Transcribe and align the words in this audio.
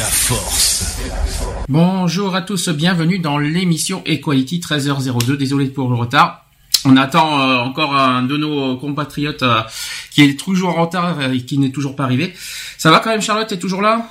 La 0.00 0.06
force. 0.06 0.96
Bonjour 1.68 2.34
à 2.34 2.40
tous, 2.40 2.70
bienvenue 2.70 3.18
dans 3.18 3.36
l'émission 3.36 4.02
Equality 4.06 4.58
13h02. 4.58 5.36
Désolé 5.36 5.66
pour 5.66 5.90
le 5.90 5.94
retard. 5.94 6.46
On 6.86 6.96
attend 6.96 7.38
euh, 7.38 7.58
encore 7.58 7.94
un 7.94 8.22
de 8.22 8.38
nos 8.38 8.78
compatriotes 8.78 9.42
euh, 9.42 9.60
qui 10.10 10.22
est 10.22 10.40
toujours 10.40 10.78
en 10.78 10.86
retard 10.86 11.30
et 11.30 11.44
qui 11.44 11.58
n'est 11.58 11.68
toujours 11.68 11.96
pas 11.96 12.04
arrivé. 12.04 12.32
Ça 12.78 12.90
va 12.90 13.00
quand 13.00 13.10
même 13.10 13.20
Charlotte, 13.20 13.46
t'es 13.46 13.58
toujours 13.58 13.82
là? 13.82 14.08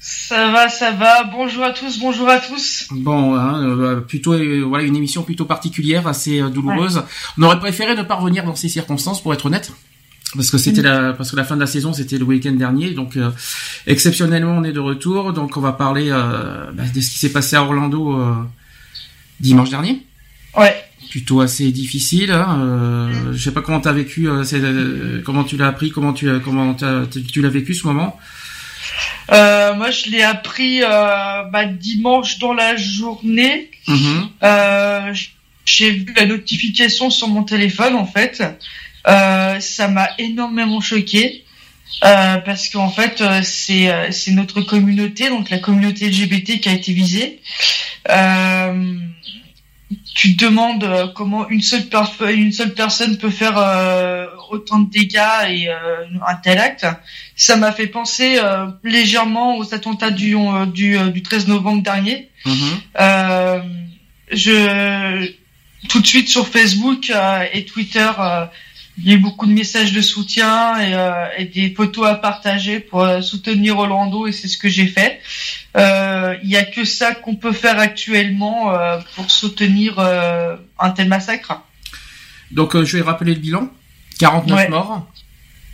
Ça 0.00 0.50
va, 0.50 0.68
ça 0.68 0.90
va. 0.90 1.24
Bonjour 1.24 1.64
à 1.64 1.70
tous, 1.70 1.98
bonjour 1.98 2.28
à 2.28 2.38
tous. 2.38 2.88
Bon, 2.90 3.34
hein, 3.34 3.64
euh, 3.64 4.00
plutôt 4.02 4.34
voilà 4.68 4.84
une 4.84 4.96
émission 4.96 5.22
plutôt 5.22 5.46
particulière, 5.46 6.06
assez 6.06 6.42
douloureuse. 6.50 7.04
On 7.38 7.42
aurait 7.44 7.58
préféré 7.58 7.94
ne 7.94 8.02
pas 8.02 8.16
revenir 8.16 8.44
dans 8.44 8.54
ces 8.54 8.68
circonstances, 8.68 9.22
pour 9.22 9.32
être 9.32 9.46
honnête 9.46 9.72
parce 10.34 10.50
que 10.50 10.58
c'était 10.58 10.82
la 10.82 11.12
parce 11.12 11.30
que 11.30 11.36
la 11.36 11.44
fin 11.44 11.56
de 11.56 11.60
la 11.60 11.66
saison 11.66 11.92
c'était 11.92 12.18
le 12.18 12.24
week-end 12.24 12.52
dernier 12.52 12.92
donc 12.92 13.16
euh, 13.16 13.30
exceptionnellement 13.86 14.52
on 14.52 14.64
est 14.64 14.72
de 14.72 14.80
retour. 14.80 15.32
Donc 15.32 15.56
on 15.56 15.60
va 15.60 15.72
parler 15.72 16.10
euh, 16.10 16.70
bah, 16.72 16.84
de 16.94 17.00
ce 17.00 17.10
qui 17.10 17.18
s'est 17.18 17.32
passé 17.32 17.56
à 17.56 17.62
Orlando 17.62 18.18
euh, 18.18 18.34
dimanche 19.40 19.70
dernier. 19.70 20.02
Ouais. 20.56 20.74
Plutôt 21.10 21.40
assez 21.40 21.70
difficile 21.70 22.30
hein, 22.30 22.58
euh, 22.60 23.32
je 23.32 23.42
sais 23.42 23.52
pas 23.52 23.60
comment 23.60 23.80
t'as 23.80 23.92
vécu 23.92 24.28
comment 25.24 25.44
tu 25.44 25.56
l'as 25.56 25.66
appris 25.66 25.90
comment 25.90 26.12
tu 26.14 26.30
comment 26.40 26.74
tu 26.74 27.42
l'as 27.42 27.48
vécu 27.48 27.74
ce 27.74 27.86
moment? 27.86 28.18
Moi 29.28 29.90
je 29.90 30.10
l'ai 30.10 30.22
appris 30.22 30.80
bah, 30.80 31.66
dimanche 31.66 32.38
dans 32.38 32.54
la 32.54 32.76
journée. 32.76 33.70
Mm-hmm. 33.88 35.28
j'ai 35.66 35.90
vu 35.90 36.14
la 36.16 36.24
notification 36.24 37.10
sur 37.10 37.28
mon 37.28 37.42
téléphone 37.42 37.94
en 37.94 38.06
fait 38.06 38.42
euh, 39.08 39.60
ça 39.60 39.88
m'a 39.88 40.08
énormément 40.18 40.80
choqué 40.80 41.44
euh, 42.04 42.38
parce 42.38 42.68
qu'en 42.68 42.90
fait 42.90 43.20
euh, 43.20 43.42
c'est 43.44 44.10
c'est 44.10 44.32
notre 44.32 44.60
communauté 44.60 45.28
donc 45.28 45.50
la 45.50 45.58
communauté 45.58 46.08
LGBT 46.08 46.60
qui 46.60 46.68
a 46.68 46.72
été 46.72 46.92
visée. 46.92 47.40
Euh, 48.10 48.94
tu 50.14 50.36
te 50.36 50.44
demandes 50.44 51.12
comment 51.14 51.48
une 51.48 51.60
seule 51.60 51.84
une 52.34 52.52
seule 52.52 52.74
personne 52.74 53.18
peut 53.18 53.30
faire 53.30 53.56
autant 54.50 54.80
de 54.80 54.90
dégâts 54.90 55.20
et 55.48 55.68
un 55.68 56.34
tel 56.42 56.58
acte. 56.58 56.86
Ça 57.36 57.56
m'a 57.56 57.72
fait 57.72 57.86
penser 57.86 58.38
légèrement 58.82 59.58
aux 59.58 59.74
attentats 59.74 60.10
du 60.10 60.34
du, 60.72 60.98
du 61.12 61.22
13 61.22 61.48
novembre 61.48 61.82
dernier. 61.82 62.30
Mm-hmm. 62.46 63.62
je 64.32 65.30
tout 65.88 66.00
de 66.00 66.06
suite 66.06 66.28
sur 66.28 66.48
Facebook 66.48 67.12
et 67.52 67.64
Twitter 67.66 68.10
il 68.98 69.08
y 69.08 69.12
a 69.12 69.14
eu 69.14 69.18
beaucoup 69.18 69.46
de 69.46 69.52
messages 69.52 69.92
de 69.92 70.00
soutien 70.02 70.78
et, 70.78 70.94
euh, 70.94 71.26
et 71.38 71.44
des 71.46 71.74
photos 71.74 72.06
à 72.08 72.14
partager 72.14 72.78
pour 72.78 73.02
euh, 73.02 73.22
soutenir 73.22 73.78
Orlando 73.78 74.26
et 74.26 74.32
c'est 74.32 74.48
ce 74.48 74.58
que 74.58 74.68
j'ai 74.68 74.86
fait. 74.86 75.20
Euh, 75.76 76.36
il 76.42 76.50
y 76.50 76.56
a 76.56 76.64
que 76.64 76.84
ça 76.84 77.14
qu'on 77.14 77.36
peut 77.36 77.52
faire 77.52 77.78
actuellement 77.78 78.74
pour 79.14 79.30
soutenir 79.30 79.98
un 79.98 80.90
tel 80.90 81.08
massacre. 81.08 81.62
Donc 82.50 82.80
je 82.82 82.98
vais 82.98 83.02
rappeler 83.02 83.34
le 83.34 83.40
bilan 83.40 83.70
49 84.18 84.68
morts. 84.68 85.06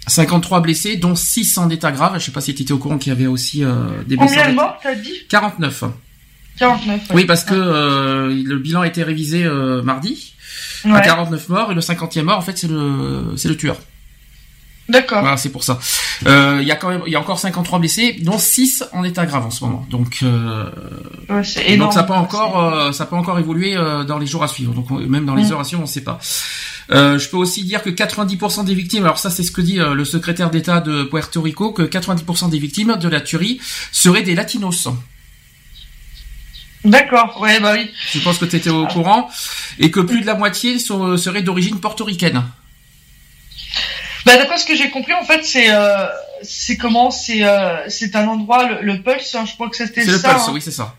53 0.06 0.60
blessés, 0.60 0.96
dont 0.96 1.14
6 1.14 1.58
en 1.58 1.68
état 1.68 1.92
grave. 1.92 2.14
Je 2.18 2.24
sais 2.24 2.32
pas 2.32 2.40
si 2.40 2.54
tu 2.54 2.62
étais 2.62 2.72
au 2.72 2.78
courant 2.78 2.96
qu'il 2.96 3.12
y 3.12 3.16
avait 3.16 3.26
aussi 3.26 3.58
des 4.06 4.16
blessés. 4.16 4.36
Combien 4.36 4.50
de 4.50 4.54
morts 4.54 4.78
t'as 4.82 4.94
dit? 4.94 5.26
49. 5.28 5.84
49. 6.58 7.00
Oui, 7.14 7.24
parce 7.24 7.44
que 7.44 7.54
le 7.54 8.58
bilan 8.58 8.82
a 8.82 8.86
été 8.86 9.02
révisé 9.02 9.48
mardi 9.82 10.34
à 10.84 11.00
49 11.00 11.48
morts 11.48 11.72
et 11.72 11.74
le 11.74 11.80
50e 11.80 12.22
mort 12.22 12.38
en 12.38 12.42
fait 12.42 12.56
c'est 12.56 12.68
le 12.68 13.34
c'est 13.36 13.48
le 13.48 13.56
tueur. 13.56 13.76
D'accord. 14.88 15.20
Voilà, 15.20 15.36
c'est 15.36 15.50
pour 15.50 15.64
ça. 15.64 15.78
Euh, 16.26 16.58
il 16.62 16.66
y 16.66 16.70
a 16.70 16.76
quand 16.76 16.88
même, 16.88 17.02
il 17.06 17.12
y 17.12 17.16
a 17.16 17.20
encore 17.20 17.38
53 17.38 17.78
blessés, 17.78 18.16
dont 18.22 18.38
6 18.38 18.84
en 18.92 19.04
état 19.04 19.26
grave 19.26 19.44
en 19.44 19.50
ce 19.50 19.62
moment. 19.62 19.86
Donc, 19.90 20.20
euh, 20.22 20.64
donc 21.28 21.92
ça 21.92 22.04
peut 22.04 22.14
encore, 22.14 22.58
euh, 22.58 22.92
ça 22.92 23.04
peut 23.04 23.16
encore 23.16 23.38
évoluer 23.38 23.76
euh, 23.76 24.04
dans 24.04 24.18
les 24.18 24.26
jours 24.26 24.42
à 24.42 24.48
suivre. 24.48 24.72
Donc 24.72 24.90
même 24.90 25.26
dans 25.26 25.34
les 25.34 25.44
mm. 25.44 25.52
heures 25.52 25.60
à 25.60 25.64
suivre, 25.64 25.82
on 25.82 25.86
ne 25.86 25.90
sait 25.90 26.00
pas. 26.00 26.18
Euh, 26.90 27.18
je 27.18 27.28
peux 27.28 27.36
aussi 27.36 27.64
dire 27.64 27.82
que 27.82 27.90
90% 27.90 28.64
des 28.64 28.74
victimes, 28.74 29.04
alors 29.04 29.18
ça 29.18 29.28
c'est 29.28 29.42
ce 29.42 29.52
que 29.52 29.60
dit 29.60 29.76
le 29.76 30.04
secrétaire 30.06 30.50
d'État 30.50 30.80
de 30.80 31.04
Puerto 31.04 31.42
Rico, 31.42 31.72
que 31.72 31.82
90% 31.82 32.48
des 32.48 32.58
victimes 32.58 32.96
de 32.96 33.08
la 33.08 33.20
tuerie 33.20 33.60
seraient 33.92 34.22
des 34.22 34.34
latinos. 34.34 34.88
D'accord, 36.84 37.40
ouais, 37.40 37.60
bah 37.60 37.72
oui. 37.74 37.90
Je 38.12 38.20
pense 38.20 38.38
que 38.38 38.44
tu 38.44 38.56
étais 38.56 38.70
au 38.70 38.86
courant. 38.86 39.28
Et 39.78 39.90
que 39.90 40.00
plus 40.00 40.20
de 40.20 40.26
la 40.26 40.34
moitié 40.34 40.78
serait 40.78 41.42
d'origine 41.42 41.80
portoricaine. 41.80 42.42
Bah, 44.24 44.36
d'après 44.36 44.58
ce 44.58 44.64
que 44.64 44.76
j'ai 44.76 44.90
compris, 44.90 45.14
en 45.14 45.24
fait, 45.24 45.44
c'est 45.44 45.70
euh, 45.70 46.06
c'est 46.42 46.76
comment 46.76 47.10
c'est 47.10 47.44
euh, 47.44 47.88
c'est 47.88 48.14
un 48.16 48.26
endroit 48.28 48.68
le, 48.80 49.02
Pulse, 49.02 49.34
hein, 49.34 49.44
je 49.46 49.54
crois 49.54 49.68
que 49.68 49.76
c'était 49.76 50.04
ça. 50.04 50.06
C'est 50.06 50.12
le 50.12 50.22
Pulse, 50.22 50.48
hein. 50.48 50.50
oui, 50.52 50.60
c'est 50.60 50.70
ça. 50.70 50.94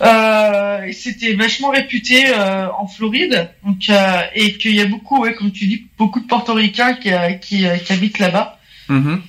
Euh, 0.00 0.92
c'était 0.92 1.34
vachement 1.34 1.70
réputé 1.70 2.26
euh, 2.28 2.68
en 2.78 2.86
Floride, 2.86 3.50
donc 3.64 3.78
euh, 3.90 4.20
et 4.34 4.56
qu'il 4.56 4.74
y 4.74 4.80
a 4.80 4.86
beaucoup, 4.86 5.20
ouais, 5.20 5.34
comme 5.34 5.50
tu 5.50 5.66
dis, 5.66 5.86
beaucoup 5.98 6.20
de 6.20 6.26
Portoricains 6.26 6.94
qui 6.94 7.10
qui, 7.40 7.66
qui 7.84 7.92
habitent 7.92 8.20
là-bas. 8.20 8.58
Mm-hmm. 8.88 9.20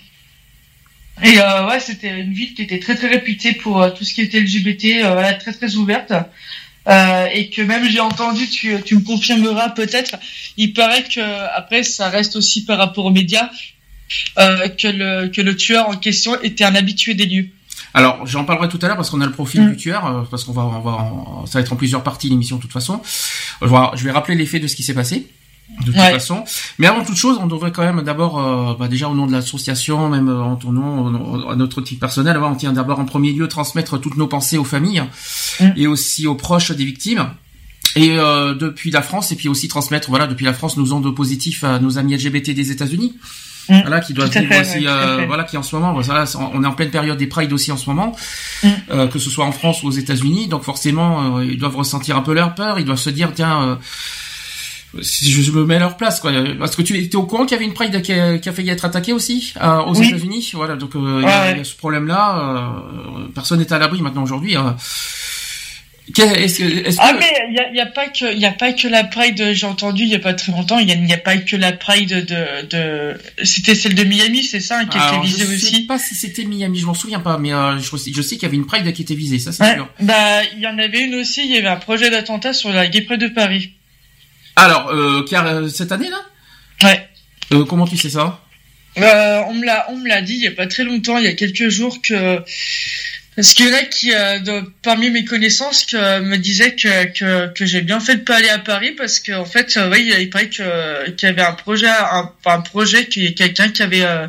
Et 1.23 1.39
euh, 1.39 1.67
ouais, 1.67 1.79
c'était 1.79 2.21
une 2.21 2.33
ville 2.33 2.53
qui 2.53 2.61
était 2.61 2.79
très 2.79 2.95
très 2.95 3.07
réputée 3.07 3.53
pour 3.53 3.81
euh, 3.81 3.89
tout 3.89 4.03
ce 4.03 4.13
qui 4.13 4.21
était 4.21 4.39
LGBT, 4.39 5.03
euh, 5.03 5.13
voilà, 5.13 5.33
très 5.33 5.51
très 5.51 5.75
ouverte. 5.75 6.13
Euh, 6.87 7.27
et 7.33 7.49
que 7.49 7.61
même 7.61 7.87
j'ai 7.89 7.99
entendu, 7.99 8.47
tu, 8.49 8.75
tu 8.83 8.95
me 8.95 9.01
confirmeras 9.01 9.69
peut-être, 9.69 10.15
il 10.57 10.73
paraît 10.73 11.03
que 11.03 11.19
après 11.55 11.83
ça 11.83 12.09
reste 12.09 12.35
aussi 12.35 12.65
par 12.65 12.77
rapport 12.77 13.05
aux 13.05 13.11
médias 13.11 13.49
que 14.37 14.87
le 14.87 15.27
que 15.27 15.41
le 15.41 15.55
tueur 15.55 15.89
en 15.89 15.97
question 15.97 16.41
était 16.41 16.63
un 16.63 16.73
habitué 16.73 17.13
des 17.13 17.25
lieux. 17.25 17.49
Alors, 17.93 18.25
j'en 18.25 18.43
parlerai 18.43 18.69
tout 18.69 18.79
à 18.81 18.87
l'heure 18.87 18.95
parce 18.95 19.09
qu'on 19.09 19.21
a 19.21 19.25
le 19.25 19.31
profil 19.31 19.61
mm. 19.61 19.69
du 19.71 19.77
tueur, 19.77 20.27
parce 20.31 20.45
qu'on 20.45 20.53
va, 20.53 20.63
on 20.63 20.79
va, 20.79 21.45
ça 21.45 21.59
va 21.59 21.59
être 21.59 21.73
en 21.73 21.75
plusieurs 21.75 22.01
parties 22.01 22.29
l'émission 22.29 22.55
de 22.55 22.61
toute 22.61 22.71
façon. 22.71 23.01
Je 23.61 24.03
vais 24.03 24.11
rappeler 24.11 24.35
les 24.35 24.45
faits 24.45 24.61
de 24.61 24.67
ce 24.67 24.75
qui 24.75 24.83
s'est 24.83 24.93
passé 24.93 25.27
de 25.79 25.85
toute 25.85 25.95
façon. 25.95 26.43
Mais 26.77 26.87
avant 26.87 27.03
toute 27.03 27.15
chose, 27.15 27.37
on 27.41 27.47
devrait 27.47 27.71
quand 27.71 27.83
même 27.83 28.01
d'abord, 28.03 28.39
euh, 28.39 28.73
bah 28.77 28.87
déjà 28.87 29.07
au 29.07 29.15
nom 29.15 29.27
de 29.27 29.31
l'association, 29.31 30.09
même 30.09 30.29
euh, 30.29 30.41
en 30.41 30.55
ton 30.55 30.71
nom, 30.71 31.49
à 31.49 31.55
notre 31.55 31.81
type 31.81 31.99
personnel, 31.99 32.37
on 32.37 32.55
tient 32.55 32.73
d'abord 32.73 32.99
en 32.99 33.05
premier 33.05 33.31
lieu 33.31 33.47
transmettre 33.47 33.99
toutes 33.99 34.17
nos 34.17 34.27
pensées 34.27 34.57
aux 34.57 34.63
familles 34.63 35.03
mm. 35.59 35.69
et 35.77 35.87
aussi 35.87 36.27
aux 36.27 36.35
proches 36.35 36.71
des 36.71 36.85
victimes. 36.85 37.29
Et 37.95 38.11
euh, 38.11 38.53
depuis 38.53 38.91
la 38.91 39.01
France, 39.01 39.31
et 39.31 39.35
puis 39.35 39.47
aussi 39.47 39.67
transmettre, 39.67 40.09
voilà, 40.09 40.27
depuis 40.27 40.45
la 40.45 40.53
France, 40.53 40.77
nos 40.77 40.93
ondes 40.93 41.13
positifs 41.15 41.63
à 41.63 41.79
nos 41.79 41.97
amis 41.97 42.15
LGBT 42.15 42.51
des 42.51 42.71
États-Unis. 42.71 43.15
Mm. 43.69 43.81
Voilà, 43.81 43.99
qui 43.99 44.13
doivent 44.13 44.31
vivre 44.31 44.59
aussi, 44.59 44.83
voilà, 45.27 45.43
qui 45.43 45.55
en 45.55 45.63
ce 45.63 45.75
moment, 45.75 45.93
voilà, 45.93 46.25
on 46.53 46.63
est 46.63 46.67
en 46.67 46.73
pleine 46.73 46.89
période 46.89 47.17
des 47.17 47.27
Pride 47.27 47.53
aussi 47.53 47.71
en 47.71 47.77
ce 47.77 47.87
moment, 47.87 48.15
mm. 48.63 49.07
que 49.11 49.19
ce 49.19 49.29
soit 49.29 49.45
en 49.45 49.51
France 49.51 49.83
ou 49.83 49.87
aux 49.87 49.91
États-Unis, 49.91 50.47
donc 50.47 50.63
forcément, 50.63 51.39
ils 51.39 51.57
doivent 51.59 51.77
ressentir 51.77 52.17
un 52.17 52.21
peu 52.21 52.33
leur 52.33 52.55
peur, 52.55 52.79
ils 52.79 52.85
doivent 52.85 52.97
se 52.97 53.11
dire, 53.11 53.31
tiens, 53.35 53.77
si 55.01 55.31
je 55.31 55.51
me 55.51 55.65
mets 55.65 55.75
à 55.75 55.79
leur 55.79 55.97
place 55.97 56.19
quoi 56.19 56.31
parce 56.57 56.75
que 56.75 56.81
tu 56.81 56.97
étais 56.97 57.15
au 57.15 57.23
courant 57.23 57.45
qu'il 57.45 57.55
y 57.55 57.59
avait 57.59 57.65
une 57.65 57.73
Pride 57.73 58.01
qui 58.01 58.11
a, 58.13 58.37
qui 58.37 58.49
a 58.49 58.53
failli 58.53 58.69
être 58.69 58.85
attaquée 58.85 59.13
aussi 59.13 59.53
euh, 59.61 59.77
aux 59.81 59.93
États-Unis 59.93 60.51
voilà 60.55 60.75
donc 60.75 60.95
euh, 60.95 61.21
il, 61.21 61.57
y 61.57 61.59
a, 61.59 61.63
ce 61.63 61.75
problème 61.75 62.07
là 62.07 62.81
euh, 62.87 63.27
personne 63.33 63.59
n'est 63.59 63.71
à 63.71 63.77
l'abri 63.77 64.01
maintenant 64.01 64.23
aujourd'hui 64.23 64.55
hein. 64.55 64.75
Est-ce 66.17 66.63
est 66.63 66.95
ah 66.97 67.13
mais 67.13 67.31
il 67.49 67.55
y 67.55 67.59
a, 67.59 67.71
y 67.71 67.79
a, 67.79 67.85
pas 67.85 68.07
que 68.07 68.33
il 68.33 68.39
y 68.39 68.45
a 68.45 68.51
pas 68.51 68.73
que 68.73 68.87
la 68.87 69.03
Pride 69.03 69.53
j'ai 69.53 69.65
entendu 69.67 70.03
il 70.03 70.09
y 70.09 70.15
a 70.15 70.19
pas 70.19 70.33
très 70.33 70.51
longtemps 70.51 70.79
il 70.79 70.89
y 70.89 70.91
a, 70.91 70.95
y 70.95 71.13
a 71.13 71.17
pas 71.17 71.37
que 71.37 71.55
la 71.55 71.71
Pride 71.71 72.25
de, 72.25 72.65
de... 72.67 73.17
c'était 73.43 73.75
celle 73.75 73.93
de 73.93 74.03
Miami 74.03 74.43
c'est 74.43 74.59
ça 74.59 74.85
qui 74.85 74.97
était 74.97 75.21
visée 75.21 75.43
aussi. 75.43 75.67
Je 75.67 75.75
sais 75.75 75.81
pas 75.83 75.99
si 75.99 76.15
c'était 76.15 76.45
Miami 76.45 76.79
je 76.79 76.87
m'en 76.87 76.95
souviens 76.95 77.19
pas 77.19 77.37
mais 77.37 77.53
euh, 77.53 77.77
je, 77.77 77.95
je, 77.95 78.21
sais 78.21 78.35
qu'il 78.35 78.43
y 78.43 78.45
avait 78.45 78.57
une 78.57 78.65
Pride 78.65 78.91
qui 78.91 79.03
était 79.03 79.13
visée 79.13 79.37
ça 79.37 79.51
c'est 79.51 79.75
sûr. 79.75 79.87
Bah 79.99 80.43
il 80.55 80.59
y 80.61 80.67
en 80.67 80.79
avait 80.79 81.01
une 81.01 81.13
aussi 81.13 81.41
il 81.43 81.53
y 81.53 81.57
avait 81.57 81.67
un 81.67 81.77
projet 81.77 82.09
d'attentat 82.09 82.53
sur 82.53 82.71
la 82.71 82.87
Gay 82.87 83.01
Pride 83.01 83.21
de 83.21 83.27
Paris. 83.27 83.73
Alors, 84.55 84.89
euh, 84.89 85.25
a, 85.31 85.69
cette 85.69 85.91
année 85.91 86.09
là 86.09 86.21
Ouais. 86.83 87.07
Euh, 87.51 87.65
comment 87.65 87.87
tu 87.87 87.97
sais 87.97 88.09
ça 88.09 88.41
euh, 88.97 89.41
on 89.47 89.53
me 89.53 89.65
l'a, 89.65 89.85
on 89.89 89.97
me 89.97 90.09
l'a 90.09 90.21
dit 90.21 90.33
il 90.33 90.41
y 90.41 90.47
a 90.47 90.51
pas 90.51 90.65
très 90.65 90.83
longtemps, 90.83 91.17
il 91.19 91.23
y 91.23 91.27
a 91.27 91.33
quelques 91.33 91.69
jours 91.69 92.01
que 92.01 92.43
parce 93.39 93.53
qu'il 93.53 93.67
y 93.67 93.69
en 93.69 93.73
a 93.73 93.83
qui, 93.83 94.13
euh, 94.13 94.61
parmi 94.81 95.09
mes 95.11 95.23
connaissances, 95.23 95.85
que, 95.85 96.19
me 96.19 96.35
disaient 96.37 96.75
que, 96.75 97.05
que, 97.05 97.53
que 97.53 97.65
j'ai 97.65 97.79
bien 97.79 98.01
fait 98.01 98.15
de 98.15 98.21
pas 98.23 98.35
aller 98.35 98.49
à 98.49 98.59
Paris 98.59 98.91
parce 98.97 99.21
qu'en 99.21 99.43
en 99.43 99.45
fait, 99.45 99.77
euh, 99.77 99.89
oui, 99.89 100.11
il 100.19 100.29
paraît 100.29 100.49
que, 100.49 101.09
qu'il 101.11 101.29
y 101.29 101.31
avait 101.31 101.43
un 101.43 101.53
projet, 101.53 101.87
un, 101.87 102.29
un 102.45 102.59
projet, 102.59 103.07
qu'il 103.07 103.23
y 103.23 103.27
a 103.27 103.31
quelqu'un 103.31 103.69
qui 103.69 103.81
avait, 103.81 104.03
euh, 104.03 104.27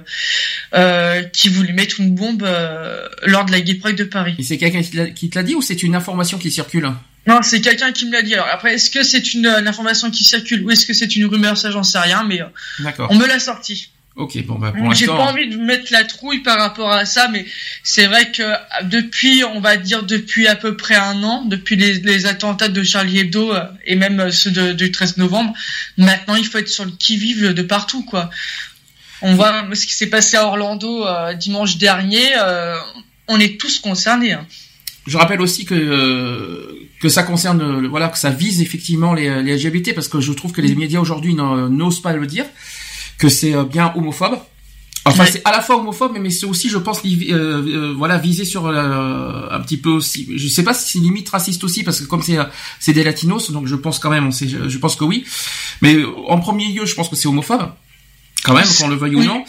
euh, 0.74 1.24
qui 1.24 1.48
voulait 1.48 1.72
mettre 1.72 1.98
une 1.98 2.14
bombe 2.14 2.44
euh, 2.44 3.08
lors 3.24 3.44
de 3.44 3.50
la 3.50 3.60
Gay 3.60 3.74
Pride 3.74 3.96
de 3.96 4.04
Paris. 4.04 4.36
Et 4.38 4.44
c'est 4.44 4.58
quelqu'un 4.58 4.82
qui 4.82 5.28
te 5.28 5.36
l'a 5.36 5.42
dit 5.42 5.56
ou 5.56 5.62
c'est 5.62 5.82
une 5.82 5.96
information 5.96 6.38
qui 6.38 6.52
circule 6.52 6.88
non, 7.26 7.42
c'est 7.42 7.60
quelqu'un 7.60 7.92
qui 7.92 8.06
me 8.06 8.12
l'a 8.12 8.22
dit. 8.22 8.34
Alors 8.34 8.48
après, 8.50 8.74
est-ce 8.74 8.90
que 8.90 9.02
c'est 9.02 9.34
une, 9.34 9.46
une, 9.46 9.68
information 9.68 10.10
qui 10.10 10.24
circule 10.24 10.62
ou 10.62 10.70
est-ce 10.70 10.86
que 10.86 10.94
c'est 10.94 11.16
une 11.16 11.26
rumeur 11.26 11.56
Ça, 11.56 11.70
j'en 11.70 11.82
sais 11.82 11.98
rien, 11.98 12.24
mais 12.24 12.40
on 12.98 13.14
me 13.14 13.26
l'a 13.26 13.38
sorti. 13.38 13.90
Ok, 14.16 14.44
bon 14.44 14.58
bah 14.58 14.72
pour 14.76 14.92
J'ai 14.92 15.06
pas 15.06 15.12
envie 15.14 15.48
de 15.48 15.56
mettre 15.56 15.92
la 15.92 16.04
trouille 16.04 16.40
par 16.40 16.58
rapport 16.58 16.90
à 16.90 17.04
ça, 17.04 17.28
mais 17.28 17.46
c'est 17.84 18.06
vrai 18.06 18.32
que 18.32 18.42
depuis, 18.84 19.44
on 19.44 19.60
va 19.60 19.76
dire 19.76 20.02
depuis 20.02 20.48
à 20.48 20.56
peu 20.56 20.76
près 20.76 20.96
un 20.96 21.22
an, 21.22 21.44
depuis 21.44 21.76
les, 21.76 21.94
les 21.94 22.26
attentats 22.26 22.68
de 22.68 22.82
Charlie 22.82 23.20
Hebdo 23.20 23.52
euh, 23.52 23.64
et 23.86 23.94
même 23.94 24.32
ceux 24.32 24.50
de, 24.50 24.72
du 24.72 24.90
13 24.90 25.16
novembre, 25.18 25.54
maintenant 25.96 26.34
il 26.34 26.44
faut 26.44 26.58
être 26.58 26.68
sur 26.68 26.84
le 26.84 26.90
qui-vive 26.90 27.54
de 27.54 27.62
partout, 27.62 28.04
quoi. 28.04 28.30
On 29.22 29.34
voit 29.34 29.64
ce 29.74 29.86
qui 29.86 29.94
s'est 29.94 30.08
passé 30.08 30.36
à 30.36 30.46
Orlando 30.46 31.06
euh, 31.06 31.34
dimanche 31.34 31.76
dernier. 31.76 32.36
Euh, 32.36 32.76
on 33.28 33.38
est 33.38 33.60
tous 33.60 33.78
concernés. 33.78 34.32
Hein. 34.32 34.46
Je 35.06 35.16
rappelle 35.16 35.40
aussi 35.40 35.64
que 35.64 36.76
que 37.00 37.08
ça 37.08 37.22
concerne, 37.22 37.86
voilà, 37.86 38.08
que 38.08 38.18
ça 38.18 38.28
vise 38.30 38.60
effectivement 38.60 39.14
les, 39.14 39.42
les 39.42 39.56
LGBT, 39.56 39.94
parce 39.94 40.08
que 40.08 40.20
je 40.20 40.32
trouve 40.32 40.52
que 40.52 40.60
les 40.60 40.74
médias 40.74 41.00
aujourd'hui 41.00 41.34
n'osent 41.34 42.02
pas 42.02 42.12
le 42.12 42.26
dire 42.26 42.44
que 43.20 43.28
c'est 43.28 43.54
euh, 43.54 43.64
bien 43.64 43.92
homophobe. 43.94 44.38
Enfin, 45.06 45.24
c'est 45.24 45.40
à 45.46 45.50
la 45.50 45.62
fois 45.62 45.76
homophobe, 45.78 46.18
mais 46.20 46.28
c'est 46.28 46.44
aussi, 46.44 46.68
je 46.68 46.76
pense, 46.76 47.00
euh, 47.04 47.32
euh, 47.32 47.94
voilà, 47.96 48.18
visé 48.18 48.44
sur 48.44 48.66
un 48.66 49.60
petit 49.60 49.78
peu 49.78 49.88
aussi. 49.88 50.28
Je 50.36 50.46
sais 50.46 50.62
pas 50.62 50.74
si 50.74 50.92
c'est 50.92 50.98
limite 50.98 51.28
raciste 51.30 51.64
aussi, 51.64 51.82
parce 51.82 52.00
que 52.00 52.04
comme 52.04 52.22
c'est 52.22 52.36
c'est 52.78 52.92
des 52.92 53.02
latinos, 53.02 53.50
donc 53.50 53.66
je 53.66 53.76
pense 53.76 53.98
quand 53.98 54.10
même, 54.10 54.26
on 54.26 54.30
sait, 54.30 54.46
je 54.46 54.78
pense 54.78 54.96
que 54.96 55.04
oui. 55.04 55.24
Mais 55.80 55.96
en 56.28 56.38
premier 56.38 56.70
lieu, 56.70 56.84
je 56.84 56.94
pense 56.94 57.08
que 57.08 57.16
c'est 57.16 57.28
homophobe, 57.28 57.70
quand 58.44 58.54
même, 58.54 58.66
qu'on 58.78 58.88
le 58.88 58.96
veuille 58.96 59.16
ou 59.16 59.24
non, 59.24 59.44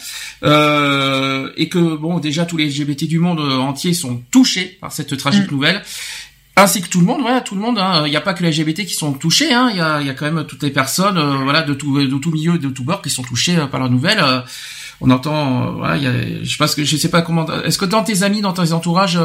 et 1.56 1.68
que 1.68 1.96
bon, 1.96 2.18
déjà 2.18 2.44
tous 2.44 2.56
les 2.56 2.68
LGBT 2.68 3.04
du 3.06 3.18
monde 3.18 3.40
entier 3.40 3.94
sont 3.94 4.22
touchés 4.30 4.78
par 4.80 4.92
cette 4.92 5.16
tragique 5.16 5.50
mm. 5.50 5.54
nouvelle 5.54 5.82
ainsi 6.56 6.82
que 6.82 6.88
tout 6.88 7.00
le 7.00 7.06
monde, 7.06 7.22
voilà, 7.22 7.40
tout 7.40 7.54
le 7.54 7.60
monde. 7.60 7.78
Hein. 7.78 8.02
Il 8.06 8.10
n'y 8.10 8.16
a 8.16 8.20
pas 8.20 8.34
que 8.34 8.42
les 8.42 8.50
LGBT 8.50 8.84
qui 8.84 8.94
sont 8.94 9.12
touchés. 9.12 9.52
Hein. 9.52 9.68
Il 9.70 9.76
y, 9.76 9.80
a, 9.80 10.00
y 10.02 10.10
a 10.10 10.14
quand 10.14 10.30
même 10.30 10.44
toutes 10.46 10.62
les 10.62 10.70
personnes, 10.70 11.18
euh, 11.18 11.38
voilà, 11.44 11.62
de 11.62 11.74
tout, 11.74 11.98
de 11.98 12.18
tout 12.18 12.30
milieu, 12.30 12.58
de 12.58 12.68
tout 12.68 12.84
bord, 12.84 13.02
qui 13.02 13.10
sont 13.10 13.22
touchés 13.22 13.56
euh, 13.56 13.66
par 13.66 13.80
la 13.80 13.88
nouvelle. 13.88 14.18
Euh, 14.20 14.40
on 15.00 15.10
entend, 15.10 15.72
voilà, 15.72 15.96
il 15.96 16.02
y 16.02 16.06
a, 16.06 16.12
je 16.44 16.56
pense 16.58 16.74
que 16.74 16.84
je 16.84 16.96
sais 16.96 17.10
pas 17.10 17.22
comment. 17.22 17.46
Est-ce 17.64 17.78
que 17.78 17.84
dans 17.84 18.04
tes 18.04 18.22
amis, 18.22 18.40
dans 18.40 18.52
tes 18.52 18.72
entourages, 18.72 19.18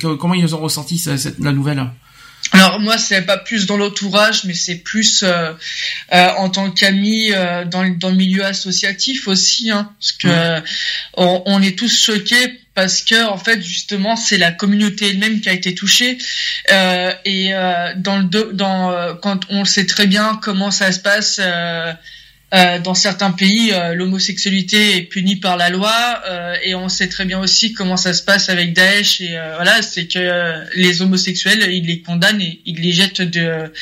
comment 0.00 0.32
ils 0.32 0.54
ont 0.54 0.58
ressenti 0.58 0.96
cette, 0.96 1.38
la 1.38 1.52
nouvelle? 1.52 1.90
Alors 2.52 2.80
moi 2.80 2.98
c'est 2.98 3.22
pas 3.22 3.38
plus 3.38 3.66
dans 3.66 3.76
l'entourage 3.76 4.44
mais 4.44 4.54
c'est 4.54 4.76
plus 4.76 5.22
euh, 5.22 5.52
euh, 6.12 6.28
en 6.36 6.50
tant 6.50 6.70
qu'ami 6.70 7.32
euh, 7.32 7.64
dans, 7.64 7.88
dans 7.98 8.10
le 8.10 8.16
milieu 8.16 8.44
associatif 8.44 9.26
aussi 9.26 9.70
hein, 9.70 9.90
parce 9.98 10.12
que 10.12 10.62
on, 11.16 11.42
on, 11.46 11.62
est 11.62 11.78
tous 11.78 12.04
choqués 12.04 12.60
parce 12.74 13.02
que 13.02 13.24
en 13.24 13.38
fait 13.38 13.62
justement 13.62 14.16
c'est 14.16 14.38
la 14.38 14.52
communauté 14.52 15.10
elle-même 15.10 15.40
qui 15.40 15.48
a 15.48 15.52
été 15.52 15.74
touchée. 15.74 16.18
Et 17.24 17.52
dans 17.96 18.18
le 18.18 18.52
dans 18.52 19.16
quand 19.16 19.40
on 19.50 19.64
sait 19.64 19.86
très 19.86 20.06
bien 20.06 20.38
comment 20.42 20.70
ça 20.70 20.92
se 20.92 21.00
passe 21.00 21.40
euh, 22.54 22.78
dans 22.78 22.94
certains 22.94 23.30
pays, 23.30 23.72
euh, 23.72 23.94
l'homosexualité 23.94 24.96
est 24.96 25.02
punie 25.04 25.36
par 25.36 25.56
la 25.56 25.70
loi 25.70 26.22
euh, 26.26 26.54
et 26.62 26.74
on 26.74 26.90
sait 26.90 27.08
très 27.08 27.24
bien 27.24 27.40
aussi 27.40 27.72
comment 27.72 27.96
ça 27.96 28.12
se 28.12 28.22
passe 28.22 28.50
avec 28.50 28.74
Daesh 28.74 29.22
et 29.22 29.30
voilà, 29.54 29.80
c'est 29.80 30.06
que 30.06 30.62
les 30.76 31.00
homosexuels, 31.00 31.66
ils 31.72 31.86
les 31.86 32.02
condamnent 32.02 32.42
et 32.42 32.60
ils 32.66 32.78
les 32.78 32.92
jettent 32.92 33.22
de, 33.22 33.72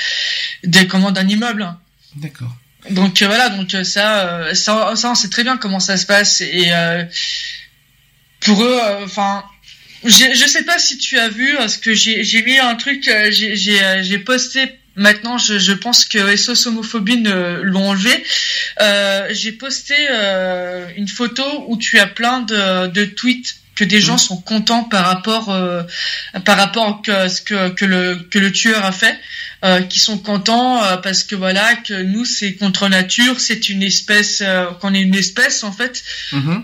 des 0.63 0.87
commandes 0.87 1.15
d'un 1.15 1.27
immeuble. 1.27 1.69
D'accord. 2.15 2.55
Donc 2.91 3.21
voilà, 3.23 3.49
donc 3.49 3.73
ça, 3.85 4.55
ça, 4.55 4.95
ça, 4.95 5.11
on 5.11 5.15
sait 5.17 5.29
très 5.29 5.43
bien 5.43 5.57
comment 5.57 5.81
ça 5.81 5.97
se 5.97 6.07
passe 6.07 6.41
et 6.41 6.71
pour 8.39 8.63
eux, 8.63 8.81
enfin. 9.03 9.45
je 10.05 10.47
sais 10.47 10.63
pas 10.63 10.79
si 10.79 10.97
tu 10.97 11.19
as 11.19 11.29
vu, 11.29 11.57
parce 11.57 11.77
que 11.77 11.93
j'ai 11.93 12.43
mis 12.45 12.59
un 12.59 12.77
truc, 12.77 13.11
j'ai 13.31 14.19
posté 14.19 14.80
Maintenant, 15.01 15.39
je, 15.39 15.59
je, 15.59 15.73
pense 15.73 16.05
que 16.05 16.37
SOS 16.37 16.67
Homophobie 16.67 17.23
l'ont 17.63 17.89
enlevé. 17.89 18.23
Euh, 18.83 19.29
J'ai 19.31 19.53
posté 19.53 19.95
euh, 20.11 20.87
une 20.95 21.09
photo 21.09 21.43
où 21.69 21.79
tu 21.79 21.99
as 21.99 22.07
plein 22.07 22.41
de, 22.43 22.87
de 22.89 23.07
tweets 23.07 23.57
que 23.77 23.85
des 23.85 24.03
gens 24.03 24.17
mmh. 24.17 24.29
sont 24.29 24.37
contents 24.43 24.85
par 24.85 25.07
rapport 25.07 25.49
euh, 25.49 25.83
par 26.45 26.59
rapport 26.59 27.01
à 27.09 27.31
ce 27.31 27.41
que, 27.41 27.71
que 27.71 27.87
le 27.87 28.17
que 28.31 28.39
le 28.39 28.53
tueur 28.53 28.85
a 28.85 28.93
fait, 28.93 29.19
euh, 29.65 29.81
qui 29.81 29.99
sont 29.99 30.19
contents 30.19 30.85
euh, 30.85 30.99
parce 30.99 31.25
que 31.25 31.35
voilà 31.35 31.77
que 31.77 31.95
nous 32.03 32.27
c'est 32.27 32.57
contre 32.57 32.89
nature, 32.89 33.41
c'est 33.41 33.71
une 33.71 33.83
espèce 33.83 34.43
euh, 34.43 34.67
qu'on 34.81 34.93
est 34.93 35.01
une 35.01 35.15
espèce 35.15 35.65
en 35.65 35.73
fait. 35.73 36.05
Mmh. 36.33 36.59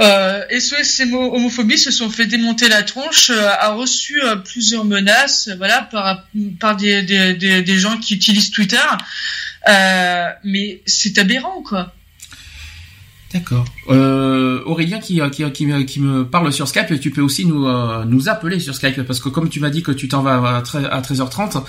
Euh, 0.00 0.42
SOS 0.50 1.02
Homophobie 1.12 1.78
se 1.78 1.90
sont 1.92 2.10
fait 2.10 2.26
démonter 2.26 2.68
la 2.68 2.82
tronche, 2.82 3.30
euh, 3.30 3.48
a 3.48 3.72
reçu 3.74 4.20
euh, 4.22 4.36
plusieurs 4.36 4.84
menaces, 4.84 5.48
voilà, 5.56 5.82
par, 5.82 6.24
par 6.58 6.76
des, 6.76 7.02
des, 7.02 7.34
des, 7.34 7.62
des, 7.62 7.78
gens 7.78 7.96
qui 7.98 8.14
utilisent 8.14 8.50
Twitter. 8.50 8.76
Euh, 9.68 10.28
mais 10.42 10.82
c'est 10.84 11.16
aberrant, 11.18 11.62
quoi. 11.62 11.92
D'accord. 13.32 13.64
Euh, 13.88 14.62
Aurélien 14.64 14.98
qui, 14.98 15.20
qui, 15.30 15.50
qui, 15.52 15.86
qui, 15.86 16.00
me 16.00 16.24
parle 16.24 16.52
sur 16.52 16.68
Skype, 16.68 17.00
tu 17.00 17.10
peux 17.10 17.22
aussi 17.22 17.46
nous, 17.46 17.66
nous 18.04 18.28
appeler 18.28 18.60
sur 18.60 18.74
Skype, 18.74 19.02
parce 19.02 19.20
que 19.20 19.28
comme 19.28 19.48
tu 19.48 19.60
m'as 19.60 19.70
dit 19.70 19.82
que 19.82 19.92
tu 19.92 20.08
t'en 20.08 20.22
vas 20.22 20.34
à, 20.34 20.56
à 20.58 21.00
13h30, 21.00 21.64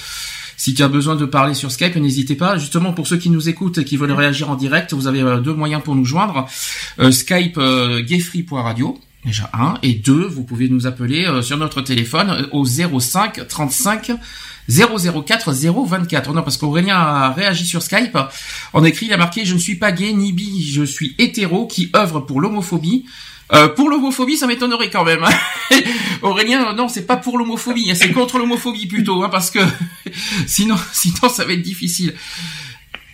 si 0.57 0.73
tu 0.73 0.83
as 0.83 0.87
besoin 0.87 1.15
de 1.15 1.25
parler 1.25 1.53
sur 1.53 1.71
Skype, 1.71 1.95
n'hésitez 1.95 2.35
pas. 2.35 2.57
Justement, 2.57 2.93
pour 2.93 3.07
ceux 3.07 3.17
qui 3.17 3.29
nous 3.29 3.49
écoutent 3.49 3.77
et 3.77 3.85
qui 3.85 3.97
veulent 3.97 4.11
réagir 4.11 4.49
en 4.49 4.55
direct, 4.55 4.93
vous 4.93 5.07
avez 5.07 5.21
euh, 5.21 5.39
deux 5.39 5.53
moyens 5.53 5.81
pour 5.83 5.95
nous 5.95 6.05
joindre. 6.05 6.47
Euh, 6.99 7.11
Skype 7.11 7.57
euh, 7.57 8.01
gayfree.radio 8.01 8.99
déjà 9.25 9.49
un 9.53 9.75
et 9.81 9.93
deux, 9.93 10.25
vous 10.27 10.43
pouvez 10.43 10.69
nous 10.69 10.87
appeler 10.87 11.25
euh, 11.25 11.41
sur 11.41 11.57
notre 11.57 11.81
téléphone 11.81 12.47
au 12.51 12.63
05 12.65 13.47
35 13.47 14.11
004 14.69 15.51
024. 15.51 16.33
Non, 16.33 16.43
parce 16.43 16.57
qu'Aurélien 16.57 16.95
a 16.95 17.31
réagi 17.31 17.65
sur 17.65 17.81
Skype. 17.81 18.17
En 18.73 18.83
écrit, 18.83 19.07
il 19.07 19.13
a 19.13 19.17
marqué 19.17 19.45
«Je 19.45 19.53
ne 19.53 19.59
suis 19.59 19.75
pas 19.75 19.91
gay 19.91 20.13
ni 20.13 20.31
bi, 20.31 20.63
je 20.71 20.83
suis 20.83 21.15
hétéro 21.17 21.67
qui 21.67 21.91
œuvre 21.95 22.19
pour 22.19 22.39
l'homophobie. 22.41 23.05
Euh, 23.53 23.69
pour 23.69 23.89
l'homophobie, 23.89 24.37
ça 24.37 24.47
m'étonnerait 24.47 24.89
quand 24.89 25.03
même. 25.03 25.23
Hein. 25.23 25.77
Aurélien, 26.21 26.73
non, 26.73 26.87
c'est 26.87 27.05
pas 27.05 27.17
pour 27.17 27.37
l'homophobie, 27.37 27.91
hein, 27.91 27.95
c'est 27.95 28.11
contre 28.11 28.39
l'homophobie 28.39 28.87
plutôt, 28.87 29.23
hein, 29.23 29.29
parce 29.29 29.51
que 29.51 29.59
sinon, 30.47 30.75
sinon, 30.91 31.29
ça 31.29 31.45
va 31.45 31.53
être 31.53 31.61
difficile. 31.61 32.15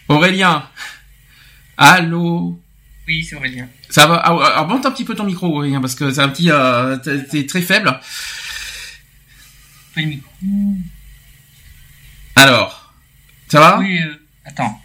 Aurélien, 0.08 0.68
allô? 1.78 2.60
Oui, 3.08 3.24
c'est 3.24 3.36
Aurélien. 3.36 3.68
Ça 3.90 4.08
va? 4.08 4.16
Alors, 4.16 4.44
ah, 4.44 4.64
monte 4.64 4.86
un 4.86 4.92
petit 4.92 5.04
peu 5.04 5.16
ton 5.16 5.26
micro, 5.26 5.48
Aurélien, 5.48 5.82
parce 5.82 5.96
que 5.96 6.12
c'est 6.12 6.22
un 6.22 6.30
petit, 6.30 6.50
euh, 6.50 6.98
t'es 6.98 7.46
très 7.46 7.62
faible. 7.62 8.00
Pas 9.94 10.02
le 10.02 10.08
micro. 10.08 10.30
Alors, 12.36 12.94
ça 13.50 13.60
va? 13.60 13.80
Oui. 13.80 14.00
Euh, 14.02 14.16
attends. 14.46 14.82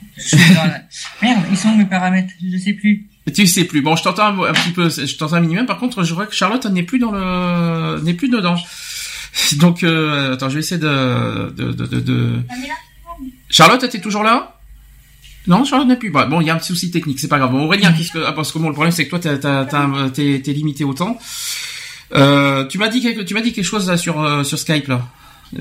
Merde, 1.22 1.44
ils 1.50 1.56
sont 1.56 1.68
où 1.68 1.76
mes 1.76 1.84
paramètres? 1.84 2.32
Je 2.42 2.58
sais 2.58 2.72
plus. 2.72 3.06
Tu 3.34 3.46
sais 3.46 3.64
plus. 3.64 3.82
Bon, 3.82 3.96
je 3.96 4.02
t'entends 4.02 4.44
un, 4.44 4.52
petit 4.52 4.70
peu, 4.70 4.88
je 4.88 5.16
t'entends 5.16 5.36
un 5.36 5.40
minimum. 5.40 5.66
Par 5.66 5.78
contre, 5.78 6.04
je 6.04 6.14
vois 6.14 6.26
que 6.26 6.34
Charlotte 6.34 6.64
n'est 6.66 6.84
plus 6.84 6.98
dans 6.98 7.10
le, 7.10 8.00
n'est 8.02 8.14
plus 8.14 8.28
dedans. 8.28 8.56
Donc, 9.58 9.82
euh, 9.82 10.34
attends, 10.34 10.48
je 10.48 10.54
vais 10.54 10.60
essayer 10.60 10.80
de, 10.80 11.50
de, 11.50 11.72
de, 11.72 12.00
de... 12.00 12.32
Charlotte, 13.50 13.88
t'es 13.88 14.00
toujours 14.00 14.22
là? 14.22 14.58
Non, 15.46 15.64
Charlotte 15.64 15.88
n'est 15.88 15.96
plus. 15.96 16.10
Bon, 16.10 16.40
il 16.40 16.46
y 16.46 16.50
a 16.50 16.54
un 16.54 16.58
petit 16.58 16.68
souci 16.68 16.90
technique, 16.90 17.20
c'est 17.20 17.28
pas 17.28 17.38
grave. 17.38 17.52
Bon, 17.52 17.64
Aurélien, 17.64 17.92
qu'est-ce 17.92 18.12
que, 18.12 18.24
ah, 18.24 18.32
parce 18.32 18.52
que 18.52 18.58
bon, 18.58 18.68
le 18.68 18.74
problème 18.74 18.92
c'est 18.92 19.06
que 19.06 19.10
toi, 19.10 19.18
t'as, 19.18 20.08
t'es, 20.10 20.40
t'es 20.42 20.52
limité 20.52 20.84
au 20.84 20.94
temps. 20.94 21.18
Euh, 22.14 22.66
tu 22.66 22.78
m'as 22.78 22.88
dit 22.88 23.00
quelque, 23.00 23.22
tu 23.22 23.34
m'as 23.34 23.40
dit 23.40 23.52
quelque 23.52 23.64
chose 23.64 23.88
là 23.88 23.96
sur 23.96 24.20
euh, 24.20 24.44
sur 24.44 24.58
Skype 24.58 24.86
là 24.86 25.08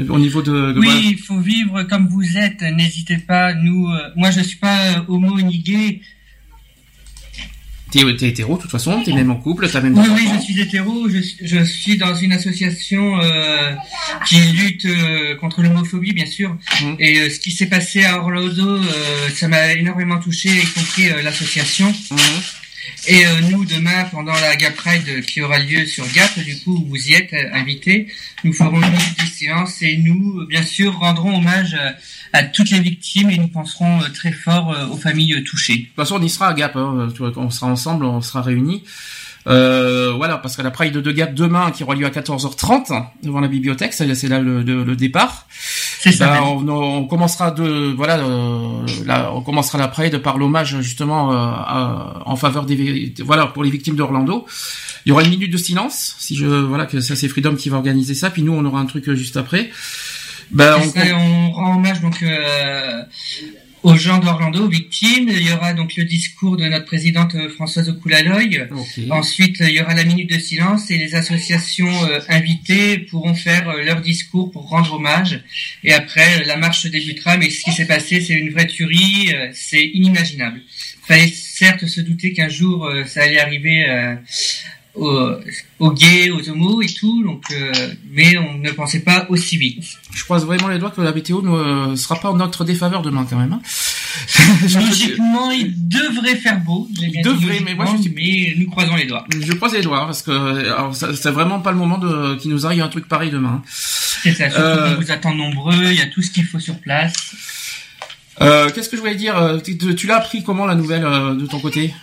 au 0.10 0.20
niveau 0.20 0.42
de, 0.42 0.74
de 0.74 0.80
oui 0.80 1.16
il 1.18 1.18
faut 1.18 1.40
vivre 1.40 1.84
comme 1.84 2.08
vous 2.08 2.38
êtes 2.38 2.62
n'hésitez 2.62 3.18
pas 3.18 3.54
nous 3.54 3.88
euh, 3.88 4.10
moi 4.16 4.30
je 4.32 4.42
suis 4.42 4.58
pas 4.58 4.78
euh, 4.78 5.02
homo 5.08 5.40
ni 5.42 5.60
gay 5.60 6.02
T'es 7.96 8.26
es 8.26 8.30
hétéro, 8.30 8.58
de 8.58 8.62
toute 8.62 8.72
façon, 8.72 9.02
t'es 9.04 9.14
même 9.14 9.32
en 9.32 9.38
couple, 9.38 9.70
t'as 9.70 9.80
même. 9.80 9.98
Oui, 9.98 10.06
oui, 10.14 10.28
je 10.36 10.44
suis 10.44 10.60
hétéro. 10.60 11.08
Je, 11.08 11.20
je 11.42 11.64
suis 11.64 11.96
dans 11.96 12.14
une 12.14 12.34
association 12.34 13.22
euh, 13.22 13.74
qui 14.28 14.38
lutte 14.52 14.84
euh, 14.84 15.38
contre 15.38 15.62
l'homophobie, 15.62 16.12
bien 16.12 16.26
sûr. 16.26 16.58
Mmh. 16.82 16.96
Et 17.00 17.20
euh, 17.22 17.30
ce 17.30 17.40
qui 17.40 17.52
s'est 17.52 17.68
passé 17.68 18.04
à 18.04 18.20
Orlando, 18.20 18.82
ça 19.34 19.48
m'a 19.48 19.72
énormément 19.72 20.20
touché, 20.20 20.50
y 20.50 20.66
compris 20.74 21.08
l'association. 21.24 21.90
Mmh. 21.90 22.16
Et 23.08 23.24
nous, 23.50 23.64
demain, 23.66 24.04
pendant 24.12 24.34
la 24.34 24.56
Gap 24.56 24.78
Ride 24.80 25.26
qui 25.26 25.42
aura 25.42 25.60
lieu 25.60 25.86
sur 25.86 26.06
Gap, 26.12 26.38
du 26.40 26.58
coup, 26.58 26.86
vous 26.90 27.10
y 27.10 27.14
êtes 27.14 27.34
invités. 27.54 28.08
Nous 28.44 28.52
ferons 28.52 28.82
une 28.82 28.92
de 28.92 29.32
silence 29.32 29.82
et 29.82 29.98
nous, 29.98 30.46
bien 30.48 30.64
sûr, 30.64 30.94
rendrons 31.00 31.38
hommage 31.38 31.78
à 32.34 32.44
toutes 32.44 32.70
les 32.72 32.80
victimes 32.80 33.30
et 33.30 33.38
nous 33.38 33.48
penserons 33.48 34.00
très 34.14 34.32
fort 34.32 34.76
aux 34.92 34.98
familles 34.98 35.44
touchées. 35.44 35.78
De 35.78 35.84
toute 35.84 35.96
façon, 35.96 36.18
on 36.20 36.22
y 36.22 36.30
sera 36.30 36.48
à 36.48 36.54
Gap. 36.54 36.76
Hein. 36.76 37.10
On 37.38 37.50
sera 37.50 37.68
ensemble, 37.68 38.06
on 38.06 38.22
sera 38.22 38.42
réunis. 38.42 38.84
Euh, 39.48 40.14
voilà, 40.16 40.38
parce 40.38 40.56
que 40.56 40.62
la 40.62 40.72
Pride 40.72 40.98
de 40.98 41.12
Gap 41.12 41.34
demain, 41.36 41.70
qui 41.72 41.84
aura 41.84 41.94
lieu 41.94 42.06
à 42.06 42.10
14h30 42.10 43.06
devant 43.24 43.40
la 43.40 43.48
bibliothèque, 43.48 43.94
c'est 43.94 44.28
là 44.28 44.40
le, 44.40 44.64
le, 44.64 44.96
départ. 44.96 45.48
C'est 46.00 46.12
ça. 46.12 46.28
Ben, 46.28 46.42
on, 46.42 47.06
commencera 47.06 47.52
de 47.52 47.94
voilà, 47.96 48.18
euh, 48.20 48.86
on 49.34 49.42
commencera 49.42 49.78
la 49.78 49.88
Pride 49.88 50.18
par 50.20 50.38
l'hommage 50.38 50.82
justement 50.82 51.32
euh, 51.32 52.20
en 52.26 52.36
faveur 52.36 52.66
des 52.66 53.14
voilà 53.24 53.48
pour 53.48 53.64
les 53.64 53.70
victimes 53.70 53.96
d'Orlando. 53.96 54.46
Il 55.06 55.10
y 55.10 55.12
aura 55.12 55.24
une 55.24 55.30
minute 55.30 55.52
de 55.52 55.58
silence, 55.58 56.16
si 56.18 56.36
je 56.36 56.48
voilà 56.48 56.88
que 56.88 57.00
ça 57.00 57.16
c'est 57.16 57.28
Freedom 57.28 57.56
qui 57.56 57.70
va 57.70 57.78
organiser 57.78 58.16
ça, 58.16 58.32
puis 58.32 58.42
nous 58.42 58.54
on 58.54 58.66
aura 58.66 58.80
un 58.80 58.86
truc 58.86 59.12
juste 59.14 59.38
après. 59.38 59.70
Ben, 60.52 60.78
on... 60.78 61.16
on... 61.16 61.52
rend 61.52 61.76
hommage 61.76 62.02
donc 62.02 62.22
euh, 62.24 63.04
aux 63.86 63.96
gens 63.96 64.18
d'Orlando, 64.18 64.66
aux 64.66 64.68
victimes. 64.68 65.30
Il 65.30 65.48
y 65.48 65.52
aura 65.52 65.74
donc 65.74 65.96
le 65.96 66.06
discours 66.06 66.58
de 66.58 66.66
notre 66.66 66.86
présidente 66.86 67.36
euh, 67.36 67.50
Françoise 67.50 67.88
Okulaloy. 67.88 68.68
Ensuite, 69.12 69.58
il 69.60 69.70
y 69.70 69.80
aura 69.82 69.94
la 69.94 70.04
minute 70.04 70.30
de 70.32 70.40
silence 70.40 70.90
et 70.90 70.98
les 70.98 71.14
associations 71.14 71.94
euh, 72.06 72.20
invitées 72.28 72.98
pourront 72.98 73.36
faire 73.36 73.70
euh, 73.70 73.84
leur 73.84 74.02
discours 74.02 74.52
pour 74.52 74.70
rendre 74.70 74.96
hommage. 74.96 75.44
Et 75.84 75.94
après, 75.94 76.44
la 76.46 76.58
marche 76.58 76.88
débutera. 76.88 77.38
Mais 77.38 77.52
ce 77.52 77.62
qui 77.64 77.72
s'est 77.74 77.86
passé, 77.86 78.22
c'est 78.22 78.34
une 78.34 78.50
vraie 78.52 78.66
tuerie. 78.66 79.36
c'est 79.54 79.86
inimaginable. 79.86 80.62
Il 81.04 81.06
fallait 81.06 81.28
certes 81.28 81.86
se 81.86 82.02
douter 82.02 82.34
qu'un 82.34 82.50
jour 82.50 82.92
ça 83.06 83.22
allait 83.22 83.40
arriver 83.40 83.86
aux, 84.96 85.92
gays, 85.92 86.30
aux 86.32 86.50
homos 86.50 86.82
et 86.82 86.88
tout, 86.88 87.24
donc, 87.24 87.44
euh, 87.52 87.94
mais 88.12 88.38
on 88.38 88.58
ne 88.58 88.72
pensait 88.72 89.02
pas 89.02 89.26
aussi 89.30 89.58
vite. 89.58 89.84
Je 90.14 90.24
croise 90.24 90.46
vraiment 90.46 90.68
les 90.68 90.80
doigts 90.80 90.92
que 90.92 91.02
la 91.02 91.12
météo 91.12 91.42
ne 91.42 91.50
euh, 91.50 91.96
sera 91.96 92.16
pas 92.20 92.32
en 92.32 92.36
notre 92.36 92.64
défaveur 92.64 93.02
demain 93.02 93.26
quand 93.30 93.38
même. 93.38 93.54
Hein. 93.54 93.62
logiquement, 94.80 95.52
il 95.52 95.88
devrait 95.88 96.38
faire 96.38 96.60
beau. 96.62 96.88
Il 96.98 97.22
devrait, 97.22 97.60
mais 97.60 97.76
moi 97.76 97.86
je 97.86 98.10
mais 98.16 98.56
nous 98.58 98.70
croisons 98.70 98.96
les 98.96 99.06
doigts. 99.06 99.26
Je 99.38 99.52
croise 99.54 99.74
les 99.74 99.82
doigts 99.82 100.04
hein, 100.04 100.06
parce 100.06 100.22
que 100.22 101.14
c'est 101.16 101.32
vraiment 101.32 101.60
pas 101.60 101.72
le 101.72 101.78
moment 101.78 101.98
de 101.98 102.36
qu'il 102.36 102.52
nous 102.52 102.66
arrive 102.66 102.82
un 102.82 102.88
truc 102.88 103.08
pareil 103.08 103.30
demain. 103.30 103.62
C'est 103.68 104.34
ça. 104.34 104.50
Surtout 104.50 104.66
euh... 104.66 104.96
vous 104.96 105.12
attend 105.12 105.36
nombreux. 105.36 105.92
Il 105.92 105.96
y 105.96 106.02
a 106.02 106.08
tout 106.08 106.22
ce 106.22 106.32
qu'il 106.32 106.46
faut 106.46 106.60
sur 106.60 106.80
place. 106.80 107.36
Euh, 108.42 108.70
Qu'est-ce 108.74 108.90
que 108.90 108.96
je 108.96 109.02
voulais 109.02 109.16
dire 109.16 109.60
Tu, 109.64 109.78
tu 109.78 110.08
l'as 110.08 110.18
appris 110.18 110.44
comment 110.44 110.66
la 110.66 110.76
nouvelle 110.76 111.04
de 111.04 111.46
ton 111.46 111.60
côté? 111.60 111.94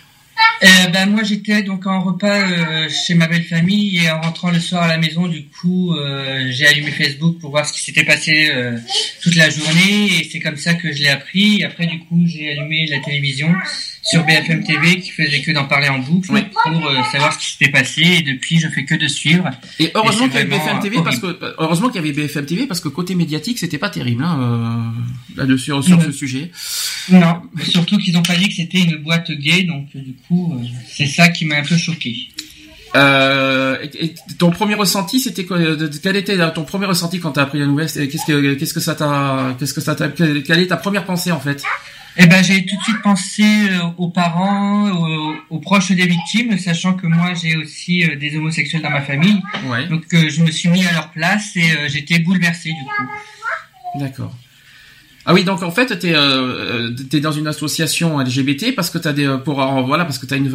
Euh, 0.63 0.87
ben 0.93 1.07
moi 1.07 1.23
j'étais 1.23 1.61
donc 1.63 1.85
en 1.87 2.01
repas 2.01 2.39
euh, 2.39 2.89
chez 2.89 3.15
ma 3.15 3.27
belle 3.27 3.43
famille 3.43 3.97
et 3.97 4.09
en 4.09 4.21
rentrant 4.21 4.49
le 4.49 4.59
soir 4.59 4.83
à 4.83 4.87
la 4.87 4.97
maison 4.97 5.27
du 5.27 5.45
coup 5.47 5.93
euh, 5.93 6.47
j'ai 6.51 6.67
allumé 6.67 6.91
Facebook 6.91 7.39
pour 7.39 7.51
voir 7.51 7.65
ce 7.65 7.73
qui 7.73 7.81
s'était 7.81 8.05
passé 8.05 8.49
euh, 8.53 8.77
toute 9.21 9.35
la 9.35 9.49
journée 9.49 10.05
et 10.05 10.29
c'est 10.31 10.39
comme 10.39 10.55
ça 10.55 10.73
que 10.73 10.93
je 10.93 11.01
l'ai 11.01 11.09
appris. 11.09 11.63
Après 11.63 11.85
du 11.85 11.99
coup 11.99 12.21
j'ai 12.25 12.51
allumé 12.51 12.85
la 12.87 12.99
télévision 12.99 13.53
sur 14.03 14.25
BFM 14.25 14.63
TV 14.63 14.99
qui 14.99 15.11
faisait 15.11 15.41
que 15.41 15.51
d'en 15.51 15.65
parler 15.65 15.87
en 15.87 15.99
boucle 15.99 16.27
pour 16.27 16.87
euh, 16.87 17.03
savoir 17.11 17.33
ce 17.33 17.39
qui 17.39 17.51
s'était 17.53 17.71
passé. 17.71 18.01
Et 18.01 18.21
depuis 18.21 18.59
je 18.59 18.67
fais 18.67 18.83
que 18.83 18.95
de 18.95 19.07
suivre. 19.07 19.49
Et 19.79 19.91
heureusement 19.95 20.27
qu'il 20.27 20.35
y 20.35 20.39
avait 20.39 20.49
BFM 20.49 20.79
TV 20.81 21.01
parce 21.03 21.19
que 21.19 21.39
heureusement 21.57 21.87
qu'il 21.87 21.95
y 21.95 21.99
avait 21.99 22.11
BFM 22.11 22.45
TV 22.45 22.67
parce 22.67 22.81
que 22.81 22.89
côté 22.89 23.15
médiatique 23.15 23.59
c'était 23.59 23.77
pas 23.77 23.89
terrible 23.89 24.23
hein, 24.23 24.93
euh, 25.37 25.41
là-dessus 25.41 25.71
sur, 25.81 26.01
ce 26.01 26.11
sujet. 26.11 26.51
Non, 27.09 27.41
surtout 27.63 27.97
qu'ils 27.97 28.17
ont 28.17 28.23
pas 28.23 28.35
dit 28.35 28.49
que 28.49 28.55
c'était 28.55 28.81
une 28.81 28.97
boîte 28.97 29.31
gay 29.31 29.63
donc 29.63 29.87
euh, 29.95 29.99
du 29.99 30.13
coup 30.27 30.61
c'est 30.87 31.07
ça 31.07 31.29
qui 31.29 31.45
m'a 31.45 31.55
un 31.55 31.63
peu 31.63 31.77
choqué. 31.77 32.29
Euh, 32.95 33.77
et, 33.99 34.13
ton 34.37 34.51
premier 34.51 34.75
ressenti, 34.75 35.19
c'était 35.19 35.45
quel 35.45 36.15
était 36.15 36.37
ton 36.51 36.63
premier 36.63 36.85
ressenti 36.85 37.19
quand 37.19 37.31
t'as 37.31 37.43
appris 37.43 37.59
la 37.59 37.65
nouvelle? 37.65 37.91
Qu'est-ce 37.91 38.25
que 38.25 38.53
qu'est-ce 38.53 38.73
que 38.73 38.79
ça 38.79 38.95
t'a 38.95 39.55
qu'est-ce 39.57 39.73
que 39.73 39.81
ça 39.81 39.95
t'a 39.95 40.09
quelle 40.09 40.59
est 40.59 40.67
ta 40.67 40.77
première 40.77 41.05
pensée 41.05 41.31
en 41.31 41.39
fait? 41.39 41.63
Eh 42.15 42.27
ben, 42.27 42.43
j'ai 42.43 42.63
tout 42.65 42.77
de 42.77 42.83
suite 42.83 43.01
pensé 43.01 43.43
euh, 43.43 43.79
aux 43.97 44.09
parents, 44.09 44.89
aux, 45.49 45.59
proches 45.59 45.91
des 45.91 46.05
victimes, 46.05 46.57
sachant 46.59 46.93
que 46.93 47.07
moi 47.07 47.33
j'ai 47.33 47.57
aussi 47.57 48.03
euh, 48.03 48.15
des 48.15 48.37
homosexuels 48.37 48.83
dans 48.83 48.91
ma 48.91 49.01
famille. 49.01 49.41
Donc 49.89 50.03
euh, 50.13 50.29
je 50.29 50.43
me 50.43 50.51
suis 50.51 50.69
mis 50.69 50.85
à 50.85 50.91
leur 50.93 51.09
place 51.09 51.55
et 51.55 51.63
j'étais 51.87 52.19
bouleversé 52.19 52.69
du 52.69 52.75
coup. 52.75 53.99
D'accord. 53.99 54.35
Ah 55.25 55.33
oui, 55.33 55.43
donc 55.45 55.63
en 55.63 55.71
fait, 55.71 55.97
t'es 55.97 56.09
es 56.09 57.21
dans 57.21 57.31
une 57.31 57.47
association 57.47 58.19
LGBT 58.19 58.75
parce 58.75 58.89
que 58.89 58.97
t'as 58.97 59.13
des 59.13 59.37
pour 59.43 59.55
voilà 59.85 60.03
parce 60.03 60.19
que 60.19 60.25
t'as 60.25 60.37
une 60.37 60.51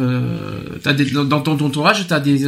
t'as 0.81 0.93
des 0.93 1.05
dans 1.05 1.41
ton 1.41 1.59
entourage 1.59 2.05
t'as 2.07 2.19
des 2.19 2.45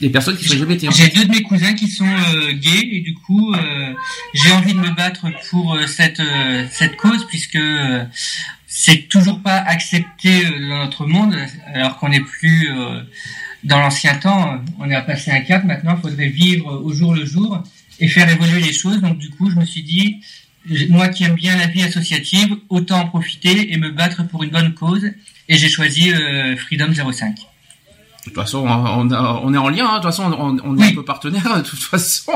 des 0.00 0.10
personnes 0.10 0.36
qui 0.36 0.44
sont 0.44 0.54
LGBT. 0.54 0.86
J'ai 0.92 1.08
deux 1.08 1.24
de 1.24 1.30
mes 1.30 1.42
cousins 1.42 1.74
qui 1.74 1.88
sont 1.88 2.06
euh, 2.06 2.52
gays 2.52 2.88
et 2.92 3.00
du 3.00 3.14
coup 3.14 3.54
euh, 3.54 3.94
j'ai 4.34 4.52
envie 4.52 4.74
de 4.74 4.78
me 4.78 4.90
battre 4.90 5.26
pour 5.48 5.74
euh, 5.74 5.86
cette 5.86 6.22
cette 6.70 6.96
cause 6.96 7.26
puisque 7.26 7.58
c'est 8.66 9.08
toujours 9.08 9.40
pas 9.40 9.56
accepté 9.56 10.44
dans 10.44 10.84
notre 10.84 11.06
monde 11.06 11.36
alors 11.72 11.96
qu'on 11.98 12.10
n'est 12.10 12.20
plus 12.20 12.68
dans 13.64 13.80
l'ancien 13.80 14.14
temps. 14.16 14.60
On 14.78 14.90
est 14.90 14.94
à 14.94 15.02
passer 15.02 15.30
un 15.30 15.40
cap 15.40 15.64
maintenant. 15.64 15.96
Il 15.96 16.02
faudrait 16.02 16.28
vivre 16.28 16.82
au 16.84 16.92
jour 16.92 17.14
le 17.14 17.24
jour 17.24 17.62
et 17.98 18.08
faire 18.08 18.28
évoluer 18.28 18.60
les 18.60 18.72
choses. 18.72 19.00
Donc 19.00 19.18
du 19.18 19.30
coup 19.30 19.50
je 19.50 19.56
me 19.56 19.64
suis 19.64 19.82
dit 19.82 20.16
moi 20.90 21.08
qui 21.08 21.24
aime 21.24 21.34
bien 21.34 21.56
la 21.56 21.68
vie 21.68 21.82
associative, 21.82 22.56
autant 22.68 23.00
en 23.00 23.08
profiter 23.08 23.72
et 23.72 23.76
me 23.78 23.90
battre 23.90 24.26
pour 24.26 24.42
une 24.42 24.50
bonne 24.50 24.74
cause. 24.74 25.10
Et 25.48 25.56
j'ai 25.56 25.68
choisi 25.68 26.12
Freedom 26.58 26.92
05. 26.92 27.36
De 28.26 28.32
toute 28.32 28.42
façon, 28.42 28.66
on, 28.66 29.08
on 29.08 29.54
est 29.54 29.56
en 29.56 29.68
lien. 29.68 29.86
Hein. 29.88 29.98
De 29.98 30.02
toute 30.02 30.10
façon, 30.10 30.32
on, 30.36 30.56
on 30.64 30.76
est 30.78 30.88
un 30.88 30.94
peu 30.94 31.04
partenaires. 31.04 31.56
De 31.56 31.62
toute 31.62 31.78
façon, 31.78 32.32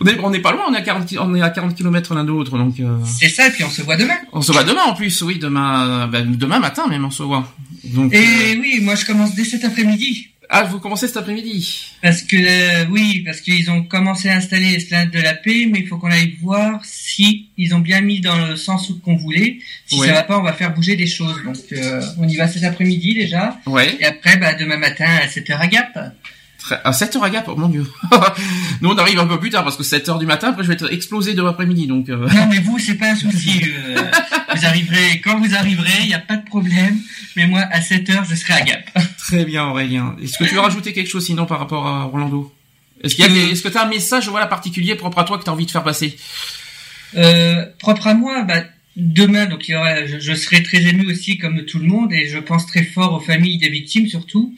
on 0.00 0.06
est, 0.06 0.20
on 0.22 0.32
est 0.32 0.38
pas 0.38 0.52
loin. 0.52 0.62
On 0.68 0.72
est 0.72 0.78
à 0.78 0.82
40, 0.82 1.12
on 1.18 1.34
est 1.34 1.42
à 1.42 1.50
40 1.50 1.74
km 1.74 2.14
l'un 2.14 2.22
de 2.22 2.28
l'autre. 2.28 2.56
Donc. 2.56 2.78
Euh... 2.78 2.96
C'est 3.04 3.28
ça. 3.28 3.48
Et 3.48 3.50
puis 3.50 3.64
on 3.64 3.70
se 3.70 3.82
voit 3.82 3.96
demain. 3.96 4.14
On 4.32 4.40
se 4.40 4.52
voit 4.52 4.62
demain 4.62 4.82
en 4.86 4.94
plus. 4.94 5.20
Oui, 5.22 5.38
demain, 5.40 6.06
ben, 6.06 6.36
demain 6.36 6.60
matin 6.60 6.86
même 6.86 7.04
on 7.04 7.10
se 7.10 7.24
voit. 7.24 7.52
Donc. 7.84 8.14
Et 8.14 8.18
euh, 8.18 8.60
oui, 8.60 8.78
moi 8.82 8.94
je 8.94 9.04
commence 9.04 9.34
dès 9.34 9.44
cet 9.44 9.64
après-midi. 9.64 10.28
Ah, 10.52 10.64
vous 10.64 10.80
commencez 10.80 11.06
cet 11.06 11.16
après-midi 11.16 11.92
Parce 12.02 12.22
que 12.22 12.34
euh, 12.36 12.84
oui, 12.90 13.22
parce 13.24 13.40
qu'ils 13.40 13.70
ont 13.70 13.84
commencé 13.84 14.28
à 14.28 14.34
installer 14.34 14.72
l'escalade 14.72 15.12
de 15.12 15.20
la 15.20 15.34
paix, 15.34 15.68
mais 15.70 15.78
il 15.78 15.86
faut 15.86 15.96
qu'on 15.96 16.10
aille 16.10 16.36
voir 16.42 16.80
si 16.82 17.50
ils 17.56 17.72
ont 17.72 17.78
bien 17.78 18.00
mis 18.00 18.20
dans 18.20 18.36
le 18.36 18.56
sens 18.56 18.92
qu'on 19.04 19.14
voulait. 19.14 19.60
Si 19.86 19.96
ça 20.00 20.12
va 20.12 20.24
pas, 20.24 20.36
on 20.40 20.42
va 20.42 20.52
faire 20.52 20.74
bouger 20.74 20.96
des 20.96 21.06
choses. 21.06 21.40
Donc 21.44 21.56
euh, 21.70 22.02
on 22.18 22.26
y 22.26 22.34
va 22.34 22.48
cet 22.48 22.64
après-midi 22.64 23.14
déjà. 23.14 23.60
Ouais. 23.66 23.96
Et 24.00 24.04
après, 24.04 24.38
bah, 24.38 24.54
demain 24.54 24.76
matin 24.76 25.06
à 25.22 25.28
7h 25.28 25.56
à 25.56 25.68
Gap. 25.68 25.98
À 26.82 26.90
7h 26.90 27.22
à 27.22 27.30
Gap, 27.30 27.44
oh 27.46 27.54
mon 27.54 27.68
dieu. 27.68 27.86
Nous 28.80 28.90
on 28.90 28.98
arrive 28.98 29.20
un 29.20 29.26
peu 29.26 29.38
plus 29.38 29.50
tard 29.50 29.62
parce 29.62 29.76
que 29.76 29.84
7h 29.84 30.18
du 30.18 30.26
matin, 30.26 30.48
après 30.48 30.64
je 30.64 30.68
vais 30.68 30.74
être 30.74 30.92
explosé 30.92 31.34
de 31.34 31.42
l'après-midi. 31.42 31.86
Donc, 31.86 32.08
euh... 32.08 32.28
Non 32.28 32.48
mais 32.50 32.58
vous, 32.58 32.76
c'est 32.80 32.94
pas 32.96 33.10
un 33.10 33.14
souci. 33.14 33.62
Euh, 33.64 34.02
vous 34.56 34.66
arriverez 34.66 35.20
quand 35.22 35.38
vous 35.38 35.54
arriverez, 35.54 36.00
il 36.00 36.08
n'y 36.08 36.14
a 36.14 36.18
pas 36.18 36.36
de 36.36 36.44
problème. 36.44 36.98
Mais 37.36 37.46
moi, 37.46 37.60
à 37.60 37.78
7h, 37.78 38.28
je 38.28 38.34
serai 38.34 38.54
à 38.54 38.60
Gap. 38.62 38.90
Très 39.20 39.44
bien 39.44 39.66
Aurélien. 39.66 40.16
Est-ce 40.22 40.38
que 40.38 40.44
tu 40.44 40.54
veux 40.54 40.60
rajouter 40.60 40.92
quelque 40.92 41.08
chose 41.08 41.26
sinon 41.26 41.44
par 41.44 41.58
rapport 41.58 41.86
à 41.86 42.06
Orlando 42.06 42.52
Est-ce 43.02 43.14
qu'il 43.14 43.24
y 43.24 43.28
a 43.28 43.50
est-ce 43.50 43.62
que 43.62 43.68
tu 43.68 43.76
as 43.76 43.84
un 43.84 43.88
message 43.88 44.28
voilà, 44.28 44.46
particulier 44.46 44.94
propre 44.94 45.18
à 45.18 45.24
toi 45.24 45.38
que 45.38 45.44
tu 45.44 45.50
as 45.50 45.52
envie 45.52 45.66
de 45.66 45.70
faire 45.70 45.84
passer? 45.84 46.16
Euh, 47.16 47.66
Propre 47.78 48.06
à 48.06 48.14
moi, 48.14 48.44
bah 48.44 48.64
demain, 48.96 49.46
donc 49.46 49.68
il 49.68 49.72
y 49.72 49.74
aura, 49.74 50.06
je, 50.06 50.18
je, 50.18 50.32
serai 50.32 50.62
très 50.62 50.78
ému 50.82 51.10
aussi 51.10 51.36
comme 51.38 51.64
tout 51.66 51.78
le 51.78 51.86
monde 51.86 52.12
et 52.12 52.28
je 52.28 52.38
pense 52.38 52.66
très 52.66 52.84
fort 52.84 53.12
aux 53.12 53.20
familles 53.20 53.58
des 53.58 53.68
victimes 53.68 54.08
surtout. 54.08 54.54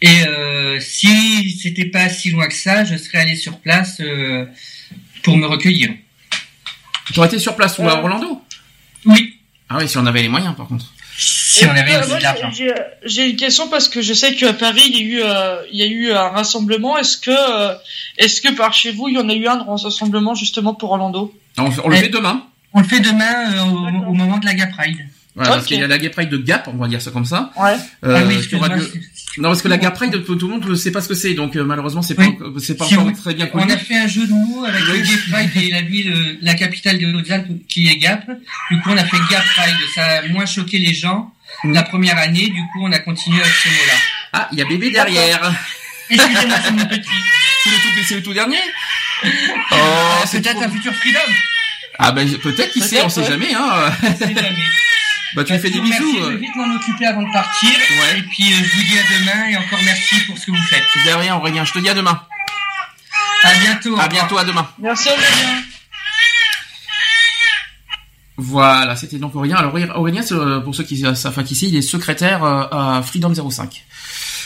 Et 0.00 0.22
euh, 0.26 0.80
si 0.80 1.50
c'était 1.58 1.84
pas 1.84 2.08
si 2.08 2.30
loin 2.30 2.48
que 2.48 2.54
ça, 2.54 2.84
je 2.84 2.96
serais 2.96 3.18
allé 3.18 3.36
sur 3.36 3.58
place 3.58 4.00
euh, 4.00 4.46
pour 5.22 5.36
me 5.36 5.46
recueillir. 5.46 5.90
Tu 7.12 7.18
aurais 7.18 7.28
été 7.28 7.38
sur 7.38 7.54
place 7.54 7.78
ou 7.78 7.82
à 7.82 7.98
Orlando 7.98 8.40
Oui. 9.04 9.34
Ah 9.68 9.76
oui, 9.78 9.88
si 9.88 9.98
on 9.98 10.06
avait 10.06 10.22
les 10.22 10.28
moyens 10.28 10.56
par 10.56 10.68
contre. 10.68 10.92
Si 11.20 11.66
on 11.66 11.70
avait 11.70 11.94
euh, 11.94 12.18
l'argent. 12.20 12.50
J'ai 13.04 13.28
une 13.28 13.36
question 13.36 13.68
parce 13.68 13.88
que 13.88 14.00
je 14.00 14.14
sais 14.14 14.34
qu'à 14.34 14.54
Paris 14.54 14.82
il 14.86 14.96
y 14.96 14.98
a 14.98 15.04
eu 15.04 15.20
euh, 15.22 15.56
il 15.70 15.78
y 15.78 15.82
a 15.82 15.86
eu 15.86 16.12
un 16.12 16.28
rassemblement. 16.28 16.96
Est-ce 16.96 17.18
que 17.18 17.76
est-ce 18.16 18.40
que 18.40 18.54
par 18.54 18.72
chez 18.72 18.92
vous 18.92 19.08
il 19.08 19.16
y 19.16 19.18
en 19.18 19.28
a 19.28 19.34
eu 19.34 19.46
un 19.46 19.62
rassemblement 19.62 20.34
justement 20.34 20.72
pour 20.74 20.92
Orlando? 20.92 21.34
On, 21.58 21.88
le 21.88 21.96
fait 21.96 22.08
demain. 22.08 22.46
On 22.72 22.80
le 22.80 22.86
fait 22.86 23.00
demain 23.00 23.62
au, 24.06 24.14
moment 24.14 24.38
de 24.38 24.46
la 24.46 24.54
Gap 24.54 24.70
Ride. 24.78 24.98
Voilà, 25.36 25.52
parce 25.52 25.66
qu'il 25.66 25.78
y 25.78 25.82
a 25.82 25.86
la 25.86 25.98
Gap 25.98 26.12
Pride 26.12 26.28
de 26.28 26.38
Gap, 26.38 26.68
on 26.72 26.76
va 26.76 26.88
dire 26.88 27.00
ça 27.00 27.10
comme 27.12 27.24
ça. 27.24 27.52
Ouais. 27.56 27.76
Euh, 28.04 28.16
ah 28.18 28.24
oui, 28.26 28.40
Non, 29.38 29.50
parce 29.50 29.62
que 29.62 29.68
la 29.68 29.78
Gap 29.78 29.94
Pride, 29.94 30.24
tout, 30.24 30.34
le 30.34 30.46
monde 30.46 30.66
ne 30.68 30.74
sait 30.74 30.90
pas 30.90 31.00
ce 31.00 31.08
que 31.08 31.14
c'est, 31.14 31.34
donc 31.34 31.54
euh, 31.56 31.64
malheureusement, 31.64 32.02
c'est 32.02 32.14
pas, 32.14 32.24
c'est 32.58 32.76
pas 32.76 32.86
encore 32.86 33.12
très 33.12 33.34
bien 33.34 33.46
connu. 33.46 33.64
On 33.66 33.70
a 33.70 33.76
fait 33.76 33.96
un 33.96 34.08
jeu 34.08 34.26
de 34.26 34.32
mots 34.32 34.64
avec 34.64 34.82
Pride 34.82 35.50
et 35.62 35.70
la 35.70 35.82
ville, 35.82 36.38
la 36.42 36.54
capitale 36.54 36.98
de 36.98 37.14
Hautes-Alpes, 37.14 37.48
qui 37.68 37.88
est 37.88 37.96
Gap. 37.96 38.26
Du 38.70 38.80
coup, 38.80 38.90
on 38.90 38.96
a 38.96 39.04
fait 39.04 39.18
Gap 39.30 39.44
Pride. 39.56 39.76
Ça 39.94 40.04
a 40.04 40.28
moins 40.28 40.46
choqué 40.46 40.78
les 40.78 40.94
gens 40.94 41.32
mm. 41.62 41.72
la 41.72 41.84
première 41.84 42.18
année. 42.18 42.48
Du 42.48 42.62
coup, 42.72 42.80
on 42.82 42.92
a 42.92 42.98
continué 42.98 43.40
avec 43.40 43.52
ce 43.52 43.68
mot-là. 43.68 43.98
Ah, 44.32 44.48
il 44.52 44.58
y 44.58 44.62
a 44.62 44.64
bébé 44.64 44.90
derrière. 44.90 45.52
Excusez-moi, 46.10 46.56
c'est 46.64 46.72
mon 46.72 46.86
petit. 46.86 47.08
C'est 47.62 47.70
le 47.70 47.76
tout, 47.76 48.04
c'est 48.08 48.14
le 48.14 48.22
tout 48.22 48.32
dernier. 48.32 48.56
Oh, 49.72 50.22
c'est 50.24 50.40
peut-être 50.40 50.62
un 50.62 50.70
futur 50.70 50.94
freedom. 50.94 51.18
Ah 51.98 52.12
ben 52.12 52.26
peut-être 52.38 52.72
qui 52.72 52.80
sait, 52.80 53.02
on 53.02 53.10
sait 53.10 53.24
jamais 53.24 53.52
hein. 53.54 53.92
On 54.02 54.16
sait 54.16 54.34
jamais. 54.34 54.64
Bah 55.34 55.44
tu 55.44 55.56
fais 55.58 55.70
des 55.70 55.80
bisous. 55.80 55.88
Merci, 55.88 56.18
je 56.18 56.28
vais 56.28 56.36
vite 56.36 56.56
m'en 56.56 56.74
occuper 56.74 57.06
avant 57.06 57.22
de 57.22 57.32
partir. 57.32 57.70
Ouais. 57.70 58.18
Et 58.18 58.22
puis 58.22 58.52
je 58.52 58.76
vous 58.76 58.82
dis 58.82 58.98
à 58.98 59.02
demain 59.02 59.48
et 59.48 59.56
encore 59.56 59.78
merci 59.84 60.20
pour 60.26 60.36
ce 60.36 60.46
que 60.46 60.50
vous 60.50 60.62
faites. 60.68 60.84
De 61.04 61.10
rien 61.12 61.36
Aurélien, 61.36 61.64
je 61.64 61.72
te 61.72 61.78
dis 61.78 61.88
à 61.88 61.94
demain. 61.94 62.20
À 63.42 63.54
bientôt. 63.54 63.98
À 63.98 64.08
bientôt, 64.08 64.38
à 64.38 64.44
demain. 64.44 64.68
Merci 64.78 65.08
Aurélien. 65.08 65.62
Voilà, 68.36 68.96
c'était 68.96 69.18
donc 69.18 69.36
Aurélien. 69.36 69.56
Alors 69.56 69.74
Aurélien, 69.96 70.22
pour 70.64 70.74
ceux 70.74 70.84
qui 70.84 70.98
savent 71.14 71.44
qui 71.44 71.54
c'est, 71.54 71.66
il 71.66 71.76
est 71.76 71.82
secrétaire 71.82 72.42
à 72.42 73.02
Freedom 73.02 73.32
05. 73.32 73.84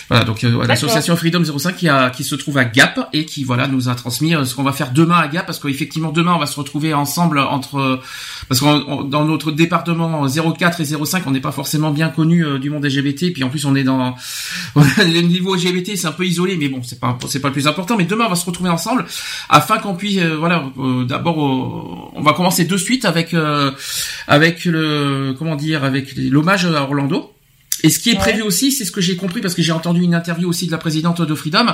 Voilà, 0.09 0.25
donc 0.25 0.45
euh, 0.45 0.67
l'association 0.67 1.17
Freedom 1.17 1.43
05 1.43 1.77
qui, 1.77 1.89
a, 1.89 2.11
qui 2.11 2.25
se 2.25 2.35
trouve 2.35 2.59
à 2.59 2.65
Gap 2.67 3.09
et 3.13 3.25
qui 3.25 3.43
voilà 3.43 3.67
nous 3.69 3.89
a 3.89 3.95
transmis 3.95 4.35
euh, 4.35 4.45
ce 4.45 4.55
qu'on 4.55 4.63
va 4.63 4.73
faire 4.73 4.93
demain 4.93 5.17
à 5.17 5.29
Gap 5.29 5.47
parce 5.47 5.59
qu'effectivement 5.59 6.13
demain 6.13 6.35
on 6.35 6.39
va 6.39 6.47
se 6.47 6.57
retrouver 6.57 6.93
ensemble 6.93 7.39
entre 7.39 8.01
parce 8.49 8.61
que 8.61 9.09
dans 9.09 9.25
notre 9.25 9.51
département 9.51 10.27
04 10.29 10.81
et 10.83 10.85
05 10.85 11.27
on 11.27 11.31
n'est 11.31 11.41
pas 11.41 11.53
forcément 11.53 11.91
bien 11.91 12.11
connu 12.11 12.45
euh, 12.45 12.59
du 12.59 12.69
monde 12.69 12.85
LGBT 12.85 13.33
puis 13.33 13.45
en 13.45 13.49
plus 13.49 13.65
on 13.65 13.75
est 13.75 13.85
dans 13.85 14.15
le 14.77 15.21
niveau 15.23 15.55
LGBT 15.55 15.97
c'est 15.97 16.07
un 16.07 16.13
peu 16.13 16.27
isolé 16.27 16.57
mais 16.59 16.69
bon 16.69 16.83
c'est 16.83 17.01
pas 17.01 17.17
c'est 17.27 17.41
pas 17.41 17.49
le 17.49 17.55
plus 17.55 17.67
important 17.67 17.97
mais 17.97 18.05
demain 18.05 18.25
on 18.27 18.31
va 18.31 18.37
se 18.37 18.45
retrouver 18.45 18.71
ensemble 18.71 19.07
afin 19.49 19.79
qu'on 19.79 19.95
puisse 19.95 20.21
voilà 20.21 20.65
d'abord 21.09 21.39
on 21.39 22.21
va 22.21 22.35
commencer 22.35 22.65
de 22.65 22.77
suite 22.77 23.07
avec 23.07 23.35
avec 24.29 24.65
le 24.67 25.35
comment 25.39 25.57
dire 25.57 25.85
avec 25.85 26.15
l'hommage 26.17 26.67
à 26.67 26.83
Orlando 26.83 27.34
et 27.85 27.91
ce 27.91 27.99
qui 27.99 28.09
est 28.09 28.15
prévu 28.15 28.41
aussi, 28.41 28.73
c'est 28.73 28.87
ce 28.87 28.91
que 28.91 29.03
j'ai 29.03 29.15
compris 29.15 29.43
parce 29.43 29.55
que 29.55 29.61
j'ai 29.61 29.73
entendu 29.73 30.01
une 30.01 30.15
interview 30.15 30.49
aussi 30.49 30.65
de 30.65 30.73
la 30.73 30.79
présidente 30.79 31.21
de 31.21 31.35
Freedom, 31.35 31.67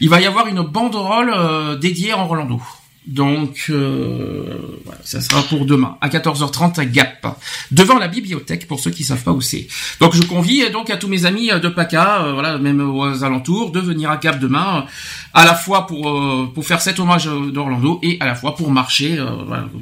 il 0.00 0.10
va 0.10 0.20
y 0.20 0.26
avoir 0.26 0.48
une 0.48 0.60
banderole 0.60 1.32
euh, 1.34 1.76
dédiée 1.76 2.12
en 2.12 2.24
Orlando. 2.24 2.60
Donc, 3.06 3.68
euh, 3.70 4.58
voilà, 4.84 5.00
ça 5.02 5.22
sera 5.22 5.42
pour 5.44 5.64
demain 5.64 5.96
à 6.02 6.10
14h30 6.10 6.78
à 6.78 6.84
Gap, 6.84 7.40
devant 7.70 7.98
la 7.98 8.06
bibliothèque 8.06 8.68
pour 8.68 8.80
ceux 8.80 8.90
qui 8.90 9.02
savent 9.02 9.22
pas 9.22 9.32
où 9.32 9.40
c'est. 9.40 9.66
Donc, 9.98 10.14
je 10.14 10.20
convie 10.24 10.68
donc 10.70 10.90
à 10.90 10.98
tous 10.98 11.08
mes 11.08 11.24
amis 11.24 11.48
de 11.48 11.68
PACA, 11.70 12.24
euh, 12.24 12.32
voilà, 12.34 12.58
même 12.58 12.82
aux 12.82 13.24
alentours, 13.24 13.72
de 13.72 13.80
venir 13.80 14.10
à 14.10 14.18
Gap 14.18 14.38
demain, 14.38 14.84
à 15.32 15.46
la 15.46 15.54
fois 15.54 15.86
pour 15.86 16.52
pour 16.52 16.66
faire 16.66 16.82
cet 16.82 17.00
hommage 17.00 17.24
d'Orlando 17.24 17.98
et 18.02 18.18
à 18.20 18.26
la 18.26 18.34
fois 18.34 18.54
pour 18.54 18.70
marcher 18.70 19.18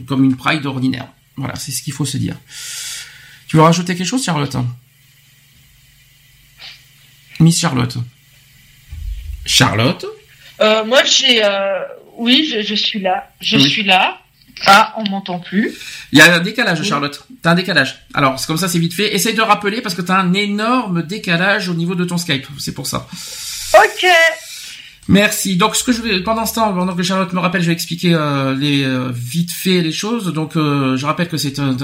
comme 0.07 0.23
une 0.23 0.37
Pride 0.37 0.65
ordinaire. 0.67 1.09
Voilà, 1.37 1.57
c'est 1.57 1.73
ce 1.73 1.83
qu'il 1.83 1.93
faut 1.93 2.05
se 2.05 2.17
dire. 2.17 2.37
Tu 3.49 3.57
veux 3.57 3.63
rajouter 3.63 3.97
quelque 3.97 4.07
chose, 4.07 4.23
Charlotte? 4.23 4.57
Miss 7.45 7.61
Charlotte. 7.61 7.97
Charlotte 9.45 10.07
euh, 10.61 10.85
Moi, 10.85 11.05
j'ai. 11.05 11.45
Euh, 11.45 11.81
oui, 12.17 12.51
je, 12.51 12.75
suis 12.75 13.01
là. 13.01 13.29
Je 13.41 13.59
suis 13.59 13.85
là. 13.85 14.19
Ah, 14.67 14.95
on 14.97 15.11
m'entend 15.11 15.41
plus. 15.41 15.77
Il 16.13 16.19
y 16.19 16.23
a 16.23 16.35
un 16.35 16.41
décalage, 16.41 16.83
Charlotte. 16.83 17.27
T'as 17.43 17.51
un 17.51 17.55
décalage. 17.55 18.07
Alors, 18.15 18.39
c'est 18.39 18.47
comme 18.47 18.57
ça, 18.57 18.69
c'est 18.69 18.79
vite 18.79 18.95
fait. 18.95 19.15
Essaye 19.15 19.35
de 19.35 19.43
rappeler 19.43 19.83
parce 19.83 19.95
que 19.95 20.01
t'as 20.01 20.17
un 20.17 20.33
énorme 20.33 21.03
décalage 21.03 21.69
au 21.69 21.75
niveau 21.75 21.95
de 21.95 22.05
ton 22.05 22.17
Skype. 22.17 22.47
C'est 22.59 22.73
pour 22.73 22.87
ça. 22.87 23.07
Ok. 23.75 24.07
Merci. 25.09 25.57
Donc, 25.57 25.77
ce 25.77 25.85
que 25.85 25.93
je 25.93 26.01
vais, 26.01 26.21
pendant 26.21 26.47
ce 26.47 26.55
temps, 26.55 26.73
pendant 26.73 26.95
que 26.95 27.03
Charlotte 27.03 27.33
me 27.33 27.41
rappelle, 27.41 27.61
je 27.61 27.67
vais 27.67 27.75
expliquer 27.75 28.15
euh, 28.15 28.55
les 28.55 28.85
euh, 28.85 29.11
vite 29.13 29.53
fait 29.53 29.83
les 29.83 29.93
choses. 29.93 30.33
Donc, 30.33 30.57
euh, 30.57 30.97
je 30.97 31.05
rappelle 31.05 31.29
que 31.29 31.37
c'est 31.37 31.59
un, 31.59 31.77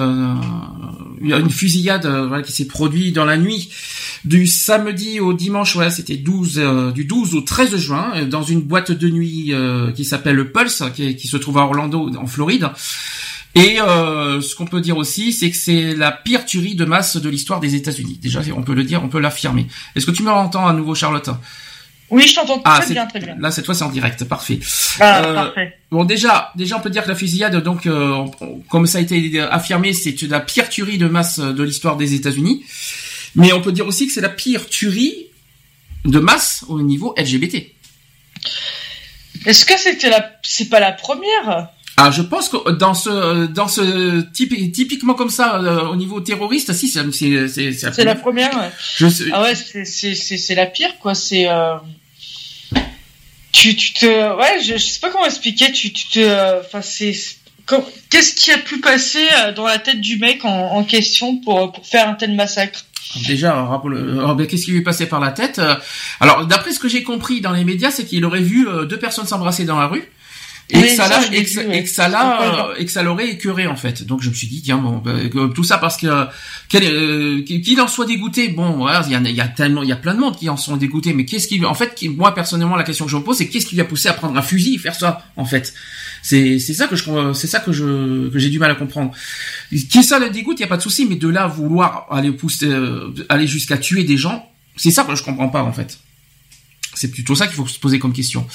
une 1.21 1.51
fusillade 1.51 2.07
voilà, 2.07 2.43
qui 2.43 2.53
s'est 2.53 2.67
produite 2.67 3.15
dans 3.15 3.27
la 3.27 3.37
nuit 3.37 3.71
du 4.25 4.47
samedi 4.47 5.21
au 5.21 5.35
dimanche. 5.35 5.75
Voilà, 5.75 5.91
c'était 5.91 6.17
12 6.17 6.93
du 6.95 7.05
12 7.05 7.35
au 7.35 7.43
13 7.43 7.77
juin 7.77 8.25
dans 8.27 8.43
une 8.43 8.63
boîte 8.63 8.93
de 8.93 9.09
nuit 9.11 9.53
qui 9.95 10.05
s'appelle 10.05 10.37
le 10.37 10.51
Pulse, 10.51 10.83
qui, 10.95 11.15
qui, 11.17 11.29
se 11.29 11.37
trouve 11.37 11.59
à 11.59 11.63
Orlando, 11.63 12.11
en 12.17 12.27
Floride. 12.27 12.71
Et 13.55 13.77
ce 13.77 14.55
qu'on 14.55 14.67
peut 14.67 14.81
dire 14.81 14.97
aussi, 14.97 15.35
c'est 15.35 15.51
que 15.51 15.57
c'est 15.57 15.95
la 15.95 16.11
pire 16.11 16.47
tuerie 16.47 16.75
de 16.75 16.87
masse 16.87 17.19
de 17.19 17.29
l'histoire 17.29 17.61
des 17.61 17.75
États-Unis. 17.75 18.19
Déjà, 18.23 18.41
on 18.57 18.63
peut 18.63 18.75
le 18.75 18.85
dire, 18.85 19.03
on 19.05 19.09
peut 19.09 19.21
l'affirmer. 19.21 19.67
Est-ce 19.95 20.07
que 20.07 20.11
tu 20.11 20.23
me 20.23 20.31
entends 20.31 20.67
à 20.67 20.73
nouveau, 20.73 20.95
Charlotte? 20.95 21.29
Oui, 22.11 22.27
je 22.27 22.35
t'entends 22.35 22.61
ah, 22.65 22.81
très 22.81 22.93
bien, 22.93 23.07
très 23.07 23.21
bien. 23.21 23.37
Là, 23.39 23.51
cette 23.51 23.67
fois, 23.67 23.75
c'est 23.75 23.85
en 23.85 23.91
direct, 23.91 24.25
parfait. 24.25 24.59
Ah, 24.99 25.25
euh, 25.25 25.35
parfait. 25.35 25.79
Bon, 25.91 26.05
déjà, 26.05 26.53
déjà, 26.57 26.77
on 26.77 26.81
peut 26.81 26.91
dire 26.91 27.05
que 27.05 27.09
la 27.09 27.15
fusillade, 27.15 27.57
donc, 27.63 27.87
euh, 27.87 28.25
comme 28.69 28.87
ça 28.87 28.99
a 28.99 29.01
été 29.01 29.41
affirmé, 29.41 29.93
c'est 29.93 30.21
la 30.23 30.41
pire 30.41 30.69
tuerie 30.69 30.99
de 30.99 31.07
masse 31.07 31.39
de 31.39 31.63
l'histoire 31.63 31.97
des 31.97 32.15
États-Unis. 32.15 32.65
Mais 33.37 33.53
on 33.53 33.61
peut 33.61 33.73
dire 33.73 33.87
aussi 33.87 34.07
que 34.07 34.13
c'est 34.13 34.21
la 34.21 34.29
pire 34.29 34.67
tuerie 34.67 35.27
de 36.05 36.19
masse 36.19 36.65
au 36.69 36.83
niveau 36.83 37.15
LGBT. 37.17 37.67
Est-ce 39.47 39.65
que 39.65 39.79
c'était 39.79 40.11
la, 40.11 40.33
c'est 40.43 40.69
pas 40.69 40.81
la 40.81 40.93
première? 40.93 41.69
Ah, 41.97 42.11
je 42.11 42.23
pense 42.23 42.49
que 42.49 42.71
dans 42.71 42.95
ce 42.95 43.47
dans 43.47 43.69
ce 43.69 44.23
type 44.33 44.55
typiquement 44.73 45.15
comme 45.15 45.29
ça 45.29 45.61
euh, 45.61 45.89
au 45.89 45.97
niveau 45.97 46.21
terroriste, 46.21 46.73
si 46.73 46.89
c'est 46.89 47.13
c'est 47.13 47.49
c'est 47.49 47.73
c'est 47.73 48.05
la 48.05 48.15
première. 48.15 48.55
Ouais. 48.55 48.71
Je 48.97 49.07
sais... 49.07 49.25
Ah 49.33 49.43
ouais, 49.43 49.55
c'est 49.55 49.85
c'est 49.85 50.15
c'est 50.15 50.55
la 50.55 50.67
pire 50.67 50.99
quoi. 50.99 51.15
C'est 51.15 51.49
euh 51.49 51.75
tu, 53.61 53.77
tu 53.77 53.93
te, 53.93 54.07
ouais, 54.07 54.63
je, 54.63 54.79
sais 54.79 55.01
pas 55.01 55.11
comment 55.11 55.27
expliquer, 55.27 55.71
tu, 55.71 55.93
tu 55.93 56.07
te, 56.09 56.61
enfin, 56.61 56.81
c'est, 56.81 57.13
qu'est-ce 58.09 58.35
qui 58.35 58.51
a 58.53 58.59
pu 58.59 58.81
passer 58.81 59.27
euh, 59.37 59.53
dans 59.53 59.67
la 59.67 59.79
tête 59.79 60.01
du 60.01 60.17
mec 60.17 60.45
en, 60.45 60.83
question 60.85 61.37
pour, 61.37 61.73
pour 61.73 61.87
faire 61.87 62.09
un 62.09 62.15
tel 62.15 62.35
massacre? 62.35 62.87
Déjà, 63.27 63.69
oh, 63.85 64.35
ben, 64.35 64.47
qu'est-ce 64.47 64.65
qui 64.65 64.71
lui 64.71 64.79
est 64.79 64.85
passé 64.85 65.07
par 65.07 65.21
la 65.21 65.31
tête 65.31 65.59
euh, 65.59 65.75
Alors, 66.21 66.47
d'après 66.47 66.73
ce 66.73 66.79
que 66.79 66.89
j'ai 66.89 67.03
compris 67.03 67.43
dans 67.43 67.53
les 67.53 67.65
médias, 67.65 67.91
c'est 67.91 68.07
qu'il 68.07 68.25
aurait 68.25 68.41
vu 68.41 68.67
euh, 68.67 68.87
deux 68.87 68.99
personnes 68.99 69.27
s'embrasser 69.27 69.65
dans 69.65 69.79
la 69.79 69.89
rue 69.89 70.05
et, 70.71 70.81
que 70.83 70.89
ça, 70.89 71.09
l'a, 71.09 71.21
et, 71.33 71.45
que, 71.45 71.89
ça 71.89 72.09
l'a 72.09 72.75
et 72.79 72.85
que 72.85 72.91
ça 72.91 73.03
l'aurait 73.03 73.31
écœuré 73.31 73.67
en 73.67 73.77
fait. 73.77 74.05
Donc 74.05 74.23
je 74.23 74.31
me 74.31 74.35
suis 74.35 74.47
dit 74.47 74.63
tiens 74.63 74.79
bon 74.79 74.99
ben, 74.99 75.31
tout 75.55 75.65
ça 75.65 75.79
parce 75.79 75.97
que 75.97 76.07
euh, 76.75 77.43
qu'il 77.43 77.81
en 77.81 77.89
soit 77.89 78.07
dégoûté. 78.07 78.49
Bon 78.49 78.73
voilà 78.79 79.03
il 79.07 79.13
y 79.13 79.15
a, 79.15 79.21
il 79.21 79.35
y 79.35 79.41
a 79.41 79.49
tellement 79.49 79.83
il 79.83 79.89
y 79.89 79.93
a 79.93 79.97
plein 79.97 80.15
de 80.15 80.21
monde 80.21 80.37
qui 80.37 80.49
en 80.49 80.57
sont 80.57 80.77
dégoûtés. 80.77 81.13
Mais 81.13 81.25
qu'est-ce 81.25 81.49
qui 81.49 81.65
en 81.65 81.75
fait 81.75 81.97
moi 82.17 82.35
personnellement 82.35 82.77
la 82.77 82.85
question 82.85 83.05
que 83.05 83.11
je 83.11 83.17
me 83.17 83.23
pose 83.23 83.37
c'est 83.37 83.49
qu'est-ce 83.49 83.67
qui 83.67 83.75
lui 83.75 83.83
a 83.83 83.87
poussé 83.87 84.09
à 84.09 84.13
prendre 84.13 84.37
un 84.37 84.43
fusil 84.43 84.75
et 84.75 84.79
faire 84.79 84.95
ça 84.95 85.25
en 85.37 85.45
fait? 85.45 85.75
C'est 86.23 86.59
c'est 86.59 86.75
ça 86.75 86.87
que 86.87 86.97
je 86.97 87.33
c'est 87.35 87.47
ça 87.47 87.61
que 87.61 87.73
je 87.73 88.29
que 88.29 88.39
j'ai 88.39 88.51
du 88.51 88.59
mal 88.59 88.71
à 88.71 88.75
comprendre. 88.75 89.13
Qui 89.71 90.03
ça 90.03 90.19
le 90.19 90.31
dégoûte 90.31 90.59
il 90.59 90.63
y 90.63 90.67
a 90.67 90.69
pas 90.69 90.77
de 90.77 90.83
souci 90.83 91.07
mais 91.07 91.17
de 91.17 91.29
là 91.29 91.47
vouloir 91.47 92.07
aller 92.11 92.33
pousser 92.33 92.67
euh, 92.67 93.13
aller 93.29 93.47
jusqu'à 93.47 93.79
tuer 93.79 94.05
des 94.05 94.17
gens 94.17 94.47
c'est 94.77 94.91
ça 94.91 95.05
que 95.05 95.15
je 95.15 95.23
comprends 95.23 95.49
pas 95.49 95.63
en 95.63 95.73
fait. 95.73 95.99
C'est 96.95 97.11
plutôt 97.11 97.35
ça 97.35 97.47
qu'il 97.47 97.57
faut 97.57 97.67
se 97.67 97.79
poser 97.79 97.99
comme 97.99 98.13
question. 98.13 98.47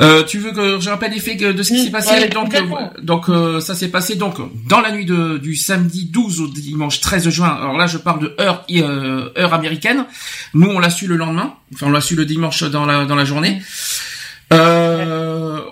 Euh, 0.00 0.22
tu 0.22 0.38
veux 0.38 0.52
que 0.52 0.80
je 0.80 0.90
rappelle 0.90 1.12
les 1.12 1.18
faits 1.18 1.42
de 1.42 1.62
ce 1.62 1.72
qui 1.72 1.84
s'est 1.84 1.90
passé 1.90 2.28
Donc, 2.28 2.54
euh, 2.54 2.60
donc 3.02 3.28
euh, 3.28 3.60
ça 3.60 3.74
s'est 3.74 3.88
passé 3.88 4.14
donc 4.14 4.36
dans 4.68 4.80
la 4.80 4.92
nuit 4.92 5.04
de, 5.04 5.38
du 5.38 5.56
samedi 5.56 6.04
12 6.04 6.40
au 6.40 6.48
dimanche 6.48 7.00
13 7.00 7.28
juin. 7.30 7.48
Alors 7.48 7.76
là, 7.76 7.86
je 7.86 7.98
parle 7.98 8.20
de 8.20 8.36
heure 8.40 8.64
heure 9.36 9.54
américaine. 9.54 10.04
Nous, 10.54 10.68
on 10.68 10.78
l'a 10.78 10.90
su 10.90 11.06
le 11.06 11.16
lendemain. 11.16 11.54
Enfin, 11.74 11.86
on 11.86 11.90
l'a 11.90 12.00
su 12.00 12.14
le 12.14 12.24
dimanche 12.24 12.62
dans 12.64 12.86
la 12.86 13.04
dans 13.06 13.16
la 13.16 13.24
journée. 13.24 13.60
Euh, 14.52 14.87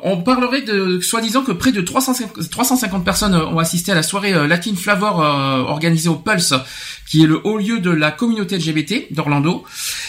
on 0.02 0.18
parlerait 0.18 0.62
de 0.62 1.00
soi-disant 1.00 1.42
que 1.42 1.52
près 1.52 1.72
de 1.72 1.80
350, 1.80 2.50
350 2.50 3.04
personnes 3.04 3.34
ont 3.34 3.58
assisté 3.58 3.92
à 3.92 3.94
la 3.94 4.02
soirée 4.02 4.32
Latin 4.48 4.74
Flavor 4.76 5.18
organisée 5.68 6.08
au 6.08 6.16
Pulse, 6.16 6.54
qui 7.06 7.22
est 7.22 7.26
le 7.26 7.40
haut 7.44 7.58
lieu 7.58 7.78
de 7.80 7.90
la 7.90 8.10
communauté 8.10 8.58
LGBT 8.58 9.12
d'Orlando. 9.12 9.64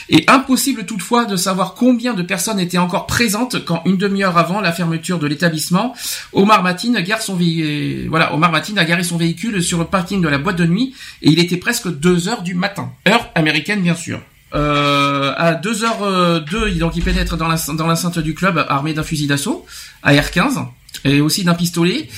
Et 0.09 0.23
impossible 0.27 0.85
toutefois 0.85 1.25
de 1.25 1.35
savoir 1.35 1.73
combien 1.73 2.13
de 2.13 2.23
personnes 2.23 2.59
étaient 2.59 2.77
encore 2.77 3.07
présentes 3.07 3.63
quand 3.65 3.81
une 3.85 3.97
demi-heure 3.97 4.37
avant 4.37 4.61
la 4.61 4.71
fermeture 4.71 5.19
de 5.19 5.27
l'établissement, 5.27 5.93
Omar 6.33 6.63
Matin 6.63 6.93
a 6.95 7.01
garé 7.01 7.21
son 7.21 9.17
véhicule 9.17 9.61
sur 9.61 9.79
le 9.79 9.85
parking 9.85 10.21
de 10.21 10.27
la 10.27 10.37
boîte 10.37 10.57
de 10.57 10.65
nuit 10.65 10.95
et 11.21 11.29
il 11.29 11.39
était 11.39 11.57
presque 11.57 11.89
2 11.89 12.29
heures 12.29 12.41
du 12.41 12.53
matin. 12.53 12.91
Heure 13.07 13.29
américaine 13.35 13.81
bien 13.81 13.95
sûr. 13.95 14.19
Euh, 14.57 15.33
à 15.37 15.53
2h02, 15.53 16.77
donc 16.77 16.95
il 16.95 17.03
pénètre 17.03 17.37
dans 17.37 17.47
la 17.47 18.21
du 18.21 18.33
club 18.33 18.65
armé 18.67 18.93
d'un 18.93 19.03
fusil 19.03 19.27
d'assaut 19.27 19.65
AR-15 20.03 20.65
et 21.05 21.21
aussi 21.21 21.43
d'un 21.43 21.53
pistolet 21.53 22.09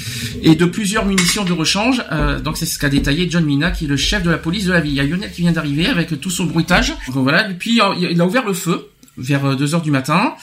et 0.42 0.56
de 0.56 0.66
plusieurs 0.66 1.06
munitions 1.06 1.44
de 1.44 1.54
rechange. 1.54 2.02
Euh, 2.12 2.40
donc 2.40 2.58
c'est 2.58 2.66
ce 2.66 2.80
qu'a 2.80 2.90
détaillé 2.90 3.30
John 3.30 3.46
Mina, 3.46 3.72
qui 3.72 3.86
est 3.86 3.88
le 3.88 3.98
chef 3.98 4.24
de 4.24 4.30
la 4.30 4.38
police 4.38 4.66
de 4.66 4.72
la 4.72 4.80
ville. 4.80 4.94
Il 4.94 4.98
y 4.98 5.00
a 5.00 5.04
Lionel 5.04 5.32
qui 5.32 5.42
vient 5.42 5.52
d'arriver 5.52 5.88
avec 5.88 6.20
tout 6.20 6.30
son 6.32 6.46
bruitage. 6.46 6.94
Donc 7.08 7.24
voilà. 7.24 7.44
Puis 7.58 7.82
euh, 7.82 7.94
il 7.98 8.20
a 8.22 8.26
ouvert 8.26 8.46
le 8.46 8.54
feu 8.54 8.90
vers 9.18 9.56
2 9.56 9.76
euh, 9.76 9.80
du 9.80 9.92
matin. 9.92 10.34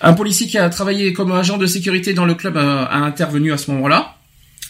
Un 0.00 0.12
policier 0.12 0.46
qui 0.46 0.58
a 0.58 0.68
travaillé 0.68 1.12
comme 1.12 1.32
agent 1.32 1.56
de 1.56 1.66
sécurité 1.66 2.14
dans 2.14 2.24
le 2.24 2.34
club 2.34 2.56
a, 2.56 2.94
intervenu 2.94 3.52
à 3.52 3.58
ce 3.58 3.70
moment-là. 3.72 4.16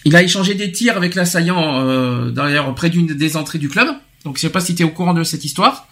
Il 0.04 0.14
a 0.14 0.22
échangé 0.22 0.54
des 0.54 0.70
tirs 0.70 0.96
avec 0.96 1.14
l'assaillant 1.14 1.87
euh, 1.87 2.72
près 2.74 2.88
d'une 2.88 3.07
des 3.07 3.37
entrées 3.37 3.59
du 3.59 3.68
club. 3.68 3.88
Donc 4.24 4.37
je 4.37 4.42
sais 4.42 4.50
pas 4.50 4.61
si 4.61 4.74
tu 4.74 4.83
es 4.83 4.87
au 4.87 4.90
courant 4.90 5.14
de 5.14 5.24
cette 5.24 5.44
histoire. 5.44 5.88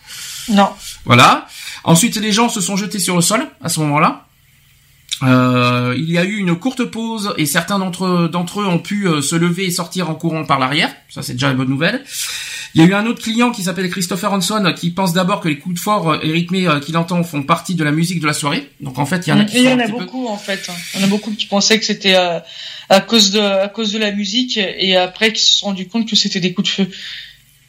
Non. 0.49 0.71
Voilà. 1.05 1.47
Ensuite 1.85 2.17
les 2.17 2.33
gens 2.33 2.49
se 2.49 2.61
sont 2.61 2.77
jetés 2.77 2.99
sur 2.99 3.17
le 3.17 3.23
sol 3.23 3.47
à 3.63 3.69
ce 3.69 3.81
moment-là. 3.81 4.27
Euh, 5.23 5.95
il 5.97 6.11
y 6.11 6.19
a 6.19 6.25
eu 6.25 6.37
une 6.37 6.55
courte 6.57 6.85
pause 6.85 7.33
et 7.39 7.47
certains 7.47 7.79
d'entre 7.79 8.29
d'entre 8.29 8.61
eux 8.61 8.67
ont 8.67 8.79
pu 8.79 9.09
euh, 9.09 9.23
se 9.23 9.35
lever 9.35 9.65
et 9.65 9.71
sortir 9.71 10.11
en 10.11 10.15
courant 10.15 10.45
par 10.45 10.59
l'arrière. 10.59 10.95
Ça 11.09 11.23
c'est 11.23 11.33
déjà 11.33 11.51
une 11.51 11.57
bonne 11.57 11.71
nouvelle. 11.71 12.05
Il 12.75 12.83
y 12.83 12.85
a 12.85 12.89
eu 12.89 12.93
un 12.93 13.07
autre 13.07 13.23
client 13.23 13.51
qui 13.51 13.63
s'appelle 13.63 13.89
Christopher 13.89 14.31
Hanson 14.31 14.75
qui 14.77 14.91
pense 14.91 15.15
d'abord 15.15 15.41
que 15.41 15.49
les 15.49 15.59
coups 15.59 15.77
de 15.77 15.81
fort 15.81 16.17
et 16.23 16.31
rythmés 16.31 16.69
euh, 16.69 16.81
qu'il 16.81 16.99
entend 16.99 17.23
font 17.25 17.43
partie 17.43 17.75
de 17.75 17.85
la 17.85 17.93
musique 17.93 18.21
de 18.21 18.27
la 18.27 18.35
soirée. 18.35 18.71
Donc 18.81 18.99
en 18.99 19.07
fait, 19.07 19.27
il 19.27 19.31
y 19.31 19.33
en 19.33 19.41
a 19.41 19.45
qui 19.45 19.57
Il 19.57 19.63
y 19.63 19.73
en 19.73 19.79
a 19.79 19.89
beaucoup 19.89 20.27
en 20.27 20.37
fait. 20.37 20.69
Il 20.95 21.01
y 21.01 21.03
en 21.03 21.07
a 21.07 21.09
beaucoup 21.09 21.31
qui 21.31 21.47
pensaient 21.47 21.79
que 21.79 21.87
c'était 21.87 22.15
à 22.15 23.01
cause 23.01 23.31
de 23.31 23.41
à 23.41 23.69
cause 23.69 23.93
de 23.93 23.99
la 23.99 24.13
musique 24.13 24.59
et 24.59 24.97
après 24.97 25.33
qui 25.33 25.43
se 25.43 25.59
sont 25.59 25.67
rendus 25.67 25.89
compte 25.89 26.07
que 26.07 26.17
c'était 26.17 26.41
des 26.41 26.53
coups 26.53 26.69
de 26.69 26.75
feu. 26.75 26.91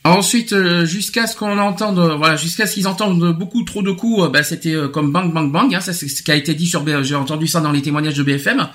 Ensuite, 0.07 0.53
euh, 0.53 0.85
jusqu'à 0.85 1.27
ce 1.27 1.35
qu'on 1.35 1.57
entende, 1.57 1.99
voilà, 2.17 2.37
jusqu'à 2.37 2.65
ce 2.65 2.75
qu'ils 2.75 2.87
entendent 2.87 3.33
beaucoup 3.37 3.63
trop 3.63 3.81
de 3.81 3.91
coups, 3.91 4.23
euh, 4.23 4.29
bah, 4.29 4.43
c'était 4.43 4.73
euh, 4.73 4.87
comme 4.87 5.11
bang 5.11 5.33
bang 5.33 5.51
bang. 5.51 5.75
Hein, 5.75 5.81
ça, 5.81 5.91
c'est 5.91 6.07
ce 6.07 6.23
qui 6.23 6.31
a 6.31 6.35
été 6.35 6.53
dit 6.53 6.67
sur. 6.67 6.85
J'ai 7.03 7.15
entendu 7.15 7.47
ça 7.47 7.59
dans 7.59 7.71
les 7.71 7.81
témoignages 7.81 8.15
de 8.15 8.23
BFM. 8.23 8.67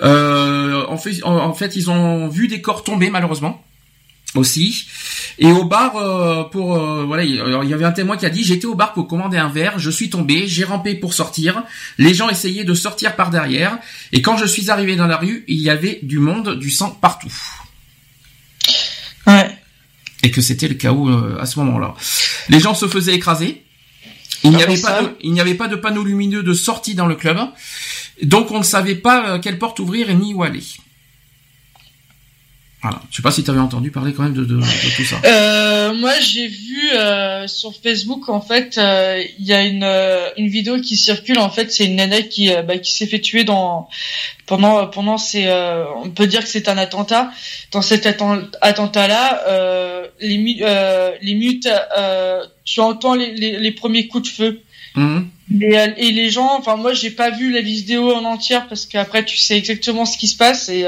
en, 0.00 0.96
fait, 0.98 1.22
en, 1.24 1.52
fait, 1.52 1.76
ils 1.76 1.90
ont 1.90 2.28
vu 2.28 2.48
des 2.48 2.60
corps 2.60 2.84
tomber 2.84 3.10
malheureusement 3.10 3.64
aussi. 4.34 4.86
Et 5.38 5.50
au 5.50 5.64
bar, 5.64 6.50
pour 6.50 6.78
voilà, 7.06 7.24
il 7.24 7.34
y 7.34 7.74
avait 7.74 7.84
un 7.84 7.92
témoin 7.92 8.16
qui 8.16 8.26
a 8.26 8.30
dit 8.30 8.44
j'étais 8.44 8.66
au 8.66 8.74
bar 8.74 8.92
pour 8.92 9.08
commander 9.08 9.38
un 9.38 9.48
verre, 9.48 9.78
je 9.78 9.90
suis 9.90 10.10
tombé, 10.10 10.46
j'ai 10.46 10.64
rampé 10.64 10.94
pour 10.94 11.12
sortir. 11.12 11.64
Les 11.98 12.14
gens 12.14 12.28
essayaient 12.28 12.64
de 12.64 12.74
sortir 12.74 13.16
par 13.16 13.30
derrière, 13.30 13.78
et 14.12 14.22
quand 14.22 14.36
je 14.36 14.46
suis 14.46 14.70
arrivé 14.70 14.96
dans 14.96 15.06
la 15.06 15.16
rue, 15.16 15.44
il 15.48 15.60
y 15.60 15.70
avait 15.70 15.98
du 16.02 16.18
monde, 16.18 16.58
du 16.58 16.70
sang 16.70 16.90
partout. 16.90 17.32
Et 20.22 20.30
que 20.30 20.40
c'était 20.40 20.68
le 20.68 20.74
chaos 20.74 21.08
euh, 21.08 21.38
à 21.40 21.46
ce 21.46 21.58
moment-là. 21.60 21.94
Les 22.48 22.60
gens 22.60 22.74
se 22.74 22.86
faisaient 22.86 23.14
écraser. 23.14 23.62
Il 24.44 24.50
n'y 24.50 24.62
avait 24.62 24.80
pas 24.80 25.02
de, 25.02 25.08
il 25.20 25.32
n'y 25.32 25.40
avait 25.40 25.54
pas 25.54 25.68
de 25.68 25.76
panneau 25.76 26.02
lumineux 26.02 26.42
de 26.42 26.52
sortie 26.52 26.94
dans 26.94 27.06
le 27.06 27.14
club. 27.14 27.38
Donc 28.22 28.50
on 28.50 28.58
ne 28.58 28.64
savait 28.64 28.94
pas 28.94 29.30
euh, 29.30 29.38
quelle 29.38 29.58
porte 29.58 29.78
ouvrir 29.80 30.10
et 30.10 30.14
ni 30.14 30.34
où 30.34 30.42
aller. 30.42 30.62
Voilà. 32.82 33.00
Je 33.10 33.16
sais 33.16 33.22
pas 33.22 33.30
si 33.30 33.44
tu 33.44 33.50
avais 33.50 33.60
entendu 33.60 33.92
parler 33.92 34.12
quand 34.12 34.24
même 34.24 34.34
de, 34.34 34.44
de, 34.44 34.60
tout 34.96 35.04
ça. 35.04 35.20
Euh, 35.24 35.94
moi, 35.94 36.18
j'ai 36.18 36.48
vu 36.48 36.90
euh, 36.94 37.46
sur 37.46 37.72
Facebook 37.80 38.28
en 38.28 38.40
fait, 38.40 38.76
euh, 38.76 39.22
il 39.38 39.46
y 39.46 39.52
a 39.52 39.62
une, 39.62 39.84
euh, 39.84 40.28
une 40.36 40.48
vidéo 40.48 40.80
qui 40.80 40.96
circule. 40.96 41.38
En 41.38 41.48
fait, 41.48 41.70
c'est 41.70 41.84
une 41.86 41.94
nana 41.94 42.22
qui 42.22 42.50
bah, 42.66 42.78
qui 42.78 42.92
s'est 42.92 43.06
fait 43.06 43.20
tuer 43.20 43.44
dans 43.44 43.88
pendant 44.46 44.88
pendant 44.88 45.16
ces. 45.16 45.48
on 46.02 46.10
peut 46.10 46.26
dire 46.26 46.42
que 46.42 46.48
c'est 46.48 46.68
un 46.68 46.76
attentat. 46.76 47.30
Dans 47.70 47.82
cet 47.82 48.04
attentat-là, 48.06 49.44
les 50.20 50.36
les 50.36 51.34
minutes, 51.34 51.68
tu 52.64 52.80
entends 52.80 53.14
les, 53.14 53.58
les, 53.58 53.70
premiers 53.70 54.08
coups 54.08 54.28
de 54.28 54.34
feu. 54.34 54.60
Mmh. 54.94 55.20
et 55.60 56.10
les 56.10 56.28
gens, 56.28 56.58
enfin 56.58 56.76
moi 56.76 56.92
j'ai 56.92 57.10
pas 57.10 57.30
vu 57.30 57.50
la 57.50 57.62
vidéo 57.62 58.12
en 58.12 58.24
entière 58.24 58.68
parce 58.68 58.84
qu'après 58.84 59.24
tu 59.24 59.38
sais 59.38 59.56
exactement 59.56 60.04
ce 60.04 60.18
qui 60.18 60.28
se 60.28 60.36
passe 60.36 60.68
et 60.68 60.86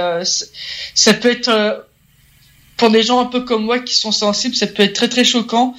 ça 0.95 1.15
peut 1.15 1.31
être 1.31 1.87
pour 2.77 2.91
des 2.91 3.03
gens 3.03 3.21
un 3.21 3.27
peu 3.27 3.41
comme 3.41 3.65
moi 3.65 3.79
qui 3.79 3.95
sont 3.95 4.13
sensibles, 4.13 4.55
ça 4.55 4.67
peut 4.67 4.83
être 4.83 4.95
très 4.95 5.09
très 5.09 5.25
choquant. 5.25 5.75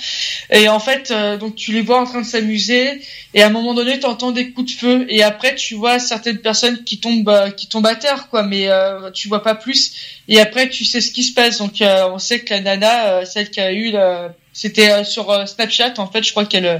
Et 0.51 0.69
en 0.69 0.79
fait, 0.79 1.11
euh, 1.11 1.37
donc 1.37 1.55
tu 1.55 1.71
les 1.71 1.81
vois 1.81 1.99
en 1.99 2.05
train 2.05 2.21
de 2.21 2.25
s'amuser, 2.25 3.01
et 3.33 3.41
à 3.41 3.47
un 3.47 3.49
moment 3.49 3.73
donné, 3.73 3.99
tu 3.99 4.05
entends 4.05 4.31
des 4.31 4.51
coups 4.51 4.73
de 4.73 4.79
feu, 4.79 5.05
et 5.09 5.23
après 5.23 5.55
tu 5.55 5.75
vois 5.75 5.99
certaines 5.99 6.39
personnes 6.39 6.83
qui 6.83 6.99
tombent 6.99 7.27
euh, 7.29 7.49
qui 7.49 7.67
tombent 7.67 7.87
à 7.87 7.95
terre, 7.95 8.29
quoi, 8.29 8.43
mais 8.43 8.69
euh, 8.69 9.11
tu 9.11 9.27
vois 9.27 9.43
pas 9.43 9.55
plus. 9.55 9.93
Et 10.27 10.39
après, 10.39 10.69
tu 10.69 10.85
sais 10.85 11.01
ce 11.01 11.11
qui 11.11 11.23
se 11.23 11.33
passe. 11.33 11.59
Donc 11.59 11.81
euh, 11.81 12.09
on 12.11 12.19
sait 12.19 12.39
que 12.39 12.53
la 12.53 12.61
nana, 12.61 13.25
celle 13.25 13.49
qui 13.49 13.59
a 13.59 13.71
eu 13.73 13.91
la 13.91 14.33
c'était 14.55 14.89
euh, 14.89 15.03
sur 15.03 15.29
euh, 15.31 15.45
Snapchat 15.45 15.95
en 15.97 16.07
fait, 16.07 16.23
je 16.23 16.31
crois 16.31 16.45
qu'elle 16.45 16.65
euh, 16.65 16.79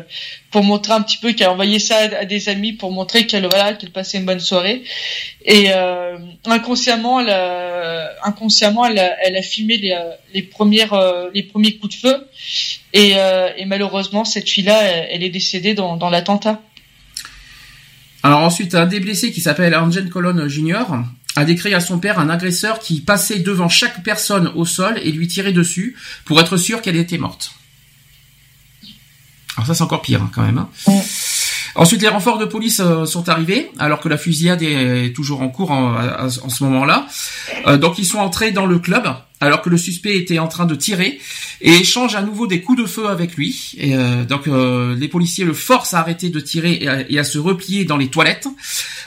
pour 0.50 0.64
montrer 0.64 0.94
un 0.94 1.02
petit 1.02 1.18
peu 1.18 1.34
qu'elle 1.34 1.50
envoyait 1.50 1.80
ça 1.80 1.98
à, 1.98 2.24
des 2.24 2.48
amis 2.48 2.72
pour 2.72 2.90
montrer 2.90 3.28
qu'elle 3.28 3.46
voilà 3.46 3.74
qu'elle 3.74 3.92
passait 3.92 4.18
une 4.18 4.26
bonne 4.26 4.40
soirée 4.40 4.86
et 5.44 5.72
inconsciemment 6.46 7.20
elle 7.20 7.30
a, 7.30 8.12
inconsciemment 8.24 8.86
elle 8.86 9.44
filmé 9.44 9.76
les, 9.76 9.94
les 10.34 10.44
premiers 10.44 10.88
coups 11.78 11.96
de 11.96 12.00
feu 12.00 12.28
et, 12.94 13.66
malheureusement 13.66 14.24
cette 14.24 14.50
fille 14.50 14.64
là 14.64 14.82
elle, 14.82 15.24
est 15.24 15.30
décédée 15.30 15.74
dans, 15.74 16.10
l'attentat. 16.10 16.62
Alors 18.24 18.40
ensuite 18.40 18.74
un 18.74 18.86
des 18.86 19.02
blessés 19.02 19.34
qui 19.34 19.42
s'appelle 19.42 19.76
Angel 19.76 20.10
Colon 20.10 20.48
Jr 20.48 20.86
a 21.36 21.44
décrit 21.44 21.74
à 21.74 21.82
son 21.82 22.00
père 22.00 22.20
un 22.20 22.30
agresseur 22.30 22.80
qui 22.80 23.02
passait 23.02 23.40
devant 23.40 23.68
chaque 23.68 24.02
personne 24.04 24.54
au 24.56 24.64
sol 24.64 24.98
et 25.04 25.12
lui 25.12 25.28
tirait 25.28 25.52
dessus 25.52 25.98
pour 26.24 26.40
être 26.40 26.56
sûr 26.56 26.82
qu'elle 26.82 26.96
était 26.96 27.18
morte. 27.18 27.52
Alors 29.58 29.68
ça 29.68 29.74
c'est 29.74 29.84
encore 29.84 30.02
pire 30.02 30.22
hein, 30.22 30.32
quand 30.34 30.44
même. 30.44 30.58
Hein. 30.58 31.02
Ensuite 31.76 32.02
les 32.02 32.08
renforts 32.08 32.38
de 32.38 32.46
police 32.46 32.80
euh, 32.80 33.06
sont 33.06 33.28
arrivés 33.28 33.70
alors 33.80 34.00
que 34.00 34.08
la 34.08 34.18
fusillade 34.18 34.64
est 34.64 35.14
toujours 35.14 35.42
en 35.42 35.50
cours 35.50 35.72
en, 35.72 36.30
ce 36.30 36.64
moment-là. 36.64 37.06
Euh, 37.68 37.78
donc 37.78 38.00
ils 38.00 38.06
sont 38.06 38.20
entrés 38.20 38.52
dans 38.52 38.66
le 38.66 38.80
club 38.80 39.14
alors 39.42 39.62
que 39.62 39.70
le 39.70 39.78
suspect 39.78 40.16
était 40.16 40.40
en 40.40 40.48
train 40.48 40.66
de 40.66 40.74
tirer 40.74 41.20
et 41.60 41.74
échange 41.74 42.16
à 42.16 42.22
nouveau 42.22 42.48
des 42.48 42.62
coups 42.62 42.82
de 42.82 42.88
feu 42.88 43.10
avec 43.10 43.36
lui. 43.36 43.74
Et, 43.78 43.94
euh, 43.94 44.24
donc 44.24 44.48
les 44.48 45.08
policiers 45.10 45.44
le 45.44 45.54
forcent 45.54 45.94
à 45.94 46.00
arrêter 46.00 46.30
de 46.30 46.40
tirer 46.40 47.06
et 47.10 47.20
à, 47.20 47.24
se 47.26 47.38
replier 47.38 47.84
dans 47.84 47.98
les 47.98 48.08
toilettes 48.08 48.48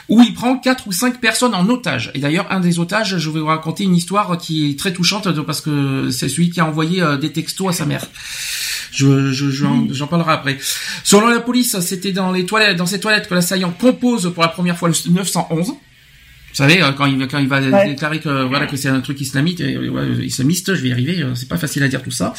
où 0.07 0.21
il 0.21 0.35
prend 0.35 0.55
quatre 0.57 0.87
ou 0.87 0.91
cinq 0.91 1.19
personnes 1.19 1.55
en 1.55 1.67
otage. 1.69 2.11
Et 2.13 2.19
d'ailleurs 2.19 2.45
un 2.51 2.59
des 2.59 2.77
otages, 2.77 3.17
je 3.17 3.29
vais 3.31 3.39
vous 3.39 3.47
raconter 3.47 3.83
une 3.83 3.95
histoire 3.95 4.37
qui 4.37 4.69
est 4.69 4.79
très 4.79 4.93
touchante 4.93 5.27
parce 5.41 5.61
que 5.61 6.11
c'est 6.11 6.29
celui 6.29 6.51
qui 6.51 6.59
a 6.59 6.65
envoyé 6.65 7.03
des 7.19 7.31
textos 7.31 7.69
à 7.69 7.73
sa 7.73 7.85
mère. 7.85 8.05
Je, 8.91 9.31
j'en, 9.31 10.07
parlerai 10.07 10.31
après. 10.31 10.57
Selon 11.03 11.27
la 11.27 11.39
police, 11.39 11.79
c'était 11.79 12.11
dans 12.11 12.31
les 12.31 12.45
toilettes, 12.45 12.77
dans 12.77 12.85
ces 12.85 12.99
toilettes 12.99 13.27
que 13.27 13.35
l'assaillant 13.35 13.71
compose 13.71 14.31
pour 14.33 14.43
la 14.43 14.49
première 14.49 14.77
fois 14.77 14.89
le 14.89 14.95
911. 15.11 15.67
Vous 16.49 16.55
savez, 16.55 16.81
euh, 16.81 16.91
quand 16.91 17.05
il, 17.05 17.27
quand 17.27 17.37
il 17.37 17.47
va 17.47 17.61
déclarer 17.85 18.19
que 18.19 18.43
voilà 18.45 18.65
que 18.65 18.75
c'est 18.75 18.89
un 18.89 19.01
truc 19.01 19.21
islamite, 19.21 19.61
euh, 19.61 20.19
islamiste, 20.23 20.73
je 20.73 20.81
vais 20.81 20.89
y 20.89 20.91
arriver, 20.91 21.21
euh, 21.21 21.35
c'est 21.35 21.47
pas 21.47 21.57
facile 21.57 21.83
à 21.83 21.87
dire 21.87 22.01
tout 22.01 22.11
ça. 22.11 22.33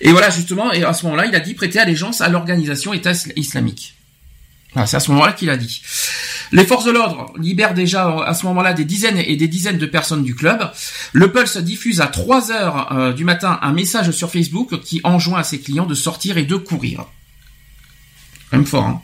Et 0.00 0.12
voilà 0.12 0.30
justement, 0.30 0.72
et 0.72 0.84
à 0.84 0.92
ce 0.92 1.04
moment-là, 1.06 1.26
il 1.26 1.34
a 1.34 1.40
dit 1.40 1.54
prêter 1.54 1.78
allégeance 1.78 2.20
à 2.20 2.28
l'organisation 2.28 2.94
État 2.94 3.12
islamique. 3.36 3.97
Voilà, 4.74 4.86
c'est 4.86 4.96
à 4.96 5.00
ce 5.00 5.10
moment-là 5.12 5.32
qu'il 5.32 5.50
a 5.50 5.56
dit. 5.56 5.82
Les 6.52 6.64
forces 6.64 6.84
de 6.84 6.90
l'ordre 6.90 7.32
libèrent 7.38 7.74
déjà 7.74 8.22
à 8.24 8.34
ce 8.34 8.46
moment-là 8.46 8.72
des 8.72 8.84
dizaines 8.84 9.18
et 9.18 9.36
des 9.36 9.48
dizaines 9.48 9.78
de 9.78 9.86
personnes 9.86 10.22
du 10.22 10.34
club. 10.34 10.70
Le 11.12 11.30
Pulse 11.30 11.58
diffuse 11.58 12.00
à 12.00 12.06
3 12.06 12.52
heures 12.52 12.92
euh, 12.92 13.12
du 13.12 13.24
matin 13.24 13.58
un 13.62 13.72
message 13.72 14.10
sur 14.12 14.30
Facebook 14.30 14.80
qui 14.80 15.00
enjoint 15.04 15.40
à 15.40 15.44
ses 15.44 15.60
clients 15.60 15.86
de 15.86 15.94
sortir 15.94 16.38
et 16.38 16.44
de 16.44 16.56
courir. 16.56 17.06
Même 18.52 18.64
fort, 18.64 18.84
hein 18.84 19.02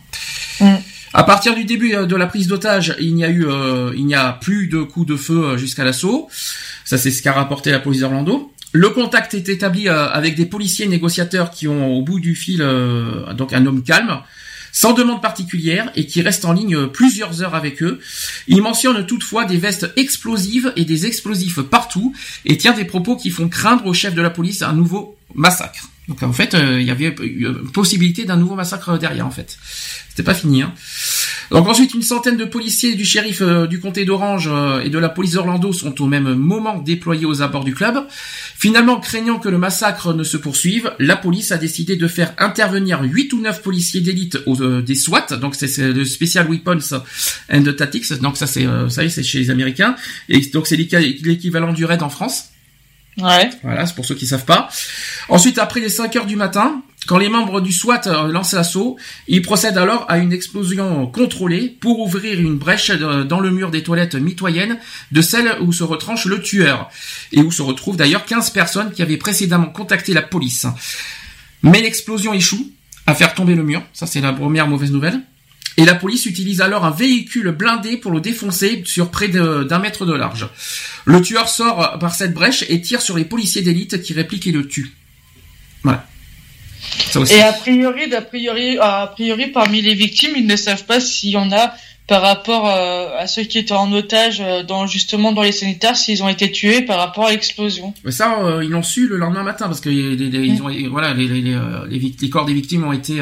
mm. 0.61 0.77
À 1.17 1.23
partir 1.23 1.55
du 1.55 1.65
début 1.65 1.95
euh, 1.95 2.07
de 2.07 2.17
la 2.17 2.27
prise 2.27 2.49
d'otage, 2.49 2.97
il 2.99 3.15
n'y 3.15 3.25
a 3.25 3.29
eu, 3.29 3.47
euh, 3.47 3.93
il 3.97 4.05
n'y 4.05 4.17
a 4.17 4.33
plus 4.33 4.67
de 4.67 4.83
coups 4.83 5.07
de 5.07 5.17
feu 5.17 5.57
jusqu'à 5.57 5.85
l'assaut. 5.85 6.29
Ça, 6.85 6.99
c'est 6.99 7.11
ce 7.11 7.23
qu'a 7.23 7.33
rapporté 7.33 7.71
la 7.71 7.79
police 7.79 8.01
d'Orlando. 8.01 8.53
Le 8.73 8.89
contact 8.89 9.35
est 9.35 9.49
établi 9.49 9.89
avec 9.89 10.35
des 10.35 10.47
policiers 10.47 10.89
négociateurs 10.89 11.53
qui 11.53 11.69
ont 11.69 11.97
au 11.97 12.03
bout 12.03 12.19
du 12.19 12.35
fil 12.35 12.59
donc 13.37 13.53
un 13.53 13.65
homme 13.67 13.85
calme 13.85 14.21
sans 14.75 14.93
demande 14.93 15.23
particulière 15.23 15.91
et 15.95 16.05
qui 16.05 16.21
reste 16.21 16.45
en 16.45 16.53
ligne 16.53 16.89
plusieurs 16.89 17.43
heures 17.43 17.55
avec 17.55 17.83
eux. 17.83 18.01
Il 18.49 18.61
mentionne 18.61 19.07
toutefois 19.07 19.47
des 19.47 19.57
vestes 19.57 19.91
explosives 19.97 20.73
et 20.77 20.85
des 20.85 21.07
explosifs 21.07 21.63
partout 21.63 22.13
et 22.45 22.59
tient 22.59 22.75
des 22.75 22.85
propos 22.85 23.17
qui 23.17 23.31
font 23.31 23.49
craindre 23.49 23.87
au 23.87 23.95
chef 23.95 24.15
de 24.15 24.21
la 24.21 24.31
police 24.31 24.63
un 24.63 24.73
nouveau 24.73 25.17
massacre. 25.35 25.89
Donc 26.09 26.23
en 26.23 26.33
fait, 26.33 26.55
euh, 26.55 26.81
il 26.81 26.87
y 26.87 26.91
avait 26.91 27.15
une 27.23 27.71
possibilité 27.71 28.25
d'un 28.25 28.37
nouveau 28.37 28.57
massacre 28.57 28.99
derrière 28.99 29.27
en 29.27 29.31
fait. 29.31 29.59
C'était 30.11 30.23
pas 30.23 30.35
fini. 30.35 30.63
Hein. 30.63 30.75
Donc 31.51 31.67
ensuite, 31.67 31.95
une 31.95 32.03
centaine 32.03 32.37
de 32.37 32.45
policiers 32.45 32.95
du 32.95 33.05
shérif 33.05 33.41
euh, 33.41 33.67
du 33.67 33.81
comté 33.81 34.05
d'Orange 34.05 34.49
euh, 34.53 34.81
et 34.81 34.91
de 34.91 34.99
la 34.99 35.09
police 35.09 35.33
d'Orlando 35.33 35.73
sont 35.73 36.01
au 36.03 36.07
même 36.07 36.35
moment 36.35 36.79
déployés 36.79 37.27
aux 37.27 37.43
abords 37.43 37.65
du 37.65 37.75
club. 37.75 38.07
Finalement, 38.65 38.99
craignant 38.99 39.39
que 39.39 39.51
le 39.51 39.59
massacre 39.59 40.15
ne 40.15 40.25
se 40.25 40.39
poursuive, 40.39 40.91
la 40.99 41.17
police 41.17 41.53
a 41.53 41.59
décidé 41.59 41.97
de 41.97 42.09
faire 42.09 42.33
intervenir 42.39 43.03
8 43.03 43.35
ou 43.35 43.43
9 43.43 43.61
policiers 43.61 44.01
d'élite 44.01 44.39
euh, 44.47 44.81
des 44.81 44.95
SWAT, 44.95 45.37
donc 45.39 45.55
c'est 45.55 45.93
le 45.93 46.03
Special 46.07 46.49
Weapons 46.49 47.03
and 47.53 47.65
Tactics, 47.77 48.11
donc 48.23 48.39
ça 48.39 48.47
c'est 48.47 48.65
ça 48.89 49.07
c'est 49.11 49.23
chez 49.23 49.41
les 49.41 49.51
Américains, 49.51 49.97
et 50.31 50.41
donc 50.47 50.67
c'est 50.67 50.77
l'équivalent 50.77 51.75
du 51.75 51.85
RAID 51.85 52.03
en 52.03 52.09
France. 52.09 52.54
Ouais. 53.19 53.51
Voilà, 53.63 53.87
c'est 53.87 53.95
pour 53.95 54.05
ceux 54.05 54.15
qui 54.15 54.27
savent 54.27 54.45
pas. 54.45 54.69
Ensuite, 55.29 55.59
après 55.59 55.81
les 55.81 55.89
5 55.89 56.15
heures 56.17 56.27
du 56.27 56.37
matin, 56.37 56.83
quand 57.07 57.19
les 57.19 57.29
membres 57.29 57.61
du 57.61 57.73
SWAT 57.73 58.07
euh, 58.07 58.29
lancent 58.29 58.55
l'assaut, 58.55 58.97
ils 59.29 59.43
procèdent 59.43 59.79
alors 59.79 60.07
à 60.09 60.19
une 60.19 60.33
explosion 60.33 61.07
contrôlée 61.07 61.77
pour 61.81 62.01
ouvrir 62.01 62.41
une 62.41 62.57
brèche 62.57 62.91
euh, 62.91 63.25
dans 63.25 63.41
le 63.41 63.51
mur 63.51 63.71
des 63.71 63.83
toilettes 63.83 64.15
mitoyennes 64.15 64.79
de 65.13 65.23
celle 65.23 65.57
où 65.61 65.73
se 65.73 65.85
retranche 65.85 66.25
le 66.25 66.41
tueur 66.41 66.89
et 67.33 67.41
où 67.41 67.53
se 67.53 67.63
retrouvent 67.63 67.97
d'ailleurs 67.97 68.25
15 68.25 68.51
personnes 68.51 68.93
qui 68.93 69.03
avaient 69.03 69.17
précédemment 69.17 69.67
contacté 69.67 70.15
la 70.15 70.23
police. 70.23 70.67
Mais 71.63 71.83
l'explosion 71.83 72.33
échoue 72.33 72.71
à 73.07 73.15
faire 73.15 73.35
tomber 73.35 73.55
le 73.55 73.63
mur, 73.63 73.83
ça 73.93 74.07
c'est 74.07 74.21
la 74.21 74.33
première 74.33 74.67
mauvaise 74.67 74.91
nouvelle. 74.91 75.21
Et 75.77 75.85
la 75.85 75.95
police 75.95 76.27
utilise 76.27 76.61
alors 76.61 76.85
un 76.85 76.91
véhicule 76.91 77.51
blindé 77.51 77.97
pour 77.97 78.13
le 78.13 78.21
défoncer 78.21 78.83
sur 78.85 79.11
près 79.11 79.29
d'un 79.29 79.79
mètre 79.79 80.07
de 80.07 80.13
large. 80.13 80.49
Le 81.05 81.21
tueur 81.21 81.49
sort 81.49 81.99
par 81.99 82.15
cette 82.15 82.33
brèche 82.33 82.65
et 82.69 82.81
tire 82.81 83.03
sur 83.03 83.17
les 83.17 83.25
policiers 83.25 83.63
d'élite 83.63 84.01
qui 84.03 84.13
répliquent 84.13 84.47
et 84.47 84.53
le 84.53 84.67
tuent. 84.69 84.93
Voilà. 85.83 86.07
Et 87.31 87.43
a 87.43 87.53
priori, 87.53 88.09
d'a 88.09 88.23
priori, 88.23 88.79
a 88.79 89.07
priori, 89.09 89.49
parmi 89.49 89.83
les 89.83 89.95
victimes, 89.95 90.33
ils 90.37 90.47
ne 90.47 90.57
savent 90.57 90.85
pas 90.85 91.01
s'il 91.01 91.31
y 91.31 91.37
en 91.37 91.51
a 91.53 91.75
par 92.07 92.21
rapport 92.21 92.69
euh, 92.69 93.17
à 93.19 93.27
ceux 93.27 93.45
qui 93.45 93.59
étaient 93.59 93.73
en 93.73 93.91
otage 93.93 94.41
euh, 94.41 94.63
dans 94.63 94.87
justement 94.87 95.33
dans 95.33 95.43
les 95.43 95.53
sanitaires 95.53 95.97
s'ils 95.97 96.23
ont 96.23 96.29
été 96.29 96.53
tués 96.53 96.83
par 96.83 96.99
rapport 96.99 97.27
à 97.27 97.31
l'explosion. 97.31 97.95
Mais 98.05 98.11
ça 98.11 98.41
euh, 98.43 98.63
ils 98.63 98.69
l'ont 98.69 98.83
su 98.83 99.09
le 99.09 99.17
lendemain 99.17 99.43
matin 99.43 99.69
parce 99.69 99.81
que 99.81 99.89
les, 99.89 100.15
les, 100.15 100.39
ils 100.47 100.63
ont, 100.63 100.71
voilà 100.91 101.15
les, 101.15 101.27
les, 101.27 101.57
les, 101.89 102.29
corps 102.29 102.45
des 102.45 102.53
victimes 102.53 102.85
ont 102.85 102.93
été 102.93 103.21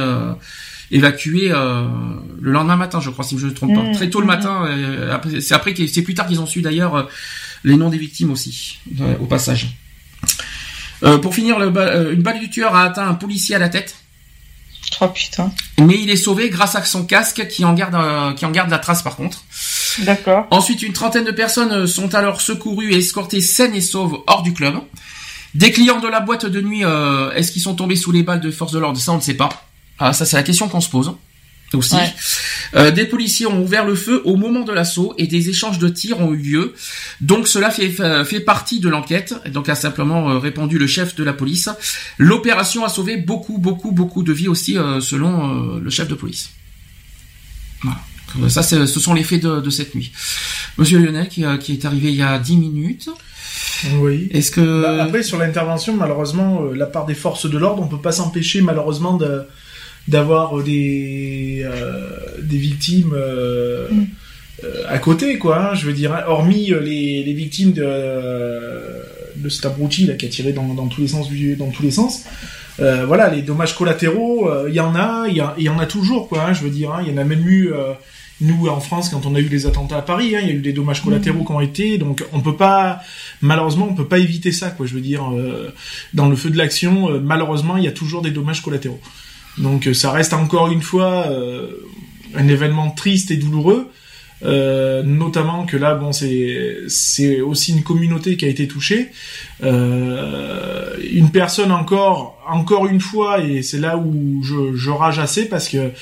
évacués 0.92 1.48
le 1.48 2.52
lendemain 2.52 2.76
matin 2.76 3.00
je 3.00 3.10
crois 3.10 3.24
si 3.24 3.36
je 3.36 3.46
ne 3.46 3.50
me 3.50 3.54
trompe 3.54 3.74
pas 3.74 3.82
mmh. 3.82 3.92
très 3.92 4.10
tôt 4.10 4.20
le 4.20 4.26
mmh. 4.26 4.28
matin 4.28 4.68
c'est 5.40 5.54
après 5.54 5.74
c'est 5.88 6.02
plus 6.02 6.14
tard 6.14 6.26
qu'ils 6.28 6.40
ont 6.40 6.46
su 6.46 6.62
d'ailleurs 6.62 7.08
les 7.64 7.76
noms 7.76 7.90
des 7.90 7.98
victimes 7.98 8.30
aussi 8.30 8.78
au 9.20 9.26
passage. 9.26 9.76
pour 11.00 11.34
finir, 11.34 11.58
le, 11.58 12.12
une 12.12 12.22
balle 12.22 12.38
du 12.38 12.50
tueur 12.50 12.74
a 12.74 12.84
atteint 12.84 13.08
un 13.08 13.14
policier 13.14 13.56
à 13.56 13.58
la 13.58 13.68
tête. 13.68 13.96
Oh 15.00 15.08
putain. 15.08 15.50
Mais 15.80 15.98
il 16.00 16.10
est 16.10 16.16
sauvé 16.16 16.50
grâce 16.50 16.74
à 16.74 16.84
son 16.84 17.04
casque 17.04 17.46
qui 17.48 17.64
en 17.64 17.72
garde, 17.72 18.36
qui 18.36 18.44
en 18.44 18.50
garde 18.50 18.70
la 18.70 18.78
trace 18.78 19.02
par 19.02 19.16
contre. 19.16 19.44
D'accord. 20.00 20.46
Ensuite, 20.50 20.82
une 20.82 20.92
trentaine 20.92 21.24
de 21.24 21.30
personnes 21.30 21.86
sont 21.86 22.14
alors 22.14 22.40
secourues 22.40 22.92
et 22.92 22.98
escortées 22.98 23.40
saines 23.40 23.74
et 23.74 23.80
sauves 23.80 24.22
hors 24.26 24.42
du 24.42 24.52
club. 24.52 24.76
Des 25.54 25.70
clients 25.70 26.00
de 26.00 26.08
la 26.08 26.20
boîte 26.20 26.46
de 26.46 26.60
nuit, 26.62 26.84
euh, 26.84 27.30
est-ce 27.32 27.52
qu'ils 27.52 27.62
sont 27.62 27.74
tombés 27.74 27.96
sous 27.96 28.10
les 28.10 28.22
balles 28.22 28.40
de 28.40 28.50
force 28.50 28.72
de 28.72 28.78
l'ordre? 28.78 28.98
Ça, 28.98 29.12
on 29.12 29.16
ne 29.16 29.20
sait 29.20 29.34
pas. 29.34 29.50
Ah, 30.02 30.12
ça, 30.12 30.24
c'est 30.24 30.36
la 30.36 30.42
question 30.42 30.68
qu'on 30.68 30.80
se 30.80 30.88
pose 30.88 31.14
aussi. 31.74 31.96
Euh, 32.74 32.90
des 32.90 33.06
policiers 33.06 33.46
ont 33.46 33.62
ouvert 33.62 33.86
le 33.86 33.94
feu 33.94 34.20
au 34.26 34.36
moment 34.36 34.60
de 34.60 34.72
l'assaut 34.72 35.14
et 35.16 35.26
des 35.26 35.48
échanges 35.48 35.78
de 35.78 35.88
tirs 35.88 36.20
ont 36.20 36.34
eu 36.34 36.36
lieu. 36.36 36.74
Donc 37.22 37.48
cela 37.48 37.70
fait, 37.70 37.88
fait 37.88 38.40
partie 38.40 38.78
de 38.78 38.90
l'enquête. 38.90 39.34
Donc 39.50 39.70
a 39.70 39.74
simplement 39.74 40.30
euh, 40.30 40.38
répondu 40.38 40.76
le 40.76 40.86
chef 40.86 41.14
de 41.14 41.24
la 41.24 41.32
police. 41.32 41.70
L'opération 42.18 42.84
a 42.84 42.90
sauvé 42.90 43.16
beaucoup, 43.16 43.56
beaucoup, 43.56 43.90
beaucoup 43.90 44.22
de 44.22 44.34
vies 44.34 44.48
aussi 44.48 44.74
selon 45.00 45.78
le 45.78 45.90
chef 45.90 46.08
de 46.08 46.14
police. 46.14 46.50
Voilà. 47.82 48.50
Ça, 48.50 48.62
ce 48.62 48.86
sont 48.86 49.14
les 49.14 49.24
faits 49.24 49.42
de, 49.42 49.70
cette 49.70 49.94
nuit. 49.94 50.12
Monsieur 50.76 50.98
Lionel, 50.98 51.28
qui, 51.28 51.44
qui 51.60 51.72
est 51.72 51.84
arrivé 51.84 52.08
il 52.08 52.16
y 52.16 52.22
a 52.22 52.38
10 52.38 52.56
minutes. 52.56 53.08
Oui. 53.94 54.28
Est-ce 54.32 54.50
que 54.50 54.82
bah, 54.82 55.04
après 55.04 55.22
sur 55.22 55.38
l'intervention, 55.38 55.96
malheureusement, 55.96 56.62
euh, 56.62 56.74
la 56.74 56.86
part 56.86 57.06
des 57.06 57.14
forces 57.14 57.48
de 57.48 57.58
l'ordre, 57.58 57.82
on 57.82 57.88
peut 57.88 58.00
pas 58.00 58.12
s'empêcher 58.12 58.60
malheureusement 58.60 59.16
de 59.16 59.42
d'avoir 60.08 60.58
euh, 60.58 60.62
des 60.62 61.62
euh, 61.64 62.08
des 62.42 62.58
victimes 62.58 63.14
mm. 63.90 64.04
à 64.88 64.98
côté, 64.98 65.38
quoi. 65.38 65.70
Hein, 65.70 65.74
je 65.74 65.86
veux 65.86 65.92
dire, 65.92 66.12
hein. 66.12 66.22
hormis 66.26 66.72
les, 66.82 67.22
les 67.22 67.32
victimes 67.32 67.72
de 67.72 69.02
de 69.36 69.48
cet 69.48 69.66
abruti 69.66 70.06
là 70.06 70.14
qui 70.14 70.26
a 70.26 70.28
tiré 70.28 70.52
dans, 70.52 70.74
dans 70.74 70.86
tous 70.86 71.00
les 71.00 71.08
sens 71.08 71.28
dans 71.58 71.70
tous 71.70 71.82
les 71.82 71.90
sens. 71.90 72.24
voilà, 72.78 73.30
les 73.30 73.42
dommages 73.42 73.74
collatéraux, 73.74 74.50
il 74.68 74.74
y 74.74 74.80
en 74.80 74.94
a, 74.94 75.26
il 75.28 75.36
y, 75.36 75.68
en 75.68 75.78
a 75.78 75.86
toujours, 75.86 76.28
quoi. 76.28 76.44
Hein, 76.44 76.52
je 76.52 76.62
veux 76.62 76.70
dire, 76.70 76.98
il 77.02 77.10
y 77.10 77.14
en 77.14 77.16
a 77.16 77.24
même 77.24 77.46
eu 77.48 77.72
nous 78.42 78.68
en 78.68 78.80
France 78.80 79.08
quand 79.08 79.24
on 79.26 79.34
a 79.34 79.40
eu 79.40 79.48
les 79.48 79.66
attentats 79.66 79.98
à 79.98 80.02
Paris, 80.02 80.34
hein, 80.36 80.40
il 80.42 80.48
y 80.48 80.52
a 80.52 80.54
eu 80.54 80.60
des 80.60 80.72
dommages 80.72 81.02
collatéraux 81.02 81.44
qui 81.44 81.52
ont 81.52 81.60
été, 81.60 81.98
donc 81.98 82.24
on 82.32 82.40
peut 82.40 82.56
pas, 82.56 83.00
malheureusement, 83.40 83.88
on 83.88 83.94
peut 83.94 84.08
pas 84.08 84.18
éviter 84.18 84.52
ça, 84.52 84.70
quoi. 84.70 84.86
Je 84.86 84.94
veux 84.94 85.00
dire, 85.00 85.32
euh, 85.32 85.72
dans 86.12 86.28
le 86.28 86.36
feu 86.36 86.50
de 86.50 86.58
l'action, 86.58 87.10
euh, 87.10 87.20
malheureusement, 87.20 87.76
il 87.76 87.84
y 87.84 87.88
a 87.88 87.92
toujours 87.92 88.22
des 88.22 88.30
dommages 88.30 88.62
collatéraux. 88.62 89.00
Donc 89.58 89.86
euh, 89.86 89.94
ça 89.94 90.10
reste 90.10 90.32
encore 90.32 90.70
une 90.70 90.82
fois 90.82 91.26
un 92.34 92.48
événement 92.48 92.90
triste 92.90 93.30
et 93.30 93.36
douloureux. 93.36 93.90
notamment 94.42 95.66
que 95.66 95.76
là, 95.76 95.94
bon, 95.94 96.12
c'est 96.12 97.40
aussi 97.40 97.72
une 97.72 97.82
communauté 97.82 98.36
qui 98.36 98.44
a 98.44 98.48
été 98.48 98.66
touchée, 98.66 99.10
une 99.62 101.30
personne 101.32 101.72
encore, 101.72 102.42
encore 102.48 102.86
une 102.86 103.00
fois, 103.00 103.40
et 103.40 103.62
c'est 103.62 103.78
là 103.78 103.96
où 103.96 104.42
je, 104.42 104.90
rage 104.90 105.18
assez 105.18 105.48
parce 105.48 105.68
que 105.68 105.92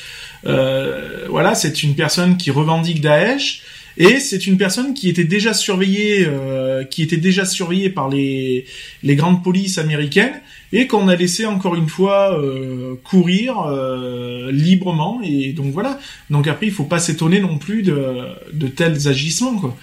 euh, 0.46 1.26
voilà, 1.28 1.54
c'est 1.54 1.82
une 1.82 1.94
personne 1.94 2.36
qui 2.36 2.50
revendique 2.50 3.00
Daesh. 3.00 3.62
Et 3.96 4.20
c'est 4.20 4.46
une 4.46 4.56
personne 4.56 4.94
qui 4.94 5.08
était 5.10 5.24
déjà 5.24 5.52
surveillée, 5.52 6.24
euh, 6.26 6.84
qui 6.84 7.02
était 7.02 7.18
déjà 7.18 7.44
surveillée 7.44 7.90
par 7.90 8.08
les 8.08 8.64
grandes 9.02 9.42
polices 9.42 9.78
américaines 9.78 10.40
et 10.72 10.86
qu'on 10.86 11.08
a 11.08 11.16
laissé 11.16 11.46
encore 11.46 11.74
une 11.74 11.88
fois 11.88 12.38
euh, 12.38 12.94
courir 13.04 13.60
euh, 13.60 14.50
librement. 14.52 15.20
Et 15.22 15.52
donc 15.52 15.72
voilà. 15.72 15.98
Donc 16.30 16.46
après, 16.46 16.66
il 16.66 16.72
faut 16.72 16.84
pas 16.84 16.98
s'étonner 16.98 17.40
non 17.40 17.58
plus 17.58 17.82
de, 17.82 18.16
de 18.52 18.68
tels 18.68 19.08
agissements, 19.08 19.56
quoi. 19.56 19.76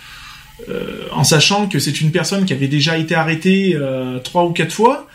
Euh, 0.69 1.03
en 1.11 1.23
sachant 1.23 1.67
que 1.67 1.77
c'est 1.77 2.01
une 2.01 2.11
personne 2.11 2.45
qui 2.45 2.51
avait 2.51 2.67
déjà 2.67 2.97
été 2.97 3.13
arrêtée 3.13 3.77
trois 4.23 4.45
ou 4.45 4.51
quatre 4.51 4.71
fois, 4.71 5.07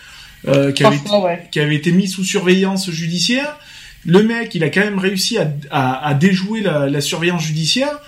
qui 0.44 0.84
avait, 0.84 1.00
qui 1.50 1.60
avait 1.60 1.74
été 1.74 1.90
mise 1.90 2.14
sous 2.14 2.24
surveillance 2.24 2.90
judiciaire 2.90 3.56
le 4.04 4.22
mec, 4.22 4.54
il 4.54 4.64
a 4.64 4.68
quand 4.68 4.80
même 4.80 4.98
réussi 4.98 5.38
à, 5.70 6.14
déjouer 6.14 6.60
la, 6.60 7.00
surveillance 7.00 7.44
judiciaire. 7.44 8.00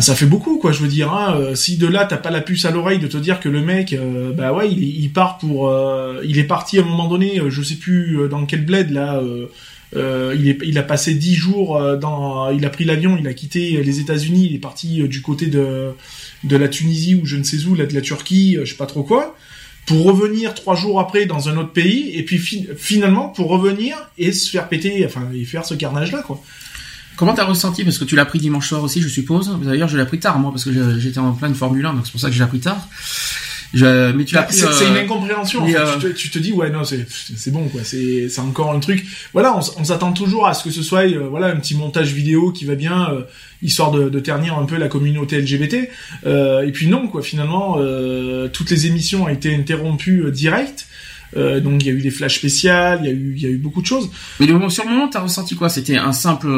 Ça 0.00 0.14
fait 0.14 0.26
beaucoup, 0.26 0.58
quoi. 0.58 0.72
Je 0.72 0.80
veux 0.80 0.88
dire, 0.88 1.12
hein. 1.12 1.36
euh, 1.40 1.54
si 1.54 1.76
de 1.76 1.86
là 1.86 2.04
t'as 2.04 2.18
pas 2.18 2.30
la 2.30 2.40
puce 2.40 2.64
à 2.64 2.70
l'oreille 2.70 2.98
de 2.98 3.08
te 3.08 3.16
dire 3.16 3.40
que 3.40 3.48
le 3.48 3.60
mec, 3.60 3.92
euh, 3.92 4.32
bah 4.32 4.52
ouais, 4.52 4.70
il, 4.70 5.10
part 5.10 5.38
pour, 5.38 5.68
euh, 5.68 6.20
il 6.24 6.38
est 6.38 6.44
parti 6.44 6.78
à 6.78 6.82
un 6.82 6.84
moment 6.84 7.08
donné, 7.08 7.40
je 7.48 7.62
sais 7.62 7.76
plus 7.76 8.28
dans 8.30 8.46
quel 8.46 8.64
bled 8.64 8.90
là. 8.90 9.20
il, 9.94 10.78
a 10.78 10.82
passé 10.82 11.14
dix 11.14 11.34
jours 11.34 11.80
dans, 12.00 12.50
il 12.50 12.64
a 12.64 12.70
pris 12.70 12.84
l'avion, 12.84 13.16
il 13.18 13.26
a 13.26 13.34
quitté 13.34 13.82
les 13.82 14.00
États-Unis, 14.00 14.46
il 14.50 14.54
est 14.56 14.60
parti 14.60 15.08
du 15.08 15.22
côté 15.22 15.46
de 15.46 15.92
de 16.44 16.56
la 16.56 16.68
Tunisie 16.68 17.16
ou 17.16 17.26
je 17.26 17.36
ne 17.36 17.42
sais 17.42 17.64
où, 17.64 17.74
là 17.74 17.84
de 17.84 17.94
la 17.94 18.00
Turquie, 18.00 18.58
je 18.60 18.70
sais 18.70 18.76
pas 18.76 18.86
trop 18.86 19.02
quoi 19.02 19.36
pour 19.86 20.04
revenir 20.04 20.52
trois 20.52 20.76
jours 20.76 21.00
après 21.00 21.24
dans 21.24 21.48
un 21.48 21.56
autre 21.56 21.72
pays, 21.72 22.10
et 22.14 22.22
puis 22.22 22.38
finalement 22.76 23.30
pour 23.30 23.48
revenir 23.48 23.96
et 24.18 24.32
se 24.32 24.50
faire 24.50 24.68
péter, 24.68 25.02
enfin, 25.06 25.30
et 25.34 25.46
faire 25.46 25.64
ce 25.64 25.72
carnage-là, 25.72 26.22
quoi. 26.26 26.42
Comment 27.18 27.34
t'as 27.34 27.44
ressenti? 27.44 27.82
Parce 27.84 27.98
que 27.98 28.04
tu 28.04 28.14
l'as 28.14 28.24
pris 28.24 28.38
dimanche 28.38 28.68
soir 28.68 28.82
aussi, 28.82 29.02
je 29.02 29.08
suppose. 29.08 29.58
D'ailleurs, 29.62 29.88
je 29.88 29.98
l'ai 29.98 30.04
pris 30.04 30.20
tard, 30.20 30.38
moi, 30.38 30.52
parce 30.52 30.64
que 30.64 30.98
j'étais 31.00 31.18
en 31.18 31.32
pleine 31.32 31.54
Formule 31.54 31.84
1, 31.84 31.94
donc 31.94 32.06
c'est 32.06 32.12
pour 32.12 32.20
ça 32.20 32.28
que 32.28 32.34
je 32.34 32.42
l'ai 32.42 32.48
pris 32.48 32.60
tard. 32.60 32.88
Je, 33.74 34.12
mais 34.12 34.24
tu 34.24 34.34
bah, 34.34 34.46
C'est 34.48 34.86
une 34.86 34.96
euh, 34.96 35.02
incompréhension. 35.02 35.66
Euh, 35.66 36.12
tu, 36.14 36.30
te, 36.30 36.38
dis 36.38 36.52
ouais 36.52 36.70
non 36.70 36.84
c'est 36.84 37.50
bon 37.50 37.68
quoi. 37.68 37.82
C'est 37.84 38.28
c'est 38.30 38.40
encore 38.40 38.72
un 38.72 38.80
truc. 38.80 39.04
Voilà, 39.34 39.54
on, 39.54 39.80
on 39.80 39.84
s'attend 39.84 40.12
toujours 40.12 40.46
à 40.46 40.54
ce 40.54 40.64
que 40.64 40.70
ce 40.70 40.82
soit 40.82 41.06
euh, 41.06 41.28
voilà 41.28 41.48
un 41.48 41.56
petit 41.56 41.74
montage 41.74 42.14
vidéo 42.14 42.50
qui 42.50 42.64
va 42.64 42.76
bien 42.76 43.08
histoire 43.60 43.90
de, 43.90 44.08
de, 44.08 44.20
ternir 44.20 44.56
un 44.56 44.64
peu 44.64 44.78
la 44.78 44.88
communauté 44.88 45.40
LGBT. 45.40 45.90
et 46.24 46.72
puis 46.72 46.86
non 46.86 47.08
quoi. 47.08 47.20
Finalement, 47.20 47.76
toutes 48.52 48.70
les 48.70 48.86
émissions 48.86 49.24
ont 49.24 49.28
été 49.28 49.54
interrompues 49.54 50.30
direct. 50.32 50.86
Euh, 51.36 51.60
donc 51.60 51.84
il 51.84 51.86
y 51.86 51.90
a 51.90 51.92
eu 51.92 52.00
des 52.00 52.10
flashs 52.10 52.36
spéciales, 52.36 53.00
il 53.02 53.06
y 53.06 53.10
a 53.10 53.12
eu 53.12 53.34
il 53.36 53.42
y 53.42 53.46
a 53.46 53.50
eu 53.50 53.58
beaucoup 53.58 53.82
de 53.82 53.86
choses. 53.86 54.10
Mais 54.40 54.46
sur 54.70 54.84
le 54.84 54.90
moment, 54.90 55.08
t'as 55.08 55.20
ressenti 55.20 55.54
quoi? 55.54 55.68
C'était 55.68 55.96
un 55.96 56.12
simple 56.12 56.48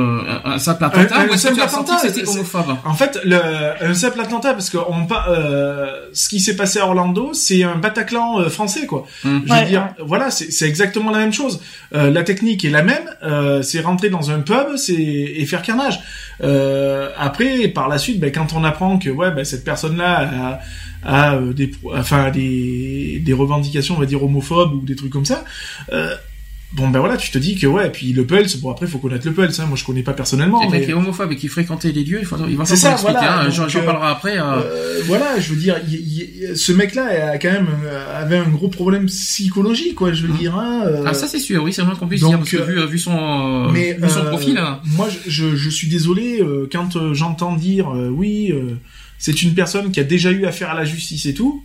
un 0.45 0.59
simple 0.59 0.85
attentat 0.85 1.27
ou 1.27 1.33
un 1.33 1.37
simple 1.37 1.61
attentat 1.61 1.99
C'était 1.99 2.27
homophobe? 2.29 2.77
En 2.85 2.95
fait, 2.95 3.19
le, 3.25 3.39
un 3.83 3.95
simple 3.95 4.21
attentat 4.21 4.55
parce 4.55 4.71
que 4.71 4.79
on 4.89 5.07
pas 5.07 5.27
euh, 5.29 5.91
ce 6.13 6.29
qui 6.29 6.41
s'est 6.41 6.57
passé 6.57 6.79
à 6.79 6.87
Orlando, 6.87 7.31
c'est 7.33 7.63
un 7.63 7.77
Bataclan 7.77 8.41
euh, 8.41 8.49
français 8.49 8.87
quoi. 8.87 9.07
Hum. 9.25 9.43
Je 9.47 9.53
veux 9.53 9.67
dire, 9.67 9.89
voilà, 10.05 10.31
c'est 10.31 10.69
exactement 10.69 11.11
la 11.11 11.19
même 11.19 11.33
chose. 11.33 11.61
Euh, 11.95 12.11
la 12.11 12.23
technique 12.23 12.65
est 12.65 12.71
la 12.71 12.83
même. 12.83 13.11
Euh, 13.23 13.63
c'est 13.63 13.81
rentrer 13.81 14.11
dans 14.11 14.31
un 14.31 14.41
pub, 14.41 14.77
c'est 14.77 14.95
et 14.95 15.45
faire 15.47 15.63
carnage. 15.63 16.01
après, 17.19 17.69
par 17.69 17.89
la 17.89 17.99
suite, 17.99 18.21
ben, 18.21 18.33
quand 18.33 18.53
on 18.55 18.65
apprend 18.65 18.99
que 18.99 19.11
ouais, 19.11 19.31
ben, 19.31 19.45
cette 19.45 19.65
personne 19.65 19.97
là 19.97 20.61
à 21.03 21.35
euh, 21.35 21.53
des, 21.53 21.71
enfin 21.95 22.31
des, 22.31 23.21
des 23.25 23.33
revendications, 23.33 23.97
on 23.97 24.01
va 24.01 24.07
dire 24.07 24.23
homophobes 24.23 24.75
ou 24.75 24.81
des 24.81 24.97
trucs 24.97 25.11
comme 25.13 25.25
ça. 25.25 25.45
Euh, 25.93 26.15
bon 26.75 26.89
ben 26.89 27.01
voilà, 27.01 27.17
tu 27.17 27.31
te 27.31 27.39
dis 27.39 27.57
que 27.57 27.67
ouais, 27.67 27.87
et 27.87 27.91
puis 27.91 28.13
le 28.13 28.25
Pulse, 28.27 28.57
bon 28.57 28.71
après 28.71 28.87
faut 28.87 28.99
connaître 28.99 29.27
le 29.27 29.33
Pulse, 29.33 29.59
hein, 29.61 29.67
moi 29.67 29.77
je 29.77 29.85
connais 29.85 30.03
pas 30.03 30.13
personnellement. 30.13 30.69
Mais... 30.69 30.85
qui 30.85 30.91
est 30.91 30.95
homophobe 30.95 31.33
et 31.33 31.37
qui 31.37 31.49
fréquentait 31.49 31.93
les 31.93 32.05
lieux, 32.05 32.19
il, 32.21 32.27
faut, 32.27 32.37
il 32.49 32.57
va 32.57 32.65
ça, 32.67 32.97
voilà, 32.97 33.43
hein, 33.43 33.51
j'en 33.51 33.65
euh, 33.65 33.83
parlerai 33.83 34.07
après. 34.11 34.39
Euh... 34.39 35.01
voilà, 35.07 35.41
je 35.41 35.55
veux 35.55 35.61
dire, 35.61 35.81
ce 36.55 36.73
mec-là 36.73 37.33
a 37.33 37.39
quand 37.39 37.51
même 37.51 37.69
avait 38.15 38.37
un 38.37 38.49
gros 38.49 38.69
problème 38.69 39.07
psychologique, 39.07 39.95
quoi, 39.95 40.13
je 40.13 40.27
veux 40.27 40.35
mmh. 40.35 40.39
dire. 40.39 40.57
Hein, 40.57 40.85
ah 41.07 41.15
ça 41.15 41.27
c'est 41.29 41.39
sûr, 41.39 41.63
oui, 41.63 41.73
c'est 41.73 41.83
vrai 41.83 41.95
qu'on 41.99 42.07
puisse 42.07 42.23
dire, 42.23 42.39
parce 42.39 42.51
que 42.51 42.59
vu, 42.59 42.87
vu 42.87 42.99
son, 42.99 43.71
mais, 43.73 43.95
vu 43.95 44.09
son 44.09 44.25
profil. 44.25 44.59
Hein. 44.59 44.81
Moi 44.97 45.09
je, 45.27 45.57
je, 45.57 45.71
suis 45.71 45.89
désolé 45.89 46.43
quand 46.71 47.15
j'entends 47.15 47.57
dire 47.57 47.89
oui 48.13 48.53
c'est 49.21 49.43
une 49.43 49.55
personne 49.55 49.93
qui 49.93 50.01
a 50.01 50.05
déjà 50.05 50.33
eu 50.33 50.47
affaire 50.47 50.71
à 50.71 50.75
la 50.75 50.85
justice 50.85 51.27
et 51.27 51.35
tout, 51.35 51.63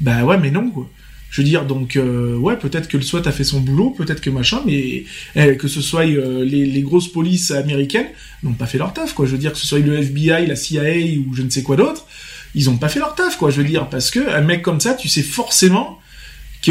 bah 0.00 0.24
ouais, 0.24 0.38
mais 0.38 0.50
non, 0.50 0.70
quoi. 0.70 0.90
Je 1.30 1.42
veux 1.42 1.46
dire, 1.46 1.64
donc, 1.64 1.96
euh, 1.96 2.36
ouais, 2.36 2.56
peut-être 2.56 2.88
que 2.88 2.96
le 2.96 3.02
SWAT 3.02 3.22
a 3.26 3.32
fait 3.32 3.44
son 3.44 3.60
boulot, 3.60 3.90
peut-être 3.90 4.20
que 4.20 4.30
machin, 4.30 4.62
mais 4.64 5.04
eh, 5.34 5.56
que 5.56 5.68
ce 5.68 5.80
soit 5.80 6.06
euh, 6.06 6.44
les, 6.44 6.82
grosses 6.82 7.08
polices 7.08 7.50
américaines 7.50 8.06
n'ont 8.42 8.52
pas 8.52 8.66
fait 8.66 8.78
leur 8.78 8.92
taf, 8.92 9.14
quoi. 9.14 9.26
Je 9.26 9.32
veux 9.32 9.38
dire, 9.38 9.52
que 9.52 9.58
ce 9.58 9.66
soit 9.66 9.80
le 9.80 9.98
FBI, 9.98 10.46
la 10.46 10.56
CIA 10.56 11.18
ou 11.26 11.34
je 11.34 11.42
ne 11.42 11.50
sais 11.50 11.62
quoi 11.62 11.76
d'autre, 11.76 12.06
ils 12.54 12.70
ont 12.70 12.76
pas 12.76 12.88
fait 12.88 13.00
leur 13.00 13.14
taf, 13.14 13.36
quoi. 13.36 13.50
Je 13.50 13.56
veux 13.56 13.68
dire, 13.68 13.88
parce 13.88 14.10
que 14.10 14.28
un 14.28 14.42
mec 14.42 14.62
comme 14.62 14.80
ça, 14.80 14.94
tu 14.94 15.08
sais 15.08 15.22
forcément 15.22 16.00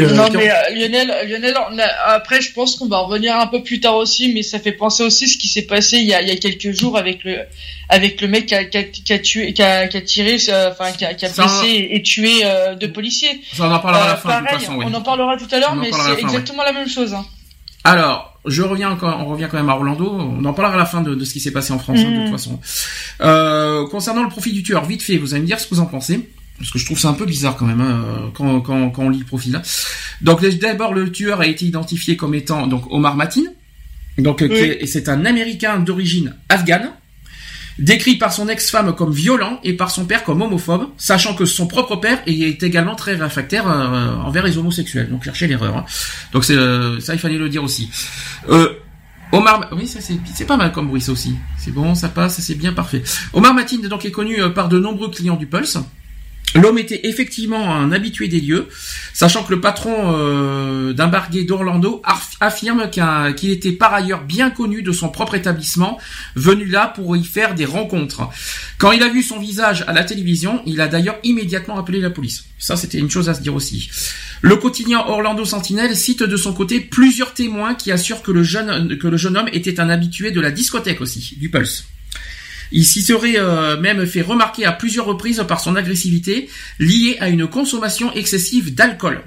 non, 0.02 0.28
mais 0.32 0.50
euh, 0.50 0.54
Lionel, 0.74 1.12
Lionel 1.28 1.54
après, 2.04 2.40
je 2.40 2.52
pense 2.52 2.76
qu'on 2.76 2.88
va 2.88 3.00
revenir 3.00 3.36
un 3.36 3.46
peu 3.46 3.62
plus 3.62 3.80
tard 3.80 3.96
aussi, 3.96 4.32
mais 4.32 4.42
ça 4.42 4.58
fait 4.58 4.72
penser 4.72 5.02
aussi 5.02 5.28
ce 5.28 5.38
qui 5.38 5.48
s'est 5.48 5.62
passé 5.62 5.98
il 5.98 6.04
y, 6.04 6.14
a, 6.14 6.22
il 6.22 6.28
y 6.28 6.30
a 6.32 6.36
quelques 6.36 6.72
jours 6.72 6.96
avec 6.96 7.24
le, 7.24 7.38
avec 7.88 8.20
le 8.20 8.28
mec 8.28 8.46
qui 8.46 8.54
a, 8.54 8.64
qui 8.64 8.78
a, 8.78 8.84
qui 8.84 9.12
a 9.12 9.18
tué, 9.18 9.52
qui 9.52 9.62
a, 9.62 9.88
qui 9.88 9.96
a 9.96 10.00
tiré, 10.00 10.36
euh, 10.48 10.70
enfin, 10.70 10.92
qui 10.92 11.04
a, 11.04 11.14
qui 11.14 11.26
a 11.26 11.28
blessé 11.28 11.88
et 11.90 12.02
tué 12.02 12.42
euh, 12.44 12.74
deux 12.74 12.92
policiers. 12.92 13.40
Ça, 13.52 13.68
on 13.68 13.72
en 13.72 13.78
parlera 13.78 14.04
à 14.04 14.08
la 14.08 14.16
fin, 14.16 14.40
de 14.40 14.46
toute 14.46 14.60
façon, 14.60 14.76
oui. 14.76 14.84
On 14.88 14.94
en 14.94 15.02
parlera 15.02 15.36
tout 15.36 15.48
à 15.50 15.58
l'heure, 15.58 15.76
mais 15.76 15.90
c'est 15.92 16.20
exactement 16.20 16.62
la 16.62 16.72
même 16.72 16.88
chose. 16.88 17.14
Hein. 17.14 17.24
Alors, 17.84 18.38
je 18.46 18.62
reviens 18.62 18.90
encore, 18.90 19.18
on 19.20 19.26
revient 19.26 19.48
quand 19.50 19.58
même 19.58 19.68
à 19.68 19.74
Orlando. 19.74 20.10
On 20.10 20.44
en 20.44 20.52
parlera 20.52 20.74
à 20.74 20.78
la 20.78 20.86
fin 20.86 21.02
de, 21.02 21.14
de 21.14 21.24
ce 21.24 21.32
qui 21.32 21.40
s'est 21.40 21.50
passé 21.50 21.72
en 21.72 21.78
France, 21.78 21.98
hein, 22.00 22.10
de 22.10 22.16
toute 22.16 22.28
mm. 22.28 22.32
façon. 22.32 22.60
Euh, 23.20 23.86
concernant 23.88 24.22
le 24.22 24.28
profit 24.28 24.52
du 24.52 24.62
tueur, 24.62 24.84
vite 24.84 25.02
fait, 25.02 25.16
vous 25.16 25.34
allez 25.34 25.42
me 25.42 25.46
dire 25.46 25.60
ce 25.60 25.66
que 25.66 25.74
vous 25.74 25.80
en 25.80 25.86
pensez 25.86 26.28
parce 26.58 26.70
que 26.70 26.78
je 26.78 26.84
trouve 26.84 26.98
ça 26.98 27.08
un 27.08 27.14
peu 27.14 27.26
bizarre 27.26 27.56
quand 27.56 27.66
même 27.66 27.80
hein, 27.80 28.30
quand, 28.32 28.60
quand, 28.60 28.90
quand, 28.90 29.02
on 29.02 29.10
lit 29.10 29.18
le 29.18 29.24
profil. 29.24 29.60
Donc 30.20 30.44
d'abord 30.44 30.94
le 30.94 31.10
tueur 31.10 31.40
a 31.40 31.46
été 31.46 31.64
identifié 31.64 32.16
comme 32.16 32.34
étant 32.34 32.66
donc 32.66 32.84
Omar 32.92 33.16
Matin, 33.16 33.42
donc 34.18 34.40
et 34.40 34.86
c'est 34.86 35.08
un 35.08 35.24
Américain 35.24 35.80
d'origine 35.80 36.36
afghane 36.48 36.92
décrit 37.78 38.16
par 38.16 38.32
son 38.32 38.48
ex-femme 38.48 38.94
comme 38.94 39.12
violent 39.12 39.60
et 39.64 39.74
par 39.74 39.90
son 39.90 40.04
père 40.04 40.24
comme 40.24 40.42
homophobe, 40.42 40.88
sachant 40.96 41.34
que 41.34 41.44
son 41.44 41.66
propre 41.66 41.96
père 41.96 42.22
est 42.26 42.62
également 42.62 42.94
très 42.94 43.14
réfractaire 43.14 43.68
euh, 43.68 44.16
envers 44.16 44.44
les 44.44 44.58
homosexuels. 44.58 45.10
Donc 45.10 45.24
cherchez 45.24 45.46
l'erreur. 45.46 45.76
Hein. 45.76 45.84
Donc 46.32 46.48
euh, 46.50 47.00
ça, 47.00 47.14
il 47.14 47.18
fallait 47.18 47.38
le 47.38 47.48
dire 47.48 47.64
aussi. 47.64 47.90
Euh, 48.48 48.74
Omar, 49.32 49.68
oui, 49.72 49.88
ça 49.88 49.98
c'est 50.00 50.46
pas 50.46 50.56
mal 50.56 50.70
comme 50.72 50.86
bruit 50.86 51.00
ça 51.00 51.12
aussi. 51.12 51.34
C'est 51.58 51.72
bon, 51.72 51.94
ça 51.94 52.08
passe, 52.08 52.40
c'est 52.40 52.54
bien 52.54 52.72
parfait. 52.72 53.02
Omar 53.32 53.54
Matine 53.54 53.82
donc 53.88 54.04
est 54.04 54.12
connu 54.12 54.36
par 54.54 54.68
de 54.68 54.78
nombreux 54.78 55.10
clients 55.10 55.36
du 55.36 55.46
Pulse. 55.46 55.78
L'homme 56.54 56.78
était 56.78 57.08
effectivement 57.08 57.74
un 57.74 57.90
habitué 57.90 58.28
des 58.28 58.40
lieux, 58.40 58.68
sachant 59.12 59.42
que 59.42 59.52
le 59.52 59.60
patron 59.60 60.14
euh, 60.14 60.92
d'un 60.92 61.08
barguet 61.08 61.42
d'Orlando 61.42 62.00
affirme 62.40 62.90
qu'il 62.90 63.50
était 63.50 63.72
par 63.72 63.92
ailleurs 63.92 64.22
bien 64.22 64.50
connu 64.50 64.82
de 64.82 64.92
son 64.92 65.08
propre 65.08 65.34
établissement, 65.34 65.98
venu 66.36 66.66
là 66.66 66.92
pour 66.94 67.16
y 67.16 67.24
faire 67.24 67.56
des 67.56 67.64
rencontres. 67.64 68.28
Quand 68.78 68.92
il 68.92 69.02
a 69.02 69.08
vu 69.08 69.22
son 69.22 69.40
visage 69.40 69.84
à 69.88 69.92
la 69.92 70.04
télévision, 70.04 70.62
il 70.64 70.80
a 70.80 70.86
d'ailleurs 70.86 71.18
immédiatement 71.24 71.76
appelé 71.76 72.00
la 72.00 72.10
police. 72.10 72.44
Ça, 72.58 72.76
c'était 72.76 72.98
une 72.98 73.10
chose 73.10 73.28
à 73.28 73.34
se 73.34 73.42
dire 73.42 73.54
aussi. 73.54 73.90
Le 74.40 74.56
quotidien 74.56 75.00
Orlando 75.00 75.44
Sentinel 75.44 75.96
cite 75.96 76.22
de 76.22 76.36
son 76.36 76.52
côté 76.52 76.78
plusieurs 76.80 77.34
témoins 77.34 77.74
qui 77.74 77.90
assurent 77.90 78.22
que 78.22 78.30
le 78.30 78.44
jeune, 78.44 78.96
que 78.98 79.08
le 79.08 79.16
jeune 79.16 79.36
homme 79.36 79.48
était 79.52 79.80
un 79.80 79.90
habitué 79.90 80.30
de 80.30 80.40
la 80.40 80.52
discothèque 80.52 81.00
aussi, 81.00 81.36
du 81.38 81.50
Pulse. 81.50 81.84
Il 82.76 82.84
s'y 82.84 83.02
serait 83.02 83.38
euh, 83.38 83.78
même 83.78 84.04
fait 84.04 84.20
remarquer 84.20 84.64
à 84.64 84.72
plusieurs 84.72 85.06
reprises 85.06 85.42
par 85.46 85.60
son 85.60 85.76
agressivité 85.76 86.48
liée 86.80 87.16
à 87.20 87.28
une 87.28 87.46
consommation 87.46 88.12
excessive 88.12 88.74
d'alcool. 88.74 89.22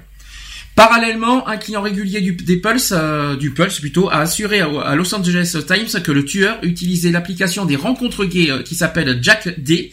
Parallèlement, 0.74 1.48
un 1.48 1.56
client 1.56 1.80
régulier 1.80 2.20
du, 2.20 2.34
Pulse, 2.60 2.92
euh, 2.94 3.36
du 3.36 3.50
Pulse 3.52 3.80
plutôt, 3.80 4.10
a 4.10 4.18
assuré 4.18 4.60
à, 4.60 4.94
Los 4.94 5.14
Angeles 5.14 5.56
Times 5.66 6.02
que 6.02 6.12
le 6.12 6.26
tueur 6.26 6.58
utilisait 6.62 7.10
l'application 7.10 7.64
des 7.64 7.74
rencontres 7.74 8.26
gays 8.26 8.50
euh, 8.50 8.62
qui 8.62 8.74
s'appelle 8.74 9.18
Jack 9.22 9.58
D 9.58 9.92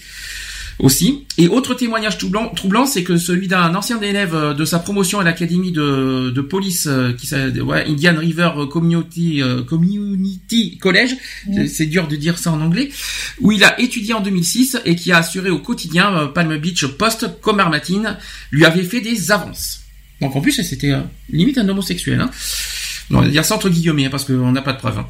aussi. 0.79 1.25
Et 1.37 1.47
autre 1.47 1.73
témoignage 1.73 2.17
troublant, 2.17 2.49
troublant 2.49 2.85
c'est 2.85 3.03
que 3.03 3.17
celui 3.17 3.47
d'un 3.47 3.73
ancien 3.75 3.99
élève 4.01 4.35
euh, 4.35 4.53
de 4.53 4.65
sa 4.65 4.79
promotion 4.79 5.19
à 5.19 5.23
l'académie 5.23 5.71
de, 5.71 6.31
de 6.31 6.41
police 6.41 6.87
euh, 6.87 7.13
qui 7.13 7.33
ouais, 7.61 7.85
Indian 7.87 8.15
River 8.17 8.51
Community 8.69 9.41
euh, 9.41 9.63
Community 9.63 10.77
College, 10.77 11.15
c'est 11.67 11.85
dur 11.85 12.07
de 12.07 12.15
dire 12.15 12.37
ça 12.37 12.51
en 12.51 12.61
anglais, 12.61 12.89
où 13.41 13.51
il 13.51 13.63
a 13.63 13.79
étudié 13.79 14.13
en 14.13 14.21
2006 14.21 14.79
et 14.85 14.95
qui 14.95 15.11
a 15.11 15.17
assuré 15.17 15.49
au 15.49 15.59
quotidien 15.59 16.31
Palm 16.33 16.57
Beach 16.57 16.85
Post 16.87 17.41
qu'Omar 17.41 17.69
Martin 17.69 18.17
lui 18.51 18.65
avait 18.65 18.83
fait 18.83 19.01
des 19.01 19.31
avances. 19.31 19.81
Donc 20.21 20.35
en 20.35 20.41
plus 20.41 20.61
c'était 20.63 20.93
limite 21.29 21.57
un 21.57 21.67
homosexuel. 21.67 22.21
Hein. 22.21 22.31
Non, 23.09 23.23
il 23.23 23.33
y 23.33 23.39
a 23.39 23.43
ça 23.43 23.55
entre 23.55 23.69
guillemets 23.69 24.05
hein, 24.05 24.09
parce 24.09 24.25
qu'on 24.25 24.51
n'a 24.51 24.61
pas 24.61 24.73
de 24.73 24.79
preuves. 24.79 24.99
Hein. 24.99 25.07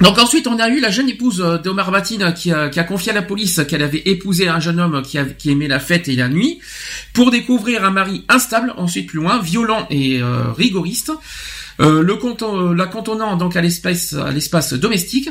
Donc 0.00 0.18
ensuite, 0.18 0.46
on 0.46 0.58
a 0.58 0.68
eu 0.68 0.80
la 0.80 0.90
jeune 0.90 1.08
épouse 1.08 1.40
euh, 1.40 1.58
d'Omar 1.58 1.90
Batin 1.90 2.32
qui 2.32 2.52
a, 2.52 2.68
qui 2.68 2.78
a, 2.78 2.84
confié 2.84 3.12
à 3.12 3.14
la 3.14 3.22
police 3.22 3.62
qu'elle 3.66 3.82
avait 3.82 4.02
épousé 4.04 4.46
un 4.46 4.60
jeune 4.60 4.78
homme 4.78 5.00
qui, 5.02 5.18
qui, 5.38 5.50
aimait 5.50 5.68
la 5.68 5.80
fête 5.80 6.08
et 6.08 6.16
la 6.16 6.28
nuit, 6.28 6.58
pour 7.14 7.30
découvrir 7.30 7.84
un 7.84 7.90
mari 7.90 8.24
instable, 8.28 8.74
ensuite 8.76 9.06
plus 9.06 9.20
loin, 9.20 9.40
violent 9.40 9.86
et 9.90 10.20
euh, 10.20 10.52
rigoriste. 10.52 11.12
Euh, 11.80 12.02
le 12.02 12.16
canton, 12.16 12.72
la 12.72 12.86
cantonnant 12.86 13.36
donc 13.36 13.56
à 13.56 13.60
l'espace 13.60 14.14
à 14.14 14.30
l'espace 14.30 14.72
domestique, 14.72 15.28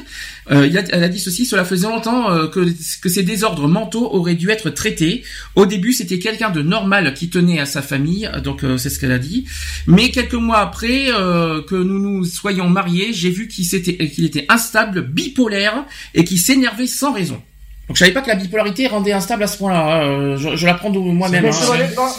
euh, 0.52 0.70
elle 0.72 1.04
a 1.04 1.10
dit 1.10 1.20
ceci 1.20 1.46
cela 1.46 1.66
faisait 1.66 1.88
longtemps 1.88 2.32
euh, 2.32 2.48
que 2.48 2.60
que 3.02 3.10
ces 3.10 3.24
désordres 3.24 3.68
mentaux 3.68 4.14
auraient 4.14 4.36
dû 4.36 4.50
être 4.50 4.70
traités. 4.70 5.24
Au 5.56 5.66
début, 5.66 5.94
c'était 5.94 6.20
quelqu'un 6.20 6.52
de 6.52 6.62
normal 6.62 7.14
qui 7.14 7.30
tenait 7.30 7.60
à 7.60 7.66
sa 7.66 7.82
famille, 7.82 8.30
donc 8.44 8.64
c'est 8.78 8.90
ce 8.90 9.00
qu'elle 9.00 9.12
a 9.12 9.20
dit. 9.20 9.46
Mais 9.88 10.10
quelques 10.10 10.34
mois 10.34 10.60
après 10.60 11.08
que 11.08 11.76
nous 11.76 12.00
nous 12.00 12.24
soyons 12.26 12.70
mariés, 12.70 13.12
j'ai 13.14 13.30
vu 13.30 13.48
qu'il 13.48 13.66
s'était 13.66 14.10
qu'il 14.10 14.26
était 14.26 14.46
instable, 14.50 15.02
bipolaire 15.02 15.86
et 16.14 16.24
qui 16.24 16.38
s'énervait 16.38 16.88
sans 16.88 17.14
raison. 17.14 17.42
Donc 17.88 17.98
je 17.98 18.00
savais 18.00 18.12
pas 18.14 18.22
que 18.22 18.30
la 18.30 18.36
bipolarité 18.36 18.88
rendait 18.88 19.12
instable 19.12 19.44
à 19.44 19.48
ce 19.48 19.58
point-là. 19.58 20.36
Je, 20.38 20.56
je 20.56 20.66
l'apprends 20.66 20.90
moi-même. 20.90 21.46
Hein. 21.46 21.50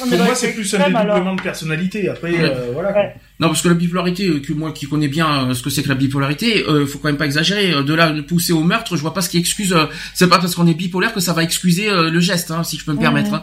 Pour 0.08 0.18
moi, 0.18 0.34
c'est 0.34 0.52
plus 0.52 0.74
un 0.74 0.78
dédoublement 0.78 1.34
de 1.34 1.42
personnalité. 1.42 2.08
Après, 2.08 2.32
voilà. 2.72 3.14
Non, 3.38 3.48
parce 3.48 3.60
que 3.60 3.68
la 3.68 3.74
bipolarité, 3.74 4.26
euh, 4.28 4.40
que 4.40 4.54
moi 4.54 4.72
qui 4.72 4.86
connais 4.86 5.08
bien 5.08 5.50
euh, 5.50 5.54
ce 5.54 5.62
que 5.62 5.68
c'est 5.68 5.82
que 5.82 5.90
la 5.90 5.94
bipolarité, 5.94 6.64
euh, 6.66 6.86
faut 6.86 6.98
quand 6.98 7.08
même 7.08 7.18
pas 7.18 7.26
exagérer. 7.26 7.82
De 7.84 7.92
là, 7.92 8.10
de 8.10 8.22
pousser 8.22 8.54
au 8.54 8.62
meurtre, 8.62 8.96
je 8.96 9.02
vois 9.02 9.12
pas 9.12 9.20
ce 9.20 9.28
qui 9.28 9.36
excuse. 9.36 9.74
c'est 10.14 10.28
pas 10.28 10.38
parce 10.38 10.54
qu'on 10.54 10.66
est 10.66 10.74
bipolaire 10.74 11.12
que 11.12 11.20
ça 11.20 11.34
va 11.34 11.42
excuser 11.42 11.90
le 11.90 12.20
geste, 12.20 12.50
hein, 12.50 12.64
si 12.64 12.78
je 12.78 12.84
peux 12.84 12.92
me 12.92 12.98
permettre. 12.98 13.34
Hein. 13.34 13.42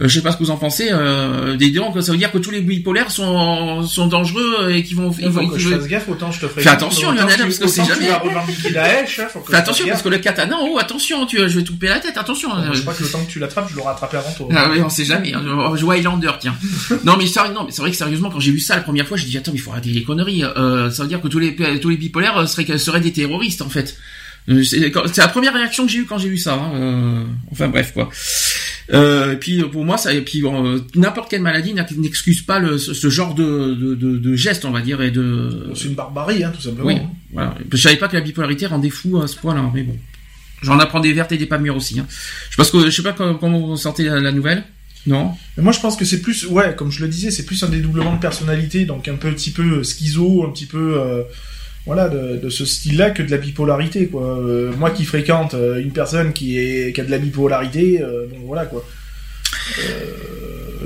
je 0.00 0.08
sais 0.08 0.22
pas 0.22 0.32
ce 0.32 0.38
que 0.38 0.44
vous 0.44 0.50
en 0.50 0.56
pensez. 0.56 0.90
des 1.58 1.72
que 1.94 2.00
ça 2.00 2.12
veut 2.12 2.18
dire 2.18 2.32
que 2.32 2.38
tous 2.38 2.50
les 2.50 2.60
bipolaires 2.60 3.10
sont 3.10 3.82
sont 3.82 4.06
dangereux 4.06 4.70
et 4.70 4.82
qui 4.82 4.94
vont. 4.94 5.14
Il 5.18 5.30
faut 5.30 5.46
que 5.46 5.58
je 5.58 5.68
fasse 5.68 5.86
gaffe. 5.86 6.08
Autant 6.08 6.30
je 6.32 6.40
te 6.40 6.48
ferai. 6.48 6.62
Fais 6.62 6.70
attention, 6.70 7.12
Lionel, 7.12 7.38
parce 7.40 7.58
que 7.58 7.68
c'est 7.68 7.84
jamais. 7.84 8.08
Hein, 8.10 8.20
Fais 9.46 9.56
attention 9.56 9.86
parce 9.88 10.02
que 10.02 10.08
le 10.08 10.18
katana, 10.18 10.56
oh 10.60 10.78
attention, 10.78 11.26
tu, 11.26 11.36
je 11.36 11.58
vais 11.58 11.64
te 11.64 11.70
couper 11.70 11.88
la 11.88 12.00
tête. 12.00 12.16
Attention. 12.16 12.50
je 12.72 12.80
crois 12.80 12.94
que 12.94 13.02
le 13.02 13.08
temps 13.08 13.24
que 13.24 13.30
tu 13.30 13.38
l'attrapes, 13.38 13.68
je 13.70 13.76
l'aurai 13.76 13.90
attrapé 13.90 14.16
avant 14.16 14.32
toi. 14.32 14.48
Ah 14.54 14.68
oui, 14.70 14.80
on 14.82 14.88
sait 14.88 15.04
jamais. 15.04 15.32
Je 15.32 15.84
vois 15.84 15.96
Highlander, 15.96 16.32
tiens. 16.40 16.54
non 17.04 17.16
mais 17.18 17.24
non, 17.52 17.64
mais 17.64 17.72
c'est 17.72 17.82
vrai 17.82 17.90
que 17.90 17.96
sérieusement, 17.96 18.30
quand 18.30 18.40
j'ai 18.40 18.52
vu 18.52 18.60
ça 18.60 18.76
la 18.76 18.82
première 18.82 19.06
fois, 19.06 19.16
je 19.16 19.24
dis 19.24 19.33
attends, 19.38 19.52
il 19.54 19.60
faut 19.60 19.72
arrêter 19.72 19.90
les 19.90 20.04
euh, 20.08 20.90
ça 20.90 21.02
veut 21.02 21.08
dire 21.08 21.20
que 21.20 21.28
tous 21.28 21.38
les 21.38 21.56
tous 21.80 21.88
les 21.88 21.96
bipolaires 21.96 22.38
euh, 22.38 22.46
seraient 22.46 22.78
seraient 22.78 23.00
des 23.00 23.12
terroristes 23.12 23.62
en 23.62 23.68
fait. 23.68 23.96
Euh, 24.48 24.62
c'est 24.62 24.92
la 25.16 25.28
première 25.28 25.54
réaction 25.54 25.86
que 25.86 25.92
j'ai 25.92 26.00
eue 26.00 26.04
quand 26.04 26.18
j'ai 26.18 26.28
vu 26.28 26.36
ça. 26.38 26.54
Hein. 26.54 27.26
enfin 27.50 27.68
bref 27.68 27.92
quoi. 27.94 28.10
Euh, 28.92 29.36
puis 29.36 29.62
pour 29.62 29.84
moi, 29.84 29.96
ça, 29.96 30.12
et 30.12 30.20
puis 30.20 30.42
n'importe 30.94 31.30
quelle 31.30 31.40
maladie 31.40 31.74
n'excuse 31.74 32.42
pas 32.42 32.58
le, 32.58 32.76
ce, 32.76 33.08
genre 33.08 33.34
de, 33.34 33.74
de, 33.74 33.94
de, 33.94 34.36
geste, 34.36 34.64
on 34.64 34.70
va 34.70 34.82
dire, 34.82 35.00
et 35.00 35.10
de. 35.10 35.70
C'est 35.74 35.86
une 35.86 35.94
barbarie, 35.94 36.44
hein, 36.44 36.52
tout 36.54 36.60
simplement. 36.60 36.86
Oui, 36.86 36.98
voilà. 37.32 37.54
Je 37.72 37.76
savais 37.78 37.96
pas 37.96 38.08
que 38.08 38.16
la 38.16 38.20
bipolarité 38.20 38.66
rendait 38.66 38.90
fou 38.90 39.20
à 39.22 39.26
ce 39.26 39.36
point-là, 39.36 39.70
mais 39.72 39.82
bon. 39.82 39.96
J'en 40.62 40.78
apprends 40.78 41.00
des 41.00 41.12
vertes 41.12 41.32
et 41.32 41.38
des 41.38 41.46
pas 41.46 41.58
mûres 41.58 41.76
aussi. 41.76 41.98
Hein. 41.98 42.06
Je 42.50 42.56
pense 42.56 42.70
que 42.70 42.84
je 42.86 42.90
sais 42.90 43.02
pas 43.02 43.12
comment, 43.12 43.60
vous 43.60 43.76
sentez 43.76 44.04
la 44.04 44.32
nouvelle. 44.32 44.64
Non. 45.06 45.32
Mais 45.56 45.62
moi, 45.62 45.72
je 45.72 45.80
pense 45.80 45.96
que 45.96 46.04
c'est 46.04 46.20
plus, 46.20 46.46
ouais, 46.46 46.74
comme 46.76 46.90
je 46.90 47.02
le 47.02 47.08
disais, 47.08 47.30
c'est 47.30 47.44
plus 47.44 47.62
un 47.62 47.68
dédoublement 47.68 48.14
de 48.14 48.20
personnalité, 48.20 48.84
donc 48.84 49.08
un 49.08 49.16
petit 49.16 49.50
peu 49.50 49.82
schizo, 49.82 50.44
un 50.46 50.50
petit 50.50 50.66
peu, 50.66 50.98
euh, 50.98 51.22
voilà, 51.86 52.08
de, 52.08 52.48
ce 52.48 52.64
style-là 52.64 53.10
que 53.10 53.22
de 53.22 53.30
la 53.30 53.36
bipolarité, 53.36 54.06
quoi. 54.06 54.38
Euh, 54.38 54.72
moi 54.76 54.90
qui 54.90 55.04
fréquente 55.04 55.54
euh, 55.54 55.80
une 55.80 55.92
personne 55.92 56.32
qui 56.32 56.58
est 56.58 56.94
qui 56.94 57.00
a 57.00 57.04
de 57.04 57.10
la 57.10 57.18
bipolarité, 57.18 58.02
bon, 58.30 58.46
voilà, 58.46 58.64
quoi. 58.64 58.84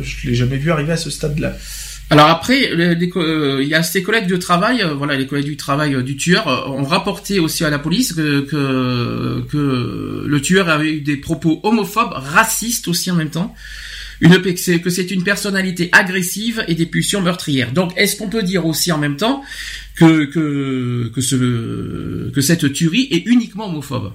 je 0.03 0.29
l'ai 0.29 0.35
jamais 0.35 0.57
vu 0.57 0.71
arriver 0.73 0.93
à 0.93 0.97
ce 0.97 1.11
stade-là. 1.11 1.57
Alors 2.11 2.29
après, 2.29 2.71
il 2.73 3.69
y 3.69 3.75
a 3.75 3.83
ses 3.83 4.03
collègues 4.03 4.29
de 4.29 4.39
travail, 4.39 4.83
voilà, 4.97 5.15
les 5.15 5.27
collègues 5.27 5.45
du 5.45 5.59
travail 5.59 6.03
du 6.03 6.17
tueur 6.17 6.47
ont 6.75 6.83
rapporté 6.83 7.39
aussi 7.39 7.65
à 7.65 7.71
la 7.71 7.79
police 7.79 8.15
que, 8.15 8.41
que, 8.41 9.45
que 9.51 10.25
le 10.27 10.41
tueur 10.41 10.71
avait 10.71 10.91
eu 10.91 11.01
des 11.03 11.19
propos 11.19 11.61
homophobes, 11.65 12.13
racistes 12.13 12.89
aussi 12.89 13.11
en 13.11 13.15
même 13.15 13.29
temps 13.29 13.55
une 14.21 14.43
que 14.43 14.91
c'est 14.91 15.11
une 15.11 15.23
personnalité 15.23 15.89
agressive 15.93 16.65
et 16.69 16.75
des 16.75 16.87
pulsions 16.87 17.21
meurtrières. 17.21 17.73
Donc, 17.73 17.93
est-ce 17.97 18.17
qu'on 18.17 18.29
peut 18.29 18.43
dire 18.43 18.67
aussi 18.67 18.91
en 18.93 18.99
même 18.99 19.17
temps 19.17 19.43
que 19.97 20.25
que 20.25 21.11
que 21.15 21.21
ce 21.21 22.31
que 22.31 22.41
cette 22.41 22.73
tuerie 22.73 23.09
est 23.11 23.27
uniquement 23.27 23.67
homophobe? 23.69 24.13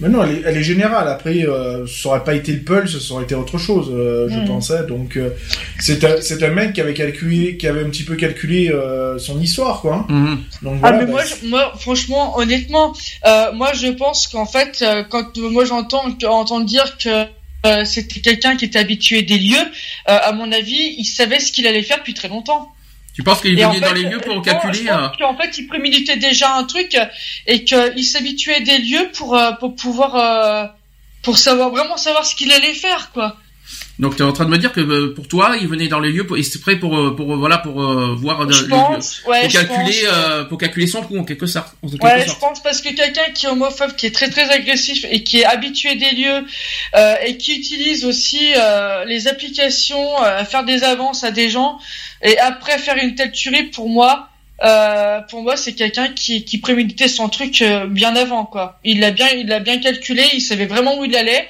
Mais 0.00 0.08
non, 0.08 0.24
elle 0.24 0.36
est, 0.36 0.42
elle 0.46 0.56
est 0.56 0.62
générale. 0.62 1.08
Après, 1.08 1.46
euh, 1.46 1.86
ça 1.86 2.08
aurait 2.08 2.24
pas 2.24 2.34
été 2.34 2.52
le 2.52 2.60
pulse, 2.60 2.98
ça 2.98 3.14
aurait 3.14 3.24
été 3.24 3.34
autre 3.34 3.58
chose, 3.58 3.90
euh, 3.92 4.28
je 4.30 4.38
mm. 4.38 4.44
pensais. 4.46 4.86
Donc, 4.86 5.16
euh, 5.18 5.30
c'est 5.78 6.02
un, 6.04 6.22
c'est 6.22 6.42
un 6.42 6.50
mec 6.50 6.72
qui 6.72 6.80
avait 6.80 6.94
calculé, 6.94 7.58
qui 7.58 7.66
avait 7.66 7.84
un 7.84 7.90
petit 7.90 8.04
peu 8.04 8.16
calculé 8.16 8.70
euh, 8.70 9.18
son 9.18 9.38
histoire, 9.40 9.82
quoi. 9.82 10.06
Mm. 10.08 10.38
Donc, 10.62 10.80
ah, 10.82 10.92
mais 10.92 11.04
bah, 11.04 11.10
moi, 11.10 11.22
moi, 11.44 11.72
franchement, 11.78 12.38
honnêtement, 12.38 12.94
moi, 13.54 13.72
je 13.74 13.88
pense 13.88 14.26
qu'en 14.26 14.46
fait, 14.46 14.82
quand 15.10 15.36
moi 15.36 15.66
j'entends 15.66 16.04
entendre 16.24 16.64
dire 16.64 16.96
que 16.96 17.26
euh, 17.66 17.84
c'était 17.84 18.20
quelqu'un 18.20 18.56
qui 18.56 18.64
était 18.64 18.78
habitué 18.78 19.22
des 19.22 19.38
lieux. 19.38 19.58
Euh, 20.08 20.18
à 20.22 20.32
mon 20.32 20.50
avis, 20.52 20.94
il 20.98 21.04
savait 21.04 21.40
ce 21.40 21.52
qu'il 21.52 21.66
allait 21.66 21.82
faire 21.82 21.98
depuis 21.98 22.14
très 22.14 22.28
longtemps. 22.28 22.72
Tu 23.14 23.22
penses 23.22 23.40
qu'il 23.40 23.54
venait 23.54 23.80
dans 23.80 23.92
les 23.92 24.04
lieux 24.04 24.20
pour 24.20 24.40
calculer 24.42 24.90
En 24.90 25.10
euh, 25.10 25.36
fait, 25.36 25.58
il 25.58 25.66
préméditait 25.66 26.16
déjà 26.16 26.54
un 26.56 26.64
truc 26.64 26.96
et 27.46 27.64
qu'il 27.64 28.04
s'habituait 28.04 28.60
des 28.60 28.78
lieux 28.78 29.10
pour 29.12 29.38
pour 29.58 29.74
pouvoir 29.74 30.72
pour 31.22 31.38
savoir 31.38 31.70
vraiment 31.70 31.96
savoir 31.96 32.24
ce 32.24 32.34
qu'il 32.34 32.52
allait 32.52 32.74
faire, 32.74 33.10
quoi. 33.12 33.36
Donc 34.00 34.16
tu 34.16 34.22
es 34.22 34.24
en 34.24 34.32
train 34.32 34.46
de 34.46 34.50
me 34.50 34.56
dire 34.56 34.72
que 34.72 34.80
euh, 34.80 35.14
pour 35.14 35.28
toi, 35.28 35.56
il 35.60 35.68
venait 35.68 35.86
dans 35.86 36.00
les 36.00 36.10
lieux 36.10 36.26
pour, 36.26 36.38
il 36.38 36.60
prêt 36.62 36.76
pour 36.76 36.96
euh, 36.96 37.14
pour 37.14 37.36
voilà 37.36 37.58
pour 37.58 37.82
euh, 37.82 38.14
voir 38.16 38.50
je 38.50 38.64
pense, 38.64 39.22
ouais, 39.26 39.42
pour 39.42 39.52
calculer 39.52 40.08
pour 40.48 40.58
calculer 40.58 40.86
son 40.86 41.02
coup 41.02 41.18
en 41.18 41.24
quelque 41.24 41.46
sorte. 41.46 41.74
ouais, 41.82 42.26
je 42.26 42.34
pense 42.38 42.62
parce 42.62 42.80
que 42.80 42.94
quelqu'un 42.94 43.30
qui 43.34 43.44
est 43.44 43.50
homophobe, 43.50 43.94
qui 43.96 44.06
est 44.06 44.14
très 44.14 44.30
très 44.30 44.48
agressif 44.50 45.04
et 45.10 45.22
qui 45.22 45.40
est 45.40 45.44
habitué 45.44 45.96
des 45.96 46.12
lieux 46.12 46.46
et 47.26 47.36
qui 47.36 47.54
utilise 47.54 48.06
aussi 48.06 48.52
les 49.06 49.28
applications 49.28 50.16
à 50.16 50.46
faire 50.46 50.64
des 50.64 50.82
avances 50.82 51.22
à 51.22 51.30
des 51.30 51.50
gens 51.50 51.78
et 52.22 52.38
après 52.38 52.78
faire 52.78 52.96
une 52.96 53.14
telle 53.14 53.32
tuerie 53.32 53.64
pour 53.64 53.90
moi. 53.90 54.30
pour 55.28 55.42
moi, 55.42 55.58
c'est 55.58 55.74
quelqu'un 55.74 56.08
qui, 56.08 56.46
qui 56.46 56.56
préméditait 56.56 57.08
son 57.08 57.28
truc 57.28 57.62
bien 57.90 58.16
avant, 58.16 58.46
quoi. 58.46 58.78
Il 58.82 59.00
l'a 59.00 59.10
bien, 59.10 59.28
il 59.28 59.46
l'a 59.46 59.60
bien 59.60 59.78
calculé. 59.78 60.24
Il 60.32 60.40
savait 60.40 60.66
vraiment 60.66 60.98
où 60.98 61.04
il 61.04 61.14
allait. 61.14 61.46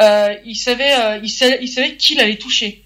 Euh, 0.00 0.34
il 0.44 0.56
savait, 0.56 0.92
euh, 0.92 1.18
il 1.22 1.28
savait, 1.28 1.58
il 1.62 1.68
savait 1.68 1.96
qui 1.96 2.14
l'allait 2.14 2.36
toucher. 2.36 2.82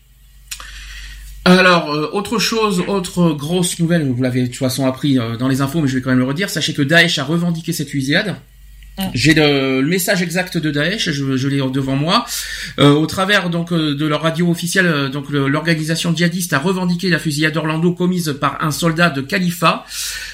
Alors, 1.45 1.91
euh, 1.91 2.11
autre 2.13 2.39
chose, 2.39 2.83
autre 2.87 3.31
grosse 3.33 3.79
nouvelle, 3.79 4.07
vous 4.11 4.23
l'avez 4.23 4.43
de 4.43 4.47
toute 4.47 4.57
façon 4.57 4.87
appris 4.87 5.19
dans 5.39 5.49
les 5.49 5.61
infos, 5.61 5.81
mais 5.81 5.89
je 5.89 5.97
vais 5.97 6.03
quand 6.03 6.11
même 6.11 6.19
le 6.19 6.25
redire. 6.25 6.51
Sachez 6.51 6.75
que 6.75 6.83
Daesh 6.83 7.19
a 7.19 7.25
revendiqué 7.25 7.73
cette 7.73 7.89
fusillade. 7.89 8.37
Mm. 8.99 9.03
J'ai 9.15 9.35
le, 9.35 9.83
message 9.83 10.23
exact 10.23 10.59
de 10.59 10.71
Daesh, 10.71 11.11
je, 11.11 11.37
je 11.37 11.49
l'ai 11.49 11.59
devant 11.71 11.97
moi. 11.97 12.27
Euh, 12.79 12.93
au 12.93 13.07
travers 13.07 13.49
donc 13.51 13.73
euh, 13.73 13.95
de 13.95 14.07
leur 14.07 14.23
radio 14.23 14.51
officielle, 14.51 14.87
euh, 14.87 15.09
donc 15.09 15.31
l'organisation 15.31 16.15
djihadiste 16.15 16.53
a 16.53 16.59
revendiqué 16.59 17.09
la 17.09 17.19
fusillade 17.19 17.53
d'Orlando 17.53 17.93
commise 17.93 18.37
par 18.41 18.63
un 18.63 18.71
soldat 18.71 19.11
de 19.11 19.21
Khalifa. 19.21 19.85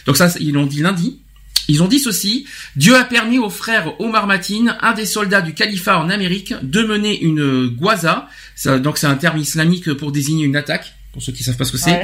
Donc 0.07 0.17
ça, 0.17 0.29
ils 0.41 0.53
l'ont 0.53 0.67
dit 0.67 0.83
lundi. 0.83 1.21
Ils 1.69 1.83
ont 1.83 1.89
dit 1.89 1.99
ceci 1.99 2.47
Dieu 2.77 2.97
a 2.97 3.05
permis 3.05 3.39
au 3.39 3.51
frère 3.51 4.01
Omar 4.01 4.27
Matin, 4.27 4.77
un 4.81 4.93
des 4.93 5.07
soldats 5.07 5.43
du 5.43 5.55
califat 5.55 5.99
en 5.99 6.11
Amérique, 6.11 6.55
de 6.63 6.83
mener 6.83 7.21
une 7.23 7.69
gwaza. 7.69 8.29
Donc 8.67 8.99
c'est 8.99 9.07
un 9.07 9.17
terme 9.17 9.39
islamique 9.39 9.93
pour 9.95 10.13
désigner 10.13 10.45
une 10.45 10.57
attaque 10.57 10.95
pour 11.15 11.23
ceux 11.23 11.31
qui 11.31 11.45
savent 11.45 11.57
pas 11.57 11.65
ce 11.65 11.71
que 11.71 11.79
c'est, 11.79 12.03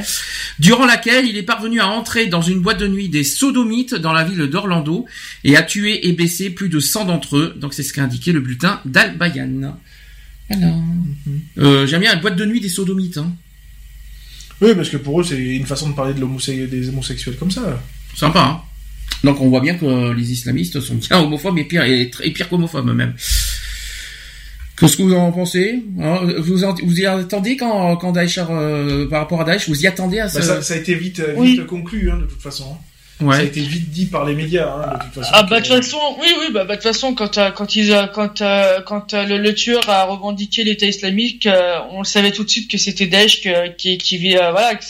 durant 0.57 0.85
laquelle 0.85 1.27
il 1.27 1.35
est 1.35 1.43
parvenu 1.43 1.81
à 1.81 1.87
entrer 1.89 2.27
dans 2.27 2.41
une 2.41 2.61
boîte 2.61 2.79
de 2.79 2.87
nuit 2.87 3.09
des 3.09 3.25
sodomites 3.25 3.93
dans 3.93 4.13
la 4.13 4.23
ville 4.23 4.47
d'Orlando 4.47 5.05
et 5.43 5.57
a 5.57 5.63
tué 5.63 6.07
et 6.07 6.13
blessé 6.13 6.49
plus 6.49 6.69
de 6.69 6.79
100 6.79 7.05
d'entre 7.05 7.35
eux. 7.35 7.53
Donc 7.57 7.73
c'est 7.73 7.83
ce 7.83 7.91
qu'a 7.91 8.03
indiqué 8.03 8.31
le 8.31 8.39
bulletin 8.39 8.79
d'Al-Bayan. 8.85 9.77
Alors, 10.49 10.81
euh, 11.57 11.85
j'aime 11.85 11.99
bien 11.99 12.13
la 12.13 12.21
boîte 12.21 12.37
de 12.37 12.45
nuit 12.45 12.61
des 12.61 12.69
sodomites. 12.69 13.17
Hein. 13.17 13.33
Oui, 14.61 14.73
parce 14.75 14.89
que 14.89 14.97
pour 14.97 15.19
eux, 15.19 15.23
c'est 15.25 15.37
une 15.37 15.65
façon 15.65 15.89
de 15.89 15.93
parler 15.93 16.13
de 16.13 16.65
des 16.65 16.89
homosexuels 16.89 17.35
comme 17.35 17.51
ça. 17.51 17.83
Sympa, 18.15 18.39
hein 18.39 18.61
Donc 19.23 19.39
on 19.41 19.49
voit 19.49 19.61
bien 19.61 19.75
que 19.75 20.13
les 20.13 20.31
islamistes 20.31 20.79
sont 20.79 20.95
bien 20.95 21.19
homophobes 21.19 21.57
et 21.57 21.63
pire, 21.63 21.83
et, 21.83 22.09
et 22.23 22.31
pire 22.31 22.49
qu'homophobes 22.49 22.93
même. 22.93 23.13
Qu'est-ce 24.81 24.97
que 24.97 25.03
vous 25.03 25.13
en 25.13 25.31
pensez 25.31 25.83
hein, 26.01 26.21
vous, 26.39 26.57
vous 26.83 26.99
y 26.99 27.05
attendez 27.05 27.55
quand, 27.55 27.97
quand 27.97 28.13
Daesh, 28.13 28.39
euh, 28.39 29.07
par 29.07 29.19
rapport 29.19 29.41
à 29.41 29.43
Daesh, 29.43 29.69
vous 29.69 29.79
y 29.79 29.85
attendez 29.85 30.19
à 30.19 30.23
bah, 30.23 30.41
ça 30.41 30.61
ça, 30.63 30.73
a 30.73 30.77
été 30.77 30.95
vite, 30.95 31.21
vite 31.39 31.67
conclu, 31.67 32.09
hein, 32.09 32.17
de 32.17 32.25
toute 32.25 32.41
façon. 32.41 32.75
Ouais. 33.19 33.35
Ça 33.35 33.41
a 33.41 33.43
été 33.43 33.61
vite 33.61 33.91
dit 33.91 34.07
par 34.07 34.25
les 34.25 34.33
médias, 34.33 34.73
hein, 34.73 34.97
de 34.97 35.03
toute 35.03 35.13
façon. 35.13 35.29
Ah 35.33 35.43
bah 35.43 35.59
de 35.59 35.67
toute 35.67 35.75
façon, 35.75 35.99
oui, 36.19 36.29
oui, 36.39 36.47
bah, 36.51 36.63
bah 36.63 36.75
de 36.75 36.81
toute 36.81 36.91
façon, 36.91 37.13
quand 37.13 37.37
euh, 37.37 37.51
quand 37.51 37.75
ils, 37.75 38.09
quand 38.15 38.41
euh, 38.41 38.81
quand 38.81 39.13
le, 39.13 39.37
le, 39.37 39.53
tueur 39.53 39.87
a 39.87 40.05
revendiqué 40.05 40.63
l'État 40.63 40.87
islamique, 40.87 41.47
on 41.91 42.03
savait 42.03 42.31
tout 42.31 42.43
de 42.43 42.49
suite 42.49 42.71
que 42.71 42.79
c'était 42.79 43.05
Daesh 43.05 43.41
qui 43.77 43.99
qui 43.99 44.17
vit, 44.17 44.33
voilà, 44.33 44.73
que 44.73 44.83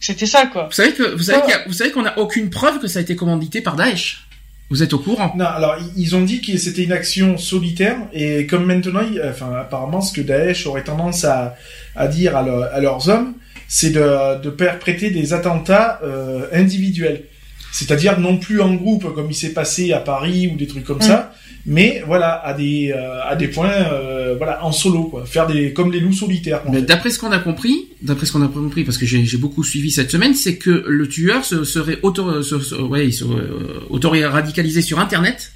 c'était 0.00 0.26
ça 0.26 0.46
quoi. 0.46 0.64
Vous 0.64 0.72
savez 0.72 0.92
que 0.92 1.14
vous 1.14 1.22
savez, 1.22 1.42
vous 1.66 1.72
savez 1.72 1.90
qu'on 1.90 2.02
n'a 2.02 2.18
aucune 2.18 2.50
preuve 2.50 2.80
que 2.80 2.86
ça 2.86 2.98
a 2.98 3.02
été 3.02 3.14
commandité 3.16 3.60
par 3.60 3.76
Daesh. 3.76 4.26
Vous 4.70 4.84
êtes 4.84 4.92
au 4.92 4.98
courant 4.98 5.32
Non, 5.36 5.46
alors 5.46 5.76
ils 5.96 6.14
ont 6.14 6.22
dit 6.22 6.40
que 6.40 6.56
c'était 6.56 6.84
une 6.84 6.92
action 6.92 7.36
solitaire 7.36 7.98
et 8.12 8.46
comme 8.46 8.66
maintenant, 8.66 9.02
enfin 9.28 9.52
apparemment, 9.60 10.00
ce 10.00 10.12
que 10.12 10.20
Daesh 10.20 10.64
aurait 10.66 10.84
tendance 10.84 11.24
à, 11.24 11.56
à 11.96 12.06
dire 12.06 12.36
à, 12.36 12.80
leurs 12.80 13.08
hommes, 13.08 13.34
c'est 13.66 13.90
de, 13.90 14.40
de 14.40 14.48
perpréter 14.48 15.10
des 15.10 15.32
attentats 15.32 15.98
euh, 16.04 16.46
individuels. 16.52 17.24
C'est-à-dire 17.72 18.20
non 18.20 18.36
plus 18.36 18.60
en 18.60 18.74
groupe 18.74 19.12
comme 19.12 19.30
il 19.30 19.34
s'est 19.34 19.52
passé 19.52 19.92
à 19.92 19.98
Paris 19.98 20.50
ou 20.52 20.56
des 20.56 20.68
trucs 20.68 20.84
comme 20.84 21.00
ça, 21.00 21.34
mais 21.66 22.02
voilà 22.06 22.44
à 22.44 22.54
des 22.54 22.92
euh, 22.94 23.22
à 23.22 23.36
des 23.36 23.48
points 23.48 23.70
euh, 23.70 24.34
voilà 24.36 24.64
en 24.64 24.72
solo 24.72 25.04
quoi. 25.04 25.26
Faire 25.26 25.46
des 25.46 25.72
comme 25.72 25.92
les 25.92 26.00
loups 26.00 26.12
solitaires 26.12 26.62
d'après 26.66 27.10
ce 27.10 27.18
qu'on 27.18 27.32
a 27.32 27.38
compris 27.38 27.88
d'après 28.02 28.26
ce 28.26 28.32
qu'on 28.32 28.42
a 28.42 28.48
compris 28.48 28.84
parce 28.84 28.98
que 28.98 29.06
j'ai 29.06 29.36
beaucoup 29.36 29.62
suivi 29.62 29.90
cette 29.90 30.10
semaine 30.10 30.34
c'est 30.34 30.56
que 30.56 30.84
le 30.86 31.08
tueur 31.08 31.44
se, 31.44 31.64
serait 31.64 31.98
auto 32.02 32.42
se, 32.42 32.74
ouais, 32.76 33.10
serait, 33.10 33.34
euh, 33.34 33.80
auto 33.90 34.10
radicalisé 34.10 34.82
sur 34.82 34.98
internet. 34.98 35.52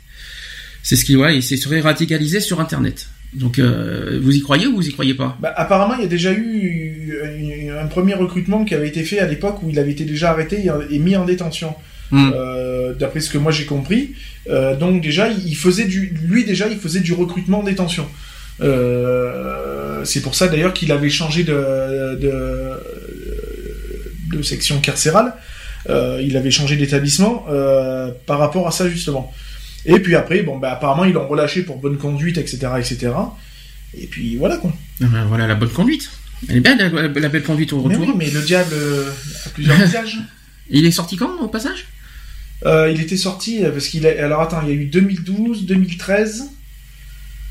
C'est 0.82 0.96
ce 0.96 1.05
qui 1.05 1.16
ouais 1.16 1.38
il 1.38 1.42
serait 1.42 1.80
radicalisé 1.80 2.40
sur 2.40 2.61
internet. 2.61 3.09
Donc 3.32 3.59
vous 3.59 4.36
y 4.36 4.40
croyez 4.40 4.66
ou 4.68 4.76
vous 4.76 4.86
y 4.86 4.92
croyez 4.92 5.14
pas? 5.14 5.36
Bah, 5.40 5.52
apparemment 5.57 5.94
il 5.94 6.02
y 6.02 6.05
a 6.05 6.09
déjà 6.09 6.32
eu 6.32 7.12
un 7.76 7.86
premier 7.86 8.14
recrutement 8.14 8.64
qui 8.64 8.74
avait 8.74 8.88
été 8.88 9.02
fait 9.02 9.18
à 9.18 9.26
l'époque 9.26 9.62
où 9.62 9.70
il 9.70 9.78
avait 9.78 9.90
été 9.90 10.05
déjà 10.05 10.30
arrêté 10.30 10.66
et 10.90 10.98
mis 10.98 11.16
en 11.16 11.24
détention 11.24 11.74
Hmm. 12.15 12.31
Euh, 12.33 12.95
d'après 12.95 13.19
ce 13.19 13.29
que 13.29 13.39
moi 13.39 13.51
j'ai 13.51 13.65
compris. 13.65 14.15
Euh, 14.49 14.77
donc 14.77 15.03
déjà, 15.03 15.29
il 15.29 15.57
faisait 15.57 15.87
du, 15.87 16.15
lui 16.23 16.45
déjà, 16.45 16.69
il 16.69 16.79
faisait 16.79 17.01
du 17.01 17.12
recrutement 17.12 17.59
en 17.59 17.65
détention. 17.65 18.07
Euh, 18.61 20.05
c'est 20.05 20.21
pour 20.21 20.37
ça 20.37 20.47
d'ailleurs 20.47 20.73
qu'il 20.75 20.93
avait 20.93 21.11
changé 21.11 21.43
de, 21.43 22.15
de, 24.31 24.43
section 24.43 24.79
carcérale. 24.79 25.35
il 25.89 26.37
avait 26.37 26.53
changé 26.53 26.77
d'établissement 26.77 27.47
par 28.27 28.39
rapport 28.39 28.69
à 28.69 28.71
ça 28.71 28.89
justement. 28.89 29.33
Et 29.85 29.99
puis 29.99 30.15
après, 30.15 30.43
bon, 30.43 30.59
bah, 30.59 30.71
apparemment, 30.71 31.05
ils 31.05 31.15
l'ont 31.15 31.27
relâché 31.27 31.62
pour 31.62 31.79
bonne 31.79 31.99
conduite, 31.99 32.39
etc., 32.39 32.59
etc. 32.79 33.12
Et 33.99 34.07
puis 34.07 34.37
voilà 34.37 34.59
quoi. 34.59 34.73
Ah 35.03 35.07
ben, 35.11 35.25
voilà 35.25 35.49
la 35.49 35.57
bonne 35.57 35.71
conduite. 35.71 36.11
Elle 36.49 36.59
est 36.59 36.61
bien 36.61 36.77
la, 36.77 37.29
belle 37.29 37.43
conduite 37.43 37.73
au 37.73 37.81
retour. 37.81 37.99
Mais 38.01 38.07
oui, 38.07 38.12
mais 38.17 38.31
le 38.31 38.43
diable 38.43 38.75
a 39.47 39.49
plusieurs 39.49 39.77
visages. 39.85 40.21
Il 40.71 40.87
est 40.87 40.93
sorti 40.93 41.17
quand 41.17 41.41
au 41.41 41.49
passage? 41.49 41.87
Euh, 42.67 42.91
il 42.91 43.01
était 43.01 43.17
sorti 43.17 43.62
parce 43.62 43.89
qu'il 43.89 44.07
a. 44.07 44.25
Alors 44.25 44.41
attends, 44.41 44.61
il 44.62 44.69
y 44.69 44.73
a 44.73 44.75
eu 44.75 44.87
2012, 44.87 45.67
2013. 45.67 46.51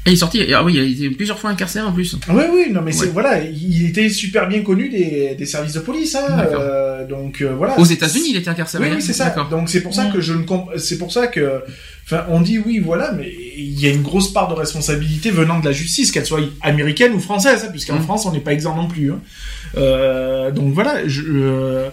Et 0.06 0.10
il 0.10 0.14
est 0.14 0.18
sorti. 0.18 0.54
Ah 0.54 0.64
oui, 0.66 0.74
il 0.76 0.80
a 0.80 0.84
été 0.84 1.10
plusieurs 1.16 1.40
fois 1.40 1.50
incarcéré 1.50 1.86
en 1.86 1.94
plus. 1.94 2.18
Oui, 2.28 2.44
oui, 2.52 2.68
non, 2.72 2.82
mais 2.82 2.92
c'est 2.92 3.08
voilà, 3.08 3.40
il 3.40 3.88
était 3.88 4.10
super 4.10 4.50
bien 4.50 4.62
connu 4.62 4.90
des, 4.90 5.34
des 5.36 5.46
services 5.46 5.74
de 5.74 5.80
police, 5.80 6.16
hein, 6.16 6.46
euh, 6.52 7.08
donc 7.08 7.42
euh, 7.42 7.56
voilà. 7.56 7.80
Aux 7.80 7.86
États-Unis, 7.86 8.28
il 8.32 8.36
était 8.36 8.50
incarcéré. 8.50 8.84
Oui, 8.84 8.96
oui 8.96 9.02
c'est 9.02 9.14
ça. 9.14 9.34
Donc 9.50 9.70
c'est 9.70 9.82
pour 9.82 9.94
ça 9.94 10.08
que 10.08 10.20
je 10.20 10.34
ne 10.34 10.44
c'est 10.78 10.98
pour 10.98 11.14
ça 11.14 11.28
que, 11.28 11.62
enfin, 12.06 12.26
on 12.28 12.42
dit 12.42 12.60
oui, 12.60 12.80
voilà, 12.80 13.14
mais 13.14 13.32
il 13.58 13.80
y 13.80 13.88
a 13.88 13.92
une 13.92 14.02
grosse 14.02 14.34
part 14.34 14.50
de 14.50 14.56
responsabilité 14.56 15.32
venant 15.32 15.60
de 15.62 15.66
la 15.66 15.72
justice, 15.72 16.12
qu'elle 16.12 16.26
soit 16.26 16.42
américaine 16.62 17.14
ou 17.14 17.22
française, 17.22 17.64
hein, 17.66 17.70
puisqu'en 17.72 18.00
mm. 18.00 18.04
France, 18.04 18.26
on 18.26 18.34
n'est 18.34 18.42
pas 18.42 18.52
exempt 18.52 18.76
non 18.76 18.90
plus. 18.90 19.14
Hein. 19.14 19.22
Euh, 19.78 20.52
donc 20.52 20.74
voilà, 20.74 21.08
je 21.08 21.88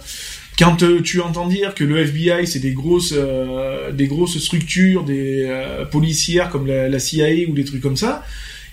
quand 0.60 0.82
euh, 0.82 1.00
tu 1.00 1.22
entends 1.22 1.48
dire 1.48 1.74
que 1.74 1.84
le 1.84 1.96
FBI 1.96 2.46
c'est 2.46 2.58
des 2.58 2.72
grosses 2.72 3.14
euh, 3.16 3.92
des 3.92 4.06
grosses 4.06 4.38
structures 4.38 5.04
des 5.04 5.46
euh, 5.48 5.86
policières 5.86 6.50
comme 6.50 6.66
la, 6.66 6.98
CIA 6.98 7.48
ou 7.48 7.54
des 7.54 7.64
trucs 7.64 7.80
comme 7.80 7.96
ça 7.96 8.22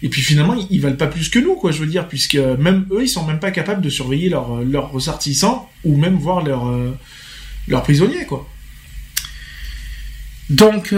et 0.03 0.09
puis 0.09 0.21
finalement 0.21 0.55
ils, 0.69 0.81
valent 0.81 0.97
pas 0.97 1.07
plus 1.07 1.29
que 1.29 1.39
nous 1.39 1.55
quoi 1.55 1.71
je 1.71 1.79
veux 1.79 1.87
dire 1.87 2.09
puisque 2.09 2.35
même 2.35 2.85
eux 2.91 3.03
ils 3.03 3.07
sont 3.07 3.25
même 3.25 3.39
pas 3.39 3.51
capables 3.51 3.81
de 3.81 3.89
surveiller 3.89 4.27
leurs 4.27 4.61
leurs 4.65 4.91
ressortissants 4.91 5.69
ou 5.85 5.95
même 5.95 6.17
voir 6.17 6.43
leurs 6.43 7.83
prisonniers 7.83 8.25
quoi. 8.25 8.47
Donc 10.49 10.93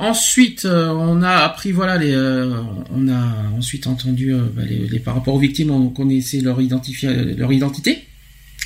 ensuite 0.00 0.64
on 0.66 1.22
a 1.22 1.30
appris 1.30 1.72
voilà 1.72 1.98
les 1.98 2.16
on 2.16 3.08
a 3.08 3.56
ensuite 3.56 3.86
entendu 3.86 4.34
bah, 4.54 4.62
les, 4.64 4.98
par 4.98 5.14
rapport 5.14 5.34
aux 5.34 5.38
victimes 5.38 5.70
on 5.70 5.88
connaissait 5.90 6.40
leur 6.40 6.58
leur 6.60 7.52
identité 7.52 8.06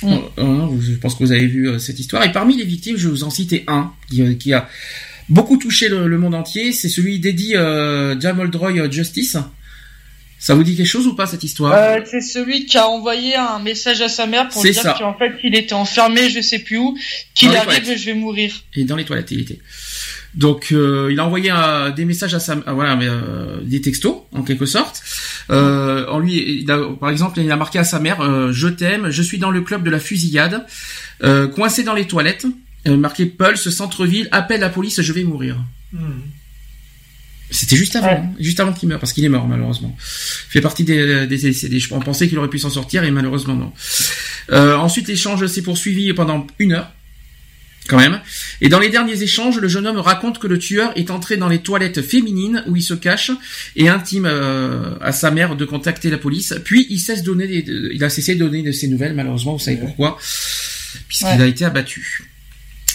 Mm. 0.03 0.79
Je 0.81 0.95
pense 0.95 1.15
que 1.15 1.23
vous 1.23 1.31
avez 1.31 1.47
vu 1.47 1.69
euh, 1.69 1.79
cette 1.79 1.99
histoire. 1.99 2.23
Et 2.23 2.31
parmi 2.31 2.55
les 2.57 2.65
victimes, 2.65 2.97
je 2.97 3.07
vais 3.07 3.11
vous 3.11 3.23
en 3.23 3.29
citer 3.29 3.63
un 3.67 3.93
qui, 4.09 4.53
euh, 4.53 4.57
a 4.57 4.69
beaucoup 5.29 5.57
touché 5.57 5.89
le, 5.89 6.17
monde 6.17 6.35
entier. 6.35 6.71
C'est 6.71 6.89
celui 6.89 7.19
d'Eddie 7.19 7.55
euh, 7.55 8.19
Jamal 8.19 8.49
Droy 8.49 8.91
Justice. 8.91 9.37
Ça 10.39 10.53
vous 10.53 10.63
dit 10.63 10.75
quelque 10.75 10.85
chose 10.85 11.07
ou 11.07 11.15
pas 11.15 11.25
cette 11.25 11.43
histoire? 11.43 11.99
C'est 12.05 12.21
celui 12.21 12.67
qui 12.67 12.77
a 12.77 12.87
envoyé 12.87 13.35
un 13.35 13.57
message 13.57 14.01
à 14.01 14.07
sa 14.07 14.27
mère 14.27 14.47
pour 14.49 14.61
dire 14.61 14.95
qu'en 14.99 15.17
fait 15.17 15.33
il 15.43 15.55
était 15.55 15.73
enfermé, 15.73 16.29
je 16.29 16.41
sais 16.41 16.59
plus 16.59 16.77
où, 16.77 16.95
qu'il 17.33 17.55
arrive, 17.55 17.97
je 17.97 18.05
vais 18.05 18.13
mourir. 18.13 18.53
Et 18.75 18.83
dans 18.83 18.95
les 18.95 19.03
toilettes, 19.03 19.31
il 19.31 19.41
était. 19.41 19.57
Donc 20.35 20.71
euh, 20.71 21.09
il 21.11 21.19
a 21.19 21.25
envoyé 21.25 21.51
euh, 21.51 21.91
des 21.91 22.05
messages 22.05 22.33
à 22.33 22.39
sa, 22.39 22.53
euh, 22.53 22.71
voilà, 22.73 22.95
mais, 22.95 23.07
des 23.63 23.81
textos 23.81 24.15
en 24.31 24.43
quelque 24.43 24.65
sorte. 24.65 25.01
en 25.49 26.19
lui, 26.19 26.65
par 26.99 27.09
exemple, 27.09 27.39
il 27.39 27.51
a 27.51 27.55
marqué 27.55 27.79
à 27.79 27.83
sa 27.83 27.99
mère 27.99 28.51
"Je 28.51 28.67
t'aime, 28.67 29.09
je 29.09 29.21
suis 29.23 29.37
dans 29.37 29.51
le 29.51 29.61
club 29.61 29.83
de 29.83 29.89
la 29.89 29.99
fusillade, 29.99 30.65
coincé 31.55 31.83
dans 31.83 31.93
les 31.93 32.05
toilettes." 32.05 32.45
marqué 32.85 33.25
Pulse 33.25 33.69
centre-ville, 33.69 34.29
appelle 34.31 34.61
la 34.61 34.69
police, 34.69 35.01
je 35.01 35.11
vais 35.11 35.25
mourir. 35.25 35.57
C'était 37.49 37.75
juste 37.75 37.97
avant, 37.97 38.07
hein, 38.07 38.29
juste 38.39 38.59
avant 38.61 38.71
qu'il 38.71 38.87
meure, 38.87 38.99
parce 38.99 39.11
qu'il 39.11 39.25
est 39.25 39.29
mort 39.29 39.47
malheureusement. 39.47 39.95
Il 39.99 40.51
fait 40.51 40.61
partie 40.61 40.83
des, 40.83 41.27
des, 41.27 41.83
On 41.91 41.99
pensait 41.99 42.27
qu'il 42.27 42.37
aurait 42.37 42.49
pu 42.49 42.59
s'en 42.59 42.69
sortir 42.69 43.03
et 43.03 43.11
malheureusement 43.11 43.55
non. 43.55 43.73
ensuite, 44.77 45.07
l'échange 45.07 45.45
s'est 45.47 45.63
poursuivi 45.63 46.13
pendant 46.13 46.45
une 46.59 46.73
heure 46.73 46.91
quand 47.87 47.97
même. 47.97 48.19
Et 48.61 48.69
dans 48.69 48.79
les 48.79 48.89
derniers 48.89 49.21
échanges, 49.23 49.57
le 49.59 49.67
jeune 49.67 49.87
homme 49.87 49.97
raconte 49.97 50.39
que 50.39 50.47
le 50.47 50.59
tueur 50.59 50.91
est 50.95 51.11
entré 51.11 51.37
dans 51.37 51.49
les 51.49 51.59
toilettes 51.59 52.01
féminines 52.01 52.63
où 52.67 52.75
il 52.75 52.83
se 52.83 52.93
cache 52.93 53.31
et 53.75 53.89
intime 53.89 54.25
euh, 54.25 54.95
à 55.01 55.11
sa 55.11 55.31
mère 55.31 55.55
de 55.55 55.65
contacter 55.65 56.09
la 56.09 56.17
police. 56.17 56.53
Puis 56.63 56.87
il 56.89 56.99
cesse 56.99 57.23
donner, 57.23 57.45
il 57.67 58.03
a 58.03 58.09
cessé 58.09 58.35
de 58.35 58.39
donner 58.39 58.63
de 58.63 58.71
ses 58.71 58.87
nouvelles. 58.87 59.13
Malheureusement, 59.13 59.53
vous 59.53 59.59
savez 59.63 59.77
pourquoi 59.77 60.17
Puisqu'il 61.07 61.41
a 61.41 61.45
été 61.45 61.65
abattu. 61.65 62.27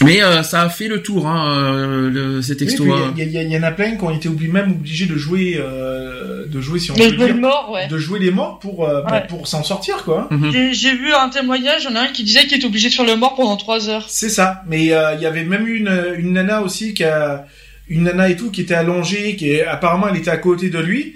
Mais 0.03 0.23
euh, 0.23 0.43
ça 0.43 0.61
a 0.61 0.69
fait 0.69 0.87
le 0.87 1.01
tour, 1.01 1.27
hein, 1.27 1.51
euh, 1.51 2.09
le, 2.09 2.41
cet 2.41 2.59
texto. 2.59 2.85
Il 3.17 3.29
y, 3.29 3.57
en 3.57 3.63
a 3.63 3.71
plein 3.71 3.95
qui 3.95 4.03
ont 4.03 4.11
été 4.11 4.29
obligés, 4.29 4.51
même 4.51 4.71
obligés 4.71 5.05
de 5.05 5.15
jouer, 5.15 5.55
euh, 5.57 6.45
de 6.47 6.61
jouer 6.61 6.79
si 6.79 6.91
on 6.91 6.95
peut 6.95 7.11
dire, 7.11 7.35
ouais. 7.71 7.87
de 7.87 7.97
jouer 7.97 8.19
les 8.19 8.31
morts 8.31 8.59
pour 8.59 8.87
euh, 8.87 9.01
pour 9.29 9.47
s'en 9.47 9.63
sortir 9.63 10.03
quoi. 10.03 10.27
Mhm. 10.31 10.73
J'ai 10.73 10.95
vu 10.95 11.13
un 11.13 11.29
témoignage, 11.29 11.83
il 11.83 11.91
y 11.91 11.93
en 11.93 11.95
a 11.95 12.01
un 12.01 12.07
qui 12.07 12.23
disait 12.23 12.45
qu'il 12.45 12.57
était 12.57 12.65
obligé 12.65 12.89
de 12.89 12.93
faire 12.93 13.05
le 13.05 13.15
mort 13.15 13.35
pendant 13.35 13.57
trois 13.57 13.89
heures. 13.89 14.05
C'est 14.07 14.29
ça, 14.29 14.63
mais 14.67 14.85
il 14.85 14.87
y 14.87 15.25
avait 15.25 15.43
même 15.43 15.67
une 15.67 15.91
une 16.17 16.33
nana 16.33 16.61
aussi 16.61 16.93
qui 16.93 17.03
a 17.03 17.45
une 17.87 18.03
nana 18.03 18.29
et 18.29 18.35
tout 18.35 18.51
qui 18.51 18.61
était 18.61 18.73
allongée, 18.73 19.35
qui 19.35 19.51
est, 19.51 19.65
apparemment 19.65 20.07
elle 20.09 20.17
était 20.17 20.31
à 20.31 20.37
côté 20.37 20.69
de 20.69 20.79
lui. 20.79 21.15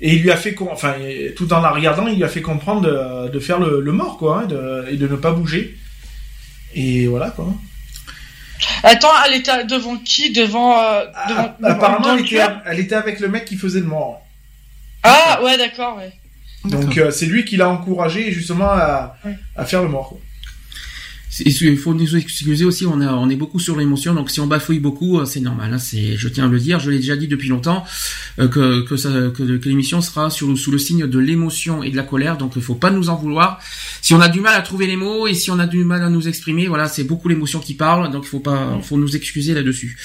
Et 0.00 0.14
il 0.14 0.22
lui 0.22 0.30
a 0.30 0.36
fait, 0.36 0.54
enfin, 0.70 0.94
tout 1.34 1.52
en 1.52 1.60
la 1.60 1.70
regardant, 1.70 2.06
il 2.06 2.16
lui 2.16 2.24
a 2.24 2.28
fait 2.28 2.40
comprendre 2.40 2.82
de, 2.82 3.32
de 3.32 3.40
faire 3.40 3.58
le, 3.58 3.80
le 3.80 3.90
mort, 3.90 4.16
quoi, 4.16 4.42
hein, 4.42 4.46
de, 4.46 4.84
et 4.92 4.96
de 4.96 5.08
ne 5.08 5.16
pas 5.16 5.32
bouger. 5.32 5.76
Et 6.74 7.08
voilà, 7.08 7.30
quoi. 7.30 7.52
Attends, 8.82 9.08
elle 9.26 9.34
était 9.34 9.64
devant 9.64 9.96
qui? 9.96 10.32
Devant. 10.32 10.78
Euh, 10.78 11.04
ah, 11.14 11.56
apparemment, 11.62 12.16
elle, 12.16 12.80
était, 12.80 12.94
avec 12.94 13.20
le 13.20 13.28
mec 13.28 13.44
qui 13.44 13.56
faisait 13.56 13.80
le 13.80 13.86
mort. 13.86 14.22
Ah, 15.02 15.40
ouais, 15.42 15.56
d'accord, 15.56 15.96
ouais. 15.96 16.12
Donc, 16.64 16.98
euh, 16.98 17.10
c'est 17.10 17.26
lui 17.26 17.44
qui 17.44 17.56
l'a 17.56 17.68
encouragé 17.68 18.32
justement 18.32 18.70
à, 18.70 19.16
à 19.56 19.64
faire 19.64 19.82
le 19.82 19.88
mort. 19.88 20.18
Il 21.44 21.76
faut 21.76 21.92
nous 21.92 22.16
excuser 22.16 22.64
aussi, 22.64 22.86
on, 22.86 23.30
est 23.30 23.36
beaucoup 23.36 23.60
sur 23.60 23.76
l'émotion, 23.76 24.14
donc 24.14 24.30
si 24.30 24.40
on 24.40 24.46
bafouille 24.46 24.78
beaucoup, 24.78 25.18
euh, 25.18 25.26
c'est 25.26 25.40
normal. 25.40 25.74
Hein, 25.74 25.78
c'est, 25.78 26.16
je 26.16 26.28
tiens 26.28 26.46
à 26.46 26.48
le 26.48 26.58
dire, 26.58 26.80
je 26.80 26.90
l'ai 26.90 26.98
déjà 26.98 27.16
dit 27.16 27.28
depuis 27.28 27.48
longtemps 27.48 27.84
euh, 28.38 28.48
que 28.48 28.82
que, 28.82 28.96
ça, 28.96 29.10
que, 29.36 29.42
l'émission 29.68 30.00
sera 30.00 30.30
sous 30.30 30.70
le 30.70 30.78
signe 30.78 31.06
de 31.06 31.18
l'émotion 31.18 31.82
et 31.82 31.90
de 31.90 31.96
la 31.96 32.02
colère, 32.02 32.38
donc 32.38 32.52
il 32.56 32.62
faut 32.62 32.74
pas 32.74 32.90
nous 32.90 33.10
en 33.10 33.16
vouloir. 33.16 33.60
Si 34.00 34.14
on 34.14 34.20
a 34.20 34.28
du 34.28 34.40
mal 34.40 34.54
à 34.54 34.62
trouver 34.62 34.86
les 34.86 34.96
mots 34.96 35.26
et 35.26 35.34
si 35.34 35.50
on 35.50 35.58
a 35.58 35.66
du 35.66 35.84
mal 35.84 36.02
à 36.02 36.08
nous 36.08 36.28
exprimer, 36.28 36.66
voilà, 36.66 36.88
c'est 36.88 37.04
beaucoup 37.04 37.28
l'émotion 37.28 37.60
qui 37.60 37.74
parle, 37.74 38.10
donc 38.10 38.24
il 38.24 38.28
faut 38.28 38.40
pas, 38.40 38.78
faut 38.82 38.96
nous 38.96 39.14
excuser 39.14 39.52
là-dessus. 39.54 39.98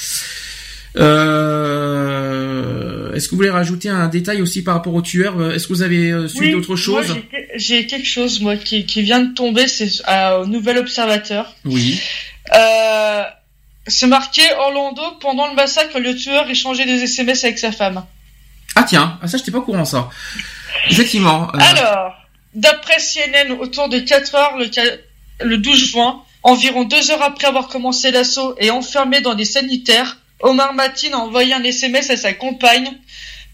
Euh, 0.95 2.73
est-ce 3.13 3.27
que 3.27 3.31
vous 3.31 3.37
voulez 3.37 3.49
rajouter 3.49 3.89
un 3.89 4.07
détail 4.07 4.41
aussi 4.41 4.63
par 4.63 4.75
rapport 4.75 4.93
au 4.93 5.01
tueur 5.01 5.39
euh, 5.39 5.53
Est-ce 5.53 5.67
que 5.67 5.73
vous 5.73 5.81
avez 5.81 6.11
euh, 6.11 6.27
suivi 6.27 6.51
d'autres 6.51 6.75
choses 6.75 7.15
J'ai 7.55 7.85
quelque 7.87 8.07
chose 8.07 8.41
moi 8.41 8.57
qui, 8.57 8.85
qui 8.85 9.01
vient 9.01 9.19
de 9.21 9.33
tomber, 9.33 9.67
c'est 9.67 9.89
au 10.39 10.45
Nouvel 10.45 10.77
Observateur. 10.77 11.53
Oui. 11.65 12.01
Euh, 12.53 13.23
c'est 13.87 14.07
marqué 14.07 14.41
Orlando 14.57 15.01
pendant 15.19 15.47
le 15.47 15.55
massacre, 15.55 15.99
le 15.99 16.15
tueur 16.15 16.49
échangeait 16.49 16.85
des 16.85 17.03
SMS 17.03 17.43
avec 17.43 17.59
sa 17.59 17.71
femme. 17.71 18.05
Ah 18.75 18.83
tiens, 18.83 19.19
ah, 19.21 19.27
ça 19.27 19.37
j'étais 19.37 19.51
pas 19.51 19.59
au 19.59 19.63
courant 19.63 19.85
ça. 19.85 20.09
Effectivement. 20.89 21.49
Alors, 21.49 22.15
d'après 22.55 22.97
CNN, 22.97 23.51
autour 23.59 23.89
de 23.89 23.99
4 23.99 24.35
heures 24.35 24.57
le, 24.57 24.67
le 25.45 25.57
12 25.57 25.91
juin, 25.91 26.23
environ 26.41 26.83
deux 26.83 27.11
heures 27.11 27.21
après 27.21 27.47
avoir 27.47 27.67
commencé 27.67 28.11
l'assaut 28.11 28.55
et 28.59 28.71
enfermé 28.71 29.21
dans 29.21 29.35
des 29.35 29.45
sanitaires, 29.45 30.17
Omar 30.43 30.73
Matin 30.73 31.09
a 31.13 31.17
envoyé 31.17 31.53
un 31.53 31.63
SMS 31.63 32.09
à 32.09 32.17
sa 32.17 32.33
compagne 32.33 32.91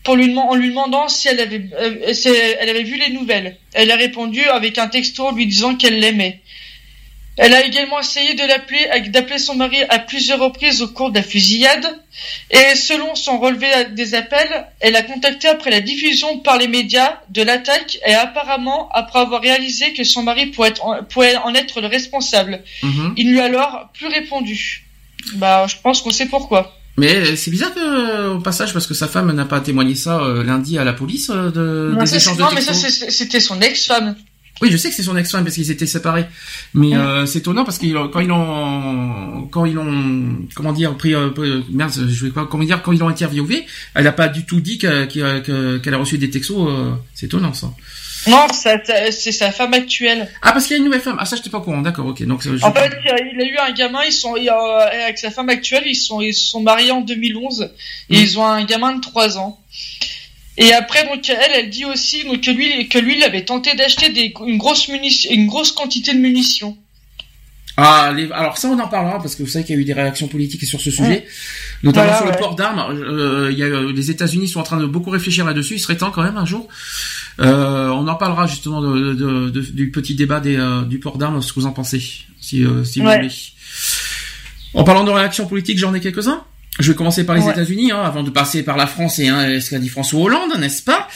pour 0.03 0.15
lui, 0.15 0.35
en 0.35 0.55
lui 0.55 0.69
demandant 0.69 1.07
si 1.07 1.27
elle 1.27 1.39
avait, 1.39 1.61
euh, 1.79 2.13
elle 2.59 2.69
avait 2.69 2.83
vu 2.83 2.97
les 2.97 3.09
nouvelles. 3.09 3.57
Elle 3.73 3.91
a 3.91 3.95
répondu 3.95 4.43
avec 4.45 4.77
un 4.77 4.87
texto 4.87 5.31
lui 5.31 5.45
disant 5.45 5.75
qu'elle 5.75 5.99
l'aimait. 5.99 6.41
Elle 7.37 7.53
a 7.53 7.63
également 7.63 8.01
essayé 8.01 8.33
de 8.33 8.43
l'appeler, 8.43 9.09
d'appeler 9.11 9.37
son 9.37 9.55
mari 9.55 9.77
à 9.87 9.99
plusieurs 9.99 10.39
reprises 10.39 10.81
au 10.81 10.89
cours 10.89 11.09
de 11.09 11.15
la 11.15 11.23
fusillade. 11.23 12.01
Et 12.51 12.75
selon 12.75 13.15
son 13.15 13.39
relevé 13.39 13.67
des 13.91 14.13
appels, 14.13 14.67
elle 14.81 14.97
a 14.97 15.03
contacté 15.03 15.47
après 15.47 15.69
la 15.69 15.79
diffusion 15.79 16.39
par 16.39 16.57
les 16.57 16.67
médias 16.67 17.21
de 17.29 17.41
l'attaque 17.41 17.97
et 18.05 18.13
apparemment 18.13 18.89
après 18.91 19.19
avoir 19.19 19.41
réalisé 19.41 19.93
que 19.93 20.03
son 20.03 20.23
mari 20.23 20.47
pouvait, 20.47 20.73
en 20.81 21.53
être 21.53 21.79
le 21.79 21.87
responsable. 21.87 22.61
Mm-hmm. 22.83 23.13
Il 23.15 23.31
lui 23.31 23.39
a 23.39 23.45
alors 23.45 23.89
plus 23.93 24.07
répondu. 24.07 24.83
Bah, 25.35 25.65
je 25.69 25.75
pense 25.81 26.01
qu'on 26.01 26.11
sait 26.11 26.25
pourquoi. 26.25 26.78
Mais 26.99 27.35
c'est 27.35 27.51
bizarre 27.51 27.73
que, 27.73 27.79
euh, 27.79 28.33
au 28.35 28.39
passage, 28.39 28.73
parce 28.73 28.87
que 28.87 28.93
sa 28.93 29.07
femme 29.07 29.31
n'a 29.31 29.45
pas 29.45 29.61
témoigné 29.61 29.95
ça 29.95 30.21
euh, 30.21 30.43
lundi 30.43 30.77
à 30.77 30.83
la 30.83 30.93
police 30.93 31.31
euh, 31.33 31.49
de, 31.49 31.93
non, 31.93 32.03
des 32.03 32.15
échanges 32.15 32.37
de 32.37 32.41
Non, 32.41 32.49
mais 32.53 32.61
ça, 32.61 32.73
c'était 32.73 33.39
son 33.39 33.59
ex-femme. 33.61 34.15
Oui, 34.61 34.69
je 34.71 34.77
sais 34.77 34.89
que 34.89 34.95
c'est 34.95 35.03
son 35.03 35.15
ex-femme 35.15 35.45
parce 35.45 35.55
qu'ils 35.55 35.71
étaient 35.71 35.85
séparés. 35.85 36.25
Mais 36.73 36.91
c'est 37.25 37.39
étonnant 37.39 37.63
parce 37.63 37.77
qu'ils 37.77 37.95
quand 38.11 38.19
ils 38.19 38.31
ont 38.31 39.47
quand 39.51 39.63
ils 39.63 39.77
ont 39.77 40.37
comment 40.53 40.73
dire 40.73 40.97
pris 40.97 41.13
merde, 41.71 41.93
je 42.09 42.25
vais 42.25 42.31
pas 42.31 42.45
comment 42.45 42.65
dire 42.65 42.81
quand 42.81 42.91
ils 42.91 42.99
l'ont 42.99 43.07
interviewé, 43.07 43.65
elle 43.95 44.03
n'a 44.03 44.11
pas 44.11 44.27
du 44.27 44.45
tout 44.45 44.59
dit 44.59 44.77
qu'elle 44.77 45.93
a 45.93 45.97
reçu 45.97 46.17
des 46.17 46.29
textos. 46.29 46.69
c'est 47.13 47.27
étonnant 47.27 47.53
ça. 47.53 47.71
Non, 48.27 48.47
c'est 48.51 49.31
sa 49.31 49.51
femme 49.51 49.73
actuelle. 49.73 50.29
Ah, 50.41 50.51
parce 50.51 50.65
qu'il 50.65 50.73
y 50.73 50.75
a 50.75 50.77
une 50.79 50.85
nouvelle 50.85 51.01
femme. 51.01 51.17
Ah, 51.19 51.25
ça, 51.25 51.35
j'étais 51.35 51.49
pas 51.49 51.59
au 51.59 51.61
courant. 51.61 51.81
D'accord, 51.81 52.07
ok. 52.07 52.23
Donc, 52.23 52.45
en 52.61 52.73
fait, 52.73 52.91
il 53.05 53.41
a 53.41 53.45
eu 53.45 53.57
un 53.57 53.71
gamin. 53.71 54.03
Ils 54.05 54.11
sont 54.11 54.35
avec 54.35 55.17
sa 55.17 55.31
femme 55.31 55.49
actuelle. 55.49 55.83
Ils 55.85 55.95
sont 55.95 56.21
ils 56.21 56.33
sont 56.33 56.61
mariés 56.61 56.91
en 56.91 57.01
2011 57.01 57.71
et 58.09 58.17
mm. 58.17 58.21
ils 58.21 58.39
ont 58.39 58.45
un 58.45 58.63
gamin 58.65 58.93
de 58.93 59.01
3 59.01 59.37
ans. 59.37 59.59
Et 60.57 60.73
après, 60.73 61.05
donc 61.05 61.29
elle, 61.29 61.51
elle 61.55 61.69
dit 61.69 61.85
aussi 61.85 62.25
donc, 62.25 62.41
que 62.41 62.51
lui 62.51 62.89
que 62.89 62.99
lui, 62.99 63.17
il 63.17 63.23
avait 63.23 63.45
tenté 63.45 63.75
d'acheter 63.75 64.09
des 64.09 64.33
une 64.45 64.57
grosse 64.57 64.89
munition, 64.89 65.31
une 65.31 65.47
grosse 65.47 65.71
quantité 65.71 66.13
de 66.13 66.19
munitions. 66.19 66.77
Ah, 67.77 68.13
alors 68.33 68.57
ça 68.57 68.67
on 68.67 68.77
en 68.77 68.89
parlera 68.89 69.19
parce 69.19 69.35
que 69.35 69.43
vous 69.43 69.47
savez 69.47 69.63
qu'il 69.63 69.75
y 69.75 69.77
a 69.77 69.81
eu 69.81 69.85
des 69.85 69.93
réactions 69.93 70.27
politiques 70.27 70.65
sur 70.65 70.81
ce 70.81 70.91
sujet, 70.91 71.25
mm. 71.81 71.85
notamment 71.87 72.17
sur 72.17 72.25
le 72.25 72.33
port 72.33 72.55
d'armes. 72.55 72.93
Euh, 72.93 73.49
il 73.53 73.57
y 73.57 73.63
a, 73.63 73.69
les 73.69 74.11
États-Unis 74.11 74.49
sont 74.49 74.59
en 74.59 74.63
train 74.63 74.77
de 74.77 74.85
beaucoup 74.85 75.11
réfléchir 75.11 75.45
là-dessus. 75.45 75.75
Il 75.75 75.79
serait 75.79 75.95
temps 75.95 76.11
quand 76.11 76.23
même 76.23 76.35
un 76.35 76.45
jour 76.45 76.67
euh, 77.39 77.89
on 77.89 78.07
en 78.07 78.15
parlera 78.15 78.47
justement 78.47 78.81
du 78.81 79.91
petit 79.91 80.15
débat 80.15 80.41
euh, 80.45 80.83
du 80.83 80.99
port 80.99 81.17
d'armes, 81.17 81.41
ce 81.41 81.53
que 81.53 81.59
vous 81.59 81.65
en 81.65 81.71
pensez, 81.71 82.01
si, 82.39 82.63
euh, 82.63 82.83
si 82.83 82.99
vous 82.99 83.05
voulez. 83.05 83.29
En 84.73 84.83
parlant 84.83 85.03
de 85.03 85.11
réactions 85.11 85.47
politiques, 85.47 85.79
j'en 85.79 85.93
ai 85.93 85.99
quelques-uns. 85.99 86.43
Je 86.79 86.91
vais 86.91 86.95
commencer 86.95 87.25
par 87.25 87.35
les 87.35 87.47
États-Unis, 87.47 87.91
hein, 87.91 88.01
avant 88.01 88.23
de 88.23 88.29
passer 88.29 88.63
par 88.63 88.77
la 88.77 88.87
France 88.87 89.19
et 89.19 89.27
hein, 89.27 89.59
ce 89.59 89.69
qu'a 89.69 89.79
dit 89.79 89.89
François 89.89 90.21
Hollande, 90.21 90.57
n'est-ce 90.59 90.83
pas? 90.83 91.07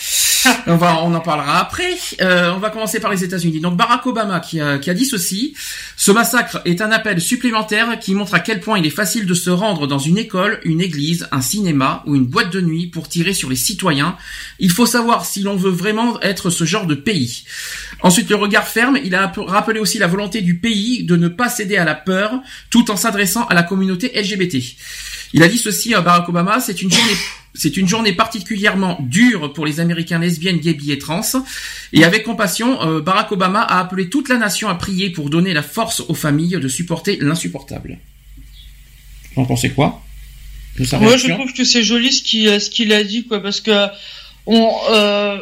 on 0.67 0.75
va, 0.75 1.01
on 1.03 1.13
en 1.13 1.19
parlera 1.19 1.59
après. 1.59 1.95
Euh, 2.21 2.51
on 2.53 2.59
va 2.59 2.69
commencer 2.69 2.99
par 2.99 3.11
les 3.11 3.23
États-Unis. 3.23 3.59
Donc 3.59 3.77
Barack 3.77 4.05
Obama 4.05 4.39
qui 4.39 4.59
a, 4.59 4.77
qui 4.77 4.89
a 4.89 4.93
dit 4.93 5.05
ceci 5.05 5.53
ce 5.95 6.11
massacre 6.11 6.61
est 6.65 6.81
un 6.81 6.91
appel 6.91 7.21
supplémentaire 7.21 7.99
qui 7.99 8.13
montre 8.13 8.33
à 8.33 8.39
quel 8.39 8.59
point 8.59 8.79
il 8.79 8.85
est 8.85 8.91
facile 8.91 9.25
de 9.25 9.33
se 9.33 9.49
rendre 9.49 9.87
dans 9.87 9.99
une 9.99 10.17
école, 10.17 10.59
une 10.63 10.81
église, 10.81 11.27
un 11.31 11.41
cinéma 11.41 12.03
ou 12.05 12.15
une 12.15 12.25
boîte 12.25 12.51
de 12.51 12.61
nuit 12.61 12.87
pour 12.87 13.07
tirer 13.07 13.33
sur 13.33 13.49
les 13.49 13.55
citoyens. 13.55 14.17
Il 14.59 14.71
faut 14.71 14.85
savoir 14.85 15.25
si 15.25 15.41
l'on 15.41 15.55
veut 15.55 15.71
vraiment 15.71 16.19
être 16.21 16.49
ce 16.49 16.63
genre 16.65 16.87
de 16.87 16.95
pays. 16.95 17.45
Ensuite, 18.01 18.29
le 18.29 18.35
regard 18.35 18.67
ferme, 18.67 18.97
il 19.03 19.15
a 19.15 19.31
rappelé 19.47 19.79
aussi 19.79 19.97
la 19.97 20.07
volonté 20.07 20.41
du 20.41 20.57
pays 20.59 21.03
de 21.03 21.15
ne 21.15 21.27
pas 21.27 21.49
céder 21.49 21.77
à 21.77 21.85
la 21.85 21.95
peur 21.95 22.41
tout 22.69 22.91
en 22.91 22.97
s'adressant 22.97 23.45
à 23.47 23.53
la 23.53 23.63
communauté 23.63 24.11
LGBT. 24.13 24.57
Il 25.33 25.41
a 25.41 25.47
dit 25.47 25.57
ceci 25.57 25.93
à 25.93 26.01
Barack 26.01 26.29
Obama, 26.29 26.59
c'est 26.59 26.81
une 26.81 26.91
journée 26.91 27.15
c'est 27.53 27.77
une 27.77 27.87
journée 27.87 28.13
particulièrement 28.13 28.97
dure 29.01 29.53
pour 29.53 29.65
les 29.65 29.79
Américains 29.79 30.19
lesbiennes, 30.19 30.57
gays, 30.57 30.77
et 30.89 30.97
trans. 30.97 31.21
Et 31.91 32.03
avec 32.03 32.23
compassion, 32.23 32.81
euh, 32.81 33.01
Barack 33.01 33.31
Obama 33.31 33.61
a 33.61 33.79
appelé 33.79 34.09
toute 34.09 34.29
la 34.29 34.37
nation 34.37 34.69
à 34.69 34.75
prier 34.75 35.11
pour 35.11 35.29
donner 35.29 35.53
la 35.53 35.63
force 35.63 36.01
aux 36.07 36.15
familles 36.15 36.57
de 36.59 36.67
supporter 36.67 37.17
l'insupportable. 37.21 37.99
Vous 39.35 39.43
en 39.43 39.45
pensez 39.45 39.69
quoi 39.69 40.03
Moi, 40.99 41.17
je 41.17 41.31
trouve 41.31 41.53
que 41.53 41.63
c'est 41.63 41.83
joli 41.83 42.11
ce 42.11 42.23
qu'il 42.23 42.59
ce 42.59 42.69
qu'il 42.69 42.91
a 42.91 43.03
dit, 43.03 43.25
quoi, 43.25 43.41
parce 43.41 43.61
que 43.61 43.87
on, 44.47 44.71
euh, 44.91 45.37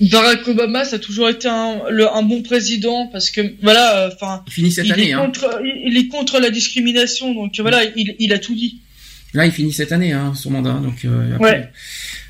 Barack 0.00 0.48
Obama, 0.48 0.84
ça 0.84 0.96
a 0.96 0.98
toujours 0.98 1.28
été 1.28 1.48
un, 1.48 1.80
un 2.12 2.22
bon 2.22 2.42
président 2.42 3.08
parce 3.08 3.30
que 3.30 3.40
voilà, 3.62 4.10
enfin, 4.12 4.42
il 4.56 4.92
année. 4.92 5.10
Est 5.10 5.12
hein. 5.12 5.26
contre, 5.26 5.60
il 5.84 5.96
est 5.96 6.08
contre 6.08 6.40
la 6.40 6.50
discrimination, 6.50 7.34
donc 7.34 7.58
voilà, 7.60 7.84
il, 7.96 8.16
il 8.18 8.32
a 8.32 8.38
tout 8.38 8.54
dit. 8.54 8.80
Là, 9.36 9.44
il 9.44 9.52
finit 9.52 9.72
cette 9.72 9.92
année, 9.92 10.12
hein, 10.12 10.32
son 10.34 10.50
mandat. 10.50 10.72
Donc, 10.72 11.04
euh, 11.04 11.34
après, 11.34 11.50
ouais. 11.50 11.68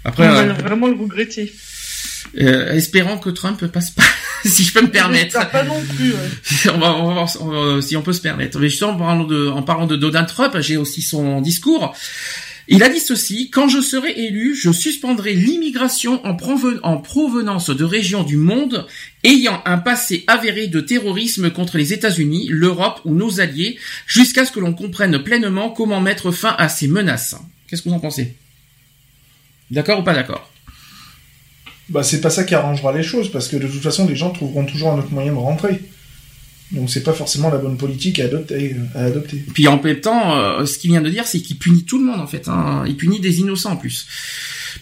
après, 0.04 0.28
on 0.28 0.32
va 0.32 0.40
euh, 0.40 0.52
vraiment 0.54 0.88
le 0.88 0.96
regretter. 0.96 1.52
Euh, 2.38 2.72
espérant 2.72 3.16
que 3.18 3.30
Trump 3.30 3.64
passe 3.68 3.90
pas, 3.90 4.02
si 4.44 4.64
je 4.64 4.72
peux 4.72 4.82
me 4.82 4.90
permettre. 4.90 5.38
Pas 5.50 5.62
non 5.62 5.80
plus. 5.96 6.12
on, 6.74 6.78
va, 6.78 6.96
on, 6.96 7.06
va, 7.06 7.14
voir 7.14 7.82
si 7.82 7.96
on 7.96 8.02
peut 8.02 8.12
se 8.12 8.20
permettre. 8.20 8.58
Mais 8.58 8.68
justement, 8.68 8.92
en 8.92 8.96
parlant 8.96 9.24
de, 9.24 9.48
en 9.48 9.62
parlant 9.62 9.86
de 9.86 9.94
Donald 9.94 10.26
Trump, 10.26 10.56
j'ai 10.60 10.76
aussi 10.76 11.00
son 11.00 11.40
discours. 11.40 11.94
Il 12.68 12.82
a 12.82 12.88
dit 12.88 12.98
ceci, 12.98 13.48
quand 13.50 13.68
je 13.68 13.80
serai 13.80 14.10
élu, 14.10 14.56
je 14.56 14.72
suspendrai 14.72 15.34
l'immigration 15.34 16.20
en, 16.26 16.34
provenance 16.34 17.70
de 17.70 17.84
régions 17.84 18.24
du 18.24 18.36
monde 18.36 18.86
ayant 19.26 19.60
un 19.66 19.78
passé 19.78 20.24
avéré 20.26 20.68
de 20.68 20.80
terrorisme 20.80 21.50
contre 21.50 21.76
les 21.76 21.92
États-Unis, 21.92 22.46
l'Europe 22.48 23.00
ou 23.04 23.14
nos 23.14 23.40
alliés, 23.40 23.78
jusqu'à 24.06 24.46
ce 24.46 24.52
que 24.52 24.60
l'on 24.60 24.72
comprenne 24.72 25.22
pleinement 25.22 25.70
comment 25.70 26.00
mettre 26.00 26.30
fin 26.30 26.54
à 26.58 26.68
ces 26.68 26.88
menaces. 26.88 27.36
Qu'est-ce 27.68 27.82
que 27.82 27.88
vous 27.88 27.94
en 27.94 28.00
pensez? 28.00 28.36
D'accord 29.70 30.00
ou 30.00 30.02
pas 30.04 30.14
d'accord? 30.14 30.50
Bah 31.88 32.02
c'est 32.02 32.20
pas 32.20 32.30
ça 32.30 32.44
qui 32.44 32.54
arrangera 32.54 32.92
les 32.92 33.02
choses, 33.02 33.30
parce 33.30 33.48
que 33.48 33.56
de 33.56 33.66
toute 33.66 33.82
façon 33.82 34.06
les 34.06 34.16
gens 34.16 34.30
trouveront 34.30 34.64
toujours 34.64 34.92
un 34.92 34.98
autre 34.98 35.12
moyen 35.12 35.32
de 35.32 35.38
rentrer. 35.38 35.80
Donc 36.72 36.90
c'est 36.90 37.02
pas 37.02 37.12
forcément 37.12 37.48
la 37.50 37.58
bonne 37.58 37.76
politique 37.76 38.18
à 38.18 38.24
adopter. 38.24 38.74
À 38.94 39.04
adopter. 39.04 39.44
Puis 39.54 39.68
en 39.68 39.80
même 39.80 40.00
temps, 40.00 40.36
euh, 40.36 40.66
ce 40.66 40.78
qu'il 40.78 40.90
vient 40.90 41.00
de 41.00 41.10
dire, 41.10 41.26
c'est 41.26 41.40
qu'il 41.40 41.58
punit 41.58 41.84
tout 41.84 41.98
le 41.98 42.04
monde 42.04 42.20
en 42.20 42.26
fait. 42.26 42.48
Hein. 42.48 42.84
Il 42.86 42.96
punit 42.96 43.20
des 43.20 43.38
innocents 43.38 43.72
en 43.72 43.76
plus. 43.76 44.06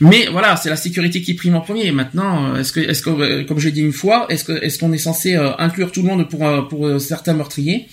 Mais 0.00 0.26
voilà, 0.30 0.56
c'est 0.56 0.70
la 0.70 0.76
sécurité 0.76 1.22
qui 1.22 1.34
prime 1.34 1.54
en 1.54 1.60
premier. 1.60 1.92
Maintenant, 1.92 2.54
euh, 2.54 2.60
est-ce 2.60 2.72
que, 2.72 2.80
est-ce 2.80 3.02
que, 3.02 3.10
euh, 3.10 3.44
comme 3.44 3.58
j'ai 3.58 3.70
dit 3.70 3.80
une 3.80 3.92
fois, 3.92 4.26
est-ce 4.28 4.44
que, 4.44 4.52
est-ce 4.52 4.78
qu'on 4.78 4.92
est 4.92 4.98
censé 4.98 5.36
inclure 5.58 5.92
tout 5.92 6.02
le 6.02 6.08
monde 6.08 6.28
pour 6.28 6.68
pour 6.68 7.00
certains 7.00 7.34
meurtriers 7.34 7.86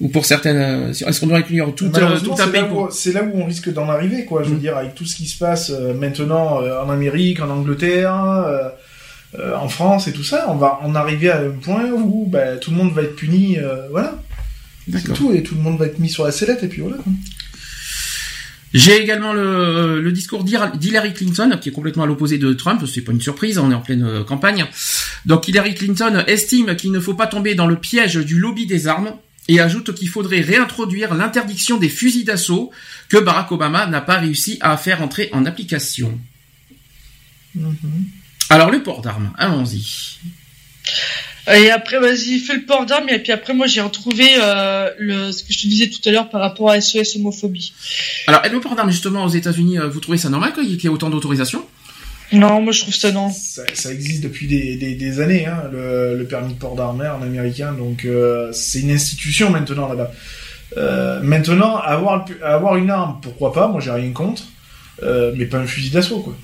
ou 0.00 0.08
pour 0.08 0.24
certaines, 0.24 0.90
est-ce 0.90 1.20
qu'on 1.20 1.26
doit 1.26 1.38
inclure 1.38 1.74
tout, 1.74 1.90
tout 1.90 2.00
un 2.00 2.48
pays 2.48 2.62
C'est 2.90 3.12
là 3.12 3.22
où 3.22 3.38
on 3.38 3.44
risque 3.44 3.70
d'en 3.70 3.86
arriver, 3.88 4.24
quoi. 4.24 4.42
Je 4.42 4.48
veux 4.48 4.56
mm. 4.56 4.60
dire, 4.60 4.76
avec 4.78 4.94
tout 4.94 5.04
ce 5.04 5.14
qui 5.14 5.26
se 5.26 5.36
passe 5.36 5.70
maintenant 5.70 6.60
en 6.62 6.88
Amérique, 6.88 7.40
en 7.40 7.50
Angleterre 7.50 8.72
euh, 9.38 9.56
en 9.56 9.68
France 9.68 10.08
et 10.08 10.12
tout 10.12 10.24
ça, 10.24 10.46
on 10.48 10.56
va 10.56 10.80
en 10.82 10.96
arriver 10.96 11.30
à 11.30 11.38
un 11.38 11.50
point 11.50 11.88
où 11.92 12.26
bah, 12.26 12.56
tout 12.56 12.72
le 12.72 12.76
monde 12.76 12.92
va 12.92 13.02
être 13.02 13.14
puni, 13.14 13.58
euh, 13.58 13.88
voilà. 13.90 14.18
C'est 14.90 15.12
tout, 15.12 15.32
et 15.32 15.44
tout 15.44 15.54
le 15.54 15.60
monde 15.60 15.78
va 15.78 15.86
être 15.86 16.00
mis 16.00 16.08
sur 16.08 16.24
la 16.24 16.32
sellette, 16.32 16.64
et 16.64 16.66
puis 16.66 16.80
voilà. 16.80 16.96
J'ai 18.72 19.02
également 19.02 19.32
le, 19.32 20.00
le 20.00 20.12
discours 20.12 20.44
d'Hillary 20.44 21.12
Clinton, 21.12 21.58
qui 21.60 21.70
est 21.70 21.72
complètement 21.72 22.04
à 22.04 22.06
l'opposé 22.06 22.38
de 22.38 22.52
Trump, 22.52 22.82
c'est 22.86 23.00
pas 23.00 23.12
une 23.12 23.20
surprise, 23.20 23.58
on 23.58 23.70
est 23.70 23.74
en 23.74 23.80
pleine 23.80 24.04
euh, 24.04 24.24
campagne. 24.24 24.66
Donc 25.26 25.48
Hillary 25.48 25.74
Clinton 25.74 26.22
estime 26.26 26.76
qu'il 26.76 26.92
ne 26.92 27.00
faut 27.00 27.14
pas 27.14 27.26
tomber 27.26 27.54
dans 27.54 27.66
le 27.66 27.76
piège 27.76 28.16
du 28.16 28.38
lobby 28.38 28.66
des 28.66 28.86
armes, 28.86 29.12
et 29.48 29.58
ajoute 29.58 29.92
qu'il 29.94 30.08
faudrait 30.08 30.42
réintroduire 30.42 31.14
l'interdiction 31.14 31.76
des 31.76 31.88
fusils 31.88 32.24
d'assaut 32.24 32.70
que 33.08 33.16
Barack 33.16 33.50
Obama 33.50 33.86
n'a 33.86 34.00
pas 34.00 34.18
réussi 34.18 34.58
à 34.60 34.76
faire 34.76 35.02
entrer 35.02 35.28
en 35.32 35.44
application. 35.44 36.20
Mhm. 37.56 37.74
Alors 38.48 38.70
le 38.70 38.82
port 38.82 39.02
d'armes, 39.02 39.32
allons-y. 39.36 40.18
Et 41.54 41.70
après, 41.70 41.98
vas-y, 41.98 42.38
fais 42.38 42.54
le 42.54 42.62
port 42.62 42.86
d'armes. 42.86 43.08
Et 43.08 43.18
puis 43.18 43.32
après, 43.32 43.54
moi, 43.54 43.66
j'ai 43.66 43.80
retrouvé 43.80 44.26
euh, 44.38 44.90
le, 44.98 45.32
ce 45.32 45.42
que 45.42 45.52
je 45.52 45.62
te 45.62 45.66
disais 45.66 45.88
tout 45.88 46.00
à 46.08 46.12
l'heure 46.12 46.28
par 46.28 46.40
rapport 46.40 46.70
à 46.70 46.80
SOS 46.80 47.16
homophobie. 47.16 47.72
Alors, 48.26 48.42
le 48.50 48.60
port 48.60 48.76
d'armes, 48.76 48.90
justement, 48.90 49.24
aux 49.24 49.30
États-Unis, 49.30 49.78
euh, 49.78 49.88
vous 49.88 50.00
trouvez 50.00 50.18
ça 50.18 50.28
normal 50.28 50.52
qu'il 50.52 50.70
y 50.70 50.86
ait 50.86 50.88
autant 50.88 51.10
d'autorisations 51.10 51.64
Non, 52.32 52.60
moi, 52.60 52.72
je 52.72 52.80
trouve 52.82 52.94
ça 52.94 53.10
non. 53.10 53.30
Ça, 53.30 53.92
existe 53.92 54.22
depuis 54.22 54.46
des, 54.46 54.76
des, 54.76 55.20
années, 55.20 55.46
hein, 55.46 55.64
le, 55.72 56.24
permis 56.24 56.54
de 56.54 56.58
port 56.58 56.76
d'armes 56.76 57.02
en 57.02 57.22
américain. 57.22 57.72
Donc, 57.72 58.04
euh, 58.04 58.50
c'est 58.52 58.80
une 58.80 58.90
institution 58.90 59.50
maintenant 59.50 59.88
là-bas. 59.88 60.12
maintenant, 61.22 61.76
avoir, 61.78 62.26
avoir 62.42 62.76
une 62.76 62.90
arme, 62.90 63.18
pourquoi 63.22 63.52
pas? 63.52 63.66
Moi, 63.68 63.80
j'ai 63.80 63.90
rien 63.90 64.12
contre. 64.12 64.44
mais 65.02 65.46
pas 65.46 65.58
un 65.58 65.66
fusil 65.66 65.90
d'assaut, 65.90 66.20
quoi. 66.20 66.36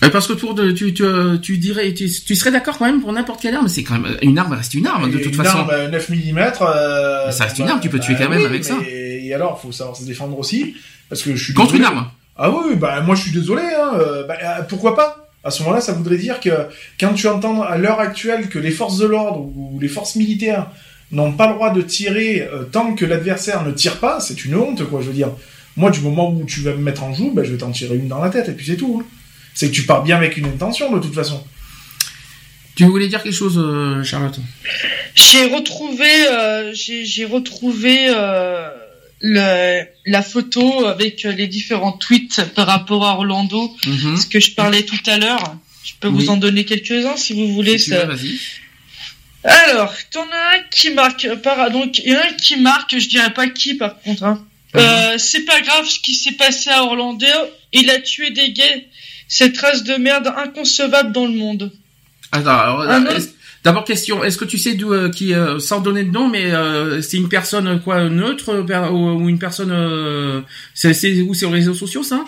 Parce 0.00 0.26
que 0.26 0.32
pour 0.32 0.54
de, 0.54 0.70
tu, 0.70 0.94
tu, 0.94 1.04
tu 1.42 1.58
dirais, 1.58 1.92
tu, 1.92 2.08
tu 2.08 2.34
serais 2.36 2.50
d'accord 2.50 2.78
quand 2.78 2.86
même 2.86 3.00
pour 3.00 3.12
n'importe 3.12 3.42
quelle 3.42 3.54
arme. 3.54 3.68
C'est 3.68 3.82
quand 3.82 3.98
même 3.98 4.16
une 4.22 4.38
arme 4.38 4.52
reste 4.52 4.74
une 4.74 4.86
arme 4.86 5.10
de 5.10 5.18
toute 5.18 5.34
façon. 5.34 5.64
Une 5.64 5.70
arme 5.70 5.90
9 5.90 6.08
mm. 6.10 6.38
Euh, 6.60 7.30
ça 7.30 7.44
reste 7.44 7.58
une 7.58 7.68
arme. 7.68 7.80
Tu 7.80 7.88
peux 7.88 7.98
tuer 7.98 8.14
bah 8.14 8.20
quand 8.24 8.30
même 8.30 8.46
avec 8.46 8.64
ça. 8.64 8.76
Et 8.86 9.32
alors, 9.34 9.60
faut 9.60 9.72
savoir 9.72 9.96
se 9.96 10.04
défendre 10.04 10.38
aussi, 10.38 10.76
parce 11.08 11.22
que 11.22 11.34
je 11.34 11.44
suis 11.44 11.54
contre 11.54 11.74
une 11.74 11.84
arme. 11.84 12.08
Ah 12.36 12.50
oui, 12.50 12.76
bah 12.76 13.00
moi 13.00 13.16
je 13.16 13.22
suis 13.22 13.32
désolé. 13.32 13.62
Hein, 13.62 13.98
euh, 13.98 14.24
bah, 14.24 14.36
euh, 14.42 14.62
pourquoi 14.68 14.94
pas? 14.94 15.28
À 15.42 15.50
ce 15.50 15.62
moment-là, 15.62 15.80
ça 15.80 15.92
voudrait 15.92 16.16
dire 16.16 16.40
que 16.40 16.50
quand 17.00 17.14
tu 17.14 17.26
entends 17.26 17.62
à 17.62 17.76
l'heure 17.78 18.00
actuelle 18.00 18.48
que 18.48 18.58
les 18.58 18.70
forces 18.70 18.98
de 18.98 19.06
l'ordre 19.06 19.40
ou 19.40 19.78
les 19.80 19.88
forces 19.88 20.16
militaires 20.16 20.68
n'ont 21.10 21.32
pas 21.32 21.48
le 21.48 21.54
droit 21.54 21.70
de 21.70 21.80
tirer 21.80 22.48
tant 22.70 22.94
que 22.94 23.04
l'adversaire 23.04 23.64
ne 23.64 23.72
tire 23.72 23.98
pas, 23.98 24.20
c'est 24.20 24.44
une 24.44 24.54
honte, 24.56 24.84
quoi. 24.88 25.00
Je 25.00 25.06
veux 25.06 25.12
dire, 25.12 25.30
moi 25.76 25.90
du 25.90 26.00
moment 26.00 26.30
où 26.30 26.44
tu 26.44 26.60
vas 26.60 26.72
me 26.72 26.82
mettre 26.82 27.02
en 27.02 27.14
joue, 27.14 27.32
bah, 27.32 27.42
je 27.44 27.52
vais 27.52 27.58
t'en 27.58 27.70
tirer 27.70 27.96
une 27.96 28.08
dans 28.08 28.22
la 28.22 28.30
tête 28.30 28.48
et 28.48 28.52
puis 28.52 28.66
c'est 28.66 28.76
tout. 28.76 29.02
Hein 29.02 29.17
c'est 29.58 29.70
que 29.70 29.74
tu 29.74 29.82
pars 29.82 30.04
bien 30.04 30.16
avec 30.16 30.36
une 30.36 30.46
intention 30.46 30.94
de 30.94 31.00
toute 31.00 31.14
façon. 31.14 31.44
Tu 32.76 32.84
voulais 32.84 33.08
dire 33.08 33.24
quelque 33.24 33.34
chose, 33.34 33.58
euh, 33.58 34.04
Charlotte? 34.04 34.38
J'ai 35.16 35.46
retrouvé, 35.46 36.28
euh, 36.28 36.72
j'ai 36.72 37.24
retrouvé 37.24 38.06
euh, 38.08 38.70
la 39.20 40.22
photo 40.22 40.86
avec 40.86 41.24
les 41.24 41.48
différents 41.48 41.90
tweets 41.90 42.40
par 42.54 42.68
rapport 42.68 43.04
à 43.04 43.14
Orlando, 43.14 43.74
mhm. 43.84 44.16
ce 44.16 44.26
que 44.26 44.38
je 44.38 44.52
parlais 44.52 44.84
tout 44.84 45.02
à 45.06 45.18
l'heure. 45.18 45.56
Je 45.82 45.94
peux 45.98 46.06
vous 46.06 46.30
en 46.30 46.36
donner 46.36 46.64
quelques-uns 46.64 47.16
si 47.16 47.32
vous 47.32 47.52
voulez. 47.52 47.78
ça... 47.78 48.06
Alors, 49.42 49.92
t'en 50.12 50.22
as 50.22 50.58
un 50.58 50.62
qui 50.70 50.90
marque, 50.90 51.26
donc 51.72 51.98
il 51.98 52.12
y 52.12 52.16
en 52.16 52.20
a 52.20 52.26
un 52.26 52.32
qui 52.34 52.58
marque, 52.58 52.96
je 52.96 53.08
dirais 53.08 53.34
pas 53.34 53.48
qui 53.48 53.74
par 53.74 53.98
contre. 54.02 54.22
Hein. 54.22 54.46
C'est 55.18 55.44
pas 55.44 55.60
grave 55.62 55.84
ce 55.88 55.98
qui 55.98 56.14
s'est 56.14 56.32
passé 56.32 56.70
à 56.70 56.84
Orlando. 56.84 57.26
Il 57.72 57.90
a 57.90 57.98
tué 57.98 58.30
des 58.30 58.52
gays 58.52 58.86
cette 59.28 59.58
race 59.58 59.84
de 59.84 59.94
merde 59.94 60.32
inconcevable 60.36 61.12
dans 61.12 61.26
le 61.26 61.34
monde. 61.34 61.70
Attends, 62.32 62.84
d'abord 63.64 63.84
question, 63.84 64.24
est-ce 64.24 64.38
que 64.38 64.44
tu 64.44 64.58
sais 64.58 64.74
d'où 64.74 64.92
euh, 64.92 65.10
qui 65.10 65.34
euh, 65.34 65.58
sans 65.58 65.80
donner 65.80 66.04
de 66.04 66.10
nom, 66.10 66.28
mais 66.28 66.52
euh, 66.52 67.00
c'est 67.02 67.18
une 67.18 67.28
personne 67.28 67.80
quoi 67.80 68.08
neutre 68.08 68.64
ou, 68.90 69.28
une 69.28 69.38
personne 69.38 70.44
c'est 70.74 71.22
où 71.22 71.34
c'est 71.34 71.46
aux 71.46 71.50
réseaux 71.50 71.74
sociaux 71.74 72.02
ça? 72.02 72.24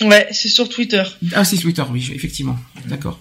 Ouais, 0.00 0.26
c'est 0.32 0.48
sur 0.48 0.68
Twitter. 0.68 1.04
Ah, 1.34 1.44
c'est 1.44 1.56
Twitter, 1.56 1.84
oui, 1.88 2.10
effectivement. 2.12 2.58
D'accord. 2.86 3.20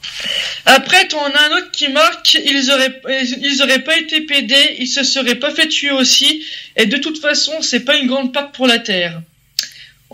Après, 0.65 1.07
on 1.13 1.17
a 1.19 1.53
un 1.53 1.57
autre 1.57 1.69
qui 1.71 1.87
marque, 1.89 2.33
ils 2.33 2.71
auraient, 2.71 2.99
ils 3.43 3.61
auraient 3.61 3.83
pas 3.83 3.95
été 3.95 4.21
pédés, 4.21 4.77
ils 4.79 4.87
se 4.87 5.03
seraient 5.03 5.35
pas 5.35 5.51
fait 5.51 5.67
tuer 5.67 5.91
aussi, 5.91 6.43
et 6.75 6.87
de 6.87 6.97
toute 6.97 7.19
façon, 7.19 7.51
c'est 7.61 7.81
pas 7.81 7.95
une 7.95 8.07
grande 8.07 8.33
part 8.33 8.51
pour 8.51 8.65
la 8.65 8.79
Terre. 8.79 9.21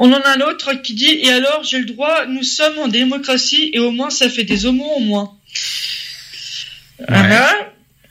On 0.02 0.14
en 0.14 0.22
a 0.22 0.38
un 0.38 0.42
autre 0.42 0.74
qui 0.82 0.94
dit 0.94 1.20
Et 1.24 1.30
alors, 1.30 1.64
j'ai 1.64 1.78
le 1.78 1.86
droit, 1.86 2.26
nous 2.26 2.42
sommes 2.42 2.80
en 2.80 2.88
démocratie 2.88 3.70
et 3.74 3.80
au 3.80 3.92
moins 3.92 4.10
ça 4.10 4.30
fait 4.30 4.46
des 4.46 4.66
homos 4.66 4.92
au 4.96 5.02
moins. 5.02 5.38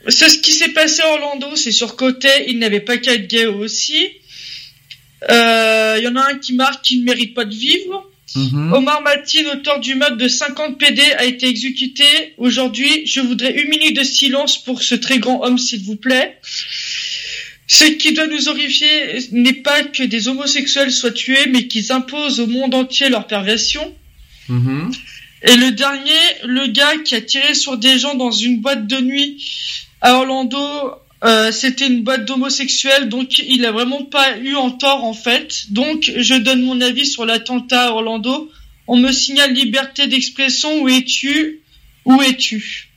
C'est 0.07 0.29
ce 0.29 0.37
qui 0.37 0.53
s'est 0.53 0.69
passé 0.69 1.01
à 1.01 1.09
Orlando, 1.09 1.55
c'est 1.55 1.71
sur 1.71 1.95
côté, 1.95 2.29
il 2.47 2.59
n'avait 2.59 2.79
pas 2.79 2.97
qu'à 2.97 3.13
être 3.13 3.27
gay 3.27 3.47
aussi. 3.47 4.07
Il 5.27 5.31
euh, 5.31 5.99
y 5.99 6.07
en 6.07 6.15
a 6.15 6.29
un 6.29 6.37
qui 6.37 6.53
marque 6.53 6.85
qu'il 6.85 6.99
ne 7.01 7.05
mérite 7.05 7.33
pas 7.33 7.45
de 7.45 7.55
vivre. 7.55 8.09
Mhm. 8.35 8.73
Omar 8.73 9.01
Matin, 9.01 9.39
auteur 9.53 9.79
du 9.79 9.95
mode 9.95 10.17
de 10.17 10.27
50 10.27 10.77
PD, 10.77 11.01
a 11.17 11.25
été 11.25 11.47
exécuté. 11.47 12.05
Aujourd'hui, 12.37 13.05
je 13.05 13.19
voudrais 13.19 13.51
une 13.51 13.69
minute 13.69 13.95
de 13.95 14.03
silence 14.03 14.63
pour 14.63 14.83
ce 14.83 14.93
très 14.93 15.17
grand 15.17 15.43
homme, 15.43 15.57
s'il 15.57 15.81
vous 15.83 15.95
plaît. 15.95 16.37
Ce 17.71 17.83
qui 17.83 18.13
doit 18.13 18.25
nous 18.25 18.49
horrifier 18.49 18.89
n'est 19.31 19.53
pas 19.53 19.83
que 19.83 20.01
des 20.01 20.27
homosexuels 20.27 20.91
soient 20.91 21.11
tués, 21.11 21.45
mais 21.51 21.67
qu'ils 21.67 21.91
imposent 21.91 22.39
au 22.39 22.47
monde 22.47 22.73
entier 22.73 23.09
leur 23.09 23.27
perversion. 23.27 23.95
Mm-hmm. 24.49 24.97
Et 25.43 25.55
le 25.55 25.71
dernier, 25.71 26.19
le 26.45 26.65
gars 26.67 26.97
qui 27.05 27.13
a 27.13 27.21
tiré 27.21 27.53
sur 27.53 27.77
des 27.77 27.99
gens 27.99 28.15
dans 28.15 28.31
une 28.31 28.59
boîte 28.59 28.87
de 28.87 28.99
nuit 28.99 29.37
à 30.01 30.15
Orlando, 30.15 30.59
euh, 31.23 31.51
c'était 31.51 31.85
une 31.85 32.01
boîte 32.01 32.25
d'homosexuels, 32.25 33.07
donc 33.07 33.37
il 33.37 33.63
a 33.65 33.71
vraiment 33.71 34.03
pas 34.03 34.39
eu 34.39 34.55
en 34.55 34.71
tort 34.71 35.03
en 35.03 35.13
fait. 35.13 35.65
Donc 35.69 36.11
je 36.17 36.33
donne 36.33 36.63
mon 36.63 36.81
avis 36.81 37.05
sur 37.05 37.23
l'attentat 37.23 37.89
à 37.89 37.91
Orlando. 37.91 38.49
On 38.87 38.97
me 38.97 39.11
signale 39.11 39.53
liberté 39.53 40.07
d'expression. 40.07 40.81
Où 40.81 40.89
es-tu? 40.89 41.59
Où 42.05 42.19
es-tu? 42.23 42.88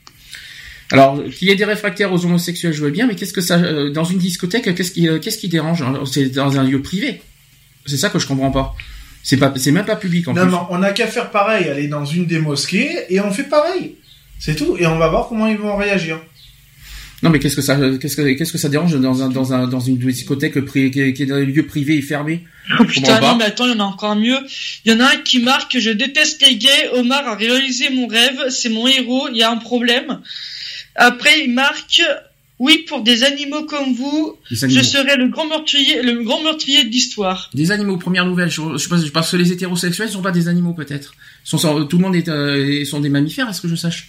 Alors, 0.92 1.24
qu'il 1.24 1.48
y 1.48 1.50
ait 1.50 1.56
des 1.56 1.64
réfractaires 1.64 2.12
aux 2.12 2.24
homosexuels, 2.24 2.74
je 2.74 2.84
veux 2.84 2.90
bien, 2.90 3.06
mais 3.06 3.14
qu'est-ce 3.14 3.32
que 3.32 3.40
ça, 3.40 3.56
euh, 3.56 3.90
dans 3.90 4.04
une 4.04 4.18
discothèque, 4.18 4.74
qu'est-ce 4.74 4.92
qui, 4.92 5.08
euh, 5.08 5.18
qu'est-ce 5.18 5.38
qui 5.38 5.48
dérange 5.48 5.82
C'est 6.10 6.26
dans 6.26 6.58
un 6.58 6.64
lieu 6.64 6.82
privé. 6.82 7.22
C'est 7.86 7.96
ça 7.96 8.10
que 8.10 8.18
je 8.18 8.26
comprends 8.26 8.50
pas. 8.50 8.74
C'est 9.22 9.38
pas, 9.38 9.52
c'est 9.56 9.72
même 9.72 9.86
pas 9.86 9.96
public 9.96 10.28
en 10.28 10.34
non, 10.34 10.46
Non, 10.46 10.66
on 10.68 10.78
n'a 10.78 10.92
qu'à 10.92 11.06
faire 11.06 11.30
pareil, 11.30 11.68
aller 11.68 11.88
dans 11.88 12.04
une 12.04 12.26
des 12.26 12.38
mosquées 12.38 12.90
et 13.08 13.20
on 13.20 13.32
fait 13.32 13.44
pareil. 13.44 13.94
C'est 14.38 14.54
tout, 14.54 14.76
et 14.78 14.86
on 14.86 14.98
va 14.98 15.08
voir 15.08 15.28
comment 15.28 15.46
ils 15.46 15.56
vont 15.56 15.76
réagir. 15.76 16.20
Non, 17.22 17.30
mais 17.30 17.38
qu'est-ce 17.38 17.56
que 17.56 17.62
ça, 17.62 17.78
qu'est-ce 18.00 18.16
que, 18.16 18.32
qu'est-ce 18.32 18.52
que 18.52 18.58
ça 18.58 18.68
dérange 18.68 18.98
dans 18.98 19.22
un, 19.22 19.28
dans 19.28 19.52
un, 19.54 19.68
dans 19.68 19.80
une 19.80 19.96
discothèque 19.96 20.62
qui, 20.66 20.90
qui 20.90 21.22
est 21.22 21.26
dans 21.26 21.36
un 21.36 21.44
lieu 21.44 21.64
privé 21.64 21.96
et 21.96 22.02
fermé? 22.02 22.44
Oh 22.78 22.84
putain, 22.84 23.20
non, 23.20 23.36
mais 23.36 23.44
attends, 23.44 23.66
il 23.66 23.72
y 23.72 23.76
en 23.76 23.80
a 23.80 23.84
encore 23.84 24.16
mieux. 24.16 24.38
Il 24.84 24.92
y 24.92 24.94
en 24.94 25.00
a 25.00 25.04
un 25.04 25.16
qui 25.24 25.40
marque 25.40 25.78
Je 25.78 25.90
déteste 25.90 26.44
les 26.46 26.56
gays. 26.56 26.90
Omar 26.94 27.26
a 27.28 27.36
réalisé 27.36 27.90
mon 27.90 28.08
rêve. 28.08 28.50
C'est 28.50 28.70
mon 28.70 28.88
héros. 28.88 29.28
Il 29.30 29.38
y 29.38 29.42
a 29.42 29.50
un 29.50 29.56
problème. 29.56 30.20
Après, 30.96 31.44
il 31.44 31.52
marque 31.52 32.02
oui, 32.62 32.84
pour 32.88 33.02
des 33.02 33.24
animaux 33.24 33.64
comme 33.64 33.92
vous, 33.92 34.36
je 34.48 34.82
serai 34.82 35.16
le 35.16 35.26
grand 35.26 35.46
meurtrier, 35.46 36.00
le 36.00 36.22
grand 36.22 36.44
meurtrier 36.44 36.84
de 36.84 36.90
l'histoire. 36.90 37.50
Des 37.54 37.72
animaux, 37.72 37.96
première 37.96 38.24
nouvelle. 38.24 38.50
Je, 38.52 38.62
je, 38.76 38.88
pense, 38.88 39.10
parce 39.10 39.32
que 39.32 39.36
les 39.36 39.50
hétérosexuels 39.50 40.08
sont 40.08 40.22
pas 40.22 40.30
des 40.30 40.46
animaux 40.46 40.72
peut-être. 40.72 41.12
Sont, 41.42 41.86
tout 41.86 41.96
le 41.96 42.02
monde 42.04 42.14
est, 42.14 42.28
euh, 42.28 42.84
sont 42.84 43.00
des 43.00 43.08
mammifères, 43.08 43.48
est-ce 43.48 43.60
que 43.60 43.66
je 43.66 43.74
sache 43.74 44.06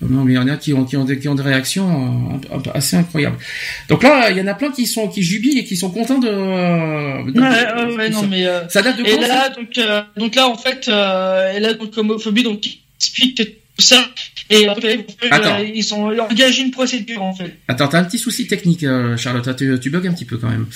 Non, 0.00 0.22
mais 0.22 0.34
il 0.34 0.36
y 0.36 0.38
en 0.38 0.46
a 0.46 0.56
qui 0.56 0.72
ont, 0.72 0.84
qui 0.84 0.96
ont, 0.96 1.04
des, 1.04 1.18
qui 1.18 1.26
ont 1.26 1.34
des 1.34 1.42
réactions 1.42 2.40
euh, 2.52 2.70
assez 2.74 2.96
incroyables. 2.96 3.38
Donc 3.88 4.04
là, 4.04 4.30
il 4.30 4.36
y 4.36 4.40
en 4.40 4.46
a 4.46 4.54
plein 4.54 4.70
qui 4.70 4.86
sont, 4.86 5.08
qui 5.08 5.24
jubilent 5.24 5.58
et 5.58 5.64
qui 5.64 5.76
sont 5.76 5.90
contents 5.90 6.20
de. 6.20 6.28
ouais, 6.28 7.96
ouais, 7.96 8.10
non, 8.10 8.22
mais 8.28 8.46
euh, 8.46 8.68
ça 8.68 8.82
date 8.82 8.98
de 8.98 9.02
quand 9.02 9.08
Et 9.08 9.18
là, 9.18 9.48
donc, 9.48 9.80
donc 10.16 10.34
là, 10.36 10.48
en 10.48 10.56
fait, 10.56 10.86
et 10.86 11.58
là, 11.58 11.74
donc 11.74 11.98
homophobie, 11.98 12.44
donc 12.44 12.64
explique 13.00 13.63
tout 13.76 13.84
ça 13.84 14.08
et 14.50 14.68
euh, 14.68 15.64
ils 15.74 15.82
sont 15.82 16.02
engagés 16.02 16.62
une 16.62 16.70
procédure 16.70 17.22
en 17.22 17.34
fait. 17.34 17.58
Attends, 17.66 17.88
t'as 17.88 18.00
un 18.00 18.04
petit 18.04 18.18
souci 18.18 18.46
technique, 18.46 18.84
euh, 18.84 19.16
Charlotte. 19.16 19.56
Tu, 19.56 19.78
tu 19.80 19.90
bugs 19.90 20.06
un 20.06 20.12
petit 20.12 20.26
peu 20.26 20.36
quand 20.36 20.50
même. 20.50 20.66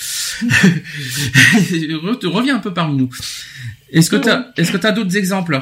Reviens 2.23 2.55
un 2.55 2.59
peu 2.59 2.73
parmi 2.73 2.97
nous. 2.97 3.09
Est-ce 3.91 4.09
que 4.09 4.15
t'as, 4.15 4.47
est-ce 4.57 4.71
que 4.71 4.77
t'as 4.77 4.91
d'autres 4.91 5.15
exemples? 5.15 5.61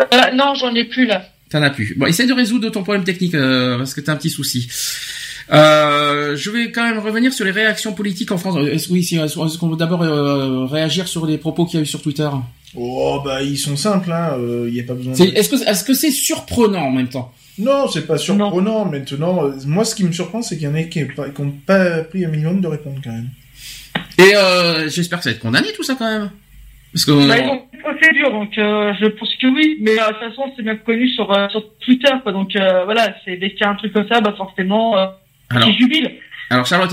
Euh, 0.00 0.30
Non, 0.34 0.54
j'en 0.54 0.74
ai 0.74 0.84
plus 0.84 1.06
là. 1.06 1.24
T'en 1.50 1.62
as 1.62 1.70
plus. 1.70 1.94
Bon, 1.96 2.06
essaie 2.06 2.26
de 2.26 2.32
résoudre 2.32 2.68
ton 2.70 2.82
problème 2.82 3.04
technique 3.04 3.32
parce 3.32 3.94
que 3.94 4.00
t'as 4.00 4.12
un 4.12 4.16
petit 4.16 4.30
souci. 4.30 4.68
Euh, 5.52 6.36
je 6.36 6.50
vais 6.50 6.70
quand 6.70 6.84
même 6.84 6.98
revenir 6.98 7.32
sur 7.32 7.44
les 7.44 7.50
réactions 7.50 7.92
politiques 7.92 8.30
en 8.32 8.38
France. 8.38 8.56
Est-ce, 8.68 8.90
oui, 8.90 9.00
est-ce 9.00 9.58
qu'on 9.58 9.68
veut 9.68 9.76
d'abord 9.76 10.00
réagir 10.70 11.06
sur 11.08 11.26
les 11.26 11.38
propos 11.38 11.64
qu'il 11.64 11.78
y 11.78 11.80
a 11.80 11.82
eu 11.84 11.86
sur 11.86 12.02
Twitter? 12.02 12.28
Oh 12.76 13.20
bah 13.24 13.42
ils 13.42 13.58
sont 13.58 13.76
simples, 13.76 14.12
hein. 14.12 14.36
Il 14.38 14.44
euh, 14.44 14.70
y 14.70 14.80
a 14.80 14.84
pas 14.84 14.94
besoin. 14.94 15.12
Est-ce 15.14 15.48
que 15.48 15.68
est-ce 15.68 15.84
que 15.84 15.94
c'est 15.94 16.10
surprenant 16.10 16.82
en 16.82 16.90
même 16.90 17.08
temps? 17.08 17.32
Non, 17.58 17.88
c'est 17.88 18.06
pas 18.06 18.16
surprenant. 18.16 18.84
Maintenant, 18.84 19.44
euh, 19.44 19.52
moi 19.66 19.84
ce 19.84 19.94
qui 19.94 20.04
me 20.04 20.12
surprend, 20.12 20.40
c'est 20.40 20.56
qu'il 20.56 20.68
y 20.68 20.70
en 20.70 20.74
a 20.74 20.82
qui 20.84 21.02
n'ont 21.02 21.52
pas 21.66 22.04
pris 22.04 22.24
un 22.24 22.28
minimum 22.28 22.60
de 22.60 22.68
répondre 22.68 23.00
quand 23.02 23.10
même. 23.10 23.28
Et 24.18 24.36
euh, 24.36 24.88
j'espère 24.88 25.18
que 25.18 25.24
ça 25.24 25.30
va 25.30 25.36
être 25.36 25.42
condamné 25.42 25.68
tout 25.74 25.82
ça 25.82 25.96
quand 25.98 26.10
même. 26.10 26.30
Parce 26.92 27.04
que 27.04 27.12
bah, 27.12 27.38
ils 27.38 27.48
ont 27.48 27.62
une 27.72 27.80
procédure, 27.80 28.30
donc 28.30 28.50
je 28.54 29.06
pense 29.06 29.34
que 29.40 29.46
oui. 29.48 29.78
Mais 29.80 29.96
de 29.96 29.98
toute 29.98 30.30
façon, 30.30 30.52
c'est 30.56 30.62
bien 30.62 30.76
connu 30.76 31.08
sur 31.08 31.26
sur 31.50 31.64
Twitter, 31.80 32.12
quoi. 32.22 32.32
Donc 32.32 32.52
voilà, 32.54 33.16
c'est 33.24 33.36
dès 33.36 33.50
qu'il 33.50 33.60
y 33.60 33.64
a 33.64 33.70
un 33.70 33.74
truc 33.74 33.92
comme 33.92 34.08
ça, 34.08 34.20
bah 34.20 34.34
forcément, 34.36 34.94
alors, 35.50 35.72
jubile. 35.72 36.12
Alors 36.50 36.66
Charlotte, 36.66 36.92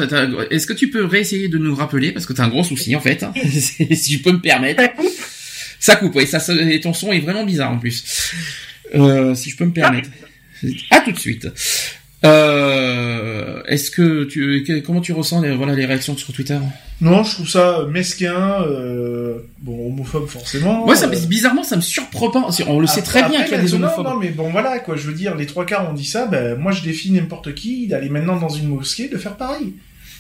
est-ce 0.52 0.68
que 0.68 0.74
tu 0.74 0.90
peux 0.90 1.06
réessayer 1.06 1.50
de 1.50 1.58
nous 1.58 1.76
rappeler 1.76 2.12
parce 2.12 2.26
que 2.26 2.34
tu 2.34 2.42
as 2.42 2.44
un 2.44 2.50
gros 2.50 2.64
souci 2.64 2.96
en 2.96 3.00
fait, 3.00 3.26
si 3.46 4.14
je 4.14 4.24
peux 4.24 4.32
me 4.32 4.42
permettre. 4.42 4.82
Ça 5.80 5.96
coupe, 5.96 6.16
oui, 6.16 6.28
ça, 6.28 6.40
et 6.54 6.80
ton 6.80 6.94
son 6.94 7.12
est 7.12 7.20
vraiment 7.20 7.44
bizarre 7.44 7.72
en 7.72 7.78
plus. 7.78 8.34
Euh, 8.96 9.36
si 9.36 9.50
je 9.50 9.58
peux 9.58 9.66
me 9.66 9.74
permettre. 9.74 10.10
À 10.90 11.02
tout 11.02 11.12
de 11.12 11.20
suite. 11.20 11.48
Euh, 12.26 13.62
est-ce 13.68 13.92
que 13.92 14.24
tu, 14.24 14.84
comment 14.86 15.02
tu 15.02 15.14
ressens 15.14 15.42
les, 15.42 15.56
voilà 15.56 15.76
les 15.76 15.86
réactions 15.86 16.18
sur 16.18 16.34
Twitter? 16.34 16.58
Non, 17.00 17.24
je 17.24 17.36
trouve 17.36 17.48
ça 17.48 17.86
mesquin, 17.92 18.64
euh, 18.64 19.38
bon 19.60 19.88
homophobe 19.88 20.28
forcément. 20.28 20.88
Ouais, 20.88 20.96
ça, 20.96 21.08
bizarrement, 21.08 21.64
ça 21.64 21.76
me 21.76 21.82
surprend 21.82 22.32
pas. 22.32 22.50
On 22.68 22.80
le 22.80 22.88
sait 22.88 23.04
très 23.04 23.30
bien 23.30 23.44
qu'il 23.44 23.52
y 23.52 23.60
a 23.60 23.62
des 23.62 23.74
homophobes. 23.76 24.06
Non, 24.06 24.18
mais 24.18 24.30
bon 24.30 24.50
voilà 24.50 24.80
quoi. 24.80 24.96
Je 24.96 25.04
veux 25.04 25.14
dire, 25.14 25.36
les 25.36 25.46
trois 25.46 25.66
quarts 25.66 25.88
ont 25.90 25.94
dit 25.94 26.06
ça. 26.06 26.26
Ben 26.26 26.58
moi, 26.58 26.72
je 26.72 26.82
défie 26.82 27.12
n'importe 27.12 27.54
qui 27.54 27.88
d'aller 27.88 28.10
maintenant 28.10 28.38
dans 28.38 28.50
une 28.50 28.68
mosquée 28.68 29.10
de 29.10 29.18
faire 29.18 29.36
pareil. 29.36 29.74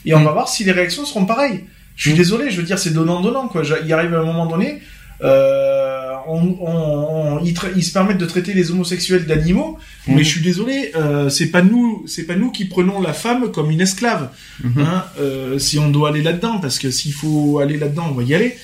Et 0.05 0.13
on 0.13 0.19
mm. 0.19 0.25
va 0.25 0.31
voir 0.33 0.49
si 0.49 0.63
les 0.63 0.71
réactions 0.71 1.03
seront 1.03 1.25
pareilles. 1.25 1.63
Je 1.95 2.03
suis 2.03 2.13
mm. 2.13 2.17
désolé, 2.17 2.51
je 2.51 2.57
veux 2.57 2.67
dire, 2.67 2.77
c'est 2.77 2.93
donnant 2.93 3.21
donnant 3.21 3.47
quoi. 3.47 3.63
Il 3.83 3.91
arrive 3.91 4.13
à 4.13 4.19
un 4.19 4.25
moment 4.25 4.45
donné. 4.45 4.81
Euh, 5.23 6.13
on, 6.27 6.57
on, 6.61 7.43
ils, 7.43 7.83
se 7.83 7.91
permettent 7.91 8.17
de 8.17 8.25
traiter 8.25 8.53
les 8.53 8.71
homosexuels 8.71 9.25
d'animaux, 9.25 9.79
mhm. 10.07 10.15
mais 10.15 10.23
je 10.23 10.29
suis 10.29 10.41
désolé, 10.41 10.91
euh, 10.95 11.29
c'est 11.29 11.47
pas 11.47 11.61
nous, 11.61 12.03
c'est 12.07 12.25
pas 12.25 12.35
nous 12.35 12.51
qui 12.51 12.65
prenons 12.65 13.01
la 13.01 13.13
femme 13.13 13.51
comme 13.51 13.71
une 13.71 13.81
esclave. 13.81 14.29
Mhm. 14.63 14.79
Hein, 14.79 15.05
euh, 15.19 15.59
si 15.59 15.79
on 15.79 15.89
doit 15.89 16.09
aller 16.09 16.21
là-dedans, 16.21 16.59
parce 16.59 16.79
que 16.79 16.91
s'il 16.91 17.13
faut 17.13 17.59
aller 17.59 17.77
là-dedans, 17.77 18.09
on 18.11 18.13
va 18.13 18.23
y 18.23 18.35
aller. 18.35 18.57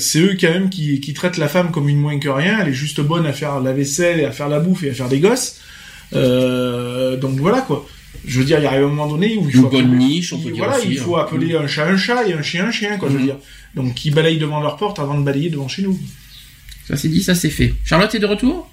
C'est 0.00 0.18
eux 0.20 0.36
quand 0.40 0.50
même 0.50 0.70
qui, 0.70 0.98
qui 1.00 1.12
traitent 1.12 1.36
la 1.36 1.48
femme 1.48 1.70
comme 1.70 1.88
une 1.88 1.98
moins 1.98 2.18
que 2.18 2.28
rien. 2.28 2.58
Elle 2.60 2.68
est 2.68 2.72
juste 2.72 3.00
bonne 3.00 3.26
à 3.26 3.32
faire 3.32 3.60
la 3.60 3.72
vaisselle 3.72 4.18
et 4.18 4.24
à 4.24 4.32
faire 4.32 4.48
la 4.48 4.60
bouffe 4.60 4.82
et 4.82 4.90
à 4.90 4.94
faire 4.94 5.08
des 5.08 5.20
gosses. 5.20 5.60
Donc 6.12 7.38
voilà 7.38 7.60
quoi. 7.60 7.86
Je 8.26 8.38
veux 8.38 8.44
dire, 8.44 8.58
il 8.58 8.64
y 8.64 8.66
a 8.66 8.72
un 8.72 8.80
moment 8.80 9.06
donné 9.06 9.36
où 9.36 9.48
il 9.48 9.54
faut, 9.54 9.66
appeler, 9.66 9.84
niche, 9.84 10.32
on 10.32 10.38
peut 10.38 10.52
voilà, 10.56 10.78
il 10.80 10.98
faut 10.98 11.16
hein. 11.16 11.22
appeler 11.22 11.56
un 11.56 11.66
chat 11.66 11.86
un 11.86 11.96
chat 11.96 12.26
et 12.26 12.32
un 12.32 12.42
chien 12.42 12.66
un 12.66 12.70
chien 12.70 12.96
quoi. 12.96 13.08
Je 13.08 13.14
veux 13.14 13.20
mhm. 13.20 13.26
dire. 13.26 13.36
Donc 13.74 13.94
qui 13.94 14.10
balayent 14.10 14.38
devant 14.38 14.60
leur 14.60 14.76
porte 14.76 14.98
avant 14.98 15.18
de 15.18 15.24
balayer 15.24 15.50
devant 15.50 15.68
chez 15.68 15.82
nous. 15.82 15.98
Ça 16.88 16.96
c'est 16.96 17.08
dit, 17.08 17.22
ça 17.22 17.34
c'est 17.34 17.50
fait. 17.50 17.74
Charlotte 17.84 18.14
est 18.14 18.18
de 18.18 18.26
retour? 18.26 18.70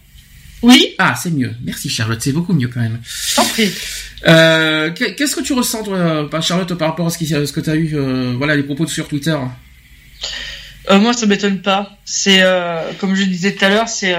Oui. 0.61 0.93
Ah, 0.99 1.15
c'est 1.21 1.31
mieux. 1.31 1.53
Merci 1.63 1.89
Charlotte, 1.89 2.21
c'est 2.21 2.31
beaucoup 2.31 2.53
mieux 2.53 2.67
quand 2.67 2.81
même. 2.81 2.99
T'en 3.35 3.45
prie. 3.45 3.71
Euh, 4.27 4.91
Qu'est-ce 4.91 5.35
que 5.35 5.41
tu 5.41 5.53
ressens, 5.53 5.83
toi, 5.83 5.97
euh, 5.97 6.41
Charlotte, 6.41 6.73
par 6.75 6.89
rapport 6.89 7.07
à 7.07 7.09
ce, 7.09 7.17
qui, 7.17 7.25
ce 7.27 7.51
que 7.51 7.59
tu 7.59 7.69
as 7.69 7.75
eu, 7.75 7.95
euh, 7.95 8.35
voilà, 8.37 8.55
les 8.55 8.63
propos 8.63 8.85
sur 8.85 9.07
Twitter? 9.07 9.35
Euh, 10.89 10.99
Moi, 10.99 11.13
ça 11.13 11.25
m'étonne 11.25 11.61
pas. 11.61 11.97
C'est, 12.05 12.41
euh, 12.41 12.91
comme 12.99 13.15
je 13.15 13.23
disais 13.23 13.53
tout 13.55 13.65
à 13.65 13.69
l'heure, 13.69 13.87
c'est 13.89 14.15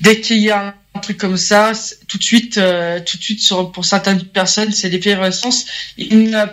dès 0.00 0.20
qu'il 0.20 0.38
y 0.38 0.50
a 0.50 0.74
un 0.98 1.00
truc 1.00 1.16
comme 1.16 1.36
ça, 1.36 1.72
tout 2.08 2.18
de 2.18 2.22
suite, 2.24 2.58
euh, 2.58 2.98
tout 2.98 3.16
de 3.16 3.22
suite 3.22 3.48
pour 3.72 3.84
certaines 3.84 4.22
personnes, 4.24 4.72
c'est 4.72 4.88
l'effervescence. 4.88 5.66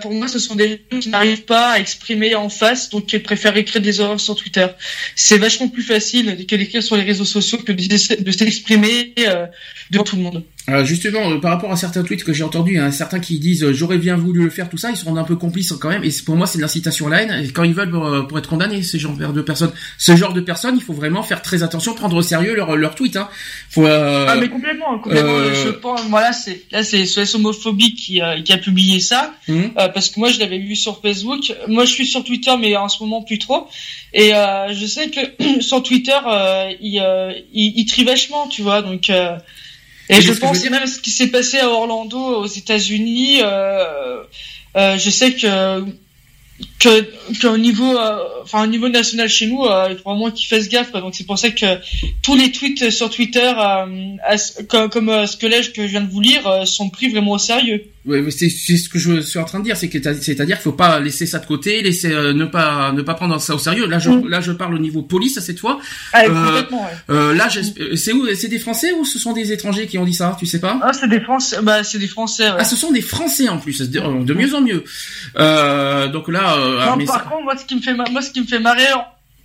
Pour 0.02 0.12
moi, 0.14 0.28
ce 0.28 0.38
sont 0.38 0.56
des 0.56 0.82
gens 0.92 1.00
qui 1.00 1.10
n'arrivent 1.10 1.46
pas 1.46 1.72
à 1.72 1.80
exprimer 1.80 2.36
en 2.36 2.50
face, 2.50 2.90
donc 2.90 3.12
ils 3.12 3.24
préfèrent 3.24 3.58
écrire 3.58 3.82
des 3.82 4.00
horreurs 4.00 4.20
sur 4.20 4.36
Twitter. 4.36 4.68
C'est 5.16 5.40
vachement 5.40 5.68
plus 5.68 5.82
facile 5.82 6.46
que 6.46 6.56
d'écrire 6.56 6.84
sur 6.84 6.96
les 6.96 7.04
réseaux 7.04 7.26
sociaux 7.26 7.58
que 7.58 7.72
de, 7.72 8.32
s'exprimer 8.32 9.14
euh, 9.20 9.48
devant 9.90 10.04
tout 10.04 10.16
le 10.16 10.22
monde. 10.22 10.44
Euh, 10.68 10.84
justement, 10.84 11.30
euh, 11.30 11.40
par 11.40 11.52
rapport 11.52 11.72
à 11.72 11.76
certains 11.76 12.04
tweets 12.04 12.24
que 12.24 12.34
j'ai 12.34 12.44
entendus, 12.44 12.80
a 12.80 12.92
certains 12.92 13.20
qui 13.20 13.38
disent 13.38 13.64
euh, 13.64 13.72
j'aurais 13.72 14.00
bien 14.00 14.16
voulu 14.16 14.44
le 14.44 14.50
faire, 14.50 14.68
tout 14.68 14.78
ça, 14.78 14.90
ils 14.90 14.98
sont 14.98 15.16
un 15.16 15.24
peu 15.24 15.36
complices 15.36 15.74
quand 15.74 15.90
même. 15.90 16.04
Et 16.04 16.10
pour 16.26 16.36
moi, 16.36 16.48
c'est 16.48 16.58
de 16.58 16.64
l'incitation 16.64 17.08
à 17.08 17.10
la 17.12 17.22
haine. 17.22 17.46
Et 17.46 17.50
quand 17.50 17.64
ils 17.64 17.74
veulent 17.74 17.92
pour, 18.28 18.40
être 18.40 18.50
condamnés, 18.50 18.82
ce 18.82 18.98
genre 18.98 19.16
de 19.16 19.42
personnes, 19.42 19.72
ce 20.00 20.16
genre 20.16 20.34
de 20.34 20.42
personnes, 20.42 20.76
il 20.76 20.82
faut 20.82 20.94
vraiment 20.94 21.22
faire 21.22 21.44
très 21.44 21.62
attention, 21.62 21.94
prendre 21.94 22.16
au 22.16 22.22
sérieux 22.24 22.56
leur 22.56 22.76
leur 22.76 22.96
tweet. 22.96 23.16
Hein. 23.16 23.30
Faut, 23.70 23.86
ah 23.86 24.36
mais 24.40 24.50
complètement, 24.50 24.98
complètement. 24.98 25.54
Je 25.54 25.70
pense, 25.70 26.02
voilà, 26.10 26.34
c'est 26.34 26.64
là 26.72 26.84
c'est 26.84 27.06
SOS 27.06 27.36
homophobique 27.36 27.98
qui, 27.98 28.22
qui 28.44 28.54
a 28.54 28.58
publié 28.58 29.00
ça, 29.00 29.34
hum. 29.48 29.72
parce 29.76 30.10
que 30.10 30.20
moi 30.20 30.30
je 30.30 30.40
l'avais 30.40 30.58
vu 30.58 30.76
sur 30.76 31.00
Facebook. 31.02 31.54
Moi 31.68 31.86
je 31.86 31.92
suis 31.92 32.08
sur 32.08 32.24
Twitter, 32.24 32.52
mais 32.60 32.76
en 32.76 32.90
ce 32.90 33.04
moment 33.04 33.22
plus 33.22 33.38
trop. 33.38 33.68
Et 34.14 34.32
je 34.32 34.86
sais 34.88 35.10
que 35.10 35.62
sur 35.62 35.84
Twitter, 35.84 36.18
il, 36.82 37.04
il, 37.54 37.86
il 37.98 38.06
vachement, 38.06 38.48
tu 38.48 38.64
vois, 38.64 38.82
donc. 38.82 39.12
Et 40.10 40.22
je 40.22 40.34
pense 40.34 40.60
que 40.60 40.70
même 40.70 40.86
ce 40.86 41.00
qui 41.00 41.10
s'est 41.10 41.28
passé 41.28 41.60
à 41.60 41.70
Orlando, 41.70 42.18
aux 42.18 42.46
États-Unis, 42.46 43.40
euh, 43.42 44.24
euh, 44.76 44.98
je 44.98 45.10
sais 45.10 45.34
que 45.34 45.82
que 46.75 46.75
qu'au 46.80 47.58
niveau 47.58 47.98
euh, 47.98 48.20
enfin 48.44 48.64
au 48.64 48.68
niveau 48.68 48.90
national 48.90 49.30
chez 49.30 49.48
nous 49.48 49.64
euh, 49.64 49.88
il 49.92 49.98
faut 49.98 50.10
vraiment 50.10 50.30
qu'ils 50.32 50.48
fassent 50.48 50.70
gaffe 50.70 50.92
donc 50.92 51.16
c'est 51.16 51.26
pour 51.26 51.40
ça 51.40 51.50
que 51.50 51.66
tous 52.22 52.36
les 52.36 52.52
tweets 52.52 52.90
sur 52.90 53.10
Twitter 53.10 53.52
euh, 53.58 54.38
comme, 54.68 54.90
comme 54.90 55.10
euh, 55.10 55.26
ce 55.26 55.38
que 55.38 55.46
que 55.72 55.84
je 55.84 55.88
viens 55.88 56.02
de 56.02 56.12
vous 56.12 56.22
lire 56.22 56.48
euh, 56.48 56.66
sont 56.66 56.90
pris 56.90 57.10
vraiment 57.10 57.34
au 57.34 57.38
sérieux 57.38 57.84
oui, 58.08 58.32
c'est 58.32 58.50
ce 58.50 58.88
que 58.88 59.00
je 59.00 59.20
suis 59.22 59.40
en 59.40 59.46
train 59.46 59.58
de 59.58 59.64
dire, 59.64 59.76
c'est 59.76 59.90
que 59.90 59.98
c'est-à-dire 60.22 60.58
qu'il 60.58 60.64
faut 60.64 60.74
pas 60.74 61.00
laisser 61.00 61.26
ça 61.26 61.40
de 61.40 61.46
côté, 61.48 61.82
laisser 61.82 62.10
ne 62.10 62.46
pas 62.46 62.92
ne 62.92 63.02
pas 63.02 63.16
prendre 63.16 63.42
ça 63.42 63.56
au 63.56 63.58
sérieux. 63.58 63.88
Là, 63.88 63.98
je 63.98 64.12
mm. 64.12 64.30
là 64.30 64.42
je 64.42 64.52
parle 64.52 64.76
au 64.76 64.78
niveau 64.78 65.02
police 65.02 65.40
cette 65.40 65.58
fois. 65.58 65.80
Ah, 66.14 66.26
complètement, 66.26 66.88
ouais. 67.10 67.34
là, 67.34 67.50
c'est 67.96 68.14
où 68.14 68.28
C'est 68.36 68.48
des 68.48 68.60
Français 68.60 68.92
ou 68.92 69.06
ce 69.06 69.18
sont 69.18 69.34
des 69.34 69.52
étrangers 69.52 69.88
qui 69.88 69.98
ont 69.98 70.06
dit 70.06 70.14
ça 70.14 70.38
Tu 70.38 70.46
sais 70.46 70.60
pas? 70.60 70.80
Ah, 70.84 70.94
c'est 70.94 71.08
des 71.08 71.20
Français. 71.20 71.58
Bah, 71.64 71.84
c'est 71.84 71.98
des 71.98 72.08
Français. 72.08 72.44
Ouais. 72.44 72.58
Ah, 72.60 72.64
ce 72.64 72.76
sont 72.76 72.92
des 72.92 73.02
Français 73.02 73.50
en 73.50 73.58
plus, 73.58 73.80
de, 73.80 74.24
de 74.24 74.34
mieux 74.36 74.54
en 74.54 74.62
mieux. 74.62 74.84
donc 76.14 76.28
là, 76.28 76.60
non, 76.68 77.06
par 77.06 77.26
contre, 77.26 77.44
moi, 77.44 77.58
ce 77.58 77.66
qui 77.66 77.76
me 77.76 77.82
fait, 77.82 77.94
moi, 77.94 78.22
ce 78.22 78.32
qui 78.32 78.42
me 78.42 78.48
fait 78.48 78.60
marrer, 78.60 78.88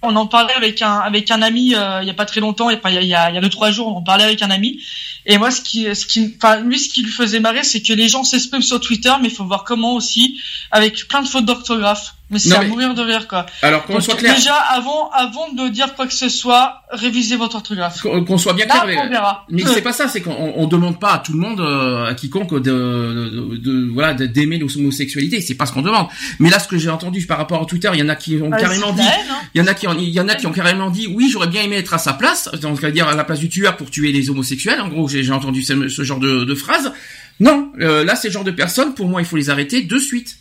on 0.03 0.17
en 0.17 0.27
parlait 0.27 0.55
avec 0.55 0.81
un 0.83 0.99
avec 0.99 1.31
un 1.31 1.43
ami 1.43 1.75
euh, 1.75 2.01
il 2.03 2.07
y 2.07 2.11
a 2.11 2.15
pas 2.15 2.25
très 2.25 2.41
longtemps, 2.41 2.71
il 2.71 2.79
y 2.83 2.87
a, 2.87 3.01
il 3.03 3.09
y 3.09 3.15
a, 3.15 3.31
il 3.31 3.35
y 3.35 3.39
a 3.39 3.41
deux 3.41 3.51
trois 3.51 3.71
jours, 3.71 3.89
on 3.89 3.99
en 3.99 4.03
parlait 4.03 4.25
avec 4.25 4.43
un 4.43 4.51
ami. 4.51 4.81
Et 5.27 5.37
moi, 5.39 5.51
ce 5.51 5.61
qui, 5.61 5.95
ce 5.95 6.07
qui, 6.07 6.35
enfin, 6.37 6.61
lui, 6.61 6.79
ce 6.79 6.89
qui 6.89 7.03
lui 7.03 7.13
faisait 7.13 7.41
marrer, 7.41 7.63
c'est 7.63 7.83
que 7.83 7.93
les 7.93 8.09
gens 8.09 8.25
s'expriment 8.25 8.63
sur 8.63 8.81
Twitter, 8.81 9.13
mais 9.21 9.29
il 9.29 9.35
faut 9.35 9.45
voir 9.45 9.65
comment 9.65 9.95
aussi, 9.95 10.41
avec 10.71 11.07
plein 11.09 11.23
de 11.23 11.29
fautes 11.29 11.45
d'orthographe. 11.45 12.15
Mais 12.31 12.39
c'est 12.39 12.55
à 12.55 12.63
mourir 12.63 12.95
de 12.95 13.03
rire, 13.03 13.27
quoi. 13.27 13.47
Alors 13.63 13.85
qu'on 13.85 14.01
soit 14.01 14.15
clair. 14.15 14.37
Déjà, 14.37 14.55
avant, 14.55 15.11
avant 15.11 15.53
de 15.53 15.69
dire 15.69 15.95
quoi 15.95 16.07
que 16.07 16.15
ce 16.15 16.29
soit, 16.29 16.83
révisez 16.91 17.37
votre 17.37 17.57
orthographe. 17.57 18.01
Qu'on 18.03 18.39
soit 18.39 18.53
bien 18.53 18.67
clair. 18.67 19.45
mais, 19.51 19.65
c'est 19.67 19.83
pas 19.83 19.93
ça, 19.93 20.07
c'est 20.09 20.21
qu'on 20.21 20.53
on 20.57 20.67
demande 20.67 21.01
pas 21.01 21.15
à 21.15 21.19
tout 21.19 21.33
le 21.33 21.39
monde, 21.39 21.61
euh, 21.61 22.07
à 22.07 22.15
quiconque, 22.15 22.53
de, 22.53 22.61
de, 22.61 23.57
de 23.57 23.91
voilà, 23.93 24.15
d'aimer 24.15 24.59
l'homosexualité. 24.59 25.41
C'est 25.41 25.55
pas 25.55 25.67
ce 25.67 25.73
qu'on 25.73 25.83
demande. 25.83 26.07
Mais 26.39 26.51
là, 26.51 26.59
ce 26.59 26.69
que 26.69 26.79
j'ai 26.79 26.91
entendu 26.91 27.27
par 27.27 27.39
rapport 27.39 27.63
à 27.63 27.67
Twitter, 27.67 27.91
il 27.95 28.01
y 28.01 28.03
en 28.03 28.09
a 28.09 28.17
qui 28.17 28.41
ont 28.41 28.51
ah, 28.53 28.59
carrément 28.59 28.93
dit, 28.93 29.03
hein. 29.03 29.37
il 29.55 29.61
y 29.61 29.65
en 29.65 29.67
a 29.67 29.75
qui, 29.75 29.87
il 29.99 30.11
y 30.11 30.21
en 30.21 30.29
a 30.29 30.35
qui 30.37 30.47
ont 30.47 30.53
carrément 30.53 30.91
dit, 30.91 31.09
oui, 31.09 31.29
j'aurais 31.31 31.49
bien 31.49 31.63
aimé 31.63 31.77
être 31.77 31.95
à 31.95 31.99
sa 31.99 32.13
place, 32.13 32.49
donc 32.61 32.83
à 32.85 32.91
dire 32.91 33.09
à 33.09 33.17
la 33.17 33.25
place 33.25 33.41
du 33.41 33.49
tueur 33.49 33.77
pour 33.77 33.91
tuer 33.91 34.13
les 34.13 34.31
homosexuels. 34.31 34.81
En 34.81 34.89
gros, 34.89 35.09
j'ai 35.09 35.31
entendu 35.33 35.63
ce, 35.63 35.89
ce, 35.89 36.05
genre 36.05 36.21
de, 36.21 36.45
de 36.45 36.55
phrase. 36.55 36.93
Non, 37.41 37.73
euh, 37.81 38.05
là, 38.05 38.17
ces 38.17 38.31
genres 38.31 38.45
de 38.45 38.51
personnes, 38.51 38.95
pour 38.95 39.09
moi, 39.09 39.21
il 39.23 39.27
faut 39.27 39.37
les 39.37 39.51
arrêter 39.51 39.83
de 39.83 39.99
suite 39.99 40.37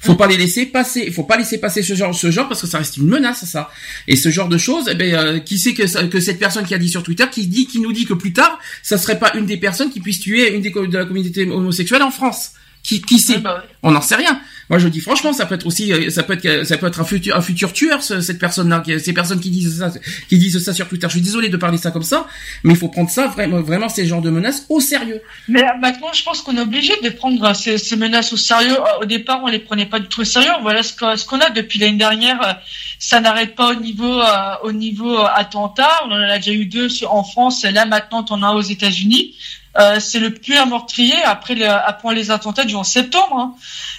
faut 0.00 0.14
pas 0.14 0.26
les 0.26 0.36
laisser 0.36 0.66
passer, 0.66 1.10
faut 1.10 1.24
pas 1.24 1.36
laisser 1.36 1.58
passer 1.58 1.82
ce 1.82 1.94
genre, 1.94 2.14
ce 2.14 2.30
genre 2.30 2.48
parce 2.48 2.62
que 2.62 2.66
ça 2.66 2.78
reste 2.78 2.96
une 2.96 3.06
menace 3.06 3.44
ça. 3.44 3.70
Et 4.08 4.16
ce 4.16 4.30
genre 4.30 4.48
de 4.48 4.58
choses, 4.58 4.88
eh 4.90 4.94
ben, 4.94 5.14
euh, 5.14 5.38
qui 5.38 5.58
sait 5.58 5.74
que, 5.74 6.06
que 6.06 6.20
cette 6.20 6.38
personne 6.38 6.64
qui 6.64 6.74
a 6.74 6.78
dit 6.78 6.88
sur 6.88 7.02
Twitter, 7.02 7.24
qui 7.30 7.46
dit, 7.46 7.66
qui 7.66 7.80
nous 7.80 7.92
dit 7.92 8.06
que 8.06 8.14
plus 8.14 8.32
tard, 8.32 8.58
ça 8.82 8.96
serait 8.96 9.18
pas 9.18 9.32
une 9.36 9.46
des 9.46 9.58
personnes 9.58 9.90
qui 9.90 10.00
puisse 10.00 10.20
tuer 10.20 10.54
une 10.54 10.62
des 10.62 10.70
de 10.70 10.98
la 10.98 11.04
communauté 11.04 11.48
homosexuelle 11.48 12.02
en 12.02 12.10
France. 12.10 12.52
Qui, 12.82 13.02
qui 13.02 13.18
sait 13.18 13.38
bah 13.38 13.64
On 13.82 13.90
n'en 13.90 14.00
sait 14.00 14.16
rien. 14.16 14.40
Moi, 14.70 14.78
je 14.78 14.86
dis 14.86 15.00
franchement, 15.00 15.32
ça 15.32 15.46
peut 15.46 15.56
être 15.56 15.66
aussi, 15.66 15.92
euh, 15.92 16.10
ça 16.10 16.22
peut 16.22 16.38
être, 16.40 16.64
ça 16.64 16.78
peut 16.78 16.86
être 16.86 17.00
un 17.00 17.04
futur, 17.04 17.36
un 17.36 17.42
futur 17.42 17.72
tueur, 17.72 18.04
cette 18.04 18.38
personne-là, 18.38 18.84
ces 19.02 19.12
personnes 19.12 19.40
qui 19.40 19.50
disent 19.50 19.78
ça, 19.78 19.90
qui 20.28 20.38
disent 20.38 20.64
ça 20.64 20.72
sur 20.72 20.88
Twitter. 20.88 21.08
Je 21.08 21.14
suis 21.14 21.20
désolé 21.20 21.48
de 21.48 21.56
parler 21.56 21.76
ça 21.76 21.90
comme 21.90 22.04
ça, 22.04 22.28
mais 22.62 22.74
il 22.74 22.78
faut 22.78 22.88
prendre 22.88 23.10
ça 23.10 23.26
vraiment, 23.26 23.60
vraiment 23.62 23.88
ces 23.88 24.06
genres 24.06 24.22
de 24.22 24.30
menaces 24.30 24.66
au 24.68 24.78
sérieux. 24.78 25.20
Mais 25.48 25.64
euh, 25.64 25.76
maintenant, 25.80 26.12
je 26.12 26.22
pense 26.22 26.40
qu'on 26.42 26.56
est 26.56 26.60
obligé 26.60 26.92
de 27.02 27.08
prendre 27.10 27.52
ces, 27.56 27.78
ces, 27.78 27.96
menaces 27.96 28.32
au 28.32 28.36
sérieux. 28.36 28.76
Au 29.02 29.06
départ, 29.06 29.40
on 29.42 29.48
les 29.48 29.58
prenait 29.58 29.86
pas 29.86 29.98
du 29.98 30.06
tout 30.06 30.20
au 30.20 30.24
sérieux. 30.24 30.52
Voilà 30.62 30.84
ce 30.84 30.94
qu'on 30.94 31.16
ce 31.16 31.44
a 31.44 31.50
depuis 31.50 31.80
l'année 31.80 31.98
dernière. 31.98 32.60
Ça 33.00 33.20
n'arrête 33.20 33.56
pas 33.56 33.72
au 33.72 33.74
niveau, 33.74 34.20
euh, 34.20 34.54
au 34.62 34.70
niveau 34.70 35.16
attentat. 35.34 35.90
On 36.06 36.12
en 36.12 36.20
a 36.20 36.36
déjà 36.36 36.52
eu 36.52 36.66
deux 36.66 36.86
en 37.08 37.24
France. 37.24 37.64
Là, 37.64 37.86
maintenant, 37.86 38.24
on 38.30 38.40
a 38.44 38.52
aux 38.52 38.62
États-Unis. 38.62 39.34
Euh, 39.78 40.00
c'est 40.00 40.18
le 40.18 40.34
plus 40.34 40.54
meurtrier 40.68 41.14
après, 41.24 41.54
le, 41.54 41.66
après 41.66 42.14
les 42.14 42.30
attentats 42.30 42.64
du 42.64 42.74
11 42.74 42.86
septembre. 42.86 43.36
Hein. 43.36 43.54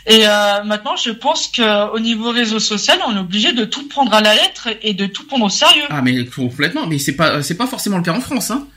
Et 0.06 0.28
euh, 0.28 0.64
maintenant, 0.64 0.96
je 0.98 1.12
pense 1.12 1.48
qu'au 1.48 2.00
niveau 2.00 2.32
réseau 2.32 2.60
social, 2.60 3.00
on 3.08 3.16
est 3.16 3.20
obligé 3.20 3.54
de 3.54 3.64
tout 3.64 3.88
prendre 3.88 4.14
à 4.14 4.22
la 4.22 4.36
lettre 4.36 4.68
et 4.82 4.94
de 4.94 5.06
tout 5.06 5.26
prendre 5.26 5.46
au 5.46 5.50
sérieux. 5.50 5.84
Ah 5.90 6.02
mais 6.02 6.26
complètement, 6.26 6.88
mais 6.88 7.00
c'est 7.00 7.16
pas 7.16 7.42
c'est 7.42 7.56
pas 7.56 7.68
forcément 7.68 7.98
le 7.98 8.04
cas 8.04 8.14
en 8.14 8.20
France. 8.20 8.52
Hein. 8.52 8.68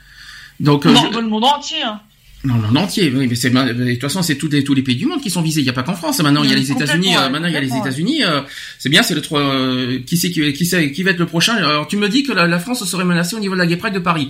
Donc, 0.61 0.85
euh, 0.85 0.91
non, 0.91 1.09
dans 1.09 1.21
le 1.21 1.27
monde 1.27 1.43
entier. 1.43 1.83
Hein. 1.83 1.99
Non, 2.45 2.55
le 2.55 2.67
monde 2.67 2.77
entier. 2.77 3.11
Oui, 3.13 3.27
mais 3.27 3.35
c'est 3.35 3.49
de 3.49 3.91
toute 3.93 4.01
façon, 4.01 4.21
c'est 4.21 4.35
tous 4.35 4.47
les 4.49 4.63
tous 4.63 4.75
les 4.75 4.83
pays 4.83 4.95
du 4.95 5.07
monde 5.07 5.21
qui 5.21 5.29
sont 5.29 5.41
visés. 5.41 5.61
Il 5.61 5.63
n'y 5.63 5.69
a 5.69 5.73
pas 5.73 5.83
qu'en 5.83 5.95
France. 5.95 6.21
Maintenant, 6.21 6.43
il 6.43 6.49
y 6.51 6.53
a 6.53 6.55
les 6.55 6.71
États-Unis. 6.71 7.15
Euh, 7.17 7.29
maintenant, 7.29 7.47
il 7.47 7.53
y 7.53 7.57
a 7.57 7.61
les 7.61 7.75
États-Unis. 7.75 8.23
Euh, 8.23 8.41
c'est 8.77 8.89
bien. 8.89 9.01
C'est 9.01 9.15
le 9.15 9.21
trois. 9.21 9.39
Euh, 9.41 9.99
qui 10.05 10.17
c'est 10.17 10.29
qui 10.29 10.53
qui, 10.53 10.91
qui 10.91 11.03
va 11.03 11.11
être 11.11 11.19
le 11.19 11.25
prochain? 11.25 11.55
Alors, 11.55 11.87
tu 11.87 11.97
me 11.97 12.07
dis 12.07 12.23
que 12.23 12.31
la, 12.33 12.59
France 12.59 12.85
serait 12.85 13.05
menacée 13.05 13.35
au 13.35 13.39
niveau 13.39 13.55
de 13.55 13.59
la 13.59 13.65
Gay 13.65 13.77
Pride 13.77 13.93
de 13.93 13.99
Paris. 13.99 14.29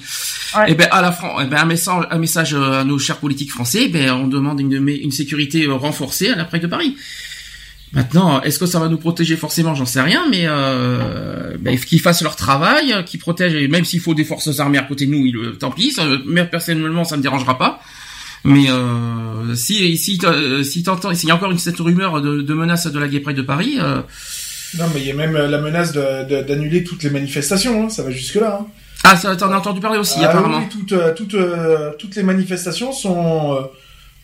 Ouais. 0.55 0.65
Eh 0.69 0.75
ben 0.75 0.87
à 0.91 1.01
la 1.01 1.11
France, 1.11 1.41
eh 1.43 1.47
ben 1.47 1.57
un 1.57 1.65
message, 1.65 2.07
un 2.09 2.17
message 2.17 2.53
à 2.53 2.83
nos 2.85 2.97
chers 2.97 3.17
politiques 3.17 3.51
français. 3.51 3.83
Eh 3.85 3.89
ben 3.89 4.11
on 4.13 4.27
demande 4.27 4.61
une, 4.61 4.87
une 4.87 5.11
sécurité 5.11 5.67
renforcée 5.67 6.29
à 6.29 6.35
la 6.35 6.45
Pride 6.45 6.61
de 6.61 6.67
Paris. 6.67 6.95
Maintenant, 7.93 8.41
est-ce 8.41 8.59
que 8.59 8.65
ça 8.65 8.79
va 8.79 8.89
nous 8.89 8.97
protéger 8.97 9.37
forcément? 9.37 9.73
J'en 9.73 9.85
sais 9.85 10.01
rien, 10.01 10.25
mais 10.29 10.43
euh, 10.45 11.55
ben, 11.59 11.79
qu'ils 11.79 12.01
fassent 12.01 12.23
leur 12.23 12.35
travail, 12.35 12.93
qu'ils 13.05 13.21
protègent, 13.21 13.69
même 13.69 13.85
s'il 13.85 14.01
faut 14.01 14.13
des 14.13 14.25
forces 14.25 14.59
armées 14.59 14.77
à 14.77 14.83
côté 14.83 15.05
de 15.05 15.11
nous, 15.11 15.25
il, 15.25 15.57
tant 15.57 15.71
pis. 15.71 15.91
Ça, 15.91 16.03
personnellement, 16.51 17.05
ça 17.05 17.15
me 17.15 17.21
dérangera 17.21 17.57
pas. 17.57 17.81
Mais 18.45 18.69
euh, 18.69 19.55
si 19.55 19.97
si 19.97 20.19
euh, 20.23 20.63
si 20.63 20.83
t'entends, 20.83 21.13
s'il 21.13 21.27
y 21.27 21.31
a 21.31 21.35
encore 21.35 21.51
une 21.51 21.57
cette 21.57 21.79
rumeur 21.79 22.21
de, 22.21 22.41
de 22.41 22.53
menace 22.53 22.87
de 22.87 22.99
la 22.99 23.07
Gay 23.07 23.19
Pride 23.19 23.37
de 23.37 23.41
Paris. 23.41 23.77
Euh... 23.81 24.01
Non, 24.77 24.85
mais 24.93 25.01
il 25.01 25.07
y 25.07 25.11
a 25.11 25.15
même 25.15 25.35
la 25.35 25.57
menace 25.59 25.93
d'annuler 25.93 26.83
toutes 26.83 27.03
les 27.03 27.09
manifestations. 27.09 27.85
Hein, 27.85 27.89
ça 27.89 28.03
va 28.03 28.11
jusque 28.11 28.35
là. 28.35 28.59
Hein. 28.61 28.67
Ah, 29.03 29.15
ça, 29.15 29.35
t'en 29.35 29.51
as 29.51 29.57
entendu 29.57 29.79
parler 29.81 29.99
aussi, 29.99 30.19
ah, 30.21 30.29
apparemment. 30.29 30.59
Oui, 30.59 30.69
toutes, 30.69 30.93
euh, 30.93 31.13
toutes, 31.13 31.35
euh, 31.35 31.91
toutes 31.99 32.15
les 32.15 32.23
manifestations 32.23 32.91
sont 32.91 33.69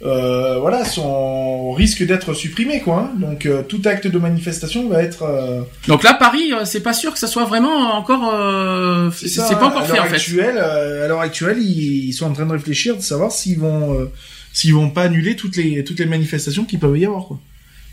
euh, 0.04 0.58
voilà, 0.60 0.84
sont 0.84 1.72
risque 1.74 2.04
d'être 2.04 2.34
supprimés, 2.34 2.82
quoi. 2.82 3.12
Hein. 3.14 3.20
Donc 3.20 3.46
euh, 3.46 3.62
tout 3.62 3.82
acte 3.86 4.08
de 4.08 4.18
manifestation 4.18 4.90
va 4.90 5.04
être. 5.04 5.24
Euh, 5.24 5.62
Donc 5.88 6.04
là, 6.04 6.16
Paris, 6.16 6.54
c'est 6.66 6.82
pas 6.82 6.94
sûr 6.94 7.14
que 7.14 7.20
ça 7.20 7.28
soit 7.28 7.46
vraiment 7.46 7.94
encore. 7.94 9.14
c'est 9.14 9.60
pas 9.60 9.68
encore 9.68 9.86
fait 9.86 10.00
en 10.00 10.06
fait. 10.06 10.50
à 10.60 11.08
l'heure 11.08 11.22
actuelle, 11.22 11.60
ils, 11.62 12.14
sont 12.14 12.26
en 12.26 12.34
train 12.34 12.48
de 12.48 12.52
réfléchir, 12.52 12.98
de 12.98 13.02
savoir 13.02 13.32
s'ils 13.32 13.60
vont, 13.60 14.10
s'ils 14.54 14.74
vont 14.74 14.90
pas 14.90 15.04
annuler 15.04 15.36
toutes 15.36 15.58
les 15.58 15.84
toutes 15.84 16.00
les 16.00 16.06
manifestations 16.06 16.66
qui 16.66 16.78
peuvent 16.78 16.98
y 16.98 17.06
avoir, 17.06 17.26
quoi. 17.26 17.40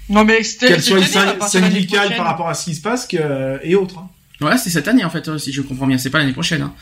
Non 0.09 0.25
mais 0.25 0.41
qu'elles 0.41 0.83
soient 0.83 1.03
syndicales 1.47 2.17
par 2.17 2.25
rapport 2.25 2.49
à 2.49 2.55
ce 2.55 2.65
qui 2.65 2.75
se 2.75 2.81
passe 2.81 3.07
que, 3.07 3.59
et 3.63 3.75
autres. 3.75 3.99
Hein. 3.99 4.09
Ouais, 4.41 4.57
c'est 4.57 4.71
cette 4.71 4.89
année 4.89 5.05
en 5.05 5.11
fait, 5.11 5.37
si 5.39 5.53
je 5.53 5.61
comprends 5.61 5.87
bien. 5.87 5.99
C'est 5.99 6.09
pas 6.09 6.19
l'année 6.19 6.33
prochaine. 6.33 6.63
Hein. 6.63 6.73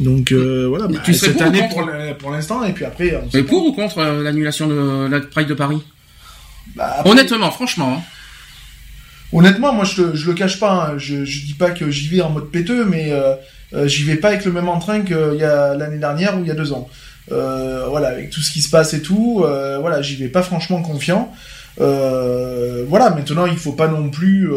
Donc 0.00 0.32
euh, 0.32 0.66
voilà, 0.68 0.88
bah, 0.88 0.98
cette 1.12 1.40
année 1.40 1.68
pour, 1.70 1.88
pour 2.18 2.30
l'instant 2.30 2.64
et 2.64 2.72
puis 2.72 2.84
après. 2.84 3.20
Mais 3.32 3.42
pour 3.42 3.64
ou 3.64 3.72
contre 3.72 3.98
euh, 3.98 4.22
l'annulation 4.22 4.66
de 4.66 5.08
la 5.08 5.20
Pride 5.20 5.48
de 5.48 5.54
Paris? 5.54 5.82
Bah, 6.74 7.02
Honnêtement, 7.04 7.50
franchement. 7.50 7.98
Hein. 7.98 8.02
Honnêtement, 9.32 9.72
moi 9.72 9.84
je, 9.84 10.14
je 10.14 10.26
le 10.26 10.34
cache 10.34 10.58
pas. 10.58 10.90
Hein. 10.90 10.98
Je, 10.98 11.24
je 11.24 11.46
dis 11.46 11.54
pas 11.54 11.70
que 11.70 11.90
j'y 11.90 12.08
vais 12.08 12.22
en 12.22 12.30
mode 12.30 12.50
péteux, 12.50 12.84
mais 12.84 13.12
euh, 13.12 13.34
euh 13.72 13.86
j'y 13.86 14.02
vais 14.04 14.16
pas 14.16 14.28
avec 14.28 14.44
le 14.44 14.52
même 14.52 14.68
entrain 14.68 15.02
qu'il 15.02 15.36
y 15.36 15.44
a 15.44 15.74
l'année 15.74 15.98
dernière 15.98 16.36
ou 16.38 16.42
il 16.42 16.48
y 16.48 16.50
a 16.50 16.54
deux 16.54 16.72
ans. 16.72 16.88
Euh, 17.32 17.86
voilà, 17.88 18.08
avec 18.08 18.30
tout 18.30 18.40
ce 18.40 18.50
qui 18.50 18.62
se 18.62 18.68
passe 18.68 18.94
et 18.94 19.02
tout, 19.02 19.42
euh, 19.44 19.78
voilà, 19.78 20.02
j'y 20.02 20.16
vais 20.16 20.28
pas 20.28 20.42
franchement 20.42 20.82
confiant. 20.82 21.32
voilà, 21.78 23.10
maintenant 23.10 23.46
il 23.46 23.56
faut 23.56 23.72
pas 23.72 23.88
non 23.88 24.10
plus 24.10 24.50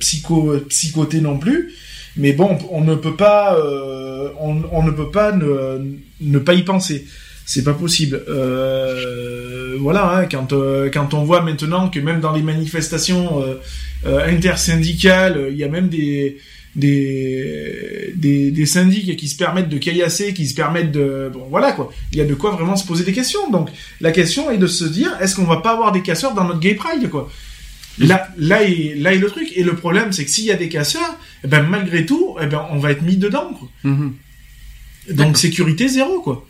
psycho 0.00 0.58
psychoter 0.68 1.20
non 1.20 1.38
plus. 1.38 1.72
Mais 2.16 2.32
bon, 2.32 2.58
on 2.70 2.82
ne 2.82 2.94
peut 2.94 3.16
pas, 3.16 3.56
euh, 3.58 4.30
on, 4.40 4.82
ne 4.82 4.90
peut 4.90 5.10
pas 5.10 5.32
ne, 5.32 6.38
pas 6.38 6.54
y 6.54 6.62
penser. 6.62 7.06
C'est 7.44 7.62
pas 7.62 7.74
possible. 7.74 8.22
Euh, 8.28 9.76
voilà, 9.78 10.16
hein, 10.16 10.26
quand 10.30 10.52
euh, 10.52 10.90
quand 10.92 11.14
on 11.14 11.22
voit 11.22 11.42
maintenant 11.42 11.88
que 11.88 12.00
même 12.00 12.20
dans 12.20 12.32
les 12.32 12.42
manifestations 12.42 13.44
intersyndicales, 14.04 15.48
il 15.50 15.56
y 15.56 15.64
a 15.64 15.68
même 15.68 15.88
des 15.88 16.38
des, 16.76 18.12
des, 18.14 18.50
des 18.50 18.66
syndics 18.66 19.16
qui 19.16 19.28
se 19.28 19.36
permettent 19.36 19.70
de 19.70 19.78
caillasser, 19.78 20.34
qui 20.34 20.46
se 20.46 20.54
permettent 20.54 20.92
de... 20.92 21.30
Bon, 21.32 21.46
voilà 21.50 21.72
quoi. 21.72 21.90
Il 22.12 22.18
y 22.18 22.20
a 22.20 22.24
de 22.24 22.34
quoi 22.34 22.50
vraiment 22.50 22.76
se 22.76 22.86
poser 22.86 23.02
des 23.02 23.14
questions. 23.14 23.50
Donc, 23.50 23.70
la 24.00 24.12
question 24.12 24.50
est 24.50 24.58
de 24.58 24.66
se 24.66 24.84
dire, 24.84 25.16
est-ce 25.20 25.34
qu'on 25.34 25.44
va 25.44 25.56
pas 25.56 25.72
avoir 25.72 25.90
des 25.92 26.02
casseurs 26.02 26.34
dans 26.34 26.44
notre 26.44 26.60
gay 26.60 26.74
pride, 26.74 27.08
quoi? 27.08 27.30
Là, 27.98 28.28
là, 28.36 28.62
est, 28.62 28.94
là 28.96 29.14
est 29.14 29.18
le 29.18 29.28
truc. 29.28 29.52
Et 29.54 29.62
le 29.62 29.74
problème, 29.74 30.12
c'est 30.12 30.24
que 30.24 30.30
s'il 30.30 30.44
y 30.44 30.50
a 30.50 30.56
des 30.56 30.68
casseurs, 30.68 31.18
eh 31.44 31.48
ben, 31.48 31.62
malgré 31.62 32.04
tout, 32.04 32.36
eh 32.40 32.46
ben, 32.46 32.66
on 32.70 32.78
va 32.78 32.92
être 32.92 33.02
mis 33.02 33.16
dedans. 33.16 33.52
Quoi. 33.58 33.68
Mhm. 33.84 34.14
Donc 35.12 35.38
sécurité 35.38 35.88
zéro, 35.88 36.20
quoi. 36.20 36.46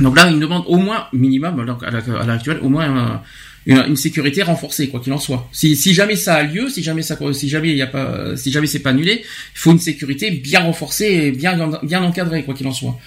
Donc 0.00 0.16
là, 0.16 0.28
il 0.30 0.40
demande 0.40 0.64
au 0.66 0.76
moins, 0.76 1.06
minimum, 1.12 1.64
donc 1.64 1.82
à 1.84 1.90
l'heure 1.90 2.28
actuelle, 2.28 2.58
au 2.62 2.68
moins 2.68 3.22
une, 3.66 3.96
sécurité 3.96 4.42
renforcée, 4.42 4.88
quoi 4.88 5.00
qu'il 5.00 5.12
en 5.12 5.18
soit. 5.18 5.48
Si, 5.52 5.76
si 5.76 5.94
jamais 5.94 6.16
ça 6.16 6.34
a 6.34 6.42
lieu, 6.42 6.68
si 6.68 6.82
jamais 6.82 7.02
ça, 7.02 7.16
si 7.32 7.48
jamais 7.48 7.70
il 7.70 7.76
y 7.76 7.82
a 7.82 7.86
pas, 7.86 8.36
si 8.36 8.50
jamais 8.50 8.66
c'est 8.66 8.80
pas 8.80 8.90
annulé, 8.90 9.22
il 9.22 9.58
faut 9.58 9.70
une 9.70 9.78
sécurité 9.78 10.32
bien 10.32 10.60
renforcée 10.60 11.06
et 11.06 11.30
bien, 11.30 11.78
bien 11.84 12.02
encadrée, 12.02 12.42
quoi 12.42 12.54
qu'il 12.54 12.66
en 12.66 12.72
soit. 12.72 12.98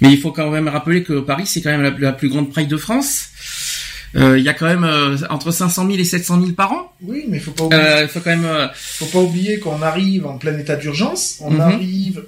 Mais 0.00 0.12
il 0.12 0.18
faut 0.18 0.32
quand 0.32 0.50
même 0.50 0.66
rappeler 0.66 1.04
que 1.04 1.20
Paris, 1.20 1.46
c'est 1.46 1.62
quand 1.62 1.70
même 1.70 1.82
la, 1.82 1.94
la 1.96 2.12
plus 2.12 2.28
grande 2.28 2.50
Pride 2.50 2.68
de 2.68 2.76
France. 2.76 3.28
Euh, 4.16 4.38
il 4.38 4.44
y 4.44 4.48
a 4.48 4.54
quand 4.54 4.66
même 4.66 4.84
euh, 4.84 5.16
entre 5.28 5.50
500 5.50 5.86
000 5.86 5.98
et 5.98 6.04
700 6.04 6.40
000 6.40 6.52
par 6.52 6.72
an. 6.72 6.92
Oui, 7.02 7.24
mais 7.28 7.38
faut 7.38 7.50
pas 7.50 7.64
oublier. 7.64 7.82
Euh, 7.82 8.08
faut 8.08 8.20
quand 8.20 8.30
même. 8.30 8.70
faut 8.74 9.06
pas 9.06 9.20
oublier 9.20 9.58
qu'on 9.58 9.82
arrive 9.82 10.26
en 10.26 10.38
plein 10.38 10.56
état 10.58 10.76
d'urgence. 10.76 11.38
On 11.40 11.50
mhm. 11.50 11.60
arrive. 11.60 12.22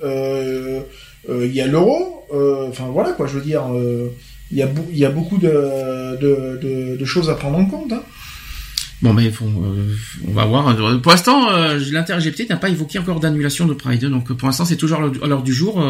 Il 1.29 1.53
y 1.55 1.61
a 1.61 1.67
l'euro. 1.67 2.27
Enfin 2.69 2.87
voilà 2.93 3.13
quoi. 3.13 3.27
Je 3.27 3.35
veux 3.35 3.45
dire. 3.45 3.63
Il 4.53 4.59
y 4.59 4.63
a 4.63 4.69
il 4.91 4.99
y 4.99 5.05
a 5.05 5.11
beaucoup 5.11 5.39
de, 5.39 5.49
de, 6.21 6.97
de, 6.97 7.05
choses 7.05 7.31
à 7.31 7.35
prendre 7.35 7.59
en 7.59 7.67
compte. 7.67 7.93
Hein. 7.93 8.03
Bon, 9.03 9.13
mais 9.13 9.31
on 10.27 10.33
va 10.33 10.47
voir. 10.47 10.75
Pour 11.03 11.13
l'instant, 11.13 11.51
euh, 11.51 11.79
l'inter-GPT 11.93 12.49
n'a 12.49 12.57
pas 12.57 12.71
évoqué 12.71 12.99
encore 12.99 13.21
d'annulation 13.21 13.67
de 13.67 13.75
Pride, 13.75 14.07
donc 14.07 14.33
pour 14.33 14.49
l'instant 14.49 14.65
c'est 14.65 14.77
toujours 14.77 15.01
à 15.01 15.27
l'heure 15.27 15.43
du 15.43 15.53
jour. 15.53 15.85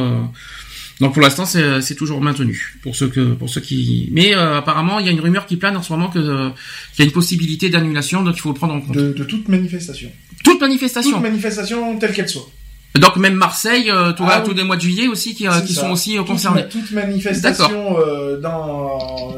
Donc 1.01 1.13
pour 1.13 1.23
l'instant, 1.23 1.45
c'est 1.45 1.95
toujours 1.95 2.21
maintenu 2.23 2.79
pour 2.83 2.97
ceux 2.97 3.09
que 3.09 3.35
pour 3.35 3.51
ceux 3.51 3.61
qui. 3.61 4.09
Mais 4.13 4.35
euh, 4.35 4.59
apparemment, 4.59 4.99
il 4.99 5.07
y 5.07 5.09
a 5.09 5.13
une 5.13 5.21
rumeur 5.21 5.47
qui 5.47 5.57
plane 5.57 5.77
en 5.77 5.83
ce 5.83 5.93
moment 5.93 6.09
que 6.09 6.19
qu'il 6.19 7.01
y 7.01 7.03
a 7.03 7.05
une 7.05 7.13
possibilité 7.13 7.69
d'annulation, 7.69 8.23
donc 8.23 8.37
il 8.37 8.41
faut 8.41 8.49
le 8.49 8.55
prendre 8.55 8.75
en 8.75 8.81
compte. 8.81 8.97
De, 8.97 9.13
toute 9.25 9.49
manifestation. 9.49 10.11
Toute 10.43 10.61
manifestation. 10.61 11.13
Toute 11.13 11.23
manifestation 11.23 11.99
telle 11.99 12.13
qu'elle 12.13 12.29
soit. 12.29 12.49
Donc 12.95 13.17
même 13.17 13.35
Marseille, 13.35 13.91
euh, 13.91 14.13
tout 14.13 14.25
ah 14.27 14.41
tous 14.41 14.55
les 14.55 14.65
mois 14.65 14.77
de 14.77 14.81
juillet 14.81 15.07
aussi 15.07 15.35
qui, 15.35 15.47
euh, 15.47 15.61
qui 15.61 15.75
sont 15.75 15.91
aussi 15.91 16.17
concernés. 16.27 16.67
toute 16.69 16.91
manifestation 16.93 17.97
dans, 18.41 19.35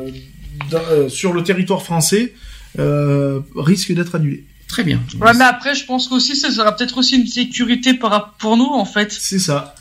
sur 1.09 1.33
le 1.33 1.43
territoire 1.43 1.83
français 1.83 2.35
risque 3.57 3.93
d'être 3.93 4.15
annulée. 4.15 4.45
Très 4.69 4.85
bien. 4.85 5.01
Ouais, 5.21 5.33
mais 5.35 5.45
après, 5.45 5.75
je 5.75 5.87
pense 5.87 6.09
qu'aussi, 6.09 6.37
ça 6.37 6.51
sera 6.51 6.77
peut-être 6.77 6.99
aussi 6.99 7.17
une 7.17 7.27
sécurité 7.27 7.95
pour 7.95 8.57
nous, 8.59 8.67
en 8.67 8.85
fait. 8.85 9.11
C'est 9.11 9.39
ça 9.39 9.75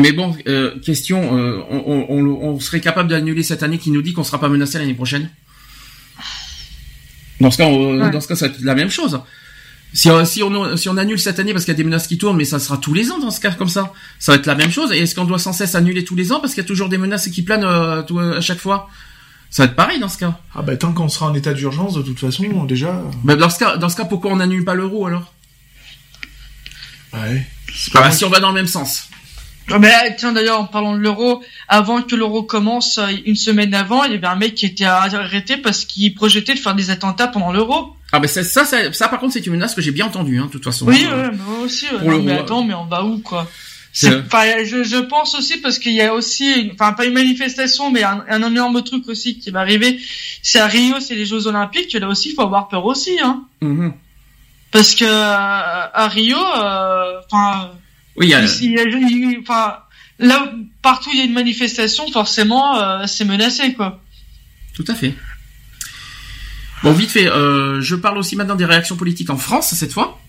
mais 0.00 0.12
bon, 0.12 0.36
euh, 0.48 0.78
question, 0.80 1.38
euh, 1.38 1.62
on, 1.70 2.58
serait 2.58 2.80
capable 2.80 3.08
d'annuler 3.08 3.42
cette 3.42 3.62
année 3.62 3.78
qui 3.78 3.90
nous 3.90 4.02
dit 4.02 4.12
qu'on 4.12 4.24
sera 4.24 4.40
pas 4.40 4.48
menacé 4.48 4.78
l'année 4.78 4.94
prochaine? 4.94 5.30
Dans 7.40 7.50
ce 7.50 7.58
cas, 7.58 8.10
dans 8.10 8.20
ce 8.20 8.28
cas, 8.28 8.34
ça 8.34 8.48
va 8.48 8.54
être 8.54 8.60
la 8.62 8.74
même 8.74 8.90
chose. 8.90 9.20
Si, 9.92 10.10
euh, 10.10 10.24
si, 10.24 10.42
on, 10.42 10.76
si 10.76 10.88
on 10.88 10.96
annule 10.96 11.20
cette 11.20 11.38
année 11.38 11.52
parce 11.52 11.64
qu'il 11.64 11.72
y 11.72 11.76
a 11.76 11.78
des 11.78 11.84
menaces 11.84 12.08
qui 12.08 12.18
tournent, 12.18 12.36
mais 12.36 12.44
ça 12.44 12.58
sera 12.58 12.78
tous 12.78 12.94
les 12.94 13.12
ans 13.12 13.20
dans 13.20 13.30
ce 13.30 13.38
cas 13.38 13.52
comme 13.52 13.68
ça. 13.68 13.92
Ça 14.18 14.32
va 14.32 14.38
être 14.38 14.46
la 14.46 14.56
même 14.56 14.72
chose. 14.72 14.90
Et 14.92 14.98
est-ce 14.98 15.14
qu'on 15.14 15.24
doit 15.24 15.38
sans 15.38 15.52
cesse 15.52 15.76
annuler 15.76 16.04
tous 16.04 16.16
les 16.16 16.32
ans 16.32 16.40
parce 16.40 16.54
qu'il 16.54 16.62
y 16.62 16.66
a 16.66 16.68
toujours 16.68 16.88
des 16.88 16.98
menaces 16.98 17.28
qui 17.28 17.42
planent 17.42 17.64
à 17.64 18.40
chaque 18.40 18.58
fois? 18.58 18.88
Ça 19.50 19.62
va 19.62 19.70
être 19.70 19.76
pareil 19.76 20.00
dans 20.00 20.08
ce 20.08 20.18
cas. 20.18 20.40
Ah 20.52 20.62
bah 20.62 20.76
tant 20.76 20.92
qu'on 20.92 21.08
sera 21.08 21.26
en 21.26 21.34
état 21.34 21.52
d'urgence 21.52 21.94
de 21.94 22.02
toute 22.02 22.18
façon 22.18 22.64
déjà. 22.64 23.00
Bah 23.22 23.36
dans 23.36 23.48
ce 23.48 23.60
cas, 23.60 23.76
dans 23.76 23.88
ce 23.88 23.94
cas, 23.94 24.04
pourquoi 24.04 24.32
on 24.32 24.36
n'annule 24.36 24.64
pas 24.64 24.74
l'euro 24.74 25.06
alors? 25.06 25.32
Ouais. 27.12 27.46
Bah, 27.92 28.10
si 28.10 28.24
on 28.24 28.30
va 28.30 28.40
dans 28.40 28.48
le 28.48 28.54
même 28.54 28.66
sens. 28.66 29.08
Ah, 29.70 29.78
mais 29.78 30.14
tiens 30.16 30.32
d'ailleurs 30.32 30.60
en 30.60 30.66
parlant 30.66 30.94
de 30.94 30.98
l'euro, 30.98 31.42
avant 31.68 32.02
que 32.02 32.14
l'euro 32.14 32.42
commence, 32.42 32.98
euh, 32.98 33.06
une 33.24 33.36
semaine 33.36 33.72
avant, 33.72 34.04
il 34.04 34.12
y 34.12 34.14
avait 34.14 34.26
un 34.26 34.36
mec 34.36 34.54
qui 34.54 34.66
était 34.66 34.84
arrêté 34.84 35.56
parce 35.56 35.84
qu'il 35.86 36.14
projetait 36.14 36.54
de 36.54 36.58
faire 36.58 36.74
des 36.74 36.90
attentats 36.90 37.28
pendant 37.28 37.50
l'euro. 37.50 37.96
Ah 38.12 38.20
ben 38.20 38.28
ça, 38.28 38.44
ça, 38.44 38.64
ça, 38.64 39.08
par 39.08 39.18
contre 39.18 39.32
c'est 39.32 39.46
une 39.46 39.52
menace 39.52 39.74
que 39.74 39.80
j'ai 39.80 39.90
bien 39.90 40.06
entendue, 40.06 40.38
hein, 40.38 40.46
de 40.46 40.50
toute 40.50 40.64
façon. 40.64 40.86
Oui, 40.86 41.06
ouais, 41.06 41.30
moi 41.32 41.60
aussi. 41.64 41.86
mais 42.22 42.32
attends, 42.32 42.62
mais 42.62 42.74
on 42.74 42.84
va 42.84 43.04
où 43.04 43.18
quoi? 43.18 43.48
Je, 43.94 44.08
je 44.08 45.00
pense 45.00 45.36
aussi 45.36 45.58
parce 45.58 45.78
qu'il 45.78 45.92
y 45.92 46.02
a 46.02 46.12
aussi, 46.12 46.70
enfin 46.74 46.92
pas 46.92 47.06
une 47.06 47.14
manifestation, 47.14 47.90
mais 47.92 48.02
un, 48.02 48.42
énorme 48.42 48.82
truc 48.82 49.08
aussi 49.08 49.38
qui 49.38 49.50
va 49.50 49.60
arriver. 49.60 50.00
C'est 50.42 50.58
à 50.58 50.66
Rio, 50.66 50.98
c'est 51.00 51.14
les 51.14 51.24
Jeux 51.24 51.46
Olympiques. 51.46 51.92
Là 51.94 52.08
aussi, 52.08 52.30
il 52.30 52.34
faut 52.34 52.42
avoir 52.42 52.68
peur 52.68 52.84
aussi, 52.84 53.18
hein. 53.22 53.44
Mm-hmm. 53.62 53.92
Parce 54.72 54.96
que 54.96 55.04
euh, 55.04 55.86
à 55.94 56.08
Rio, 56.08 56.36
euh, 56.36 57.20
enfin. 57.30 57.70
Oui, 58.16 58.26
il 58.26 58.30
y 58.30 58.34
a... 58.34 59.40
enfin, 59.40 59.78
là, 60.18 60.52
partout 60.82 61.10
il 61.12 61.18
y 61.18 61.22
a 61.22 61.24
une 61.24 61.32
manifestation, 61.32 62.10
forcément, 62.10 62.76
euh, 62.76 63.06
c'est 63.06 63.24
menacé, 63.24 63.74
quoi. 63.74 64.00
Tout 64.74 64.84
à 64.88 64.94
fait. 64.94 65.14
Bon, 66.82 66.92
vite 66.92 67.10
fait, 67.10 67.26
euh, 67.26 67.80
je 67.80 67.94
parle 67.94 68.18
aussi 68.18 68.36
maintenant 68.36 68.56
des 68.56 68.64
réactions 68.64 68.96
politiques 68.96 69.30
en 69.30 69.36
France 69.36 69.72
cette 69.74 69.92
fois. 69.92 70.20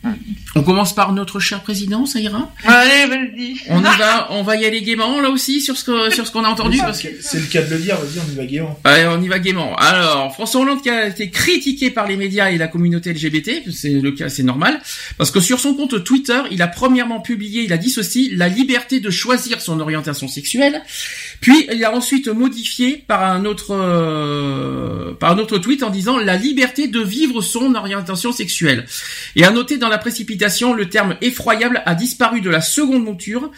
On 0.55 0.63
commence 0.63 0.93
par 0.93 1.11
notre 1.11 1.39
cher 1.39 1.61
président, 1.61 2.05
ça 2.05 2.19
ira? 2.19 2.49
Allez, 2.63 3.07
vas-y. 3.07 3.55
On 3.69 3.79
y 3.79 3.97
va, 3.97 4.27
on 4.31 4.43
va 4.43 4.55
y 4.55 4.65
aller 4.65 4.81
gaiement 4.81 5.19
là 5.19 5.29
aussi 5.29 5.59
sur 5.59 5.75
ce 5.75 5.83
que 5.83 6.13
sur 6.13 6.25
ce 6.25 6.31
qu'on 6.31 6.43
a 6.43 6.47
entendu 6.47 6.77
parce 6.77 7.01
que 7.01 7.07
c'est 7.19 7.39
le 7.39 7.47
cas 7.47 7.61
de 7.61 7.71
le 7.71 7.79
dire. 7.79 7.97
Vas-y, 7.97 8.21
on 8.25 8.31
y 8.31 8.35
va 8.35 8.45
gaiement. 8.45 8.79
Allez, 8.83 9.07
on 9.07 9.21
y 9.21 9.27
va 9.27 9.39
gaiement. 9.39 9.75
Alors, 9.75 10.33
François 10.33 10.61
Hollande 10.61 10.81
qui 10.81 10.89
a 10.89 11.07
été 11.07 11.29
critiqué 11.29 11.89
par 11.89 12.07
les 12.07 12.15
médias 12.15 12.51
et 12.51 12.57
la 12.57 12.67
communauté 12.67 13.11
LGBT, 13.11 13.69
c'est 13.71 13.89
le 13.89 14.11
cas, 14.11 14.29
c'est 14.29 14.43
normal, 14.43 14.79
parce 15.17 15.31
que 15.31 15.39
sur 15.39 15.59
son 15.59 15.73
compte 15.73 16.03
Twitter, 16.03 16.39
il 16.51 16.61
a 16.61 16.67
premièrement 16.67 17.19
publié, 17.19 17.63
il 17.63 17.73
a 17.73 17.77
dit 17.77 17.89
ceci 17.89 18.29
la 18.33 18.47
liberté 18.47 18.99
de 18.99 19.09
choisir 19.09 19.59
son 19.59 19.79
orientation 19.79 20.27
sexuelle, 20.27 20.81
puis 21.41 21.67
il 21.73 21.83
a 21.83 21.93
ensuite 21.93 22.27
modifié 22.27 23.03
par 23.07 23.23
un 23.23 23.45
autre 23.45 23.71
euh, 23.71 25.13
par 25.19 25.31
un 25.31 25.39
autre 25.39 25.57
tweet 25.57 25.83
en 25.83 25.89
disant 25.89 26.17
la 26.17 26.34
liberté 26.35 26.87
de 26.87 26.99
vivre 26.99 27.41
son 27.41 27.75
orientation 27.75 28.31
sexuelle. 28.31 28.85
Et 29.35 29.43
à 29.43 29.51
noter 29.51 29.77
dans 29.77 29.89
la 29.89 29.97
précipitation, 29.97 30.73
le 30.73 30.89
terme 30.89 31.15
effroyable 31.21 31.81
a 31.85 31.95
disparu 31.95 32.41
de 32.41 32.49
la 32.49 32.61
seconde 32.61 33.03
monture, 33.03 33.51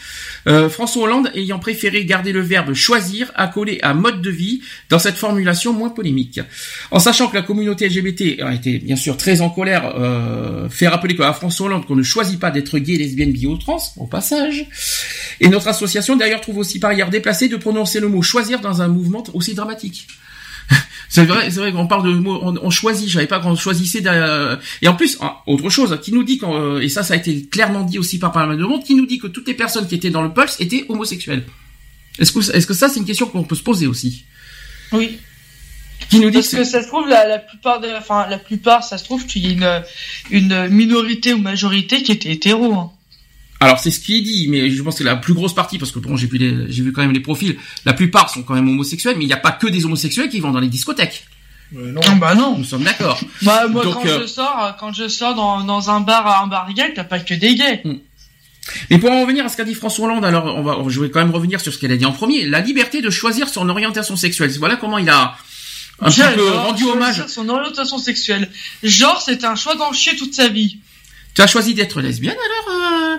euh, 0.47 0.69
François 0.69 1.03
Hollande 1.03 1.31
ayant 1.35 1.59
préféré 1.59 2.05
garder 2.05 2.31
le 2.31 2.41
verbe 2.41 2.73
choisir 2.73 3.31
accolé 3.35 3.79
à 3.81 3.93
mode 3.93 4.21
de 4.21 4.29
vie 4.29 4.61
dans 4.89 4.99
cette 4.99 5.15
formulation 5.15 5.73
moins 5.73 5.89
polémique. 5.89 6.39
En 6.91 6.99
sachant 6.99 7.27
que 7.27 7.35
la 7.35 7.41
communauté 7.41 7.87
LGBT 7.87 8.41
a 8.41 8.53
été 8.53 8.79
bien 8.79 8.95
sûr 8.95 9.17
très 9.17 9.41
en 9.41 9.49
colère, 9.49 9.93
euh, 9.97 10.69
fait 10.69 10.87
rappeler 10.87 11.15
qu'à 11.15 11.33
François 11.33 11.67
Hollande 11.67 11.85
qu'on 11.85 11.95
ne 11.95 12.03
choisit 12.03 12.39
pas 12.39 12.51
d'être 12.51 12.77
gay, 12.79 12.97
lesbienne, 12.97 13.31
bi 13.31 13.45
ou 13.45 13.57
trans, 13.57 13.81
au 13.97 14.07
passage. 14.07 14.65
Et 15.39 15.49
notre 15.49 15.67
association 15.67 16.15
d'ailleurs 16.15 16.41
trouve 16.41 16.57
aussi 16.57 16.79
par 16.79 16.91
ailleurs 16.91 17.09
déplacé 17.09 17.47
de 17.47 17.57
prononcer 17.57 17.99
le 17.99 18.07
mot 18.07 18.21
choisir 18.21 18.59
dans 18.59 18.81
un 18.81 18.87
mouvement 18.87 19.23
aussi 19.33 19.53
dramatique. 19.53 20.07
C'est 21.09 21.25
vrai, 21.25 21.49
c'est 21.49 21.59
vrai 21.59 21.71
qu'on 21.71 21.87
parle 21.87 22.05
de 22.05 22.17
mots, 22.17 22.39
on, 22.43 22.69
choisit. 22.69 23.07
Je 23.07 23.13
savais 23.13 23.27
pas 23.27 23.39
qu'on 23.39 23.55
choisissait. 23.55 24.03
Et 24.81 24.87
en 24.87 24.95
plus, 24.95 25.17
autre 25.45 25.69
chose, 25.69 25.97
qui 26.01 26.11
nous 26.11 26.23
dit 26.23 26.39
euh, 26.43 26.79
et 26.79 26.89
ça, 26.89 27.03
ça 27.03 27.13
a 27.13 27.17
été 27.17 27.45
clairement 27.45 27.83
dit 27.83 27.97
aussi 27.97 28.19
par 28.19 28.31
pas 28.31 28.45
mal 28.45 28.57
de 28.57 28.63
monde, 28.63 28.83
qui 28.83 28.95
nous 28.95 29.05
dit 29.05 29.17
que 29.17 29.27
toutes 29.27 29.47
les 29.47 29.53
personnes 29.53 29.87
qui 29.87 29.95
étaient 29.95 30.09
dans 30.09 30.21
le 30.21 30.33
pulse 30.33 30.59
étaient 30.59 30.85
homosexuelles. 30.89 31.43
Est-ce 32.19 32.31
que, 32.31 32.39
est-ce 32.39 32.67
que 32.67 32.73
ça, 32.73 32.89
c'est 32.89 32.99
une 32.99 33.05
question 33.05 33.27
qu'on 33.27 33.43
peut 33.43 33.55
se 33.55 33.63
poser 33.63 33.87
aussi? 33.87 34.25
Oui. 34.91 35.17
Qui 36.09 36.19
nous 36.19 36.29
dit 36.29 36.37
Parce 36.37 36.49
que, 36.49 36.63
ça 36.63 36.83
se 36.83 36.87
trouve, 36.87 37.07
la, 37.07 37.39
plupart 37.39 37.79
de, 37.79 37.87
enfin, 37.97 38.27
la 38.29 38.37
plupart, 38.37 38.83
ça 38.83 38.97
se 38.97 39.03
trouve 39.03 39.25
qu'il 39.25 39.45
y 39.45 39.63
a 39.63 39.83
une, 40.29 40.47
une 40.51 40.67
minorité 40.69 41.33
ou 41.33 41.37
majorité 41.37 42.03
qui 42.03 42.11
était 42.11 42.31
hétéro. 42.31 42.73
Hein. 42.73 42.91
Alors 43.59 43.79
c'est 43.79 43.91
ce 43.91 43.99
qui 43.99 44.17
est 44.17 44.21
dit, 44.21 44.47
mais 44.49 44.69
je 44.69 44.81
pense 44.83 44.99
que 44.99 45.03
la 45.03 45.15
plus 45.15 45.33
grosse 45.33 45.55
partie, 45.55 45.79
parce 45.79 45.91
que 45.91 45.99
bon, 45.99 46.15
j'ai 46.15 46.27
vu, 46.27 46.65
j'ai 46.69 46.83
vu 46.83 46.91
quand 46.91 47.01
même 47.01 47.13
les 47.13 47.19
profils, 47.19 47.57
la 47.85 47.93
plupart 47.93 48.29
sont 48.29 48.43
quand 48.43 48.53
même 48.53 48.67
homosexuels, 48.67 49.15
mais 49.17 49.23
il 49.23 49.27
n'y 49.27 49.33
a 49.33 49.37
pas 49.37 49.51
que 49.51 49.67
des 49.67 49.85
homosexuels 49.85 50.29
qui 50.29 50.39
vont 50.39 50.51
dans 50.51 50.59
les 50.59 50.67
discothèques. 50.67 51.25
non. 51.71 52.01
Ah, 52.07 52.15
bah 52.15 52.35
non. 52.35 52.57
Nous 52.57 52.63
sommes 52.63 52.83
d'accord. 52.83 53.19
Bah 53.41 53.67
moi 53.67 53.83
quand 53.83 54.05
euh, 54.05 54.21
je 54.21 54.27
sors, 54.27 54.75
quand 54.79 54.93
je 54.93 55.07
sors 55.07 55.33
dans, 55.33 55.63
dans 55.63 55.89
un 55.89 56.01
bar, 56.01 56.43
un 56.43 56.47
bar 56.47 56.71
gay, 56.73 56.93
t'as 56.95 57.03
pas 57.03 57.19
que 57.19 57.33
des 57.33 57.55
gays. 57.55 57.81
Hmm. 57.83 57.97
Mais 58.89 58.99
pour 58.99 59.11
en 59.11 59.21
revenir 59.21 59.45
à 59.45 59.49
ce 59.49 59.57
qu'a 59.57 59.63
dit 59.63 59.73
François 59.73 60.05
Hollande, 60.05 60.25
alors 60.25 60.55
on 60.57 60.63
va, 60.63 60.77
je 60.89 60.99
vais 60.99 61.09
quand 61.09 61.19
même 61.19 61.31
revenir 61.31 61.61
sur 61.61 61.73
ce 61.73 61.79
qu'elle 61.79 61.91
a 61.91 61.97
dit 61.97 62.05
en 62.05 62.11
premier, 62.11 62.45
la 62.45 62.59
liberté 62.59 63.01
de 63.01 63.09
choisir 63.09 63.49
son 63.49 63.69
orientation 63.69 64.15
sexuelle. 64.15 64.51
Voilà 64.59 64.75
comment 64.75 64.97
il 64.97 65.09
a 65.09 65.35
un 65.99 66.11
peu 66.11 66.49
rendu 66.49 66.83
hommage. 66.85 67.25
Son 67.27 67.49
orientation 67.49 67.97
sexuelle. 67.97 68.49
Genre, 68.83 69.21
c'est 69.21 69.43
un 69.43 69.55
choix 69.55 69.75
d'en 69.75 69.93
chier 69.93 70.15
toute 70.15 70.33
sa 70.33 70.47
vie. 70.47 70.77
Tu 71.33 71.41
as 71.41 71.47
choisi 71.47 71.73
d'être 71.73 72.01
lesbienne 72.01 72.35
alors, 72.35 72.81
euh, 72.81 73.17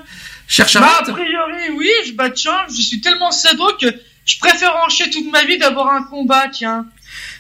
cher 0.49 0.69
Charlotte 0.69 1.07
Bah 1.07 1.13
a 1.13 1.13
priori 1.13 1.71
oui, 1.77 1.91
je 2.07 2.13
bah 2.13 2.31
tiens, 2.31 2.59
je 2.69 2.83
suis 2.83 3.01
tellement 3.01 3.31
sado 3.31 3.65
que 3.81 3.87
je 4.25 4.39
préfère 4.39 4.75
en 4.85 4.89
chier 4.91 5.09
toute 5.11 5.31
ma 5.33 5.45
vie 5.45 5.59
d'avoir 5.59 5.89
un 5.93 6.03
combat, 6.03 6.49
tiens. 6.53 6.87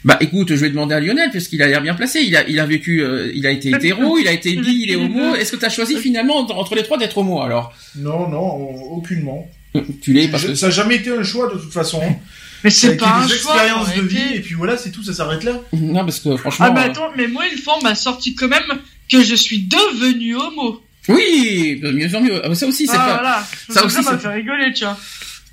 Bah 0.04 0.16
écoute, 0.20 0.48
je 0.48 0.54
vais 0.54 0.70
demander 0.70 0.94
à 0.94 1.00
Lionel 1.00 1.30
parce 1.30 1.48
qu'il 1.48 1.60
a 1.62 1.66
l'air 1.66 1.82
bien 1.82 1.94
placé. 1.94 2.20
Il 2.20 2.34
a, 2.34 2.48
il 2.48 2.58
a 2.58 2.66
vécu, 2.66 3.02
euh, 3.02 3.30
il 3.34 3.46
a 3.46 3.50
été 3.50 3.70
hétéro, 3.70 4.16
il 4.16 4.26
a 4.26 4.32
été 4.32 4.56
bi, 4.56 4.84
il 4.84 4.90
est 4.90 4.96
homo. 4.96 5.34
Est-ce 5.34 5.52
que 5.52 5.56
tu 5.56 5.66
as 5.66 5.70
choisi 5.70 5.96
finalement 5.98 6.38
entre 6.38 6.74
les 6.74 6.82
trois 6.82 6.96
d'être 6.96 7.18
homo 7.18 7.42
alors? 7.42 7.74
Non, 7.96 8.28
non, 8.28 8.40
aucunement. 8.92 9.46
Tu 10.00 10.14
l'es 10.14 10.28
parce 10.28 10.46
que 10.46 10.54
ça 10.54 10.68
n'a 10.68 10.72
jamais 10.72 10.96
été 10.96 11.10
un 11.10 11.22
choix 11.22 11.52
de 11.52 11.58
toute 11.58 11.72
façon. 11.72 12.00
Mais 12.64 12.70
c'est 12.70 12.96
pas 12.96 13.18
un 13.18 13.26
des 13.26 13.34
expériences 13.34 13.94
de 13.94 14.02
vie 14.02 14.34
et 14.34 14.40
puis 14.40 14.54
voilà, 14.54 14.76
c'est 14.76 14.90
tout, 14.90 15.04
ça 15.04 15.12
s'arrête 15.12 15.44
là. 15.44 15.60
Non, 15.72 16.04
parce 16.04 16.18
que 16.18 16.36
franchement. 16.36 16.66
Ah 16.68 16.70
bah 16.70 16.82
euh, 16.82 16.90
attends, 16.90 17.10
mais 17.16 17.28
moi 17.28 17.44
une 17.46 17.56
fois 17.56 17.74
on 17.78 17.84
m'a 17.84 17.94
sorti 17.94 18.34
quand 18.34 18.48
même 18.48 18.80
que 19.08 19.22
je 19.22 19.36
suis 19.36 19.60
devenu 19.60 20.34
homo. 20.34 20.82
Oui, 21.08 21.80
mieux 21.82 22.14
en 22.14 22.20
mieux. 22.20 22.40
Ah, 22.44 22.54
ça 22.54 22.66
aussi 22.66 22.86
c'est 22.86 22.96
ah, 22.96 23.06
pas. 23.06 23.14
Voilà. 23.14 23.44
Ça, 23.70 23.84
aussi 23.84 24.02
ça 24.02 24.12
m'a 24.12 24.18
fait 24.18 24.28
rigoler, 24.28 24.72
tu 24.72 24.84
vois. 24.84 24.96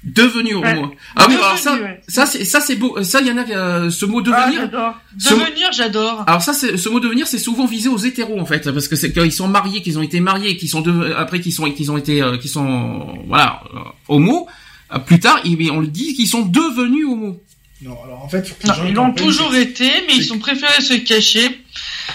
Devenu 0.03 0.53
homo. 0.53 0.93
Ah 1.15 1.25
oui, 1.27 1.35
alors 1.35 1.57
ça, 1.57 1.79
ça 2.07 2.27
c'est 2.27 2.45
ça 2.45 2.61
c'est 2.61 2.75
beau. 2.75 3.01
Ça, 3.01 3.21
il 3.21 3.27
y 3.27 3.31
en 3.31 3.37
a 3.37 3.49
euh, 3.49 3.89
ce 3.89 4.05
mot 4.05 4.21
devenir. 4.21 4.69
Ah, 4.71 5.01
devenir, 5.13 5.71
j'adore. 5.71 6.23
Alors 6.27 6.43
ça, 6.43 6.53
ce 6.53 6.89
mot 6.89 6.99
devenir, 6.99 7.25
c'est 7.25 7.39
souvent 7.39 7.65
visé 7.65 7.89
aux 7.89 7.97
hétéros 7.97 8.39
en 8.39 8.45
fait, 8.45 8.71
parce 8.71 8.87
que 8.87 8.95
c'est 8.95 9.11
qu'ils 9.11 9.31
sont 9.31 9.47
mariés, 9.47 9.81
qu'ils 9.81 9.97
ont 9.97 10.03
été 10.03 10.19
mariés, 10.19 10.57
qu'ils 10.57 10.69
sont 10.69 10.81
de, 10.81 11.13
après 11.13 11.39
qu'ils 11.39 11.53
sont 11.53 11.71
qu'ils 11.71 11.91
ont 11.91 11.97
été, 11.97 12.21
euh, 12.21 12.37
qu'ils 12.37 12.51
sont 12.51 13.17
voilà 13.27 13.61
euh, 13.73 13.79
homo. 14.07 14.47
Euh, 14.93 14.99
plus 14.99 15.19
tard, 15.19 15.41
on 15.43 15.79
le 15.79 15.87
dit 15.87 16.13
qu'ils 16.13 16.27
sont 16.27 16.43
devenus 16.43 17.07
homo. 17.07 17.41
Non, 17.81 17.97
alors 18.03 18.23
en 18.23 18.29
fait, 18.29 18.55
ils 18.87 18.93
l'ont 18.93 19.13
toujours 19.13 19.53
été, 19.53 19.85
mais 20.07 20.15
ils 20.15 20.23
sont 20.23 20.39
préférés 20.39 20.81
se 20.81 20.93
cacher 20.93 21.49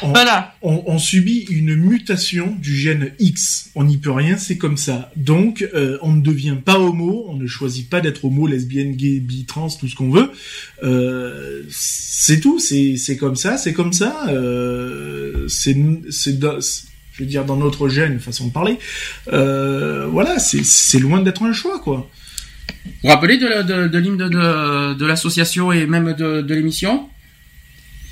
voilà. 0.03 0.55
On, 0.63 0.99
subit 0.99 1.47
une 1.51 1.75
mutation 1.75 2.57
du 2.59 2.75
gène 2.75 3.13
X. 3.19 3.71
On 3.75 3.85
n'y 3.85 3.99
peut 3.99 4.11
rien, 4.11 4.37
c'est 4.37 4.57
comme 4.57 4.77
ça. 4.77 5.11
Donc, 5.17 5.69
euh, 5.75 5.99
on 6.03 6.13
ne 6.13 6.23
devient 6.23 6.57
pas 6.65 6.79
homo, 6.79 7.27
on 7.29 7.35
ne 7.35 7.47
choisit 7.47 7.89
pas 7.89 8.01
d'être 8.01 8.25
homo, 8.25 8.47
lesbienne, 8.47 8.95
gay, 8.95 9.21
bi, 9.21 9.45
trans, 9.45 9.69
tout 9.69 9.89
ce 9.89 9.95
qu'on 9.95 10.11
veut. 10.11 10.31
Euh, 10.83 11.63
c'est 11.69 12.41
tout, 12.41 12.59
c'est 12.59 13.17
comme 13.19 13.37
ça, 13.37 13.59
c'est 13.59 13.73
comme 13.73 13.93
ça. 13.93 14.27
Euh, 14.29 15.47
c'est 15.49 15.77
c'est 16.11 16.41
je 16.41 17.25
veux 17.25 17.29
dire 17.29 17.45
dans 17.45 17.57
notre 17.57 17.89
gène, 17.89 18.19
façon 18.21 18.47
de 18.47 18.53
parler. 18.53 18.79
voilà, 19.27 20.39
c'est 20.39 20.99
loin 20.99 21.21
d'être 21.21 21.43
un 21.43 21.53
choix, 21.53 21.79
quoi. 21.81 22.09
Vous 22.85 22.91
vous 23.05 23.09
rappelez 23.09 23.39
de, 23.39 23.63
de, 23.63 23.89
de 23.89 23.99
l'hymne 23.99 24.17
de, 24.17 24.95
de, 24.95 25.07
l'association 25.07 25.73
et 25.73 25.87
même 25.87 26.15
de, 26.15 26.55
l'émission? 26.55 27.09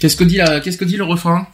Qu'est-ce 0.01 0.17
que 0.17 0.25
dit 0.25 0.41
qu'est-ce 0.63 0.79
que 0.79 0.85
dit 0.85 0.97
le 0.97 1.05
refrain? 1.05 1.47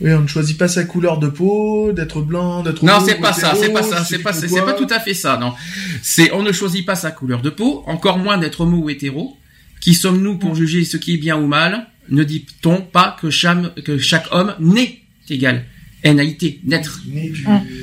Oui, 0.00 0.12
on 0.12 0.20
ne 0.20 0.26
choisit 0.26 0.58
pas 0.58 0.68
sa 0.68 0.84
couleur 0.84 1.18
de 1.18 1.28
peau, 1.28 1.92
d'être 1.92 2.20
blanc, 2.20 2.62
d'être 2.62 2.84
Non, 2.84 3.00
c'est 3.04 3.14
pas 3.14 3.32
ça, 3.32 3.54
c'est 3.54 3.72
pas 3.72 3.82
ça, 3.82 4.04
c'est 4.04 4.18
pas 4.18 4.32
c'est 4.34 4.48
pas 4.48 4.74
tout 4.74 4.88
à 4.90 5.00
fait 5.00 5.14
ça, 5.14 5.38
non. 5.38 5.54
C'est 6.02 6.32
on 6.32 6.42
ne 6.42 6.52
choisit 6.52 6.84
pas 6.84 6.96
sa 6.96 7.10
couleur 7.10 7.40
de 7.40 7.48
peau, 7.48 7.82
encore 7.86 8.18
moins 8.18 8.36
d'être 8.36 8.60
homo 8.60 8.78
ou 8.78 8.90
hétéro. 8.90 9.38
Qui 9.80 9.94
sommes-nous 9.94 10.38
pour 10.38 10.54
juger 10.54 10.84
ce 10.84 10.96
qui 10.96 11.14
est 11.14 11.18
bien 11.18 11.36
ou 11.36 11.46
mal? 11.46 11.86
Ne 12.08 12.24
dit-on 12.24 12.82
pas 12.82 13.16
que 13.20 13.30
chaque, 13.30 13.74
que 13.82 13.98
chaque 13.98 14.26
homme 14.32 14.54
naît 14.60 15.00
égal 15.28 15.64
N-A-I-T, 16.02 16.60
naître. 16.64 17.02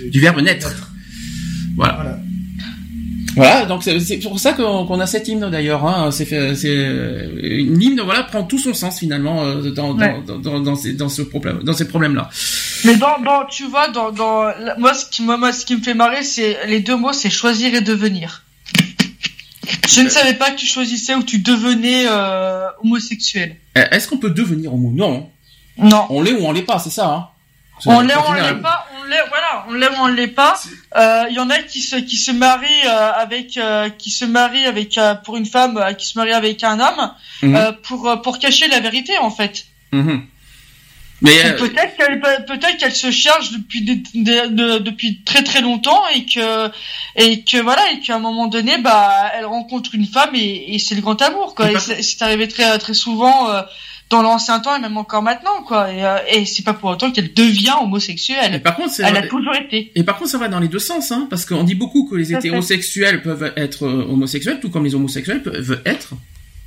du, 0.10 0.20
verbe 0.20 0.40
naître. 0.42 0.92
voilà. 1.76 1.96
Voilà, 1.96 2.20
donc 3.68 3.84
c'est 3.84 4.18
pour 4.18 4.40
ça 4.40 4.54
qu'on 4.54 5.00
a 5.00 5.08
cet 5.08 5.28
hymne 5.28 5.50
d'ailleurs. 5.50 5.86
Hein. 5.86 6.12
C'est 6.12 6.32
une 6.32 7.82
hymne, 7.82 8.02
voilà, 8.02 8.24
prend 8.24 8.44
tout 8.44 8.60
son 8.60 8.74
sens 8.74 9.00
finalement 9.00 9.44
euh, 9.44 9.72
dans, 9.72 9.94
dans, 9.94 10.20
dans, 10.40 10.60
dans, 10.60 10.76
ces, 10.76 10.94
dans 10.94 11.10
ce 11.10 11.22
problème, 11.22 11.64
dans 11.64 11.74
ces 11.74 11.88
problèmes-là. 11.88 12.30
Mais 12.86 12.96
dans, 12.96 13.20
dans, 13.24 13.46
tu 13.46 13.66
vois, 13.66 13.88
dans, 13.90 14.12
dans 14.12 14.52
moi, 14.78 14.94
ce 14.94 15.06
qui, 15.06 15.22
moi, 15.24 15.52
ce 15.52 15.66
qui 15.66 15.76
me 15.76 15.82
fait 15.82 15.94
marrer, 15.94 16.24
c'est 16.24 16.58
les 16.68 16.80
deux 16.80 16.96
mots, 16.96 17.14
c'est 17.14 17.30
choisir 17.30 17.74
et 17.74 17.82
devenir. 17.82 18.44
Je 19.88 20.02
ne 20.02 20.10
savais 20.10 20.34
pas 20.34 20.52
que 20.52 20.58
tu 20.58 20.66
choisissais 20.66 21.16
ou 21.16 21.24
tu 21.24 21.40
devenais 21.40 22.06
euh, 22.08 22.68
homosexuel. 22.84 23.56
Eh, 23.76 23.84
est-ce 23.92 24.08
qu'on 24.08 24.18
peut 24.18 24.30
devenir 24.30 24.74
homo? 24.74 24.92
Non. 24.94 25.30
Non. 25.78 26.06
On 26.10 26.22
l'est 26.22 26.34
ou 26.34 26.46
on 26.46 26.52
l'est 26.52 26.62
pas, 26.62 26.80
c'est 26.80 26.90
ça. 26.90 27.08
Hein 27.08 27.28
on 27.86 28.02
l'est 28.02 28.16
ou 28.16 28.22
on 28.28 28.34
l'est 28.34 28.62
pas, 28.62 28.88
on 29.00 29.04
l'est, 29.04 29.24
voilà, 29.30 29.66
on 29.68 29.74
l'est 29.74 29.90
ou 29.90 30.02
on 30.02 30.08
l'est 30.08 30.28
pas. 30.28 30.60
Euh, 30.96 31.26
il 31.30 31.36
y 31.36 31.40
en 31.40 31.50
a 31.50 31.60
qui 31.60 31.82
se 31.82 31.96
qui 31.96 32.18
se 32.18 32.32
marient 32.32 32.88
euh, 32.88 33.12
avec 33.14 33.58
euh, 33.58 33.90
qui 33.90 34.12
se 34.12 34.26
marient 34.26 34.66
avec 34.66 35.00
pour 35.26 35.38
une 35.38 35.46
femme 35.46 35.96
qui 35.98 36.08
se 36.08 36.18
marie 36.18 36.34
avec 36.34 36.64
un 36.64 36.80
homme 36.80 37.12
mhm. 37.42 37.78
pour 37.84 38.22
pour 38.22 38.40
cacher 38.40 38.68
la 38.68 38.80
vérité 38.80 39.18
en 39.18 39.32
fait. 39.32 39.66
Mhm. 39.92 40.28
Mais 41.22 41.56
peut-être 41.56 41.96
qu'elle 41.96 42.20
peut-être 42.20 42.78
qu'elle 42.78 42.96
se 42.96 43.10
cherche 43.10 43.52
depuis 43.52 43.82
depuis 43.82 45.24
très 45.24 45.44
très 45.44 45.62
longtemps 45.62 46.04
et 46.14 46.26
que 46.26 46.70
et 47.16 47.44
que 47.44 47.62
voilà 47.62 47.92
et 47.92 48.00
qu'à 48.02 48.16
un 48.16 48.20
moment 48.20 48.48
donné 48.48 48.78
bah 48.78 49.32
elle 49.34 49.46
rencontre 49.46 49.96
une 49.96 50.06
femme 50.06 50.36
et, 50.36 50.76
et 50.76 50.80
c'est 50.80 50.96
le 50.96 51.02
grand 51.02 51.22
amour 51.22 51.56
quoi. 51.56 51.68
C'est 51.80 52.22
arrivé 52.22 52.48
très 52.48 52.78
très 52.78 52.94
souvent 52.94 53.48
dans 54.14 54.22
l'ancien 54.22 54.60
temps 54.60 54.76
et 54.76 54.80
même 54.80 54.96
encore 54.98 55.24
maintenant 55.24 55.64
quoi. 55.66 55.92
Et, 55.92 56.06
euh, 56.06 56.18
et 56.32 56.46
c'est 56.46 56.64
pas 56.64 56.74
pour 56.74 56.92
autant 56.92 57.12
qu'elle 57.12 57.34
devient 57.34 57.74
homosexuelle. 57.82 58.62
Par 58.62 58.76
contre 58.76 58.94
elle 59.00 59.18
a 59.18 59.28
toujours 59.28 59.56
été. 59.56 59.92
Et 59.96 60.04
par 60.04 60.18
contre 60.18 60.30
ça 60.30 60.38
va 60.38 60.48
dans 60.48 60.60
les 60.60 60.68
deux 60.68 60.80
sens 60.80 61.12
hein, 61.12 61.28
parce 61.30 61.46
qu'on 61.46 61.64
dit 61.64 61.76
beaucoup 61.76 62.08
que 62.08 62.16
les 62.16 62.32
hétérosexuels 62.32 63.24
peuvent 63.24 63.52
être 63.56 63.86
euh, 63.86 64.08
homosexuels 64.10 64.60
tout 64.62 64.70
comme 64.70 64.86
les 64.86 64.94
homosexuels 64.94 65.42
peuvent 65.42 65.82
être 65.86 66.14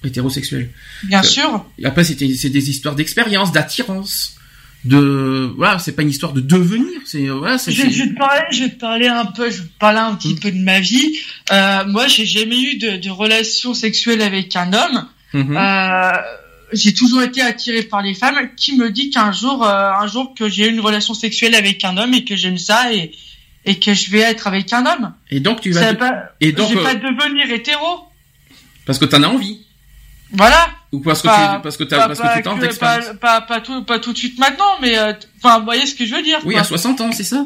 hétérosexuels. 0.05 0.70
Bien 1.05 1.22
sûr. 1.22 1.64
et 1.78 1.86
après 1.86 2.05
c'était 2.05 2.34
c'est 2.34 2.51
des 2.51 2.68
histoires 2.68 2.97
d'expérience 2.97 3.53
d'attirance 3.53 4.36
de 4.84 5.53
voilà 5.57 5.78
c'est 5.78 5.92
pas 5.92 6.03
une 6.03 6.11
histoire 6.11 6.32
de 6.32 6.40
devenir 6.40 7.01
c'est 7.05 7.28
euh, 7.28 7.34
voilà 7.34 7.57
je, 7.57 7.70
je, 7.70 7.82
vais 7.82 8.09
te 8.11 8.18
parler 8.18 8.42
je 8.51 8.64
vais 8.64 8.70
te 8.70 8.78
parler 8.78 9.09
un 9.09 9.24
peu 9.24 9.51
je 9.51 9.62
vais 9.62 9.68
te 9.68 9.78
parler 9.78 9.99
un 9.99 10.14
petit 10.14 10.34
mmh. 10.34 10.40
peu 10.40 10.51
de 10.51 10.59
ma 10.59 10.80
vie. 10.80 11.18
Euh, 11.53 11.84
moi 11.86 12.09
j'ai 12.09 12.26
jamais 12.26 12.61
eu 12.61 12.78
de, 12.78 12.97
de 12.97 13.11
relation 13.11 13.72
sexuelle 13.72 14.22
avec 14.22 14.55
un 14.57 14.72
homme. 14.72 15.07
Mmh. 15.32 15.57
euh, 15.57 16.12
j'ai 16.72 16.94
toujours 16.94 17.22
été 17.22 17.40
attiré 17.40 17.82
par 17.82 18.02
les 18.02 18.14
femmes. 18.14 18.50
Qui 18.56 18.76
me 18.76 18.90
dit 18.90 19.10
qu'un 19.10 19.32
jour, 19.32 19.64
euh, 19.64 19.90
un 19.92 20.06
jour 20.06 20.34
que 20.34 20.48
j'ai 20.48 20.68
une 20.68 20.80
relation 20.80 21.14
sexuelle 21.14 21.54
avec 21.54 21.84
un 21.84 21.96
homme 21.96 22.14
et 22.14 22.24
que 22.24 22.36
j'aime 22.36 22.58
ça 22.58 22.92
et 22.92 23.12
et 23.66 23.80
que 23.80 23.92
je 23.92 24.10
vais 24.10 24.20
être 24.20 24.46
avec 24.46 24.72
un 24.72 24.86
homme. 24.86 25.12
Et 25.30 25.40
donc 25.40 25.60
tu 25.60 25.72
vas. 25.72 25.94
Pas... 25.94 26.30
Et 26.40 26.52
donc. 26.52 26.70
Je 26.70 26.78
vais 26.78 26.82
pas 26.82 26.94
devenir 26.94 27.50
hétéro. 27.50 28.06
Parce 28.86 28.98
que 28.98 29.04
t'en 29.04 29.22
as 29.24 29.28
envie. 29.28 29.60
Voilà. 30.32 30.68
Ou 30.92 31.00
parce 31.00 31.20
que 31.20 31.28
tu, 31.28 31.62
parce 31.62 31.76
que 31.76 31.84
t'as, 31.84 32.06
parce 32.06 32.20
que 32.20 32.60
d'expérience. 32.60 33.06
Pas, 33.20 33.40
pas, 33.40 33.40
pas, 33.40 33.60
tout, 33.60 33.82
pas 33.84 33.98
tout 33.98 34.12
de 34.12 34.18
suite 34.18 34.38
maintenant, 34.38 34.78
mais 34.80 34.96
euh, 34.96 35.12
enfin, 35.42 35.58
vous 35.58 35.64
voyez 35.64 35.84
ce 35.86 35.94
que 35.94 36.06
je 36.06 36.14
veux 36.14 36.22
dire. 36.22 36.38
Oui, 36.44 36.56
à 36.56 36.64
60 36.64 37.00
ans, 37.00 37.12
c'est 37.12 37.24
ça. 37.24 37.44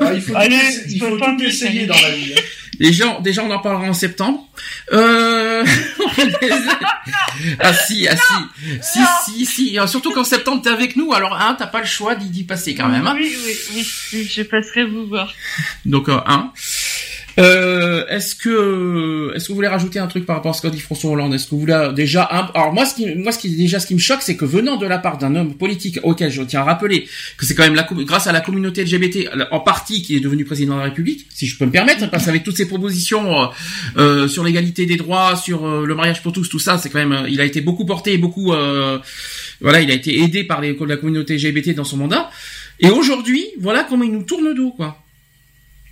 Ah, 0.00 0.12
il 0.12 0.20
faut, 0.20 0.36
Allez, 0.36 0.84
il 0.88 1.00
faut 1.00 1.18
tout 1.18 1.42
essayer 1.42 1.86
dans 1.86 1.94
la 1.94 2.10
vie. 2.10 2.34
Hein. 2.74 2.76
Déjà, 2.80 3.18
déjà, 3.20 3.42
on 3.44 3.50
en 3.50 3.58
parlera 3.58 3.84
en 3.84 3.94
septembre. 3.94 4.46
Euh... 4.92 5.64
ah 7.60 7.72
si, 7.72 8.06
ah 8.08 8.16
si, 8.16 8.80
si, 8.82 9.00
si, 9.24 9.46
si. 9.46 9.78
Surtout 9.86 10.12
qu'en 10.12 10.24
septembre 10.24 10.62
t'es 10.62 10.70
avec 10.70 10.96
nous, 10.96 11.12
alors 11.12 11.34
hein, 11.34 11.56
t'as 11.58 11.66
pas 11.66 11.80
le 11.80 11.86
choix 11.86 12.14
d'y 12.14 12.44
passer 12.44 12.74
quand 12.74 12.88
même. 12.88 13.06
Hein. 13.06 13.14
Oui, 13.16 13.34
oui, 13.44 13.56
oui, 13.74 13.86
oui, 14.12 14.24
je 14.24 14.42
passerai 14.42 14.84
vous 14.84 15.06
voir. 15.06 15.32
Donc 15.84 16.08
euh, 16.08 16.18
un. 16.26 16.52
Euh, 17.38 18.06
est-ce 18.08 18.36
que 18.36 19.32
est-ce 19.34 19.44
que 19.44 19.48
vous 19.48 19.56
voulez 19.56 19.68
rajouter 19.68 19.98
un 19.98 20.06
truc 20.06 20.24
par 20.24 20.36
rapport 20.36 20.52
à 20.52 20.54
ce 20.54 20.62
qu'a 20.62 20.70
dit 20.70 20.80
François 20.80 21.10
Hollande? 21.10 21.34
Est-ce 21.34 21.46
que 21.46 21.50
vous 21.50 21.60
voulez 21.60 21.90
déjà 21.94 22.22
alors 22.22 22.72
moi 22.72 22.86
ce 22.86 22.94
qui 22.94 23.12
moi 23.16 23.32
ce 23.32 23.38
qui 23.38 23.50
déjà 23.56 23.80
ce 23.80 23.86
qui 23.86 23.94
me 23.94 24.00
choque 24.00 24.22
c'est 24.22 24.36
que 24.36 24.44
venant 24.44 24.76
de 24.76 24.86
la 24.86 24.98
part 24.98 25.18
d'un 25.18 25.34
homme 25.34 25.54
politique 25.54 25.98
auquel 26.04 26.30
je 26.30 26.42
tiens 26.42 26.60
à 26.60 26.64
rappeler 26.64 27.08
que 27.36 27.44
c'est 27.44 27.54
quand 27.54 27.64
même 27.64 27.74
la 27.74 27.86
grâce 27.90 28.26
à 28.26 28.32
la 28.32 28.40
communauté 28.40 28.84
LGBT 28.84 29.30
en 29.50 29.60
partie 29.60 30.02
qui 30.02 30.16
est 30.16 30.20
devenu 30.20 30.44
président 30.44 30.74
de 30.74 30.78
la 30.78 30.84
République 30.84 31.26
si 31.34 31.46
je 31.46 31.58
peux 31.58 31.66
me 31.66 31.72
permettre 31.72 32.08
parce 32.10 32.24
qu'avec 32.26 32.44
toutes 32.44 32.56
ces 32.56 32.68
propositions 32.68 33.42
euh, 33.42 33.46
euh 33.96 34.28
sur 34.28 34.44
l'égalité 34.44 34.86
des 34.86 34.96
droits 34.96 35.36
sur 35.36 35.66
euh, 35.66 35.86
le 35.86 35.94
mariage 35.94 36.22
pour 36.22 36.32
tous 36.32 36.48
tout 36.48 36.58
ça 36.58 36.78
c'est 36.78 36.88
quand 36.88 37.04
même 37.04 37.26
il 37.28 37.40
a 37.40 37.44
été 37.44 37.60
beaucoup 37.60 37.84
porté 37.84 38.16
beaucoup 38.16 38.52
euh, 38.52 38.98
voilà 39.60 39.80
il 39.80 39.90
a 39.90 39.94
été 39.94 40.22
aidé 40.22 40.44
par 40.44 40.60
les, 40.60 40.76
la 40.86 40.96
communauté 40.96 41.36
LGBT 41.36 41.74
dans 41.74 41.84
son 41.84 41.96
mandat. 41.96 42.30
Et 42.80 42.90
aujourd'hui 42.90 43.44
voilà 43.58 43.84
comment 43.88 44.04
il 44.04 44.12
nous 44.12 44.22
tourne 44.22 44.44
le 44.44 44.54
dos 44.54 44.70
quoi 44.72 45.03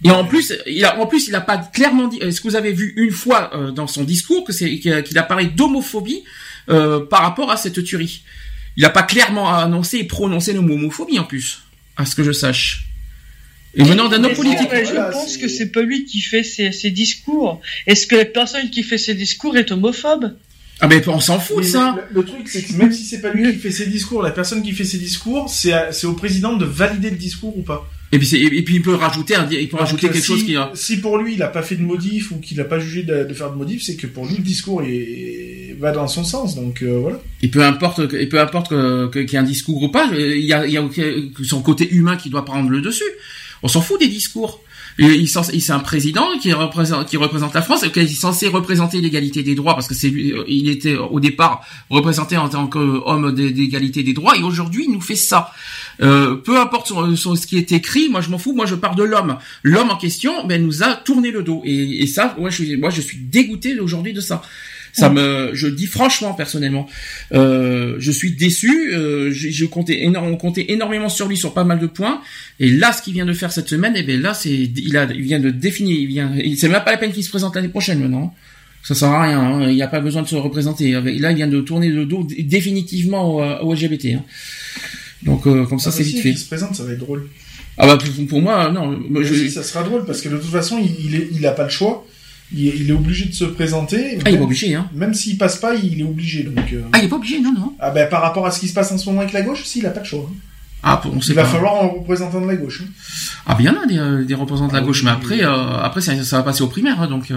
et 0.04 0.10
en 0.10 0.24
plus, 0.24 0.52
il 0.66 0.84
a, 0.84 0.98
en 0.98 1.06
plus, 1.06 1.28
il 1.28 1.34
a 1.34 1.40
pas 1.40 1.58
clairement 1.58 2.08
dit. 2.08 2.18
Est-ce 2.18 2.40
que 2.40 2.48
vous 2.48 2.56
avez 2.56 2.72
vu 2.72 2.92
une 2.96 3.10
fois 3.10 3.50
euh, 3.54 3.70
dans 3.70 3.86
son 3.86 4.04
discours 4.04 4.44
que 4.44 4.52
c'est 4.52 4.78
qu'il 4.78 5.18
a 5.18 5.22
parlé 5.22 5.46
d'homophobie 5.46 6.24
par 6.66 7.22
rapport 7.22 7.50
à 7.50 7.56
cette 7.56 7.82
tuerie? 7.84 8.22
Il 8.76 8.82
n'a 8.82 8.90
pas 8.90 9.02
clairement 9.02 9.54
annoncé 9.54 9.98
et 9.98 10.04
prononcé 10.04 10.52
le 10.52 10.60
mot 10.60 10.74
homophobie 10.74 11.18
en 11.18 11.24
plus, 11.24 11.62
à 11.96 12.06
ce 12.06 12.14
que 12.14 12.24
je 12.24 12.32
sache. 12.32 12.86
Et 13.74 13.84
venant 13.84 14.08
d'un 14.08 14.22
homme 14.22 14.34
politique. 14.34 14.68
je 14.70 15.12
pense 15.12 15.36
que 15.36 15.48
c'est 15.48 15.70
pas 15.70 15.82
lui 15.82 16.04
qui 16.04 16.20
fait 16.20 16.42
ses, 16.42 16.72
ses 16.72 16.90
discours. 16.90 17.60
Est-ce 17.86 18.06
que 18.06 18.16
la 18.16 18.24
personne 18.26 18.70
qui 18.70 18.82
fait 18.82 18.98
ses 18.98 19.14
discours 19.14 19.56
est 19.56 19.70
homophobe? 19.72 20.36
Ah 20.80 20.88
ben 20.88 21.00
on 21.06 21.20
s'en 21.20 21.38
fout 21.38 21.58
de 21.58 21.62
ça. 21.62 21.96
Le, 22.10 22.24
truc 22.24 22.48
c'est 22.48 22.62
que 22.62 22.72
même 22.72 22.92
si 22.92 23.04
c'est 23.04 23.20
pas 23.20 23.32
lui 23.32 23.52
qui 23.52 23.58
fait 23.60 23.70
ses 23.70 23.86
discours, 23.86 24.22
la 24.22 24.32
personne 24.32 24.62
qui 24.62 24.72
fait 24.72 24.84
ses 24.84 24.98
discours, 24.98 25.48
c'est 25.48 26.04
au 26.04 26.14
président 26.14 26.56
de 26.56 26.64
valider 26.64 27.10
le 27.10 27.16
discours 27.16 27.56
ou 27.56 27.62
pas. 27.62 27.88
Et 28.14 28.18
puis, 28.18 28.36
et 28.36 28.62
puis 28.62 28.74
il 28.74 28.82
peut 28.82 28.94
rajouter, 28.94 29.34
il 29.50 29.68
peut 29.70 29.78
rajouter 29.78 30.10
quelque 30.10 30.24
chose 30.24 30.44
qui. 30.44 30.54
Si 30.74 31.00
pour 31.00 31.16
lui 31.16 31.34
il 31.34 31.42
a 31.42 31.48
pas 31.48 31.62
fait 31.62 31.76
de 31.76 31.82
modif 31.82 32.30
ou 32.30 32.36
qu'il 32.36 32.60
a 32.60 32.64
pas 32.64 32.78
jugé 32.78 33.04
de, 33.04 33.32
faire 33.32 33.50
de 33.50 33.56
modif, 33.56 33.82
c'est 33.82 33.96
que 33.96 34.06
pour 34.06 34.26
lui 34.26 34.36
le 34.36 34.42
discours 34.42 34.82
est, 34.82 35.74
va 35.80 35.92
dans 35.92 36.06
son 36.06 36.22
sens. 36.22 36.54
Donc 36.54 36.82
euh, 36.82 36.98
voilà. 37.00 37.18
Et 37.40 37.48
peu 37.48 37.64
importe, 37.64 38.00
et 38.12 38.26
peu 38.26 38.38
importe 38.38 38.68
qu'il 39.12 39.30
y 39.30 39.34
ait 39.34 39.38
un 39.38 39.42
discours 39.42 39.82
ou 39.82 39.88
pas, 39.88 40.10
il 40.12 40.44
y 40.44 40.52
a, 40.52 40.66
il 40.66 40.72
y 40.72 40.76
a 40.76 40.86
son 41.42 41.62
côté 41.62 41.90
humain 41.90 42.16
qui 42.16 42.28
doit 42.28 42.44
prendre 42.44 42.68
le 42.68 42.82
dessus. 42.82 43.10
On 43.62 43.68
s'en 43.68 43.80
fout 43.80 43.98
des 43.98 44.08
discours. 44.08 44.62
Il, 44.98 45.28
c'est 45.28 45.72
un 45.72 45.78
président 45.78 46.26
qui 46.40 46.52
représente, 46.52 47.08
qui 47.08 47.16
représente 47.16 47.54
la 47.54 47.62
France, 47.62 47.84
qui 47.92 48.00
est 48.00 48.06
censé 48.08 48.48
représenter 48.48 49.00
l'égalité 49.00 49.42
des 49.42 49.54
droits 49.54 49.74
parce 49.74 49.88
que 49.88 49.94
c'est 49.94 50.12
il 50.48 50.68
était 50.68 50.96
au 50.96 51.20
départ 51.20 51.64
représenté 51.90 52.36
en 52.36 52.48
tant 52.48 52.66
qu'homme 52.66 53.34
d'égalité 53.34 54.02
des 54.02 54.12
droits 54.12 54.36
et 54.36 54.42
aujourd'hui 54.42 54.84
il 54.86 54.92
nous 54.92 55.00
fait 55.00 55.16
ça. 55.16 55.52
Euh, 56.00 56.36
peu 56.36 56.60
importe 56.60 56.88
ce 56.88 57.46
qui 57.46 57.56
est 57.56 57.72
écrit, 57.72 58.08
moi 58.08 58.20
je 58.20 58.30
m'en 58.30 58.38
fous, 58.38 58.52
moi 58.54 58.66
je 58.66 58.74
pars 58.74 58.94
de 58.94 59.02
l'homme. 59.02 59.38
L'homme 59.62 59.90
en 59.90 59.96
question, 59.96 60.46
ben 60.46 60.62
nous 60.62 60.82
a 60.82 60.94
tourné 60.94 61.30
le 61.30 61.42
dos 61.42 61.62
et, 61.64 62.02
et 62.02 62.06
ça, 62.06 62.34
moi 62.38 62.50
je, 62.50 62.76
moi 62.76 62.90
je 62.90 63.00
suis 63.00 63.18
dégoûté 63.18 63.78
aujourd'hui 63.80 64.12
de 64.12 64.20
ça. 64.20 64.42
Ça 64.92 65.08
me, 65.08 65.50
je 65.54 65.68
dis 65.68 65.86
franchement 65.86 66.34
personnellement, 66.34 66.86
euh, 67.32 67.96
je 67.98 68.12
suis 68.12 68.32
déçu. 68.32 68.92
Euh, 68.94 69.30
je, 69.32 69.64
comptais 69.64 70.02
énormément, 70.02 70.34
on 70.34 70.36
comptait 70.36 70.66
énormément 70.68 71.08
sur 71.08 71.28
lui 71.28 71.38
sur 71.38 71.54
pas 71.54 71.64
mal 71.64 71.78
de 71.78 71.86
points. 71.86 72.20
Et 72.60 72.68
là, 72.68 72.92
ce 72.92 73.00
qu'il 73.00 73.14
vient 73.14 73.24
de 73.24 73.32
faire 73.32 73.52
cette 73.52 73.68
semaine, 73.68 73.96
et 73.96 74.00
eh 74.00 74.02
bien 74.02 74.18
là, 74.18 74.34
c'est, 74.34 74.50
il 74.50 74.96
a, 74.98 75.04
il 75.04 75.22
vient 75.22 75.40
de 75.40 75.48
définir, 75.48 75.98
il 75.98 76.06
vient, 76.06 76.32
c'est 76.56 76.68
même 76.68 76.84
pas 76.84 76.92
la 76.92 76.98
peine 76.98 77.12
qu'il 77.12 77.24
se 77.24 77.30
présente 77.30 77.56
l'année 77.56 77.68
prochaine 77.68 78.00
maintenant. 78.00 78.34
Ça 78.82 78.94
sert 78.94 79.08
à 79.08 79.22
rien. 79.22 79.40
Hein. 79.40 79.68
Il 79.70 79.74
n'y 79.74 79.82
a 79.82 79.88
pas 79.88 80.00
besoin 80.00 80.22
de 80.22 80.28
se 80.28 80.36
représenter. 80.36 80.90
Là, 80.90 81.30
il 81.30 81.36
vient 81.36 81.48
de 81.48 81.60
tourner 81.62 81.88
le 81.88 82.04
dos 82.04 82.26
définitivement 82.38 83.62
au, 83.62 83.72
LGBT. 83.72 84.16
Hein. 84.16 84.24
Donc 85.22 85.46
euh, 85.46 85.64
comme 85.64 85.78
ça, 85.78 85.88
ah, 85.88 85.96
c'est 85.96 86.02
bah 86.02 86.08
vite 86.08 86.20
fait. 86.20 86.30
Il 86.30 86.38
se 86.38 86.46
présente, 86.46 86.74
ça 86.74 86.84
va 86.84 86.92
être 86.92 86.98
drôle. 86.98 87.28
Ah 87.78 87.86
bah 87.86 87.96
pour, 88.28 88.42
moi, 88.42 88.70
non. 88.70 89.00
je... 89.22 89.48
ça 89.48 89.62
sera 89.62 89.84
drôle 89.84 90.04
parce 90.04 90.20
que 90.20 90.28
de 90.28 90.36
toute 90.36 90.50
façon, 90.50 90.78
il, 90.78 91.06
il, 91.06 91.28
il 91.32 91.46
a 91.46 91.52
pas 91.52 91.64
le 91.64 91.70
choix 91.70 92.04
il, 92.54 92.90
est 92.90 92.92
obligé 92.92 93.26
de 93.26 93.34
se 93.34 93.44
présenter. 93.44 94.18
Ah, 94.24 94.30
il 94.30 94.34
est 94.34 94.38
pas 94.38 94.44
obligé, 94.44 94.74
hein. 94.74 94.88
Même 94.94 95.14
s'il 95.14 95.38
passe 95.38 95.56
pas, 95.56 95.74
il 95.74 96.00
est 96.00 96.04
obligé. 96.04 96.44
Donc, 96.44 96.72
euh. 96.72 96.82
Ah, 96.92 96.98
il 96.98 97.04
est 97.04 97.08
pas 97.08 97.16
obligé, 97.16 97.40
non, 97.40 97.52
non. 97.52 97.74
Ah, 97.78 97.90
ben, 97.90 98.08
par 98.08 98.22
rapport 98.22 98.46
à 98.46 98.50
ce 98.50 98.60
qui 98.60 98.68
se 98.68 98.74
passe 98.74 98.92
en 98.92 98.98
ce 98.98 99.06
moment 99.06 99.20
avec 99.20 99.32
la 99.32 99.42
gauche, 99.42 99.64
si, 99.64 99.78
il 99.78 99.86
a 99.86 99.90
pas 99.90 100.00
de 100.00 100.06
choix. 100.06 100.28
Hein. 100.30 100.36
Ah, 100.82 101.00
on 101.04 101.20
sait 101.20 101.32
il 101.32 101.36
va 101.36 101.44
falloir 101.44 101.84
un 101.84 101.86
représentant 101.86 102.40
de 102.40 102.46
la 102.46 102.56
gauche. 102.56 102.82
Hein. 102.82 102.90
Ah, 103.46 103.54
bien, 103.54 103.76
il 103.88 103.96
y 103.96 104.00
en 104.00 104.12
a 104.12 104.16
des, 104.16 104.24
des 104.24 104.34
représentants 104.34 104.68
de 104.68 104.72
la 104.72 104.80
ah 104.80 104.86
gauche, 104.86 105.04
mais 105.04 105.10
après, 105.10 105.44
euh, 105.44 105.76
après 105.78 106.00
ça, 106.00 106.14
va 106.14 106.42
passer 106.42 106.62
au 106.62 106.68
primaire, 106.68 107.00
hein, 107.00 107.06
donc. 107.06 107.30
Euh... 107.30 107.36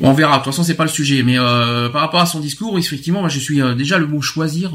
on 0.00 0.12
verra. 0.12 0.38
De 0.38 0.44
toute 0.44 0.52
façon, 0.52 0.62
c'est 0.62 0.74
pas 0.74 0.84
le 0.84 0.90
sujet. 0.90 1.22
Mais 1.22 1.38
euh, 1.38 1.88
par 1.88 2.02
rapport 2.02 2.20
à 2.20 2.26
son 2.26 2.40
discours, 2.40 2.78
effectivement, 2.78 3.20
moi, 3.20 3.30
je 3.30 3.38
suis 3.38 3.62
euh, 3.62 3.74
déjà 3.74 3.98
le 3.98 4.06
mot 4.06 4.20
choisir. 4.20 4.72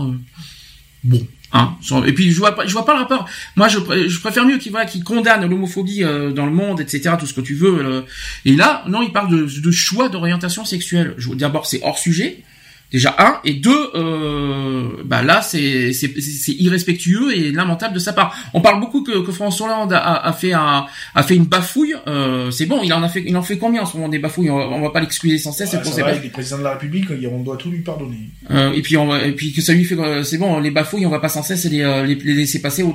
bon, 1.03 1.28
Hein, 1.58 1.78
et 2.06 2.12
puis 2.12 2.34
je 2.34 2.38
vois 2.38 2.53
pas, 2.53 2.68
je 2.68 2.74
vois 2.74 2.84
pas 2.84 2.93
le 2.93 2.99
rapport. 2.99 3.30
Moi, 3.56 3.70
je, 3.70 3.80
je 4.10 4.20
préfère 4.20 4.45
mieux 4.45 4.58
qu'il 4.58 4.74
voilà, 4.74 4.86
qu'il 4.86 5.06
condamne 5.06 5.49
l'homophobie 5.49 6.03
euh, 6.03 6.34
dans 6.34 6.45
le 6.45 6.51
monde, 6.51 6.82
etc. 6.82 7.16
Tout 7.18 7.26
ce 7.26 7.34
que 7.34 7.39
tu 7.39 7.56
veux. 7.56 7.80
Euh. 7.80 8.01
et 8.43 8.58
là, 8.58 8.84
non, 8.89 9.01
il 9.01 9.14
parle 9.14 9.30
de, 9.32 9.62
de 9.62 9.72
choix 9.72 10.10
d'orientation 10.10 10.66
sexuelle. 10.66 11.16
D'abord, 11.36 11.66
c'est 11.66 11.80
hors 11.82 11.97
sujet. 11.97 12.43
Déjà 12.92 13.16
un 13.18 13.40
et 13.44 13.56
deux, 13.56 13.90
euh, 13.96 14.90
bah 15.04 15.22
là 15.22 15.42
c'est 15.42 15.92
c'est 15.92 16.14
irrespectueux 16.60 17.36
et 17.36 17.52
lamentable 17.52 17.94
de 17.96 18.00
sa 18.00 18.14
part. 18.14 18.34
On 18.54 18.62
parle 18.62 18.80
beaucoup 18.80 19.04
que, 19.04 19.26
que 19.26 19.32
François 19.34 19.68
Hollande 19.68 19.92
a, 19.92 20.26
a, 20.26 20.32
fait 20.32 20.54
un 20.54 20.86
a 21.14 21.24
fait 21.24 21.36
une 21.36 21.46
bafouille. 21.46 21.96
Euh, 22.08 22.52
c'est 22.52 22.68
bon, 22.68 22.82
il 22.84 22.94
en 22.94 23.04
a 23.04 23.10
fait 23.10 23.24
il 23.26 23.36
en 23.36 23.42
fait 23.42 23.58
combien 23.58 23.82
en 23.82 23.86
ce 23.86 23.98
moment 23.98 24.08
des 24.08 24.20
bafouilles? 24.20 24.50
On 24.50 24.70
va, 24.70 24.80
va 24.80 24.90
pas 24.92 25.02
l'excuser 25.02 25.38
sans 25.40 25.52
cesse. 25.52 25.74
Ouais, 25.74 25.82
pour 25.82 25.94
va, 25.94 26.14
il 26.14 26.26
est 26.26 26.30
président 26.30 26.60
de 26.60 26.64
la 26.64 26.74
République, 26.74 27.08
on 27.30 27.40
doit 27.40 27.58
tout 27.58 27.72
lui 27.72 27.82
pardonner. 27.82 28.30
Euh, 28.52 28.72
et 28.72 28.82
puis 28.82 28.96
on 28.96 29.14
et 29.16 29.32
puis 29.34 29.52
que 29.52 29.62
ça 29.62 29.74
lui 29.74 29.84
fait 29.84 30.00
euh, 30.00 30.24
c'est 30.24 30.38
bon 30.38 30.60
les 30.60 30.72
bafouilles, 30.72 31.06
on 31.06 31.10
va 31.10 31.20
pas 31.20 31.28
sans 31.28 31.44
cesse 31.44 31.66
les, 31.66 31.82
euh, 31.82 32.06
les, 32.06 32.16
les 32.16 32.34
laisser 32.34 32.62
passer. 32.62 32.86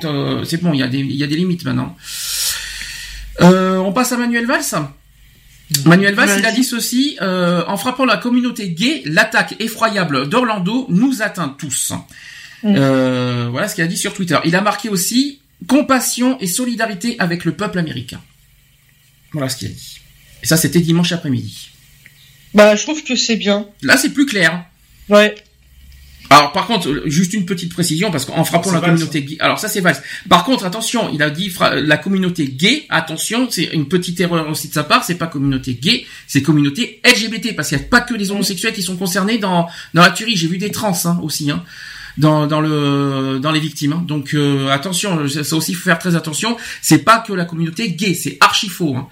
C'est 0.44 0.62
bon, 0.62 0.72
il 0.72 0.78
y 0.78 0.82
a 0.82 0.88
des 0.88 1.00
il 1.00 1.16
y 1.16 1.24
a 1.24 1.26
des 1.26 1.36
limites 1.36 1.64
maintenant. 1.64 1.96
on 3.40 3.92
passe 3.92 4.12
à 4.12 4.16
Manuel 4.16 4.46
Valls. 4.46 4.62
Manuel 5.84 6.14
Valls, 6.14 6.38
il 6.38 6.46
a 6.46 6.52
dit 6.52 6.64
ceci, 6.64 7.16
euh, 7.22 7.62
en 7.66 7.76
frappant 7.76 8.04
la 8.04 8.16
communauté 8.16 8.70
gay, 8.70 9.02
l'attaque 9.04 9.54
effroyable 9.60 10.28
d'Orlando 10.28 10.86
nous 10.88 11.22
atteint 11.22 11.54
tous. 11.58 11.92
Mm. 12.62 12.74
Euh, 12.76 13.48
voilà 13.50 13.68
ce 13.68 13.74
qu'il 13.74 13.84
a 13.84 13.86
dit 13.86 13.96
sur 13.96 14.12
Twitter. 14.12 14.38
Il 14.44 14.56
a 14.56 14.60
marqué 14.60 14.88
aussi 14.88 15.40
compassion 15.66 16.38
et 16.40 16.46
solidarité 16.46 17.16
avec 17.18 17.44
le 17.44 17.52
peuple 17.52 17.78
américain. 17.78 18.20
Voilà 19.32 19.48
ce 19.48 19.56
qu'il 19.56 19.68
a 19.68 19.72
dit. 19.72 20.00
Et 20.42 20.46
ça, 20.46 20.56
c'était 20.56 20.80
dimanche 20.80 21.12
après-midi. 21.12 21.70
Bah, 22.54 22.74
je 22.74 22.82
trouve 22.82 23.04
que 23.04 23.14
c'est 23.14 23.36
bien. 23.36 23.66
Là, 23.82 23.96
c'est 23.96 24.10
plus 24.10 24.26
clair. 24.26 24.64
Ouais. 25.08 25.34
Alors 26.32 26.52
par 26.52 26.68
contre, 26.68 27.02
juste 27.06 27.34
une 27.34 27.44
petite 27.44 27.72
précision 27.74 28.12
parce 28.12 28.24
qu'en 28.24 28.44
frappant 28.44 28.70
la 28.70 28.80
communauté 28.80 29.24
gay, 29.24 29.36
alors 29.40 29.58
ça 29.58 29.68
c'est 29.68 29.80
vrai. 29.80 29.94
Par 30.28 30.44
contre, 30.44 30.64
attention, 30.64 31.10
il 31.12 31.24
a 31.24 31.30
dit 31.30 31.52
la 31.82 31.96
communauté 31.96 32.46
gay. 32.46 32.86
Attention, 32.88 33.48
c'est 33.50 33.64
une 33.72 33.88
petite 33.88 34.20
erreur 34.20 34.48
aussi 34.48 34.68
de 34.68 34.72
sa 34.72 34.84
part. 34.84 35.02
C'est 35.02 35.16
pas 35.16 35.26
communauté 35.26 35.74
gay, 35.74 36.06
c'est 36.28 36.40
communauté 36.40 37.00
LGBT 37.04 37.56
parce 37.56 37.68
qu'il 37.68 37.78
n'y 37.78 37.84
a 37.84 37.88
pas 37.88 38.00
que 38.00 38.14
les 38.14 38.30
homosexuels 38.30 38.72
qui 38.72 38.82
sont 38.82 38.96
concernés 38.96 39.38
dans 39.38 39.68
dans 39.92 40.02
la 40.02 40.10
tuerie. 40.10 40.36
J'ai 40.36 40.46
vu 40.46 40.58
des 40.58 40.70
trans 40.70 40.96
hein, 41.04 41.18
aussi. 41.20 41.50
Hein. 41.50 41.64
Dans, 42.18 42.48
dans 42.48 42.60
le 42.60 43.38
dans 43.40 43.52
les 43.52 43.60
victimes 43.60 43.92
hein. 43.92 44.04
donc 44.06 44.34
euh, 44.34 44.68
attention 44.68 45.28
ça 45.28 45.56
aussi 45.56 45.74
faut 45.74 45.84
faire 45.84 45.98
très 45.98 46.16
attention 46.16 46.56
c'est 46.82 46.98
pas 46.98 47.20
que 47.20 47.32
la 47.32 47.44
communauté 47.44 47.92
gay 47.92 48.14
c'est 48.14 48.36
archi 48.40 48.68
faux 48.68 48.96
hein. 48.96 49.08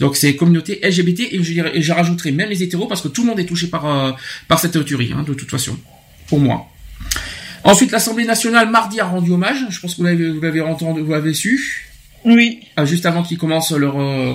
Donc 0.00 0.16
c'est 0.16 0.34
communauté 0.34 0.80
LGBT 0.82 1.20
et 1.30 1.42
je, 1.44 1.52
et 1.52 1.80
je 1.80 1.92
rajouterai 1.92 2.32
même 2.32 2.50
les 2.50 2.62
hétéros 2.64 2.88
parce 2.88 3.02
que 3.02 3.08
tout 3.08 3.22
le 3.22 3.28
monde 3.28 3.38
est 3.38 3.46
touché 3.46 3.68
par 3.68 3.86
euh, 3.86 4.10
par 4.48 4.58
cette 4.58 4.84
tuerie 4.84 5.12
hein, 5.16 5.22
de 5.22 5.32
toute 5.32 5.50
façon 5.50 5.78
pour 6.30 6.40
moi. 6.40 6.66
Ensuite, 7.64 7.90
l'Assemblée 7.92 8.24
nationale 8.24 8.70
mardi 8.70 9.00
a 9.00 9.04
rendu 9.04 9.32
hommage. 9.32 9.66
Je 9.68 9.80
pense 9.80 9.92
que 9.94 9.98
vous 10.00 10.06
l'avez, 10.06 10.30
vous 10.30 10.40
l'avez 10.40 10.62
entendu, 10.62 11.02
vous 11.02 11.12
l'avez 11.12 11.34
su. 11.34 11.90
Oui. 12.24 12.60
Ah, 12.76 12.86
juste 12.86 13.04
avant 13.04 13.22
qu'ils 13.22 13.36
commencent 13.36 13.72
leur 13.72 14.00
euh, 14.00 14.34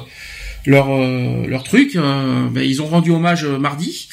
leur 0.67 0.91
euh, 0.91 1.47
leur 1.47 1.63
truc, 1.63 1.95
euh, 1.95 2.47
ben, 2.49 2.63
ils 2.63 2.81
ont 2.83 2.85
rendu 2.85 3.09
hommage 3.11 3.45
mardi. 3.45 4.07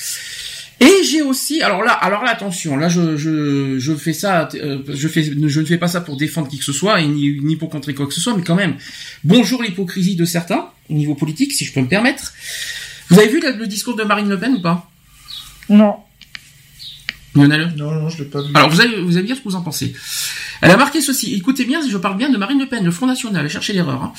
Et 0.81 1.05
j'ai 1.09 1.23
aussi, 1.23 1.63
alors 1.63 1.83
là, 1.85 1.93
alors 1.93 2.25
là, 2.25 2.31
attention, 2.31 2.77
là, 2.77 2.89
je, 2.89 3.17
je, 3.17 3.79
je 3.79 3.95
fais 3.95 4.13
ça, 4.13 4.49
je 4.53 5.09
fais, 5.09 5.23
je 5.23 5.61
ne 5.61 5.65
fais 5.65 5.79
pas 5.79 5.87
ça 5.87 6.01
pour 6.01 6.17
défendre 6.17 6.49
qui 6.49 6.59
que 6.59 6.65
ce 6.65 6.73
soit 6.73 7.01
et 7.01 7.07
ni, 7.07 7.39
ni 7.41 7.55
pour 7.55 7.71
contrer 7.71 7.95
quoi 7.95 8.07
que 8.07 8.15
ce 8.15 8.21
soit, 8.21 8.35
mais 8.37 8.43
quand 8.43 8.57
même, 8.57 8.75
bonjour 9.23 9.63
l'hypocrisie 9.63 10.17
de 10.17 10.25
certains 10.25 10.71
au 10.91 10.95
niveau 10.95 11.15
politique, 11.15 11.53
si 11.53 11.65
je 11.65 11.73
peux 11.73 11.83
me 11.83 11.87
permettre. 11.87 12.33
Vous 13.11 13.19
avez 13.21 13.29
vu 13.29 13.41
le 13.41 13.67
discours 13.67 13.95
de 13.95 14.03
Marine 14.03 14.29
Le 14.29 14.41
Pen 14.41 14.55
ou 14.55 14.61
pas? 14.61 14.91
Non. 15.69 15.97
Non, 17.35 17.49
non, 17.49 18.09
je 18.09 18.19
l'ai 18.19 18.25
pas 18.25 18.43
vu. 18.43 18.49
Alors, 18.55 18.69
vous 18.69 18.81
allez, 18.81 19.01
vous 19.01 19.17
allez 19.17 19.27
dire 19.27 19.37
ce 19.37 19.41
que 19.41 19.49
vous 19.49 19.57
en 19.57 19.63
pensez. 19.63 19.95
Elle 20.61 20.71
a 20.71 20.77
marqué 20.77 21.01
ceci. 21.01 21.35
Écoutez 21.35 21.65
bien, 21.65 21.81
je 21.89 21.97
parle 21.97 22.17
bien 22.17 22.31
de 22.31 22.37
Marine 22.37 22.61
Le 22.61 22.67
Pen, 22.67 22.85
le 22.85 22.91
Front 22.91 23.07
National. 23.07 23.49
Cherchez 23.49 23.73
l'erreur. 23.73 24.03
Hein. 24.03 24.13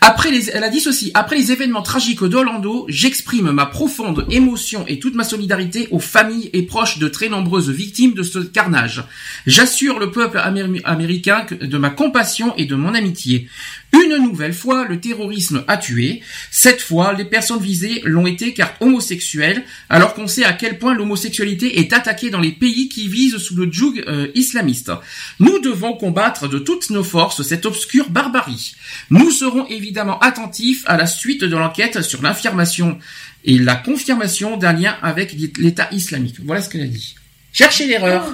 Après 0.00 0.30
les, 0.30 0.50
elle 0.50 0.64
a 0.64 0.68
dit 0.68 0.80
ceci. 0.80 1.12
Après 1.14 1.36
les 1.36 1.52
événements 1.52 1.82
tragiques 1.82 2.24
d'Orlando, 2.24 2.86
j'exprime 2.88 3.52
ma 3.52 3.66
profonde 3.66 4.26
émotion 4.30 4.84
et 4.88 4.98
toute 4.98 5.14
ma 5.14 5.24
solidarité 5.24 5.88
aux 5.92 6.00
familles 6.00 6.50
et 6.52 6.62
proches 6.62 6.98
de 6.98 7.06
très 7.06 7.28
nombreuses 7.28 7.70
victimes 7.70 8.14
de 8.14 8.22
ce 8.22 8.40
carnage. 8.40 9.04
J'assure 9.46 10.00
le 10.00 10.10
peuple 10.10 10.38
américain 10.38 11.46
de 11.60 11.78
ma 11.78 11.90
compassion 11.90 12.56
et 12.56 12.64
de 12.64 12.74
mon 12.74 12.94
amitié. 12.94 13.48
Une 13.94 14.16
nouvelle 14.16 14.52
fois, 14.52 14.86
le 14.88 14.98
terrorisme 14.98 15.64
a 15.68 15.76
tué. 15.76 16.20
Cette 16.50 16.82
fois, 16.82 17.12
les 17.12 17.24
personnes 17.24 17.62
visées 17.62 18.00
l'ont 18.04 18.26
été 18.26 18.52
car 18.52 18.74
homosexuelles, 18.80 19.62
alors 19.88 20.14
qu'on 20.14 20.26
sait 20.26 20.44
à 20.44 20.52
quel 20.52 20.78
point 20.78 20.94
l'homosexualité 20.94 21.78
est 21.78 21.92
attaquée 21.92 22.30
dans 22.30 22.40
les 22.40 22.50
pays 22.50 22.88
qui 22.88 23.06
visent 23.06 23.36
sous 23.36 23.54
le 23.54 23.70
joug 23.70 24.02
euh, 24.08 24.28
islamiste. 24.34 24.90
Nous 25.38 25.60
devons 25.60 25.92
combattre 25.92 26.48
de 26.48 26.58
toutes 26.58 26.90
nos 26.90 27.04
forces 27.04 27.42
cette 27.42 27.66
obscure 27.66 28.10
barbarie. 28.10 28.74
Nous 29.10 29.30
serons 29.30 29.66
évidemment 29.68 30.18
attentifs 30.18 30.82
à 30.86 30.96
la 30.96 31.06
suite 31.06 31.44
de 31.44 31.56
l'enquête 31.56 32.02
sur 32.02 32.20
l'affirmation 32.20 32.98
et 33.44 33.58
la 33.58 33.76
confirmation 33.76 34.56
d'un 34.56 34.72
lien 34.72 34.96
avec 35.02 35.36
l'État 35.58 35.88
islamique. 35.92 36.36
Voilà 36.44 36.62
ce 36.62 36.68
qu'elle 36.68 36.82
a 36.82 36.86
dit. 36.86 37.14
Cherchez 37.52 37.86
l'erreur. 37.86 38.26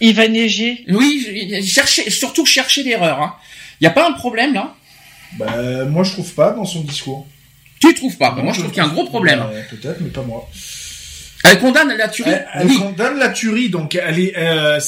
Il 0.00 0.14
va 0.14 0.28
neiger. 0.28 0.84
Oui, 0.88 1.64
cherchez, 1.64 2.10
surtout 2.10 2.44
chercher 2.44 2.82
l'erreur. 2.82 3.22
Hein. 3.22 3.34
Il 3.80 3.84
n'y 3.84 3.88
a 3.88 3.92
pas 3.92 4.08
un 4.08 4.12
problème 4.12 4.52
là? 4.52 4.76
Bah, 5.36 5.84
moi, 5.84 6.04
je 6.04 6.12
trouve 6.12 6.32
pas 6.34 6.52
dans 6.52 6.64
son 6.64 6.82
discours. 6.82 7.26
Tu 7.80 7.94
trouves 7.94 8.16
pas 8.16 8.32
Moi, 8.32 8.52
je 8.52 8.60
trouve 8.60 8.72
qu'il 8.72 8.82
y 8.82 8.86
a 8.86 8.88
un 8.88 8.92
gros 8.92 9.06
problème. 9.06 9.42
Peut-être, 9.70 10.00
mais 10.00 10.10
pas 10.10 10.22
moi. 10.22 10.48
Elle 11.50 11.60
condamne 11.60 11.96
la 11.96 12.08
tuerie. 12.08 12.30
Elle, 12.54 12.74
condamne 12.74 13.18
la 13.18 13.28
tuerie, 13.28 13.70
donc 13.70 13.94
elle 13.94 14.18
est, 14.18 14.34
euh, 14.36 14.78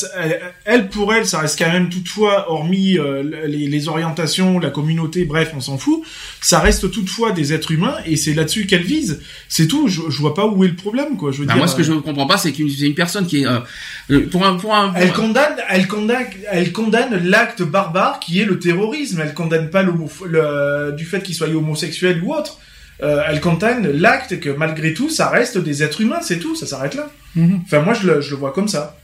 elle, 0.64 0.88
pour 0.88 1.12
elle, 1.14 1.26
ça 1.26 1.38
reste 1.38 1.58
quand 1.58 1.70
même 1.70 1.88
toutefois, 1.88 2.50
hormis 2.50 2.98
euh, 2.98 3.22
les, 3.46 3.66
les, 3.66 3.88
orientations, 3.88 4.58
la 4.58 4.70
communauté, 4.70 5.24
bref, 5.24 5.52
on 5.56 5.60
s'en 5.60 5.78
fout. 5.78 6.02
Ça 6.40 6.60
reste 6.60 6.90
toutefois 6.90 7.32
des 7.32 7.52
êtres 7.52 7.72
humains 7.72 7.96
et 8.06 8.16
c'est 8.16 8.34
là-dessus 8.34 8.66
qu'elle 8.66 8.82
vise. 8.82 9.20
C'est 9.48 9.66
tout. 9.66 9.88
Je, 9.88 10.02
je, 10.08 10.18
vois 10.18 10.34
pas 10.34 10.46
où 10.46 10.64
est 10.64 10.68
le 10.68 10.76
problème, 10.76 11.16
quoi. 11.16 11.32
Je 11.32 11.38
veux 11.38 11.46
bah, 11.46 11.54
dire, 11.54 11.58
moi, 11.58 11.68
ce 11.68 11.76
que 11.76 11.82
je 11.82 11.92
comprends 11.92 12.26
pas, 12.26 12.38
c'est 12.38 12.52
qu'une 12.52 12.68
une 12.68 12.94
personne 12.94 13.26
qui 13.26 13.42
est 13.42 13.46
euh, 13.46 14.26
pour 14.30 14.44
un, 14.44 14.56
pour 14.56 14.74
un, 14.74 14.92
elle 14.96 15.12
condamne, 15.12 15.56
elle 15.68 15.86
condamne, 15.86 16.26
elle 16.50 16.72
condamne 16.72 17.28
l'acte 17.28 17.62
barbare 17.62 18.20
qui 18.20 18.40
est 18.40 18.44
le 18.44 18.58
terrorisme. 18.58 19.20
Elle 19.22 19.34
condamne 19.34 19.70
pas 19.70 19.82
le, 19.82 20.92
du 20.92 21.04
fait 21.04 21.22
qu'il 21.22 21.34
soit 21.34 21.48
homosexuel 21.48 22.22
ou 22.24 22.34
autre 22.34 22.58
euh, 23.02 23.22
elle 23.28 23.40
condamne 23.40 23.90
l'acte 23.90 24.40
que 24.40 24.50
malgré 24.50 24.94
tout, 24.94 25.08
ça 25.08 25.28
reste 25.28 25.58
des 25.58 25.82
êtres 25.82 26.00
humains, 26.00 26.20
c'est 26.22 26.38
tout, 26.38 26.54
ça 26.54 26.66
s'arrête 26.66 26.94
là. 26.94 27.10
Mhm. 27.34 27.62
Enfin, 27.64 27.80
moi, 27.80 27.94
je 27.94 28.06
le, 28.06 28.20
je 28.20 28.30
le, 28.30 28.36
vois 28.36 28.52
comme 28.52 28.68
ça. 28.68 28.96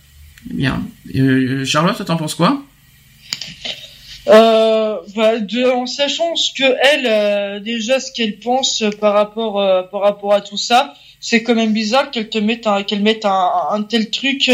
Bien. 0.44 0.82
Euh, 1.14 1.64
Charlotte, 1.64 2.05
t'en 2.05 2.16
penses 2.16 2.35
quoi? 2.35 2.62
Euh, 4.28 4.97
bah, 5.14 5.39
de, 5.39 5.70
en 5.70 5.86
sachant 5.86 6.35
ce 6.35 6.52
que 6.52 6.64
elle, 6.64 7.06
euh, 7.06 7.60
déjà, 7.60 8.01
ce 8.01 8.10
qu'elle 8.12 8.39
pense 8.39 8.82
par 9.01 9.14
rapport, 9.14 9.60
euh, 9.60 9.82
par 9.82 10.01
rapport 10.01 10.35
à 10.35 10.40
tout 10.40 10.56
ça, 10.56 10.94
c'est 11.20 11.43
quand 11.43 11.55
même 11.55 11.73
bizarre 11.73 12.10
qu'elle 12.10 12.28
te 12.28 12.39
mette 12.39 12.66
un, 12.66 12.82
qu'elle 12.82 13.02
mette 13.02 13.24
un, 13.24 13.51
un 13.70 13.82
tel 13.82 14.10
truc 14.10 14.51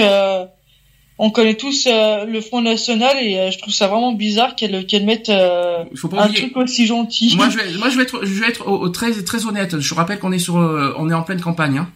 on 1.19 1.31
connaît 1.31 1.55
tous 1.55 1.87
euh, 1.87 2.25
le 2.25 2.41
Front 2.41 2.63
National 2.63 3.17
et 3.21 3.39
euh, 3.39 3.51
je 3.51 3.59
trouve 3.59 3.73
ça 3.73 3.87
vraiment 3.87 4.13
bizarre 4.13 4.57
qu'elle 4.57 4.87
qu'elle 4.87 5.05
mette 5.05 5.29
euh, 5.29 5.85
un 6.13 6.29
truc 6.29 6.57
aussi 6.57 6.87
gentil. 6.87 7.35
Moi 7.37 7.49
je 7.49 7.59
vais 7.59 7.79
moi 7.79 7.91
je 7.91 7.97
vais 7.97 8.03
être 8.03 8.25
je 8.25 8.41
vais 8.41 8.49
être 8.49 8.89
très 8.89 9.13
très 9.23 9.47
honnête. 9.47 9.79
Je 9.79 9.95
rappelle 9.95 10.19
qu'on 10.19 10.33
est 10.33 10.39
sur 10.39 10.55
on 10.55 11.11
est 11.11 11.15
en 11.15 11.23
pleine 11.23 11.41
campagne. 11.41 11.79
Hein. 11.79 11.89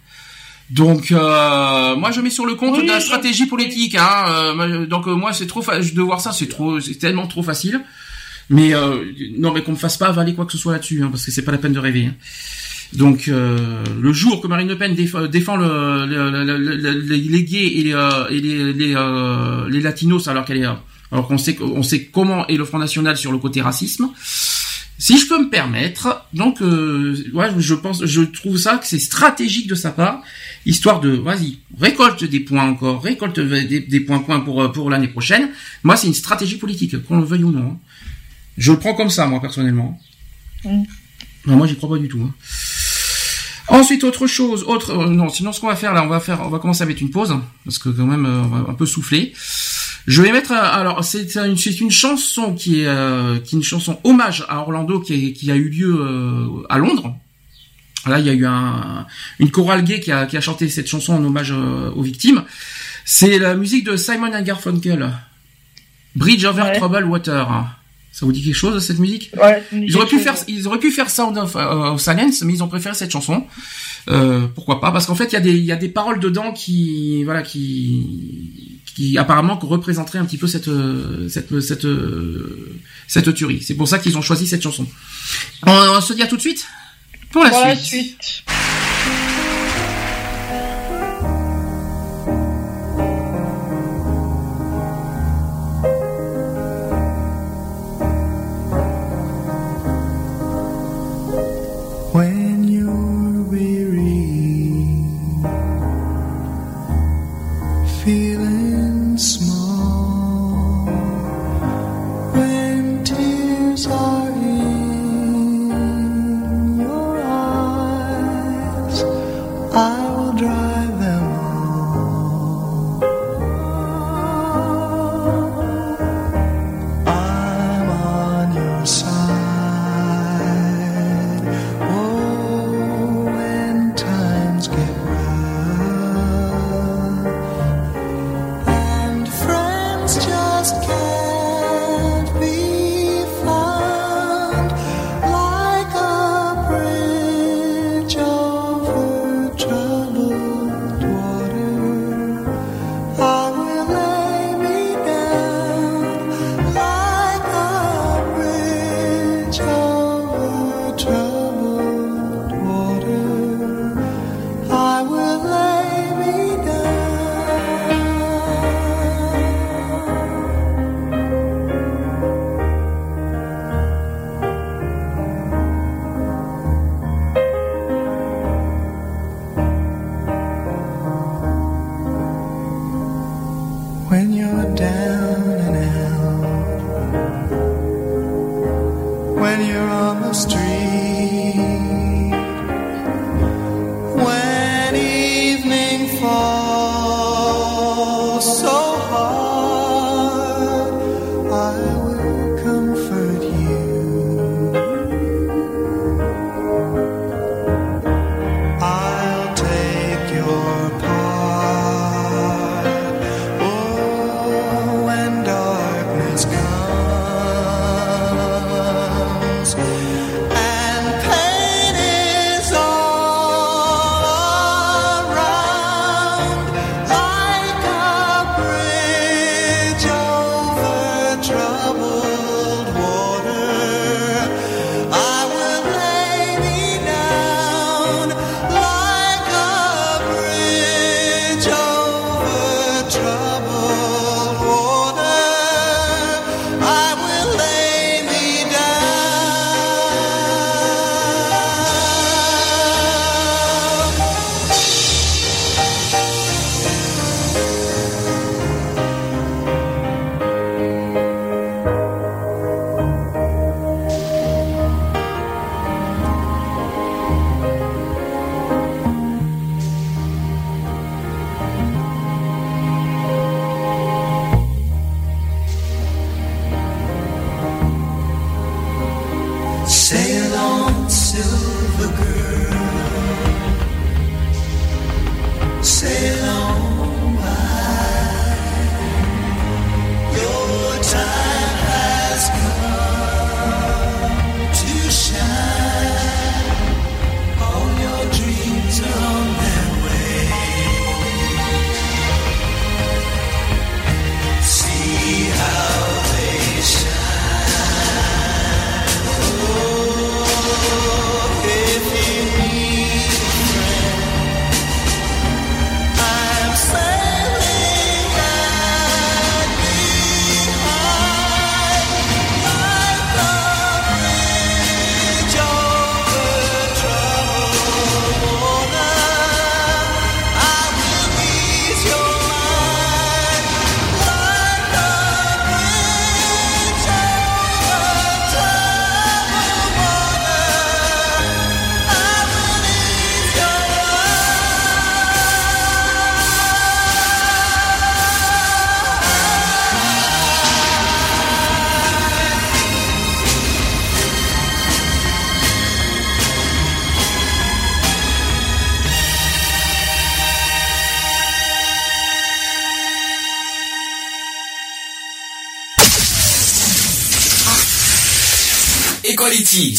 Donc 0.71 1.11
moi 1.11 2.11
je 2.13 2.21
mets 2.21 2.31
sur 2.31 2.47
le 2.47 2.55
compte 2.55 2.81
de 2.81 2.87
la 2.87 3.01
stratégie 3.01 3.47
politique. 3.47 3.97
Hein. 3.99 4.87
donc 4.89 5.07
moi 5.07 5.33
c'est 5.33 5.47
trop 5.47 5.61
de 5.61 6.03
voir 6.03 6.21
ça 6.21 6.33
c'est 6.33 6.49
trop 6.49 6.81
c'est 6.81 6.99
tellement 6.99 7.27
trop 7.27 7.43
facile. 7.43 7.81
Mais 8.49 8.73
non 9.39 9.53
mais 9.53 9.63
qu'on 9.63 9.73
me 9.73 9.77
fasse 9.77 9.97
pas 9.97 10.09
avaler 10.09 10.35
quoi 10.35 10.45
que 10.45 10.53
ce 10.53 10.59
soit 10.59 10.73
là-dessus 10.73 11.03
hein, 11.03 11.09
parce 11.11 11.25
que 11.25 11.33
c'est 11.33 11.45
pas 11.45 11.53
la 11.53 11.59
peine 11.59 11.73
de 11.73 11.81
rêver. 11.81 12.07
Hein. 12.07 12.15
Donc 12.93 13.29
euh, 13.29 13.85
le 14.01 14.13
jour 14.13 14.41
que 14.41 14.47
Marine 14.47 14.69
Le 14.69 14.79
Pen 14.79 14.95
défend, 14.95 15.57
le, 15.57 16.05
les 17.09 17.45
gays 17.45 17.67
et 17.67 17.83
les, 17.83 17.95
euh, 17.95 18.29
et 18.31 18.41
les, 18.41 18.95
euh, 18.95 19.69
les, 19.69 19.81
latinos 19.81 20.29
alors 20.29 20.45
qu'elle 20.45 20.59
est 20.59 20.67
alors 21.13 21.29
qu'on 21.29 21.39
sait 21.39 21.57
on 21.61 21.83
sait 21.83 22.05
comment 22.05 22.47
est 22.47 22.57
le 22.57 22.65
Front 22.65 22.79
National 22.79 23.17
sur 23.17 23.33
le 23.33 23.39
côté 23.39 23.61
racisme. 23.61 24.09
Si 24.99 25.19
je 25.19 25.29
peux 25.29 25.39
me 25.39 25.51
permettre, 25.51 26.27
donc 26.33 26.61
ouais, 26.63 27.51
je 27.59 27.75
pense, 27.75 28.07
je 28.07 28.23
trouve 28.23 28.57
ça 28.57 28.79
que 28.79 28.87
c'est 28.87 28.99
stratégique 28.99 29.67
de 29.67 29.75
sa 29.75 29.91
part, 29.91 30.23
histoire 30.65 31.01
de, 31.01 31.11
vas-y, 31.11 31.59
récolte 31.79 32.25
des 32.25 32.41
points 32.41 32.65
encore, 32.65 33.03
récolte 33.03 33.39
des, 33.39 34.01
points 34.01 34.21
points 34.21 34.41
pour 34.41 34.73
pour 34.73 34.89
l'année 34.89 35.09
prochaine. 35.09 35.51
Moi, 35.83 35.99
c'est 35.99 36.07
une 36.07 36.15
stratégie 36.15 36.57
politique, 36.57 36.97
qu'on 37.05 37.19
le 37.19 37.27
veuille 37.27 37.45
ou 37.45 37.53
non. 37.53 37.73
Hein. 37.73 37.79
Je 38.57 38.73
le 38.73 38.79
prends 38.79 38.95
comme 38.95 39.11
ça, 39.11 39.27
moi 39.27 39.39
personnellement. 39.39 40.01
Mm. 40.65 40.85
Non, 41.47 41.57
moi, 41.57 41.67
j'y 41.67 41.77
crois 41.77 41.91
pas 41.91 41.99
du 41.99 42.09
tout. 42.09 42.23
Hein. 42.23 42.35
Ensuite, 43.69 44.05
autre 44.05 44.27
chose, 44.27 44.63
autre, 44.65 44.91
euh, 44.91 45.09
non, 45.09 45.29
sinon 45.29 45.53
ce 45.53 45.61
qu'on 45.61 45.67
va 45.67 45.77
faire 45.77 45.93
là, 45.93 46.05
on 46.05 46.09
va 46.09 46.21
faire, 46.21 46.41
on 46.45 46.51
va 46.51 46.59
commencer 46.59 46.83
avec 46.83 47.01
une 47.01 47.11
pause 47.11 47.37
parce 47.65 47.79
que 47.79 47.89
quand 47.89 48.07
même, 48.07 48.25
euh, 48.25 48.43
on 48.43 48.49
va 48.49 48.71
un 48.71 48.75
peu 48.75 48.87
souffler. 48.87 49.33
Je 50.07 50.23
vais 50.23 50.31
mettre, 50.31 50.53
euh, 50.53 50.61
alors 50.61 51.03
c'est 51.03 51.35
une, 51.35 51.57
une 51.81 51.91
chanson 51.91 52.55
qui 52.55 52.83
est, 52.83 53.43
qui 53.45 53.57
est 53.57 53.59
une 53.59 53.65
chanson 53.65 53.99
hommage 54.05 54.45
à 54.49 54.61
Orlando 54.61 55.01
qui, 55.01 55.33
qui 55.33 55.51
a 55.51 55.57
eu 55.57 55.69
lieu 55.69 56.65
à 56.69 56.79
Londres. 56.79 57.17
Là, 58.07 58.21
il 58.21 58.27
y 58.27 58.31
a 58.31 58.35
eu 58.35 58.47
un, 58.47 59.05
une 59.41 59.51
chorale 59.51 59.83
gay 59.83 59.99
qui 59.99 60.13
a, 60.13 60.27
qui 60.27 60.37
a 60.37 60.41
chanté 60.41 60.69
cette 60.69 60.87
chanson 60.87 61.15
en 61.15 61.25
hommage 61.25 61.51
aux 61.51 62.03
victimes. 62.03 62.45
C'est 63.05 63.41
la 63.41 63.57
musique 63.57 63.85
de 63.85 63.97
Simon 63.97 64.31
Garfunkel, 64.43 65.11
Bridge 66.15 66.45
over 66.45 66.73
Troubled 66.77 67.05
Water. 67.07 67.49
Ça 68.17 68.25
vous 68.25 68.33
dit 68.33 68.43
quelque 68.43 68.55
chose 68.55 68.83
cette 68.83 68.99
musique 68.99 69.31
ouais, 69.37 69.63
Ils 69.73 69.95
auraient 69.95 70.07
pu 70.07 70.19
faire, 70.19 70.35
ils 70.49 70.67
auraient 70.67 70.79
pu 70.79 70.91
faire 70.91 71.11
ça 71.11 71.27
au, 71.27 71.37
au 71.37 71.99
Silence, 71.99 72.41
mais 72.41 72.55
ils 72.55 72.63
ont 72.63 72.69
préféré 72.69 72.95
cette 72.95 73.11
chanson. 73.11 73.45
Euh, 74.09 74.47
pourquoi 74.55 74.81
pas? 74.81 74.91
Parce 74.91 75.05
qu'en 75.05 75.15
fait, 75.15 75.27
il 75.27 75.33
y 75.35 75.37
a 75.37 75.41
des, 75.41 75.53
il 75.53 75.67
y 75.67 75.71
a 75.71 75.77
des 75.77 75.91
paroles 75.91 76.19
dedans 76.19 76.51
qui, 76.53 77.25
voilà, 77.25 77.43
qui, 77.43 78.81
qui 78.95 79.19
apparemment 79.19 79.59
représenteraient 79.59 80.19
un 80.19 80.25
petit 80.25 80.39
peu 80.39 80.47
cette, 80.47 80.71
cette, 81.29 81.61
cette, 81.61 81.87
cette 83.07 83.35
tuerie. 83.35 83.61
C'est 83.61 83.75
pour 83.75 83.87
ça 83.87 83.99
qu'ils 83.99 84.17
ont 84.17 84.23
choisi 84.23 84.47
cette 84.47 84.63
chanson. 84.63 84.87
On, 85.67 86.01
se 86.01 86.15
dire 86.15 86.27
tout 86.27 86.37
de 86.37 86.41
suite 86.41 86.67
pour 87.33 87.45
la 87.45 87.51
pour 87.51 87.59
suite. 87.59 87.69
La 87.69 87.77
suite. 87.77 88.45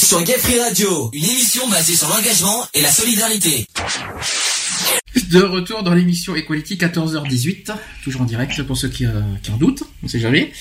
Sur 0.07 0.23
Gay 0.23 0.35
Radio, 0.63 1.11
une 1.11 1.25
émission 1.25 1.67
basée 1.67 1.93
sur 1.93 2.07
l'engagement 2.07 2.65
et 2.73 2.81
la 2.81 2.89
solidarité. 2.89 3.67
De 5.33 5.41
retour 5.41 5.83
dans 5.83 5.93
l'émission 5.93 6.33
Equality 6.33 6.77
14h18, 6.77 7.73
toujours 8.05 8.21
en 8.21 8.23
direct 8.23 8.63
pour 8.63 8.77
ceux 8.77 8.87
qui, 8.87 9.05
euh, 9.05 9.19
qui 9.43 9.51
en 9.51 9.57
doutent, 9.57 9.83
on 10.01 10.07
sait 10.07 10.21
jamais. 10.21 10.53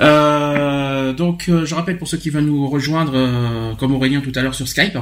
Euh, 0.00 1.14
donc 1.14 1.48
euh, 1.48 1.64
je 1.64 1.74
rappelle 1.74 1.96
pour 1.96 2.06
ceux 2.06 2.18
qui 2.18 2.28
veulent 2.28 2.44
nous 2.44 2.68
rejoindre, 2.68 3.74
comme 3.78 3.94
Aurélien 3.94 4.20
tout 4.20 4.32
à 4.34 4.42
l'heure 4.42 4.54
sur 4.54 4.68
Skype, 4.68 4.98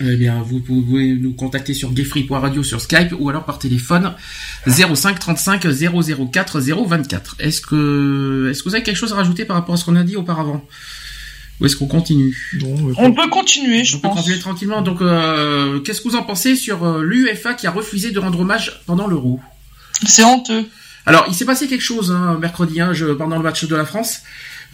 eh 0.00 0.16
bien, 0.16 0.42
vous 0.42 0.60
pouvez 0.60 1.14
nous 1.14 1.34
contacter 1.34 1.74
sur 1.74 1.92
gayfree.radio 1.92 2.62
sur 2.64 2.80
Skype 2.80 3.14
ou 3.18 3.28
alors 3.28 3.44
par 3.44 3.58
téléphone 3.60 4.14
05 4.66 5.18
35 5.18 5.66
004 6.32 6.60
024. 6.60 7.36
Est-ce 7.38 7.60
que, 7.60 8.48
est-ce 8.50 8.62
que 8.62 8.68
vous 8.68 8.74
avez 8.74 8.84
quelque 8.84 8.96
chose 8.96 9.12
à 9.12 9.16
rajouter 9.16 9.44
par 9.44 9.56
rapport 9.56 9.74
à 9.74 9.78
ce 9.78 9.84
qu'on 9.84 9.96
a 9.96 10.04
dit 10.04 10.16
auparavant? 10.16 10.64
Ou 11.60 11.66
est-ce 11.66 11.76
qu'on 11.76 11.86
continue 11.86 12.36
On 12.98 13.12
peut 13.12 13.28
continuer, 13.28 13.84
je 13.84 13.96
on 13.96 14.00
pense. 14.00 14.10
peut 14.12 14.16
continuer 14.18 14.38
tranquillement. 14.38 14.82
Donc, 14.82 15.00
euh, 15.00 15.80
qu'est-ce 15.80 16.00
que 16.00 16.08
vous 16.08 16.16
en 16.16 16.22
pensez 16.22 16.54
sur 16.54 16.84
euh, 16.84 17.02
l'UEFA 17.02 17.54
qui 17.54 17.66
a 17.66 17.70
refusé 17.70 18.12
de 18.12 18.18
rendre 18.18 18.40
hommage 18.40 18.80
pendant 18.86 19.08
l'Euro? 19.08 19.40
C'est 20.06 20.24
honteux. 20.24 20.64
Alors, 21.06 21.24
il 21.28 21.34
s'est 21.34 21.46
passé 21.46 21.66
quelque 21.66 21.82
chose 21.82 22.12
hein, 22.12 22.38
mercredi, 22.40 22.80
hein, 22.80 22.92
je, 22.92 23.06
pendant 23.06 23.36
le 23.36 23.42
match 23.42 23.64
de 23.64 23.74
la 23.74 23.84
France. 23.84 24.22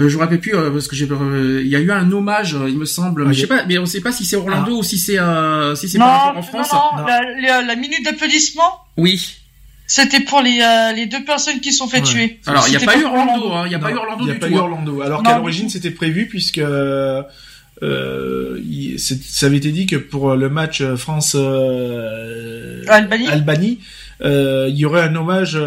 Euh, 0.01 0.09
je 0.09 0.17
me 0.17 0.23
rappelle 0.23 0.41
plus 0.41 0.57
euh, 0.57 0.71
parce 0.73 0.89
que 0.89 0.97
j'ai 0.97 1.07
euh, 1.09 1.63
il 1.63 1.69
y 1.69 1.77
a 1.77 1.79
eu 1.79 1.93
un 1.93 2.11
hommage 2.11 2.57
il 2.67 2.77
me 2.77 2.85
semble 2.85 3.33
je 3.33 3.43
sais 3.43 3.47
pas 3.47 3.65
mais 3.65 3.79
on 3.79 3.87
sait 3.87 4.01
pas 4.01 4.11
si 4.11 4.25
c'est 4.25 4.35
Orlando 4.35 4.73
ah. 4.75 4.79
ou 4.79 4.83
si 4.83 4.99
c'est 4.99 5.19
si 5.77 5.89
c'est 5.89 6.03
en 6.03 6.43
France 6.43 6.73
non, 6.73 6.99
non, 6.99 7.07
La, 7.07 7.63
la, 7.63 7.77
minute 7.77 8.05
d'applaudissement 8.05 8.81
oui 8.97 9.37
c'était 9.87 10.21
pour 10.21 10.41
les, 10.41 10.61
les 10.95 11.07
deux 11.07 11.25
personnes 11.25 11.61
qui 11.61 11.73
sont 11.73 11.89
fait 11.89 12.03
tuer. 12.03 12.41
Alors 12.47 12.67
il 12.69 12.71
n'y 12.71 12.83
a 12.83 12.87
pas 12.87 12.97
eu 12.99 13.05
Orlando, 13.05 13.53
hein, 13.53 13.63
il 13.67 13.69
n'y 13.71 13.75
a 13.75 13.79
pas 13.79 13.91
eu 13.91 13.97
Orlando. 13.97 14.25
Il 14.25 14.31
n'y 14.31 14.33
a 14.33 14.41
pas 14.41 14.49
eu 14.49 14.57
Orlando. 14.57 15.03
Alors 15.03 15.23
qu'à 15.23 15.37
l'origine 15.37 15.69
c'était 15.69 15.91
prévu 15.91 16.27
puisque 16.27 16.59
euh, 16.59 17.23
ça 17.81 19.47
avait 19.47 19.57
été 19.57 19.73
dit 19.73 19.87
que 19.87 19.97
pour 19.97 20.35
le 20.35 20.49
match 20.49 20.83
France 20.97 21.35
Albanie, 22.89 23.29
Albanie 23.29 23.79
il 24.21 24.77
y 24.77 24.85
aurait 24.85 25.03
un 25.03 25.15
hommage 25.17 25.59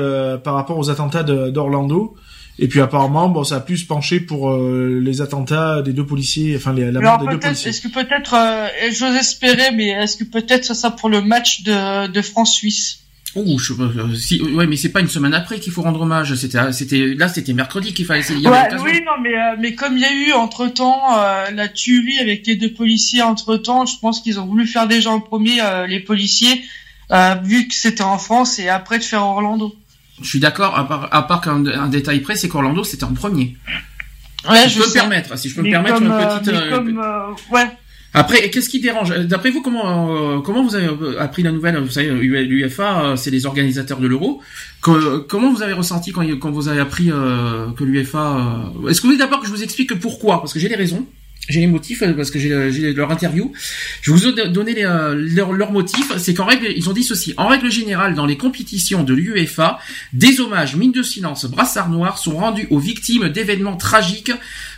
par 0.44 0.56
rapport 0.56 0.78
aux 0.78 0.90
attentats 0.90 1.24
d'Orlando. 1.24 2.16
Et 2.60 2.68
puis 2.68 2.82
apparemment, 2.82 3.30
bon, 3.30 3.44
ça 3.44 3.58
a 3.58 3.60
plus 3.60 3.84
penché 3.84 4.20
pour 4.20 4.50
euh, 4.50 5.00
les 5.00 5.22
attentats 5.22 5.84
des 5.84 5.94
deux 5.94 6.08
policiers, 6.08 6.56
enfin 6.56 6.74
les, 6.74 6.92
la 6.92 7.00
mort 7.02 7.20
des 7.20 7.28
deux 7.28 7.40
policiers. 7.40 7.70
Est-ce 7.70 7.82
que 7.82 7.88
peut-être, 7.88 8.34
euh, 8.34 8.68
j'ose 8.92 9.16
espérer, 9.16 9.70
mais 9.76 9.90
est-ce 9.90 10.18
que 10.18 10.24
peut-être 10.24 10.66
ça 10.66 10.74
sera 10.74 10.96
pour 10.96 11.10
le 11.10 11.22
match 11.22 11.62
de, 11.62 12.08
de 12.08 12.22
France-Suisse? 12.24 13.02
Oh, 13.36 13.58
je, 13.60 13.74
euh, 13.74 14.16
si, 14.16 14.42
ouais, 14.42 14.66
mais 14.68 14.78
c'est 14.78 14.92
pas 14.92 15.02
une 15.02 15.10
semaine 15.10 15.34
après 15.34 15.60
qu'il 15.60 15.72
faut 15.72 15.82
rendre 15.82 16.02
hommage. 16.02 16.34
C'était, 16.36 16.72
c'était, 16.72 17.14
là, 17.14 17.28
c'était 17.28 17.54
mercredi 17.54 17.94
qu'il 17.94 18.06
fallait. 18.06 18.22
Y 18.22 18.48
ouais, 18.48 18.68
oui, 18.84 19.02
non, 19.06 19.12
mais 19.22 19.34
mais 19.60 19.76
comme 19.76 19.98
il 19.98 20.02
y 20.02 20.06
a 20.06 20.14
eu 20.14 20.34
entre 20.34 20.68
temps 20.68 21.16
la 21.54 21.68
tuerie 21.68 22.20
avec 22.20 22.48
les 22.48 22.56
deux 22.56 22.74
policiers 22.74 23.22
entre 23.22 23.58
temps, 23.58 23.86
je 23.86 24.00
pense 24.00 24.22
qu'ils 24.22 24.40
ont 24.40 24.46
voulu 24.46 24.66
faire 24.66 24.88
déjà 24.88 25.12
en 25.12 25.20
premier 25.20 25.60
les 25.88 26.00
policiers, 26.00 26.64
vu 27.44 27.68
que 27.68 27.76
c'était 27.76 28.02
en 28.02 28.18
France 28.18 28.60
et 28.60 28.70
après 28.70 28.98
de 28.98 29.04
faire 29.04 29.24
Orlando. 29.24 29.76
Je 30.22 30.28
suis 30.28 30.40
d'accord, 30.40 30.78
à 30.78 30.88
part, 30.88 31.10
à 31.12 31.28
part 31.28 31.42
qu'un 31.42 31.88
détail 31.88 32.22
près, 32.22 32.36
c'est 32.36 32.50
qu'Orlando 32.50 32.84
c'était 32.84 33.04
en 33.04 33.14
premier. 33.14 33.56
Ouais, 34.50 34.64
si 34.64 34.76
je, 34.76 34.80
peux 34.80 34.88
me 34.88 34.94
permettre, 34.94 35.38
si 35.38 35.50
je 35.50 35.56
peux 35.56 35.62
me 35.62 35.70
permettre 35.70 36.02
une 36.02 36.10
petite. 36.10 36.48
Euh, 36.54 36.76
comme, 36.76 37.00
euh, 37.00 37.34
ouais. 37.52 37.68
Après, 38.14 38.50
qu'est-ce 38.50 38.70
qui 38.70 38.80
dérange? 38.80 39.16
D'après 39.28 39.52
vous, 39.52 39.62
comment 39.62 40.38
euh, 40.38 40.40
comment 40.40 40.64
vous 40.64 40.76
avez 40.76 40.88
appris 41.20 41.44
la 41.44 41.52
nouvelle? 41.52 41.78
Vous 41.78 41.92
savez, 41.92 42.10
l'UFA, 42.10 43.14
c'est 43.16 43.32
les 43.32 43.46
organisateurs 43.46 44.00
de 44.00 44.08
l'Euro. 44.08 44.42
comment 44.82 45.54
vous 45.54 45.62
avez 45.62 45.74
ressenti 45.74 46.12
quand, 46.12 46.26
quand 46.40 46.52
vous 46.52 46.68
avez 46.68 46.80
appris 46.80 47.08
que 47.08 47.84
l'UFA 47.84 48.72
Est-ce 48.90 49.02
que 49.02 49.08
vous 49.08 49.14
voulez 49.14 49.20
d'abord 49.20 49.42
que 49.42 49.48
je 49.48 49.52
vous 49.52 49.64
explique 49.64 49.94
pourquoi? 50.00 50.40
Parce 50.40 50.54
que 50.54 50.60
j'ai 50.60 50.70
des 50.70 50.76
raisons 50.76 51.06
j'ai 51.48 51.62
les 51.62 51.68
motifs 51.68 52.02
euh, 52.02 52.14
parce 52.14 52.32
que 52.32 52.40
euh, 52.40 52.72
j'ai 52.72 52.94
leur 52.94 53.12
interview. 53.12 53.52
Je 54.02 54.12
vous 54.12 54.28
ai 54.28 54.50
donné 54.50 54.74
les, 54.74 54.86
euh, 54.86 55.16
leurs 55.16 55.72
motifs. 55.72 56.12
C'est 56.18 56.34
qu'en 56.34 56.46
règle, 56.46 56.68
ils 56.76 56.90
ont 56.90 56.94
dit 56.94 57.04
ceci. 57.04 57.34
En 57.38 57.48
règle 57.48 57.72
générale, 57.72 58.16
dans 58.16 58.26
les 58.26 58.38
compétitions 58.38 59.04
de 59.04 59.14
l'UEFA, 59.14 59.80
des 60.14 60.42
hommages, 60.42 60.76
mine 60.76 60.92
de 60.92 61.04
silence, 61.04 61.46
brassards 61.46 61.90
noirs 61.90 62.18
sont 62.18 62.38
rendus 62.38 62.68
aux 62.70 62.80
victimes 62.80 63.30
d'événements 63.30 63.78
tragiques 63.78 64.32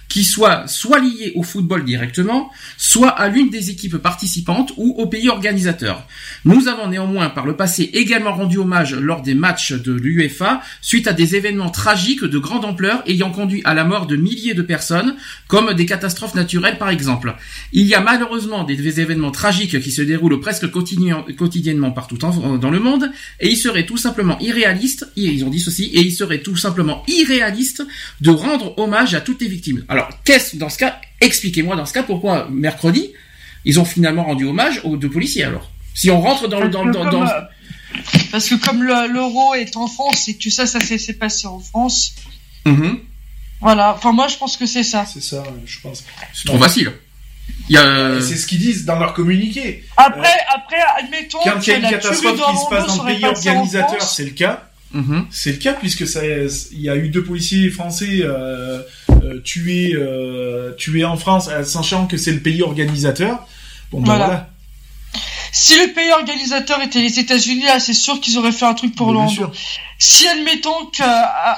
qui 0.10 0.24
soient 0.24 0.68
soit 0.68 1.00
liés 1.00 1.32
au 1.36 1.44
football 1.44 1.86
directement, 1.86 2.52
soit 2.78 3.10
à 3.10 3.30
l'une 3.30 3.50
des 3.50 3.70
équipes 3.70 3.98
participantes 3.98 4.74
ou 4.76 4.96
au 4.98 5.06
pays 5.06 5.30
organisateur. 5.30 6.06
Nous 6.46 6.68
avons 6.68 6.88
néanmoins 6.88 7.30
par 7.30 7.46
le 7.46 7.56
passé 7.56 7.90
également 7.94 8.34
rendu 8.34 8.58
hommage 8.58 8.96
lors 8.96 9.22
des 9.22 9.36
matchs 9.36 9.74
de 9.74 9.94
l'UEFA 9.94 10.62
suite 10.82 11.08
à 11.08 11.14
des 11.14 11.36
événements 11.36 11.70
tragiques 11.70 12.24
de 12.24 12.38
grande 12.40 12.66
ampleur 12.66 13.04
ayant 13.08 13.32
conduit 13.32 13.62
à 13.66 13.74
la 13.74 13.84
mort 13.84 14.08
de 14.08 14.16
milliers 14.16 14.56
de 14.56 14.62
personnes, 14.62 15.16
comme 15.48 15.74
des 15.74 15.86
catastrophes 15.86 16.36
naturelles 16.36 16.78
par 16.78 16.90
exemple. 16.90 17.36
Il 17.72 17.86
y 17.86 17.94
a 17.94 18.02
malheureusement 18.02 18.64
des 18.64 19.00
événements 19.00 19.32
tragiques 19.32 19.80
qui 19.80 19.92
se 19.92 20.02
déroulent 20.02 20.40
presque 20.40 20.70
quotidiennement 20.72 21.92
partout 21.92 22.18
dans 22.18 22.72
le 22.72 22.80
monde, 22.80 23.12
et 23.40 23.50
il 23.50 23.58
serait 23.58 23.86
tout 23.86 23.98
simplement 23.98 24.40
irréaliste, 24.40 25.12
ils 25.16 25.46
ont 25.46 25.50
dit 25.50 25.60
ceci, 25.60 25.86
et 25.94 26.02
il 26.02 26.12
serait 26.12 26.40
tout 26.40 26.56
simplement 26.56 27.04
irréaliste 27.08 27.86
de 28.22 28.32
rendre 28.32 28.78
hommage 28.80 29.14
à 29.14 29.22
toutes 29.22 29.42
les 29.42 29.48
victimes. 29.48 29.84
Qu'est-ce 30.24 30.56
dans 30.56 30.70
ce 30.70 30.78
cas 30.78 31.00
Expliquez-moi 31.22 31.76
dans 31.76 31.86
ce 31.86 31.94
cas 31.94 32.04
pourquoi 32.04 32.48
mercredi 32.50 33.12
ils 33.66 33.80
ont 33.80 33.86
finalement 33.86 34.24
rendu 34.24 34.46
hommage 34.46 34.82
aux 34.84 34.98
deux 34.98 35.10
policiers. 35.10 35.44
Alors, 35.44 35.70
si 35.94 36.10
on 36.10 36.22
rentre 36.22 36.48
dans 36.48 36.62
le 36.62 36.70
dans, 36.70 36.86
dans, 36.86 37.24
euh, 37.24 37.42
parce 38.32 38.48
que 38.48 38.56
comme 38.56 38.84
l'euro 38.84 39.54
est 39.54 39.76
en 39.76 39.88
France 39.88 40.28
et 40.28 40.38
que 40.38 40.50
ça 40.50 40.66
ça 40.66 40.80
s'est 40.80 41.14
passé 41.14 41.48
en 41.48 41.60
France. 41.60 42.16
Mm-hmm. 42.66 43.00
Voilà. 43.62 43.94
Enfin 43.96 44.14
moi 44.14 44.28
je 44.28 44.38
pense 44.38 44.58
que 44.58 44.66
c'est 44.66 44.84
ça. 44.84 45.06
C'est 45.06 45.22
ça, 45.22 45.44
je 45.66 45.80
pense. 45.82 46.06
C'est 46.34 46.46
trop 46.46 46.58
facile. 46.58 46.92
A... 47.76 48.22
C'est 48.22 48.38
ce 48.38 48.48
qu'ils 48.48 48.60
disent 48.60 48.86
dans 48.86 49.00
leur 49.00 49.14
communiqué. 49.14 49.84
Après, 49.98 50.20
euh, 50.20 50.56
après, 50.56 50.78
admettons. 50.98 51.40
Quand 51.44 51.68
il 51.68 51.70
y 51.70 51.74
a 51.74 51.78
une 51.78 51.90
catastrophe 51.90 52.36
qui 52.36 52.58
se 52.58 52.70
passe 52.70 52.88
dans 52.88 53.04
le 53.04 53.14
pays 53.14 53.26
organisateur, 53.26 54.02
c'est 54.02 54.26
le 54.26 54.32
cas. 54.32 54.70
Mm-hmm. 54.96 55.26
C'est 55.30 55.52
le 55.52 55.58
cas 55.58 55.74
puisque 55.74 56.08
ça, 56.08 56.22
il 56.26 56.82
y 56.82 56.90
a 56.90 56.96
eu 56.96 57.10
deux 57.10 57.24
policiers 57.24 57.70
français 57.70 58.22
euh, 58.22 58.82
euh, 59.24 59.40
tués, 59.42 59.94
euh, 59.94 60.74
tués 60.74 61.06
en 61.06 61.18
France, 61.18 61.50
sachant 61.64 62.08
que 62.08 62.18
c'est 62.18 62.32
le 62.32 62.40
pays 62.40 62.62
organisateur. 62.64 63.46
Bon, 63.92 64.02
ben 64.02 64.16
voilà. 64.16 64.50
Si 65.52 65.74
le 65.80 65.94
pays 65.94 66.12
organisateur 66.12 66.82
était 66.82 67.02
les 67.02 67.20
États-Unis, 67.20 67.64
là, 67.64 67.80
c'est 67.80 67.94
sûr 67.94 68.20
qu'ils 68.20 68.38
auraient 68.38 68.52
fait 68.52 68.66
un 68.66 68.74
truc 68.74 68.96
pour 68.96 69.08
Orlando. 69.08 69.52
Si 69.98 70.28
admettons 70.28 70.86
que, 70.86 71.04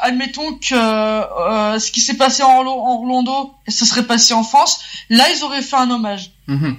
admettons 0.03 0.53
que 0.53 0.73
euh, 0.73 1.77
ce 1.79 1.91
qui 1.91 1.99
s'est 1.99 2.15
passé 2.15 2.41
en, 2.43 2.65
Orlando, 2.65 3.53
ça 3.67 3.85
serait 3.85 4.07
passé 4.07 4.33
en 4.33 4.43
France, 4.43 4.81
là, 5.09 5.25
ils 5.29 5.43
auraient 5.43 5.61
fait 5.61 5.75
un 5.75 5.91
hommage. 5.91 6.31
Mm-hmm. 6.47 6.75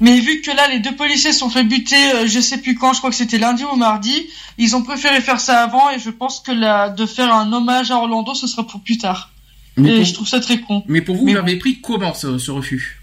Mais 0.00 0.18
vu 0.20 0.40
que 0.40 0.50
là, 0.50 0.68
les 0.68 0.80
deux 0.80 0.94
policiers 0.94 1.32
sont 1.32 1.48
fait 1.48 1.64
buter, 1.64 2.12
euh, 2.12 2.26
je 2.26 2.40
sais 2.40 2.58
plus 2.58 2.74
quand, 2.74 2.92
je 2.92 2.98
crois 2.98 3.10
que 3.10 3.16
c'était 3.16 3.38
lundi 3.38 3.64
ou 3.64 3.76
mardi, 3.76 4.26
ils 4.58 4.74
ont 4.74 4.82
préféré 4.82 5.20
faire 5.20 5.40
ça 5.40 5.62
avant 5.62 5.90
et 5.90 5.98
je 5.98 6.10
pense 6.10 6.40
que 6.40 6.52
la, 6.52 6.90
de 6.90 7.06
faire 7.06 7.32
un 7.32 7.52
hommage 7.52 7.90
à 7.90 7.96
Orlando, 7.96 8.34
ce 8.34 8.46
sera 8.46 8.66
pour 8.66 8.80
plus 8.80 8.98
tard. 8.98 9.30
et 9.78 10.04
je 10.04 10.14
trouve 10.14 10.26
ça 10.26 10.40
très 10.40 10.60
con. 10.60 10.82
Mais 10.88 11.00
pour 11.00 11.16
vous, 11.16 11.26
vous 11.26 11.34
l'avez 11.34 11.56
pris 11.56 11.80
comment 11.80 12.12
ce, 12.12 12.50
refus? 12.50 13.00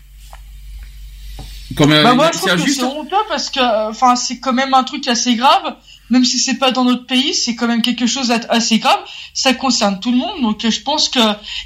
Comme, 1.78 1.92
bah 1.92 2.14
moi, 2.14 2.30
je 2.34 2.38
trouve 2.38 2.66
que 2.66 2.70
c'est 2.70 2.84
honteux 2.84 3.16
parce 3.30 3.50
que, 3.50 3.90
enfin, 3.90 4.18
c'est 4.18 4.40
quand 4.40 4.52
même 4.52 4.74
un 4.74 4.84
truc 4.84 5.08
assez 5.08 5.36
grave 5.36 5.78
même 6.12 6.26
si 6.26 6.38
c'est 6.38 6.60
pas 6.60 6.72
dans 6.72 6.84
notre 6.84 7.08
pays, 7.08 7.34
c'est 7.34 7.56
quand 7.56 7.68
même 7.68 7.82
quelque 7.82 8.06
chose 8.06 8.32
assez 8.50 8.78
grave. 8.78 9.00
Ça 9.34 9.54
concerne 9.54 10.00
tout 10.00 10.12
le 10.12 10.18
monde, 10.18 10.42
donc 10.42 10.70
je 10.70 10.82
pense 10.82 11.10
que 11.10 11.20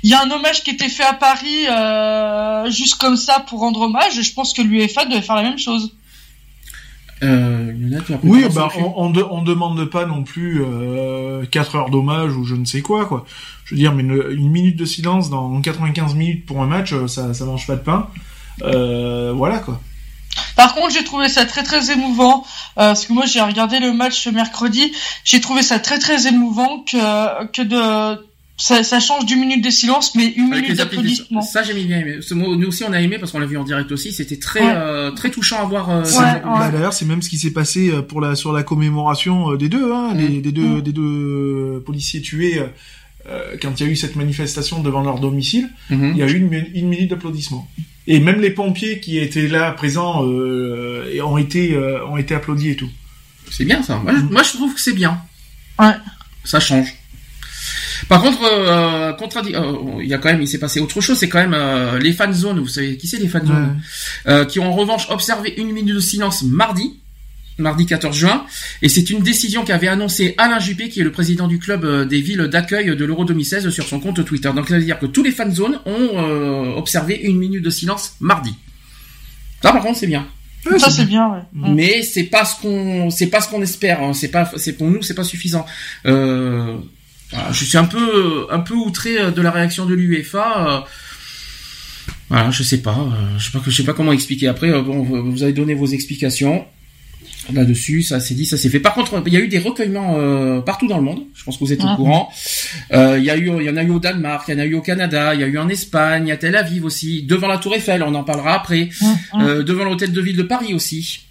il 0.03 0.09
y 0.09 0.13
a 0.13 0.21
un 0.21 0.31
hommage 0.31 0.63
qui 0.63 0.69
était 0.69 0.87
fait 0.87 1.03
à 1.03 1.13
Paris 1.13 1.67
euh, 1.67 2.69
juste 2.69 2.95
comme 2.95 3.17
ça 3.17 3.43
pour 3.47 3.59
rendre 3.59 3.81
hommage. 3.81 4.17
Et 4.17 4.23
je 4.23 4.33
pense 4.33 4.53
que 4.53 4.61
l'UEFA 4.61 5.05
devait 5.05 5.21
faire 5.21 5.35
la 5.35 5.43
même 5.43 5.57
chose. 5.57 5.93
Euh, 7.23 7.73
oui, 8.23 8.45
bah, 8.53 8.69
on, 8.77 9.13
on, 9.15 9.41
demande 9.41 9.85
pas 9.85 10.05
non 10.05 10.23
plus 10.23 10.61
euh, 10.61 11.45
4 11.45 11.75
heures 11.75 11.89
d'hommage 11.89 12.35
ou 12.35 12.43
je 12.43 12.55
ne 12.55 12.65
sais 12.65 12.81
quoi, 12.81 13.05
quoi. 13.05 13.25
Je 13.63 13.73
veux 13.73 13.79
dire, 13.79 13.93
mais 13.93 14.03
une, 14.03 14.51
minute 14.51 14.75
de 14.75 14.85
silence 14.85 15.29
dans 15.29 15.59
95 15.61 16.13
minutes 16.13 16.45
pour 16.45 16.61
un 16.61 16.67
match, 16.67 16.93
ça, 17.07 17.33
ça 17.33 17.45
mange 17.45 17.65
pas 17.65 17.77
de 17.77 17.81
pain. 17.81 18.09
Euh, 18.63 19.33
voilà, 19.33 19.59
quoi. 19.59 19.79
Par 20.55 20.73
contre, 20.73 20.91
j'ai 20.91 21.03
trouvé 21.03 21.29
ça 21.29 21.45
très 21.45 21.63
très 21.63 21.91
émouvant 21.91 22.45
euh, 22.77 22.89
parce 22.89 23.05
que 23.05 23.13
moi 23.13 23.25
j'ai 23.25 23.41
regardé 23.41 23.79
le 23.79 23.93
match 23.93 24.23
ce 24.23 24.29
mercredi. 24.29 24.91
J'ai 25.23 25.41
trouvé 25.41 25.61
ça 25.61 25.79
très 25.79 25.99
très 25.99 26.27
émouvant 26.27 26.79
que 26.79 27.45
que 27.47 27.61
de 27.61 28.25
ça, 28.57 28.83
ça 28.83 29.01
change 29.01 29.25
d'une 29.25 29.41
minute 29.41 29.63
de 29.63 29.69
silence, 29.69 30.15
mais 30.15 30.27
une 30.27 30.49
minute 30.49 30.77
d'applaudissement. 30.77 31.41
Ça, 31.41 31.61
j'ai 31.61 31.73
bien 31.73 31.99
aimé. 31.99 32.17
Ce 32.21 32.33
mot, 32.33 32.55
nous 32.55 32.69
aussi, 32.69 32.85
on 32.85 32.93
a 32.93 33.01
aimé 33.01 33.17
parce 33.19 33.33
qu'on 33.33 33.39
l'a 33.39 33.45
vu 33.45 33.57
en 33.57 33.65
direct 33.65 33.91
aussi. 33.91 34.13
C'était 34.13 34.37
très, 34.37 34.61
euh, 34.63 35.11
très 35.11 35.29
touchant 35.29 35.59
à 35.59 35.65
voir. 35.65 35.89
Euh, 35.89 36.03
bah, 36.43 36.69
D'ailleurs, 36.71 36.93
c'est 36.93 37.03
même 37.03 37.21
ce 37.21 37.29
qui 37.29 37.37
s'est 37.37 37.51
passé 37.51 37.91
pour 38.07 38.21
la 38.21 38.35
sur 38.35 38.53
la 38.53 38.63
commémoration 38.63 39.55
des 39.55 39.67
deux, 39.67 39.91
hein, 39.91 40.13
mm. 40.13 40.41
des 40.41 40.51
deux, 40.53 40.77
mm. 40.77 40.81
des 40.81 40.93
deux 40.93 41.83
policiers 41.85 42.21
tués. 42.21 42.61
quand 43.61 43.77
il 43.77 43.85
y 43.85 43.89
a 43.89 43.91
eu 43.91 43.97
cette 43.97 44.15
manifestation 44.15 44.81
devant 44.81 45.01
leur 45.01 45.19
domicile, 45.19 45.69
mm-hmm. 45.91 46.11
il 46.11 46.17
y 46.17 46.23
a 46.23 46.27
eu 46.27 46.37
une, 46.37 46.65
une 46.73 46.87
minute 46.87 47.09
d'applaudissement. 47.09 47.67
Et 48.07 48.19
même 48.19 48.39
les 48.39 48.51
pompiers 48.51 48.99
qui 48.99 49.17
étaient 49.17 49.47
là 49.47 49.71
présents 49.71 50.23
euh, 50.25 51.19
ont 51.23 51.37
été 51.37 51.73
euh, 51.73 52.05
ont 52.05 52.17
été 52.17 52.35
applaudis 52.35 52.71
et 52.71 52.75
tout. 52.75 52.89
C'est 53.51 53.65
bien 53.65 53.81
ça. 53.83 53.97
Moi, 53.97 54.43
je, 54.43 54.53
trouve 54.53 54.73
que 54.73 54.81
c'est 54.81 54.93
bien. 54.93 55.21
Ouais. 55.79 55.93
Ça 56.43 56.59
change. 56.59 56.95
Par 58.07 58.21
contre, 58.21 58.43
euh, 58.43 59.13
euh, 59.13 60.01
il 60.01 60.07
y 60.07 60.13
a 60.13 60.17
quand 60.17 60.29
même, 60.29 60.41
il 60.41 60.47
s'est 60.47 60.59
passé 60.59 60.79
autre 60.79 61.01
chose. 61.01 61.17
C'est 61.17 61.29
quand 61.29 61.39
même 61.39 61.53
euh, 61.55 61.97
les 61.99 62.13
fan 62.13 62.31
zones. 62.33 62.59
Vous 62.59 62.67
savez 62.67 62.97
qui 62.97 63.07
c'est 63.07 63.17
les 63.17 63.27
fan 63.27 63.45
zones? 63.45 63.81
Euh, 64.27 64.45
Qui 64.45 64.59
ont 64.59 64.67
en 64.67 64.75
revanche 64.75 65.07
observé 65.09 65.53
une 65.57 65.71
minute 65.71 65.95
de 65.95 65.99
silence 65.99 66.43
mardi, 66.43 66.99
mardi 67.57 67.85
14 67.85 68.15
juin, 68.15 68.45
et 68.81 68.89
c'est 68.89 69.09
une 69.09 69.21
décision 69.21 69.63
qu'avait 69.63 69.87
annoncé 69.87 70.35
Alain 70.37 70.59
Juppé, 70.59 70.89
qui 70.89 71.01
est 71.01 71.03
le 71.03 71.11
président 71.11 71.47
du 71.47 71.59
club 71.59 72.07
des 72.07 72.21
villes 72.21 72.47
d'accueil 72.47 72.95
de 72.95 73.05
l'Euro 73.05 73.25
2016 73.25 73.69
sur 73.69 73.87
son 73.87 73.99
compte 73.99 74.23
Twitter. 74.25 74.51
Donc 74.55 74.67
ça 74.67 74.77
veut 74.77 74.83
dire 74.83 74.99
que 74.99 75.05
tous 75.05 75.23
les 75.23 75.31
fan 75.31 75.53
zones 75.53 75.79
ont 75.85 76.75
observé 76.75 77.15
une 77.15 77.37
minute 77.37 77.63
de 77.63 77.69
silence 77.69 78.15
mardi. 78.19 78.55
Ça, 79.61 79.71
par 79.71 79.81
contre, 79.81 79.97
c'est 79.97 80.07
bien. 80.07 80.27
ça 80.77 80.89
c'est 80.89 81.05
bien, 81.05 81.27
ouais. 81.31 81.39
Mais 81.53 82.03
c'est 82.03 82.25
pas 82.25 82.45
ce 82.45 82.61
qu'on, 82.61 83.09
c'est 83.09 83.27
pas 83.27 83.41
ce 83.41 83.49
qu'on 83.49 83.61
espère. 83.61 84.03
Hein. 84.03 84.13
C'est 84.13 84.27
pas, 84.27 84.51
c'est 84.57 84.73
pour 84.73 84.87
nous, 84.87 85.01
c'est 85.01 85.15
pas 85.15 85.23
suffisant. 85.23 85.65
Euh, 86.05 86.77
je 87.51 87.65
suis 87.65 87.77
un 87.77 87.85
peu, 87.85 88.47
un 88.51 88.59
peu 88.59 88.75
outré 88.75 89.19
euh, 89.19 89.31
de 89.31 89.41
la 89.41 89.51
réaction 89.51 89.85
de 89.85 89.93
l'UEFA. 89.93 90.67
Euh, 90.67 90.79
voilà, 92.29 92.51
je 92.51 92.63
sais 92.63 92.81
pas, 92.81 92.97
euh, 92.97 93.37
je 93.37 93.45
sais 93.45 93.51
pas, 93.51 93.63
je 93.65 93.71
sais 93.71 93.83
pas 93.83 93.93
comment 93.93 94.11
expliquer. 94.11 94.47
Après, 94.47 94.71
bon, 94.81 95.03
vous 95.03 95.43
avez 95.43 95.53
donné 95.53 95.73
vos 95.73 95.87
explications 95.87 96.65
là-dessus, 97.53 98.03
ça 98.03 98.19
s'est 98.19 98.33
dit, 98.33 98.45
ça 98.45 98.57
s'est 98.57 98.69
fait. 98.69 98.79
Par 98.79 98.93
contre, 98.93 99.21
il 99.25 99.33
y 99.33 99.37
a 99.37 99.39
eu 99.39 99.47
des 99.47 99.59
recueillements 99.59 100.61
partout 100.61 100.87
dans 100.87 100.97
le 100.97 101.03
monde. 101.03 101.23
Je 101.33 101.43
pense 101.43 101.57
que 101.57 101.63
vous 101.63 101.73
êtes 101.73 101.83
au 101.83 101.87
ah. 101.87 101.95
courant. 101.95 102.29
il 102.91 103.23
y 103.23 103.29
a 103.29 103.37
eu, 103.37 103.51
il 103.59 103.65
y 103.65 103.69
en 103.69 103.77
a 103.77 103.83
eu 103.83 103.91
au 103.91 103.99
Danemark, 103.99 104.45
il 104.47 104.55
y 104.55 104.57
en 104.57 104.59
a 104.59 104.65
eu 104.65 104.75
au 104.75 104.81
Canada, 104.81 105.33
il 105.33 105.41
y 105.41 105.43
a 105.43 105.47
eu 105.47 105.57
en 105.57 105.69
Espagne, 105.69 106.31
à 106.31 106.37
Tel 106.37 106.55
Aviv 106.55 106.85
aussi, 106.85 107.23
devant 107.23 107.47
la 107.47 107.57
Tour 107.57 107.75
Eiffel, 107.75 108.03
on 108.03 108.13
en 108.15 108.23
parlera 108.23 108.53
après, 108.53 108.89
ah, 109.01 109.15
ah. 109.33 109.45
devant 109.63 109.83
l'hôtel 109.83 110.11
de 110.11 110.21
ville 110.21 110.37
de 110.37 110.43
Paris 110.43 110.73
aussi. 110.73 111.25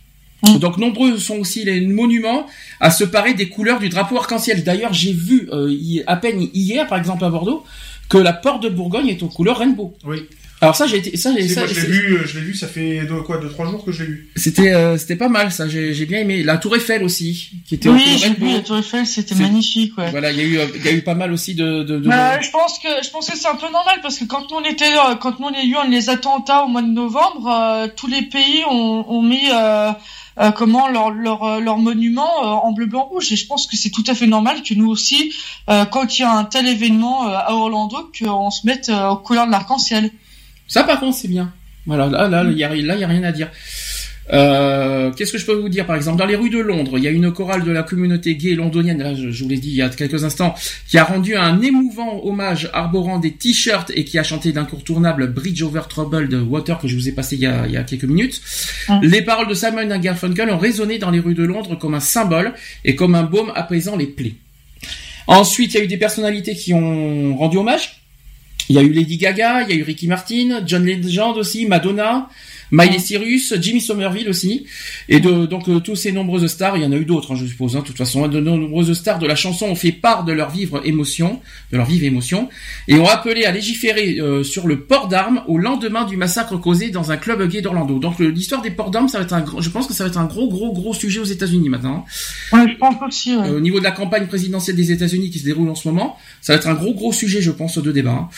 Donc 0.61 0.79
nombreux 0.79 1.19
sont 1.19 1.39
aussi 1.39 1.65
les 1.65 1.81
monuments 1.81 2.47
à 2.81 2.91
se 2.91 3.05
parer 3.05 3.35
des 3.35 3.49
couleurs 3.49 3.79
du 3.79 3.89
drapeau 3.89 4.17
arc-en-ciel. 4.17 4.63
D'ailleurs, 4.63 4.93
j'ai 4.93 5.13
vu 5.13 5.49
euh, 5.53 5.75
à 6.07 6.17
peine 6.17 6.49
hier, 6.53 6.87
par 6.87 6.99
exemple 6.99 7.25
à 7.25 7.31
Bordeaux, 7.31 7.65
que 8.09 8.19
la 8.19 8.33
porte 8.33 8.63
de 8.63 8.69
Bourgogne 8.69 9.09
est 9.09 9.23
aux 9.23 9.29
couleurs 9.29 9.59
rainbow. 9.59 9.97
Oui. 10.05 10.29
Alors 10.65 10.77
ça, 10.77 10.87
j'ai 10.87 10.97
été, 10.97 11.17
ça, 11.17 11.31
ça 11.31 11.61
moi, 11.61 11.69
je 11.69 11.81
l'ai 11.81 11.87
vu, 11.87 12.15
euh, 12.15 12.27
je 12.27 12.39
l'ai 12.39 12.45
vu, 12.45 12.55
ça 12.55 12.67
fait 12.67 13.05
deux, 13.05 13.21
quoi, 13.21 13.37
deux 13.39 13.51
trois 13.51 13.67
jours 13.67 13.85
que 13.85 13.93
je 13.93 14.03
l'ai 14.03 14.09
vu. 14.09 14.31
C'était, 14.35 14.73
euh, 14.73 14.97
c'était 14.97 15.17
pas 15.17 15.29
mal, 15.29 15.53
ça. 15.53 15.69
J'ai, 15.69 16.07
bien 16.07 16.21
aimé 16.21 16.43
la 16.43 16.57
Tour 16.57 16.75
Eiffel 16.75 17.03
aussi, 17.05 17.51
qui 17.67 17.75
était. 17.75 17.91
Oui, 17.91 18.03
j'ai 18.19 18.31
vu 18.31 18.51
la 18.51 18.61
Tour 18.61 18.79
Eiffel, 18.79 19.07
c'était 19.07 19.35
magnifique, 19.35 19.97
ouais. 19.99 20.11
Voilà, 20.11 20.33
il 20.33 20.39
y 20.39 20.41
a 20.41 20.45
eu, 20.45 20.59
il 20.77 20.85
y 20.85 20.89
a 20.89 20.93
eu 20.93 21.03
pas 21.03 21.15
mal 21.15 21.33
aussi 21.33 21.55
de. 21.55 21.83
de, 21.83 21.99
de... 21.99 22.09
Bah, 22.09 22.41
je 22.41 22.51
pense 22.51 22.79
que, 22.79 22.89
je 23.05 23.11
pense 23.11 23.29
que 23.29 23.37
c'est 23.37 23.49
un 23.49 23.57
peu 23.57 23.71
normal 23.71 23.99
parce 24.03 24.19
que 24.19 24.25
quand 24.25 24.53
on 24.53 24.65
était, 24.65 24.93
quand 25.21 25.35
on 25.41 25.49
a 25.49 25.63
eu 25.63 25.91
les 25.91 26.09
attentats 26.09 26.65
au 26.65 26.69
mois 26.69 26.83
de 26.83 26.89
novembre, 26.89 27.89
tous 27.97 28.07
les 28.07 28.23
pays 28.23 28.65
ont, 28.71 29.05
ont 29.09 29.23
mis. 29.23 29.51
Euh, 30.41 30.51
comment 30.51 30.89
leur 30.89 31.11
leur, 31.11 31.45
euh, 31.45 31.61
leur 31.61 31.79
monument 31.79 32.43
euh, 32.43 32.47
en 32.47 32.73
bleu 32.73 32.87
blanc 32.87 33.05
rouge 33.05 33.33
et 33.33 33.37
je 33.37 33.47
pense 33.47 33.69
que 33.69 33.77
c'est 33.77 33.91
tout 33.91 34.03
à 34.09 34.15
fait 34.15 34.27
normal 34.27 34.63
que 34.65 34.75
nous 34.75 34.91
aussi 34.91 35.33
quand 35.67 36.19
il 36.19 36.23
y 36.23 36.25
a 36.25 36.33
un 36.33 36.45
tel 36.45 36.67
événement 36.67 37.27
à 37.27 37.53
Orlando 37.53 38.11
qu'on 38.19 38.51
se 38.51 38.67
mette 38.67 38.91
aux 38.91 39.17
couleurs 39.17 39.47
de 39.47 39.53
l'arc-en-ciel. 39.53 40.11
Ça 40.67 40.85
par 40.85 41.01
contre 41.01 41.17
c'est 41.17 41.29
bien. 41.29 41.53
Voilà 41.87 42.07
là 42.07 42.29
là 42.29 42.45
il 42.45 42.57
y 42.57 42.65
a 42.65 42.69
là 42.69 42.95
il 42.95 43.01
y 43.01 43.05
a 43.05 43.09
rien 43.09 43.25
à 43.25 43.33
dire. 43.33 43.51
Euh, 44.33 45.13
Qu'est-ce 45.13 45.33
que 45.33 45.39
je 45.39 45.45
peux 45.45 45.55
vous 45.55 45.69
dire 45.69 45.87
Par 45.87 45.97
exemple, 45.97 46.19
dans 46.19 46.27
les 46.27 46.37
rues 46.37 46.51
de 46.51 46.59
Londres, 46.59 46.97
il 46.97 47.05
y 47.05 47.09
a 47.09 47.11
une 47.11 47.31
chorale 47.33 47.65
de 47.65 47.71
la 47.71 47.83
communauté 47.83 48.37
gay 48.37 48.55
londonienne, 48.55 49.03
là, 49.03 49.15
je, 49.15 49.43
vous 49.43 49.49
l'ai 49.49 49.59
dit 49.59 49.69
il 49.69 49.77
y 49.77 49.83
a 49.83 49.89
quelques 49.89 50.25
instants, 50.25 50.55
qui 50.89 50.99
a 50.99 51.05
rendu 51.05 51.37
un 51.37 51.61
émouvant 51.61 52.25
hommage 52.25 52.71
arborant 52.73 53.19
des 53.19 53.33
t-shirts 53.33 53.93
et 53.95 54.05
qui 54.05 54.19
a 54.19 54.23
chanté 54.23 54.53
d'incontournable 54.53 55.29
Bridge 55.29 55.63
Over 55.63 55.83
Troubled 55.89 56.33
Water 56.49 56.79
que 56.79 56.89
je 56.89 56.95
vous 56.95 57.09
ai 57.09 57.13
passé 57.13 57.37
il 57.37 57.43
y 57.43 57.47
a, 57.47 57.67
il 57.67 57.73
y 57.73 57.77
a 57.77 57.83
quelques 57.83 58.05
minutes. 58.05 58.41
Les 59.03 59.23
paroles 59.23 59.49
de 59.49 59.55
Simon 59.55 59.87
Garfunkel 59.99 60.51
ont 60.51 60.59
résonné 60.59 60.99
dans 60.99 61.11
les 61.11 61.21
rues 61.21 61.35
de 61.35 61.45
Londres 61.45 61.77
comme 61.77 61.95
un 61.95 62.01
symbole 62.01 62.55
et 62.85 62.95
comme 62.95 63.15
un 63.15 63.25
baume 63.25 63.53
apaisant 63.55 63.97
les 63.97 64.07
plaies. 64.07 64.35
Ensuite, 65.27 65.75
il 65.75 65.79
y 65.79 65.81
a 65.81 65.85
eu 65.85 65.89
des 65.89 65.97
personnalités 65.97 66.55
qui 66.55 66.75
ont 66.75 67.37
rendu 67.37 67.57
hommage. 67.57 68.04
Il 68.69 68.77
y 68.77 68.79
a 68.79 68.83
eu 68.83 68.93
Lady 68.93 69.19
Gaga, 69.19 69.63
il 69.63 69.71
y 69.71 69.73
a 69.73 69.77
eu 69.77 69.83
Ricky 69.83 70.09
Martin, 70.09 70.63
John 70.67 70.85
Legend 70.85 71.37
aussi, 71.37 71.67
Madonna, 71.67 72.29
Miley 72.71 72.99
Cyrus, 72.99 73.55
Jimmy 73.61 73.81
Somerville 73.81 74.29
aussi, 74.29 74.67
et 75.09 75.21
de, 75.21 75.47
donc 75.47 75.69
euh, 75.69 75.81
tous 75.81 75.97
ces 75.97 76.13
nombreuses 76.13 76.47
stars, 76.47 76.77
il 76.77 76.83
y 76.83 76.87
en 76.87 76.93
a 76.93 76.97
eu 76.97 77.05
d'autres, 77.05 77.33
hein, 77.33 77.37
je 77.37 77.47
suppose, 77.47 77.77
hein, 77.77 77.81
de 77.81 77.85
toute 77.85 77.97
façon, 77.97 78.27
de 78.29 78.41
nombreuses 78.41 78.93
stars 78.95 79.19
de 79.19 79.27
la 79.27 79.37
chanson 79.37 79.67
ont 79.67 79.75
fait 79.75 79.93
part 79.93 80.25
de 80.25 80.33
leur 80.33 80.51
vivre 80.51 80.81
émotion, 80.85 81.41
de 81.73 81.77
leur 81.77 81.87
vive 81.87 82.05
émotion, 82.05 82.49
et 82.89 82.95
ont 82.95 83.07
appelé 83.07 83.45
à 83.45 83.53
légiférer 83.53 84.19
euh, 84.21 84.43
sur 84.43 84.67
le 84.67 84.81
port 84.81 85.09
d'armes 85.09 85.43
au 85.47 85.59
lendemain 85.59 86.05
du 86.05 86.17
massacre 86.17 86.57
causé 86.57 86.91
dans 86.91 87.11
un 87.11 87.17
club 87.17 87.47
gay 87.49 87.61
d'Orlando. 87.61 87.99
Donc 87.99 88.19
l'histoire 88.19 88.63
des 88.63 88.71
ports 88.71 88.91
d'armes, 88.91 89.09
ça 89.09 89.19
va 89.19 89.25
être 89.25 89.33
un, 89.33 89.45
je 89.61 89.69
pense 89.71 89.87
que 89.87 89.95
ça 89.95 90.05
va 90.05 90.11
être 90.11 90.19
un 90.19 90.27
gros, 90.27 90.49
gros, 90.49 90.73
gros 90.73 90.95
sujet 90.95 91.21
aux 91.21 91.25
États-Unis 91.25 91.69
maintenant. 91.69 92.05
Ouais, 92.53 92.67
je 92.69 92.77
pense 92.77 92.95
aussi. 93.07 93.37
Ouais. 93.37 93.49
Euh, 93.49 93.57
au 93.59 93.61
niveau 93.61 93.79
de 93.79 93.85
la 93.85 93.93
campagne 93.93 94.27
présidentielle 94.27 94.77
des 94.77 94.93
États-Unis 94.93 95.31
qui 95.31 95.39
se 95.39 95.45
déroule 95.45 95.69
en 95.69 95.75
ce 95.75 95.89
moment, 95.89 96.17
ça 96.41 96.53
va 96.53 96.59
être 96.59 96.69
un 96.69 96.75
gros, 96.75 96.95
gros 96.95 97.13
sujet, 97.13 97.41
je 97.41 97.51
pense, 97.51 97.79
de 97.79 97.93
débat. 97.93 98.11
Hein. 98.11 98.29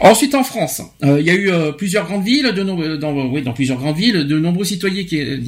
Ensuite, 0.00 0.34
en 0.34 0.44
France, 0.44 0.82
il 1.02 1.20
y 1.20 1.30
a 1.30 1.34
eu 1.34 1.50
plusieurs 1.76 2.06
grandes 2.06 2.24
villes, 2.24 2.52
de, 2.54 2.96
dans, 2.96 3.26
oui, 3.26 3.42
dans 3.42 3.52
plusieurs 3.52 3.63
grandes 3.72 3.96
villes, 3.96 4.24
de 4.24 4.38
nombreux 4.38 4.64
citoyens 4.64 5.04
qui, 5.04 5.20
euh. 5.20 5.38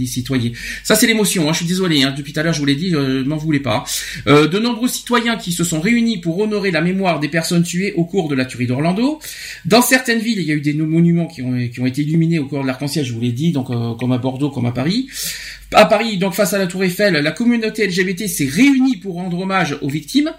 Ça 0.82 0.94
c'est 0.94 1.06
l'émotion. 1.06 1.48
Hein, 1.48 1.52
je 1.52 1.58
suis 1.58 1.66
désolé. 1.66 2.02
Hein, 2.02 2.14
depuis 2.16 2.32
tout 2.32 2.40
à 2.40 2.42
l'heure, 2.42 2.52
je 2.52 2.60
vous 2.60 2.66
l'ai 2.66 2.74
dit, 2.74 2.94
euh, 2.94 3.24
m'en 3.24 3.36
voulez 3.36 3.60
pas. 3.60 3.84
Euh, 4.26 4.48
de 4.48 4.58
nombreux 4.58 4.88
citoyens 4.88 5.36
qui 5.36 5.52
se 5.52 5.64
sont 5.64 5.80
réunis 5.80 6.18
pour 6.18 6.38
honorer 6.38 6.70
la 6.70 6.80
mémoire 6.80 7.20
des 7.20 7.28
personnes 7.28 7.62
tuées 7.62 7.92
au 7.94 8.04
cours 8.04 8.28
de 8.28 8.34
la 8.34 8.44
tuerie 8.44 8.66
d'Orlando. 8.66 9.20
Dans 9.64 9.82
certaines 9.82 10.20
villes, 10.20 10.40
il 10.40 10.46
y 10.46 10.52
a 10.52 10.54
eu 10.54 10.60
des 10.60 10.72
monuments 10.72 11.26
qui 11.26 11.42
ont, 11.42 11.56
été 11.56 12.02
illuminés 12.02 12.38
au 12.38 12.46
cours 12.46 12.62
de 12.62 12.66
l'arc-en-ciel. 12.66 13.04
Je 13.04 13.12
vous 13.12 13.20
l'ai 13.20 13.32
dit, 13.32 13.52
donc 13.52 13.68
comme 13.98 14.12
à 14.12 14.18
Bordeaux, 14.18 14.50
comme 14.50 14.66
à 14.66 14.72
Paris. 14.72 15.08
À 15.72 15.84
Paris, 15.84 16.16
donc 16.16 16.34
face 16.34 16.54
à 16.54 16.58
la 16.58 16.68
Tour 16.68 16.84
Eiffel, 16.84 17.14
la 17.14 17.32
communauté 17.32 17.86
LGBT 17.86 18.28
s'est 18.28 18.48
réunie 18.48 18.98
pour 18.98 19.14
rendre 19.14 19.40
hommage 19.40 19.76
aux 19.82 19.88
victimes. 19.88 20.30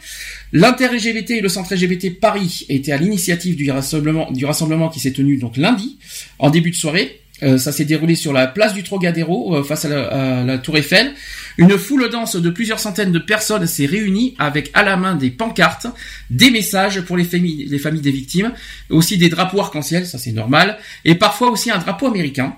L'inter-LGBT 0.54 1.32
et 1.32 1.42
le 1.42 1.50
centre 1.50 1.76
LGBT 1.76 2.18
Paris 2.18 2.66
étaient 2.70 2.94
à 2.94 2.98
l'initiative 2.98 3.58
du 3.58 3.70
rassemblement, 3.70 4.32
du 4.32 4.46
rassemblement 4.46 4.88
qui 4.88 5.02
s'est 5.02 5.12
tenu 5.12 5.38
donc 5.38 5.58
lundi, 5.58 5.98
en 6.40 6.50
début 6.50 6.72
de 6.72 6.76
soirée. 6.76 7.20
Euh, 7.44 7.58
ça 7.58 7.72
s'est 7.72 7.86
déroulé 7.86 8.16
sur 8.16 8.34
la 8.34 8.48
place 8.48 8.74
du 8.74 8.84
Trocadéro, 8.84 9.56
euh, 9.56 9.64
face 9.64 9.86
à 9.86 10.44
la, 10.44 10.58
Tour 10.58 10.78
Eiffel. 10.78 11.14
Une 11.58 11.78
foule 11.78 12.10
dense 12.10 12.36
de 12.36 12.50
plusieurs 12.50 12.80
centaines 12.80 13.12
de 13.12 13.20
personnes 13.20 13.68
s'est 13.68 13.86
réunie 13.86 14.36
avec 14.40 14.72
à 14.74 14.84
la 14.84 14.98
main 14.98 15.16
des 15.16 15.30
pancartes, 15.30 15.88
des 16.30 16.52
messages 16.52 17.02
pour 17.02 17.18
les 17.18 17.24
familles, 17.24 17.66
les 17.66 17.80
familles 17.80 18.02
des 18.02 18.12
victimes, 18.12 18.54
aussi 18.90 19.18
des 19.18 19.30
drapeaux 19.30 19.60
arc-en-ciel, 19.60 20.06
ça 20.06 20.18
c'est 20.18 20.32
normal, 20.32 20.78
et 21.06 21.16
parfois 21.16 21.50
aussi 21.50 21.72
un 21.72 21.78
drapeau 21.78 22.08
américain. 22.08 22.56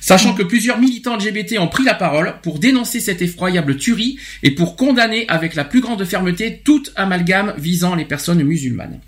Sachant 0.00 0.34
que 0.34 0.44
plusieurs 0.44 0.78
militants 0.78 1.16
LGBT 1.16 1.58
ont 1.58 1.66
pris 1.66 1.84
la 1.84 1.94
parole 1.94 2.34
pour 2.42 2.58
dénoncer 2.60 3.00
cette 3.00 3.20
effroyable 3.20 3.76
tuerie 3.76 4.18
et 4.42 4.52
pour 4.52 4.76
condamner 4.76 5.24
avec 5.28 5.54
la 5.54 5.64
plus 5.64 5.80
grande 5.80 6.04
fermeté 6.04 6.62
toute 6.64 6.92
amalgame 6.94 7.54
visant 7.58 7.96
les 7.96 8.04
personnes 8.04 8.42
musulmanes. 8.44 9.00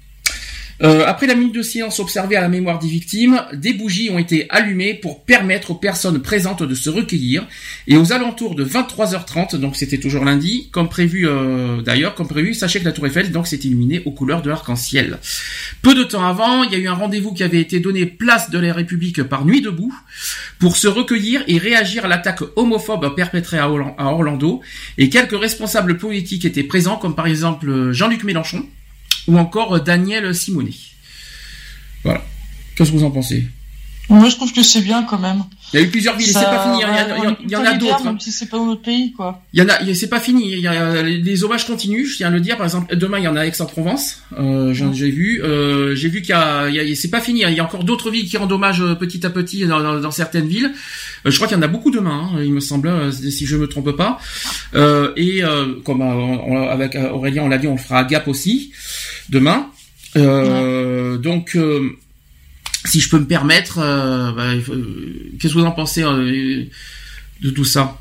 Euh, 0.83 1.05
après 1.07 1.27
la 1.27 1.35
minute 1.35 1.55
de 1.55 1.63
silence 1.63 2.01
observée 2.01 2.37
à 2.37 2.41
la 2.41 2.49
mémoire 2.49 2.79
des 2.79 2.89
victimes, 2.89 3.43
des 3.53 3.75
bougies 3.75 4.11
ont 4.11 4.19
été 4.19 4.47
allumées 4.49 4.95
pour 4.95 5.25
permettre 5.25 5.73
aux 5.73 5.75
personnes 5.75 6.23
présentes 6.23 6.63
de 6.63 6.75
se 6.75 6.89
recueillir. 6.89 7.47
Et 7.87 7.97
aux 7.97 8.13
alentours 8.13 8.55
de 8.55 8.65
23h30, 8.65 9.57
donc 9.57 9.77
c'était 9.77 9.99
toujours 9.99 10.25
lundi, 10.25 10.69
comme 10.73 10.89
prévu 10.89 11.29
euh, 11.29 11.83
d'ailleurs, 11.83 12.15
comme 12.15 12.29
prévu, 12.29 12.55
sachez 12.55 12.81
que 12.81 12.87
la 12.87 12.93
Tour 12.93 13.07
Eiffel 13.07 13.31
donc 13.31 13.47
s'est 13.47 13.57
illuminée 13.57 14.03
aux 14.07 14.11
couleurs 14.11 14.41
de 14.43 14.49
l'arc-en-ciel. 14.49 15.19
Peu 15.83 15.95
de 15.95 16.03
temps 16.03 16.25
avant, 16.25 16.65
il 16.65 16.73
y 16.73 16.75
a 16.75 16.79
eu 16.79 16.89
un 16.89 16.95
rendez-vous 16.95 17.35
qui 17.35 17.43
avait 17.43 17.61
été 17.61 17.81
donné 17.81 18.07
place 18.07 18.51
de 18.51 18.59
la 18.59 18.73
République 18.73 19.23
par 19.25 19.45
Nuit 19.45 19.61
debout 19.61 19.95
pour 20.59 20.77
se 20.77 20.89
recueillir 20.89 21.43
et 21.47 21.59
réagir 21.59 22.07
à 22.07 22.09
l'attaque 22.09 22.41
homophobe 22.57 23.15
perpétrée 23.15 23.59
à 23.59 23.69
Orlando. 23.69 24.61
Et 24.97 25.11
quelques 25.11 25.39
responsables 25.39 25.99
politiques 25.99 26.45
étaient 26.45 26.63
présents, 26.63 26.97
comme 26.97 27.15
par 27.15 27.27
exemple 27.27 27.93
Jean-Luc 27.93 28.25
Mélenchon 28.25 28.65
ou 29.31 29.39
encore 29.39 29.77
euh, 29.77 29.81
Daniel 29.81 30.35
Simonet. 30.35 30.75
Voilà. 32.03 32.25
Qu'est-ce 32.75 32.91
que 32.91 32.97
vous 32.97 33.05
en 33.05 33.11
pensez? 33.11 33.47
Moi, 34.11 34.29
je 34.29 34.35
trouve 34.35 34.53
que 34.53 34.63
c'est 34.65 34.81
bien 34.81 35.05
quand 35.05 35.19
même. 35.19 35.45
Il 35.73 35.79
y 35.79 35.83
a 35.83 35.87
eu 35.87 35.89
plusieurs 35.89 36.17
villes, 36.17 36.27
c'est 36.27 36.43
pas 36.43 36.65
fini. 36.65 36.83
Il 37.45 37.51
y, 37.51 37.57
en 37.57 37.65
a 37.65 37.75
d'autres. 37.75 38.05
Même 38.05 38.19
si 38.19 38.33
c'est 38.33 38.47
pas 38.47 38.59
notre 38.59 38.83
pays, 38.83 39.13
quoi. 39.13 39.41
Il 39.53 39.61
y 39.61 39.63
en 39.63 39.69
a, 39.69 39.95
c'est 39.95 40.09
pas 40.09 40.19
fini. 40.19 40.51
Il 40.51 40.59
y 40.59 40.67
a 40.67 41.03
les 41.03 41.45
hommages 41.45 41.65
continuent. 41.65 42.05
Je 42.05 42.17
tiens 42.17 42.27
à 42.27 42.31
le 42.31 42.41
dire. 42.41 42.57
Par 42.57 42.67
exemple, 42.67 42.97
demain 42.97 43.19
il 43.19 43.25
y 43.25 43.29
en 43.29 43.37
a 43.37 43.47
Aix-en-Provence. 43.47 44.23
Euh, 44.37 44.75
j'ai 44.75 45.11
vu. 45.11 45.41
Euh, 45.43 45.95
j'ai 45.95 46.09
vu 46.09 46.23
qu'il 46.23 46.31
y 46.31 46.33
a, 46.33 46.69
c'est 46.97 47.11
pas 47.11 47.21
fini. 47.21 47.43
Il 47.47 47.55
y 47.55 47.61
a 47.61 47.65
encore 47.65 47.85
d'autres 47.85 48.11
villes 48.11 48.29
qui 48.29 48.37
rendent 48.37 48.51
hommage 48.51 48.81
euh, 48.83 48.97
petit 48.97 49.25
à 49.25 49.31
petit 49.31 49.65
dans, 49.67 50.01
dans, 50.01 50.11
certaines 50.11 50.49
villes. 50.49 50.73
Euh, 51.25 51.31
je 51.31 51.37
crois 51.37 51.47
qu'il 51.47 51.57
y 51.57 51.61
en 51.61 51.63
a 51.63 51.69
beaucoup 51.69 51.93
demain. 51.93 52.31
Hein, 52.35 52.43
il 52.43 52.53
me 52.53 52.61
semble, 52.61 52.89
euh, 52.89 53.13
si 53.13 53.47
je 53.47 53.57
me 53.57 53.69
trompe 53.69 53.93
pas. 53.93 54.19
Euh, 54.75 55.13
et 55.17 55.43
comme 55.85 56.03
avec 56.03 56.97
Aurélien, 56.97 57.45
on 57.45 57.49
l'a 57.49 57.59
dit, 57.59 57.69
on 57.69 57.77
le 57.77 57.79
fera 57.79 58.01
à 58.01 58.05
Gap 58.05 58.27
aussi 58.27 58.73
demain. 59.29 59.71
Donc 60.17 61.57
si 62.85 63.01
je 63.01 63.09
peux 63.11 63.19
me 63.19 63.27
permettre, 63.27 63.79
euh, 63.79 64.33
bah, 64.33 64.51
qu'est-ce 65.39 65.55
que 65.55 65.59
vous 65.59 65.65
en 65.65 65.73
pensez 65.73 66.03
euh, 66.03 66.65
de 67.43 67.51
tout 67.51 67.65
ça? 67.65 67.99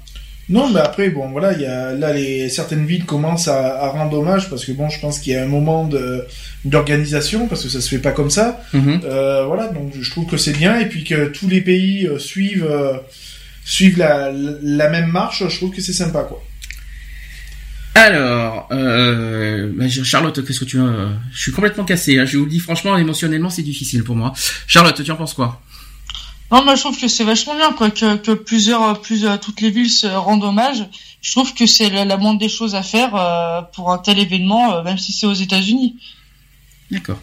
Non, 0.48 0.70
mais 0.72 0.80
après, 0.80 1.10
bon, 1.10 1.30
voilà, 1.30 1.54
il 1.54 1.62
y 1.62 1.66
a 1.66 1.94
là 1.94 2.12
les 2.12 2.50
certaines 2.50 2.86
villes 2.86 3.06
commencent 3.06 3.48
à, 3.48 3.88
rendre 3.90 4.18
hommage 4.18 4.50
parce 4.50 4.66
que 4.66 4.72
bon, 4.72 4.90
je 4.90 5.00
pense 5.00 5.20
qu'il 5.20 5.34
y 5.34 5.36
a 5.36 5.44
un 5.44 5.48
moment 5.48 5.88
d'organisation 6.66 7.48
parce 7.48 7.64
que 7.64 7.70
ça 7.70 7.82
se 7.82 7.90
fait 7.90 8.00
pas 8.00 8.12
comme 8.12 8.32
ça. 8.32 8.60
Mhm. 8.74 9.02
Euh, 9.04 9.46
voilà, 9.46 9.68
donc 9.68 9.94
je 10.00 10.10
trouve 10.10 10.26
que 10.26 10.38
c'est 10.38 10.58
bien 10.58 10.80
et 10.80 10.88
puis 10.88 11.04
que 11.04 11.28
tous 11.28 11.48
les 11.48 11.62
pays 11.62 12.10
suivent 12.18 12.68
suivent 13.64 14.00
la, 14.00 14.32
la 14.32 14.90
même 14.90 15.12
marche, 15.12 15.44
je 15.48 15.56
trouve 15.56 15.70
que 15.70 15.82
c'est 15.82 15.94
sympa 15.94 16.24
quoi. 16.24 16.44
Alors, 18.00 18.70
euh, 18.72 19.74
bah, 19.76 19.90
Charlotte, 19.90 20.46
qu'est-ce 20.46 20.62
que 20.62 20.66
tu 20.66 20.80
as 20.80 21.10
Je 21.34 21.40
suis 21.42 21.52
complètement 21.52 21.84
cassé. 21.84 22.18
Hein. 22.18 22.24
Je 22.24 22.38
vous 22.38 22.46
le 22.46 22.50
dis 22.50 22.60
franchement, 22.60 22.98
émotionnellement, 22.98 23.50
c'est 23.50 23.62
difficile 23.62 24.06
pour 24.06 24.16
moi. 24.16 24.32
Charlotte, 24.68 25.04
tu 25.04 25.12
en 25.12 25.18
penses 25.18 25.34
quoi? 25.34 25.62
Non, 26.50 26.64
moi 26.64 26.76
je 26.76 26.80
trouve 26.80 26.98
que 26.98 27.10
c'est 27.10 27.26
vachement 27.26 27.56
bien 27.56 27.74
quoi 27.74 27.92
que, 27.92 28.16
que 28.16 28.32
plusieurs, 28.32 29.02
plusieurs, 29.02 29.40
toutes 29.40 29.60
les 29.60 29.70
villes 29.70 29.90
se 29.90 30.08
rendent 30.08 30.46
hommage. 30.46 30.86
Je 31.22 31.32
trouve 31.32 31.54
que 31.54 31.66
c'est 31.66 31.90
la, 31.90 32.16
moindre 32.16 32.40
des 32.40 32.48
choses 32.48 32.74
à 32.74 32.84
faire 32.84 33.16
euh, 33.16 33.62
pour 33.74 33.92
un 33.92 33.98
tel 33.98 34.18
événement, 34.18 34.76
euh, 34.76 34.84
même 34.84 34.98
si 34.98 35.12
c'est 35.12 35.28
aux 35.28 35.34
États-Unis. 35.34 35.98
D'accord. 36.90 37.20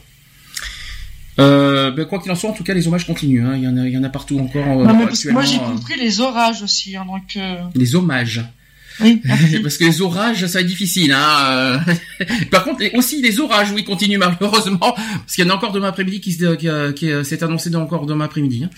Euh, 1.39 1.90
ben, 1.90 2.05
quoi 2.05 2.20
qu'il 2.20 2.31
en 2.31 2.36
soit, 2.36 2.51
en 2.51 2.53
tout 2.53 2.65
cas, 2.65 2.74
les 2.74 2.86
hommages 2.86 3.07
continuent. 3.07 3.47
Hein. 3.47 3.57
Il, 3.57 3.62
y 3.62 3.69
en 3.69 3.78
a, 3.78 3.86
il 3.86 3.93
y 3.93 3.98
en 3.98 4.05
a 4.05 4.11
partout 4.11 4.39
encore. 4.39 4.66
Non, 4.66 4.94
moi, 5.32 5.43
j'ai 5.43 5.59
compris 5.59 5.98
les 5.98 6.20
orages 6.20 6.62
aussi. 6.62 6.97
Hein, 6.97 7.07
donc, 7.07 7.39
Les 7.74 7.94
hommages. 7.94 8.44
Oui, 9.01 9.23
parce 9.62 9.77
que 9.78 9.85
les 9.85 10.01
orages, 10.01 10.47
ça 10.47 10.59
va 10.59 10.60
être 10.60 10.66
difficile. 10.66 11.12
Hein. 11.12 11.81
Par 12.51 12.64
contre, 12.64 12.82
aussi 12.94 13.20
les 13.23 13.40
orages, 13.40 13.70
oui, 13.73 13.85
continuent 13.85 14.18
malheureusement, 14.18 14.94
parce 14.94 15.35
qu'il 15.35 15.44
y 15.44 15.47
en 15.47 15.51
a 15.51 15.56
encore 15.56 15.73
demain 15.73 15.89
après-midi 15.89 16.20
qui, 16.20 16.36
qui, 16.36 17.24
s'est 17.24 17.44
annoncé 17.44 17.74
encore 17.77 18.06
demain 18.06 18.24
après-midi. 18.24 18.64
Hein. 18.64 18.70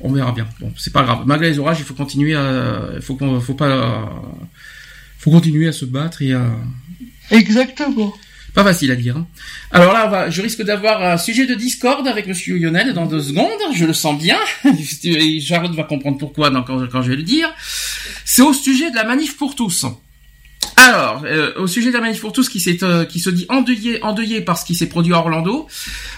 On 0.00 0.12
verra 0.12 0.32
bien. 0.32 0.46
Bon, 0.60 0.72
c'est 0.76 0.92
pas 0.92 1.02
grave. 1.02 1.22
Malgré 1.26 1.50
les 1.50 1.58
orages, 1.58 1.78
il 1.80 1.84
faut 1.84 1.94
continuer 1.94 2.34
à, 2.34 2.90
il 2.94 3.02
faut 3.02 3.14
qu'on, 3.14 3.40
faut 3.40 3.54
pas, 3.54 4.22
faut 5.18 5.30
continuer 5.30 5.68
à 5.68 5.72
se 5.72 5.84
battre 5.84 6.22
et 6.22 6.32
à. 6.32 6.50
Exactement. 7.30 8.14
Pas 8.54 8.64
facile 8.64 8.90
à 8.90 8.96
dire. 8.96 9.16
Hein. 9.16 9.26
Alors 9.70 9.94
là, 9.94 10.28
je 10.28 10.42
risque 10.42 10.62
d'avoir 10.62 11.02
un 11.02 11.16
sujet 11.16 11.46
de 11.46 11.54
discorde 11.54 12.06
avec 12.06 12.26
Monsieur 12.26 12.58
Lionel 12.58 12.92
dans 12.92 13.06
deux 13.06 13.22
secondes. 13.22 13.48
Je 13.74 13.86
le 13.86 13.94
sens 13.94 14.18
bien. 14.18 14.38
Charlotte 15.40 15.74
va 15.74 15.84
comprendre 15.84 16.18
pourquoi 16.18 16.50
quand, 16.66 17.02
je 17.02 17.10
vais 17.10 17.16
le 17.16 17.22
dire. 17.22 17.48
C'est 18.24 18.42
au 18.42 18.52
sujet 18.52 18.90
de 18.90 18.96
la 18.96 19.04
manif 19.04 19.38
pour 19.38 19.54
tous. 19.54 19.86
Alors, 20.76 21.22
euh, 21.24 21.52
au 21.56 21.66
sujet 21.66 21.88
de 21.88 21.94
la 21.94 22.02
manif 22.02 22.20
pour 22.20 22.32
tous 22.32 22.48
qui, 22.48 22.58
euh, 22.82 23.06
se 23.08 23.30
dit 23.30 23.46
endeuillé, 23.48 24.02
endeuillé 24.02 24.42
par 24.42 24.58
ce 24.58 24.74
s'est 24.74 24.88
produit 24.88 25.14
à 25.14 25.18
Orlando. 25.18 25.66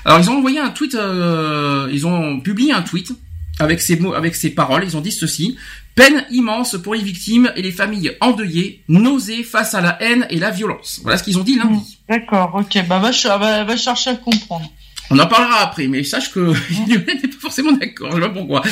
Alors, 0.04 0.18
ils 0.18 0.28
ont 0.28 0.38
envoyé 0.38 0.58
un 0.58 0.70
tweet, 0.70 0.96
euh, 0.96 1.88
ils 1.92 2.06
ont 2.06 2.40
publié 2.40 2.72
un 2.72 2.82
tweet 2.82 3.12
avec 3.60 3.80
ces 3.80 3.96
mots, 3.96 4.14
avec 4.14 4.34
ces 4.34 4.50
paroles. 4.50 4.82
Ils 4.84 4.96
ont 4.96 5.00
dit 5.00 5.12
ceci 5.12 5.56
peine 5.94 6.24
immense 6.30 6.76
pour 6.82 6.94
les 6.94 7.02
victimes 7.02 7.52
et 7.56 7.62
les 7.62 7.72
familles 7.72 8.16
endeuillées, 8.20 8.82
nausées 8.88 9.44
face 9.44 9.74
à 9.74 9.80
la 9.80 10.00
haine 10.02 10.26
et 10.30 10.38
la 10.38 10.50
violence. 10.50 11.00
Voilà 11.02 11.18
ce 11.18 11.22
qu'ils 11.22 11.38
ont 11.38 11.44
dit 11.44 11.56
lundi. 11.56 11.98
D'accord, 12.08 12.54
ok, 12.54 12.86
bah 12.86 12.98
va, 12.98 13.10
va, 13.38 13.64
va 13.64 13.76
chercher 13.76 14.10
à 14.10 14.14
comprendre. 14.16 14.70
On 15.10 15.18
en 15.18 15.26
parlera 15.26 15.60
après, 15.60 15.86
mais 15.86 16.02
sache 16.02 16.32
que 16.32 16.40
Lionel 16.88 17.20
n'est 17.22 17.28
pas 17.28 17.38
forcément 17.40 17.72
d'accord. 17.72 18.10
Je 18.10 18.16
sais 18.16 18.20
pas 18.22 18.28
pourquoi. 18.30 18.62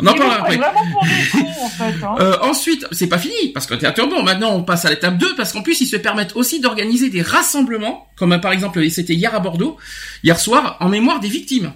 On 0.00 0.06
en 0.06 0.14
parlera 0.14 0.36
après. 0.36 0.58
en 1.62 1.68
fait, 1.68 2.04
hein. 2.04 2.14
euh, 2.20 2.36
ensuite, 2.42 2.86
c'est 2.92 3.08
pas 3.08 3.18
fini 3.18 3.52
parce 3.52 3.66
que 3.66 3.74
t'es 3.74 3.90
bon. 4.06 4.22
Maintenant, 4.22 4.54
on 4.54 4.62
passe 4.62 4.84
à 4.84 4.90
l'étape 4.90 5.18
2 5.18 5.34
parce 5.34 5.52
qu'en 5.52 5.62
plus, 5.62 5.80
ils 5.80 5.86
se 5.86 5.96
permettent 5.96 6.36
aussi 6.36 6.60
d'organiser 6.60 7.10
des 7.10 7.22
rassemblements, 7.22 8.06
comme 8.16 8.40
par 8.40 8.52
exemple, 8.52 8.88
c'était 8.90 9.14
hier 9.14 9.34
à 9.34 9.40
Bordeaux, 9.40 9.76
hier 10.22 10.38
soir, 10.38 10.76
en 10.80 10.88
mémoire 10.88 11.18
des 11.18 11.28
victimes. 11.28 11.72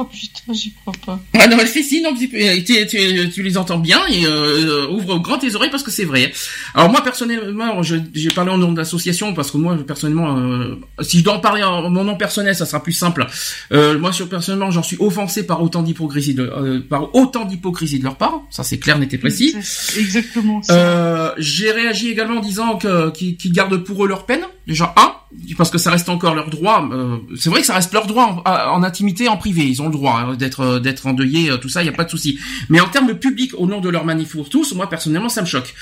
Oh 0.00 0.04
putain, 0.04 0.52
j'y 0.52 0.72
crois 0.72 0.94
pas. 1.04 1.20
Ah 1.38 1.48
non, 1.48 1.56
mais 1.56 1.66
si, 1.66 2.00
non, 2.02 2.14
tu, 2.14 2.28
tu, 2.28 3.30
tu, 3.30 3.42
les 3.42 3.56
entends 3.56 3.78
bien 3.78 4.00
et 4.06 4.24
euh, 4.26 4.88
ouvre 4.90 5.18
grand 5.18 5.38
tes 5.38 5.54
oreilles 5.54 5.70
parce 5.70 5.82
que 5.82 5.90
c'est 5.90 6.04
vrai. 6.04 6.32
Alors 6.74 6.90
moi 6.90 7.02
personnellement, 7.02 7.82
j'ai 7.82 8.30
parlé 8.30 8.50
en 8.50 8.58
nom 8.58 8.72
d'association 8.72 9.34
parce 9.34 9.50
que 9.50 9.56
moi 9.56 9.76
personnellement, 9.86 10.38
euh, 10.38 10.76
si 11.00 11.18
je 11.18 11.24
dois 11.24 11.34
en 11.34 11.40
parler 11.40 11.62
en 11.64 11.90
mon 11.90 12.04
nom 12.04 12.16
personnel, 12.16 12.54
ça 12.54 12.66
sera 12.66 12.82
plus 12.82 12.92
simple. 12.92 13.26
Euh, 13.72 13.98
moi, 13.98 14.12
sur 14.12 14.28
personnellement, 14.28 14.70
j'en 14.70 14.82
suis 14.82 14.96
offensé 15.00 15.46
par 15.46 15.62
autant 15.62 15.82
d'hypocrisie 15.82 16.34
de 16.34 16.42
euh, 16.42 16.80
par 16.80 17.14
autant 17.14 17.44
d'hypocrisie 17.44 17.98
de 17.98 18.04
leur 18.04 18.16
part. 18.16 18.42
Ça 18.50 18.62
c'est 18.62 18.78
clair, 18.78 18.98
n'était 18.98 19.18
précis. 19.18 19.54
Exactement. 19.96 20.60
Euh, 20.70 21.32
j'ai 21.38 21.70
réagi 21.70 22.10
également 22.10 22.38
en 22.38 22.40
disant 22.40 22.76
que 22.76 23.10
qu'ils 23.10 23.52
gardent 23.52 23.78
pour 23.78 24.04
eux 24.04 24.08
leur 24.08 24.26
peine. 24.26 24.42
Déjà 24.68 24.94
un 24.96 25.18
parce 25.56 25.70
que 25.70 25.78
ça 25.78 25.90
reste 25.90 26.08
encore 26.08 26.34
leur 26.34 26.50
droit. 26.50 26.88
Euh, 26.92 27.18
c'est 27.36 27.50
vrai 27.50 27.60
que 27.60 27.66
ça 27.66 27.74
reste 27.74 27.92
leur 27.92 28.06
droit 28.06 28.42
en, 28.44 28.82
intimité, 28.82 29.28
en 29.28 29.36
privé. 29.36 29.64
Ils 29.64 29.82
ont 29.82 29.86
le 29.86 29.92
droit 29.92 30.20
hein, 30.20 30.36
d'être 30.36 30.60
euh, 30.60 30.80
d'être 30.80 31.06
endeuillés, 31.06 31.50
euh, 31.50 31.56
tout 31.56 31.68
ça, 31.68 31.82
il 31.82 31.86
y 31.86 31.88
a 31.88 31.92
pas 31.92 32.04
de 32.04 32.10
souci. 32.10 32.38
Mais 32.68 32.80
en 32.80 32.88
termes 32.88 33.14
publics, 33.14 33.52
au 33.56 33.66
nom 33.66 33.80
de 33.80 33.88
leur 33.88 34.04
manif 34.04 34.32
pour 34.32 34.48
tous, 34.48 34.74
moi 34.74 34.88
personnellement, 34.88 35.28
ça 35.28 35.42
me 35.42 35.46
choque. 35.46 35.74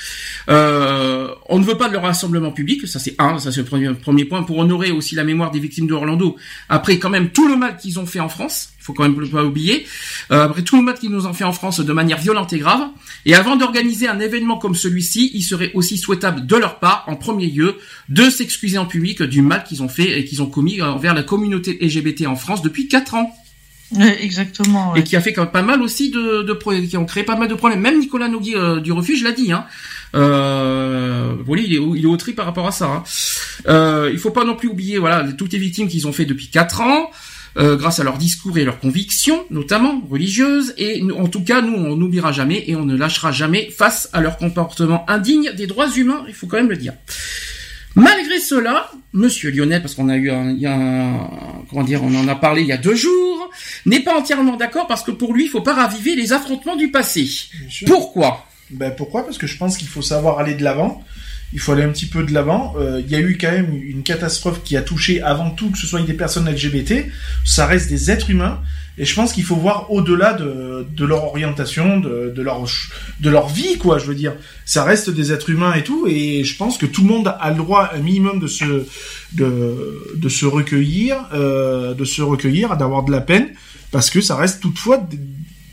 on 0.47 1.59
ne 1.59 1.63
veut 1.63 1.77
pas 1.77 1.87
de 1.87 1.93
leur 1.93 2.03
rassemblement 2.03 2.51
public, 2.51 2.87
ça 2.87 2.99
c'est 2.99 3.15
un, 3.19 3.39
ça 3.39 3.51
c'est 3.51 3.61
le 3.61 3.65
premier, 3.65 3.93
premier 3.93 4.25
point 4.25 4.43
pour 4.43 4.57
honorer 4.57 4.91
aussi 4.91 5.15
la 5.15 5.23
mémoire 5.23 5.51
des 5.51 5.59
victimes 5.59 5.87
d'Orlando. 5.87 6.35
Après, 6.69 6.97
quand 6.97 7.09
même 7.09 7.29
tout 7.29 7.47
le 7.47 7.55
mal 7.55 7.77
qu'ils 7.77 7.99
ont 7.99 8.05
fait 8.05 8.19
en 8.19 8.29
France 8.29 8.73
faut 8.87 8.93
quand 8.93 9.03
même 9.03 9.29
pas 9.29 9.43
oublier. 9.43 9.85
Euh, 10.31 10.45
après 10.45 10.63
tout 10.63 10.77
le 10.77 10.83
mal 10.83 10.95
qu'ils 10.95 11.11
nous 11.11 11.27
ont 11.27 11.33
fait 11.33 11.43
en 11.43 11.51
France 11.51 11.79
de 11.79 11.93
manière 11.93 12.17
violente 12.17 12.53
et 12.53 12.59
grave. 12.59 12.87
Et 13.25 13.35
avant 13.35 13.57
d'organiser 13.57 14.07
un 14.07 14.19
événement 14.19 14.57
comme 14.57 14.75
celui-ci, 14.75 15.31
il 15.33 15.41
serait 15.41 15.71
aussi 15.73 15.97
souhaitable 15.97 16.45
de 16.45 16.55
leur 16.55 16.79
part, 16.79 17.03
en 17.07 17.15
premier 17.15 17.47
lieu, 17.47 17.75
de 18.09 18.29
s'excuser 18.29 18.77
en 18.77 18.85
public 18.85 19.21
du 19.21 19.41
mal 19.41 19.63
qu'ils 19.65 19.83
ont 19.83 19.89
fait 19.89 20.19
et 20.19 20.25
qu'ils 20.25 20.41
ont 20.41 20.47
commis 20.47 20.81
envers 20.81 21.13
la 21.13 21.23
communauté 21.23 21.77
LGBT 21.81 22.27
en 22.27 22.35
France 22.35 22.61
depuis 22.61 22.87
quatre 22.87 23.13
ans. 23.15 23.35
exactement. 24.19 24.95
Et 24.95 25.03
qui 25.03 25.15
a 25.15 25.21
fait 25.21 25.33
quand 25.33 25.43
même 25.43 25.51
pas 25.51 25.61
mal 25.61 25.81
aussi 25.81 26.09
de, 26.09 26.43
de, 26.43 26.85
qui 26.85 26.97
ont 26.97 27.05
créé 27.05 27.23
pas 27.23 27.35
mal 27.35 27.47
de 27.47 27.55
problèmes. 27.55 27.81
Même 27.81 27.99
Nicolas 27.99 28.27
Nougui 28.27 28.55
euh, 28.55 28.79
du 28.79 28.91
refuge 28.91 29.23
l'a 29.23 29.31
dit. 29.31 29.51
Hein. 29.51 29.65
Euh, 30.15 31.33
voilà, 31.45 31.63
il 31.63 31.73
est, 31.73 31.79
il 31.95 32.03
est 32.03 32.07
au 32.07 32.17
tri 32.17 32.33
par 32.33 32.45
rapport 32.45 32.67
à 32.67 32.71
ça. 32.71 32.85
Hein. 32.85 33.03
Euh, 33.67 34.09
il 34.11 34.19
faut 34.19 34.31
pas 34.31 34.45
non 34.45 34.55
plus 34.55 34.69
oublier 34.69 34.97
voilà 34.97 35.25
toutes 35.33 35.53
les 35.53 35.59
victimes 35.59 35.87
qu'ils 35.87 36.07
ont 36.07 36.13
fait 36.13 36.25
depuis 36.25 36.47
quatre 36.47 36.81
ans. 36.81 37.11
Euh, 37.57 37.75
grâce 37.75 37.99
à 37.99 38.03
leurs 38.03 38.19
discours 38.19 38.57
et 38.59 38.63
leurs 38.63 38.79
convictions, 38.79 39.43
notamment 39.49 40.03
religieuses, 40.11 40.75
et 40.77 41.01
en 41.11 41.27
tout 41.27 41.43
cas, 41.43 41.61
nous, 41.61 41.73
on 41.73 41.95
n'oubliera 41.95 42.31
jamais 42.31 42.63
et 42.67 42.75
on 42.75 42.85
ne 42.85 42.95
lâchera 42.95 43.31
jamais 43.31 43.71
face 43.71 44.09
à 44.13 44.21
leur 44.21 44.37
comportement 44.37 45.09
indigne 45.09 45.51
des 45.53 45.65
droits 45.65 45.89
humains, 45.89 46.23
il 46.27 46.35
faut 46.35 46.45
quand 46.45 46.57
même 46.57 46.69
le 46.69 46.77
dire. 46.77 46.93
Malgré 47.95 48.39
cela, 48.39 48.91
Monsieur 49.11 49.49
Lionel, 49.49 49.81
parce 49.81 49.95
qu'on 49.95 50.07
a 50.07 50.17
eu 50.17 50.29
un, 50.29 50.51
il 50.51 50.59
y 50.59 50.67
a 50.67 50.75
un, 50.75 51.29
comment 51.67 51.83
dire, 51.83 52.03
on 52.03 52.13
en 52.13 52.27
a 52.27 52.35
parlé 52.35 52.61
il 52.61 52.67
y 52.67 52.71
a 52.71 52.77
deux 52.77 52.93
jours, 52.93 53.49
n'est 53.87 54.01
pas 54.01 54.15
entièrement 54.15 54.55
d'accord 54.55 54.85
parce 54.85 55.01
que 55.01 55.09
pour 55.09 55.33
lui, 55.33 55.45
il 55.45 55.49
faut 55.49 55.61
pas 55.61 55.73
raviver 55.73 56.15
les 56.15 56.33
affrontements 56.33 56.75
du 56.75 56.91
passé. 56.91 57.27
Pourquoi? 57.87 58.45
Ben 58.69 58.91
pourquoi? 58.91 59.23
Parce 59.23 59.39
que 59.39 59.47
je 59.47 59.57
pense 59.57 59.77
qu'il 59.77 59.87
faut 59.87 60.03
savoir 60.03 60.37
aller 60.37 60.53
de 60.53 60.63
l'avant 60.63 61.03
il 61.53 61.59
faut 61.59 61.71
aller 61.71 61.83
un 61.83 61.89
petit 61.89 62.05
peu 62.05 62.23
de 62.23 62.33
l'avant. 62.33 62.75
Euh, 62.77 63.01
il 63.03 63.09
y 63.09 63.15
a 63.15 63.19
eu 63.19 63.37
quand 63.39 63.51
même 63.51 63.73
une 63.73 64.03
catastrophe 64.03 64.61
qui 64.63 64.75
a 64.75 64.81
touché 64.81 65.21
avant 65.21 65.49
tout 65.49 65.69
que 65.71 65.77
ce 65.77 65.87
soit 65.87 66.01
des 66.01 66.13
personnes 66.13 66.49
LGBT. 66.49 67.05
Ça 67.45 67.65
reste 67.65 67.89
des 67.89 68.11
êtres 68.11 68.29
humains. 68.29 68.59
Et 68.99 69.05
je 69.05 69.13
pense 69.13 69.31
qu'il 69.31 69.43
faut 69.43 69.55
voir 69.55 69.91
au-delà 69.91 70.33
de, 70.33 71.05
leur 71.05 71.25
orientation, 71.25 71.99
de, 71.99 72.33
de, 72.35 72.41
leur, 72.41 72.65
de 73.19 73.29
leur 73.29 73.47
vie, 73.47 73.77
quoi, 73.77 73.99
je 73.99 74.05
veux 74.05 74.15
dire. 74.15 74.33
Ça 74.65 74.83
reste 74.83 75.11
des 75.11 75.31
êtres 75.31 75.51
humains 75.51 75.73
et 75.75 75.83
tout, 75.83 76.07
et 76.07 76.43
je 76.43 76.57
pense 76.57 76.79
que 76.79 76.87
tout 76.87 77.01
le 77.01 77.07
monde 77.07 77.31
a 77.39 77.49
le 77.51 77.57
droit 77.57 77.91
un 77.93 77.99
minimum 77.99 78.39
de 78.39 78.47
se, 78.47 78.87
de, 79.33 80.13
de 80.15 80.29
se 80.29 80.47
recueillir, 80.47 81.17
euh, 81.33 81.93
de 81.93 82.05
se 82.05 82.23
recueillir, 82.23 82.75
d'avoir 82.75 83.03
de 83.03 83.11
la 83.11 83.21
peine, 83.21 83.49
parce 83.91 84.09
que 84.09 84.19
ça 84.19 84.35
reste 84.35 84.61
toutefois 84.61 84.97
des, 84.97 85.19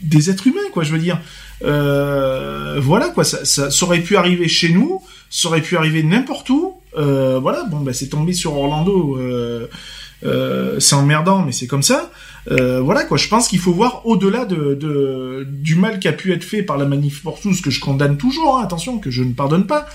des 0.03 0.29
êtres 0.29 0.47
humains, 0.47 0.69
quoi, 0.73 0.85
je 0.85 0.93
veux 0.93 0.99
dire. 0.99 1.19
Euh, 1.63 2.81
voilà, 2.81 3.09
quoi, 3.09 3.25
ça, 3.25 3.45
ça, 3.45 3.71
ça 3.71 3.87
aurait 3.87 4.01
pu 4.01 4.17
arriver 4.17 4.49
chez 4.49 4.71
nous, 4.71 5.03
ça 5.31 5.49
aurait 5.49 5.63
pu 5.63 5.77
arriver 5.77 6.03
n'importe 6.03 6.51
où. 6.51 6.75
Euh, 6.97 7.39
voilà, 7.41 7.65
bon, 7.65 7.81
bah, 7.81 7.93
c'est 7.93 8.09
tombé 8.09 8.33
sur 8.33 8.57
Orlando. 8.57 9.17
Euh, 9.19 9.69
euh, 10.25 10.81
c'est 10.81 10.95
emmerdant, 10.95 11.43
mais 11.43 11.53
c'est 11.53 11.67
comme 11.67 11.83
ça. 11.83 12.11
voilà 12.47 13.05
quoi. 13.05 13.17
Je 13.17 13.29
pense 13.29 13.49
qu'il 13.49 13.59
faut 13.59 13.73
voir 13.73 14.07
au-delà 14.07 14.45
de, 14.45 15.47
du 15.51 15.75
mal 15.75 15.99
qui 15.99 16.09
a 16.09 16.13
pu 16.13 16.33
être 16.33 16.45
fait 16.45 16.63
par 16.63 16.79
la 16.79 16.85
manif 16.85 17.23
pour 17.23 17.41
tous, 17.41 17.61
que 17.61 17.71
je 17.71 17.81
condamne 17.81 18.17
toujours. 18.17 18.59
Hein, 18.59 18.65
attention, 18.65 18.99
que 18.99 19.11
je 19.11 19.23
ne 19.23 19.33
pardonne 19.33 19.67
pas. 19.67 19.87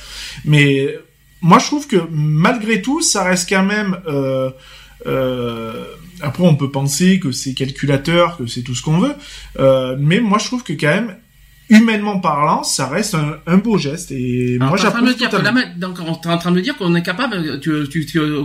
Mais 0.45 0.95
moi, 1.41 1.59
je 1.59 1.65
trouve 1.65 1.87
que 1.87 1.97
malgré 2.11 2.81
tout, 2.81 3.01
ça 3.01 3.23
reste 3.23 3.49
quand 3.49 3.63
même. 3.63 3.97
après, 6.21 6.43
on 6.43 6.55
peut 6.55 6.69
penser 6.69 7.19
que 7.19 7.31
c'est 7.31 7.53
calculateur, 7.53 8.37
que 8.37 8.45
c'est 8.45 8.61
tout 8.61 8.75
ce 8.75 8.83
qu'on 8.83 8.99
veut, 8.99 9.15
mais 9.97 10.19
moi, 10.19 10.37
je 10.37 10.45
trouve 10.45 10.63
que 10.63 10.73
quand 10.73 10.87
même, 10.87 11.15
humainement 11.69 12.19
parlant, 12.19 12.63
ça 12.63 12.87
reste 12.87 13.15
un, 13.45 13.57
beau 13.57 13.77
geste. 13.77 14.11
Et 14.11 14.57
moi, 14.59 14.77
j'approuve 14.77 15.13
Donc, 15.77 15.97
on 15.99 16.13
est 16.13 16.27
en 16.27 16.37
train 16.37 16.51
de 16.51 16.59
dire 16.59 16.75
qu'on 16.77 16.95
est 16.95 17.03
capable, 17.03 17.59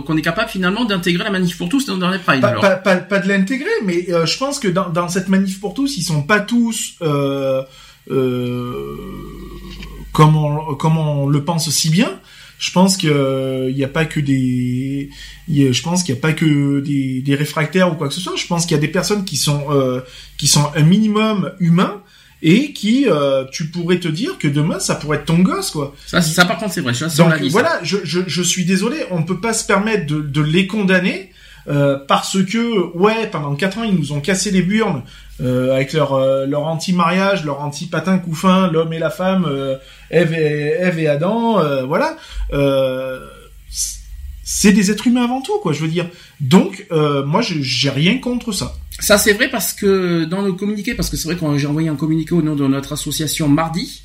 qu'on 0.05 0.17
est 0.17 0.21
capable 0.21 0.49
finalement 0.49 0.85
d'intégrer 0.85 1.23
la 1.23 1.31
manif 1.31 1.57
pour 1.57 1.69
tous 1.69 1.85
dans 1.87 2.09
les 2.09 2.19
prides. 2.19 2.41
Pas, 2.41 2.75
pas, 2.75 2.97
pas, 2.97 3.19
de 3.19 3.27
l'intégrer, 3.27 3.69
mais 3.83 4.05
euh, 4.09 4.25
je 4.25 4.37
pense 4.37 4.59
que 4.59 4.67
dans, 4.67 4.89
dans, 4.89 5.07
cette 5.07 5.27
manif 5.27 5.59
pour 5.59 5.73
tous, 5.73 5.97
ils 5.97 6.03
sont 6.03 6.23
pas 6.23 6.39
tous 6.39 6.95
euh, 7.01 7.63
euh, 8.11 8.95
comme 10.11 10.35
on 10.35 10.75
comme 10.75 10.97
on 10.97 11.27
le 11.27 11.43
pense 11.43 11.69
si 11.69 11.89
bien. 11.89 12.11
Je 12.57 12.71
pense 12.71 12.95
qu'il 12.95 13.73
n'y 13.75 13.83
a 13.83 13.87
pas 13.87 14.05
que 14.05 14.19
des, 14.19 15.09
je 15.49 15.81
pense 15.81 16.03
qu'il 16.03 16.15
n'y 16.15 16.19
a 16.19 16.21
pas 16.21 16.33
que 16.33 16.79
des, 16.79 17.21
des, 17.21 17.35
réfractaires 17.35 17.91
ou 17.91 17.95
quoi 17.95 18.07
que 18.07 18.13
ce 18.13 18.21
soit. 18.21 18.35
Je 18.37 18.47
pense 18.47 18.65
qu'il 18.65 18.75
y 18.75 18.77
a 18.77 18.81
des 18.81 18.87
personnes 18.87 19.25
qui 19.25 19.35
sont 19.35 19.65
euh, 19.71 20.01
qui 20.37 20.47
sont 20.47 20.71
un 20.75 20.83
minimum 20.83 21.51
humains 21.59 22.01
et 22.41 22.73
qui 22.73 23.07
euh, 23.07 23.45
tu 23.51 23.65
pourrais 23.67 23.99
te 23.99 24.07
dire 24.07 24.37
que 24.37 24.47
demain 24.47 24.79
ça 24.79 24.95
pourrait 24.95 25.17
être 25.17 25.25
ton 25.25 25.39
gosse 25.39 25.71
quoi. 25.71 25.95
Ça, 26.05 26.21
ça 26.21 26.45
par 26.45 26.57
contre 26.57 26.73
c'est 26.73 26.81
vrai. 26.81 26.93
Je 26.93 27.07
suis 27.07 27.17
Donc 27.17 27.41
voilà, 27.49 27.79
je, 27.83 27.97
je, 28.03 28.21
je, 28.27 28.41
suis 28.41 28.65
désolé, 28.65 29.05
on 29.11 29.23
peut 29.23 29.39
pas 29.39 29.53
se 29.53 29.65
permettre 29.65 30.05
de, 30.05 30.21
de 30.21 30.41
les 30.41 30.67
condamner 30.67 31.31
euh, 31.67 31.97
parce 32.07 32.43
que 32.43 32.95
ouais 32.95 33.27
pendant 33.31 33.55
quatre 33.55 33.79
ans 33.79 33.83
ils 33.83 33.95
nous 33.95 34.13
ont 34.13 34.21
cassé 34.21 34.51
les 34.51 34.61
burnes 34.61 35.01
euh, 35.41 35.73
avec 35.73 35.93
leur 35.93 36.13
euh, 36.13 36.45
leur 36.45 36.65
anti-mariage, 36.67 37.43
leur 37.43 37.61
anti-patin 37.61 38.19
couffin, 38.19 38.69
l'homme 38.71 38.93
et 38.93 38.99
la 38.99 39.09
femme, 39.09 39.47
Ève 40.11 40.33
et 40.33 40.75
Ève 40.79 40.99
et 40.99 41.07
Adam, 41.07 41.59
voilà. 41.87 42.17
C'est 44.45 44.71
des 44.71 44.91
êtres 44.91 45.07
humains 45.07 45.23
avant 45.23 45.41
tout, 45.41 45.59
quoi. 45.61 45.73
Je 45.73 45.81
veux 45.81 45.89
dire. 45.89 46.07
Donc, 46.39 46.85
euh, 46.91 47.25
moi, 47.25 47.41
j'ai 47.41 47.89
rien 47.89 48.19
contre 48.19 48.53
ça. 48.53 48.75
Ça, 48.99 49.17
c'est 49.17 49.33
vrai 49.33 49.49
parce 49.49 49.73
que 49.73 50.23
dans 50.23 50.43
nos 50.43 50.53
communiqués, 50.53 50.93
parce 50.93 51.09
que 51.09 51.17
c'est 51.17 51.27
vrai 51.27 51.35
que 51.35 51.57
j'ai 51.57 51.67
envoyé 51.67 51.89
un 51.89 51.95
communiqué 51.95 52.33
au 52.33 52.41
nom 52.41 52.55
de 52.55 52.65
notre 52.67 52.93
association 52.93 53.49
mardi. 53.49 54.01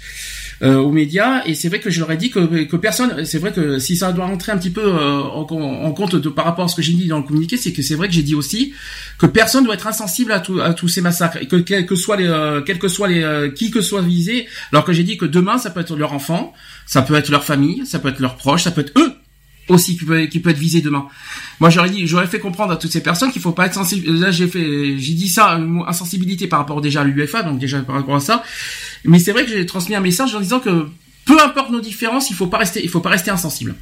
Euh, 0.62 0.76
aux 0.76 0.92
médias 0.92 1.42
et 1.46 1.54
c'est 1.54 1.70
vrai 1.70 1.80
que 1.80 1.88
je 1.88 2.00
leur 2.00 2.12
ai 2.12 2.18
dit 2.18 2.28
que, 2.28 2.64
que 2.64 2.76
personne 2.76 3.24
c'est 3.24 3.38
vrai 3.38 3.50
que 3.50 3.78
si 3.78 3.96
ça 3.96 4.12
doit 4.12 4.26
rentrer 4.26 4.52
un 4.52 4.58
petit 4.58 4.68
peu 4.68 4.82
euh, 4.84 5.22
en, 5.22 5.92
compte 5.92 6.16
de, 6.16 6.28
par 6.28 6.44
rapport 6.44 6.66
à 6.66 6.68
ce 6.68 6.76
que 6.76 6.82
j'ai 6.82 6.92
dit 6.92 7.08
dans 7.08 7.16
le 7.16 7.22
communiqué 7.22 7.56
c'est 7.56 7.72
que 7.72 7.80
c'est 7.80 7.94
vrai 7.94 8.08
que 8.08 8.12
j'ai 8.12 8.22
dit 8.22 8.34
aussi 8.34 8.74
que 9.16 9.24
personne 9.24 9.64
doit 9.64 9.72
être 9.72 9.86
insensible 9.86 10.32
à, 10.32 10.42
à 10.62 10.74
tous 10.74 10.88
ces 10.88 11.00
massacres 11.00 11.38
et 11.40 11.48
que 11.48 11.56
quel 11.56 11.86
que 11.86 11.94
soit 11.94 12.18
les 12.18 12.26
euh, 12.26 12.60
quel 12.60 12.78
que 12.78 12.88
soit 12.88 13.08
les 13.08 13.22
euh, 13.22 13.48
qui 13.48 13.70
que 13.70 13.80
soit 13.80 14.02
visé 14.02 14.48
alors 14.70 14.84
que 14.84 14.92
j'ai 14.92 15.02
dit 15.02 15.16
que 15.16 15.24
demain 15.24 15.56
ça 15.56 15.70
peut 15.70 15.80
être 15.80 15.96
leur 15.96 16.12
enfant 16.12 16.52
ça 16.84 17.00
peut 17.00 17.14
être 17.14 17.30
leur 17.30 17.44
famille 17.44 17.86
ça 17.86 17.98
peut 17.98 18.10
être 18.10 18.20
leurs 18.20 18.36
proches 18.36 18.64
ça 18.64 18.70
peut 18.70 18.82
être 18.82 18.92
eux 18.98 19.14
aussi 19.70 19.96
qui 19.96 20.04
peut, 20.04 20.20
être 20.50 20.58
visé 20.58 20.80
demain. 20.80 21.06
Moi, 21.60 21.70
j'aurais 21.70 21.90
dit, 21.90 22.06
j'aurais 22.06 22.26
fait 22.26 22.40
comprendre 22.40 22.72
à 22.72 22.76
toutes 22.76 22.92
ces 22.92 23.02
personnes 23.02 23.32
qu'il 23.32 23.40
faut 23.40 23.52
pas 23.52 23.66
être 23.66 23.74
sensible. 23.74 24.12
Là, 24.18 24.30
j'ai 24.30 24.46
fait, 24.46 24.98
j'ai 24.98 25.14
dit 25.14 25.28
ça, 25.28 25.50
une 25.52 25.82
insensibilité 25.86 26.46
par 26.46 26.58
rapport 26.58 26.80
déjà 26.80 27.02
à 27.02 27.04
l'UFA, 27.04 27.42
donc 27.42 27.58
déjà 27.58 27.80
par 27.80 27.96
rapport 27.96 28.16
à 28.16 28.20
ça. 28.20 28.42
Mais 29.04 29.18
c'est 29.18 29.32
vrai 29.32 29.44
que 29.44 29.50
j'ai 29.50 29.64
transmis 29.66 29.94
un 29.94 30.00
message 30.00 30.34
en 30.34 30.40
disant 30.40 30.60
que 30.60 30.86
peu 31.24 31.40
importe 31.40 31.70
nos 31.70 31.80
différences, 31.80 32.30
il 32.30 32.36
faut 32.36 32.48
pas 32.48 32.58
rester, 32.58 32.82
il 32.82 32.90
faut 32.90 33.00
pas 33.00 33.10
rester 33.10 33.30
insensible. 33.30 33.74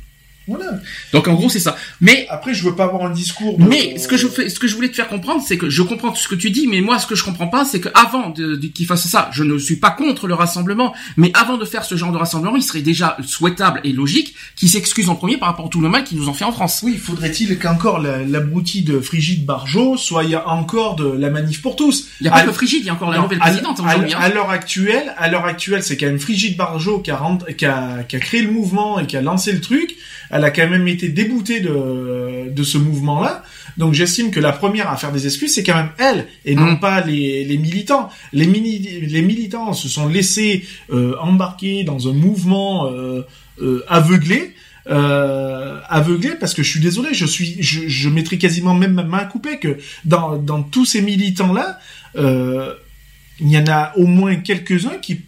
Voilà. 0.49 0.81
Donc 1.12 1.29
en 1.29 1.35
gros 1.35 1.49
c'est 1.49 1.61
ça. 1.61 1.77
Mais 2.01 2.27
après 2.31 2.55
je 2.55 2.65
veux 2.65 2.75
pas 2.75 2.85
avoir 2.85 3.05
un 3.05 3.11
discours. 3.11 3.59
Mais 3.59 3.99
ce 3.99 4.09
que 4.09 4.16
je 4.16 4.27
fais, 4.27 4.49
ce 4.49 4.59
que 4.59 4.66
je 4.66 4.75
voulais 4.75 4.89
te 4.89 4.97
faire 4.97 5.09
comprendre, 5.09 5.43
c'est 5.47 5.59
que 5.59 5.69
je 5.69 5.83
comprends 5.83 6.11
tout 6.11 6.20
ce 6.20 6.29
que 6.29 6.35
tu 6.35 6.51
dis, 6.51 6.66
mais 6.66 6.81
moi 6.81 6.99
ce 6.99 7.07
que 7.07 7.15
je 7.15 7.25
comprends 7.25 7.49
pas, 7.49 7.65
c'est 7.65 7.81
que 7.81 7.89
avant 7.95 8.31
de, 8.31 8.57
qu'il 8.57 8.87
fasse 8.87 9.07
ça, 9.07 9.29
je 9.33 9.45
ne 9.45 9.59
suis 9.59 9.77
pas 9.77 9.91
contre 9.91 10.27
le 10.27 10.35
rassemblement, 10.35 10.95
mais 11.16 11.31
avant 11.35 11.57
de 11.59 11.65
faire 11.65 11.85
ce 11.85 11.97
genre 11.97 12.12
de 12.12 12.16
rassemblement, 12.16 12.57
il 12.57 12.62
serait 12.62 12.81
déjà 12.81 13.16
souhaitable 13.25 13.81
et 13.85 13.93
logique 13.93 14.35
qu'il 14.57 14.69
s'excuse 14.69 15.09
en 15.09 15.15
premier 15.15 15.37
par 15.37 15.49
rapport 15.49 15.66
à 15.66 15.69
tout 15.69 15.81
le 15.81 15.89
mal 15.89 16.05
qu'ils 16.05 16.19
nous 16.19 16.29
ont 16.29 16.35
fait 16.35 16.45
en 16.45 16.53
France. 16.53 16.81
Oui, 16.83 16.97
faudrait-il 16.97 17.59
qu'encore 17.59 17.99
l'abruti 17.99 18.83
de 18.83 19.01
Frigide 19.01 19.45
Barjot 19.45 19.97
soit 19.97 20.25
encore 20.47 20.97
de 20.97 21.09
la 21.09 21.31
manif 21.31 21.62
pour 21.62 21.77
tous? 21.77 22.09
Il 22.20 22.27
y 22.27 22.29
a 22.29 22.33
pas 22.33 22.43
que 22.43 22.53
Frigide, 22.53 22.81
il 22.81 22.87
y 22.87 22.91
a 22.91 22.95
encore 22.95 23.11
la 23.11 23.19
nouvelle 23.19 23.39
présidente. 23.39 23.81
À, 23.81 23.93
hein. 23.93 24.07
à 24.19 24.29
l'heure 24.29 24.51
actuelle, 24.51 25.15
à 25.16 25.29
l'heure 25.29 25.45
actuelle, 25.45 25.83
c'est 25.83 25.97
quand 25.97 26.07
même 26.07 26.19
Frigide 26.19 26.57
Barjot 26.57 27.01
qui 27.01 27.11
a, 27.11 27.20
qui 27.57 27.66
a, 27.66 28.03
qui 28.05 28.16
a 28.16 28.20
créé 28.20 28.43
le 28.43 28.51
mouvement 28.51 28.99
et 28.99 29.07
qui 29.07 29.16
a 29.16 29.23
lancé 29.23 29.53
le 29.53 29.61
truc 29.61 29.97
elle 30.39 30.44
a 30.44 30.51
quand 30.51 30.69
même 30.69 30.89
été 30.89 31.09
déboutée 31.09 31.60
de, 31.60 32.48
de 32.51 32.62
ce 32.62 32.78
mouvement-là. 32.78 33.43
Donc 33.77 33.94
j'estime 33.94 34.31
que 34.31 34.40
la 34.40 34.52
première 34.52 34.90
à 34.90 34.97
faire 34.97 35.12
des 35.12 35.27
excuses, 35.27 35.55
c'est 35.55 35.62
quand 35.62 35.77
même 35.77 35.90
elle, 35.98 36.27
et 36.44 36.55
non 36.55 36.73
mm. 36.73 36.81
pas 36.81 37.01
les, 37.01 37.44
les 37.44 37.59
militants. 37.59 38.09
Les, 38.32 38.47
mini, 38.47 38.78
les 38.78 39.23
militants 39.23 39.73
se 39.73 39.89
sont 39.89 40.09
laissés 40.09 40.65
euh, 40.90 41.15
embarquer 41.20 41.85
dans 41.85 42.09
un 42.09 42.12
mouvement 42.12 42.90
euh, 42.90 43.23
euh, 43.60 43.85
aveuglé. 43.89 44.55
Aveuglé 44.90 46.31
parce 46.40 46.55
que 46.55 46.62
je 46.62 46.70
suis 46.70 46.81
désolé, 46.81 47.12
je 47.12 47.27
suis, 47.27 47.56
je, 47.60 47.89
je 47.89 48.09
mettrais 48.09 48.39
quasiment 48.39 48.73
même 48.73 48.94
ma 48.94 49.02
main 49.02 49.24
coupée 49.27 49.59
que 49.59 49.77
dans, 50.06 50.39
dans 50.39 50.62
tous 50.62 50.86
ces 50.86 51.02
militants 51.02 51.52
là, 51.52 51.78
il 52.16 53.51
y 53.51 53.59
en 53.59 53.66
a 53.66 53.93
au 53.97 54.06
moins 54.06 54.36
quelques 54.36 54.86
uns 54.86 54.97
qui 55.02 55.20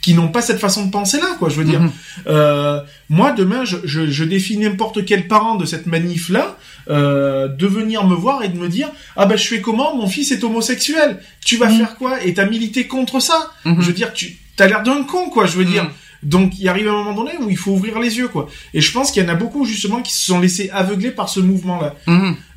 qui 0.00 0.14
n'ont 0.14 0.28
pas 0.28 0.42
cette 0.42 0.58
façon 0.58 0.86
de 0.86 0.90
penser 0.90 1.18
là, 1.18 1.36
quoi. 1.38 1.48
Je 1.48 1.56
veux 1.56 1.64
dire, 1.64 1.80
mhm. 1.80 1.90
euh, 2.26 2.80
moi 3.08 3.32
demain, 3.32 3.64
je, 3.64 3.76
je, 3.84 4.06
je 4.10 4.24
défie 4.24 4.56
n'importe 4.56 5.04
quel 5.04 5.28
parent 5.28 5.56
de 5.56 5.64
cette 5.64 5.86
manif 5.86 6.28
là, 6.30 6.56
euh, 6.88 7.48
de 7.48 7.66
venir 7.66 8.06
me 8.06 8.14
voir 8.14 8.42
et 8.42 8.48
de 8.48 8.56
me 8.56 8.68
dire, 8.68 8.88
ah 9.16 9.26
ben 9.26 9.36
je 9.36 9.46
fais 9.46 9.60
comment, 9.60 9.96
mon 9.96 10.08
fils 10.08 10.32
est 10.32 10.42
homosexuel, 10.42 11.18
tu 11.44 11.56
vas 11.56 11.68
mhm. 11.68 11.76
faire 11.78 11.96
quoi? 11.96 12.24
Et 12.24 12.34
t'as 12.34 12.46
milité 12.46 12.86
contre 12.86 13.20
ça 13.20 13.50
mhm. 13.64 13.80
Je 13.80 13.86
veux 13.86 13.92
dire, 13.92 14.12
tu 14.12 14.38
as 14.58 14.66
l'air 14.66 14.82
d'un 14.82 15.02
con, 15.04 15.28
quoi. 15.28 15.46
Je 15.46 15.56
veux 15.56 15.64
dire. 15.64 15.90
Donc 16.22 16.58
il 16.58 16.68
arrive 16.68 16.86
un 16.86 16.92
moment 16.92 17.14
donné 17.14 17.32
où 17.40 17.48
il 17.48 17.56
faut 17.56 17.70
ouvrir 17.70 17.98
les 17.98 18.18
yeux, 18.18 18.28
quoi. 18.28 18.48
Et 18.74 18.82
je 18.82 18.92
pense 18.92 19.10
qu'il 19.10 19.22
y 19.22 19.26
en 19.26 19.30
a 19.30 19.34
beaucoup 19.34 19.64
justement 19.64 20.02
qui 20.02 20.12
se 20.12 20.26
sont 20.26 20.38
laissés 20.38 20.68
aveugler 20.70 21.10
par 21.12 21.30
ce 21.30 21.40
mouvement-là. 21.40 21.94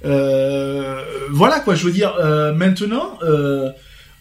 Euh, 0.05 1.01
voilà, 1.31 1.61
quoi. 1.61 1.75
Je 1.75 1.85
veux 1.85 1.93
dire, 1.93 2.13
euh, 2.19 2.53
maintenant. 2.53 3.17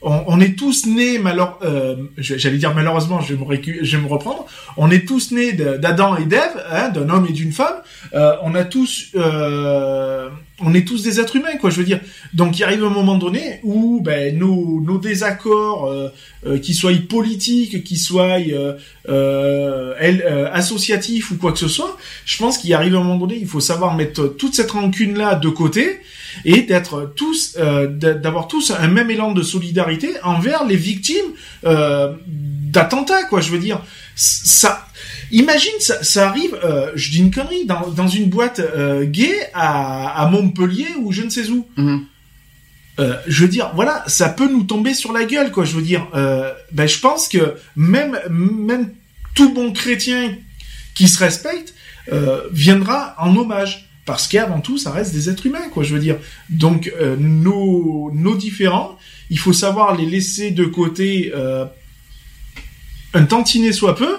Euh, 0.04 0.08
on, 0.26 0.40
est 0.40 0.58
tous 0.58 0.86
nés 0.86 1.18
malheur, 1.18 1.58
euh, 1.62 1.96
j'allais 2.16 2.58
dire 2.58 2.74
malheureusement, 2.74 3.20
je 3.20 3.34
vais 3.34 3.44
me, 3.44 3.84
je 3.84 3.96
vais 3.96 4.02
me 4.02 4.08
reprendre. 4.08 4.46
On 4.76 4.90
est 4.90 5.06
tous 5.06 5.30
nés 5.30 5.52
d'Adam 5.52 6.16
et 6.16 6.24
d'Ève, 6.24 6.64
hein, 6.70 6.88
d'un 6.88 7.08
homme 7.08 7.26
et 7.28 7.32
d'une 7.32 7.52
femme. 7.52 7.76
Euh, 8.14 8.34
on 8.42 8.54
a 8.54 8.64
tous, 8.64 9.08
euh, 9.14 10.28
on 10.60 10.74
est 10.74 10.86
tous 10.86 11.02
des 11.02 11.20
êtres 11.20 11.36
humains, 11.36 11.56
quoi. 11.60 11.70
Je 11.70 11.76
veux 11.76 11.84
dire. 11.84 12.00
Donc, 12.34 12.58
il 12.58 12.64
arrive 12.64 12.84
un 12.84 12.90
moment 12.90 13.16
donné 13.16 13.60
où 13.62 14.00
ben, 14.00 14.36
nos, 14.36 14.80
nos 14.80 14.98
désaccords, 14.98 15.86
euh, 15.86 16.08
euh 16.46 16.58
qu'ils 16.58 16.74
soient 16.74 16.92
politiques, 17.08 17.84
qu'ils 17.84 17.98
soient 17.98 18.38
euh, 19.08 20.50
associatifs 20.52 21.30
ou 21.30 21.36
quoi 21.36 21.52
que 21.52 21.58
ce 21.58 21.68
soit, 21.68 21.96
je 22.24 22.38
pense 22.38 22.58
qu'il 22.58 22.72
arrive 22.74 22.94
un 22.94 22.98
moment 22.98 23.18
donné, 23.18 23.38
il 23.40 23.46
faut 23.46 23.60
savoir 23.60 23.94
mettre 23.94 24.26
toute 24.26 24.54
cette 24.54 24.70
rancune 24.70 25.16
là 25.16 25.34
de 25.34 25.48
côté 25.48 26.00
et 26.44 26.62
d'être 26.62 27.12
tous, 27.16 27.56
euh, 27.58 27.86
d'avoir 27.86 28.48
tous 28.48 28.70
un 28.70 28.88
même 28.88 29.10
élan 29.10 29.32
de 29.32 29.42
solidarité 29.42 30.10
envers 30.22 30.64
les 30.64 30.76
victimes 30.76 31.32
euh, 31.64 32.12
d'attentats, 32.26 33.24
quoi. 33.24 33.40
Je 33.40 33.50
veux 33.50 33.58
dire, 33.58 33.80
ça. 34.14 34.86
Imagine, 35.30 35.72
ça, 35.80 36.02
ça 36.02 36.28
arrive, 36.28 36.58
euh, 36.62 36.92
je 36.94 37.10
dis 37.10 37.18
une 37.18 37.30
connerie, 37.30 37.64
dans, 37.64 37.88
dans 37.88 38.08
une 38.08 38.28
boîte 38.28 38.60
gay 39.04 39.34
à, 39.54 40.22
à 40.22 40.28
Montpellier 40.30 40.88
ou 40.98 41.12
je 41.12 41.22
ne 41.22 41.30
sais 41.30 41.48
où. 41.48 41.66
Mhm. 41.76 42.06
Euh, 42.98 43.16
je 43.26 43.42
veux 43.42 43.48
dire, 43.48 43.72
voilà, 43.74 44.04
ça 44.06 44.28
peut 44.28 44.50
nous 44.50 44.64
tomber 44.64 44.92
sur 44.94 45.12
la 45.12 45.24
gueule, 45.24 45.50
quoi. 45.50 45.64
Je 45.64 45.74
veux 45.74 45.82
dire, 45.82 46.06
euh, 46.14 46.52
ben, 46.72 46.86
je 46.86 46.98
pense 46.98 47.28
que 47.28 47.54
même 47.74 48.18
même 48.28 48.92
tout 49.34 49.52
bon 49.54 49.72
chrétien 49.72 50.36
qui 50.94 51.08
se 51.08 51.18
respecte 51.18 51.74
euh, 52.12 52.42
viendra 52.52 53.14
en 53.18 53.34
hommage 53.36 53.88
parce 54.04 54.26
qu'avant 54.26 54.60
tout, 54.60 54.78
ça 54.78 54.90
reste 54.90 55.12
des 55.12 55.30
êtres 55.30 55.46
humains, 55.46 55.68
quoi. 55.72 55.84
Je 55.84 55.94
veux 55.94 56.00
dire. 56.00 56.16
Donc 56.50 56.92
euh, 57.00 57.16
nos 57.18 58.10
nos 58.12 58.36
différents, 58.36 58.98
il 59.30 59.38
faut 59.38 59.52
savoir 59.52 59.96
les 59.96 60.06
laisser 60.06 60.50
de 60.50 60.64
côté 60.64 61.32
euh, 61.34 61.64
un 63.14 63.24
tantinet 63.24 63.72
soit 63.72 63.94
peu. 63.94 64.16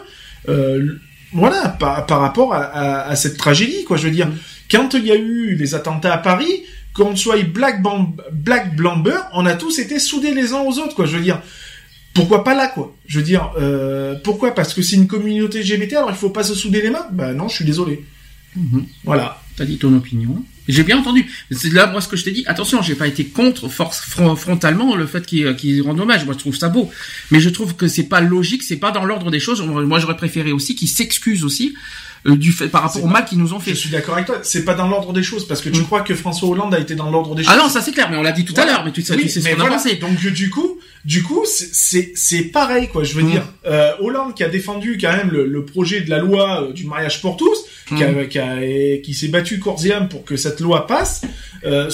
Euh, 0.47 0.99
voilà, 1.33 1.69
par, 1.69 2.05
par 2.05 2.21
rapport 2.21 2.53
à, 2.53 2.61
à, 3.07 3.15
cette 3.15 3.37
tragédie, 3.37 3.83
quoi. 3.85 3.97
Je 3.97 4.03
veux 4.03 4.13
dire, 4.13 4.29
quand 4.69 4.93
il 4.93 5.05
y 5.05 5.11
a 5.11 5.15
eu 5.15 5.55
les 5.55 5.75
attentats 5.75 6.13
à 6.13 6.17
Paris, 6.17 6.63
qu'on 6.93 7.15
soit 7.15 7.41
Black, 7.43 7.81
Black 8.31 8.75
Blamber, 8.75 9.17
on 9.33 9.45
a 9.47 9.55
tous 9.55 9.79
été 9.79 9.97
soudés 9.99 10.33
les 10.33 10.53
uns 10.53 10.61
aux 10.61 10.77
autres, 10.77 10.95
quoi. 10.95 11.07
Je 11.07 11.17
veux 11.17 11.23
dire, 11.23 11.41
pourquoi 12.13 12.43
pas 12.43 12.53
là, 12.53 12.67
quoi? 12.67 12.95
Je 13.07 13.17
veux 13.17 13.25
dire, 13.25 13.51
pourquoi? 14.23 14.53
Parce 14.53 14.75
que 14.75 14.83
c'est 14.83 14.95
une 14.95 15.07
communauté 15.07 15.63
LGBT, 15.63 15.93
alors 15.93 16.11
il 16.11 16.15
faut 16.15 16.29
pas 16.29 16.43
se 16.43 16.53
souder 16.53 16.81
les 16.81 16.91
mains? 16.91 17.07
Ben 17.11 17.33
non, 17.33 17.47
je 17.47 17.55
suis 17.55 17.65
désolé. 17.65 18.05
Mhm. 18.55 18.85
Voilà. 19.03 19.42
T'as 19.55 19.65
dit 19.65 19.77
ton 19.77 19.95
opinion. 19.95 20.43
J'ai 20.67 20.83
bien 20.83 20.97
entendu. 20.97 21.29
C'est 21.51 21.71
là, 21.71 21.87
moi, 21.87 22.01
ce 22.01 22.07
que 22.07 22.15
je 22.15 22.23
t'ai 22.23 22.31
dit. 22.31 22.43
Attention, 22.47 22.81
j'ai 22.81 22.95
pas 22.95 23.07
été 23.07 23.25
contre 23.25 23.67
force, 23.69 23.99
frontalement 23.99 24.95
le 24.95 25.05
fait 25.05 25.25
qu'il 25.25 25.55
qu 25.55 25.81
rendent 25.81 25.99
hommage. 25.99 26.25
Moi, 26.25 26.33
je 26.33 26.39
trouve 26.39 26.55
ça 26.55 26.69
beau. 26.69 26.89
Mais 27.31 27.39
je 27.39 27.49
trouve 27.49 27.75
que 27.75 27.87
c'est 27.87 28.03
pas 28.05 28.21
logique, 28.21 28.63
c'est 28.63 28.77
pas 28.77 28.91
dans 28.91 29.05
l'ordre 29.05 29.29
des 29.29 29.39
choses. 29.39 29.61
Moi, 29.61 29.99
j'aurais 29.99 30.17
préféré 30.17 30.51
aussi 30.51 30.75
qu'ils 30.75 30.87
s'excusent 30.87 31.43
aussi 31.43 31.75
euh, 31.75 32.12
du 32.25 32.51
fait 32.53 32.67
par 32.69 32.83
rapport 32.83 33.03
au 33.03 33.07
mal 33.07 33.25
qu'ils 33.25 33.37
nous 33.37 33.53
ont 33.53 33.59
fait. 33.59 33.71
Je 33.71 33.75
suis 33.75 33.89
d'accord 33.89 34.15
avec 34.15 34.27
toi. 34.27 34.39
C'est 34.43 34.63
pas 34.63 34.73
dans 34.73 34.87
l'ordre 34.87 35.11
des 35.11 35.23
choses 35.23 35.45
parce 35.47 35.61
que 35.61 35.69
tu 35.69 35.81
mm. 35.81 35.85
crois 35.85 36.01
que 36.01 36.15
François 36.15 36.49
Hollande 36.49 36.73
a 36.73 36.79
été 36.79 36.95
dans 36.95 37.11
l'ordre 37.11 37.35
des 37.35 37.43
choses. 37.43 37.53
Ah 37.53 37.61
non, 37.61 37.69
ça 37.69 37.81
c'est 37.81 37.91
clair. 37.91 38.09
Mais 38.09 38.17
on 38.17 38.21
l'a 38.21 38.31
dit 38.31 38.45
tout 38.45 38.53
à 38.57 38.65
l'heure. 38.65 38.83
Mais 38.85 38.91
tu, 38.91 39.01
sais, 39.01 39.15
tu 39.17 39.27
sais 39.27 39.41
ce 39.41 39.55
qu'on 39.55 39.61
a 39.61 39.67
pensé. 39.69 39.95
Donc 39.95 40.15
du 40.15 40.49
coup, 40.49 40.79
du 41.03 41.21
coup, 41.21 41.43
c'est 41.45 42.13
c'est 42.15 42.43
pareil 42.43 42.87
quoi. 42.87 43.03
Je 43.03 43.13
veux 43.15 43.23
mm. 43.23 43.31
dire, 43.31 43.43
euh, 43.65 43.91
Hollande 43.99 44.35
qui 44.35 44.43
a 44.43 44.49
défendu 44.49 44.97
quand 44.99 45.11
même 45.11 45.31
le, 45.31 45.45
le 45.45 45.65
projet 45.65 46.01
de 46.01 46.09
la 46.09 46.19
loi 46.19 46.63
euh, 46.63 46.73
du 46.73 46.85
mariage 46.85 47.21
pour 47.21 47.35
tous, 47.35 47.65
qui, 47.87 48.01
a, 48.03 48.11
mm. 48.11 48.27
qui, 48.29 48.39
a, 48.39 48.97
qui 49.03 49.13
s'est 49.13 49.27
battu 49.27 49.59
corps 49.59 49.85
et 49.85 49.91
âme 49.91 50.07
pour 50.07 50.23
que 50.23 50.37
cette 50.37 50.61
loi 50.61 50.87
passe, 50.87 51.23
euh, 51.65 51.89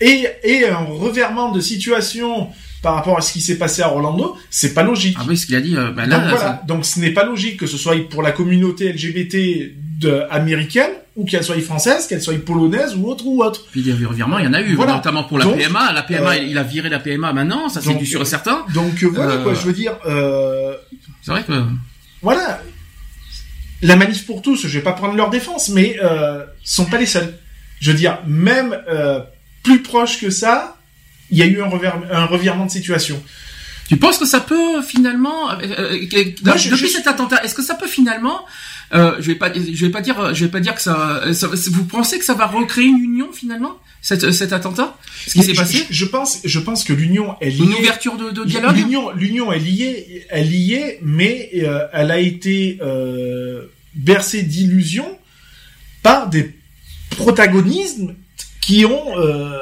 et 0.00 0.26
et 0.44 0.68
un 0.68 0.84
revirement 0.84 1.50
de 1.50 1.60
situation 1.60 2.48
par 2.84 2.94
rapport 2.96 3.16
à 3.16 3.22
ce 3.22 3.32
qui 3.32 3.40
s'est 3.40 3.56
passé 3.56 3.80
à 3.80 3.90
Orlando, 3.90 4.36
c'est 4.50 4.74
pas 4.74 4.82
logique. 4.82 5.16
Ah 5.18 5.24
oui, 5.26 5.38
ce 5.38 5.46
qu'il 5.46 5.56
a 5.56 5.62
dit. 5.62 5.74
Euh, 5.74 5.90
bah 5.90 6.04
là, 6.04 6.18
donc 6.18 6.28
voilà. 6.28 6.62
Donc 6.68 6.84
ce 6.84 7.00
n'est 7.00 7.12
pas 7.12 7.24
logique 7.24 7.58
que 7.58 7.66
ce 7.66 7.78
soit 7.78 7.96
pour 8.10 8.22
la 8.22 8.30
communauté 8.30 8.92
LGBT 8.92 9.36
de, 9.98 10.22
américaine 10.30 10.90
ou 11.16 11.24
qu'elle 11.24 11.42
soit 11.42 11.58
française, 11.60 12.06
qu'elle 12.06 12.20
soit 12.20 12.38
polonaise 12.44 12.94
ou 12.94 13.08
autre 13.08 13.24
ou 13.26 13.42
autre. 13.42 13.64
Puis 13.72 13.80
des 13.80 13.92
revirements, 13.92 14.38
il 14.38 14.44
y 14.44 14.48
en 14.48 14.52
a 14.52 14.60
eu, 14.60 14.76
notamment 14.76 15.24
pour 15.24 15.38
la 15.38 15.46
PMA. 15.46 15.92
La 15.94 16.02
PMA, 16.02 16.30
euh, 16.30 16.36
il 16.36 16.58
a 16.58 16.62
viré 16.62 16.90
la 16.90 16.98
PMA 16.98 17.32
maintenant, 17.32 17.70
ça 17.70 17.80
c'est 17.80 17.94
du 17.94 18.04
sûr 18.04 18.20
et 18.20 18.26
certain. 18.26 18.66
Donc 18.74 19.02
euh, 19.02 19.08
voilà 19.08 19.38
quoi, 19.38 19.54
je 19.54 19.62
veux 19.62 19.72
dire. 19.72 19.94
Euh, 20.04 20.74
c'est 21.22 21.30
vrai 21.30 21.42
que. 21.42 21.62
Voilà. 22.20 22.60
La 23.80 23.96
manif 23.96 24.26
pour 24.26 24.42
tous, 24.42 24.66
je 24.66 24.78
vais 24.78 24.84
pas 24.84 24.92
prendre 24.92 25.14
leur 25.14 25.30
défense, 25.30 25.70
mais 25.70 25.96
euh, 26.02 26.44
sont 26.62 26.84
pas 26.84 26.98
les 26.98 27.06
seuls. 27.06 27.34
Je 27.80 27.92
veux 27.92 27.96
dire, 27.96 28.18
même 28.26 28.76
plus 29.62 29.82
proche 29.82 30.20
que 30.20 30.28
ça, 30.28 30.73
il 31.34 31.38
y 31.38 31.42
a 31.42 31.46
eu 31.46 31.60
un, 31.60 31.70
un 32.10 32.26
revirement 32.26 32.66
de 32.66 32.70
situation. 32.70 33.20
Tu 33.88 33.96
penses 33.98 34.18
que 34.18 34.24
ça 34.24 34.40
peut 34.40 34.80
finalement, 34.82 35.50
euh, 35.50 35.98
euh, 36.02 36.30
depuis 36.70 36.88
cet 36.88 37.06
attentat, 37.06 37.42
est-ce 37.44 37.54
que 37.54 37.62
ça 37.62 37.74
peut 37.74 37.88
finalement, 37.88 38.46
euh, 38.94 39.16
je 39.18 39.26
vais 39.26 39.34
pas, 39.34 39.52
je 39.52 39.84
vais 39.84 39.90
pas 39.90 40.00
dire, 40.00 40.34
je 40.34 40.44
vais 40.44 40.50
pas 40.50 40.60
dire 40.60 40.74
que 40.74 40.80
ça, 40.80 41.22
vous 41.70 41.84
pensez 41.84 42.18
que 42.18 42.24
ça 42.24 42.34
va 42.34 42.46
recréer 42.46 42.86
une 42.86 42.98
union 42.98 43.28
finalement, 43.32 43.72
cet, 44.00 44.30
cet 44.30 44.52
attentat, 44.52 44.96
ce 45.26 45.32
qui 45.32 45.42
s'est 45.42 45.52
passé? 45.52 45.86
je, 45.90 46.04
pense, 46.06 46.40
je 46.44 46.60
pense 46.60 46.84
que 46.84 46.92
l'union 46.92 47.36
est 47.40 47.50
liée. 47.50 47.64
Une 47.64 47.74
ouverture 47.74 48.16
de, 48.16 48.30
de 48.30 48.44
dialogue? 48.44 48.76
L'union, 48.76 49.10
l'union 49.10 49.52
est 49.52 49.58
liée, 49.58 50.26
est 50.30 50.44
liée, 50.44 50.98
mais 51.02 51.50
elle 51.92 52.10
a 52.10 52.20
été 52.20 52.78
bercée 53.94 54.42
d'illusions 54.42 55.18
par 56.02 56.28
des 56.28 56.54
protagonisme 57.14 58.14
qui 58.60 58.84
ont 58.84 59.18
euh, 59.18 59.58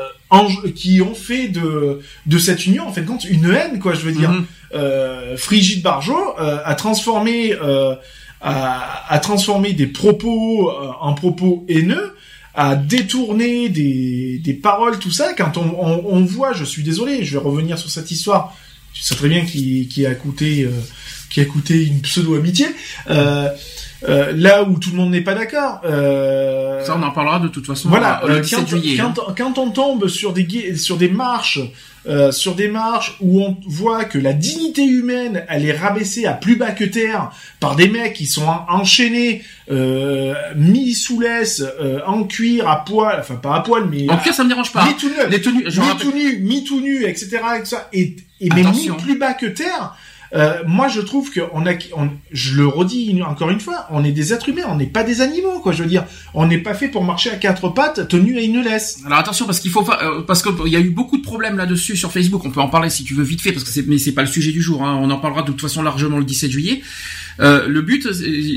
qui 0.75 1.01
ont 1.03 1.15
fait 1.15 1.49
de 1.49 2.01
de 2.27 2.39
cette 2.39 2.67
union 2.67 2.87
en 2.89 2.93
fait 2.93 3.05
compte 3.05 3.25
une 3.25 3.51
haine 3.51 3.79
quoi 3.79 3.95
je 3.95 4.01
veux 4.01 4.13
dire. 4.13 4.31
Mhm. 4.31 4.45
euh, 4.75 5.37
Frigide 5.37 5.83
Barjot 5.83 6.35
euh, 6.39 6.59
a 6.65 6.75
transformé 6.75 7.53
euh, 7.53 7.95
a, 8.41 9.13
a, 9.13 9.19
transformé 9.19 9.73
des 9.73 9.87
propos 9.87 10.71
euh, 10.71 10.91
en 11.01 11.15
propos 11.15 11.65
haineux 11.69 12.15
à 12.55 12.77
détourner 12.77 13.69
des, 13.71 14.39
des 14.39 14.53
paroles, 14.53 14.99
tout 14.99 15.11
ça, 15.11 15.33
quand 15.35 15.57
on, 15.57 15.75
on, 15.81 16.05
on, 16.07 16.25
voit, 16.25 16.53
je 16.53 16.65
suis 16.65 16.83
désolé, 16.83 17.25
je 17.25 17.39
vais 17.39 17.43
revenir 17.45 17.79
sur 17.79 17.91
cette 17.91 18.11
histoire, 18.11 18.55
tu 18.93 19.03
sais 19.03 19.15
très 19.15 19.29
bien 19.29 19.45
qui, 19.45 19.89
qui 19.89 20.05
a 20.05 20.15
coûté, 20.15 20.65
euh, 20.65 20.71
qui 21.31 21.41
a 21.41 21.47
coûté 21.47 21.87
une 21.87 22.03
pseudo-amitié, 22.03 22.67
euh, 23.09 23.49
euh, 24.09 24.33
là 24.35 24.65
où 24.65 24.79
tout 24.79 24.91
le 24.91 24.97
monde 24.97 25.11
n'est 25.11 25.21
pas 25.23 25.35
d'accord. 25.35 25.81
Euh, 25.85 26.85
ça, 26.85 26.97
on 26.99 27.03
en 27.03 27.11
parlera 27.11 27.39
de 27.39 27.49
toute 27.49 27.67
façon. 27.67 27.89
Voilà, 27.89 28.25
euh, 28.25 28.43
quand, 28.49 28.67
juillet, 28.67 28.97
quand, 28.97 29.19
hein. 29.19 29.35
quand, 29.37 29.59
on 29.59 29.71
tombe 29.71 30.09
sur 30.09 30.33
des 30.33 30.77
sur 30.77 30.97
des 30.97 31.09
marches, 31.09 31.61
euh, 32.09 32.33
sur 32.33 32.55
des 32.55 32.69
marches 32.69 33.17
où 33.21 33.43
on 33.43 33.57
voit 33.67 34.05
que 34.05 34.19
la 34.19 34.33
dignité 34.33 34.85
humaine, 34.85 35.45
elle 35.49 35.65
est 35.65 35.77
rabaissée 35.77 36.27
à 36.27 36.33
plus 36.33 36.57
bas 36.57 36.73
que 36.73 36.85
terre 36.85 37.31
par 37.61 37.77
des 37.77 37.89
mecs 37.89 38.15
qui 38.15 38.27
sont 38.27 38.49
enchaînés, 38.69 39.43
euh, 39.71 40.35
mis 40.57 40.95
sous 40.95 41.21
laisse, 41.21 41.63
en 42.07 42.25
cuir, 42.25 42.69
à 42.69 42.85
poil, 42.85 43.19
enfin 43.21 43.37
pas 43.37 43.57
à 43.57 43.61
poil, 43.61 43.87
mais 43.91 44.11
en 44.11 44.17
cuir, 44.19 44.35
ça 44.35 44.45
me 44.45 44.49
dérange 44.49 44.73
pas. 44.73 44.85
Mis 44.85 44.95
tout 44.97 45.09
nu, 45.09 45.65
mis 45.65 45.97
tout 45.99 46.13
nu, 46.13 46.39
mis 46.39 46.65
tout 46.65 46.81
nu, 46.81 47.05
etc., 47.05 47.39
etc. 47.59 47.77
Et, 47.93 48.17
et 48.41 48.49
mais 48.55 48.65
mis 48.65 48.91
plus 48.91 49.19
bas 49.19 49.35
que 49.35 49.47
terre. 49.47 49.95
Euh, 50.35 50.63
moi, 50.67 50.89
je 50.89 51.01
trouve 51.01 51.31
que 51.31 51.41
on 51.53 51.67
a, 51.67 51.73
on, 51.97 52.09
je 52.31 52.57
le 52.57 52.67
redis 52.67 53.21
encore 53.23 53.51
une 53.51 53.61
fois, 53.61 53.87
on 53.91 54.03
est 54.03 54.13
des 54.13 54.33
êtres 54.33 54.49
humains, 54.49 54.63
on 54.69 54.77
n'est 54.77 54.87
pas 54.87 55.05
des 55.05 55.21
animaux, 55.21 55.61
quoi. 55.61 55.73
Je 55.73 55.83
veux 55.83 55.89
dire, 55.89 56.05
on 56.33 56.47
n'est 56.47 56.59
pas 56.59 56.75
fait 56.75 56.89
pour 56.89 57.05
marcher 57.05 57.31
à 57.31 57.37
quatre 57.37 57.69
pattes, 57.69 58.09
tenu 58.09 58.39
à 58.39 58.41
une 58.41 58.63
laisse. 58.63 59.01
Alors 59.05 59.19
attention, 59.19 59.45
parce 59.45 59.61
qu'il 59.61 59.71
faut, 59.71 59.87
euh, 59.91 60.23
parce 60.23 60.43
qu'il 60.43 60.69
y 60.69 60.77
a 60.77 60.81
eu 60.81 60.91
beaucoup 60.91 61.19
de 61.19 61.23
problèmes 61.23 61.57
là-dessus 61.57 61.97
sur 61.97 62.13
Facebook. 62.13 62.43
On 62.45 62.51
peut 62.51 62.61
en 62.61 62.69
parler 62.69 62.89
si 62.89 63.05
tu 63.05 63.15
veux 63.15 63.25
vite 63.25 63.43
fait, 63.43 63.53
parce 63.53 63.65
que 63.65 63.71
c'est, 63.71 63.87
mais 63.87 63.99
c'est 63.99 64.13
pas 64.13 64.23
le 64.23 64.29
sujet 64.29 64.53
du 64.53 64.63
jour. 64.63 64.83
Hein. 64.83 64.99
On 65.03 65.11
en 65.11 65.19
parlera 65.19 65.43
de 65.43 65.49
toute 65.49 65.61
façon 65.61 65.83
largement 65.83 66.19
le 66.19 66.25
17 66.25 66.51
juillet. 66.51 66.83
Euh, 67.41 67.67
le 67.67 67.83
but, 67.83 68.09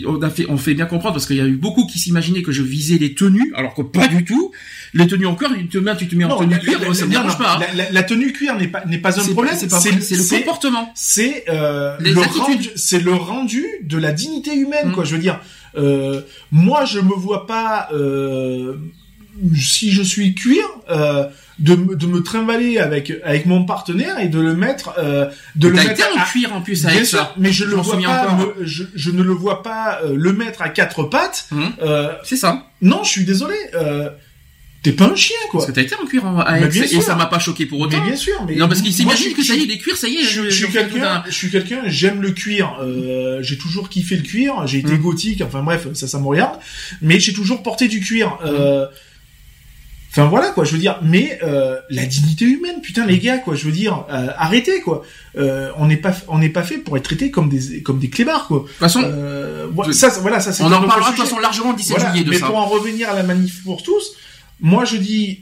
on 0.05 0.21
a 0.21 0.29
fait, 0.29 0.45
on 0.49 0.57
fait 0.57 0.73
bien 0.73 0.85
comprendre 0.85 1.13
parce 1.13 1.25
qu'il 1.25 1.37
y 1.37 1.41
a 1.41 1.45
eu 1.45 1.55
beaucoup 1.55 1.85
qui 1.85 1.99
s'imaginaient 1.99 2.41
que 2.41 2.51
je 2.51 2.61
visais 2.61 2.97
les 2.97 3.13
tenues, 3.13 3.53
alors 3.55 3.73
que 3.73 3.81
pas 3.81 4.07
du 4.07 4.25
tout. 4.25 4.51
Les 4.93 5.07
tenues 5.07 5.25
en 5.25 5.35
cuir, 5.35 5.51
tu 5.53 5.67
te 5.67 5.77
mets, 5.77 5.95
tu 5.95 6.07
te 6.07 6.15
mets 6.15 6.23
en 6.23 6.37
tenue 6.37 6.59
cuir, 6.59 6.79
ça 6.95 7.05
me 7.05 7.37
pas. 7.37 7.59
Hein. 7.59 7.85
La, 7.91 8.03
tenue 8.03 8.31
cuir 8.31 8.57
n'est 8.57 8.67
pas 8.67 8.85
n'est 8.85 8.99
pas 8.99 9.19
un 9.19 9.27
problème. 9.33 9.55
C'est 9.55 9.69
le 9.69 10.39
comportement. 10.39 10.91
C'est 10.95 11.45
euh, 11.49 11.97
le 11.99 12.21
rendu, 12.21 12.69
c'est 12.75 12.99
le 12.99 13.13
rendu 13.13 13.65
de 13.83 13.97
la 13.97 14.11
dignité 14.11 14.55
humaine, 14.55 14.91
quoi. 14.93 15.03
Mm. 15.03 15.07
Je 15.07 15.15
veux 15.15 15.21
dire, 15.21 15.39
euh, 15.77 16.21
moi, 16.51 16.85
je 16.85 16.99
me 16.99 17.13
vois 17.13 17.45
pas 17.47 17.89
euh, 17.93 18.77
si 19.55 19.91
je 19.91 20.01
suis 20.01 20.35
cuir. 20.35 20.63
Euh, 20.89 21.25
de, 21.57 21.75
de 21.75 22.05
me 22.05 22.21
trimballer 22.21 22.79
avec 22.79 23.13
avec 23.23 23.45
mon 23.45 23.63
partenaire 23.63 24.19
et 24.19 24.27
de 24.27 24.39
le 24.39 24.53
mettre 24.55 24.93
euh, 24.97 25.29
de 25.55 25.69
le 25.69 25.75
mettre 25.75 26.03
en 26.13 26.23
cuir 26.25 26.53
en 26.53 26.61
plus 26.61 26.85
avec 26.85 27.05
ça. 27.05 27.33
mais 27.37 27.53
je 27.53 27.63
le 27.63 27.77
vois 27.77 27.97
pas 28.01 28.37
je, 28.61 28.83
je, 28.93 29.11
ne 29.11 29.23
le 29.23 29.31
vois 29.31 29.63
pas 29.63 30.01
euh, 30.03 30.15
le 30.17 30.33
mettre 30.33 30.61
à 30.61 30.67
quatre 30.67 31.03
pattes 31.03 31.47
mmh. 31.51 31.63
euh, 31.81 32.11
c'est 32.25 32.35
ça 32.35 32.67
non 32.81 33.03
je 33.05 33.09
suis 33.09 33.23
désolé 33.23 33.55
euh, 33.73 34.09
T'es 34.85 34.91
pas 34.91 35.05
un 35.05 35.15
chien, 35.15 35.35
quoi. 35.49 35.61
Parce 35.61 35.65
que 35.65 35.71
t'as 35.71 35.81
été 35.81 35.95
en 35.95 36.05
cuir 36.05 36.23
en 36.25 36.37
AX, 36.37 36.77
et 36.77 37.01
ça 37.01 37.15
m'a 37.15 37.25
pas 37.25 37.39
choqué 37.39 37.65
pour 37.65 37.79
autant. 37.79 37.97
Mais 37.97 38.09
bien 38.09 38.15
sûr, 38.15 38.35
mais. 38.47 38.55
Non, 38.55 38.67
parce 38.67 38.83
qu'il 38.83 38.93
s'imagine 38.93 39.33
que 39.33 39.43
ça 39.43 39.55
y 39.55 39.63
est, 39.63 39.65
les 39.65 39.79
cuirs, 39.79 39.97
ça 39.97 40.07
y 40.07 40.17
est. 40.17 40.23
Je, 40.23 40.47
suis 40.47 40.67
quelqu'un, 40.67 41.23
je 41.25 41.33
suis 41.33 41.49
quelqu'un, 41.49 41.81
j'aime 41.87 42.21
le 42.21 42.29
cuir, 42.29 42.77
euh, 42.79 43.41
j'ai 43.41 43.57
toujours 43.57 43.89
kiffé 43.89 44.15
le 44.15 44.21
cuir, 44.21 44.67
j'ai 44.67 44.77
été 44.77 44.91
mmh. 44.91 45.01
gothique, 45.01 45.41
enfin 45.41 45.63
bref, 45.63 45.87
ça, 45.93 46.07
ça 46.07 46.19
me 46.19 46.27
regarde. 46.27 46.59
Mais 47.01 47.19
j'ai 47.19 47.33
toujours 47.33 47.63
porté 47.63 47.87
du 47.87 47.99
cuir, 47.99 48.37
euh, 48.45 48.85
Enfin 50.17 50.29
voilà 50.29 50.51
quoi, 50.51 50.63
je 50.63 50.71
veux 50.71 50.77
dire, 50.77 50.97
mais 51.01 51.37
euh, 51.43 51.77
la 51.89 52.05
dignité 52.05 52.45
humaine, 52.45 52.79
putain 52.81 53.05
les 53.05 53.19
gars 53.19 53.37
quoi, 53.37 53.55
je 53.55 53.65
veux 53.65 53.73
dire, 53.73 54.05
euh, 54.09 54.27
arrêtez 54.37 54.79
quoi. 54.79 55.03
Euh, 55.37 55.71
on 55.75 55.87
n'est 55.87 55.97
pas, 55.97 56.13
on 56.29 56.37
n'est 56.37 56.47
pas 56.47 56.63
fait 56.63 56.77
pour 56.77 56.95
être 56.95 57.03
traité 57.03 57.31
comme 57.31 57.49
des, 57.49 57.81
comme 57.83 57.99
des 57.99 58.09
clébards 58.09 58.47
quoi. 58.47 58.59
De 58.59 58.63
toute 58.63 58.77
façon, 58.77 59.01
euh, 59.03 59.67
ça, 59.91 60.07
voilà, 60.21 60.39
ça. 60.39 60.51
On 60.63 60.71
en 60.71 60.87
parlera 60.87 61.11
de 61.11 61.17
toute 61.17 61.25
façon 61.25 61.37
largement 61.37 61.71
le 61.71 61.75
17 61.75 61.99
juillet 61.99 62.23
de 62.23 62.29
mais 62.29 62.37
ça. 62.37 62.45
Mais 62.45 62.51
pour 62.51 62.59
en 62.59 62.65
revenir 62.67 63.09
à 63.09 63.13
la 63.13 63.23
manif 63.23 63.61
pour 63.65 63.83
tous, 63.83 64.15
moi 64.61 64.85
je 64.85 64.95
dis, 64.95 65.41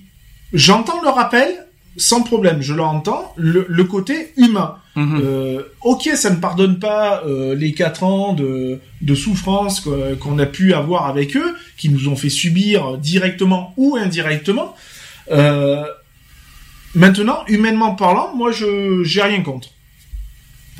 j'entends 0.53 1.03
le 1.03 1.09
rappel 1.09 1.67
sans 1.98 2.24
problème, 2.24 2.61
je 2.61 2.74
l'entends, 2.74 3.34
le, 3.38 3.65
le 3.70 3.84
côté 3.84 4.34
humain. 4.38 4.78
Mhm. 4.95 5.22
Euh, 5.24 5.64
ok, 5.82 6.10
ça 6.15 6.30
ne 6.30 6.36
pardonne 6.38 6.80
pas 6.80 7.24
euh, 7.26 7.56
les 7.56 7.74
quatre 7.74 8.03
ans 8.03 8.34
de, 8.34 8.80
de 9.02 9.15
souffrance 9.15 9.82
qu'on 10.20 10.40
a 10.40 10.45
pu 10.45 10.74
avoir 10.74 11.07
avec 11.07 11.36
eux, 11.36 11.56
qui 11.78 11.90
nous 11.90 12.07
ont 12.07 12.15
fait 12.15 12.30
subir 12.30 12.98
directement 12.98 13.74
ou 13.78 13.95
indirectement. 13.95 14.76
Euh, 15.32 15.84
maintenant, 16.95 17.44
humainement 17.48 17.95
parlant, 17.95 18.36
moi, 18.36 18.52
je 18.52 19.03
j'ai 19.03 19.22
rien 19.22 19.41
contre. 19.41 19.70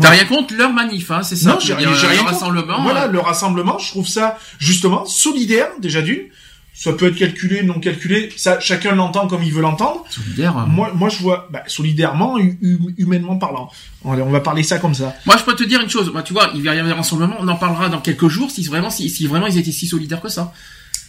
T'as 0.02 0.10
rien 0.10 0.26
contre 0.26 0.56
leur 0.56 0.73
manif, 0.73 1.11
hein, 1.11 1.22
c'est 1.22 1.35
ça 1.35 1.52
Non, 1.52 1.60
j'ai 1.60 1.76
rien, 1.76 1.91
rien 1.91 2.23
rassemblement. 2.23 2.81
Voilà, 2.81 3.06
le 3.06 3.19
rassemblement, 3.19 3.77
je 3.77 3.90
trouve 3.90 4.07
ça 4.07 4.38
justement 4.57 5.06
solidaire 5.06 5.68
déjà 5.80 6.02
d'une 6.02 6.23
ça 6.73 6.91
peut 6.93 7.07
être 7.07 7.15
calculé, 7.15 7.61
non 7.61 7.79
calculé, 7.79 8.29
ça 8.35 8.59
chacun 8.59 8.95
l'entend 8.95 9.27
comme 9.27 9.43
il 9.43 9.53
veut 9.53 9.61
l'entendre. 9.61 10.03
Solidaire. 10.09 10.57
Hein. 10.57 10.65
Moi, 10.67 10.91
moi 10.95 11.07
je 11.07 11.19
vois 11.19 11.47
bah, 11.51 11.63
solidairement, 11.67 12.37
humainement 12.97 13.37
parlant. 13.37 13.69
On, 14.03 14.15
va 14.15 14.39
parler 14.39 14.63
ça 14.63 14.79
comme 14.79 14.95
ça. 14.95 15.15
Moi, 15.25 15.37
je 15.37 15.43
peux 15.43 15.55
te 15.55 15.63
dire 15.63 15.81
une 15.81 15.89
chose. 15.89 16.11
Bah, 16.13 16.23
tu 16.23 16.33
vois, 16.33 16.51
il 16.55 16.63
va 16.63 16.75
y 16.75 16.79
avoir 16.79 16.93
un 16.93 16.97
rassemblement. 16.97 17.35
On 17.39 17.47
en 17.47 17.55
parlera 17.55 17.89
dans 17.89 18.01
quelques 18.01 18.27
jours 18.27 18.49
si 18.49 18.63
vraiment, 18.63 18.89
si, 18.89 19.09
si 19.09 19.27
vraiment 19.27 19.47
ils 19.47 19.57
étaient 19.57 19.71
si 19.71 19.85
solidaires 19.85 20.19
que 20.19 20.29
ça. 20.29 20.51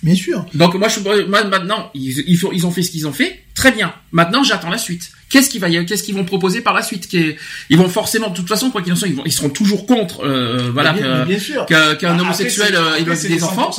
Bien 0.03 0.15
sûr. 0.15 0.45
Donc 0.53 0.75
moi, 0.75 0.89
je, 0.89 1.01
moi 1.27 1.45
maintenant, 1.45 1.91
ils 1.95 2.67
ont 2.67 2.71
fait 2.71 2.83
ce 2.83 2.91
qu'ils 2.91 3.09
ont 3.09 3.13
fait. 3.13 3.45
Très 3.55 3.73
bien. 3.73 3.95
Maintenant, 4.13 4.45
j'attends 4.45 4.69
la 4.69 4.79
suite. 4.79 5.13
Qu'est-ce 5.35 6.03
qu'ils 6.05 6.15
vont 6.15 6.25
proposer 6.25 6.61
par 6.61 6.75
la 6.75 6.83
suite 6.83 7.09
Ils 7.13 7.77
vont 7.77 7.89
forcément, 7.89 8.29
de 8.29 8.37
toute 8.37 8.49
façon, 8.49 8.71
quoi 8.71 8.83
qu'il 8.83 8.93
en 8.93 8.97
soit, 8.97 9.09
ils, 9.09 9.17
vont, 9.17 9.25
ils 9.27 9.33
seront 9.33 9.49
toujours 9.49 9.85
contre, 9.85 10.25
euh, 10.25 10.71
voilà, 10.73 10.95
qu'un 11.99 12.19
homosexuel 12.21 12.77
euh, 12.77 12.95
ait 12.95 13.29
des 13.29 13.43
enfants. 13.43 13.71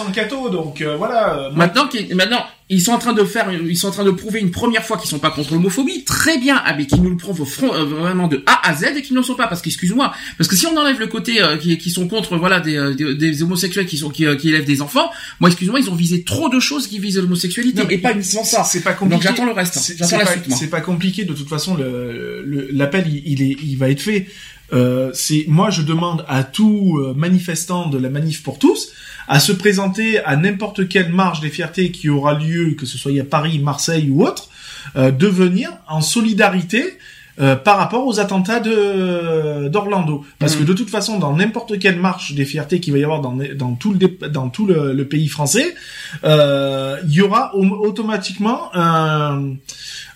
donc 0.51 0.81
euh, 0.81 0.97
voilà. 0.97 1.33
Euh, 1.37 1.51
maintenant, 1.53 1.87
maintenant, 2.13 2.45
ils 2.67 2.81
sont 2.81 2.93
en 2.93 2.97
train 2.97 3.13
de 3.13 3.23
faire, 3.23 3.51
ils 3.51 3.77
sont 3.77 3.89
en 3.89 3.91
train 3.91 4.03
de 4.03 4.09
prouver 4.09 4.39
une 4.39 4.49
première 4.49 4.83
fois 4.83 4.97
qu'ils 4.97 5.09
sont 5.09 5.19
pas 5.19 5.29
contre 5.29 5.53
l'homophobie. 5.53 6.03
Très 6.03 6.39
bien, 6.39 6.59
ah, 6.65 6.73
mais 6.75 6.87
qu'ils 6.87 7.01
nous 7.01 7.11
le 7.11 7.17
prouvent 7.17 7.41
au 7.41 7.45
front, 7.45 7.71
euh, 7.71 7.85
vraiment 7.85 8.27
de 8.27 8.43
A 8.47 8.67
à 8.67 8.73
Z 8.73 8.85
et 8.97 9.01
qu'ils 9.03 9.15
ne 9.15 9.21
sont 9.21 9.35
pas. 9.35 9.45
Parce 9.45 9.61
qu'excuse-moi, 9.61 10.11
parce 10.39 10.49
que 10.49 10.55
si 10.55 10.65
on 10.65 10.75
enlève 10.75 10.99
le 10.99 11.05
côté 11.05 11.43
euh, 11.43 11.57
qui, 11.57 11.77
qui, 11.77 11.91
sont 11.91 12.07
contre, 12.07 12.37
voilà, 12.37 12.59
des, 12.59 12.75
euh, 12.75 12.95
des, 12.95 13.13
des 13.13 13.43
homosexuels 13.43 13.85
qui 13.85 13.97
sont 13.97 14.09
qui, 14.09 14.25
qui, 14.37 14.49
élèvent 14.49 14.65
des 14.65 14.81
enfants, 14.81 15.11
moi, 15.39 15.49
excuse-moi, 15.51 15.79
ils 15.79 15.91
ont 15.91 15.95
visé 15.95 16.23
trop 16.23 16.49
de 16.49 16.59
choses 16.59 16.87
qui 16.87 16.97
visent 16.97 17.19
l'homosexualité 17.19 17.83
et 17.87 17.99
pas 17.99 18.13
uniquement 18.13 18.43
ça. 18.43 18.63
C'est 18.63 18.81
pas 18.81 18.93
compliqué. 18.93 19.15
Donc 19.15 19.21
j'attends 19.21 19.45
le 19.45 19.51
reste. 19.51 19.79
J'attends 19.97 20.17
la 20.17 20.25
suite. 20.25 20.45
C'est 20.49 20.69
pas 20.69 20.81
compliqué. 20.81 21.23
De 21.23 21.33
toute 21.33 21.49
façon, 21.49 21.77
l'appel, 21.77 23.03
le, 23.05 23.21
il, 23.25 23.43
est, 23.43 23.57
il 23.63 23.75
va 23.75 23.91
être 23.91 24.01
fait. 24.01 24.27
Euh, 24.73 25.11
c'est 25.13 25.45
moi, 25.47 25.69
je 25.69 25.81
demande 25.81 26.25
à 26.27 26.43
tout 26.43 26.99
manifestant 27.15 27.87
de 27.87 27.97
la 27.97 28.09
manif 28.09 28.43
pour 28.43 28.59
tous 28.59 28.91
à 29.27 29.39
se 29.39 29.51
présenter 29.51 30.19
à 30.19 30.35
n'importe 30.35 30.87
quelle 30.87 31.11
marche 31.11 31.39
des 31.39 31.49
fiertés 31.49 31.91
qui 31.91 32.09
aura 32.09 32.33
lieu, 32.33 32.75
que 32.77 32.85
ce 32.85 32.97
soit 32.97 33.19
à 33.19 33.23
Paris, 33.23 33.59
Marseille 33.59 34.09
ou 34.09 34.23
autre, 34.23 34.49
euh, 34.95 35.11
de 35.11 35.27
venir 35.27 35.69
en 35.87 36.01
solidarité 36.01 36.97
euh, 37.41 37.55
par 37.55 37.77
rapport 37.77 38.07
aux 38.07 38.19
attentats 38.21 38.61
de 38.61 39.67
d'Orlando 39.67 40.23
parce 40.39 40.55
que 40.55 40.63
mmh. 40.63 40.67
de 40.67 40.73
toute 40.73 40.89
façon 40.89 41.19
dans 41.19 41.35
n'importe 41.35 41.79
quelle 41.79 41.99
marche 41.99 42.33
des 42.33 42.45
fiertés 42.45 42.79
qu'il 42.79 42.93
va 42.93 42.99
y 42.99 43.03
avoir 43.03 43.19
dans, 43.19 43.37
dans 43.55 43.73
tout 43.73 43.93
le 43.93 44.29
dans 44.29 44.47
tout 44.47 44.65
le, 44.65 45.05
pays 45.05 45.27
français 45.27 45.75
euh, 46.23 46.97
il 47.05 47.13
y 47.13 47.21
aura 47.21 47.53
automatiquement 47.55 48.69
un, 48.73 49.55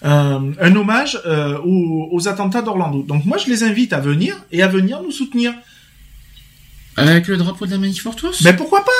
un, 0.01 0.75
hommage 0.75 1.19
euh, 1.25 1.57
aux, 1.59 2.09
aux 2.11 2.27
attentats 2.27 2.61
d'Orlando 2.61 3.03
donc 3.03 3.25
moi 3.25 3.37
je 3.37 3.49
les 3.49 3.63
invite 3.63 3.91
à 3.91 3.99
venir 3.99 4.35
et 4.51 4.63
à 4.63 4.67
venir 4.67 5.01
nous 5.03 5.11
soutenir 5.11 5.53
avec 6.99 7.27
le 7.27 7.37
drapeau 7.37 7.65
de 7.65 7.71
la 7.71 7.77
manif 7.77 8.03
pour 8.03 8.15
tous? 8.15 8.41
Mais 8.43 8.53
pourquoi 8.53 8.83
pas? 8.83 8.91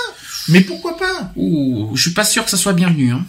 Mais 0.47 0.61
pourquoi 0.61 0.97
pas? 0.97 1.31
Ouh, 1.35 1.91
je 1.95 2.01
suis 2.01 2.13
pas 2.13 2.23
sûr 2.23 2.43
que 2.43 2.49
ça 2.49 2.57
soit 2.57 2.73
bienvenu. 2.73 3.11
Hein. 3.11 3.26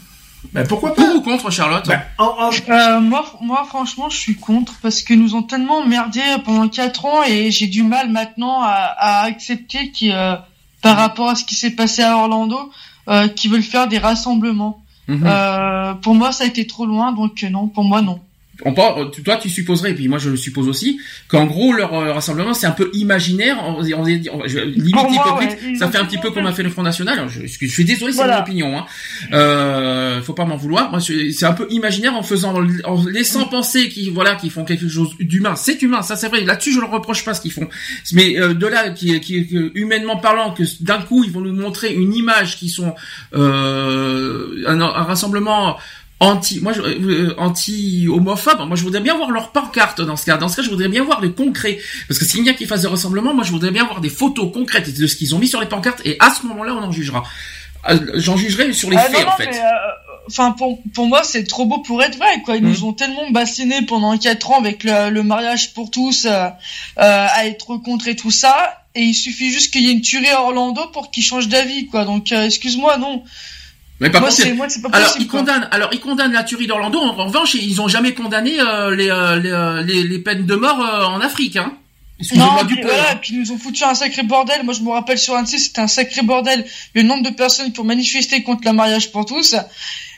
Ben 0.53 0.67
pourquoi 0.67 0.95
pas? 0.95 1.03
Pour 1.03 1.17
ou 1.17 1.21
contre 1.21 1.51
Charlotte 1.51 1.87
ben, 1.87 2.01
euh, 2.21 3.01
moi, 3.01 3.25
moi, 3.43 3.65
franchement, 3.69 4.09
je 4.09 4.17
suis 4.17 4.37
contre 4.37 4.75
parce 4.81 5.03
que 5.03 5.13
nous 5.13 5.35
ont 5.35 5.43
tellement 5.43 5.85
merdé 5.85 6.21
pendant 6.45 6.69
4 6.69 7.05
ans 7.05 7.23
et 7.25 7.51
j'ai 7.51 7.67
du 7.67 7.83
mal 7.83 8.11
maintenant 8.11 8.63
à, 8.63 9.23
accepter 9.25 9.91
qui, 9.91 10.11
euh, 10.13 10.37
par 10.83 10.97
rapport 10.97 11.29
à 11.29 11.35
ce 11.35 11.45
qui 11.45 11.55
s'est 11.55 11.73
passé 11.73 12.03
à 12.03 12.17
Orlando, 12.17 12.73
euh, 13.09 13.29
qu'ils 13.29 13.51
veulent 13.51 13.63
faire 13.63 13.87
des 13.87 13.99
rassemblements. 13.99 14.80
Mhm. 15.09 16.01
pour 16.03 16.15
moi, 16.15 16.33
ça 16.33 16.45
a 16.45 16.47
été 16.47 16.67
trop 16.67 16.87
loin, 16.87 17.13
donc 17.13 17.43
non, 17.43 17.69
pour 17.69 17.85
moi, 17.85 18.03
non. 18.03 18.21
On, 18.65 18.73
toi 18.73 19.37
tu 19.41 19.49
supposerais, 19.49 19.93
et 19.93 19.95
puis 19.95 20.09
moi 20.09 20.19
je 20.19 20.31
le 20.31 20.37
suppose 20.37 20.69
aussi, 20.69 21.01
qu'en 21.29 21.47
gros 21.47 21.73
leur 21.73 21.95
euh, 21.95 22.13
rassemblement 22.13 22.55
c'est 22.55 22.67
un 22.67 22.73
peu 22.73 22.91
imaginaire, 22.93 23.59
on, 23.65 23.81
on, 23.81 24.05
limite 24.05 24.95
hypocrite, 25.11 25.79
ça 25.79 25.89
fait 25.89 25.99
un 25.99 26.05
petit 26.05 26.19
peu 26.19 26.31
comme 26.31 26.47
a 26.47 26.53
fait 26.53 26.63
le 26.63 26.71
Front 26.71 26.83
National. 26.83 27.29
Je, 27.29 27.47
je, 27.47 27.67
suis 27.67 27.85
désolé, 27.85 28.13
c'est 28.13 28.27
mon 28.27 28.39
opinion. 28.39 28.79
Hein. 28.79 28.87
Euh, 29.33 30.23
faut 30.23 30.35
pas 30.35 30.45
m'en 30.45 30.57
vouloir. 30.57 30.91
Moi, 30.91 31.01
c'est 31.01 31.45
un 31.45 31.53
peu 31.53 31.67
imaginaire 31.71 32.15
en 32.15 32.23
faisant, 32.23 32.55
en 32.85 33.05
laissant 33.05 33.47
penser 33.47 33.89
qu'ils 33.89 34.13
voilà 34.13 34.35
qu'ils 34.35 34.51
font 34.51 34.65
quelque 34.65 34.89
chose 34.89 35.11
d'humain. 35.19 35.57
C'est 35.57 35.81
humain, 35.83 36.03
ça 36.03 36.17
c'est 36.17 36.29
vrai. 36.29 36.43
Là-dessus, 36.43 36.73
je 36.73 36.81
leur 36.81 36.91
reproche 36.91 37.25
pas 37.25 37.35
ce 37.35 37.41
qu'ils 37.41 37.53
font. 37.53 37.69
Mais 38.13 38.39
euh, 38.39 38.55
de 38.55 38.67
là, 38.67 38.91
qui, 38.91 39.19
qui, 39.21 39.47
humainement 39.75 40.17
parlant, 40.17 40.53
que 40.53 40.63
d'un 40.83 41.01
coup 41.01 41.25
ils 41.25 41.31
vont 41.31 41.41
nous 41.41 41.53
montrer 41.53 41.93
une 41.95 42.15
image 42.15 42.59
qui 42.59 42.69
sont 42.69 42.95
euh, 43.35 44.65
un, 44.67 44.81
un 44.81 45.03
rassemblement 45.03 45.77
anti 46.21 46.61
moi 46.61 46.73
euh, 46.79 47.35
anti 47.39 48.07
homophobe 48.09 48.67
moi 48.69 48.77
je 48.77 48.83
voudrais 48.83 49.01
bien 49.01 49.17
voir 49.17 49.31
leur 49.31 49.51
pancarte 49.51 50.01
dans 50.03 50.17
ce 50.17 50.27
cas. 50.27 50.37
Dans 50.37 50.49
ce 50.49 50.57
cas 50.57 50.63
je 50.63 50.69
voudrais 50.69 50.89
bien 50.89 51.03
voir 51.03 51.21
des 51.21 51.33
concrets. 51.33 51.79
Parce 52.07 52.21
que 52.21 52.27
s'il 52.27 52.45
y 52.45 52.51
a 52.51 52.55
qu'ils 52.55 52.67
fassent 52.67 52.83
des 52.83 52.89
rassemblements 52.89 53.35
moi 53.35 53.43
je 53.43 53.51
voudrais 53.51 53.71
bien 53.71 53.85
voir 53.85 54.01
des 54.01 54.11
photos 54.11 54.53
concrètes 54.53 54.95
de 54.97 55.07
ce 55.07 55.17
qu'ils 55.17 55.35
ont 55.35 55.39
mis 55.39 55.49
sur 55.49 55.61
les 55.61 55.67
pancartes 55.67 56.03
et 56.05 56.17
à 56.21 56.31
ce 56.31 56.47
moment-là 56.47 56.75
on 56.75 56.85
en 56.85 56.93
jugera. 56.93 57.25
Euh, 57.89 57.99
j'en 58.15 58.37
jugerai 58.37 58.73
sur 58.75 58.91
les 58.91 58.99
ah, 58.99 59.09
faits 59.09 59.27
en 59.27 59.37
fait. 59.39 59.49
euh, 59.49 59.63
enfin 60.29 60.53
pour, 60.53 60.83
pour 60.93 61.07
moi 61.07 61.23
c'est 61.25 61.45
trop 61.45 61.65
beau 61.65 61.79
pour 61.79 62.03
être 62.03 62.19
vrai 62.19 62.43
quoi. 62.45 62.57
Ils 62.57 62.65
nous 62.65 62.81
mmh. 62.81 62.85
ont 62.85 62.93
tellement 62.93 63.31
bassiné 63.31 63.81
pendant 63.87 64.17
quatre 64.19 64.51
ans 64.51 64.59
avec 64.61 64.85
le, 64.85 65.23
mariage 65.23 65.73
pour 65.73 65.91
tous 65.91 66.27
à 66.27 67.47
être 67.47 67.79
contre 67.79 68.09
et 68.09 68.17
tout 68.17 68.31
ça 68.31 68.77
et 68.95 69.03
il 69.03 69.15
suffit 69.15 69.51
juste 69.51 69.73
qu'il 69.73 69.85
y 69.85 69.89
ait 69.89 69.93
une 69.93 70.03
tuerie 70.03 70.29
à 70.29 70.43
Orlando 70.43 70.83
pour 70.93 71.11
qu'ils 71.11 71.23
changent 71.23 71.49
d'avis 71.49 71.87
quoi. 71.87 72.05
Donc 72.05 72.31
excuse-moi 72.31 72.99
non 72.99 73.25
mais 74.01 74.09
moi, 74.09 74.31
pas 74.31 74.89
alors, 74.93 75.15
ils 75.19 75.29
condamnent, 75.29 75.69
alors, 75.71 75.91
ils 75.93 76.01
condamnent 76.01 76.33
la 76.33 76.43
tuerie 76.43 76.67
d'Orlando. 76.67 76.99
En, 76.99 77.27
revanche, 77.27 77.55
ils 77.55 77.81
ont 77.83 77.89
jamais 77.89 78.15
condamné 78.15 78.59
euh, 78.59 78.97
les, 78.97 79.11
euh, 79.11 79.41
euh, 79.45 79.83
les, 79.83 80.05
les, 80.05 80.19
peines 80.19 80.47
de 80.47 80.55
mort 80.55 80.79
en 80.79 81.21
Afrique, 81.21 81.57
hein. 81.57 81.75
Non, 82.35 82.65
du 82.65 82.79
voilà, 82.83 83.17
puis 83.17 83.33
ils 83.33 83.41
nous 83.41 83.53
ont 83.53 83.59
foutu 83.59 83.83
un 83.83 83.95
sacré 83.95 84.23
bordel. 84.23 84.63
Moi, 84.63 84.75
je 84.75 84.83
me 84.83 84.91
rappelle 84.91 85.19
sur 85.19 85.35
Annecy, 85.35 85.59
c'était 85.59 85.81
un 85.81 85.87
sacré 85.87 86.21
bordel. 86.23 86.67
Le 86.95 87.03
nombre 87.03 87.23
de 87.23 87.35
personnes 87.35 87.73
qui 87.73 87.81
ont 87.81 87.85
manifesté 87.85 88.43
contre 88.43 88.63
le 88.67 88.75
mariage 88.75 89.11
pour 89.11 89.25
tous. 89.25 89.55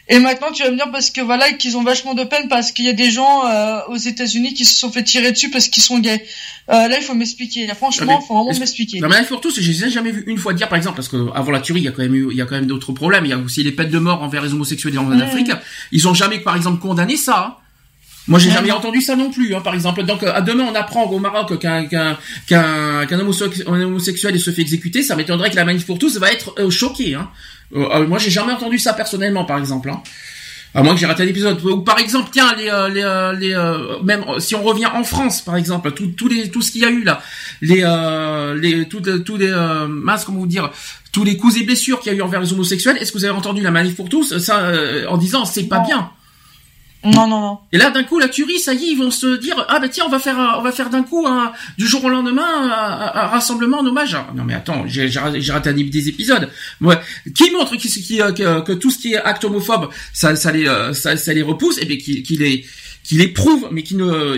Et 0.09 0.19
maintenant, 0.19 0.51
tu 0.51 0.62
vas 0.62 0.70
me 0.70 0.77
dire 0.77 0.91
parce 0.91 1.11
que 1.11 1.20
voilà 1.20 1.53
qu'ils 1.53 1.77
ont 1.77 1.85
vachement 1.85 2.15
de 2.15 2.24
peine 2.24 2.49
parce 2.49 2.73
qu'il 2.73 2.85
y 2.85 2.89
a 2.89 2.93
des 2.93 3.11
gens 3.11 3.47
euh, 3.47 3.81
aux 3.89 3.97
États-Unis 3.97 4.53
qui 4.53 4.65
se 4.65 4.79
sont 4.79 4.91
fait 4.91 5.05
tirer 5.05 5.31
dessus 5.31 5.51
parce 5.51 5.69
qu'ils 5.69 5.83
sont 5.83 5.99
gays. 6.01 6.24
Euh, 6.70 6.89
là, 6.89 6.99
il 6.99 7.03
faut 7.03 7.15
m'expliquer. 7.15 7.66
franchement, 7.69 8.19
il 8.20 8.27
faut 8.27 8.35
vraiment 8.35 8.59
m'expliquer. 8.59 9.01
Non, 9.01 9.09
mais 9.09 9.24
surtout, 9.24 9.51
je 9.51 9.61
les 9.61 9.85
ai 9.85 9.91
jamais 9.91 10.11
vu 10.11 10.24
une 10.27 10.39
fois 10.39 10.55
dire, 10.55 10.69
par 10.69 10.77
exemple, 10.77 10.97
parce 10.97 11.09
que 11.09 11.16
avant 11.35 11.53
la 11.53 11.61
tuerie, 11.61 11.81
il 11.81 11.85
y 11.85 11.89
a 11.89 11.93
quand 11.93 12.03
même 12.03 12.15
eu, 12.15 12.29
il 12.31 12.37
y 12.37 12.43
a 12.43 12.47
quand 12.47 12.57
même 12.57 12.66
d'autres 12.66 12.93
problèmes. 12.93 13.24
Il 13.24 13.31
y 13.31 13.33
a 13.33 13.39
aussi 13.39 13.62
les 13.62 13.73
peines 13.73 13.91
de 13.91 13.99
mort 13.99 14.23
envers 14.23 14.43
les 14.43 14.53
homosexuels 14.53 14.99
en 14.99 15.05
mmh. 15.05 15.23
Afrique. 15.23 15.53
Ils 15.93 16.09
ont 16.09 16.15
jamais, 16.15 16.41
par 16.41 16.57
exemple, 16.57 16.81
condamné 16.81 17.16
ça. 17.16 17.47
Hein. 17.47 17.62
Moi, 18.29 18.39
j'ai 18.39 18.51
jamais 18.51 18.70
entendu 18.70 19.01
ça 19.01 19.16
non 19.16 19.31
plus, 19.31 19.55
hein, 19.55 19.61
par 19.61 19.74
exemple. 19.74 20.05
Donc, 20.05 20.23
à 20.23 20.41
demain, 20.41 20.65
on 20.70 20.74
apprend 20.74 21.05
au 21.05 21.19
Maroc 21.19 21.59
qu'un 21.59 21.87
qu'un 21.87 22.16
qu'un 22.47 23.05
qu'un 23.07 23.19
homosexuel 23.19 24.39
se 24.39 24.51
fait 24.51 24.62
exécuter. 24.62 25.03
Ça 25.03 25.16
m'étonnerait 25.16 25.51
que 25.51 25.57
la 25.57 25.65
manif 25.65 25.87
pour 25.87 25.99
tous 25.99 26.19
va 26.19 26.33
être 26.33 26.55
euh, 26.59 26.70
choqué. 26.70 27.15
Hein. 27.15 27.29
Euh, 27.74 27.89
euh, 27.90 28.07
moi, 28.07 28.19
j'ai 28.19 28.31
jamais 28.31 28.53
entendu 28.53 28.78
ça 28.78 28.93
personnellement, 28.93 29.44
par 29.44 29.59
exemple. 29.59 29.90
Hein. 29.90 30.03
À 30.74 30.82
moins 30.82 30.94
que 30.94 31.01
j'ai 31.01 31.07
raté 31.07 31.24
l'épisode. 31.27 31.62
Ou 31.65 31.82
par 31.82 31.99
exemple, 31.99 32.31
tiens, 32.32 32.55
les, 32.57 32.69
euh, 32.70 32.89
les, 33.35 33.49
les 33.49 34.05
même 34.05 34.24
si 34.39 34.55
on 34.55 34.62
revient 34.62 34.86
en 34.86 35.05
France, 35.05 35.43
par 35.43 35.57
exemple, 35.57 35.93
tout, 35.93 36.07
tout 36.16 36.28
les, 36.28 36.51
tout 36.51 36.62
ce 36.62 36.73
qu'il 36.73 36.81
y 36.81 36.85
a 36.86 36.90
eu 36.90 37.05
là, 37.05 37.20
les, 37.61 37.85
les, 38.59 38.89
tous 38.89 39.36
les, 39.36 39.86
mince, 39.89 40.24
comment 40.24 40.39
vous 40.39 40.47
dire, 40.47 40.70
tous 41.12 41.24
les 41.24 41.36
coups 41.36 41.59
et 41.59 41.65
blessures 41.65 42.01
qu'il 42.01 42.11
y 42.11 42.15
a 42.15 42.19
eu 42.19 42.23
envers 42.23 42.40
les 42.40 42.55
homosexuels. 42.55 42.97
Est-ce 42.99 43.12
que 43.12 43.19
vous 43.19 43.24
avez 43.24 43.36
entendu 43.36 43.61
la 43.61 43.70
manif 43.70 43.97
pour 43.97 44.09
tous, 44.09 44.39
ça, 44.39 44.73
en 45.09 45.19
disant 45.19 45.44
c'est 45.44 45.65
pas 45.65 45.81
bien. 45.81 46.11
Non, 47.05 47.27
non, 47.27 47.41
non. 47.41 47.59
Et 47.73 47.79
là, 47.79 47.91
d'un 47.91 48.05
coup, 48.05 48.19
la 48.19 48.29
tuerie, 48.29 48.61
ça 48.61 48.74
y 48.74 48.85
est, 48.85 48.93
ils 48.93 48.99
vont 48.99 49.11
se 49.11 49.37
dire, 49.39 49.66
ah 49.69 49.81
ben 49.81 49.89
tiens, 49.89 50.05
on 50.07 50.11
va 50.11 50.19
faire, 50.19 50.57
on 50.59 50.62
va 50.62 50.70
faire 50.70 50.89
d'un 50.89 51.03
coup, 51.03 51.27
du 51.77 51.87
jour 51.87 52.05
au 52.05 52.09
lendemain, 52.09 52.43
un, 52.45 53.27
rassemblement 53.27 53.79
en 53.79 53.87
hommage. 53.87 54.16
Non 54.35 54.45
mais 54.45 54.55
attends, 54.55 54.85
j'ai 54.87 55.09
raté 55.53 55.73
des 55.91 56.09
épisodes. 56.09 56.49
Ouais. 56.81 56.99
Qui 57.35 57.51
montre 57.51 57.77
qui, 57.77 58.23
euh, 58.23 58.61
que, 58.61 58.73
tout 58.73 58.91
ce 58.91 58.99
qui 58.99 59.15
est 59.15 59.16
acte 59.16 59.45
homophobe, 59.45 59.89
ça, 60.12 60.33
les, 60.53 60.66
euh, 60.66 60.93
les 61.27 61.43
repousse, 61.43 61.79
et 61.79 61.85
bien 61.87 61.99
qu'il 61.99 62.43
est 62.43 62.65
qui 63.03 63.16
les 63.16 63.29
prouve, 63.29 63.69
mais 63.73 63.83
qui 63.83 63.97
ne, 63.97 64.37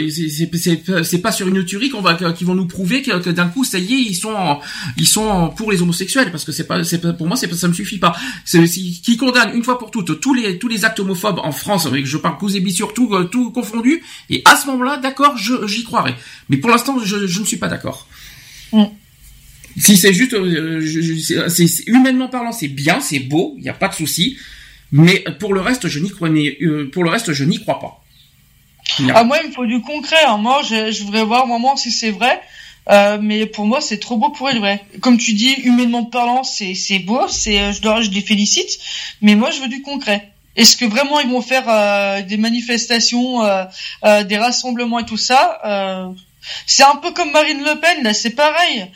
c'est 1.03 1.19
pas 1.19 1.32
sur 1.32 1.49
une 1.49 1.65
tuerie 1.65 1.91
qu'on 1.91 2.01
va, 2.01 2.15
qui 2.32 2.45
vont 2.45 2.55
nous 2.55 2.66
prouver 2.66 3.03
que, 3.03 3.31
d'un 3.31 3.49
coup, 3.49 3.62
ça 3.65 3.78
y 3.78 3.93
est, 3.93 3.99
ils 3.99 4.15
sont, 4.15 4.59
ils 4.97 5.07
sont 5.07 5.51
pour 5.51 5.70
les 5.70 5.82
homosexuels, 5.82 6.31
parce 6.31 6.45
que 6.45 6.53
c'est 6.53 6.66
pas, 6.66 6.82
c'est 6.82 7.16
pour 7.16 7.27
moi, 7.27 7.36
c'est 7.36 7.53
ça 7.55 7.69
me 7.69 7.74
suffit 7.74 7.99
pas. 7.99 8.16
C'est 8.45 8.65
qui 8.65 9.16
condamne 9.16 9.55
une 9.55 9.65
fois 9.65 9.78
pour 9.78 9.91
toutes 9.91 10.20
tous 10.20 10.35
les, 10.35 10.59
tous 10.59 10.69
les 10.69 10.85
actes 10.85 11.01
homophobes 11.01 11.41
en 11.41 11.53
France, 11.53 11.86
avec 11.86 12.07
je 12.07 12.16
parle 12.16 12.39
cause 12.39 12.57
et 12.57 12.70
sur 12.70 12.95
tout, 12.95 13.15
euh, 13.15 13.24
tout 13.24 13.51
confondu, 13.51 14.03
et 14.31 14.43
à 14.47 14.57
ce 14.57 14.66
moment-là, 14.69 14.97
d'accord, 14.97 15.36
j'y 15.36 15.85
croirais. 15.85 16.15
Mais 16.49 16.57
pour 16.57 16.70
l'instant, 16.70 16.99
je, 16.99 17.27
je 17.27 17.41
ne 17.41 17.45
suis 17.45 17.59
pas 17.59 17.69
d'accord. 17.69 18.09
Mm. 18.73 18.85
Si 19.77 19.97
c'est 19.97 20.15
juste, 20.15 20.35
euh, 20.35 21.49
c'est 21.49 21.89
humainement 21.89 22.28
parlant, 22.28 22.53
c'est 22.53 22.69
bien, 22.69 23.01
c'est 23.01 23.19
beau, 23.19 23.55
il 23.59 23.62
n'y 23.62 23.69
a 23.69 23.74
pas 23.74 23.89
de 23.89 23.95
souci. 23.95 24.39
Mais 24.93 25.24
pour 25.41 25.53
le 25.53 25.61
reste, 25.61 25.89
je 25.89 25.99
n'y 25.99 26.11
crois, 26.11 26.28
euh, 26.28 26.89
pour 26.93 27.03
le 27.03 27.11
reste, 27.11 27.32
je 27.32 27.45
n'y 27.45 27.61
crois 27.61 27.81
pas. 27.81 28.03
Ah, 29.15 29.24
moi, 29.24 29.39
il 29.43 29.48
me 29.48 29.55
faut 29.55 29.66
du 29.66 29.81
concret. 29.81 30.24
Hein. 30.27 30.39
Moi, 30.39 30.62
je, 30.62 30.90
je, 30.90 31.05
voudrais 31.05 31.24
voir 31.24 31.47
vraiment 31.47 31.77
si 31.77 31.90
c'est 31.90 32.11
vrai. 32.11 32.40
Euh, 32.90 33.19
mais 33.20 33.47
pour 33.47 33.65
moi, 33.65 33.81
c'est 33.81 33.98
trop 33.98 34.19
beau 34.19 34.31
pour 34.31 34.51
être 34.51 34.59
vrai. 34.59 34.85
Comme 35.01 35.16
tu 35.16 35.32
dis, 35.32 35.55
humainement 35.65 36.05
parlant, 36.05 36.43
c'est 36.43 36.74
c'est 36.74 36.98
beau. 36.98 37.27
C'est 37.28 37.61
euh, 37.61 37.73
je 37.73 37.81
dois 37.81 38.02
je 38.02 38.11
les 38.11 38.20
félicite. 38.20 38.78
Mais 39.23 39.36
moi, 39.36 39.51
je 39.51 39.61
veux 39.61 39.69
du 39.69 39.81
concret. 39.82 40.35
Est-ce 40.56 40.77
que 40.77 40.85
vraiment 40.85 41.19
ils 41.20 41.28
vont 41.28 41.43
faire 41.43 41.65
euh, 41.69 42.23
des 42.23 42.36
manifestations, 42.36 43.44
euh, 43.44 43.65
euh, 44.05 44.23
des 44.23 44.39
rassemblements 44.39 45.01
et 45.01 45.05
tout 45.05 45.16
ça 45.16 45.61
C'est 46.66 46.85
un 46.85 46.97
peu 46.97 47.12
comme 47.12 47.32
Marine 47.32 47.61
Le 47.61 47.81
Pen. 47.81 48.05
Là, 48.05 48.15
c'est 48.15 48.31
pareil. 48.31 48.86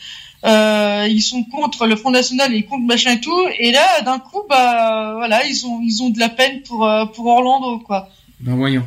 ils 1.11 1.23
sont 1.23 1.43
contre 1.45 1.87
le 1.87 1.97
Front 1.97 2.11
National 2.11 2.55
et 2.55 2.63
contre 2.63 2.85
machin 2.85 3.13
et 3.13 3.21
tout. 3.21 3.47
Et 3.59 3.73
là, 3.73 4.03
d'un 4.03 4.19
coup, 4.19 4.43
bah 4.49 5.15
voilà, 5.17 5.45
ils 5.47 5.67
ont 5.67 5.81
ils 5.83 6.03
ont 6.03 6.11
de 6.11 6.19
la 6.21 6.29
peine 6.29 6.63
pour 6.63 6.89
pour 7.15 7.27
Orlando, 7.27 7.79
quoi. 7.81 8.09
Ben 8.41 8.55
voyons. 8.55 8.87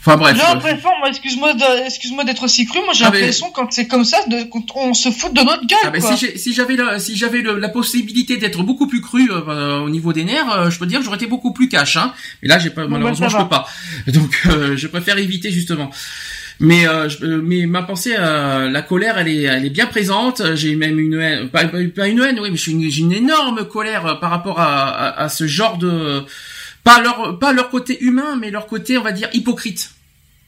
Enfin 0.00 0.16
bref. 0.16 0.36
J'ai 0.36 0.42
l'impression, 0.42 0.90
moi, 0.98 1.08
excuse-moi, 1.08 1.54
excuse-moi 1.86 2.24
d'être 2.24 2.44
aussi 2.44 2.66
cru. 2.66 2.80
Moi, 2.84 2.92
j'ai 2.94 3.04
ah, 3.04 3.10
l'impression 3.10 3.50
quand 3.50 3.72
c'est 3.72 3.86
comme 3.86 4.04
ça, 4.04 4.18
de, 4.28 4.48
on 4.74 4.94
se 4.94 5.10
fout 5.10 5.32
de 5.32 5.40
notre 5.40 5.66
gueule. 5.66 5.78
Ah, 5.84 5.90
ben, 5.90 6.00
si 6.00 6.52
j'avais 6.52 6.76
la, 6.76 6.98
si 6.98 7.16
j'avais 7.16 7.42
la 7.42 7.68
possibilité 7.68 8.36
d'être 8.36 8.62
beaucoup 8.62 8.86
plus 8.86 9.00
cru 9.00 9.30
euh, 9.30 9.80
au 9.80 9.90
niveau 9.90 10.12
des 10.12 10.24
nerfs, 10.24 10.52
euh, 10.52 10.70
je 10.70 10.78
peux 10.78 10.86
dire 10.86 10.98
que 10.98 11.04
j'aurais 11.04 11.16
été 11.16 11.26
beaucoup 11.26 11.52
plus 11.52 11.68
cash. 11.68 11.96
Hein. 11.96 12.12
Mais 12.42 12.48
là, 12.48 12.58
j'ai 12.58 12.70
pas, 12.70 12.82
bah, 12.82 12.88
malheureusement, 12.90 13.28
je 13.28 13.36
peux 13.36 13.48
pas. 13.48 13.66
Donc, 14.08 14.42
euh, 14.46 14.76
je 14.76 14.86
préfère 14.86 15.18
éviter 15.18 15.50
justement. 15.50 15.90
Mais 16.60 16.84
mais 17.20 17.66
ma 17.66 17.82
pensée, 17.82 18.14
la 18.16 18.82
colère, 18.82 19.18
elle 19.18 19.28
est 19.28 19.42
elle 19.42 19.64
est 19.64 19.70
bien 19.70 19.86
présente. 19.86 20.54
J'ai 20.54 20.76
même 20.76 20.98
une 21.00 21.14
haine, 21.14 21.48
pas, 21.48 21.64
une 21.64 22.20
haine, 22.20 22.38
oui, 22.40 22.50
mais 22.52 22.56
j'ai 22.56 22.70
une, 22.70 22.82
une, 22.82 23.12
énorme 23.12 23.66
colère 23.66 24.20
par 24.20 24.30
rapport 24.30 24.60
à, 24.60 24.88
à, 24.88 25.22
à 25.24 25.28
ce 25.28 25.48
genre 25.48 25.76
de 25.76 26.24
pas 26.84 27.00
leur, 27.00 27.38
pas 27.38 27.52
leur 27.52 27.70
côté 27.70 28.02
humain, 28.02 28.36
mais 28.36 28.50
leur 28.50 28.66
côté, 28.66 28.98
on 28.98 29.02
va 29.02 29.12
dire, 29.12 29.28
hypocrite. 29.32 29.92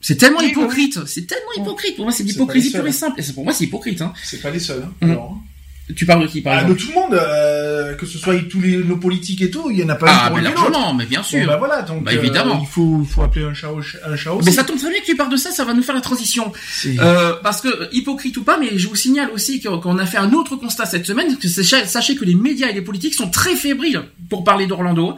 C'est 0.00 0.16
tellement 0.16 0.40
hypocrite, 0.40 1.06
c'est 1.06 1.26
tellement 1.26 1.52
hypocrite. 1.56 1.96
Pour 1.96 2.04
moi, 2.04 2.12
c'est 2.12 2.24
l'hypocrisie 2.24 2.70
pure 2.70 2.86
et 2.86 2.92
simple. 2.92 3.20
Et 3.20 3.32
pour 3.32 3.44
moi, 3.44 3.54
c'est 3.54 3.64
hypocrite. 3.64 4.02
Hein. 4.02 4.12
C'est 4.22 4.42
pas 4.42 4.50
les 4.50 4.60
seuls. 4.60 4.82
Hein, 4.82 5.08
alors, 5.08 5.32
hein. 5.32 5.48
Tu 5.94 6.06
parles 6.06 6.22
de 6.22 6.26
qui, 6.26 6.40
par 6.40 6.54
ah, 6.54 6.62
exemple? 6.62 6.78
De 6.78 6.82
tout 6.82 6.88
le 6.88 6.94
monde, 6.94 7.12
euh, 7.12 7.94
que 7.94 8.06
ce 8.06 8.16
soit 8.16 8.34
tous 8.48 8.60
les 8.60 8.78
nos 8.78 8.96
politiques 8.96 9.42
et 9.42 9.50
tout, 9.50 9.70
il 9.70 9.78
y 9.78 9.84
en 9.84 9.88
a 9.90 9.94
pas 9.96 10.06
ah, 10.08 10.32
mais 10.34 10.40
largement, 10.40 10.94
mais 10.94 11.04
bien 11.04 11.22
sûr. 11.22 11.46
bah 11.46 11.58
voilà, 11.58 11.82
donc 11.82 12.04
bah, 12.04 12.14
évidemment. 12.14 12.54
Euh, 12.54 12.62
il 12.62 12.66
faut, 12.66 13.04
faut 13.04 13.22
appeler 13.22 13.44
un 13.44 13.52
chat 13.52 13.68
un 14.06 14.16
chat 14.16 14.30
Mais 14.44 14.50
ça 14.50 14.64
tombe 14.64 14.78
très 14.78 14.88
bien 14.88 15.00
que 15.00 15.04
tu 15.04 15.14
parles 15.14 15.30
de 15.30 15.36
ça, 15.36 15.50
ça 15.50 15.64
va 15.64 15.74
nous 15.74 15.82
faire 15.82 15.94
la 15.94 16.00
transition. 16.00 16.52
Euh, 16.86 17.34
parce 17.42 17.60
que 17.60 17.94
hypocrite 17.94 18.34
ou 18.38 18.44
pas, 18.44 18.56
mais 18.58 18.78
je 18.78 18.88
vous 18.88 18.96
signale 18.96 19.28
aussi 19.34 19.60
qu'on 19.60 19.98
a 19.98 20.06
fait 20.06 20.16
un 20.16 20.32
autre 20.32 20.56
constat 20.56 20.86
cette 20.86 21.04
semaine, 21.04 21.36
que 21.36 21.48
sachez 21.48 22.16
que 22.16 22.24
les 22.24 22.34
médias 22.34 22.70
et 22.70 22.72
les 22.72 22.82
politiques 22.82 23.14
sont 23.14 23.28
très 23.28 23.54
fébriles 23.54 24.04
pour 24.30 24.42
parler 24.42 24.66
d'Orlando. 24.66 25.16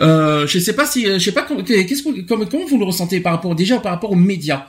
Euh, 0.00 0.46
je 0.46 0.58
sais 0.58 0.74
pas 0.74 0.86
si, 0.86 1.04
je 1.04 1.18
sais 1.18 1.32
pas 1.32 1.46
qu'est-ce 1.66 2.02
que, 2.02 2.20
comment, 2.22 2.46
comment 2.46 2.66
vous 2.66 2.78
le 2.78 2.84
ressentez 2.84 3.20
par 3.20 3.32
rapport 3.32 3.54
déjà 3.54 3.78
par 3.78 3.92
rapport 3.92 4.12
aux 4.12 4.16
médias? 4.16 4.66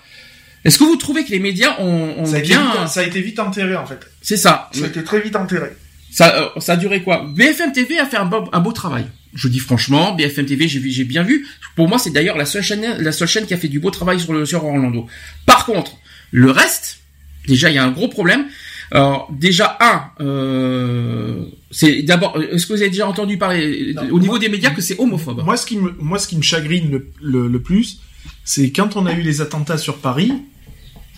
Est-ce 0.65 0.77
que 0.79 0.83
vous 0.83 0.97
trouvez 0.97 1.23
que 1.23 1.31
les 1.31 1.39
médias 1.39 1.79
ont, 1.79 2.15
ont 2.17 2.25
ça 2.25 2.39
bien, 2.39 2.87
ça 2.87 3.01
a 3.01 3.03
été 3.03 3.21
vite 3.21 3.39
enterré 3.39 3.75
en 3.75 3.85
fait. 3.85 3.99
C'est 4.21 4.37
ça. 4.37 4.69
Ça 4.73 4.85
a 4.85 4.87
été 4.87 5.03
très 5.03 5.21
vite 5.21 5.35
enterré. 5.35 5.69
Ça, 6.11 6.35
euh, 6.35 6.59
ça 6.59 6.73
a 6.73 6.75
duré 6.75 7.03
quoi? 7.03 7.25
BFM 7.35 7.71
TV 7.71 7.99
a 7.99 8.05
fait 8.05 8.17
un 8.17 8.25
beau, 8.25 8.49
un 8.51 8.59
beau 8.59 8.71
travail. 8.71 9.05
Je 9.35 9.47
dis 9.47 9.59
franchement, 9.59 10.13
BFM 10.15 10.47
TV, 10.47 10.67
j'ai 10.67 10.81
j'ai 10.89 11.03
bien 11.03 11.23
vu. 11.23 11.47
Pour 11.75 11.87
moi, 11.87 11.99
c'est 11.99 12.09
d'ailleurs 12.09 12.35
la 12.35 12.45
seule 12.45 12.63
chaîne, 12.63 12.97
la 12.97 13.11
seule 13.11 13.27
chaîne 13.27 13.45
qui 13.45 13.53
a 13.53 13.57
fait 13.57 13.67
du 13.67 13.79
beau 13.79 13.91
travail 13.91 14.19
sur 14.19 14.33
le 14.33 14.45
sur 14.45 14.65
Orlando. 14.65 15.05
Par 15.45 15.65
contre, 15.65 15.97
le 16.31 16.49
reste, 16.49 17.01
déjà, 17.47 17.69
il 17.69 17.75
y 17.75 17.77
a 17.77 17.83
un 17.83 17.91
gros 17.91 18.07
problème. 18.07 18.45
Alors 18.91 19.29
déjà 19.31 19.77
un, 19.79 20.23
euh, 20.23 21.45
c'est 21.71 22.01
d'abord, 22.01 22.41
est-ce 22.41 22.65
que 22.65 22.73
vous 22.73 22.81
avez 22.81 22.89
déjà 22.89 23.07
entendu 23.07 23.37
parler 23.37 23.95
au 24.11 24.19
niveau 24.19 24.39
des 24.39 24.49
médias 24.49 24.71
que 24.71 24.81
c'est 24.81 24.99
homophobe? 24.99 25.43
Moi, 25.43 25.55
ce 25.55 25.65
qui 25.65 25.77
me, 25.77 25.93
moi, 25.99 26.17
ce 26.17 26.27
qui 26.27 26.35
me 26.35 26.41
chagrine 26.41 27.01
le, 27.21 27.47
le, 27.47 27.61
plus, 27.61 28.01
c'est 28.43 28.71
quand 28.71 28.95
on 28.95 29.05
a 29.05 29.13
eu 29.13 29.21
les 29.21 29.41
attentats 29.41 29.77
sur 29.77 29.97
Paris, 29.97 30.33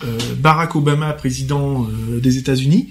euh, 0.04 0.18
Barack 0.38 0.74
Obama, 0.76 1.12
président 1.14 1.86
euh, 1.86 2.20
des 2.20 2.36
États-Unis, 2.36 2.90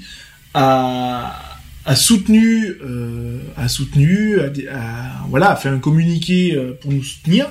a, 0.53 1.39
a 1.85 1.95
soutenu, 1.95 2.75
euh, 2.83 3.39
a 3.57 3.67
soutenu, 3.67 4.39
a, 4.39 5.25
voilà, 5.29 5.51
a 5.51 5.55
fait 5.55 5.69
un 5.69 5.79
communiqué 5.79 6.55
euh, 6.55 6.77
pour 6.79 6.91
nous 6.91 7.03
soutenir. 7.03 7.47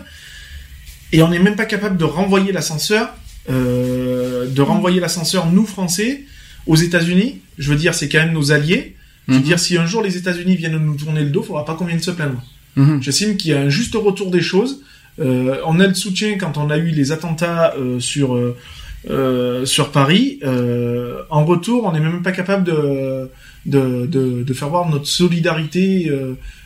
et 1.13 1.23
on 1.23 1.29
n'est 1.29 1.39
même 1.39 1.57
pas 1.57 1.67
capable 1.67 1.97
de 1.97 2.05
renvoyer 2.05 2.53
l'ascenseur, 2.53 3.15
euh, 3.49 4.49
de 4.49 4.63
renvoyer 4.63 5.01
l'ascenseur 5.01 5.51
nous 5.51 5.67
Français 5.67 6.25
aux 6.67 6.77
États-Unis. 6.77 7.41
Je 7.59 7.71
veux 7.71 7.77
dire, 7.79 7.95
c'est 7.95 8.09
quand 8.09 8.19
même 8.19 8.33
nos 8.33 8.53
alliés. 8.53 8.97
Je 9.29 9.35
veux 9.35 9.39
mhm. 9.39 9.45
dire, 9.45 9.59
si 9.59 9.79
un 9.79 9.87
jour 9.87 10.03
les 10.03 10.17
États-Unis 10.17 10.57
viennent 10.57 10.79
nous 10.79 10.97
tourner 10.97 11.23
le 11.23 11.31
dos, 11.31 11.43
il 11.43 11.47
faudra 11.47 11.65
pas 11.65 11.75
qu'on 11.75 11.85
vienne 11.85 12.01
se 12.01 12.11
plaindre. 12.11 12.43
Mhm. 12.77 13.03
J'estime 13.03 13.37
qu'il 13.37 13.51
y 13.51 13.55
a 13.55 13.61
un 13.61 13.69
juste 13.69 13.95
retour 13.95 14.31
des 14.31 14.41
choses. 14.41 14.83
Euh, 15.21 15.57
on 15.67 15.81
a 15.81 15.87
le 15.87 15.95
soutien 15.95 16.39
quand 16.39 16.57
on 16.57 16.71
a 16.71 16.79
eu 16.79 16.89
les 16.89 17.13
attentats 17.13 17.75
euh, 17.77 18.01
sur 18.01 18.37
euh, 18.37 19.65
sur 19.65 19.91
Paris. 19.93 20.41
en 21.31 21.45
retour, 21.45 21.85
on 21.85 21.93
n'est 21.93 22.01
même 22.01 22.23
pas 22.23 22.33
capable 22.33 22.65
de 22.65 23.31
de, 23.67 24.07
de, 24.07 24.55
faire 24.55 24.69
voir 24.69 24.89
notre 24.89 25.07
solidarité 25.07 26.11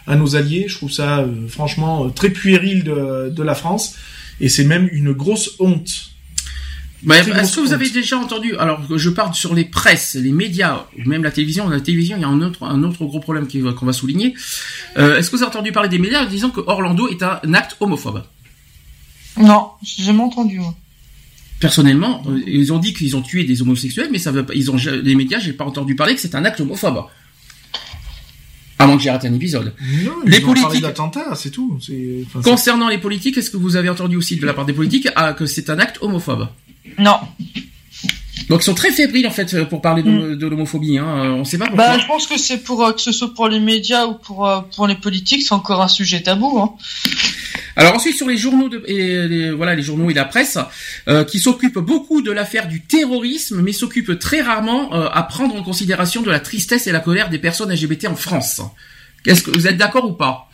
à 0.07 0.17
nos 0.17 0.37
alliés. 0.37 0.67
Je 0.69 0.77
trouve 0.77 0.91
ça 0.91 1.25
franchement 1.49 2.09
très 2.11 2.31
puéril 2.31 2.83
de, 2.85 3.31
de 3.31 3.43
la 3.43 3.55
France 3.55 3.97
et 4.41 4.49
c'est 4.49 4.65
même 4.65 4.89
une 4.93 5.13
grosse 5.13 5.57
honte. 5.61 6.14
Est-ce 7.11 7.57
que 7.57 7.61
vous 7.61 7.73
avez 7.73 7.91
déjà 7.91 8.19
entendu 8.19 8.57
Alors, 8.57 8.81
je 8.97 9.11
parle 9.11 9.35
sur 9.35 9.55
les 9.55 9.65
presses, 9.65 10.15
les 10.15 10.33
médias, 10.33 10.87
ou 10.99 11.09
même 11.09 11.23
la 11.23 11.31
télévision. 11.31 11.69
La 11.69 11.81
télévision, 11.81 12.17
il 12.17 12.21
y 12.21 12.25
a 12.25 12.29
un 12.29 12.41
autre, 12.41 12.65
un 12.65 12.83
autre 12.83 13.05
gros 13.05 13.21
problème 13.21 13.47
qu'on 13.49 13.87
va 13.87 13.93
souligner. 13.93 14.35
Euh, 14.97 15.19
Est-ce 15.19 15.31
que 15.31 15.37
vous 15.37 15.43
avez 15.43 15.51
entendu 15.51 15.73
parler 15.73 15.89
des 15.89 15.99
médias 15.99 16.25
disant 16.27 16.51
que 16.51 16.61
Orlando 16.67 17.09
est 17.09 17.23
un 17.23 17.55
acte 17.55 17.77
homophobe? 17.81 18.25
Non, 19.41 19.71
j'ai 19.83 20.05
jamais 20.05 20.23
entendu. 20.23 20.61
Moi. 20.61 20.75
Personnellement, 21.61 22.23
euh, 22.29 22.41
ils 22.47 22.73
ont 22.73 22.79
dit 22.79 22.93
qu'ils 22.93 23.17
ont 23.17 23.23
tué 23.23 23.45
des 23.45 23.63
homosexuels, 23.63 24.09
mais 24.11 24.19
ça 24.19 24.31
veut 24.31 24.45
pas. 24.45 24.55
Ils 24.55 24.71
ont 24.71 24.77
les 24.77 25.15
médias, 25.15 25.39
j'ai 25.39 25.53
pas 25.53 25.65
entendu 25.65 25.95
parler 25.95 26.15
que 26.15 26.21
c'est 26.21 26.35
un 26.35 26.45
acte 26.45 26.61
homophobe. 26.61 27.05
À 28.79 28.87
moins 28.87 28.97
que 28.97 29.03
j'ai 29.03 29.11
raté 29.11 29.29
un 29.29 29.35
épisode. 29.35 29.73
Non, 30.05 30.13
les 30.27 30.41
politiques. 30.41 30.83
d'attentats, 30.83 31.35
c'est 31.37 31.51
tout. 31.51 31.79
Concernant 32.43 32.89
les 32.89 32.99
politiques, 32.99 33.39
est-ce 33.39 33.51
que 33.51 33.57
vous 33.57 33.77
avez 33.77 33.89
entendu 33.89 34.17
aussi 34.17 34.37
de 34.37 34.45
la 34.45 34.53
part 34.53 34.67
des 34.67 34.73
politiques 34.73 35.09
ah, 35.17 35.33
que 35.33 35.47
c'est 35.47 35.71
un 35.71 35.79
acte 35.79 35.99
homophobe? 36.03 36.49
Non. 36.99 37.19
Donc 38.49 38.61
ils 38.61 38.65
sont 38.65 38.75
très 38.75 38.93
fébriles 38.93 39.27
en 39.27 39.31
fait 39.31 39.65
pour 39.65 39.81
parler 39.81 40.03
de, 40.03 40.11
mm. 40.11 40.49
l'homophobie. 40.49 40.99
Hein. 40.99 41.07
Euh, 41.07 41.31
on 41.31 41.45
sait 41.45 41.59
pas 41.59 41.66
pourquoi. 41.66 41.89
Bah, 41.89 41.99
je 41.99 42.07
pense 42.07 42.27
que 42.27 42.39
c'est 42.39 42.59
pour 42.59 42.85
euh, 42.85 42.93
que 42.93 43.01
ce 43.01 43.12
soit 43.12 43.33
pour 43.33 43.49
les 43.49 43.61
médias 43.61 44.07
ou 44.07 44.15
pour 44.15 44.47
euh, 44.47 44.61
pour 44.77 44.87
les 44.87 44.95
politiques, 44.95 45.43
c'est 45.43 45.55
encore 45.55 45.83
un 45.83 45.89
sujet 45.89 46.23
tabou. 46.23 46.59
Hein. 46.59 46.75
Alors 47.77 47.95
ensuite 47.95 48.16
sur 48.16 48.29
les 48.29 48.37
journaux 48.37 48.69
de, 48.69 48.83
et 48.87 49.29
les, 49.29 49.51
voilà 49.51 49.75
les 49.75 49.83
journaux 49.83 50.11
et 50.11 50.15
la 50.15 50.25
presse 50.25 50.59
qui 51.29 51.39
s'occupent 51.41 51.79
beaucoup 51.79 52.23
de 52.23 52.31
l'affaire 52.31 52.69
du 52.69 52.83
terrorisme, 52.83 53.62
mais 53.62 53.73
s'occupent 53.73 54.19
très 54.19 54.43
rarement 54.43 54.93
à 54.93 55.23
prendre 55.25 55.57
en 55.57 55.62
considération 55.62 56.23
de 56.23 56.31
la 56.31 56.39
tristesse 56.39 56.87
et 56.87 56.93
la 56.93 57.01
colère 57.01 57.31
des 57.31 57.39
personnes 57.39 57.73
LGBT 57.73 58.07
en 58.07 58.15
France. 58.15 58.61
Est-ce 59.27 59.43
que 59.43 59.51
vous 59.51 59.66
êtes 59.66 59.77
d'accord 59.77 60.05
ou 60.05 60.12
pas? 60.12 60.49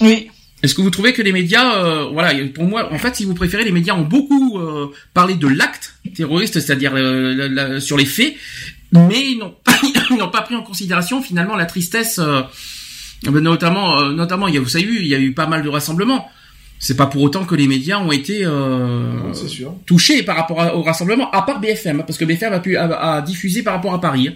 Oui. 0.00 0.30
Est-ce 0.62 0.76
que 0.76 0.80
vous 0.80 0.90
trouvez 0.90 1.12
que 1.12 1.22
les 1.22 1.32
médias, 1.32 1.76
euh, 1.76 2.08
voilà, 2.12 2.32
pour 2.54 2.64
moi, 2.64 2.92
en 2.92 2.98
fait, 2.98 3.16
si 3.16 3.24
vous 3.24 3.34
préférez, 3.34 3.64
les 3.64 3.72
médias 3.72 3.94
ont 3.94 4.02
beaucoup 4.02 4.60
euh, 4.60 4.92
parlé 5.12 5.34
de 5.34 5.48
l'acte 5.48 5.94
terroriste, 6.14 6.60
c'est-à-dire 6.60 6.92
euh, 6.94 7.80
sur 7.80 7.96
les 7.96 8.04
faits, 8.04 8.34
mais 8.92 9.32
ils 9.32 9.38
n'ont 10.16 10.28
pas 10.28 10.42
pris 10.42 10.54
en 10.54 10.62
considération 10.62 11.20
finalement 11.20 11.56
la 11.56 11.66
tristesse, 11.66 12.20
notamment, 13.24 14.02
notamment, 14.10 14.46
il 14.46 14.54
y 14.54 14.58
a, 14.58 14.60
vous 14.60 14.68
savez, 14.68 14.84
il 14.84 15.06
y 15.06 15.14
a 15.16 15.18
eu 15.18 15.32
pas 15.32 15.46
mal 15.46 15.62
de 15.62 15.68
rassemblements. 15.68 16.30
C'est 16.78 16.96
pas 16.96 17.06
pour 17.06 17.22
autant 17.22 17.44
que 17.44 17.54
les 17.54 17.68
médias 17.68 17.98
ont 17.98 18.10
été 18.12 18.46
touchés 19.86 20.22
par 20.22 20.36
rapport 20.36 20.76
au 20.76 20.82
rassemblement, 20.82 21.30
à 21.30 21.42
part 21.42 21.60
BFM, 21.60 22.04
parce 22.04 22.18
que 22.18 22.24
BFM 22.24 22.52
a 22.52 22.60
pu 22.60 22.76
a, 22.76 23.20
diffusé 23.22 23.62
par 23.62 23.74
rapport 23.74 23.94
à 23.94 24.00
Paris. 24.00 24.30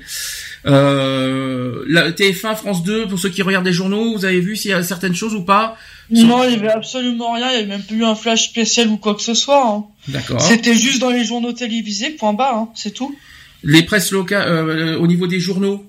Euh, 0.66 1.84
la 1.88 2.10
TF1, 2.10 2.56
France 2.56 2.82
2, 2.82 3.06
pour 3.06 3.18
ceux 3.18 3.28
qui 3.28 3.42
regardent 3.42 3.66
les 3.66 3.72
journaux, 3.72 4.16
vous 4.16 4.24
avez 4.24 4.40
vu 4.40 4.56
s'il 4.56 4.72
y 4.72 4.74
a 4.74 4.82
certaines 4.82 5.14
choses 5.14 5.34
ou 5.34 5.42
pas 5.42 5.76
Non, 6.10 6.44
il 6.44 6.52
y 6.52 6.54
avait 6.56 6.68
absolument 6.68 7.32
rien. 7.32 7.50
Il 7.50 7.54
y 7.54 7.56
avait 7.58 7.66
même 7.66 7.82
plus 7.82 7.98
eu 7.98 8.04
un 8.04 8.14
flash 8.14 8.48
spécial 8.48 8.88
ou 8.88 8.96
quoi 8.96 9.14
que 9.14 9.22
ce 9.22 9.34
soit. 9.34 9.64
Hein. 9.64 9.84
D'accord. 10.08 10.40
C'était 10.40 10.74
juste 10.74 11.00
dans 11.00 11.10
les 11.10 11.24
journaux 11.24 11.52
télévisés, 11.52 12.10
point 12.10 12.32
bas, 12.32 12.52
hein, 12.54 12.68
c'est 12.74 12.92
tout. 12.92 13.16
Les 13.62 13.82
presses 13.82 14.10
locales, 14.10 14.48
euh, 14.48 14.98
au 14.98 15.06
niveau 15.06 15.26
des 15.26 15.40
journaux 15.40 15.84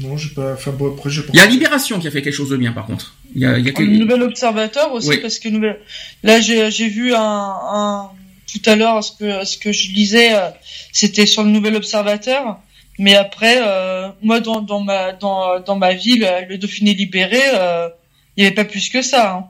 Non, 0.00 0.16
j'ai 0.16 0.30
pas. 0.30 0.52
Enfin, 0.52 0.72
bon, 0.72 0.92
après, 0.92 1.10
Il 1.32 1.36
y 1.36 1.40
a 1.40 1.46
Libération 1.46 1.98
qui 1.98 2.08
a 2.08 2.10
fait 2.10 2.22
quelque 2.22 2.34
chose 2.34 2.50
de 2.50 2.56
bien, 2.56 2.72
par 2.72 2.86
contre. 2.86 3.14
Il 3.34 3.40
y 3.40 3.46
a, 3.46 3.58
il 3.58 3.66
y 3.66 3.70
a 3.70 3.80
Nouvel 3.80 4.22
Observateur 4.22 4.92
aussi, 4.92 5.16
parce 5.18 5.38
que 5.38 5.48
nouvelle... 5.48 5.78
là, 6.22 6.40
j'ai 6.40 6.88
vu 6.88 7.14
un, 7.14 7.20
un, 7.20 8.10
tout 8.46 8.70
à 8.70 8.76
l'heure 8.76 9.02
ce 9.02 9.12
que 9.12 9.44
ce 9.44 9.58
que 9.58 9.72
je 9.72 9.92
lisais, 9.92 10.34
euh, 10.34 10.48
c'était 10.92 11.26
sur 11.26 11.42
le 11.42 11.50
Nouvel 11.50 11.74
Observateur 11.74 12.60
mais 12.98 13.14
après, 13.14 13.58
euh, 13.62 14.08
moi, 14.22 14.40
dans, 14.40 14.80
ma, 14.80 15.12
dans, 15.12 15.60
dans 15.60 15.76
ma 15.76 15.94
ville, 15.94 16.24
euh, 16.24 16.42
le 16.48 16.58
Dauphiné 16.58 16.94
libéré, 16.94 17.40
euh, 17.54 17.88
il 18.36 18.42
n'y 18.42 18.46
avait 18.46 18.54
pas 18.54 18.64
plus 18.64 18.88
que 18.88 19.02
ça. 19.02 19.34
Hein. 19.34 19.44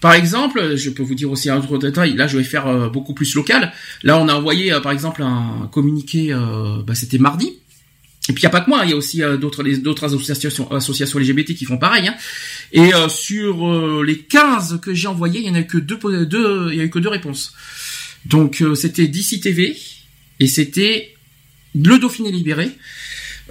Par 0.00 0.14
exemple, 0.14 0.76
je 0.76 0.90
peux 0.90 1.02
vous 1.02 1.14
dire 1.14 1.30
aussi 1.30 1.50
un 1.50 1.58
autre 1.58 1.78
détail. 1.78 2.14
Là, 2.14 2.26
je 2.26 2.38
vais 2.38 2.44
faire 2.44 2.90
beaucoup 2.90 3.14
plus 3.14 3.34
local. 3.34 3.72
Là, 4.02 4.18
on 4.18 4.28
a 4.28 4.34
envoyé, 4.34 4.72
par 4.82 4.90
exemple, 4.90 5.22
un 5.22 5.68
communiqué. 5.70 6.34
bah, 6.84 6.94
C'était 6.96 7.18
mardi. 7.18 7.52
Et 8.28 8.32
puis 8.32 8.40
il 8.40 8.42
y 8.42 8.46
a 8.46 8.50
pas 8.50 8.62
que 8.62 8.68
moi, 8.68 8.80
il 8.82 8.90
y 8.90 8.92
a 8.92 8.96
aussi 8.96 9.22
d'autres 9.38 9.62
d'autres 9.62 10.04
associations 10.06 10.68
associations 10.72 11.20
LGBT 11.20 11.54
qui 11.54 11.64
font 11.64 11.78
pareil. 11.78 12.08
Hein. 12.08 12.16
Et 12.72 12.90
sur 13.08 14.02
les 14.02 14.18
15 14.18 14.80
que 14.82 14.92
j'ai 14.92 15.06
envoyés, 15.06 15.38
il 15.38 15.46
y 15.46 15.50
en 15.50 15.54
a 15.54 15.60
eu 15.60 15.66
que 15.66 15.78
deux, 15.78 16.00
il 16.72 16.76
y 16.76 16.80
a 16.80 16.84
eu 16.84 16.90
que 16.90 16.98
deux 16.98 17.08
réponses. 17.08 17.54
Donc 18.24 18.64
c'était 18.74 19.06
DC 19.06 19.40
TV 19.40 19.76
et 20.40 20.48
c'était 20.48 21.15
le 21.76 21.98
Dauphiné 21.98 22.32
libéré. 22.32 22.70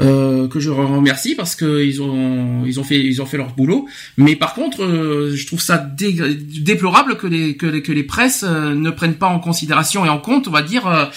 Euh, 0.01 0.49
que 0.49 0.59
je 0.59 0.69
remercie 0.69 1.35
parce 1.35 1.55
que 1.55 1.81
ils 1.81 2.01
ont 2.01 2.65
ils 2.65 2.81
ont 2.81 2.83
fait 2.83 2.99
ils 2.99 3.21
ont 3.21 3.25
fait 3.25 3.37
leur 3.37 3.53
boulot. 3.55 3.87
Mais 4.17 4.35
par 4.35 4.53
contre 4.53 4.83
euh, 4.83 5.33
je 5.33 5.47
trouve 5.47 5.61
ça 5.61 5.77
déplorable 5.77 7.15
que 7.15 7.27
les 7.27 7.55
que 7.55 7.65
les, 7.65 7.81
que 7.81 7.93
les 7.93 8.03
presses 8.03 8.43
euh, 8.45 8.75
ne 8.75 8.89
prennent 8.89 9.15
pas 9.15 9.27
en 9.27 9.39
considération 9.39 10.05
et 10.05 10.09
en 10.09 10.19
compte 10.19 10.49
on 10.49 10.51
va 10.51 10.63
dire 10.63 11.11